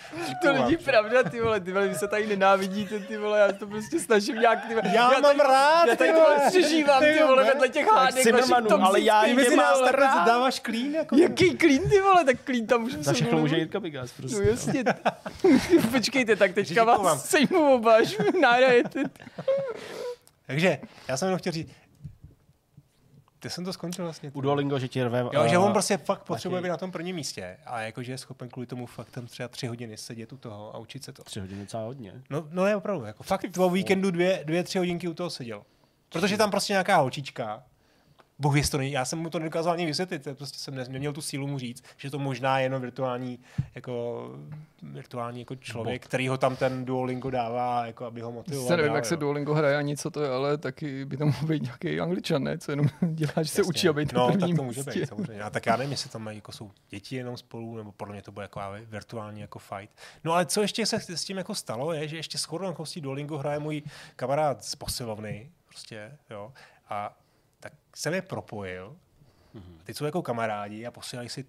To 0.43 0.53
není 0.53 0.77
pravda, 0.77 1.23
ty 1.23 1.41
vole, 1.41 1.61
ty 1.61 1.73
vole, 1.73 1.89
vy 1.89 1.95
se 1.95 2.09
tady 2.09 2.27
nenávidíte, 2.27 2.99
ty 3.01 3.17
vole, 3.17 3.41
já 3.41 3.53
to 3.53 3.67
prostě 3.67 4.01
snažím 4.01 4.37
nějak, 4.41 4.67
ty 4.69 4.75
vole. 4.75 4.91
Já 4.95 5.11
mám 5.11 5.23
tady, 5.23 5.39
rád, 5.39 5.87
Já 5.87 5.97
tady 5.97 6.11
ty 6.13 6.19
vole 6.19 6.37
vole. 6.37 6.51
přežívám, 6.51 7.01
ty 7.03 7.13
Ty 7.13 7.23
vole, 7.23 7.45
vedle 7.45 7.69
těch 7.69 7.87
hádek 7.87 8.33
vašich 8.33 8.53
ale 8.83 9.01
já 9.01 9.25
jim 9.25 9.37
vole, 9.37 9.93
rád. 9.93 10.01
Takhle 10.01 10.23
dáváš 10.27 10.61
klín? 10.61 10.95
Jako... 10.95 11.17
Jaký 11.17 11.57
klín, 11.57 11.89
ty 11.91 12.01
vole, 12.01 12.25
tak 12.25 12.37
klín 12.45 12.67
tam 12.67 12.81
můžu 12.81 13.03
Za 13.03 13.13
všechno 13.13 13.39
může 13.39 13.57
Jirka 13.57 13.81
Bigas, 13.81 14.11
No 14.11 14.29
prostě. 14.29 14.51
jasně. 14.51 14.85
Počkejte, 15.93 16.37
tak 16.37 16.53
teďka 16.55 16.85
vás 16.85 17.25
sejmu 17.31 17.75
oba, 17.75 17.95
až. 17.97 18.17
Takže, 20.47 20.79
já 21.09 21.17
jsem 21.17 21.27
jenom 21.27 21.39
chtěl 21.39 21.53
říct, 21.53 21.71
kde 23.41 23.51
jsem 23.51 23.65
to 23.65 23.73
skončil 23.73 24.05
vlastně? 24.05 24.31
U 24.35 24.41
Duolingo, 24.41 24.79
že 24.79 24.89
ti 24.89 25.05
rve... 25.05 25.21
Jo, 25.33 25.49
že 25.49 25.55
eh, 25.55 25.59
on 25.59 25.73
prostě 25.73 25.97
fakt 25.97 26.23
potřebuje 26.23 26.63
být 26.63 26.69
na 26.69 26.77
tom 26.77 26.93
prvním 26.93 27.17
místě 27.17 27.57
a 27.67 27.81
jakože 27.81 28.13
je 28.13 28.19
schopen 28.19 28.49
kvůli 28.49 28.67
tomu 28.67 28.87
fakt 28.87 29.11
tam 29.11 29.27
třeba 29.27 29.49
tři 29.49 29.67
hodiny 29.67 29.97
sedět 29.97 30.33
u 30.33 30.37
toho 30.37 30.75
a 30.75 30.79
učit 30.79 31.05
se 31.05 31.13
to. 31.13 31.25
Tři 31.25 31.41
hodiny 31.41 31.61
docela 31.61 31.83
hodně. 31.85 32.23
No, 32.31 32.49
no 32.51 32.65
ne, 32.65 32.77
opravdu, 32.77 33.05
jako 33.05 33.23
fakt 33.23 33.59
o 33.59 33.71
víkendu 33.71 34.11
dvě, 34.11 34.43
dvě, 34.45 34.63
tři 34.63 34.79
hodinky 34.79 35.09
u 35.09 35.15
toho 35.15 35.31
seděl. 35.31 35.63
Protože 36.09 36.37
tam 36.37 36.51
prostě 36.51 36.73
nějaká 36.73 36.97
holčička, 36.97 37.65
Bůh 38.39 38.69
to 38.71 38.79
není, 38.79 38.93
já 38.93 39.05
jsem 39.05 39.19
mu 39.19 39.31
to 39.31 39.39
nedokázal 39.39 39.73
ani 39.73 39.87
vysvětlit, 39.87 40.19
to 40.25 40.35
prostě 40.35 40.59
jsem 40.59 40.75
ne- 40.75 40.85
neměl 40.89 41.13
tu 41.13 41.21
sílu 41.23 41.47
mu 41.47 41.59
říct, 41.59 41.85
že 41.97 42.11
to 42.11 42.19
možná 42.19 42.59
je 42.59 42.65
jenom 42.65 42.83
virtuální, 42.83 43.39
jako, 43.75 44.31
virtuální 44.83 45.41
jako 45.41 45.57
člověk, 45.57 46.03
Bot. 46.03 46.09
který 46.09 46.29
ho 46.29 46.39
tam 46.39 46.57
ten 46.57 46.85
Duolingo 46.85 47.31
dává, 47.31 47.87
jako 47.87 48.05
aby 48.05 48.21
ho 48.21 48.33
motivoval. 48.33 48.69
Se 48.69 48.77
nevím, 48.77 48.89
dál, 48.89 48.97
jak 48.97 49.05
se. 49.05 49.17
Duolingo 49.17 49.55
hraje 49.55 49.77
ani 49.77 49.97
co 49.97 50.11
to 50.11 50.23
je, 50.23 50.31
ale 50.31 50.59
taky 50.59 51.05
by 51.05 51.17
tam 51.17 51.29
mohl 51.29 51.47
být 51.47 51.63
nějaký 51.63 52.01
angličan, 52.01 52.43
ne? 52.45 52.59
Co 52.59 52.73
jenom 52.73 52.87
dělá, 53.01 53.33
že 53.37 53.45
se 53.45 53.61
Jasně. 53.61 53.69
učí 53.69 53.89
a 53.89 53.93
být 53.93 54.13
na 54.13 54.21
No, 54.27 54.37
tak 54.39 54.57
to 54.57 54.63
může 54.63 54.81
místě. 54.81 55.01
být, 55.01 55.07
samozřejmě. 55.07 55.43
A 55.43 55.51
tak 55.51 55.67
já 55.67 55.77
nevím, 55.77 55.91
jestli 55.91 56.11
tam 56.11 56.23
mají, 56.23 56.39
jako 56.39 56.53
jsou 56.53 56.71
děti 56.91 57.17
jenom 57.17 57.37
spolu, 57.37 57.77
nebo 57.77 57.93
podle 57.93 58.13
mě 58.13 58.23
to 58.23 58.33
bude 58.33 58.45
jako 58.45 58.61
virtuální 58.89 59.41
jako 59.41 59.59
fight. 59.59 59.95
No 60.25 60.33
ale 60.33 60.47
co 60.47 60.63
ještě 60.63 60.87
se 60.87 61.17
s 61.17 61.25
tím 61.25 61.37
jako 61.37 61.55
stalo, 61.55 61.93
je, 61.93 62.09
že 62.09 62.17
ještě 62.17 62.39
skoro 62.39 62.65
na 62.67 62.75
Duolingo 63.01 63.39
hraje 63.39 63.59
můj 63.59 63.83
kamarád 64.17 64.65
z 64.65 64.75
posilovny, 64.75 65.51
prostě, 65.69 66.19
jo, 66.31 66.53
a 66.89 67.17
jsem 67.97 68.15
je 68.15 68.23
propojil, 68.23 68.97
Mhm. 69.55 69.77
a 69.81 69.85
teď 69.85 69.97
jsou 69.97 70.05
jako 70.05 70.23
kamarádi 70.23 70.87
a 70.87 70.91
posílají 70.91 71.29
si 71.29 71.45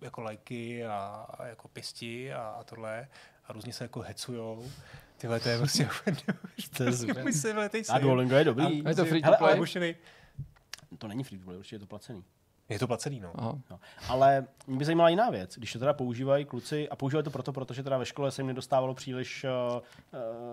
jako 0.00 0.20
lajky 0.20 0.84
a, 0.86 1.26
a 1.38 1.46
jako 1.46 1.68
pěsti 1.68 2.32
a, 2.32 2.40
a 2.42 2.64
tohle 2.64 3.08
a 3.46 3.52
různě 3.52 3.72
se 3.72 3.84
jako 3.84 4.00
hecujou. 4.00 4.70
Tyhle, 5.16 5.40
to 5.40 5.48
je 5.48 5.58
prostě 5.58 5.88
To 6.76 6.82
je 6.82 6.92
super. 6.92 7.24
A 7.88 7.98
Duolingo 7.98 8.34
je 8.34 8.44
dobrý. 8.44 8.82
A 8.84 8.88
je 8.88 8.94
to 8.94 9.04
free 9.04 9.22
to 9.22 9.28
play? 9.38 9.50
ale 9.50 9.56
Bušený. 9.56 9.94
To 10.98 11.08
není 11.08 11.24
free 11.24 11.38
to 11.38 11.44
play, 11.44 11.58
určitě 11.58 11.74
je 11.76 11.80
to 11.80 11.86
placený. 11.86 12.24
Je 12.70 12.78
to 12.78 12.86
placený, 12.86 13.20
no. 13.20 13.30
Aha. 13.34 13.58
No. 13.70 13.78
Ale 14.08 14.46
mě 14.66 14.78
by 14.78 14.84
zajímala 14.84 15.08
jiná 15.08 15.30
věc, 15.30 15.54
když 15.58 15.72
to 15.72 15.78
teda 15.78 15.92
používají 15.92 16.44
kluci, 16.44 16.88
a 16.88 16.96
používají 16.96 17.24
to 17.24 17.30
proto, 17.30 17.52
protože 17.52 17.82
teda 17.82 17.98
ve 17.98 18.06
škole 18.06 18.30
se 18.30 18.42
jim 18.42 18.46
nedostávalo 18.46 18.94
příliš 18.94 19.44
uh, 19.44 19.80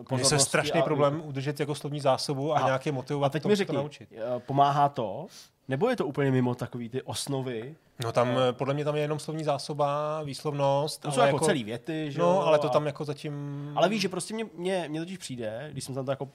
pozornosti. 0.03 0.25
se 0.29 0.39
strašný 0.39 0.79
a- 0.79 0.83
problém 0.83 1.21
udržet 1.25 1.59
jako 1.59 1.75
slovní 1.75 1.99
zásobu 1.99 2.53
a, 2.53 2.59
A- 2.59 2.65
nějaké 2.65 2.91
motivovat 2.91 3.29
A 3.29 3.33
teď 3.33 3.41
tomu 3.43 3.51
mi 3.51 3.57
se 3.57 3.65
to 3.65 3.67
řekni, 3.67 3.77
naučit. 3.77 4.09
eh, 4.11 4.39
pomáhá 4.39 4.89
to, 4.89 5.27
nebo 5.67 5.89
je 5.89 5.95
to 5.95 6.05
úplně 6.05 6.31
mimo 6.31 6.55
takový 6.55 6.89
ty 6.89 7.01
osnovy? 7.01 7.75
No 8.03 8.11
tam, 8.11 8.29
eh, 8.49 8.53
podle 8.53 8.73
mě 8.73 8.85
tam 8.85 8.95
je 8.95 9.01
jenom 9.01 9.19
slovní 9.19 9.43
zásoba, 9.43 10.21
výslovnost. 10.23 11.01
To 11.01 11.11
jsou 11.11 11.19
jako, 11.19 11.39
celý 11.39 11.63
věty, 11.63 12.11
že 12.11 12.19
No, 12.19 12.25
jo, 12.25 12.39
ale 12.39 12.59
to 12.59 12.69
tam 12.69 12.85
jako 12.85 13.05
zatím... 13.05 13.33
Ale 13.75 13.89
víš, 13.89 14.01
že 14.01 14.09
prostě 14.09 14.33
mě, 14.33 14.45
mě, 14.53 14.85
mě 14.89 14.99
totiž 14.99 15.17
přijde, 15.17 15.67
když 15.71 15.83
jsem 15.83 15.95
tam 15.95 16.05
to 16.05 16.11
jako 16.11 16.29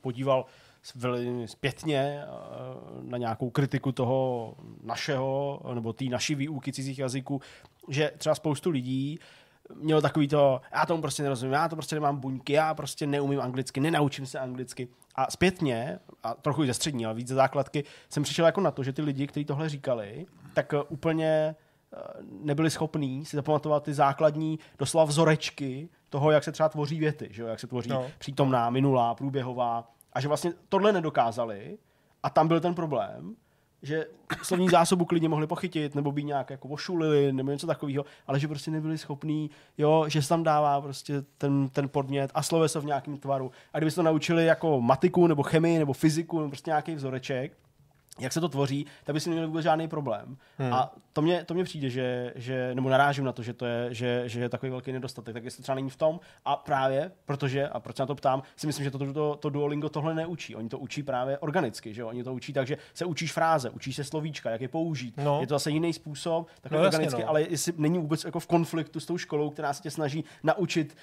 podíval 0.00 0.44
zpětně 1.46 2.22
eh, 2.22 2.28
na 3.02 3.18
nějakou 3.18 3.50
kritiku 3.50 3.92
toho 3.92 4.54
našeho, 4.82 5.60
nebo 5.74 5.92
té 5.92 6.04
naší 6.04 6.34
výuky 6.34 6.72
cizích 6.72 6.98
jazyků, 6.98 7.40
že 7.88 8.12
třeba 8.18 8.34
spoustu 8.34 8.70
lidí 8.70 9.18
mělo 9.74 10.00
takový 10.00 10.28
to, 10.28 10.60
já 10.72 10.86
tomu 10.86 11.02
prostě 11.02 11.22
nerozumím, 11.22 11.52
já 11.52 11.68
to 11.68 11.76
prostě 11.76 11.96
nemám 11.96 12.16
buňky, 12.16 12.52
já 12.52 12.74
prostě 12.74 13.06
neumím 13.06 13.40
anglicky, 13.40 13.80
nenaučím 13.80 14.26
se 14.26 14.38
anglicky. 14.38 14.88
A 15.14 15.30
zpětně, 15.30 15.98
a 16.22 16.34
trochu 16.34 16.64
i 16.64 16.66
ze 16.66 16.74
střední, 16.74 17.06
ale 17.06 17.14
víc 17.14 17.28
ze 17.28 17.34
základky, 17.34 17.84
jsem 18.08 18.22
přišel 18.22 18.46
jako 18.46 18.60
na 18.60 18.70
to, 18.70 18.82
že 18.82 18.92
ty 18.92 19.02
lidi, 19.02 19.26
kteří 19.26 19.44
tohle 19.44 19.68
říkali, 19.68 20.26
tak 20.54 20.74
eh, 20.74 20.82
úplně 20.88 21.54
eh, 21.94 21.98
nebyli 22.42 22.70
schopní 22.70 23.24
si 23.24 23.36
zapamatovat 23.36 23.82
ty 23.82 23.94
základní 23.94 24.58
doslova 24.78 25.04
vzorečky 25.04 25.88
toho, 26.08 26.30
jak 26.30 26.44
se 26.44 26.52
třeba 26.52 26.68
tvoří 26.68 26.98
věty, 26.98 27.28
že 27.30 27.42
jo? 27.42 27.48
jak 27.48 27.60
se 27.60 27.66
tvoří 27.66 27.90
No. 27.90 28.02
no. 28.02 28.06
přítomná, 28.18 28.70
minulá, 28.70 29.14
průběhová, 29.14 29.90
a 30.16 30.20
že 30.20 30.28
vlastně 30.28 30.52
tohle 30.68 30.92
nedokázali 30.92 31.78
a 32.22 32.30
tam 32.30 32.48
byl 32.48 32.60
ten 32.60 32.74
problém, 32.74 33.36
že 33.82 34.06
slovní 34.42 34.68
zásobu 34.68 35.04
klidně 35.04 35.28
mohli 35.28 35.46
pochytit, 35.46 35.94
nebo 35.94 36.12
by 36.12 36.24
nějak 36.24 36.50
jako 36.50 36.68
ošulili, 36.68 37.32
nebo 37.32 37.50
něco 37.50 37.66
takového, 37.66 38.04
ale 38.26 38.40
že 38.40 38.48
prostě 38.48 38.70
nebyli 38.70 38.98
schopní, 38.98 39.50
jo, 39.78 40.04
že 40.08 40.22
se 40.22 40.28
tam 40.28 40.42
dává 40.42 40.80
prostě 40.80 41.22
ten, 41.38 41.68
ten 41.68 41.88
podmět 41.88 42.30
a 42.34 42.42
sloveso 42.42 42.80
v 42.80 42.84
nějakém 42.84 43.18
tvaru. 43.18 43.50
A 43.72 43.78
kdyby 43.78 43.90
se 43.90 43.94
to 43.94 44.02
naučili 44.02 44.46
jako 44.46 44.80
matiku, 44.80 45.26
nebo 45.26 45.42
chemii, 45.42 45.78
nebo 45.78 45.92
fyziku, 45.92 46.38
nebo 46.38 46.48
prostě 46.48 46.70
nějaký 46.70 46.94
vzoreček, 46.94 47.52
jak 48.18 48.32
se 48.32 48.40
to 48.40 48.48
tvoří, 48.48 48.86
tak 49.04 49.14
by 49.14 49.20
si 49.20 49.28
neměli 49.28 49.46
vůbec 49.46 49.62
žádný 49.62 49.88
problém. 49.88 50.36
Hmm. 50.58 50.72
A 50.72 50.92
to 51.12 51.22
mě, 51.22 51.44
to 51.44 51.54
mě 51.54 51.64
přijde, 51.64 51.90
že, 51.90 52.32
že, 52.36 52.74
nebo 52.74 52.88
narážím 52.88 53.24
na 53.24 53.32
to, 53.32 53.42
že 53.42 53.52
to 53.52 53.66
je, 53.66 53.94
že, 53.94 54.22
že 54.26 54.40
je 54.40 54.48
takový 54.48 54.70
velký 54.70 54.92
nedostatek. 54.92 55.34
Tak 55.34 55.44
jestli 55.44 55.62
třeba 55.62 55.74
není 55.74 55.90
v 55.90 55.96
tom, 55.96 56.20
a 56.44 56.56
právě, 56.56 57.12
protože, 57.24 57.68
a 57.68 57.80
proč 57.80 57.96
se 57.96 58.02
na 58.02 58.06
to 58.06 58.14
ptám, 58.14 58.42
si 58.56 58.66
myslím, 58.66 58.84
že 58.84 58.90
to, 58.90 59.12
to, 59.12 59.36
to 59.36 59.50
Duolingo 59.50 59.88
tohle 59.88 60.14
neučí. 60.14 60.56
Oni 60.56 60.68
to 60.68 60.78
učí 60.78 61.02
právě 61.02 61.38
organicky, 61.38 61.94
že 61.94 62.00
jo? 62.00 62.08
Oni 62.08 62.24
to 62.24 62.34
učí 62.34 62.52
tak, 62.52 62.66
že 62.66 62.76
se 62.94 63.04
učíš 63.04 63.32
fráze, 63.32 63.70
učíš 63.70 63.96
se 63.96 64.04
slovíčka, 64.04 64.50
jak 64.50 64.60
je 64.60 64.68
použít. 64.68 65.16
No. 65.16 65.40
Je 65.40 65.46
to 65.46 65.54
zase 65.54 65.70
jiný 65.70 65.92
způsob, 65.92 66.48
takový 66.60 66.80
No 66.80 66.86
organicky, 66.86 67.22
no. 67.22 67.28
ale 67.28 67.42
jestli 67.42 67.72
není 67.76 67.98
vůbec 67.98 68.24
jako 68.24 68.40
v 68.40 68.46
konfliktu 68.46 69.00
s 69.00 69.06
tou 69.06 69.18
školou, 69.18 69.50
která 69.50 69.72
se 69.72 69.82
tě 69.82 69.90
snaží 69.90 70.24
naučit 70.42 70.96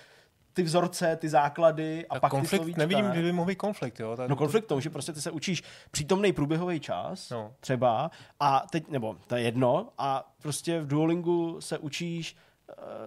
ty 0.53 0.63
vzorce, 0.63 1.15
ty 1.15 1.29
základy 1.29 2.05
a 2.09 2.13
Tak 2.13 2.21
pak 2.21 2.31
ty 2.31 2.37
konflikt, 2.37 2.59
slovíčka. 2.61 2.79
nevidím, 2.79 3.11
že 3.13 3.21
by 3.21 3.31
mohl 3.31 3.47
být 3.47 3.55
konflikt. 3.55 3.99
Jo? 3.99 4.15
Ta- 4.15 4.27
No 4.27 4.35
konflikt 4.35 4.63
v 4.65 4.67
tom, 4.67 4.81
že 4.81 4.89
prostě 4.89 5.13
ty 5.13 5.21
se 5.21 5.31
učíš 5.31 5.63
přítomný 5.91 6.33
průběhový 6.33 6.79
čas, 6.79 7.29
No. 7.29 7.53
třeba, 7.59 8.11
a 8.39 8.65
teď, 8.71 8.87
nebo 8.89 9.15
to 9.27 9.35
je 9.35 9.41
jedno, 9.41 9.89
a 9.97 10.33
prostě 10.41 10.81
v 10.81 10.87
Duolingu 10.87 11.61
se 11.61 11.77
učíš 11.77 12.35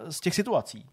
uh, 0.04 0.10
z 0.10 0.20
těch 0.20 0.34
situací. 0.34 0.86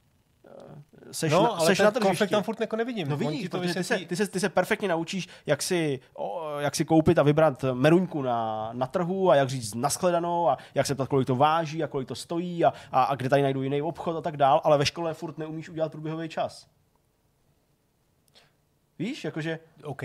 Seš 1.12 1.32
no, 1.32 1.44
na, 1.44 1.50
ale 1.50 1.68
seš 1.68 1.78
ten 1.78 1.86
na 1.86 1.92
tržišti. 1.92 2.08
konflikt 2.08 2.32
tam 2.32 2.44
furt 2.44 2.62
jako 2.62 2.76
nevidím. 2.76 3.10
No 3.10 3.18
vidíš, 3.18 3.50
to 3.50 3.60
ty 3.60 3.84
se, 3.84 4.00
ty, 4.00 4.16
se, 4.16 4.28
ty 4.28 4.40
se 4.40 4.50
perfektně 4.50 4.88
naučíš, 4.88 5.28
jak 5.46 5.62
si, 5.62 6.00
o, 6.14 6.56
jak 6.60 6.76
si 6.76 6.86
koupit 6.86 7.20
a 7.20 7.24
vybrat 7.24 7.66
meruňku 7.74 8.22
na, 8.22 8.70
na 8.74 8.88
trhu 8.88 9.32
a 9.32 9.36
jak 9.36 9.50
říct 9.50 9.76
naskledanou 9.76 10.50
a 10.50 10.58
jak 10.76 10.86
se 10.86 10.96
ptat, 10.96 11.08
kolik 11.08 11.28
to 11.28 11.36
váží 11.36 11.84
a 11.84 11.88
kolik 11.88 12.08
to 12.08 12.16
stojí 12.16 12.66
a, 12.66 12.74
a, 12.92 13.04
a 13.04 13.16
kde 13.16 13.30
tady 13.30 13.42
najdu 13.42 13.64
jiný 13.64 13.82
obchod 13.82 14.16
a 14.16 14.22
tak 14.22 14.38
dál, 14.38 14.62
ale 14.64 14.78
ve 14.78 14.86
škole 14.86 15.14
furt 15.14 15.38
neumíš 15.38 15.70
udělat 15.70 15.92
průběhový 15.92 16.30
čas. 16.30 16.68
Víš, 19.00 19.24
jakože 19.24 19.60
OK, 19.84 20.04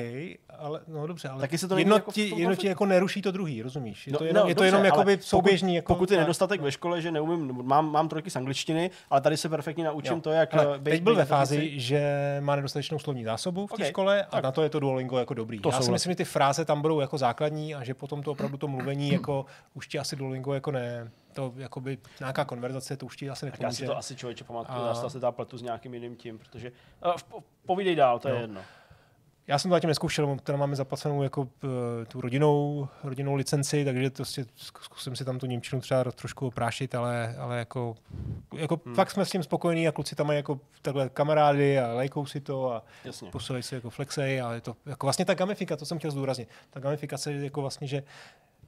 ale 0.59 0.80
no 0.88 1.06
dobře, 1.06 1.28
ale 1.28 1.40
Taky 1.40 1.59
se 1.59 1.68
to 1.68 1.78
jedno, 1.78 1.96
jako 1.96 2.12
ti, 2.12 2.32
jedno 2.36 2.55
jako 2.62 2.86
neruší 2.86 3.22
to 3.22 3.30
druhý, 3.30 3.62
rozumíš? 3.62 4.06
Je 4.06 4.12
No, 4.12 4.18
to 4.18 4.24
jenom, 4.24 4.42
no, 4.42 4.48
je 4.48 4.55
to 4.55 4.59
dobře, 4.59 4.66
jenom 4.68 4.80
ale 4.80 4.86
jakoby 4.86 5.16
pokud- 5.16 5.26
souběžný. 5.26 5.74
Jako 5.74 5.94
Pokud 5.94 6.10
je 6.10 6.18
nedostatek 6.18 6.60
ve 6.60 6.72
škole, 6.72 7.00
že 7.02 7.10
neumím, 7.10 7.59
mám, 7.62 7.92
mám 7.92 8.09
trojky 8.09 8.30
z 8.30 8.36
angličtiny, 8.36 8.90
ale 9.10 9.20
tady 9.20 9.36
se 9.36 9.48
perfektně 9.48 9.84
naučím 9.84 10.14
Jo. 10.14 10.20
to, 10.20 10.30
jak 10.30 10.55
Hele, 10.55 10.76
eh, 10.76 10.90
teď 10.90 11.02
byl 11.02 11.14
ve 11.16 11.24
fázi, 11.24 11.80
že 11.80 12.02
má 12.40 12.56
nedostatečnou 12.56 12.98
slovní 12.98 13.24
zásobu 13.24 13.66
v 13.66 13.70
té 13.72 13.82
Ok, 13.82 13.88
škole 13.88 14.22
a 14.24 14.30
tak. 14.30 14.44
na 14.44 14.52
to 14.52 14.62
je 14.62 14.70
to 14.70 14.80
Duolingo 14.80 15.18
jako 15.18 15.34
dobrý. 15.34 15.59
To 15.60 15.68
Já 15.72 15.80
si 15.80 15.90
myslím, 15.90 16.12
že 16.12 16.16
ty 16.16 16.24
fráze 16.24 16.64
tam 16.64 16.82
budou 16.82 17.00
jako 17.00 17.18
základní 17.18 17.74
a 17.74 17.84
že 17.84 17.94
potom 17.94 18.22
to 18.22 18.32
opravdu 18.32 18.56
to 18.56 18.68
mluvení 18.68 19.09
jako 19.12 19.46
už 19.74 19.88
ti 19.88 19.98
asi 19.98 20.16
Duolingo 20.16 20.55
jako 20.55 20.70
ne, 20.70 21.10
to 21.32 21.52
jakoby 21.56 21.98
nějaká 22.20 22.44
konverzace, 22.44 22.96
to 22.96 23.06
už 23.06 23.16
ti 23.16 23.30
asi 23.30 23.50
Tak 23.50 23.60
já 23.60 23.70
si 23.70 23.82
nepomůže. 23.82 23.86
to 23.94 23.98
asi 23.98 24.16
člověče 24.16 24.44
pamatuju, 24.44 24.78
A- 24.78 24.94
to 25.00 25.10
teda 25.10 25.32
pletu 25.32 25.59
s 25.59 25.62
nějakým 25.62 25.94
jiným 25.94 26.16
tím, 26.16 26.38
protože... 26.38 26.72
Uh, 27.34 27.40
povídej 27.66 27.96
dál, 27.96 28.18
to 28.18 28.28
je 28.28 28.34
No. 28.34 28.40
jedno. 28.40 28.60
Já 29.48 29.58
jsem 29.58 29.68
to 29.68 29.74
zatím 29.74 29.88
neskoušel, 29.88 30.36
teda 30.42 30.58
máme 30.58 30.76
zaplacenou 30.76 31.22
jako 31.22 31.48
eh, 31.64 32.04
tu 32.04 32.20
rodinnou, 32.20 32.88
rodinnou 33.04 33.34
licenci, 33.34 33.84
takže 33.84 34.10
to 34.10 34.24
si, 34.24 34.46
zkusím 34.56 35.16
si 35.16 35.24
tam 35.24 35.38
tu 35.38 35.46
Němčinu 35.46 35.80
třeba 35.80 36.04
trošku 36.04 36.46
oprášit, 36.46 36.94
ale, 36.94 37.36
ale 37.38 37.58
jako, 37.58 37.94
jako 38.56 38.80
hmm. 38.86 38.94
fakt 38.94 39.10
jsme 39.10 39.24
s 39.24 39.30
tím 39.30 39.42
spokojení 39.42 39.88
a 39.88 39.92
kluci 39.92 40.14
tam 40.14 40.26
mají 40.26 40.36
jako 40.36 40.60
takhle 40.82 41.08
kamarády 41.08 41.78
a 41.78 41.92
lajkou 41.92 42.26
si 42.26 42.40
to 42.40 42.72
a 42.72 42.82
Jasně. 43.04 43.30
posílají 43.30 43.62
si 43.62 43.74
jako 43.74 43.90
flexej, 43.90 44.40
ale 44.40 44.54
je 44.54 44.60
to 44.60 44.76
jako 44.86 45.06
vlastně 45.06 45.24
ta 45.24 45.34
gamifikace, 45.34 45.78
to 45.78 45.86
jsem 45.86 45.98
chtěl 45.98 46.10
zdůraznit. 46.10 46.48
Ta 46.70 46.80
gamifikace 46.80 47.32
je 47.32 47.44
jako 47.44 47.60
vlastně, 47.60 47.88
že 47.88 48.02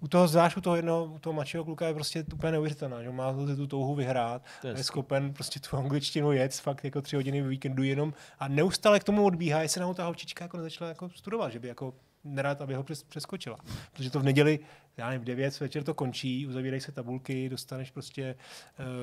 u 0.00 0.08
toho 0.08 0.28
zvlášť 0.28 0.56
u 0.56 0.60
toho 0.60 0.76
jednoho, 0.76 1.04
u 1.04 1.18
toho 1.18 1.32
mladšího 1.32 1.64
kluka 1.64 1.86
je 1.86 1.94
prostě 1.94 2.24
úplně 2.34 2.52
neuvěřitelná, 2.52 3.02
že 3.02 3.10
má 3.10 3.32
tu 3.56 3.66
touhu 3.66 3.94
vyhrát, 3.94 4.42
To 4.60 4.66
je 4.66 4.70
a 4.70 4.74
je 4.74 4.78
hezký. 4.78 4.86
schopen 4.86 5.32
prostě 5.34 5.60
tu 5.60 5.76
angličtinu 5.76 6.32
jet 6.32 6.54
fakt 6.54 6.84
jako 6.84 7.02
tři 7.02 7.16
hodiny 7.16 7.42
v 7.42 7.46
víkendu 7.46 7.82
jenom 7.82 8.12
a 8.38 8.48
neustále 8.48 9.00
k 9.00 9.04
tomu 9.04 9.24
odbíhá, 9.24 9.62
jestli 9.62 9.80
nám 9.80 9.94
ta 9.94 10.04
holčička 10.04 10.44
jako 10.44 10.56
nezačala 10.56 10.88
jako 10.88 11.08
studovat, 11.10 11.52
že 11.52 11.58
by 11.58 11.68
jako 11.68 11.94
nerad, 12.24 12.60
aby 12.60 12.74
ho 12.74 12.82
přes, 12.82 13.02
přeskočila. 13.02 13.58
Protože 13.92 14.10
to 14.10 14.20
v 14.20 14.22
neděli, 14.22 14.58
já 14.96 15.06
nevím, 15.08 15.20
v 15.22 15.24
9 15.24 15.60
večer 15.60 15.82
to 15.84 15.94
končí, 15.94 16.46
uzavírají 16.46 16.80
se 16.80 16.92
tabulky, 16.92 17.48
dostaneš 17.48 17.90
prostě 17.90 18.34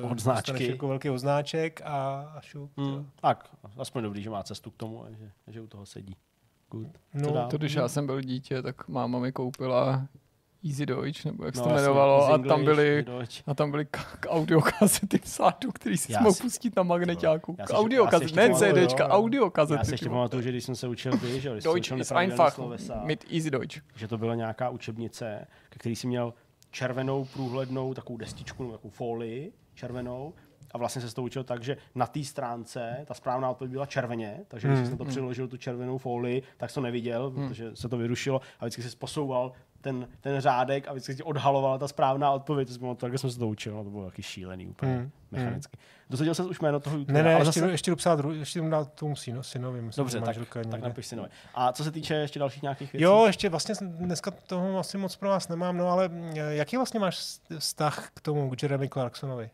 uh, 0.02 0.10
Odznáčky. 0.12 0.40
dostaneš 0.52 0.68
jako 0.68 0.88
velký 0.88 1.10
odznáček 1.10 1.80
a, 1.84 2.20
a 2.36 2.40
šup. 2.40 2.70
Hmm. 2.76 3.10
Tak, 3.20 3.48
aspoň 3.78 4.02
dobrý, 4.02 4.22
že 4.22 4.30
má 4.30 4.42
cestu 4.42 4.70
k 4.70 4.76
tomu 4.76 5.04
a 5.04 5.10
že, 5.10 5.30
že 5.46 5.60
u 5.60 5.66
toho 5.66 5.86
sedí. 5.86 6.16
Good. 6.70 6.88
No? 7.14 7.48
To, 7.48 7.58
když 7.58 7.74
já 7.74 7.88
jsem 7.88 8.06
byl 8.06 8.20
dítě, 8.20 8.62
tak 8.62 8.88
máma 8.88 9.18
mi 9.18 9.32
koupila 9.32 10.08
Easy 10.64 10.86
Deutsch, 10.86 11.24
nebo 11.24 11.44
jak 11.44 11.56
se 11.56 11.62
to 11.62 11.68
jmenovalo, 11.68 12.26
a 12.26 12.38
tam 12.38 12.64
byly, 12.64 13.06
a 13.46 13.54
tam 13.54 13.70
byly 13.70 13.84
k, 13.84 14.16
k 14.20 14.26
audiokazety 14.28 15.20
vzadu, 15.24 15.72
který 15.72 15.96
si 15.96 16.12
mohl 16.12 16.34
pustit 16.42 16.76
na 16.76 16.82
magneťáku. 16.82 17.54
K 17.54 17.70
audiokazety, 17.70 18.36
ne 18.36 18.54
CDčka, 18.54 19.04
jo. 19.04 19.08
Já 19.08 19.14
audiokazety. 19.14 19.86
si 19.86 19.92
ještě 19.92 20.08
pamatuju, 20.08 20.42
že 20.42 20.48
když 20.48 20.64
jsem 20.64 20.76
se 20.76 20.88
učil 20.88 21.12
ty, 21.12 21.40
že 21.40 21.48
jo, 21.48 21.54
když 21.54 21.62
jsem 21.62 21.62
se 21.62 21.68
Deutsch 21.68 21.78
učil 21.78 22.00
ist 22.00 22.10
nepravidelný 22.10 22.32
einfach 22.32 22.54
slovesa, 22.54 23.00
mit 23.04 23.24
Easy 23.32 23.50
Deutsch. 23.50 23.82
že 23.96 24.08
to 24.08 24.18
byla 24.18 24.34
nějaká 24.34 24.70
učebnice, 24.70 25.46
ke 25.68 25.78
který 25.78 25.96
si 25.96 26.06
měl 26.06 26.34
červenou 26.70 27.24
průhlednou 27.24 27.94
takovou 27.94 28.16
destičku, 28.16 28.62
nebo 28.62 28.72
takovou 28.72 28.90
folii 28.90 29.52
červenou 29.74 30.34
a 30.70 30.78
vlastně 30.78 31.02
se 31.02 31.14
to 31.14 31.22
učil 31.22 31.44
tak, 31.44 31.62
že 31.62 31.76
na 31.94 32.06
té 32.06 32.24
stránce 32.24 33.04
ta 33.04 33.14
správná 33.14 33.50
odpověď 33.50 33.72
byla 33.72 33.86
červeně, 33.86 34.40
takže 34.48 34.68
když 34.68 34.84
jsi 34.84 34.90
na 34.90 34.96
to 34.96 35.04
přiložil 35.04 35.48
tu 35.48 35.56
červenou 35.56 35.98
folii, 35.98 36.42
tak 36.56 36.72
to 36.72 36.80
neviděl, 36.80 37.30
protože 37.30 37.76
se 37.76 37.88
to 37.88 37.96
vyrušilo 37.96 38.40
a 38.60 38.64
vždycky 38.64 38.82
jsi 38.82 38.96
posouval 38.96 39.52
ten, 39.80 40.08
ten 40.20 40.40
řádek 40.40 40.88
a 40.88 40.92
vždycky 40.92 41.14
ti 41.14 41.22
odhalovala 41.22 41.78
ta 41.78 41.88
správná 41.88 42.30
odpověď. 42.30 42.68
To 42.68 42.74
jsem 42.74 42.80
pamatuju, 42.80 43.00
takhle 43.00 43.18
jsem 43.18 43.30
se 43.30 43.38
to 43.38 43.48
učil, 43.48 43.74
no, 43.74 43.84
to 43.84 43.90
bylo 43.90 44.04
taky 44.04 44.22
šílený 44.22 44.66
úplně 44.66 44.94
Hmm. 44.96 45.10
mechanicky. 45.30 45.76
Dozvěděl 46.10 46.34
jsem 46.34 46.46
už 46.50 46.60
jméno 46.60 46.80
toho 46.80 46.96
Ne, 46.96 47.00
youtubera, 47.00 47.24
ne, 47.28 47.34
ale 47.34 47.44
ještě, 47.44 47.60
zase... 47.60 47.72
ještě 47.72 47.90
jdu 47.90 47.96
psát, 47.96 48.20
ještě 48.32 48.58
jdu 48.60 48.68
dát 48.70 48.92
tomu 48.92 49.16
syno, 49.16 49.42
synovi. 49.42 49.82
Myslím, 49.82 50.02
Dobře, 50.04 50.20
tak, 50.20 50.36
tak 50.70 50.80
napiš 50.80 51.06
si 51.06 51.16
nové. 51.16 51.28
A 51.54 51.72
co 51.72 51.84
se 51.84 51.90
týče 51.90 52.14
ještě 52.14 52.38
dalších 52.38 52.62
nějakých 52.62 52.92
věcí? 52.92 53.02
Jo, 53.04 53.24
ještě 53.26 53.48
vlastně 53.48 53.74
dneska 53.80 54.30
toho 54.30 54.78
asi 54.78 54.98
moc 54.98 55.16
pro 55.16 55.28
vás 55.28 55.48
nemám, 55.48 55.76
no 55.76 55.88
ale 55.88 56.08
mm, 56.08 56.30
jaký 56.36 56.76
vlastně 56.76 57.00
máš 57.00 57.38
vztah 57.58 58.10
k 58.14 58.20
tomu, 58.20 58.50
k 58.50 58.62
Jeremy 58.62 58.88
Clarksonovi? 58.88 59.50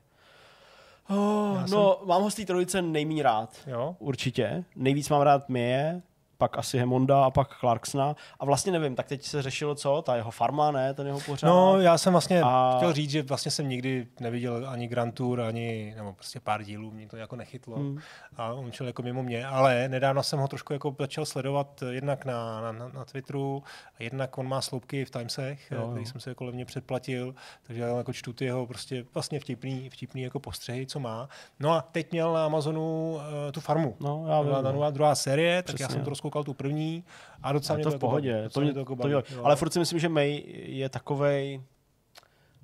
Oh, 1.09 1.57
Já 1.61 1.67
no, 1.71 2.01
mám 2.07 2.23
ho 2.23 2.31
z 2.31 2.35
té 2.35 2.45
trojice 2.45 2.83
nejméně 2.83 3.23
rád. 3.23 3.51
Jo? 3.67 3.97
Určitě. 3.99 4.65
Nejvíc 4.77 5.09
mám 5.09 5.21
rád 5.23 5.49
Mie, 5.49 6.03
pak 6.39 6.59
asi 6.59 6.79
Hemonda 6.79 7.25
a 7.25 7.31
pak 7.31 7.59
Clarksona. 7.61 8.17
A 8.41 8.45
vlastně 8.45 8.73
nevím, 8.73 8.95
tak 8.97 9.07
teď 9.07 9.23
se 9.23 9.43
řešilo 9.43 9.75
co? 9.75 10.03
Ta 10.03 10.17
jeho 10.17 10.31
farma, 10.31 10.71
ne? 10.71 10.95
Ten 10.95 11.07
jeho 11.07 11.21
pořád. 11.21 11.49
No, 11.49 11.81
já 11.81 11.99
jsem 11.99 12.13
vlastně 12.13 12.43
A- 12.45 12.75
chtěl 12.77 12.93
říct, 12.93 13.11
že 13.11 13.23
vlastně 13.23 13.51
jsem 13.51 13.69
nikdy 13.69 14.07
neviděl 14.21 14.67
ani 14.69 14.89
Grand 14.89 15.15
Tour, 15.15 15.41
ani, 15.41 15.95
nebo 15.97 16.13
prostě 16.13 16.41
pár 16.41 16.63
dílů, 16.63 16.91
mě 16.91 17.07
to 17.09 17.17
jako 17.17 17.37
nechytlo. 17.37 17.77
Hmm. 17.77 17.99
A 18.37 18.53
on 18.53 18.73
šel 18.73 18.87
jako 18.87 19.03
mimo 19.03 19.23
mě, 19.23 19.47
ale 19.47 19.89
nedávno 19.89 20.23
jsem 20.23 20.39
ho 20.39 20.49
trošku 20.49 20.73
jako 20.73 20.97
začal 21.01 21.25
sledovat 21.27 21.83
jednak 21.91 22.25
na, 22.25 22.61
na, 22.61 22.73
na, 22.73 22.89
na 22.89 23.05
Twitteru, 23.05 23.63
a 23.99 24.03
jednak 24.03 24.39
on 24.39 24.49
má 24.49 24.61
sloupky 24.61 25.05
v 25.05 25.11
Timesech, 25.11 25.71
Jo, 25.71 25.77
jo, 25.79 25.83
jo. 25.85 25.91
který 25.93 26.07
jsem 26.07 26.21
si 26.21 26.29
jako 26.29 26.45
levně 26.45 26.65
předplatil, 26.65 27.35
takže 27.63 27.83
já 27.83 27.97
jako 27.97 28.13
čtu 28.13 28.33
ty 28.33 28.45
jeho 28.45 28.67
prostě 28.67 29.05
vlastně 29.15 29.41
vtipný, 29.41 29.91
vtipný 29.91 30.23
jako 30.23 30.41
postřehy, 30.41 30.87
co 30.87 31.01
má. 31.01 31.29
No 31.61 31.73
a 31.73 31.83
teď 31.83 32.13
měl 32.13 32.33
na 32.33 32.45
Amazonu 32.45 33.15
uh, 33.15 33.21
tu 33.53 33.61
farmu. 33.61 33.97
No, 34.01 34.25
já 34.29 34.43
Byla 34.43 34.57
vím. 34.59 34.65
ta 34.65 34.73
nová 34.73 34.91
druhá 34.91 35.15
série, 35.15 35.63
tak 35.63 35.67
Přesně. 35.75 35.83
já 35.85 35.89
jsem 35.89 36.05
to 36.05 36.11
rozkoukal 36.25 36.45
tu 36.45 36.55
první 36.55 37.05
a 37.43 37.53
docela 37.53 37.75
A 37.75 37.77
mě 37.77 37.85
to 37.85 37.91
to 37.91 37.97
v 37.97 38.01
pohodě. 38.01 38.31
Jako. 38.31 38.49
To 38.49 38.61
mě, 38.61 38.73
to 38.73 38.79
jako 38.79 38.97
to 38.97 39.09
jo. 39.09 39.23
Ale 39.43 39.57
furt 39.57 39.73
si 39.73 39.79
myslím, 39.79 39.99
že 39.99 40.09
May 40.09 40.43
je 40.67 40.89
takovej 40.89 41.61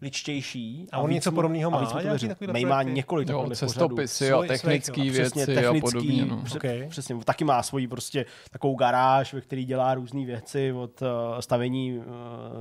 ličtější. 0.03 0.87
A 0.93 0.99
on 0.99 1.09
víc 1.09 1.15
něco 1.15 1.33
podobného 1.33 1.71
a 1.71 1.75
má? 1.75 1.81
víc 1.81 1.93
to 1.93 1.99
věřím. 1.99 2.29
takovýhle 2.29 2.53
May 2.53 2.65
má 2.65 2.77
projekty? 2.77 2.93
několik 2.93 3.29
Jo, 3.29 3.39
takových 3.39 3.59
pořadů. 3.61 3.73
cestopisy 3.73 4.33
a 4.33 4.37
Svoj- 4.41 4.49
technické 4.49 5.03
věci 5.03 5.21
Přesně, 5.21 5.43
a 5.43 5.47
technický, 5.47 5.81
podobně. 5.81 6.25
No. 6.25 6.43
pře- 6.45 6.59
Okay. 6.59 6.87
přesně, 6.89 7.17
taky 7.25 7.45
má 7.45 7.63
svoji 7.63 7.89
prostě 7.89 8.27
takovou 8.51 8.75
garáž, 8.75 9.35
ve 9.35 9.41
který 9.41 9.65
dělá 9.65 9.95
různé 9.95 10.25
věci, 10.27 10.73
od 10.73 11.03
uh, 11.03 11.09
stavění, 11.41 11.99
uh, 11.99 12.05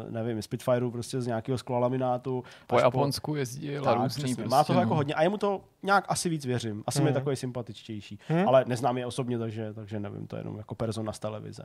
nevím, 0.10 0.41
Spitfireu 0.41 0.91
prostě 0.91 1.22
z 1.22 1.28
nějakého 1.28 1.57
sklalaminátu. 1.57 2.44
Po 2.68 2.80
Japonsku 2.80 3.36
jezdil 3.36 3.82
a 3.82 3.86
tak, 3.86 3.95
různý. 4.03 4.24
přesně. 4.24 4.36
Prostě, 4.44 4.49
Má 4.74 4.76
no. 4.76 4.80
jako 4.82 4.95
hodně 4.95 5.14
a 5.14 5.24
jemu 5.24 5.38
to 5.38 5.61
nějak 5.84 6.06
asi 6.07 6.30
víc 6.30 6.45
věřím. 6.45 6.84
Asi 6.88 6.99
mi 7.02 7.06
je 7.06 7.11
Hmm. 7.11 7.14
takový 7.22 7.36
sympatičtější. 7.36 8.20
Hmm. 8.28 8.48
Ale 8.48 8.64
neznám 8.68 8.98
je 8.98 9.06
osobně, 9.06 9.38
takže, 9.40 9.74
takže 9.74 9.99
nevím, 9.99 10.28
to 10.28 10.36
je 10.36 10.40
jenom 10.40 10.57
jako 10.57 10.76
persona 10.76 11.11
z 11.14 11.20
televize. 11.20 11.64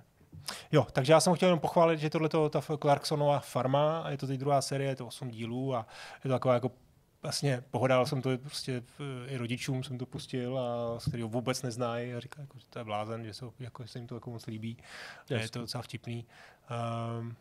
Jo, 0.73 0.87
takže 0.93 1.13
já 1.13 1.21
jsem 1.21 1.35
chtěl 1.35 1.47
jenom 1.47 1.59
pochválit, 1.59 1.99
že 2.01 2.11
tohle 2.11 2.29
je 2.45 2.51
ta 2.51 2.61
Clarksonova 2.83 3.39
farma 3.41 3.99
a 4.01 4.11
je 4.11 4.17
to 4.17 4.27
teď 4.27 4.41
druhá 4.41 4.63
série, 4.63 4.91
je 4.91 4.97
to 4.97 5.07
8 5.07 5.31
dílů 5.31 5.64
a 5.73 5.87
je 6.17 6.23
to 6.23 6.29
taková 6.29 6.55
jako 6.55 6.71
vlastně 7.23 7.65
pohodal 7.71 8.07
jsem 8.07 8.23
to 8.23 8.39
prostě 8.39 8.83
v- 8.99 9.27
i 9.29 9.37
rodičům 9.37 9.83
jsem 9.85 9.99
to 9.99 10.07
pustil 10.07 10.59
a 10.59 10.99
z 11.01 11.05
kterého 11.09 11.29
vůbec 11.29 11.63
neznají 11.63 12.15
a 12.15 12.21
říká, 12.21 12.41
jako, 12.41 12.59
že 12.59 12.67
to 12.71 12.79
je 12.79 12.85
blázen, 12.85 13.25
že, 13.25 13.35
jsou, 13.35 13.53
jako, 13.61 13.83
že 13.83 13.89
se 13.89 13.99
jim 13.99 14.07
to 14.07 14.15
jako 14.15 14.31
moc 14.31 14.47
líbí. 14.47 14.77
A 15.31 15.35
je 15.35 15.49
to 15.49 15.61
docela 15.61 15.83
vtipný. 15.83 16.27
Um, 17.21 17.37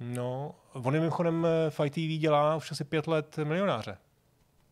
no, 0.00 0.54
on 0.72 0.94
je 0.94 1.00
mimochodem 1.00 1.46
eh, 1.46 1.70
Fight 1.70 1.94
TV 1.94 2.20
dělá 2.20 2.56
už 2.56 2.72
asi 2.72 2.84
pět 2.84 3.06
let 3.06 3.36
milionáře. 3.44 3.98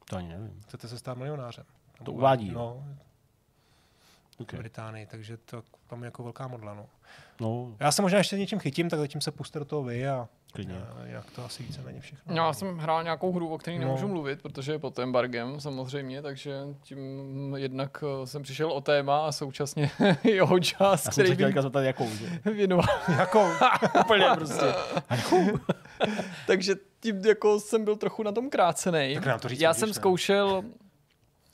To 0.04 0.16
ani 0.16 0.28
nevím. 0.28 0.60
Chcete 0.62 0.88
se 0.88 0.98
stát 0.98 1.16
milionářem. 1.18 1.64
Tam 1.98 2.04
To 2.04 2.12
uvádí? 2.12 2.50
No, 2.50 2.84
Okay. 4.38 4.58
v 4.58 4.60
Británii, 4.60 5.06
takže 5.06 5.36
to 5.36 5.62
tam 5.86 6.02
je 6.02 6.04
jako 6.06 6.22
velká 6.22 6.48
modla. 6.48 6.74
No. 6.74 6.86
No, 7.40 7.76
Já 7.80 7.92
se 7.92 8.02
možná 8.02 8.18
ještě 8.18 8.38
něčím 8.38 8.58
chytím, 8.58 8.90
tak 8.90 8.98
zatím 9.00 9.20
se 9.20 9.30
puste 9.30 9.58
do 9.58 9.64
toho 9.64 9.82
vy 9.82 10.08
a 10.08 10.28
klidně. 10.52 10.74
a 11.02 11.06
jinak 11.06 11.30
to 11.30 11.44
asi 11.44 11.62
víceméně 11.62 12.00
všechno. 12.00 12.34
Já 12.36 12.52
jsem 12.52 12.78
hrál 12.78 13.02
nějakou 13.02 13.32
hru, 13.32 13.48
o 13.48 13.58
které 13.58 13.78
No. 13.78 13.84
nemůžu 13.84 14.08
mluvit, 14.08 14.42
protože 14.42 14.72
je 14.72 14.78
pod 14.78 14.98
embargem 14.98 15.60
samozřejmě, 15.60 16.22
takže 16.22 16.56
tím 16.82 16.98
jednak 17.56 18.04
eh, 18.22 18.26
jsem 18.26 18.42
přišel 18.42 18.72
o 18.72 18.80
téma 18.80 19.26
a 19.26 19.32
současně 19.32 19.90
jeho 20.24 20.60
čas, 20.60 20.80
Já 20.80 20.96
jsem 20.96 21.12
který 21.12 21.28
se 21.28 21.34
chtěl 21.50 21.62
zeptat, 21.62 21.80
jakou, 21.82 22.08
že? 22.10 22.40
věnoval. 22.52 22.86
Jakou? 23.18 23.46
Úplně 24.00 24.24
prostě. 24.34 24.66
takže 26.46 26.74
tím 27.00 27.16
jako 27.26 27.60
jsem 27.60 27.84
byl 27.84 27.96
trochu 27.96 28.22
na 28.22 28.32
tom 28.32 28.50
krácený. 28.50 29.14
Tak 29.14 29.26
nám 29.26 29.40
to 29.40 29.48
říct 29.48 29.60
Já 29.60 29.74
jsem 29.74 29.88
ne? 29.88 29.94
zkoušel, 29.94 30.62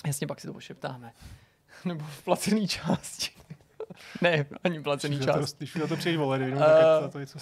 jasně 0.06 0.26
pak 0.26 0.40
si 0.40 0.46
to 0.46 0.52
pošeptáme, 0.52 1.12
nebo 1.84 2.04
v 2.04 2.22
placený 2.24 2.68
části. 2.68 3.30
ne, 4.22 4.46
ani 4.64 4.82
placený 4.82 5.20
část. 5.20 5.58
když 5.58 5.74
na 5.74 5.86
to 5.86 5.96
přijdeš 5.96 6.18
volet, 6.18 6.40
jenom 6.42 6.62
Eh, 6.62 6.66
tak 6.66 7.02
na 7.02 7.08
to 7.08 7.18
něco... 7.20 7.38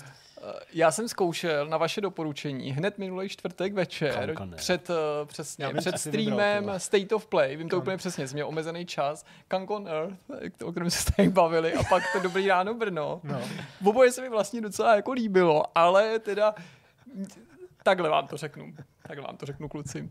Já 0.73 0.91
jsem 0.91 1.09
zkoušel 1.09 1.67
na 1.67 1.77
vaše 1.77 2.01
doporučení 2.01 2.71
hned 2.73 2.99
minulý 2.99 3.29
čtvrtek 3.29 3.75
večer 3.75 4.15
Kanka 4.15 4.45
ne. 4.45 4.57
před, 4.57 4.91
eh, 4.91 5.27
přesně, 5.27 5.65
Já 5.65 5.71
před 5.71 5.85
vybral, 5.85 5.99
streamem 5.99 6.65
tohle. 6.65 6.81
State 6.81 7.13
of 7.13 7.27
Play, 7.27 7.57
vím 7.57 7.69
to 7.69 7.79
úplně 7.79 7.97
přesně, 7.97 8.29
jsem 8.29 8.35
měl 8.37 8.49
omezený 8.49 8.87
čas, 8.87 9.25
Kunk 9.49 9.71
on 9.71 9.89
Earth, 9.89 10.17
eh, 10.61 10.65
o 10.65 10.71
kterém 10.71 10.91
se 10.91 11.13
tady 11.13 11.29
bavili, 11.29 11.75
a 11.75 11.83
pak 11.83 12.03
to 12.13 12.21
Dobrý 12.21 12.49
ráno 12.49 12.75
Brno. 12.75 13.21
No. 13.25 13.41
Oboje 13.85 14.13
se 14.13 14.23
mi 14.23 14.29
vlastně 14.29 14.61
docela 14.61 14.97
jako 14.97 15.13
líbilo, 15.13 15.65
ale 15.75 16.19
teda 16.19 16.55
takhle 17.83 18.09
vám 18.09 18.27
to 18.27 18.37
řeknu, 18.37 18.75
takhle 19.03 19.27
vám 19.27 19.37
to 19.37 19.47
řeknu 19.47 19.69
kluci. 19.69 20.11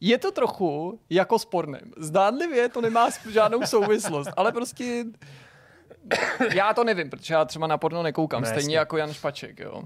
Je 0.00 0.18
to 0.18 0.32
trochu 0.32 1.00
jako 1.10 1.38
s 1.38 1.44
pornem. 1.44 1.92
Zdánlivě 1.96 2.68
to 2.68 2.80
nemá 2.80 3.08
žádnou 3.30 3.62
souvislost, 3.66 4.30
ale 4.36 4.52
prostě 4.52 5.04
já 6.54 6.74
to 6.74 6.84
nevím, 6.84 7.10
protože 7.10 7.34
já 7.34 7.44
třeba 7.44 7.66
na 7.66 7.78
porno 7.78 8.02
nekoukám, 8.02 8.42
Ne, 8.42 8.46
stejně 8.48 8.60
jasně. 8.60 8.76
jako 8.76 8.96
Jan 8.96 9.12
Špaček, 9.12 9.60
jo. 9.60 9.82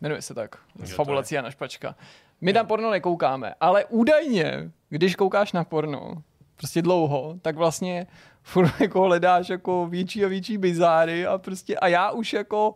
Jmenuje 0.00 0.22
se 0.22 0.34
tak. 0.34 0.56
S 0.84 0.92
fabulací 0.94 1.34
Jana 1.34 1.50
Špačka. 1.50 1.94
My 2.40 2.52
na 2.52 2.64
porno 2.64 2.90
nekoukáme, 2.90 3.54
ale 3.60 3.84
údajně, 3.84 4.70
když 4.88 5.16
koukáš 5.16 5.52
na 5.52 5.64
porno, 5.64 6.22
prostě 6.56 6.82
dlouho, 6.82 7.34
tak 7.42 7.56
vlastně 7.56 8.06
furt 8.42 8.70
jako 8.80 9.02
hledáš 9.02 9.48
jako 9.48 9.86
větší 9.86 10.24
a 10.24 10.28
větší 10.28 10.58
bizáry 10.58 11.26
a 11.26 11.38
prostě 11.38 11.76
a 11.76 11.88
já 11.88 12.10
už 12.10 12.32
jako 12.32 12.74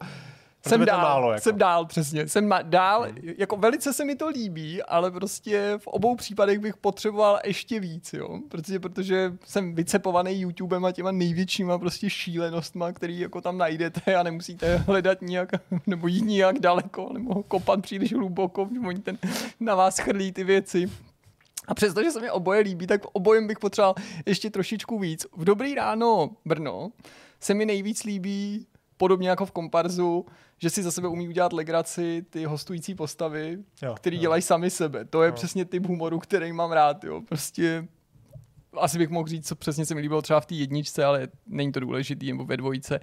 jsem 0.68 0.84
dál, 0.84 1.01
málo, 1.01 1.32
jako. 1.32 1.43
jsem 1.43 1.59
dál, 1.59 1.86
přesně. 1.86 2.28
Jsem 2.28 2.48
ma- 2.48 2.62
dál, 2.62 3.06
jako 3.22 3.56
velice 3.56 3.93
se 3.93 4.05
mi 4.05 4.16
to 4.16 4.28
líbí, 4.28 4.82
ale 4.82 5.10
prostě 5.10 5.74
v 5.78 5.86
obou 5.86 6.16
případech 6.16 6.59
bych 6.59 6.76
potřeboval 6.76 7.38
ještě 7.44 7.80
víc, 7.80 8.12
jo. 8.12 8.40
Protože, 8.48 8.80
protože 8.80 9.32
jsem 9.44 9.74
vycepovaný 9.74 10.40
YouTubem 10.40 10.84
a 10.84 10.93
těma 10.93 11.12
největšíma 11.12 11.78
prostě 11.78 12.10
šílenostma, 12.10 12.93
který 12.93 13.20
jako 13.20 13.40
tam 13.40 13.59
najdete 13.59 14.16
a 14.16 14.22
nemusíte 14.22 14.76
hledat 14.76 15.22
nijak, 15.22 15.48
nebo 15.86 16.06
jít 16.06 16.24
nijak 16.24 16.59
daleko, 16.59 17.10
nebo 17.12 17.43
kopat 17.43 17.82
příliš 17.82 18.12
hluboko, 18.12 18.66
protože 18.66 18.80
oni 18.80 18.98
ten 18.98 19.18
na 19.60 19.74
vás 19.74 19.98
chrlí 19.98 20.32
ty 20.32 20.44
věci. 20.44 20.90
A 21.68 21.74
přestože 21.74 22.10
se 22.10 22.20
mi 22.20 22.30
oboje 22.30 22.60
líbí, 22.60 22.86
tak 22.86 23.01
obojem 23.12 23.47
bych 23.47 23.59
potřeboval 23.59 23.94
ještě 24.26 24.51
trošičku 24.51 24.98
víc. 24.98 25.26
V 25.36 25.44
Dobrý 25.44 25.74
ráno 25.74 26.30
Brno 26.44 26.90
se 27.40 27.55
mi 27.55 27.66
nejvíc 27.66 28.05
líbí, 28.05 28.66
podobně 28.97 29.28
jako 29.28 29.47
v 29.47 29.51
Komparzu, 29.51 30.26
že 30.59 30.70
si 30.70 30.83
za 30.83 30.91
sebe 30.91 31.09
umí 31.09 31.28
udělat 31.28 31.53
legraci 31.53 32.24
ty 32.31 32.45
hostující 32.45 32.95
postavy, 32.95 33.59
Jo, 33.83 33.95
který 33.95 34.16
jo. 34.16 34.20
dělají 34.20 34.43
sami 34.43 34.70
sebe. 34.70 35.05
To 35.05 35.23
je 35.23 35.28
Jo. 35.28 35.33
přesně 35.35 35.65
typ 35.65 35.87
humoru, 35.87 36.19
který 36.19 36.53
mám 36.53 36.73
rád. 36.73 37.05
Jo. 37.05 37.20
Prostě 37.28 37.89
asi 38.81 38.99
bych 38.99 39.09
mohl 39.09 39.28
říct, 39.28 39.49
co 39.49 39.57
přesně 39.57 39.87
se 39.87 39.95
mi 39.95 40.01
líbilo 40.01 40.23
třeba 40.23 40.41
v 40.41 40.47
té 40.47 40.55
jedničce, 40.55 41.05
ale 41.05 41.28
není 41.47 41.73
to 41.73 41.81
důležitý, 41.81 42.33
nebo 42.33 42.45
ve 42.45 42.57
dvojice. 42.57 43.01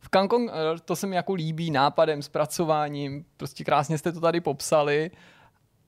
V 0.00 0.08
Kangkong 0.08 0.50
Earth 0.52 0.82
to 0.84 0.96
se 0.96 1.06
mi 1.06 1.16
jako 1.16 1.34
líbí 1.34 1.70
nápadem, 1.70 2.22
zpracováním, 2.22 3.24
prostě 3.36 3.64
krásně 3.64 3.98
jste 3.98 4.12
to 4.12 4.20
tady 4.20 4.40
popsali. 4.40 5.10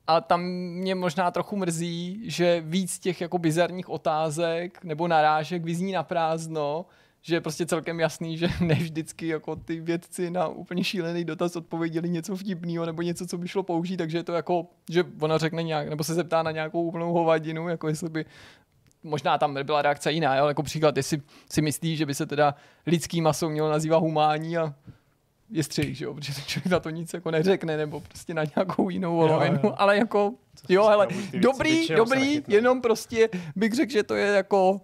A 0.07 0.20
tam 0.20 0.43
mě 0.43 0.95
možná 0.95 1.31
trochu 1.31 1.57
mrzí, 1.57 2.20
že 2.31 2.61
víc 2.61 2.99
těch 2.99 3.20
jako 3.20 3.39
bizarních 3.39 3.89
otázek 3.89 4.85
nebo 4.85 5.09
narážek 5.09 5.65
vyzní 5.65 5.93
na 5.93 6.03
prázdno, 6.03 6.87
že 7.23 7.36
je 7.36 7.40
prostě 7.40 7.66
celkem 7.66 8.01
jasný, 8.01 8.39
že 8.39 8.49
ne 8.61 8.74
vždycky 8.74 9.27
jako 9.27 9.57
ty 9.57 9.81
vědci 9.81 10.31
na 10.31 10.49
úplně 10.49 10.85
šílený 10.85 11.24
dotaz 11.24 11.57
odpověděli 11.57 12.11
něco 12.11 12.36
vtipného 12.36 12.86
nebo 12.86 13.03
něco, 13.03 13.27
co 13.27 13.39
by 13.39 13.49
šlo 13.49 13.62
použít, 13.62 13.97
takže 13.97 14.19
je 14.19 14.23
to 14.23 14.32
jako, 14.32 14.66
že 14.90 15.05
ona 15.20 15.39
řekne 15.39 15.62
nějak, 15.62 15.89
nebo 15.89 16.05
se 16.05 16.15
zeptá 16.15 16.43
na 16.43 16.51
nějakou 16.51 16.82
úplnou 16.82 17.12
hovadinu, 17.12 17.69
jako 17.69 17.89
jestli 17.89 18.09
by 18.09 18.24
možná 19.03 19.39
tam 19.39 19.59
byla 19.62 19.82
reakce 19.82 20.12
jiná, 20.12 20.31
ale 20.40 20.51
jako 20.51 20.62
příklad, 20.62 20.97
jestli 20.97 21.23
si 21.53 21.62
myslí, 21.62 21.97
že 21.97 22.07
by 22.07 22.15
se 22.15 22.27
teda 22.27 22.55
lidský 22.86 23.20
maso 23.20 23.49
mělo 23.49 23.70
nazývat 23.70 23.99
humání 23.99 24.59
a 24.59 24.74
je 25.51 25.62
střih, 25.62 25.97
že 25.97 26.05
jo, 26.05 26.15
protože 26.15 26.35
ten 26.35 26.45
člověk 26.45 26.70
na 26.70 26.81
to 26.81 26.90
nic 26.90 27.15
jako 27.15 27.31
neřekne, 27.31 27.77
nebo 27.77 28.01
prostě 28.01 28.35
na 28.35 28.43
nějakou 28.57 28.90
jinou 28.90 29.16
volovinu, 29.16 29.61
jo. 29.65 29.74
ale 29.77 29.97
jako, 29.97 30.35
jo, 30.69 31.07
věci, 31.09 31.39
dobrý, 31.39 31.89
dobrý, 31.97 32.43
jenom 32.49 32.81
prostě 32.81 33.28
bych 33.57 33.73
řekl, 33.73 33.93
že 33.93 34.03
to 34.03 34.15
je 34.15 34.27
jako, 34.27 34.81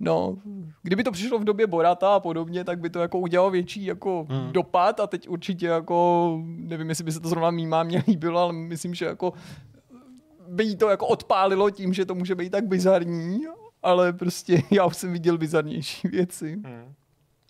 no, 0.00 0.36
kdyby 0.82 1.04
to 1.04 1.12
přišlo 1.12 1.38
v 1.38 1.44
době 1.44 1.66
Borata 1.66 2.14
a 2.14 2.20
podobně, 2.20 2.64
tak 2.64 2.80
by 2.80 2.90
to 2.90 3.00
jako 3.00 3.18
udělalo 3.18 3.50
větší 3.50 3.84
jako 3.84 4.26
hmm. 4.30 4.52
dopad 4.52 5.00
a 5.00 5.06
teď 5.06 5.28
určitě 5.28 5.66
jako, 5.66 6.38
nevím, 6.44 6.88
jestli 6.88 7.04
by 7.04 7.12
se 7.12 7.20
to 7.20 7.28
zrovna 7.28 7.50
mýmámě 7.50 8.04
líbilo, 8.08 8.40
ale 8.40 8.52
myslím, 8.52 8.94
že 8.94 9.04
jako 9.04 9.32
by 10.48 10.64
jí 10.64 10.76
to 10.76 10.88
jako 10.88 11.06
odpálilo 11.06 11.70
tím, 11.70 11.94
že 11.94 12.04
to 12.04 12.14
může 12.14 12.34
být 12.34 12.50
tak 12.50 12.66
bizarní, 12.66 13.40
ale 13.82 14.12
prostě 14.12 14.62
já 14.70 14.86
už 14.86 14.96
jsem 14.96 15.12
viděl 15.12 15.38
bizarnější 15.38 16.08
věci. 16.08 16.52
Hmm. 16.64 16.94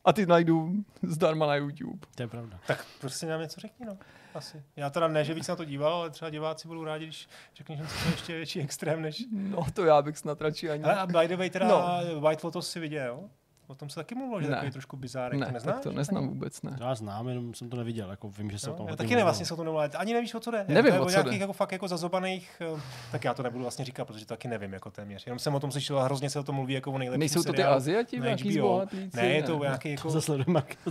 A 0.05 0.13
ty 0.13 0.27
najdu 0.27 0.73
zdarma 1.03 1.47
na 1.47 1.55
YouTube. 1.55 2.07
To 2.15 2.23
je 2.23 2.29
pravda. 2.29 2.61
Tak 2.67 2.85
prostě 3.01 3.27
nám 3.27 3.41
něco 3.41 3.61
řekni, 3.61 3.87
no. 3.87 3.99
Asi. 4.35 4.63
Já 4.77 4.91
teda 4.91 5.09
ne, 5.09 5.25
že 5.25 5.35
víc 5.35 5.49
na 5.49 5.57
to 5.57 5.65
díval, 5.65 5.95
ale 5.95 6.11
třeba 6.11 6.31
diváci 6.31 6.69
budou 6.69 6.85
rádi, 6.85 7.05
když 7.07 7.29
řekneš 7.57 7.79
něco, 7.79 7.95
co 7.95 8.05
je 8.05 8.11
ještě 8.11 8.37
větší 8.37 8.61
extrém 8.61 9.03
než... 9.03 9.25
No 9.33 9.67
to 9.75 9.85
já 9.85 10.03
bych 10.03 10.19
snad 10.19 10.41
radši 10.41 10.71
ani... 10.71 10.85
Ale 10.85 10.95
a 10.95 11.07
by 11.07 11.29
the 11.29 11.37
way, 11.37 11.51
teda 11.51 11.69
No. 11.69 11.85
White 12.21 12.45
Lotus 12.45 12.71
si 12.71 12.81
viděl, 12.81 13.07
jo? 13.07 13.31
O 13.67 13.75
tom 13.75 13.89
se 13.89 13.95
taky 13.95 14.15
mluvilo, 14.15 14.41
že 14.43 14.49
Ne. 14.49 14.55
takový 14.55 14.73
trošku 14.73 14.97
bizárek. 14.97 15.41
ne, 15.41 15.47
to 15.47 15.53
neznáš? 15.53 15.75
tak 15.75 15.83
to 15.83 15.93
neznám 15.93 16.29
vůbec, 16.29 16.63
ne. 16.63 16.77
Já 16.81 16.95
znám, 16.95 17.29
jenom 17.29 17.55
jsem 17.55 17.71
to 17.71 17.77
neviděl, 17.77 18.11
jako 18.11 18.29
vím, 18.29 18.51
že 18.51 18.59
se 18.59 18.67
o 18.71 18.73
No, 18.73 18.77
tom 18.77 18.87
já 18.87 18.91
hodně 18.91 18.97
taky 18.97 19.07
mluvilo. 19.07 19.19
ne, 19.21 19.25
vlastně 19.25 19.47
se 19.47 19.55
o 19.55 19.57
tom 19.57 19.65
nemluvil. 19.67 19.91
Ani 19.97 20.13
nevíš, 20.13 20.35
o 20.35 20.41
co 20.41 20.51
jde. 20.51 20.65
Nevím, 20.69 20.91
to 20.93 20.97
je 20.97 21.01
o 21.01 21.05
co 21.05 21.11
nějakých 21.11 21.33
jde. 21.33 21.39
jako 21.39 21.53
fakt 21.53 21.73
jako 21.73 21.89
zazobaných, 21.89 22.63
eh, 22.77 22.81
tak 23.13 23.25
já 23.25 23.35
to 23.35 23.43
nebudu 23.43 23.65
vlastně 23.65 23.85
říkat, 23.85 24.05
protože 24.05 24.27
to 24.27 24.29
taky 24.35 24.49
nevím 24.49 24.73
jako 24.73 24.91
téměř. 24.91 25.27
Jenom 25.27 25.39
jsem 25.39 25.55
o 25.55 25.61
tom 25.61 25.71
slyšel 25.73 25.99
a 25.99 26.05
hrozně 26.05 26.31
se 26.31 26.39
o 26.39 26.43
tom 26.43 26.55
mluví 26.55 26.75
jako 26.75 26.93
o 26.93 26.99
nejlepším 26.99 27.21
Nejsou 27.21 27.43
to 27.43 27.53
ty 27.53 27.63
Aziati, 27.65 28.21
nějaký 28.21 28.53
zbohatlíci? 28.53 29.17
Ne, 29.17 29.27
je 29.27 29.43
to 29.43 29.59
nějaký 29.59 29.91
jako... 29.91 30.13
To 30.13 30.21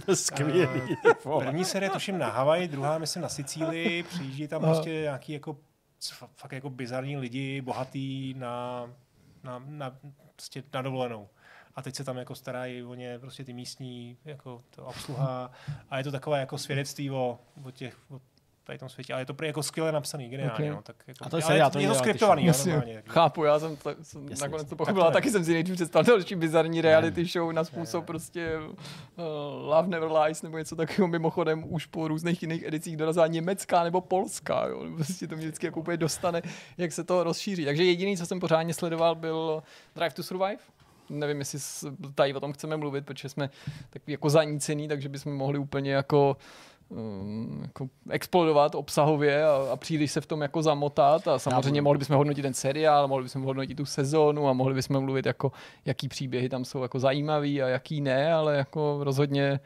to 0.05 0.11
je 0.11 0.15
skvělý. 0.15 0.67
vole. 1.25 1.45
První 1.45 1.65
série 1.65 1.89
tuším 1.89 2.17
na 2.17 2.29
Havaji, 2.29 2.67
druhá 2.67 2.97
myslím 2.97 3.21
na 3.23 3.29
Sicílii, 3.29 4.03
přijíždí 4.03 4.47
tam 4.47 4.61
prostě 4.61 4.89
nějaký 4.89 5.33
jako 5.33 5.57
fakt 6.35 6.51
jako 6.51 6.69
bizarní 6.69 7.17
lidi, 7.17 7.61
bohatý 7.61 8.33
na, 8.37 8.85
na, 9.43 9.63
na, 9.67 9.95
prostě 10.35 10.63
na 10.73 10.81
dovolenou. 10.81 11.27
A 11.75 11.81
teď 11.81 11.95
se 11.95 12.03
tam 12.03 12.17
jako 12.17 12.35
starají 12.35 12.83
o 12.83 12.93
ně 12.93 13.19
prostě 13.19 13.43
ty 13.43 13.53
místní 13.53 14.17
jako 14.25 14.61
to 14.69 14.85
obsluha 14.85 15.51
a 15.89 15.97
je 15.97 16.03
to 16.03 16.11
takové 16.11 16.39
jako 16.39 16.57
svědectví 16.57 17.11
o, 17.11 17.39
o 17.63 17.71
těch 17.71 17.97
o 18.11 18.19
tady 18.63 18.79
tom 18.79 18.89
světě, 18.89 19.13
ale 19.13 19.21
je 19.21 19.25
to 19.25 19.45
jako 19.45 19.63
skvěle 19.63 19.91
napsaný, 19.91 20.29
geniálně. 20.29 20.53
Okay. 20.53 20.69
No, 20.69 20.81
tak 20.81 20.95
jako, 21.07 21.25
A 21.25 21.29
to 21.29 21.37
je 21.37 21.43
ale 21.43 21.57
je 21.57 21.69
to 21.69 21.79
je 21.79 21.87
to 21.87 21.95
skriptovaný, 21.95 22.41
jo, 22.43 22.47
Jasně, 22.47 22.71
normálně. 22.71 23.03
chápu, 23.07 23.43
já 23.43 23.59
jsem, 23.59 23.75
to, 23.75 23.95
jsem 24.01 24.29
Jasně, 24.29 24.43
nakonec 24.45 24.61
jasně. 24.61 24.69
to 24.69 24.75
Tak 24.75 24.77
pochopil, 24.77 25.01
to 25.01 25.09
je. 25.09 25.13
taky 25.13 25.31
jsem 25.31 25.45
si 25.45 25.53
nejdřív 25.53 25.75
představil 25.75 26.17
další 26.17 26.35
bizarní 26.35 26.81
reality 26.81 27.25
show 27.25 27.51
na 27.51 27.63
způsob 27.63 28.05
prostě 28.05 28.57
uh, 28.57 29.23
Love 29.69 29.87
Never 29.87 30.11
Lies 30.11 30.41
nebo 30.41 30.57
něco 30.57 30.75
takového 30.75 31.07
mimochodem 31.07 31.73
už 31.73 31.85
po 31.85 32.07
různých 32.07 32.41
jiných 32.41 32.63
edicích 32.63 32.97
dorazila 32.97 33.27
německá 33.27 33.83
nebo 33.83 34.01
polská, 34.01 34.67
jo. 34.67 34.83
Prostě 34.95 35.27
to 35.27 35.35
mě 35.35 35.45
vždycky 35.45 35.65
jako 35.65 35.79
úplně 35.79 35.97
dostane, 35.97 36.41
jak 36.77 36.91
se 36.91 37.03
to 37.03 37.23
rozšíří. 37.23 37.65
Takže 37.65 37.83
jediný, 37.83 38.17
co 38.17 38.25
jsem 38.25 38.39
pořádně 38.39 38.73
sledoval, 38.73 39.15
byl 39.15 39.63
Drive 39.95 40.11
to 40.11 40.23
Survive. 40.23 40.57
Nevím, 41.09 41.39
jestli 41.39 41.59
tady 42.15 42.33
o 42.33 42.39
tom 42.39 42.53
chceme 42.53 42.77
mluvit, 42.77 43.05
protože 43.05 43.29
jsme 43.29 43.49
takový 43.89 44.11
jako 44.11 44.29
zanícený, 44.29 44.87
takže 44.87 45.09
bychom 45.09 45.33
mohli 45.35 45.59
úplně 45.59 45.91
jako 45.91 46.37
um, 46.89 47.59
jako 47.61 47.89
explodovat 48.09 48.75
obsahově 48.75 49.45
a, 49.45 49.67
a 49.71 49.75
příliš 49.75 50.11
se 50.11 50.21
v 50.21 50.25
tom 50.25 50.41
jako 50.41 50.61
zamotat 50.61 51.27
a 51.27 51.39
samozřejmě 51.39 51.81
mohli 51.81 51.99
bychom 51.99 52.15
hodnotit 52.15 52.41
ten 52.41 52.53
seriál, 52.53 53.07
mohli 53.07 53.23
bychom 53.23 53.43
hodnotit 53.43 53.75
tu 53.75 53.85
sezónu 53.85 54.47
a 54.47 54.53
mohli 54.53 54.73
bychom 54.73 54.99
mluvit 54.99 55.25
jako, 55.25 55.51
jaký 55.85 56.07
příběhy 56.07 56.49
tam 56.49 56.65
jsou 56.65 56.81
jako 56.81 56.99
zajímavý 56.99 57.61
a 57.61 57.67
jaký 57.67 58.01
ne, 58.01 58.33
ale 58.33 58.57
jako 58.57 58.99
rozhodně 59.01 59.59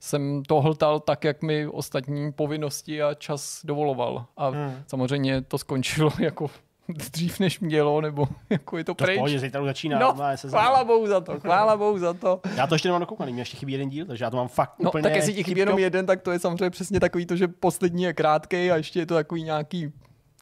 jsem 0.00 0.42
to 0.42 0.60
hltal 0.60 1.00
tak, 1.00 1.24
jak 1.24 1.42
mi 1.42 1.66
ostatní 1.66 2.32
povinnosti 2.32 3.02
a 3.02 3.14
čas 3.14 3.60
dovoloval. 3.64 4.26
A 4.36 4.48
Hmm. 4.48 4.82
samozřejmě 4.86 5.42
to 5.42 5.58
skončilo 5.58 6.10
jako 6.20 6.50
dřív, 7.12 7.40
než 7.40 7.60
mělo, 7.60 8.00
nebo 8.00 8.28
jako 8.50 8.78
je 8.78 8.84
to 8.84 8.94
To 8.94 9.04
pryč. 9.04 9.16
pohodě, 9.18 9.38
zítra 9.38 9.60
už 9.60 9.66
začíná. 9.66 9.98
No, 9.98 10.14
chvála 10.48 10.84
bohu 10.84 11.06
za 11.06 11.20
to, 11.20 11.40
chvála 11.40 11.76
bohu 11.76 11.98
za 11.98 12.12
to. 12.14 12.40
Já 12.56 12.66
to 12.66 12.74
ještě 12.74 12.88
nemám 12.88 13.00
dokoukaný, 13.00 13.32
mě 13.32 13.42
ještě 13.42 13.56
chybí 13.56 13.72
jeden 13.72 13.88
díl, 13.88 14.06
takže 14.06 14.24
já 14.24 14.30
to 14.30 14.36
mám 14.36 14.48
fakt 14.48 14.74
No, 14.78 14.90
úplně... 14.90 15.02
tak 15.02 15.14
jestli 15.14 15.34
ti 15.34 15.44
chybí 15.44 15.60
jenom 15.60 15.78
jeden, 15.78 16.06
tak 16.06 16.22
to 16.22 16.30
je 16.32 16.38
samozřejmě 16.38 16.70
přesně 16.70 17.00
takový 17.00 17.26
to, 17.26 17.36
že 17.36 17.48
poslední 17.48 18.02
je 18.02 18.12
krátký 18.12 18.70
a 18.70 18.76
ještě 18.76 18.98
je 18.98 19.06
to 19.06 19.14
takový 19.14 19.42
nějaký, 19.42 19.92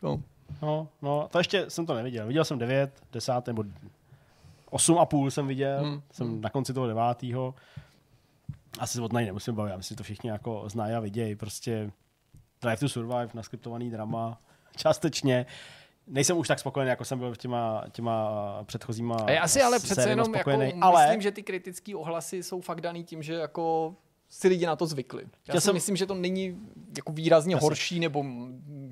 no, 0.02 0.22
No, 0.62 0.88
no, 1.02 1.28
to 1.30 1.38
ještě 1.38 1.64
jsem 1.68 1.86
to 1.86 1.94
neviděl. 1.94 2.26
Viděl 2.26 2.44
jsem 2.44 2.58
9, 2.58 2.90
10 3.12 3.46
nebo 3.46 3.64
8 4.70 4.98
a 4.98 5.06
půl 5.06 5.30
jsem 5.30 5.46
viděl. 5.46 5.78
Hmm. 5.84 6.02
Jsem 6.12 6.40
na 6.40 6.50
konci 6.50 6.74
toho 6.74 6.86
devátého. 6.86 7.54
Asi 8.78 8.94
se 8.98 9.02
od 9.02 9.12
něj 9.12 9.26
nemusím 9.26 9.54
bavit, 9.54 9.70
já 9.70 9.76
myslím, 9.76 9.94
že 9.94 9.98
to 9.98 10.02
všichni 10.04 10.30
jako 10.30 10.64
znají 10.66 10.94
a 10.94 11.00
vidějí. 11.00 11.36
Prostě 11.36 11.90
Drive 12.62 12.76
to 12.76 12.88
Survive, 12.88 13.28
naskriptovaný 13.34 13.90
drama, 13.90 14.38
částečně. 14.76 15.46
Nejsem 16.12 16.36
už 16.36 16.48
tak 16.48 16.58
spokojený, 16.58 16.88
jako 16.88 17.04
jsem 17.04 17.18
byl 17.18 17.34
v 17.34 17.38
těma, 17.38 17.84
těma 17.92 18.30
předchozíma 18.64 19.16
A 19.16 19.30
já 19.30 19.48
si 19.48 19.62
ale 19.62 19.78
přece 19.78 20.08
jenom 20.08 20.34
jako 20.34 20.50
spokojený, 20.50 20.80
myslím, 21.02 21.20
že 21.22 21.30
ty 21.30 21.42
kritické 21.42 21.96
ohlasy 21.96 22.42
jsou 22.42 22.60
fakt 22.60 22.80
daný 22.80 23.04
tím, 23.04 23.22
že 23.22 23.34
jako 23.34 23.94
si 24.28 24.48
lidi 24.48 24.66
na 24.66 24.76
to 24.76 24.86
zvykli. 24.86 25.22
Já 25.22 25.28
Chtěl 25.42 25.60
si 25.60 25.64
jsem- 25.64 25.74
myslím, 25.74 25.96
že 25.96 26.06
to 26.06 26.14
není 26.14 26.58
jako 26.96 27.12
výrazně 27.12 27.54
Jasně. 27.54 27.64
horší 27.66 28.00
nebo 28.00 28.24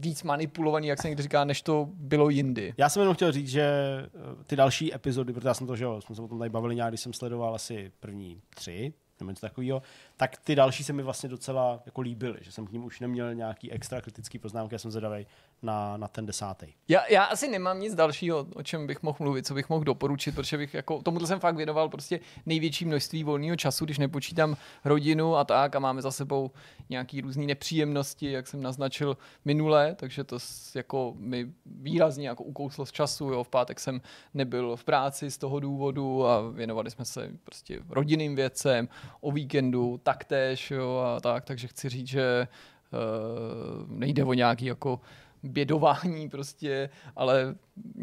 víc 0.00 0.22
manipulovaný, 0.22 0.86
jak 0.88 1.02
se 1.02 1.08
někdy 1.08 1.22
říká, 1.22 1.44
než 1.44 1.62
to 1.62 1.88
bylo 1.94 2.28
jindy. 2.30 2.74
Já 2.76 2.88
jsem 2.88 3.00
jenom 3.00 3.14
chtěl 3.14 3.32
říct, 3.32 3.48
že 3.48 3.62
eh, 3.62 4.44
ty 4.46 4.56
další 4.56 4.94
epizody, 4.94 5.32
protože 5.32 5.48
já 5.48 5.54
jsem 5.54 5.66
to, 5.66 5.76
že 5.76 5.84
jo, 5.84 6.00
jsme 6.00 6.14
se 6.14 6.22
o 6.22 6.28
tom 6.28 6.38
tady 6.38 6.50
bavili 6.50 6.74
nějak, 6.74 6.90
když 6.90 7.00
jsem 7.00 7.12
sledoval 7.12 7.54
asi 7.54 7.92
první 8.00 8.40
tři, 8.54 8.92
nebo 9.20 9.30
něco 9.30 9.40
takového, 9.40 9.82
tak 10.18 10.36
ty 10.36 10.54
další 10.54 10.84
se 10.84 10.92
mi 10.92 11.02
vlastně 11.02 11.28
docela 11.28 11.82
jako 11.86 12.00
líbily, 12.00 12.38
že 12.40 12.52
jsem 12.52 12.66
k 12.66 12.72
ním 12.72 12.84
už 12.84 13.00
neměl 13.00 13.34
nějaký 13.34 13.72
extra 13.72 14.00
kritický 14.00 14.38
poznámky, 14.38 14.74
já 14.74 14.78
jsem 14.78 14.90
zvedavý 14.90 15.26
na, 15.62 15.96
na 15.96 16.08
ten 16.08 16.26
desátý. 16.26 16.66
Já, 16.88 17.06
já 17.06 17.24
asi 17.24 17.48
nemám 17.48 17.80
nic 17.80 17.94
dalšího, 17.94 18.46
o 18.54 18.62
čem 18.62 18.86
bych 18.86 19.02
mohl 19.02 19.16
mluvit, 19.20 19.46
co 19.46 19.54
bych 19.54 19.68
mohl 19.68 19.84
doporučit, 19.84 20.34
protože 20.34 20.56
bych 20.56 20.74
jako, 20.74 21.02
tomuto 21.02 21.26
jsem 21.26 21.40
fakt 21.40 21.56
věnoval 21.56 21.88
prostě 21.88 22.20
největší 22.46 22.84
množství 22.84 23.24
volného 23.24 23.56
času, 23.56 23.84
když 23.84 23.98
nepočítám 23.98 24.56
rodinu 24.84 25.36
a 25.36 25.44
tak 25.44 25.76
a 25.76 25.78
máme 25.78 26.02
za 26.02 26.10
sebou 26.10 26.50
nějaký 26.90 27.20
různé 27.20 27.46
nepříjemnosti, 27.46 28.32
jak 28.32 28.46
jsem 28.46 28.62
naznačil 28.62 29.16
minule, 29.44 29.94
takže 29.94 30.24
to 30.24 30.38
jako 30.74 31.14
mi 31.18 31.52
výrazně 31.66 32.28
jako 32.28 32.44
ukouslo 32.44 32.86
z 32.86 32.92
času, 32.92 33.24
jo, 33.24 33.44
v 33.44 33.48
pátek 33.48 33.80
jsem 33.80 34.00
nebyl 34.34 34.76
v 34.76 34.84
práci 34.84 35.30
z 35.30 35.38
toho 35.38 35.60
důvodu 35.60 36.26
a 36.26 36.50
věnovali 36.50 36.90
jsme 36.90 37.04
se 37.04 37.30
prostě 37.44 37.80
rodinným 37.88 38.36
věcem, 38.36 38.88
o 39.20 39.32
víkendu 39.32 40.00
taktéž, 40.08 40.70
jo, 40.70 40.96
a 40.96 41.20
tak, 41.20 41.44
takže 41.44 41.68
chci 41.68 41.88
říct, 41.88 42.08
že 42.08 42.48
uh, 42.48 43.98
nejde 43.98 44.24
o 44.24 44.34
nějaký 44.34 44.64
jako 44.64 45.00
bědování 45.42 46.28
prostě, 46.28 46.90
ale 47.16 47.54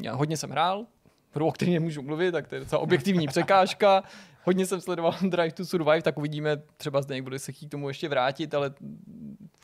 já 0.02 0.16
hodně 0.16 0.38
jsem 0.38 0.50
hrál, 0.50 0.86
hru, 1.32 1.48
o 1.48 1.52
který 1.52 1.74
nemůžu 1.74 2.02
mluvit, 2.02 2.32
tak 2.32 2.48
to 2.48 2.56
je 2.56 2.62
docela 2.62 2.82
objektivní 2.82 3.28
překážka. 3.28 4.04
Hodně 4.44 4.66
jsem 4.66 4.82
sledoval 4.82 5.16
Drive 5.22 5.52
to 5.52 5.66
Survive, 5.66 6.02
tak 6.02 6.18
uvidíme, 6.18 6.62
třeba 6.78 7.02
zde 7.02 7.22
bude 7.22 7.40
se 7.40 7.52
chtít 7.52 7.68
k 7.68 7.72
tomu 7.72 7.88
ještě 7.88 8.10
vrátit, 8.10 8.54
ale 8.54 8.74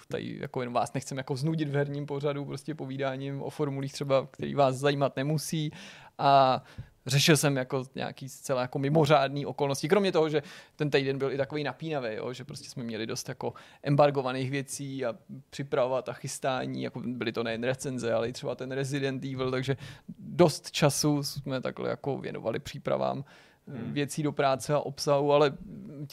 tady 0.07 0.37
jako 0.41 0.61
jen 0.61 0.73
vás 0.73 0.93
nechcem 0.93 1.17
jako 1.17 1.35
znudit 1.35 1.69
v 1.69 1.75
herním 1.75 2.05
pořadu, 2.05 2.45
prostě 2.45 2.75
povídáním 2.75 3.41
o 3.41 3.49
formulích 3.49 3.93
třeba, 3.93 4.27
který 4.31 4.55
vás 4.55 4.75
zajímat 4.75 5.15
nemusí. 5.15 5.71
A 6.17 6.63
řešil 7.05 7.37
jsem 7.37 7.57
jako 7.57 7.83
nějaký 7.95 8.29
zcela 8.29 8.61
jako 8.61 8.79
mimořádný 8.79 9.45
okolnosti, 9.45 9.87
kromě 9.87 10.11
toho, 10.11 10.29
že 10.29 10.43
ten 10.75 10.89
týden 10.89 11.17
byl 11.17 11.31
i 11.31 11.37
takový 11.37 11.63
napínavý, 11.63 12.15
jo, 12.15 12.33
že 12.33 12.45
prostě 12.45 12.69
jsme 12.69 12.83
měli 12.83 13.07
dost 13.07 13.29
jako 13.29 13.53
embargovaných 13.83 14.51
věcí 14.51 15.05
a 15.05 15.15
připravovat 15.49 16.09
a 16.09 16.13
chystání, 16.13 16.83
jako 16.83 17.01
byly 17.05 17.31
to 17.31 17.43
nejen 17.43 17.63
recenze, 17.63 18.13
ale 18.13 18.29
i 18.29 18.33
třeba 18.33 18.55
ten 18.55 18.71
Resident 18.71 19.23
Evil, 19.25 19.51
takže 19.51 19.77
dost 20.19 20.71
času 20.71 21.23
jsme 21.23 21.61
takhle 21.61 21.89
jako 21.89 22.17
věnovali 22.17 22.59
přípravám 22.59 23.23
hmm. 23.67 23.93
věcí 23.93 24.23
do 24.23 24.31
práce 24.31 24.73
a 24.73 24.79
obsahu, 24.79 25.33
ale 25.33 25.57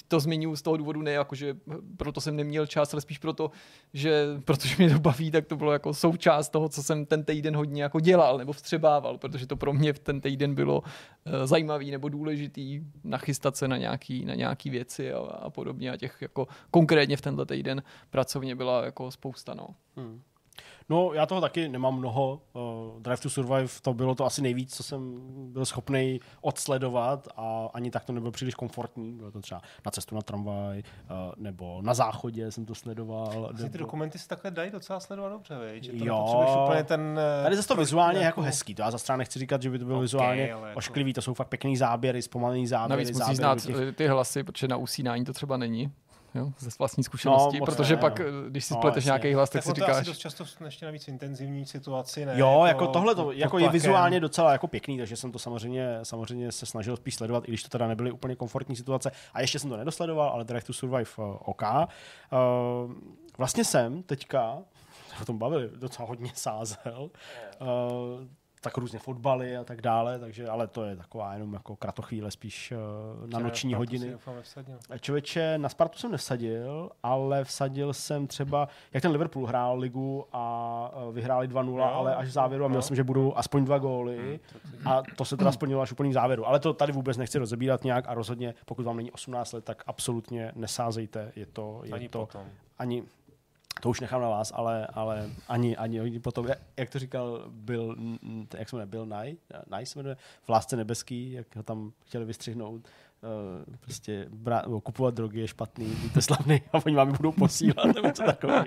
to 0.09 0.21
zmiňuji 0.21 0.57
z 0.57 0.63
toho 0.63 0.77
důvodu 0.77 1.03
ne 1.03 1.11
jako, 1.11 1.35
že 1.35 1.57
proto 1.97 2.21
jsem 2.21 2.37
neměl 2.37 2.67
čas, 2.67 2.95
ale 2.95 3.01
spíš 3.01 3.19
proto, 3.19 3.51
že 3.93 4.27
protože 4.45 4.75
mě 4.79 4.91
to 4.91 4.99
baví, 4.99 5.31
tak 5.31 5.47
to 5.47 5.57
bylo 5.57 5.73
jako 5.73 5.95
součást 5.95 6.49
toho, 6.49 6.69
co 6.69 6.83
jsem 6.83 7.07
ten 7.07 7.25
týden 7.25 7.57
hodně 7.57 7.83
jako 7.83 8.01
dělal 8.01 8.39
nebo 8.39 8.53
vstřebával, 8.53 9.19
protože 9.19 9.47
to 9.47 9.57
pro 9.57 9.73
mě 9.73 9.93
v 9.93 9.99
ten 9.99 10.21
týden 10.21 10.55
bylo 10.55 10.81
uh, 10.81 10.87
zajímavý 11.45 11.91
nebo 11.91 12.09
důležitý 12.09 12.81
nachystat 13.05 13.57
se 13.57 13.69
na 13.69 13.77
nějaký, 13.77 14.25
na 14.25 14.35
nějaký 14.35 14.71
věci 14.71 15.13
a, 15.13 15.19
a 15.19 15.51
podobně 15.51 15.91
a 15.91 15.97
těch 15.97 16.17
jako 16.21 16.49
konkrétně 16.71 17.17
v 17.17 17.21
tenhle 17.21 17.47
týden 17.47 17.83
pracovně 18.11 18.55
byla 18.57 18.85
jako 18.85 19.11
spousta, 19.11 19.55
no. 19.55 19.67
Hmm. 19.97 20.23
No, 20.91 21.13
já 21.13 21.27
toho 21.27 21.41
taky 21.41 21.69
nemám 21.69 21.99
mnoho. 21.99 22.41
Uh, 22.53 23.03
Drive 23.03 23.17
to 23.23 23.31
Survive, 23.31 23.69
to 23.83 23.95
bylo 23.95 24.15
to 24.15 24.25
asi 24.25 24.43
nejvíc, 24.43 24.77
co 24.77 24.83
jsem 24.83 25.21
byl 25.53 25.65
schopný 25.67 26.21
odsledovat 26.41 27.29
a 27.37 27.69
ani 27.75 27.91
tak 27.91 28.05
to 28.05 28.13
nebylo 28.13 28.33
příliš 28.33 28.55
komfortní. 28.55 29.13
Bylo 29.13 29.31
to 29.31 29.41
třeba 29.41 29.61
na 29.87 29.91
cestu 29.91 30.15
na 30.15 30.23
tramvaj, 30.23 30.79
uh, 30.79 30.83
nebo 31.37 31.83
na 31.83 31.95
záchodě 31.95 32.53
jsem 32.53 32.65
to 32.67 32.75
sledoval. 32.75 33.51
Ty 33.57 33.63
nebo... 33.63 33.79
dokumenty 33.79 34.19
se 34.19 34.29
takhle 34.29 34.51
dají 34.51 34.71
docela 34.71 35.01
sledovat 35.01 35.29
dobře, 35.29 35.59
viď? 35.73 35.85
že 35.85 35.93
to 35.93 36.05
Jo. 36.05 36.63
úplně 36.65 36.85
ten... 36.85 37.21
eh, 37.41 37.43
Tady 37.43 37.57
zase 37.57 37.69
to 37.69 37.77
vizuálně 37.77 38.19
je 38.19 38.25
jako 38.25 38.41
nějakou- 38.41 38.47
hezký. 38.51 38.75
To 38.75 38.83
já 38.83 38.91
zase 38.91 39.17
nechci 39.17 39.39
říkat, 39.39 39.63
že 39.63 39.71
by 39.71 39.79
to 39.79 39.85
bylo 39.85 39.99
Ok, 39.99 40.03
vizuálně 40.03 40.53
ale 40.53 40.69
jako- 40.69 40.79
ošklivý. 40.79 41.13
To 41.13 41.23
jsou 41.23 41.35
fakt 41.35 41.49
pěkný 41.49 41.77
záběry, 41.77 42.23
zpomalený 42.23 42.67
záběry. 42.67 42.91
Navíc 43.05 43.09
musíš 43.19 43.37
záběry 43.37 43.61
znát 43.61 43.79
do 43.79 43.85
těch... 43.87 43.97
ty 43.97 44.07
hlasy, 44.09 44.43
protože 44.45 44.69
na 44.69 44.77
usínání 44.77 45.25
to 45.25 45.33
třeba 45.33 45.57
není. 45.57 45.93
Jo, 46.35 46.53
ze 46.59 46.71
vlastní 46.79 47.05
zkušenosti, 47.05 47.61
No, 47.61 47.67
protože 47.67 47.95
ne, 47.95 48.01
pak, 48.01 48.19
no. 48.19 48.27
eh, 48.27 48.51
když 48.51 48.65
si 48.65 48.75
No, 48.75 48.81
spleteš 48.81 49.05
nějaký 49.05 49.35
hlas, 49.35 49.51
tak, 49.51 49.53
Tak 49.53 49.63
si 49.63 49.69
on 49.69 49.75
to 49.75 49.81
je 49.81 49.85
asi 49.85 49.95
říkáš, 49.95 50.07
dost 50.07 50.19
často 50.19 50.45
v 50.45 50.61
ještě 50.65 50.87
navíc 50.87 51.09
intenzivní 51.09 51.67
situaci, 51.67 52.27
ne? 52.27 52.33
Jo, 52.37 52.65
jako 52.67 52.87
tohle 52.87 53.15
to 53.15 53.33
jako 53.33 53.59
je 53.59 53.69
vizuálně 53.69 54.21
docela 54.21 54.53
jako 54.53 54.67
pěkný, 54.69 54.99
takže 54.99 55.17
jsem 55.17 55.33
to 55.33 55.39
samozřejmě, 55.39 55.99
samozřejmě 56.03 56.53
se 56.53 56.67
snažil 56.67 56.97
spíš 56.97 57.15
sledovat, 57.15 57.45
i 57.45 57.51
když 57.51 57.63
to 57.63 57.69
teda 57.69 57.87
nebyly 57.87 58.13
úplně 58.13 58.37
komfortní 58.37 58.77
situace. 58.77 59.11
A 59.35 59.41
ještě 59.41 59.59
jsem 59.59 59.71
to 59.71 59.77
nedosledoval, 59.77 60.29
ale 60.29 60.45
Drive 60.45 60.63
to 60.67 60.73
Survive 60.73 61.11
uh, 61.19 61.25
OK. 61.45 61.63
Uh, 61.63 62.93
vlastně 63.39 63.65
jsem 63.65 64.03
teďka, 64.03 64.59
o 65.23 65.25
tom 65.25 65.39
bavili, 65.39 65.71
docela 65.77 66.09
hodně 66.09 66.31
sázel. 66.35 67.11
Uh, 67.61 67.69
tak 68.61 68.77
různě 68.79 68.99
fotbaly 68.99 69.57
a 69.57 69.65
tak 69.65 69.83
dále, 69.83 70.19
takže, 70.19 70.49
ale 70.49 70.67
to 70.67 70.85
je 70.85 70.97
taková 70.97 71.33
jenom 71.35 71.53
jako 71.53 71.77
kratochvíle 71.77 72.31
spíš 72.31 72.73
uh, 73.23 73.31
na 73.31 73.39
noční 73.39 73.71
Spartu 73.71 73.81
hodiny. 73.81 74.17
Člověče, 75.01 75.59
na 75.59 75.69
Spartu 75.69 75.99
jsem 75.99 76.11
nevsadil, 76.11 76.91
ale 77.03 77.45
vsadil 77.45 77.93
jsem 77.93 78.27
třeba, 78.27 78.69
jak 78.93 79.03
ten 79.03 79.13
Liverpool 79.13 79.47
hrál 79.47 79.79
ligu 79.79 80.27
a 80.33 80.93
eh, 81.09 81.13
vyhráli 81.13 81.49
2-0, 81.49 81.77
Jo, 81.77 81.83
ale 81.83 82.15
až 82.15 82.29
v 82.29 82.31
závěru 82.31 82.65
a 82.65 82.69
měl 82.69 82.79
no. 82.79 82.83
jsem, 82.83 82.97
že 82.97 83.05
budou 83.05 83.37
aspoň 83.37 83.65
dva 83.65 83.79
góly 83.79 84.41
a 84.85 85.03
to 85.17 85.25
se 85.25 85.37
teda 85.37 85.53
splnilo 85.53 85.81
až 85.81 85.93
úplně 85.93 86.11
v 86.11 86.13
závěru. 86.13 86.47
Ale 86.49 86.61
to 86.61 86.73
tady 86.73 86.93
vůbec 86.93 87.17
nechci 87.17 87.39
rozebírat 87.39 87.85
nějak 87.85 88.05
a 88.09 88.15
rozhodně, 88.15 88.55
pokud 88.65 88.87
vám 88.87 88.97
není 88.97 89.11
18 89.11 89.53
let, 89.53 89.65
tak 89.65 89.83
absolutně 89.87 90.53
nesázejte. 90.55 91.33
Je 91.37 91.47
to, 91.47 91.81
je 91.85 91.93
Ani 91.93 92.09
to 92.09 92.19
potom. 92.19 92.47
ani 92.79 93.03
to 93.81 93.91
už 93.91 94.01
nechám 94.01 94.21
na 94.21 94.29
vás, 94.29 94.53
ale, 94.55 94.87
ale 94.87 95.31
ani, 95.49 95.77
ani, 95.77 96.01
potom, 96.21 96.47
jak, 96.77 96.91
to 96.91 96.99
říkal 96.99 97.45
n- 97.99 98.47
jak 98.59 98.69
se 98.69 98.77
jmenuje, 98.77 98.87
Bill 98.87 99.07
Nye, 99.07 99.37
Nye 99.77 99.87
se 99.87 99.99
jmenuje, 99.99 100.17
v 100.43 100.49
Lásce 100.49 100.77
nebeský, 100.77 101.33
jak 101.33 101.57
ho 101.57 101.63
tam 101.63 101.93
chtěli 102.07 102.25
vystřihnout, 102.25 102.89
uh, 103.23 103.75
prostě 103.81 104.27
brát, 104.31 104.63
nebo 104.67 104.81
kupovat 104.81 105.15
drogy 105.15 105.41
je 105.41 105.49
špatný, 105.49 105.87
buďte 105.87 106.23
slavný 106.23 106.63
a 106.73 106.79
oni 106.87 106.97
vám 106.97 107.13
budou 107.17 107.33
posílat, 107.33 107.85
nebo 107.95 108.13
co 108.13 108.23
takového. 108.23 108.65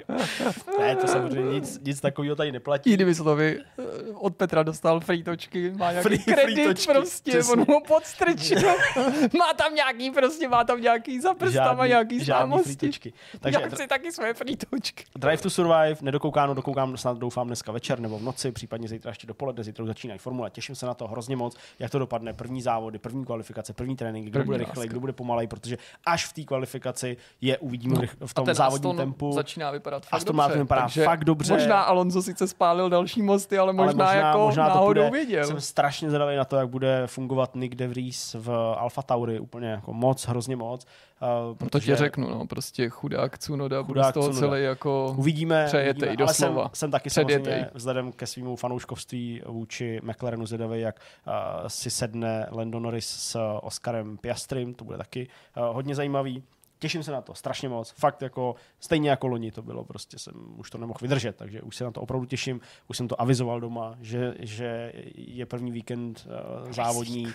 Ne, 0.80 0.95
to 0.95 1.07
samozřejmě 1.07 1.52
nic, 1.53 1.80
nic 1.84 2.02
takového 2.02 2.36
tady 2.36 2.52
neplatí. 2.52 2.90
i 2.90 2.94
kdyby 2.94 3.15
se 3.15 3.23
to 3.23 3.36
vy 3.36 3.60
eh, 3.60 3.84
od 4.14 4.36
Petra 4.36 4.64
dostal 4.64 4.99
frýtočky, 4.99 5.72
má 5.72 5.91
nějaký 5.91 6.10
Free- 6.10 6.23
kredit 6.23 6.53
frýtočky, 6.56 6.94
prostě, 6.94 7.32
přesně. 7.32 7.53
on 7.53 7.65
mu 7.68 7.80
podstrčil. 7.88 8.61
má 9.40 9.53
tam 9.57 9.76
nějaký 9.76 10.11
prostě, 10.11 10.48
má 10.48 10.64
tam 10.64 10.82
nějaký 10.82 11.22
za 11.22 11.34
prstama, 11.34 11.88
nějaký 11.88 12.19
známosti. 12.19 12.91
Takže 13.40 13.60
Já 13.61 13.68
chci 13.69 13.88
taky 13.88 14.11
své 14.11 14.34
frýtočky. 14.34 15.03
Drive 15.15 15.38
to 15.38 15.49
Survive, 15.49 15.95
nedokoukáno, 16.02 16.53
dokoukám 16.53 16.98
snad 16.98 17.18
doufám 17.18 17.48
dneska 17.48 17.72
večer 17.72 17.99
nebo 17.99 18.19
v 18.19 18.23
noci, 18.23 18.52
případně 18.52 18.88
zítra 18.88 19.11
ještě 19.11 19.28
dopoledne, 19.28 19.64
zítra 19.64 19.86
začínají 19.86 20.18
formule. 20.19 20.49
Těším 20.49 20.76
se 20.76 20.86
na 20.86 20.94
to 20.94 21.07
hrozně 21.07 21.36
moc, 21.36 21.57
jak 21.80 21.91
to 21.91 21.99
dopadne. 21.99 22.34
První 22.34 22.61
závody, 22.61 22.99
první 22.99 23.26
kvalifikace, 23.26 23.73
první 23.73 23.95
trénink, 23.95 24.30
kdo 24.41 24.45
bude 24.45 24.57
rychlej, 24.57 24.88
kdo 24.88 24.99
bude 24.99 25.13
pomalej, 25.13 25.47
protože 25.47 25.77
až 26.05 26.26
v 26.26 26.34
té 26.34 26.43
kvalifikaci 26.43 27.18
je 27.41 27.57
uvidíme 27.57 27.95
no, 28.19 28.27
v 28.27 28.34
tom 28.34 28.45
závodním 28.53 28.91
Aston 28.91 28.97
tempu. 28.97 29.31
začíná 29.31 29.72
vypadat 29.72 30.05
fakt 30.05 30.13
Aston. 30.13 30.35
Martin 30.35 30.61
vypadá 30.61 30.81
takže 30.81 31.03
fakt 31.03 31.26
dobře. 31.26 31.53
Možná 31.53 31.81
Alonso 31.81 32.22
sice 32.22 32.47
spálil 32.47 32.89
další 32.89 33.22
mosty, 33.22 33.57
ale 33.57 33.73
možná, 33.73 34.05
ale 34.05 34.13
možná, 34.13 34.27
jako 34.27 34.39
možná 34.39 34.69
to 34.69 34.76
náhodou 34.76 34.89
bude, 34.89 35.09
viděl. 35.09 35.47
Jsem 35.47 35.61
strašně 35.61 36.09
zvědavý 36.09 36.35
na 36.35 36.45
to, 36.45 36.55
jak 36.55 36.69
bude 36.69 37.03
fungovat 37.07 37.55
Nick 37.55 37.76
De 37.76 37.88
Vries 37.88 38.35
v 38.39 38.76
Alfa 38.77 39.01
Tauri, 39.01 39.39
úplně 39.39 39.68
jako 39.68 39.93
moc, 39.93 40.26
hrozně 40.26 40.55
moc. 40.55 40.85
Uh, 41.22 41.57
No 41.61 41.69
to 41.69 41.80
ti 41.80 41.95
řeknu, 41.95 42.30
no, 42.30 42.48
prostě 42.48 42.89
chudák 42.89 43.38
Cunoda, 43.39 43.84
bude 43.84 43.99
z 43.99 44.03
Chudák 44.03 44.14
toho 44.14 44.30
Tsunoda. 44.30 44.48
celý 44.48 44.64
jako... 44.64 45.14
Uvidíme, 45.18 45.65
Přejetej, 45.65 46.10
uvidíme. 46.10 46.26
ale 46.26 46.34
jsem, 46.34 46.48
doslova. 46.49 46.69
jsem 46.73 46.91
taky 46.91 47.10
Předjetej. 47.10 47.45
samozřejmě 47.45 47.69
vzhledem 47.73 48.11
ke 48.11 48.27
svýmu 48.27 48.56
fanouškovství 48.56 49.41
vůči 49.48 49.99
McLarenu 50.03 50.45
zvědavý, 50.45 50.81
jak 50.81 50.99
uh, 51.27 51.34
si 51.68 51.89
sedne 51.89 52.48
Lando 52.52 52.80
Norris 52.80 53.07
s 53.10 53.39
Oscarem 53.61 54.18
Piastrym, 54.18 54.73
to 54.73 54.85
bude 54.85 54.98
taky 54.98 55.27
uh, 55.57 55.64
hodně 55.76 55.95
zajímavý. 55.95 56.43
Těším 56.80 57.03
se 57.03 57.11
na 57.11 57.22
to 57.22 57.35
strašně 57.35 57.69
moc. 57.69 57.93
Fakt 57.98 58.22
jako 58.22 58.56
stejně 58.80 59.10
jako 59.10 59.27
loni 59.27 59.52
to 59.52 59.61
bylo, 59.61 59.84
prostě 59.84 60.19
jsem 60.19 60.34
už 60.57 60.69
to 60.69 60.77
nemohl 60.77 60.98
vydržet, 61.02 61.35
takže 61.35 61.61
už 61.61 61.76
se 61.76 61.84
na 61.84 61.91
to 61.91 62.02
opravdu 62.02 62.26
těším. 62.26 62.61
Už 62.88 62.98
jsem 62.98 63.07
to 63.07 63.22
avizoval 63.22 63.60
doma, 63.60 63.95
že, 64.02 64.34
že 64.39 64.93
je 65.15 65.45
první 65.45 65.72
víkend 65.72 66.27
uh, 66.65 66.72
závodní. 66.72 67.27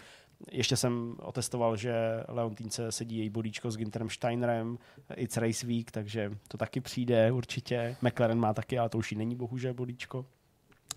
Ještě 0.53 0.77
jsem 0.77 1.17
otestoval, 1.23 1.77
že 1.77 1.95
Leontýnce 2.29 2.93
sedí 2.93 3.19
její 3.19 3.31
bodíčko 3.31 3.71
s 3.71 3.77
Ginterem 3.77 4.11
Steinerem, 4.11 4.79
It's 5.15 5.37
Race 5.37 5.67
Week, 5.67 5.91
takže 5.91 6.33
to 6.49 6.59
taky 6.59 6.81
přijde 6.81 7.33
určitě. 7.33 7.97
McLaren 8.03 8.39
má 8.39 8.55
taky, 8.55 8.79
ale 8.79 8.89
to 8.89 8.99
už 8.99 9.13
jí 9.13 9.19
není 9.19 9.37
bohužel 9.37 9.75
bodíčko. 9.75 10.27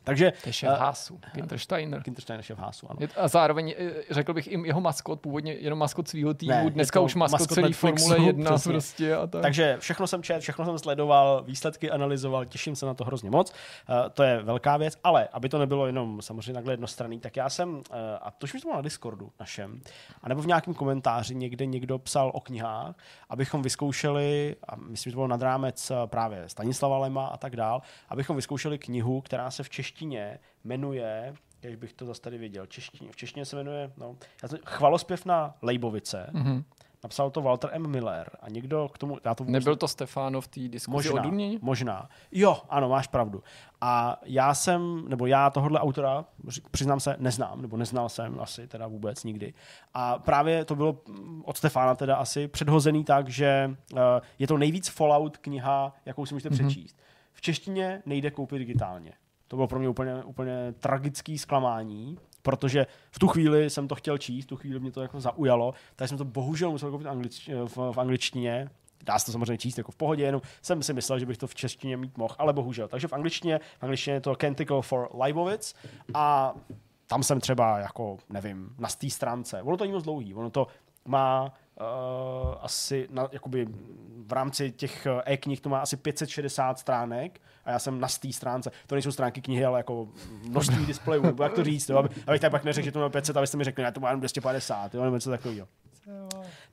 Takže 0.04 0.32
To 0.44 0.50
je 0.50 0.54
šéf 0.54 0.70
Haasu, 0.70 1.20
Gintersteiner. 1.34 2.02
Ginter 2.04 2.22
Steiner 2.22 2.44
šéf 2.44 2.58
Haasu, 2.60 2.88
ano. 2.92 2.98
Je- 3.02 3.08
A 3.18 3.28
zároveň 3.28 3.76
eh, 3.78 3.92
řekl 4.10 4.34
bych 4.34 4.48
i 4.48 4.60
jeho 4.68 4.82
maskot, 4.82 5.20
původně 5.22 5.54
jenom 5.54 5.80
maskot 5.80 6.08
svého 6.08 6.34
týmu, 6.34 6.52
Ne, 6.52 6.62
je 6.64 6.70
dneska 6.70 7.00
už 7.00 7.16
maskot, 7.16 7.40
maskot 7.40 7.56
celý 7.56 7.68
Netflixu, 7.68 8.08
Formule 8.08 8.28
1 8.30 8.52
přesně. 8.52 8.72
prostě 8.72 9.16
a 9.16 9.28
tak. 9.28 9.42
Takže 9.42 9.78
všechno 9.80 10.08
jsem 10.08 10.24
čet, 10.24 10.40
všechno 10.40 10.66
jsem 10.66 10.80
sledoval, 10.80 11.44
výsledky 11.44 11.92
analyzoval, 11.92 12.46
těším 12.46 12.76
se 12.76 12.86
na 12.86 12.94
to 12.94 13.04
hrozně 13.04 13.30
moc. 13.30 13.52
Uh, 13.90 13.96
to 14.14 14.24
je 14.24 14.44
velká 14.44 14.78
věc, 14.78 14.98
ale 15.04 15.28
aby 15.34 15.50
to 15.50 15.60
nebylo 15.60 15.86
jenom 15.86 16.22
samozřejmě 16.22 16.54
takhle 16.54 16.74
jednostranný, 16.74 17.20
tak 17.20 17.38
já 17.38 17.50
jsem, 17.50 17.70
uh, 17.76 17.84
a 18.22 18.32
to 18.32 18.44
už 18.44 18.56
bylo 18.64 18.76
na 18.76 18.82
Discordu 18.82 19.32
našem, 19.40 19.82
anebo 20.24 20.42
v 20.42 20.48
nějakém 20.48 20.74
komentáři 20.74 21.36
někde 21.36 21.66
někdo 21.66 22.00
psal 22.00 22.32
o 22.34 22.40
knihách, 22.40 22.96
abychom 23.30 23.62
vyzkoušeli, 23.62 24.56
a 24.68 24.76
myslím, 24.76 25.12
že 25.12 25.14
to 25.14 25.18
bylo 25.18 25.28
nad 25.28 25.42
rámec 25.42 25.92
eh, 25.92 25.96
právě 26.06 26.50
Stanislava 26.50 26.98
Lema 26.98 27.28
a 27.28 27.38
tak 27.38 27.56
dál, 27.56 27.82
abychom 28.10 28.36
vyzkoušeli 28.36 28.78
knihu, 28.78 29.22
která 29.22 29.52
se 29.52 29.64
v 29.64 29.70
češtině 29.80 30.40
jmenuje 30.64 31.34
jak 31.62 31.80
bych 31.80 31.94
to 31.94 32.06
zase 32.06 32.22
tady 32.22 32.38
věděl, 32.38 32.66
češtině. 32.66 33.12
V 33.12 33.16
češtině 33.16 33.46
se 33.46 33.56
jmenuje 33.56 33.92
no, 33.98 34.16
já 34.44 34.50
to, 34.50 34.58
Chvalospěv 34.66 35.26
na 35.26 35.56
Lejbovice. 35.62 36.30
Mhm. 36.34 36.64
Napsal 37.04 37.32
to 37.32 37.42
Walter 37.42 37.70
M. 37.74 37.88
Miller 37.88 38.30
a 38.42 38.50
někdo 38.50 38.90
k 38.94 38.98
tomu... 38.98 39.18
Já 39.26 39.36
to 39.36 39.44
vůbec 39.44 39.54
Nebyl 39.54 39.76
to 39.76 39.88
Stefano 39.88 40.42
v 40.42 40.48
té 40.48 40.60
diskuzi 40.60 41.10
Možná, 41.10 41.22
o 41.22 41.24
Duněni? 41.24 41.60
možná. 41.62 42.10
Jo, 42.32 42.62
ano, 42.70 42.90
máš 42.90 43.08
pravdu. 43.08 43.44
A 43.82 44.20
já 44.26 44.54
jsem, 44.54 45.10
nebo 45.10 45.26
já 45.26 45.50
tohohle 45.50 45.80
autora, 45.80 46.26
ři- 46.48 46.62
přiznám 46.72 47.00
se, 47.00 47.16
neznám, 47.20 47.62
nebo 47.62 47.78
neznal 47.78 48.10
jsem 48.10 48.40
asi 48.40 48.68
teda 48.68 48.88
vůbec 48.88 49.24
nikdy. 49.24 49.54
A 49.94 50.20
právě 50.20 50.66
to 50.66 50.76
bylo 50.76 51.02
mm, 51.08 51.44
od 51.46 51.58
Stefána 51.58 51.96
teda 51.96 52.16
asi 52.16 52.48
předhozený 52.48 53.04
tak, 53.04 53.30
že 53.30 53.76
uh, 53.94 54.00
je 54.40 54.48
to 54.48 54.58
nejvíc 54.58 54.90
Fallout 54.90 55.38
kniha, 55.38 55.94
jakou 56.06 56.26
si 56.26 56.34
můžete 56.34 56.50
mm-hmm. 56.50 56.68
přečíst. 56.68 56.98
V 57.34 57.42
češtině 57.42 58.02
nejde 58.06 58.32
koupit 58.32 58.60
digitálně. 58.60 59.14
To 59.50 59.56
bylo 59.56 59.68
pro 59.68 59.80
mě 59.80 59.90
úplně, 59.90 60.24
úplně 60.24 60.74
tragický 60.80 61.38
zklamání, 61.38 62.18
protože 62.42 62.86
v 63.12 63.20
tu 63.20 63.28
chvíli 63.28 63.70
jsem 63.70 63.88
to 63.88 63.96
chtěl 63.96 64.18
číst, 64.18 64.46
v 64.46 64.48
tu 64.48 64.56
chvíli 64.56 64.80
mě 64.80 64.92
to 64.92 65.02
jako 65.02 65.22
zaujalo, 65.22 65.74
tak 65.96 66.10
jsem 66.10 66.18
to 66.18 66.26
bohužel 66.26 66.72
musel 66.72 66.92
koupit 66.92 67.08
anglič, 67.08 67.50
v, 67.66 67.78
v 67.92 67.98
angličtině, 67.98 68.70
Dá 69.04 69.20
se 69.20 69.26
to 69.26 69.32
samozřejmě 69.32 69.58
číst 69.58 69.78
jako 69.78 69.92
v 69.92 69.96
pohodě, 69.96 70.24
jenom 70.24 70.42
jsem 70.62 70.84
si 70.84 70.94
myslel, 70.94 71.20
že 71.20 71.26
bych 71.26 71.38
to 71.38 71.48
v 71.48 71.56
češtině 71.56 71.98
mít 71.98 72.18
mohl, 72.18 72.36
ale 72.38 72.54
bohužel. 72.54 72.88
Takže 72.88 73.08
v 73.08 73.14
angličtině, 73.14 73.60
v 73.80 73.84
angličtině 73.84 74.14
je 74.14 74.22
to 74.22 74.36
Canticle 74.36 74.82
for 74.82 75.10
Leibovitz 75.14 75.74
a 76.14 76.54
tam 77.08 77.24
jsem 77.24 77.40
třeba 77.40 77.80
jako, 77.80 78.18
nevím, 78.30 78.76
na 78.78 78.90
té 78.90 79.10
stránce. 79.10 79.62
Ono 79.62 79.78
to 79.78 79.84
není 79.84 79.94
moc 79.94 80.04
dlouhý, 80.04 80.34
ono 80.34 80.50
to 80.50 80.68
má 81.06 81.54
uh, 81.80 82.56
asi 82.62 83.08
na, 83.12 83.28
jakoby 83.32 83.68
v 84.30 84.34
rámci 84.34 84.72
těch 84.72 85.06
eh, 85.06 85.34
e-knih 85.34 85.62
to 85.62 85.70
má 85.70 85.80
asi 85.80 85.98
560 85.98 86.80
stránek 86.80 87.42
a 87.66 87.72
já 87.72 87.80
jsem 87.80 88.00
na 88.00 88.08
té 88.22 88.34
stránce. 88.34 88.72
To 88.88 88.96
nejsou 88.96 89.12
stránky 89.12 89.42
knihy, 89.42 89.66
ale 89.66 89.80
jako 89.80 90.08
množství 90.44 90.86
displejů, 90.86 91.24
nebo 91.24 91.44
jak 91.44 91.54
to 91.54 91.64
říct, 91.64 91.90
jo, 91.90 91.98
aby, 91.98 92.10
abych 92.28 92.42
tak 92.42 92.52
pak 92.52 92.64
neřekl, 92.64 92.86
že 92.86 92.92
to 92.92 93.00
má 93.00 93.10
500, 93.10 93.38
abyste 93.38 93.58
mi 93.58 93.64
řekli, 93.64 93.84
ne, 93.84 93.92
to 93.92 94.00
má 94.00 94.10
jenom 94.10 94.20
250, 94.20 94.96
jo, 94.96 95.04
nebo 95.04 95.16
něco 95.16 95.30
takového. 95.30 95.68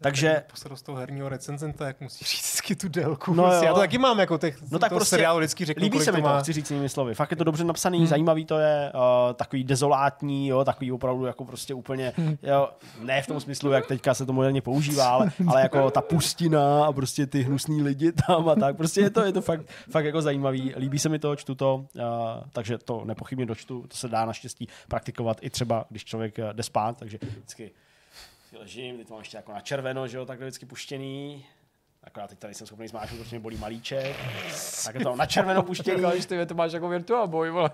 Takže 0.00 0.42
Posadu 0.50 0.76
z 0.76 0.82
toho 0.82 0.98
herního 0.98 1.28
recenzenta, 1.28 1.86
jak 1.86 2.00
musíš 2.00 2.30
říct 2.30 2.56
vždycky 2.66 2.76
tu 2.76 2.88
délku. 2.88 3.34
No 3.34 3.52
jo. 3.52 3.62
Já 3.62 3.74
to 3.74 3.80
taky 3.80 3.98
mám, 3.98 4.18
jako 4.18 4.38
těch, 4.38 4.62
No 4.70 4.78
tak 4.78 4.90
prostě 4.90 5.10
seriálu 5.10 5.38
vždycky 5.38 5.64
řeknu, 5.64 5.84
líbí 5.84 6.00
se 6.00 6.12
mi 6.12 6.18
to, 6.18 6.28
má. 6.28 6.40
chci 6.40 6.52
říct 6.52 6.70
jinými 6.70 6.88
slovy. 6.88 7.14
Fakt 7.14 7.30
je 7.30 7.36
to 7.36 7.44
dobře 7.44 7.64
napsaný, 7.64 7.98
hmm. 7.98 8.06
zajímavý 8.06 8.44
to 8.44 8.58
je, 8.58 8.92
uh, 8.94 9.34
takový 9.34 9.64
dezolátní, 9.64 10.48
jo, 10.48 10.64
takový 10.64 10.92
opravdu 10.92 11.24
jako 11.24 11.44
prostě 11.44 11.74
úplně, 11.74 12.12
jo, 12.42 12.68
ne 13.00 13.22
v 13.22 13.26
tom 13.26 13.40
smyslu, 13.40 13.70
jak 13.70 13.86
teďka 13.86 14.14
se 14.14 14.26
to 14.26 14.32
moderně 14.32 14.62
používá, 14.62 15.08
ale, 15.08 15.30
ale 15.48 15.60
jako 15.60 15.90
ta 15.90 16.00
pustina 16.00 16.84
a 16.84 16.92
prostě 16.92 17.26
ty 17.26 17.42
hnusný 17.42 17.82
lidi 17.82 18.12
tam 18.12 18.48
a 18.48 18.54
tak, 18.54 18.76
prostě 18.76 19.00
je 19.00 19.10
to, 19.10 19.24
je 19.24 19.32
to 19.32 19.42
fakt, 19.42 19.60
fakt 19.90 20.04
jako 20.04 20.22
zajímavý. 20.22 20.72
Líbí 20.76 20.98
se 20.98 21.08
mi 21.08 21.18
to, 21.18 21.36
čtu 21.36 21.54
to, 21.54 21.74
uh, 21.94 22.02
takže 22.52 22.78
to 22.78 23.02
nepochybně 23.04 23.46
dočtu, 23.46 23.84
to 23.88 23.96
se 23.96 24.08
dá 24.08 24.24
naštěstí 24.24 24.68
praktikovat 24.88 25.38
i 25.40 25.50
třeba, 25.50 25.84
když 25.90 26.04
člověk 26.04 26.38
eh, 26.38 26.52
jde 26.52 26.62
spát, 26.62 26.98
takže 26.98 27.18
vždycky 27.22 27.70
si 28.56 28.62
ležím, 28.62 28.96
teď 28.96 29.10
mám 29.10 29.18
ještě 29.18 29.36
jako 29.36 29.52
na 29.52 29.60
červeno, 29.60 30.08
že 30.08 30.16
jo, 30.16 30.26
takhle 30.26 30.46
vždycky 30.46 30.66
puštěný, 30.66 31.46
Akorát 32.02 32.30
teď 32.30 32.38
tady 32.38 32.54
jsem 32.54 32.66
schopný 32.66 32.88
zmáčknout, 32.88 33.22
protože 33.22 33.36
mě 33.36 33.42
bolí 33.42 33.56
malíček. 33.56 34.16
Tak 34.84 34.96
to 35.02 35.16
na 35.16 35.26
červeno 35.26 35.62
puštění. 35.62 35.96
Říkáš, 35.96 36.26
ty 36.26 36.46
to 36.46 36.54
máš 36.54 36.72
jako 36.72 36.88
virtual 36.88 37.28
boy, 37.28 37.50
vole. 37.50 37.70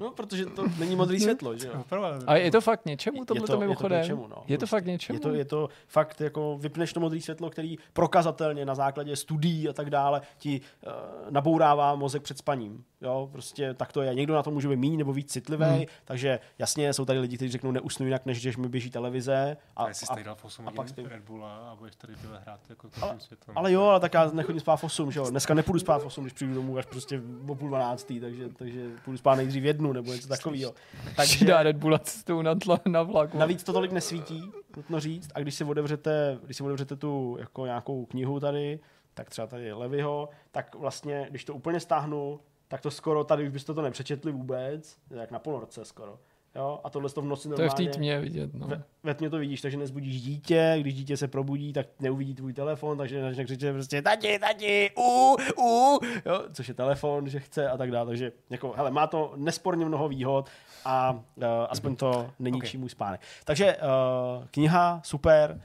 No, 0.00 0.10
protože 0.10 0.46
to 0.46 0.64
není 0.78 0.96
modrý 0.96 1.20
světlo, 1.20 1.56
že 1.56 1.66
jo? 1.66 1.84
A 2.26 2.36
je 2.36 2.50
to 2.50 2.60
fakt 2.60 2.86
něčemu 2.86 3.24
tohle 3.24 3.38
je 3.38 3.40
to, 3.40 3.46
to, 3.46 3.52
je 3.52 3.56
to, 3.56 3.60
mimochodem? 3.60 4.00
něčemu, 4.00 4.26
no. 4.28 4.44
je 4.46 4.58
to 4.58 4.66
fakt 4.66 4.84
něčemu? 4.84 5.16
Je 5.16 5.20
to, 5.20 5.34
je 5.34 5.44
to 5.44 5.68
fakt 5.88 6.20
jako 6.20 6.58
vypneš 6.58 6.92
to 6.92 7.00
modré 7.00 7.20
světlo, 7.20 7.50
který 7.50 7.78
prokazatelně 7.92 8.64
na 8.64 8.74
základě 8.74 9.16
studií 9.16 9.68
a 9.68 9.72
tak 9.72 9.90
dále 9.90 10.20
ti 10.38 10.60
uh, 10.86 10.92
nabourává 11.30 11.94
mozek 11.94 12.22
před 12.22 12.38
spaním. 12.38 12.84
Jo, 13.00 13.28
prostě 13.32 13.74
tak 13.74 13.92
to 13.92 14.02
je. 14.02 14.14
Někdo 14.14 14.34
na 14.34 14.42
to 14.42 14.50
může 14.50 14.68
být 14.68 14.76
méně 14.76 14.96
nebo 14.96 15.12
víc 15.12 15.32
citlivý, 15.32 15.64
hmm. 15.64 15.84
takže 16.04 16.40
jasně 16.58 16.92
jsou 16.92 17.04
tady 17.04 17.18
lidi, 17.18 17.36
kteří 17.36 17.50
řeknou 17.50 17.70
neusnu 17.70 18.06
jinak, 18.06 18.26
než 18.26 18.42
když 18.42 18.56
mi 18.56 18.68
běží 18.68 18.90
televize. 18.90 19.56
A, 19.76 19.84
a, 19.84 19.92
jsi 19.92 20.24
dal 20.24 20.34
v 20.34 20.44
8 20.44 20.68
a 20.68 20.70
pak 20.70 20.88
spím. 20.88 21.06
Red 21.06 21.22
Bulla 21.22 21.56
a 21.56 21.76
budeš 21.76 21.96
tady 21.96 22.16
tyhle 22.16 22.38
hrát 22.38 22.60
jako 22.68 22.88
ale, 23.02 23.18
ale 23.54 23.72
jo, 23.72 23.82
ale 23.82 24.00
tak 24.00 24.14
já 24.14 24.30
nechodím 24.30 24.60
spát 24.60 24.76
v 24.76 24.84
8, 24.84 25.12
že 25.12 25.20
jo. 25.20 25.30
Dneska 25.30 25.54
nepůjdu 25.54 25.78
spát 25.78 26.02
v 26.02 26.06
8, 26.06 26.24
když 26.24 26.32
přijdu 26.32 26.54
domů 26.54 26.78
až 26.78 26.86
prostě 26.86 27.22
o 27.48 27.54
půl 27.54 27.68
12, 27.68 28.12
takže, 28.20 28.48
takže 28.48 28.90
půjdu 29.04 29.18
spát 29.18 29.34
nejdřív 29.34 29.64
jednu 29.64 29.85
nebo 29.92 30.12
něco 30.12 30.28
takového. 30.28 30.74
Takže 31.16 31.44
dá 31.44 31.62
Red 31.62 31.76
Bulla 31.76 31.98
cestou 31.98 32.42
na, 32.42 32.54
tla, 32.54 32.80
na 32.88 33.02
vlaku. 33.02 33.38
Navíc 33.38 33.62
to 33.62 33.72
tolik 33.72 33.92
nesvítí, 33.92 34.50
nutno 34.76 35.00
říct, 35.00 35.30
a 35.34 35.40
když 35.40 35.54
si 35.54 35.64
otevřete, 35.64 36.38
když 36.44 36.56
si 36.56 36.62
otevřete 36.62 36.96
tu 36.96 37.36
jako 37.40 37.66
nějakou 37.66 38.06
knihu 38.06 38.40
tady, 38.40 38.80
tak 39.14 39.30
třeba 39.30 39.46
tady 39.46 39.72
Levyho, 39.72 40.28
tak 40.50 40.74
vlastně, 40.74 41.26
když 41.30 41.44
to 41.44 41.54
úplně 41.54 41.80
stáhnu, 41.80 42.40
tak 42.68 42.80
to 42.80 42.90
skoro 42.90 43.24
tady 43.24 43.42
už 43.44 43.48
byste 43.48 43.74
to 43.74 43.82
nepřečetli 43.82 44.32
vůbec, 44.32 44.98
jak 45.10 45.30
na 45.30 45.38
ponorce 45.38 45.84
skoro. 45.84 46.18
Jo? 46.56 46.80
A 46.84 46.90
tohle 46.90 47.10
to 47.10 47.22
v 47.22 47.24
noci 47.24 47.48
normálně... 47.48 47.70
To 47.70 47.82
je 47.82 47.88
v 47.88 47.90
té 47.90 47.96
tmě 47.96 48.20
vidět, 48.20 48.54
no. 48.54 48.66
Ve, 48.66 48.82
ve 49.02 49.14
tmě 49.14 49.30
to 49.30 49.38
vidíš, 49.38 49.60
takže 49.60 49.76
nezbudíš 49.76 50.22
dítě, 50.22 50.76
když 50.80 50.94
dítě 50.94 51.16
se 51.16 51.28
probudí, 51.28 51.72
tak 51.72 51.86
neuvidí 52.00 52.34
tvůj 52.34 52.52
telefon, 52.52 52.98
takže 52.98 53.22
začne 53.22 53.44
křičet 53.44 53.72
prostě 53.72 54.02
tati, 54.02 54.38
tati, 54.38 54.90
u, 54.98 55.36
u, 55.58 55.98
jo? 56.26 56.42
což 56.52 56.68
je 56.68 56.74
telefon, 56.74 57.28
že 57.28 57.40
chce 57.40 57.68
a 57.70 57.76
tak 57.76 57.90
dále. 57.90 58.06
Takže 58.06 58.32
jako, 58.50 58.72
hele, 58.76 58.90
má 58.90 59.06
to 59.06 59.32
nesporně 59.36 59.84
mnoho 59.84 60.08
výhod 60.08 60.48
a 60.84 61.12
uh, 61.12 61.44
aspoň 61.68 61.96
to 61.96 62.30
není 62.38 62.58
okay. 62.58 62.70
můj 62.74 62.90
spánek. 62.90 63.20
Takže 63.44 63.76
uh, 63.76 64.44
kniha, 64.50 65.00
super 65.04 65.60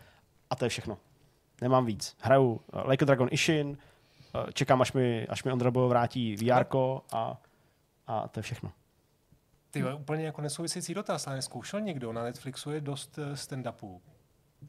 a 0.50 0.56
to 0.56 0.66
je 0.66 0.70
všechno. 0.70 0.98
Nemám 1.61 1.86
víc. 1.86 2.18
Hraju 2.20 2.52
uh, 2.52 2.90
Like 2.90 3.06
a 3.06 3.06
Dragon 3.06 3.28
Ishin, 3.32 3.68
uh, 3.68 3.76
čekám, 4.53 4.82
až 4.82 4.94
mi, 4.94 5.28
až 5.28 5.44
mi 5.44 5.52
Ondra 5.52 5.70
vrátí 5.70 6.36
VR 6.36 6.66
a, 7.11 7.38
a 8.08 8.28
to 8.28 8.40
je 8.40 8.44
všechno. 8.44 8.72
Ty 9.72 9.93
úplně 9.93 10.25
jako 10.25 10.41
nesouvisející 10.41 10.93
dotaz, 10.93 11.27
ale 11.27 11.41
zkoušel 11.41 11.82
někdo, 11.82 12.14
na 12.14 12.24
Netflixu 12.24 12.72
je 12.72 12.82
dost 12.82 13.19
eh, 13.19 13.33
stand-upů. 13.33 14.00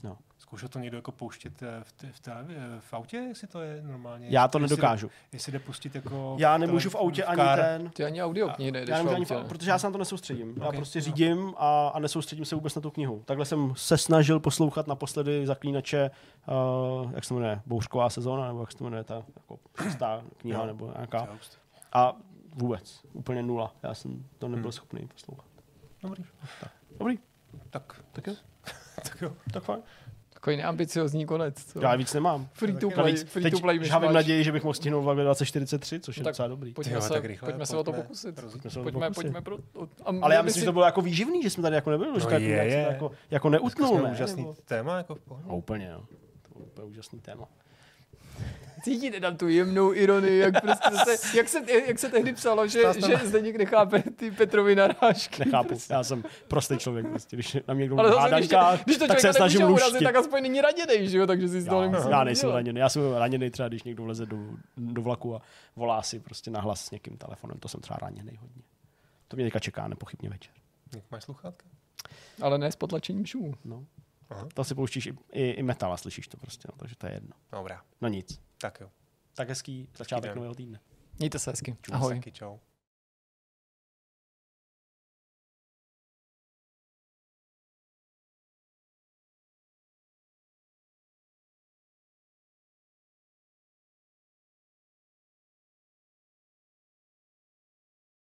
No. 0.02 0.18
Zkoušel 0.39 0.68
to 0.68 0.78
někdo 0.78 0.98
jako 0.98 1.12
pouštět 1.12 1.62
eh, 1.62 1.66
v, 1.82 1.92
v, 2.12 2.20
televi- 2.20 2.55
eh, 2.56 2.81
v 2.81 2.94
autě, 2.94 3.16
jestli 3.16 3.47
to 3.47 3.60
je 3.60 3.82
normálně? 3.82 4.26
Já 4.31 4.48
to 4.48 4.58
jestli 4.58 4.76
nedokážu. 4.76 5.10
Jestli 5.32 5.52
jde 5.52 5.58
pustit 5.58 5.94
jako... 5.94 6.36
Já 6.39 6.58
nemůžu 6.58 6.90
v 6.90 6.94
autě 6.94 7.24
ani 7.24 7.42
ten... 7.56 7.90
Ty 7.90 8.05
ani 8.05 8.22
audio 8.22 8.48
knihy 8.48 8.72
nejdeš 8.72 8.97
já 8.97 9.02
v 9.02 9.08
autě. 9.08 9.34
Ani, 9.34 9.44
protože 9.48 9.70
já 9.70 9.78
se 9.78 9.86
na 9.86 9.90
to 9.90 9.98
nesoustředím. 9.98 10.50
Okay. 10.50 10.66
Já 10.66 10.72
prostě 10.72 11.00
řídím 11.00 11.55
a, 11.56 11.89
a 11.89 11.98
nesoustředím 11.98 12.44
se 12.44 12.55
vůbec 12.55 12.74
na 12.74 12.82
tu 12.82 12.90
knihu. 12.90 13.22
Takhle 13.24 13.47
jsem 13.47 13.72
se 13.76 13.98
snažil 13.98 14.40
poslouchat 14.40 14.86
naposledy 14.86 15.47
Zaklínače, 15.47 16.10
uh, 17.05 17.12
jak 17.14 17.24
se 17.24 17.34
jmenuje, 17.34 17.60
Bouřková 17.66 18.10
sezóna, 18.10 18.48
nebo 18.48 18.60
jak 18.60 18.72
se 18.72 18.84
jmenuje 18.84 19.05
ta 19.05 19.14
jako 19.14 19.58
šestá 19.82 20.22
kniha, 20.36 20.60
no. 20.60 20.66
nebo 20.66 20.92
nějaká. 20.97 21.28
A 21.92 22.16
Vůbec. 22.55 23.00
Úplně 23.12 23.42
nula. 23.42 23.74
Já 23.82 23.94
jsem 23.94 24.24
to 24.39 24.48
nebyl 24.48 24.62
hmm. 24.62 24.72
schopný 24.72 25.06
poslouchat. 25.06 25.47
Dobrý. 26.02 26.24
Tak. 26.60 26.70
Dobrý. 26.98 27.18
Tak. 27.70 28.05
Tak 28.12 28.26
jo. 28.26 28.34
tak 29.02 29.20
jo. 29.22 29.32
Tak 29.52 29.62
fajn. 29.62 29.82
Takový 30.42 30.56
neambiciozní 30.56 31.26
konec. 31.26 31.64
Co? 31.64 31.81
Já 31.81 31.97
víc 31.97 32.14
nemám. 32.14 32.48
Free 32.52 32.76
to 32.76 32.90
play, 32.90 33.16
free 33.16 33.50
to 33.50 33.60
play 33.60 33.78
teď 33.78 33.89
žávím 33.89 34.12
naději, 34.12 34.44
že 34.44 34.52
bych 34.52 34.62
mohl 34.62 34.74
stihnout 34.74 35.05
v 35.05 35.22
2043, 35.22 36.00
což 36.00 36.16
je 36.16 36.22
no, 36.22 36.31
docela 36.31 36.48
dobrý. 36.48 36.74
Pojďme, 36.74 36.90
Tyjo, 36.90 37.00
se, 37.00 37.08
tak 37.08 37.24
rychle, 37.24 37.47
pojďme 37.47 37.66
se 37.66 37.76
o 37.76 37.84
to 37.84 37.92
pokusit. 37.92 38.40
Pojďme, 38.40 38.70
se 38.70 38.82
pojďme, 38.82 39.00
pokusit. 39.00 39.14
pojďme 39.14 39.40
pro, 39.40 39.58
a 40.05 40.12
Ale 40.22 40.34
já 40.34 40.42
myslím, 40.42 40.60
si... 40.60 40.60
že 40.60 40.66
to 40.66 40.72
bylo 40.72 40.84
jako 40.84 41.02
výživný, 41.02 41.42
že 41.42 41.50
jsme 41.50 41.62
tady 41.62 41.76
jako 41.76 41.90
nebyli. 41.90 42.10
No 42.10 42.31
je, 42.31 42.48
je. 42.48 42.86
Jako, 42.90 43.10
jako 43.31 43.50
neutnul, 43.50 44.02
ne? 44.02 44.10
úžasný 44.10 44.42
nebo... 44.42 44.55
téma, 44.64 44.97
jako 44.97 45.14
v 45.14 45.20
pohodě. 45.20 45.48
No, 45.48 45.56
úplně, 45.56 45.92
no. 45.92 46.00
To 46.42 46.55
bylo 46.55 46.64
úplně 46.64 46.86
úžasný 46.86 47.20
téma. 47.20 47.48
Cítíte 48.82 49.20
tam 49.20 49.36
tu 49.36 49.48
jemnou 49.48 49.94
ironii, 49.94 50.38
jak, 50.38 50.60
prostě 50.62 50.90
se, 51.16 51.36
jak, 51.36 51.48
se, 51.48 51.58
jak 51.86 51.98
se 51.98 52.08
tehdy 52.08 52.32
psalo, 52.32 52.66
že, 52.66 52.82
že 53.06 53.16
zde 53.16 53.40
někde 53.40 53.66
chápe 53.66 54.02
ty 54.02 54.30
Petrovy 54.30 54.76
narážky. 54.76 55.44
Nechápu, 55.44 55.68
prostě. 55.68 55.94
já 55.94 56.04
jsem 56.04 56.24
prostý 56.48 56.78
člověk, 56.78 57.08
prostě, 57.08 57.36
když 57.36 57.56
na 57.68 57.74
mě 57.74 57.82
někdo 57.82 57.98
Ale 57.98 58.10
zase, 58.12 58.36
když, 58.36 58.48
to, 58.48 58.56
když 58.84 58.96
to 58.96 59.06
tak 59.06 59.20
se 59.20 59.32
snažím 59.32 59.70
urazit, 59.70 60.02
tak 60.02 60.16
aspoň 60.16 60.42
není 60.42 60.60
raněnej, 60.60 61.08
že 61.08 61.18
jo, 61.18 61.26
takže 61.26 61.48
si 61.48 61.60
z 61.60 61.66
toho 61.66 61.82
nemusím 61.82 62.10
Já 62.10 62.24
nejsem 62.24 62.50
raněný, 62.50 62.80
já 62.80 62.88
jsem 62.88 63.12
raněný 63.12 63.50
třeba, 63.50 63.68
když 63.68 63.82
někdo 63.82 64.02
vleze 64.02 64.26
do, 64.26 64.38
do 64.76 65.02
vlaku 65.02 65.36
a 65.36 65.42
volá 65.76 66.02
si 66.02 66.20
prostě 66.20 66.50
nahlas 66.50 66.84
s 66.84 66.90
někým 66.90 67.16
telefonem, 67.16 67.58
to 67.58 67.68
jsem 67.68 67.80
třeba 67.80 67.98
raněný 68.02 68.38
hodně. 68.40 68.62
To 69.28 69.36
mě 69.36 69.44
teďka 69.44 69.58
čeká 69.58 69.88
nepochybně 69.88 70.30
večer. 70.30 70.54
Jak 70.94 71.04
máš 71.10 71.24
sluchátka? 71.24 71.66
Ale 72.40 72.58
ne 72.58 72.72
s 72.72 72.76
potlačením 72.76 73.26
šumů. 73.26 73.54
No. 73.64 73.84
Aha. 74.30 74.48
To 74.54 74.64
si 74.64 74.74
pouštíš 74.74 75.06
i, 75.06 75.14
i, 75.32 75.50
i 75.50 75.62
metal 75.62 75.92
a 75.92 75.96
slyšíš 75.96 76.28
to 76.28 76.36
prostě, 76.36 76.68
no, 76.72 76.78
takže 76.78 76.96
to 76.96 77.06
je 77.06 77.12
jedno. 77.12 77.32
Dobrá. 77.52 77.82
No 78.00 78.08
nic. 78.08 78.40
Tak 78.62 78.81
jo. 78.81 78.91
Tak 79.34 79.49
hezký 79.49 79.89
začátek 79.97 80.34
nového 80.34 80.55
týdne. 80.55 80.81
Mějte 81.18 81.39
se 81.39 81.50
hezky. 81.50 81.76
Ahoj. 81.92 82.12
Ahoj. 82.12 82.32
Čau. 82.32 82.58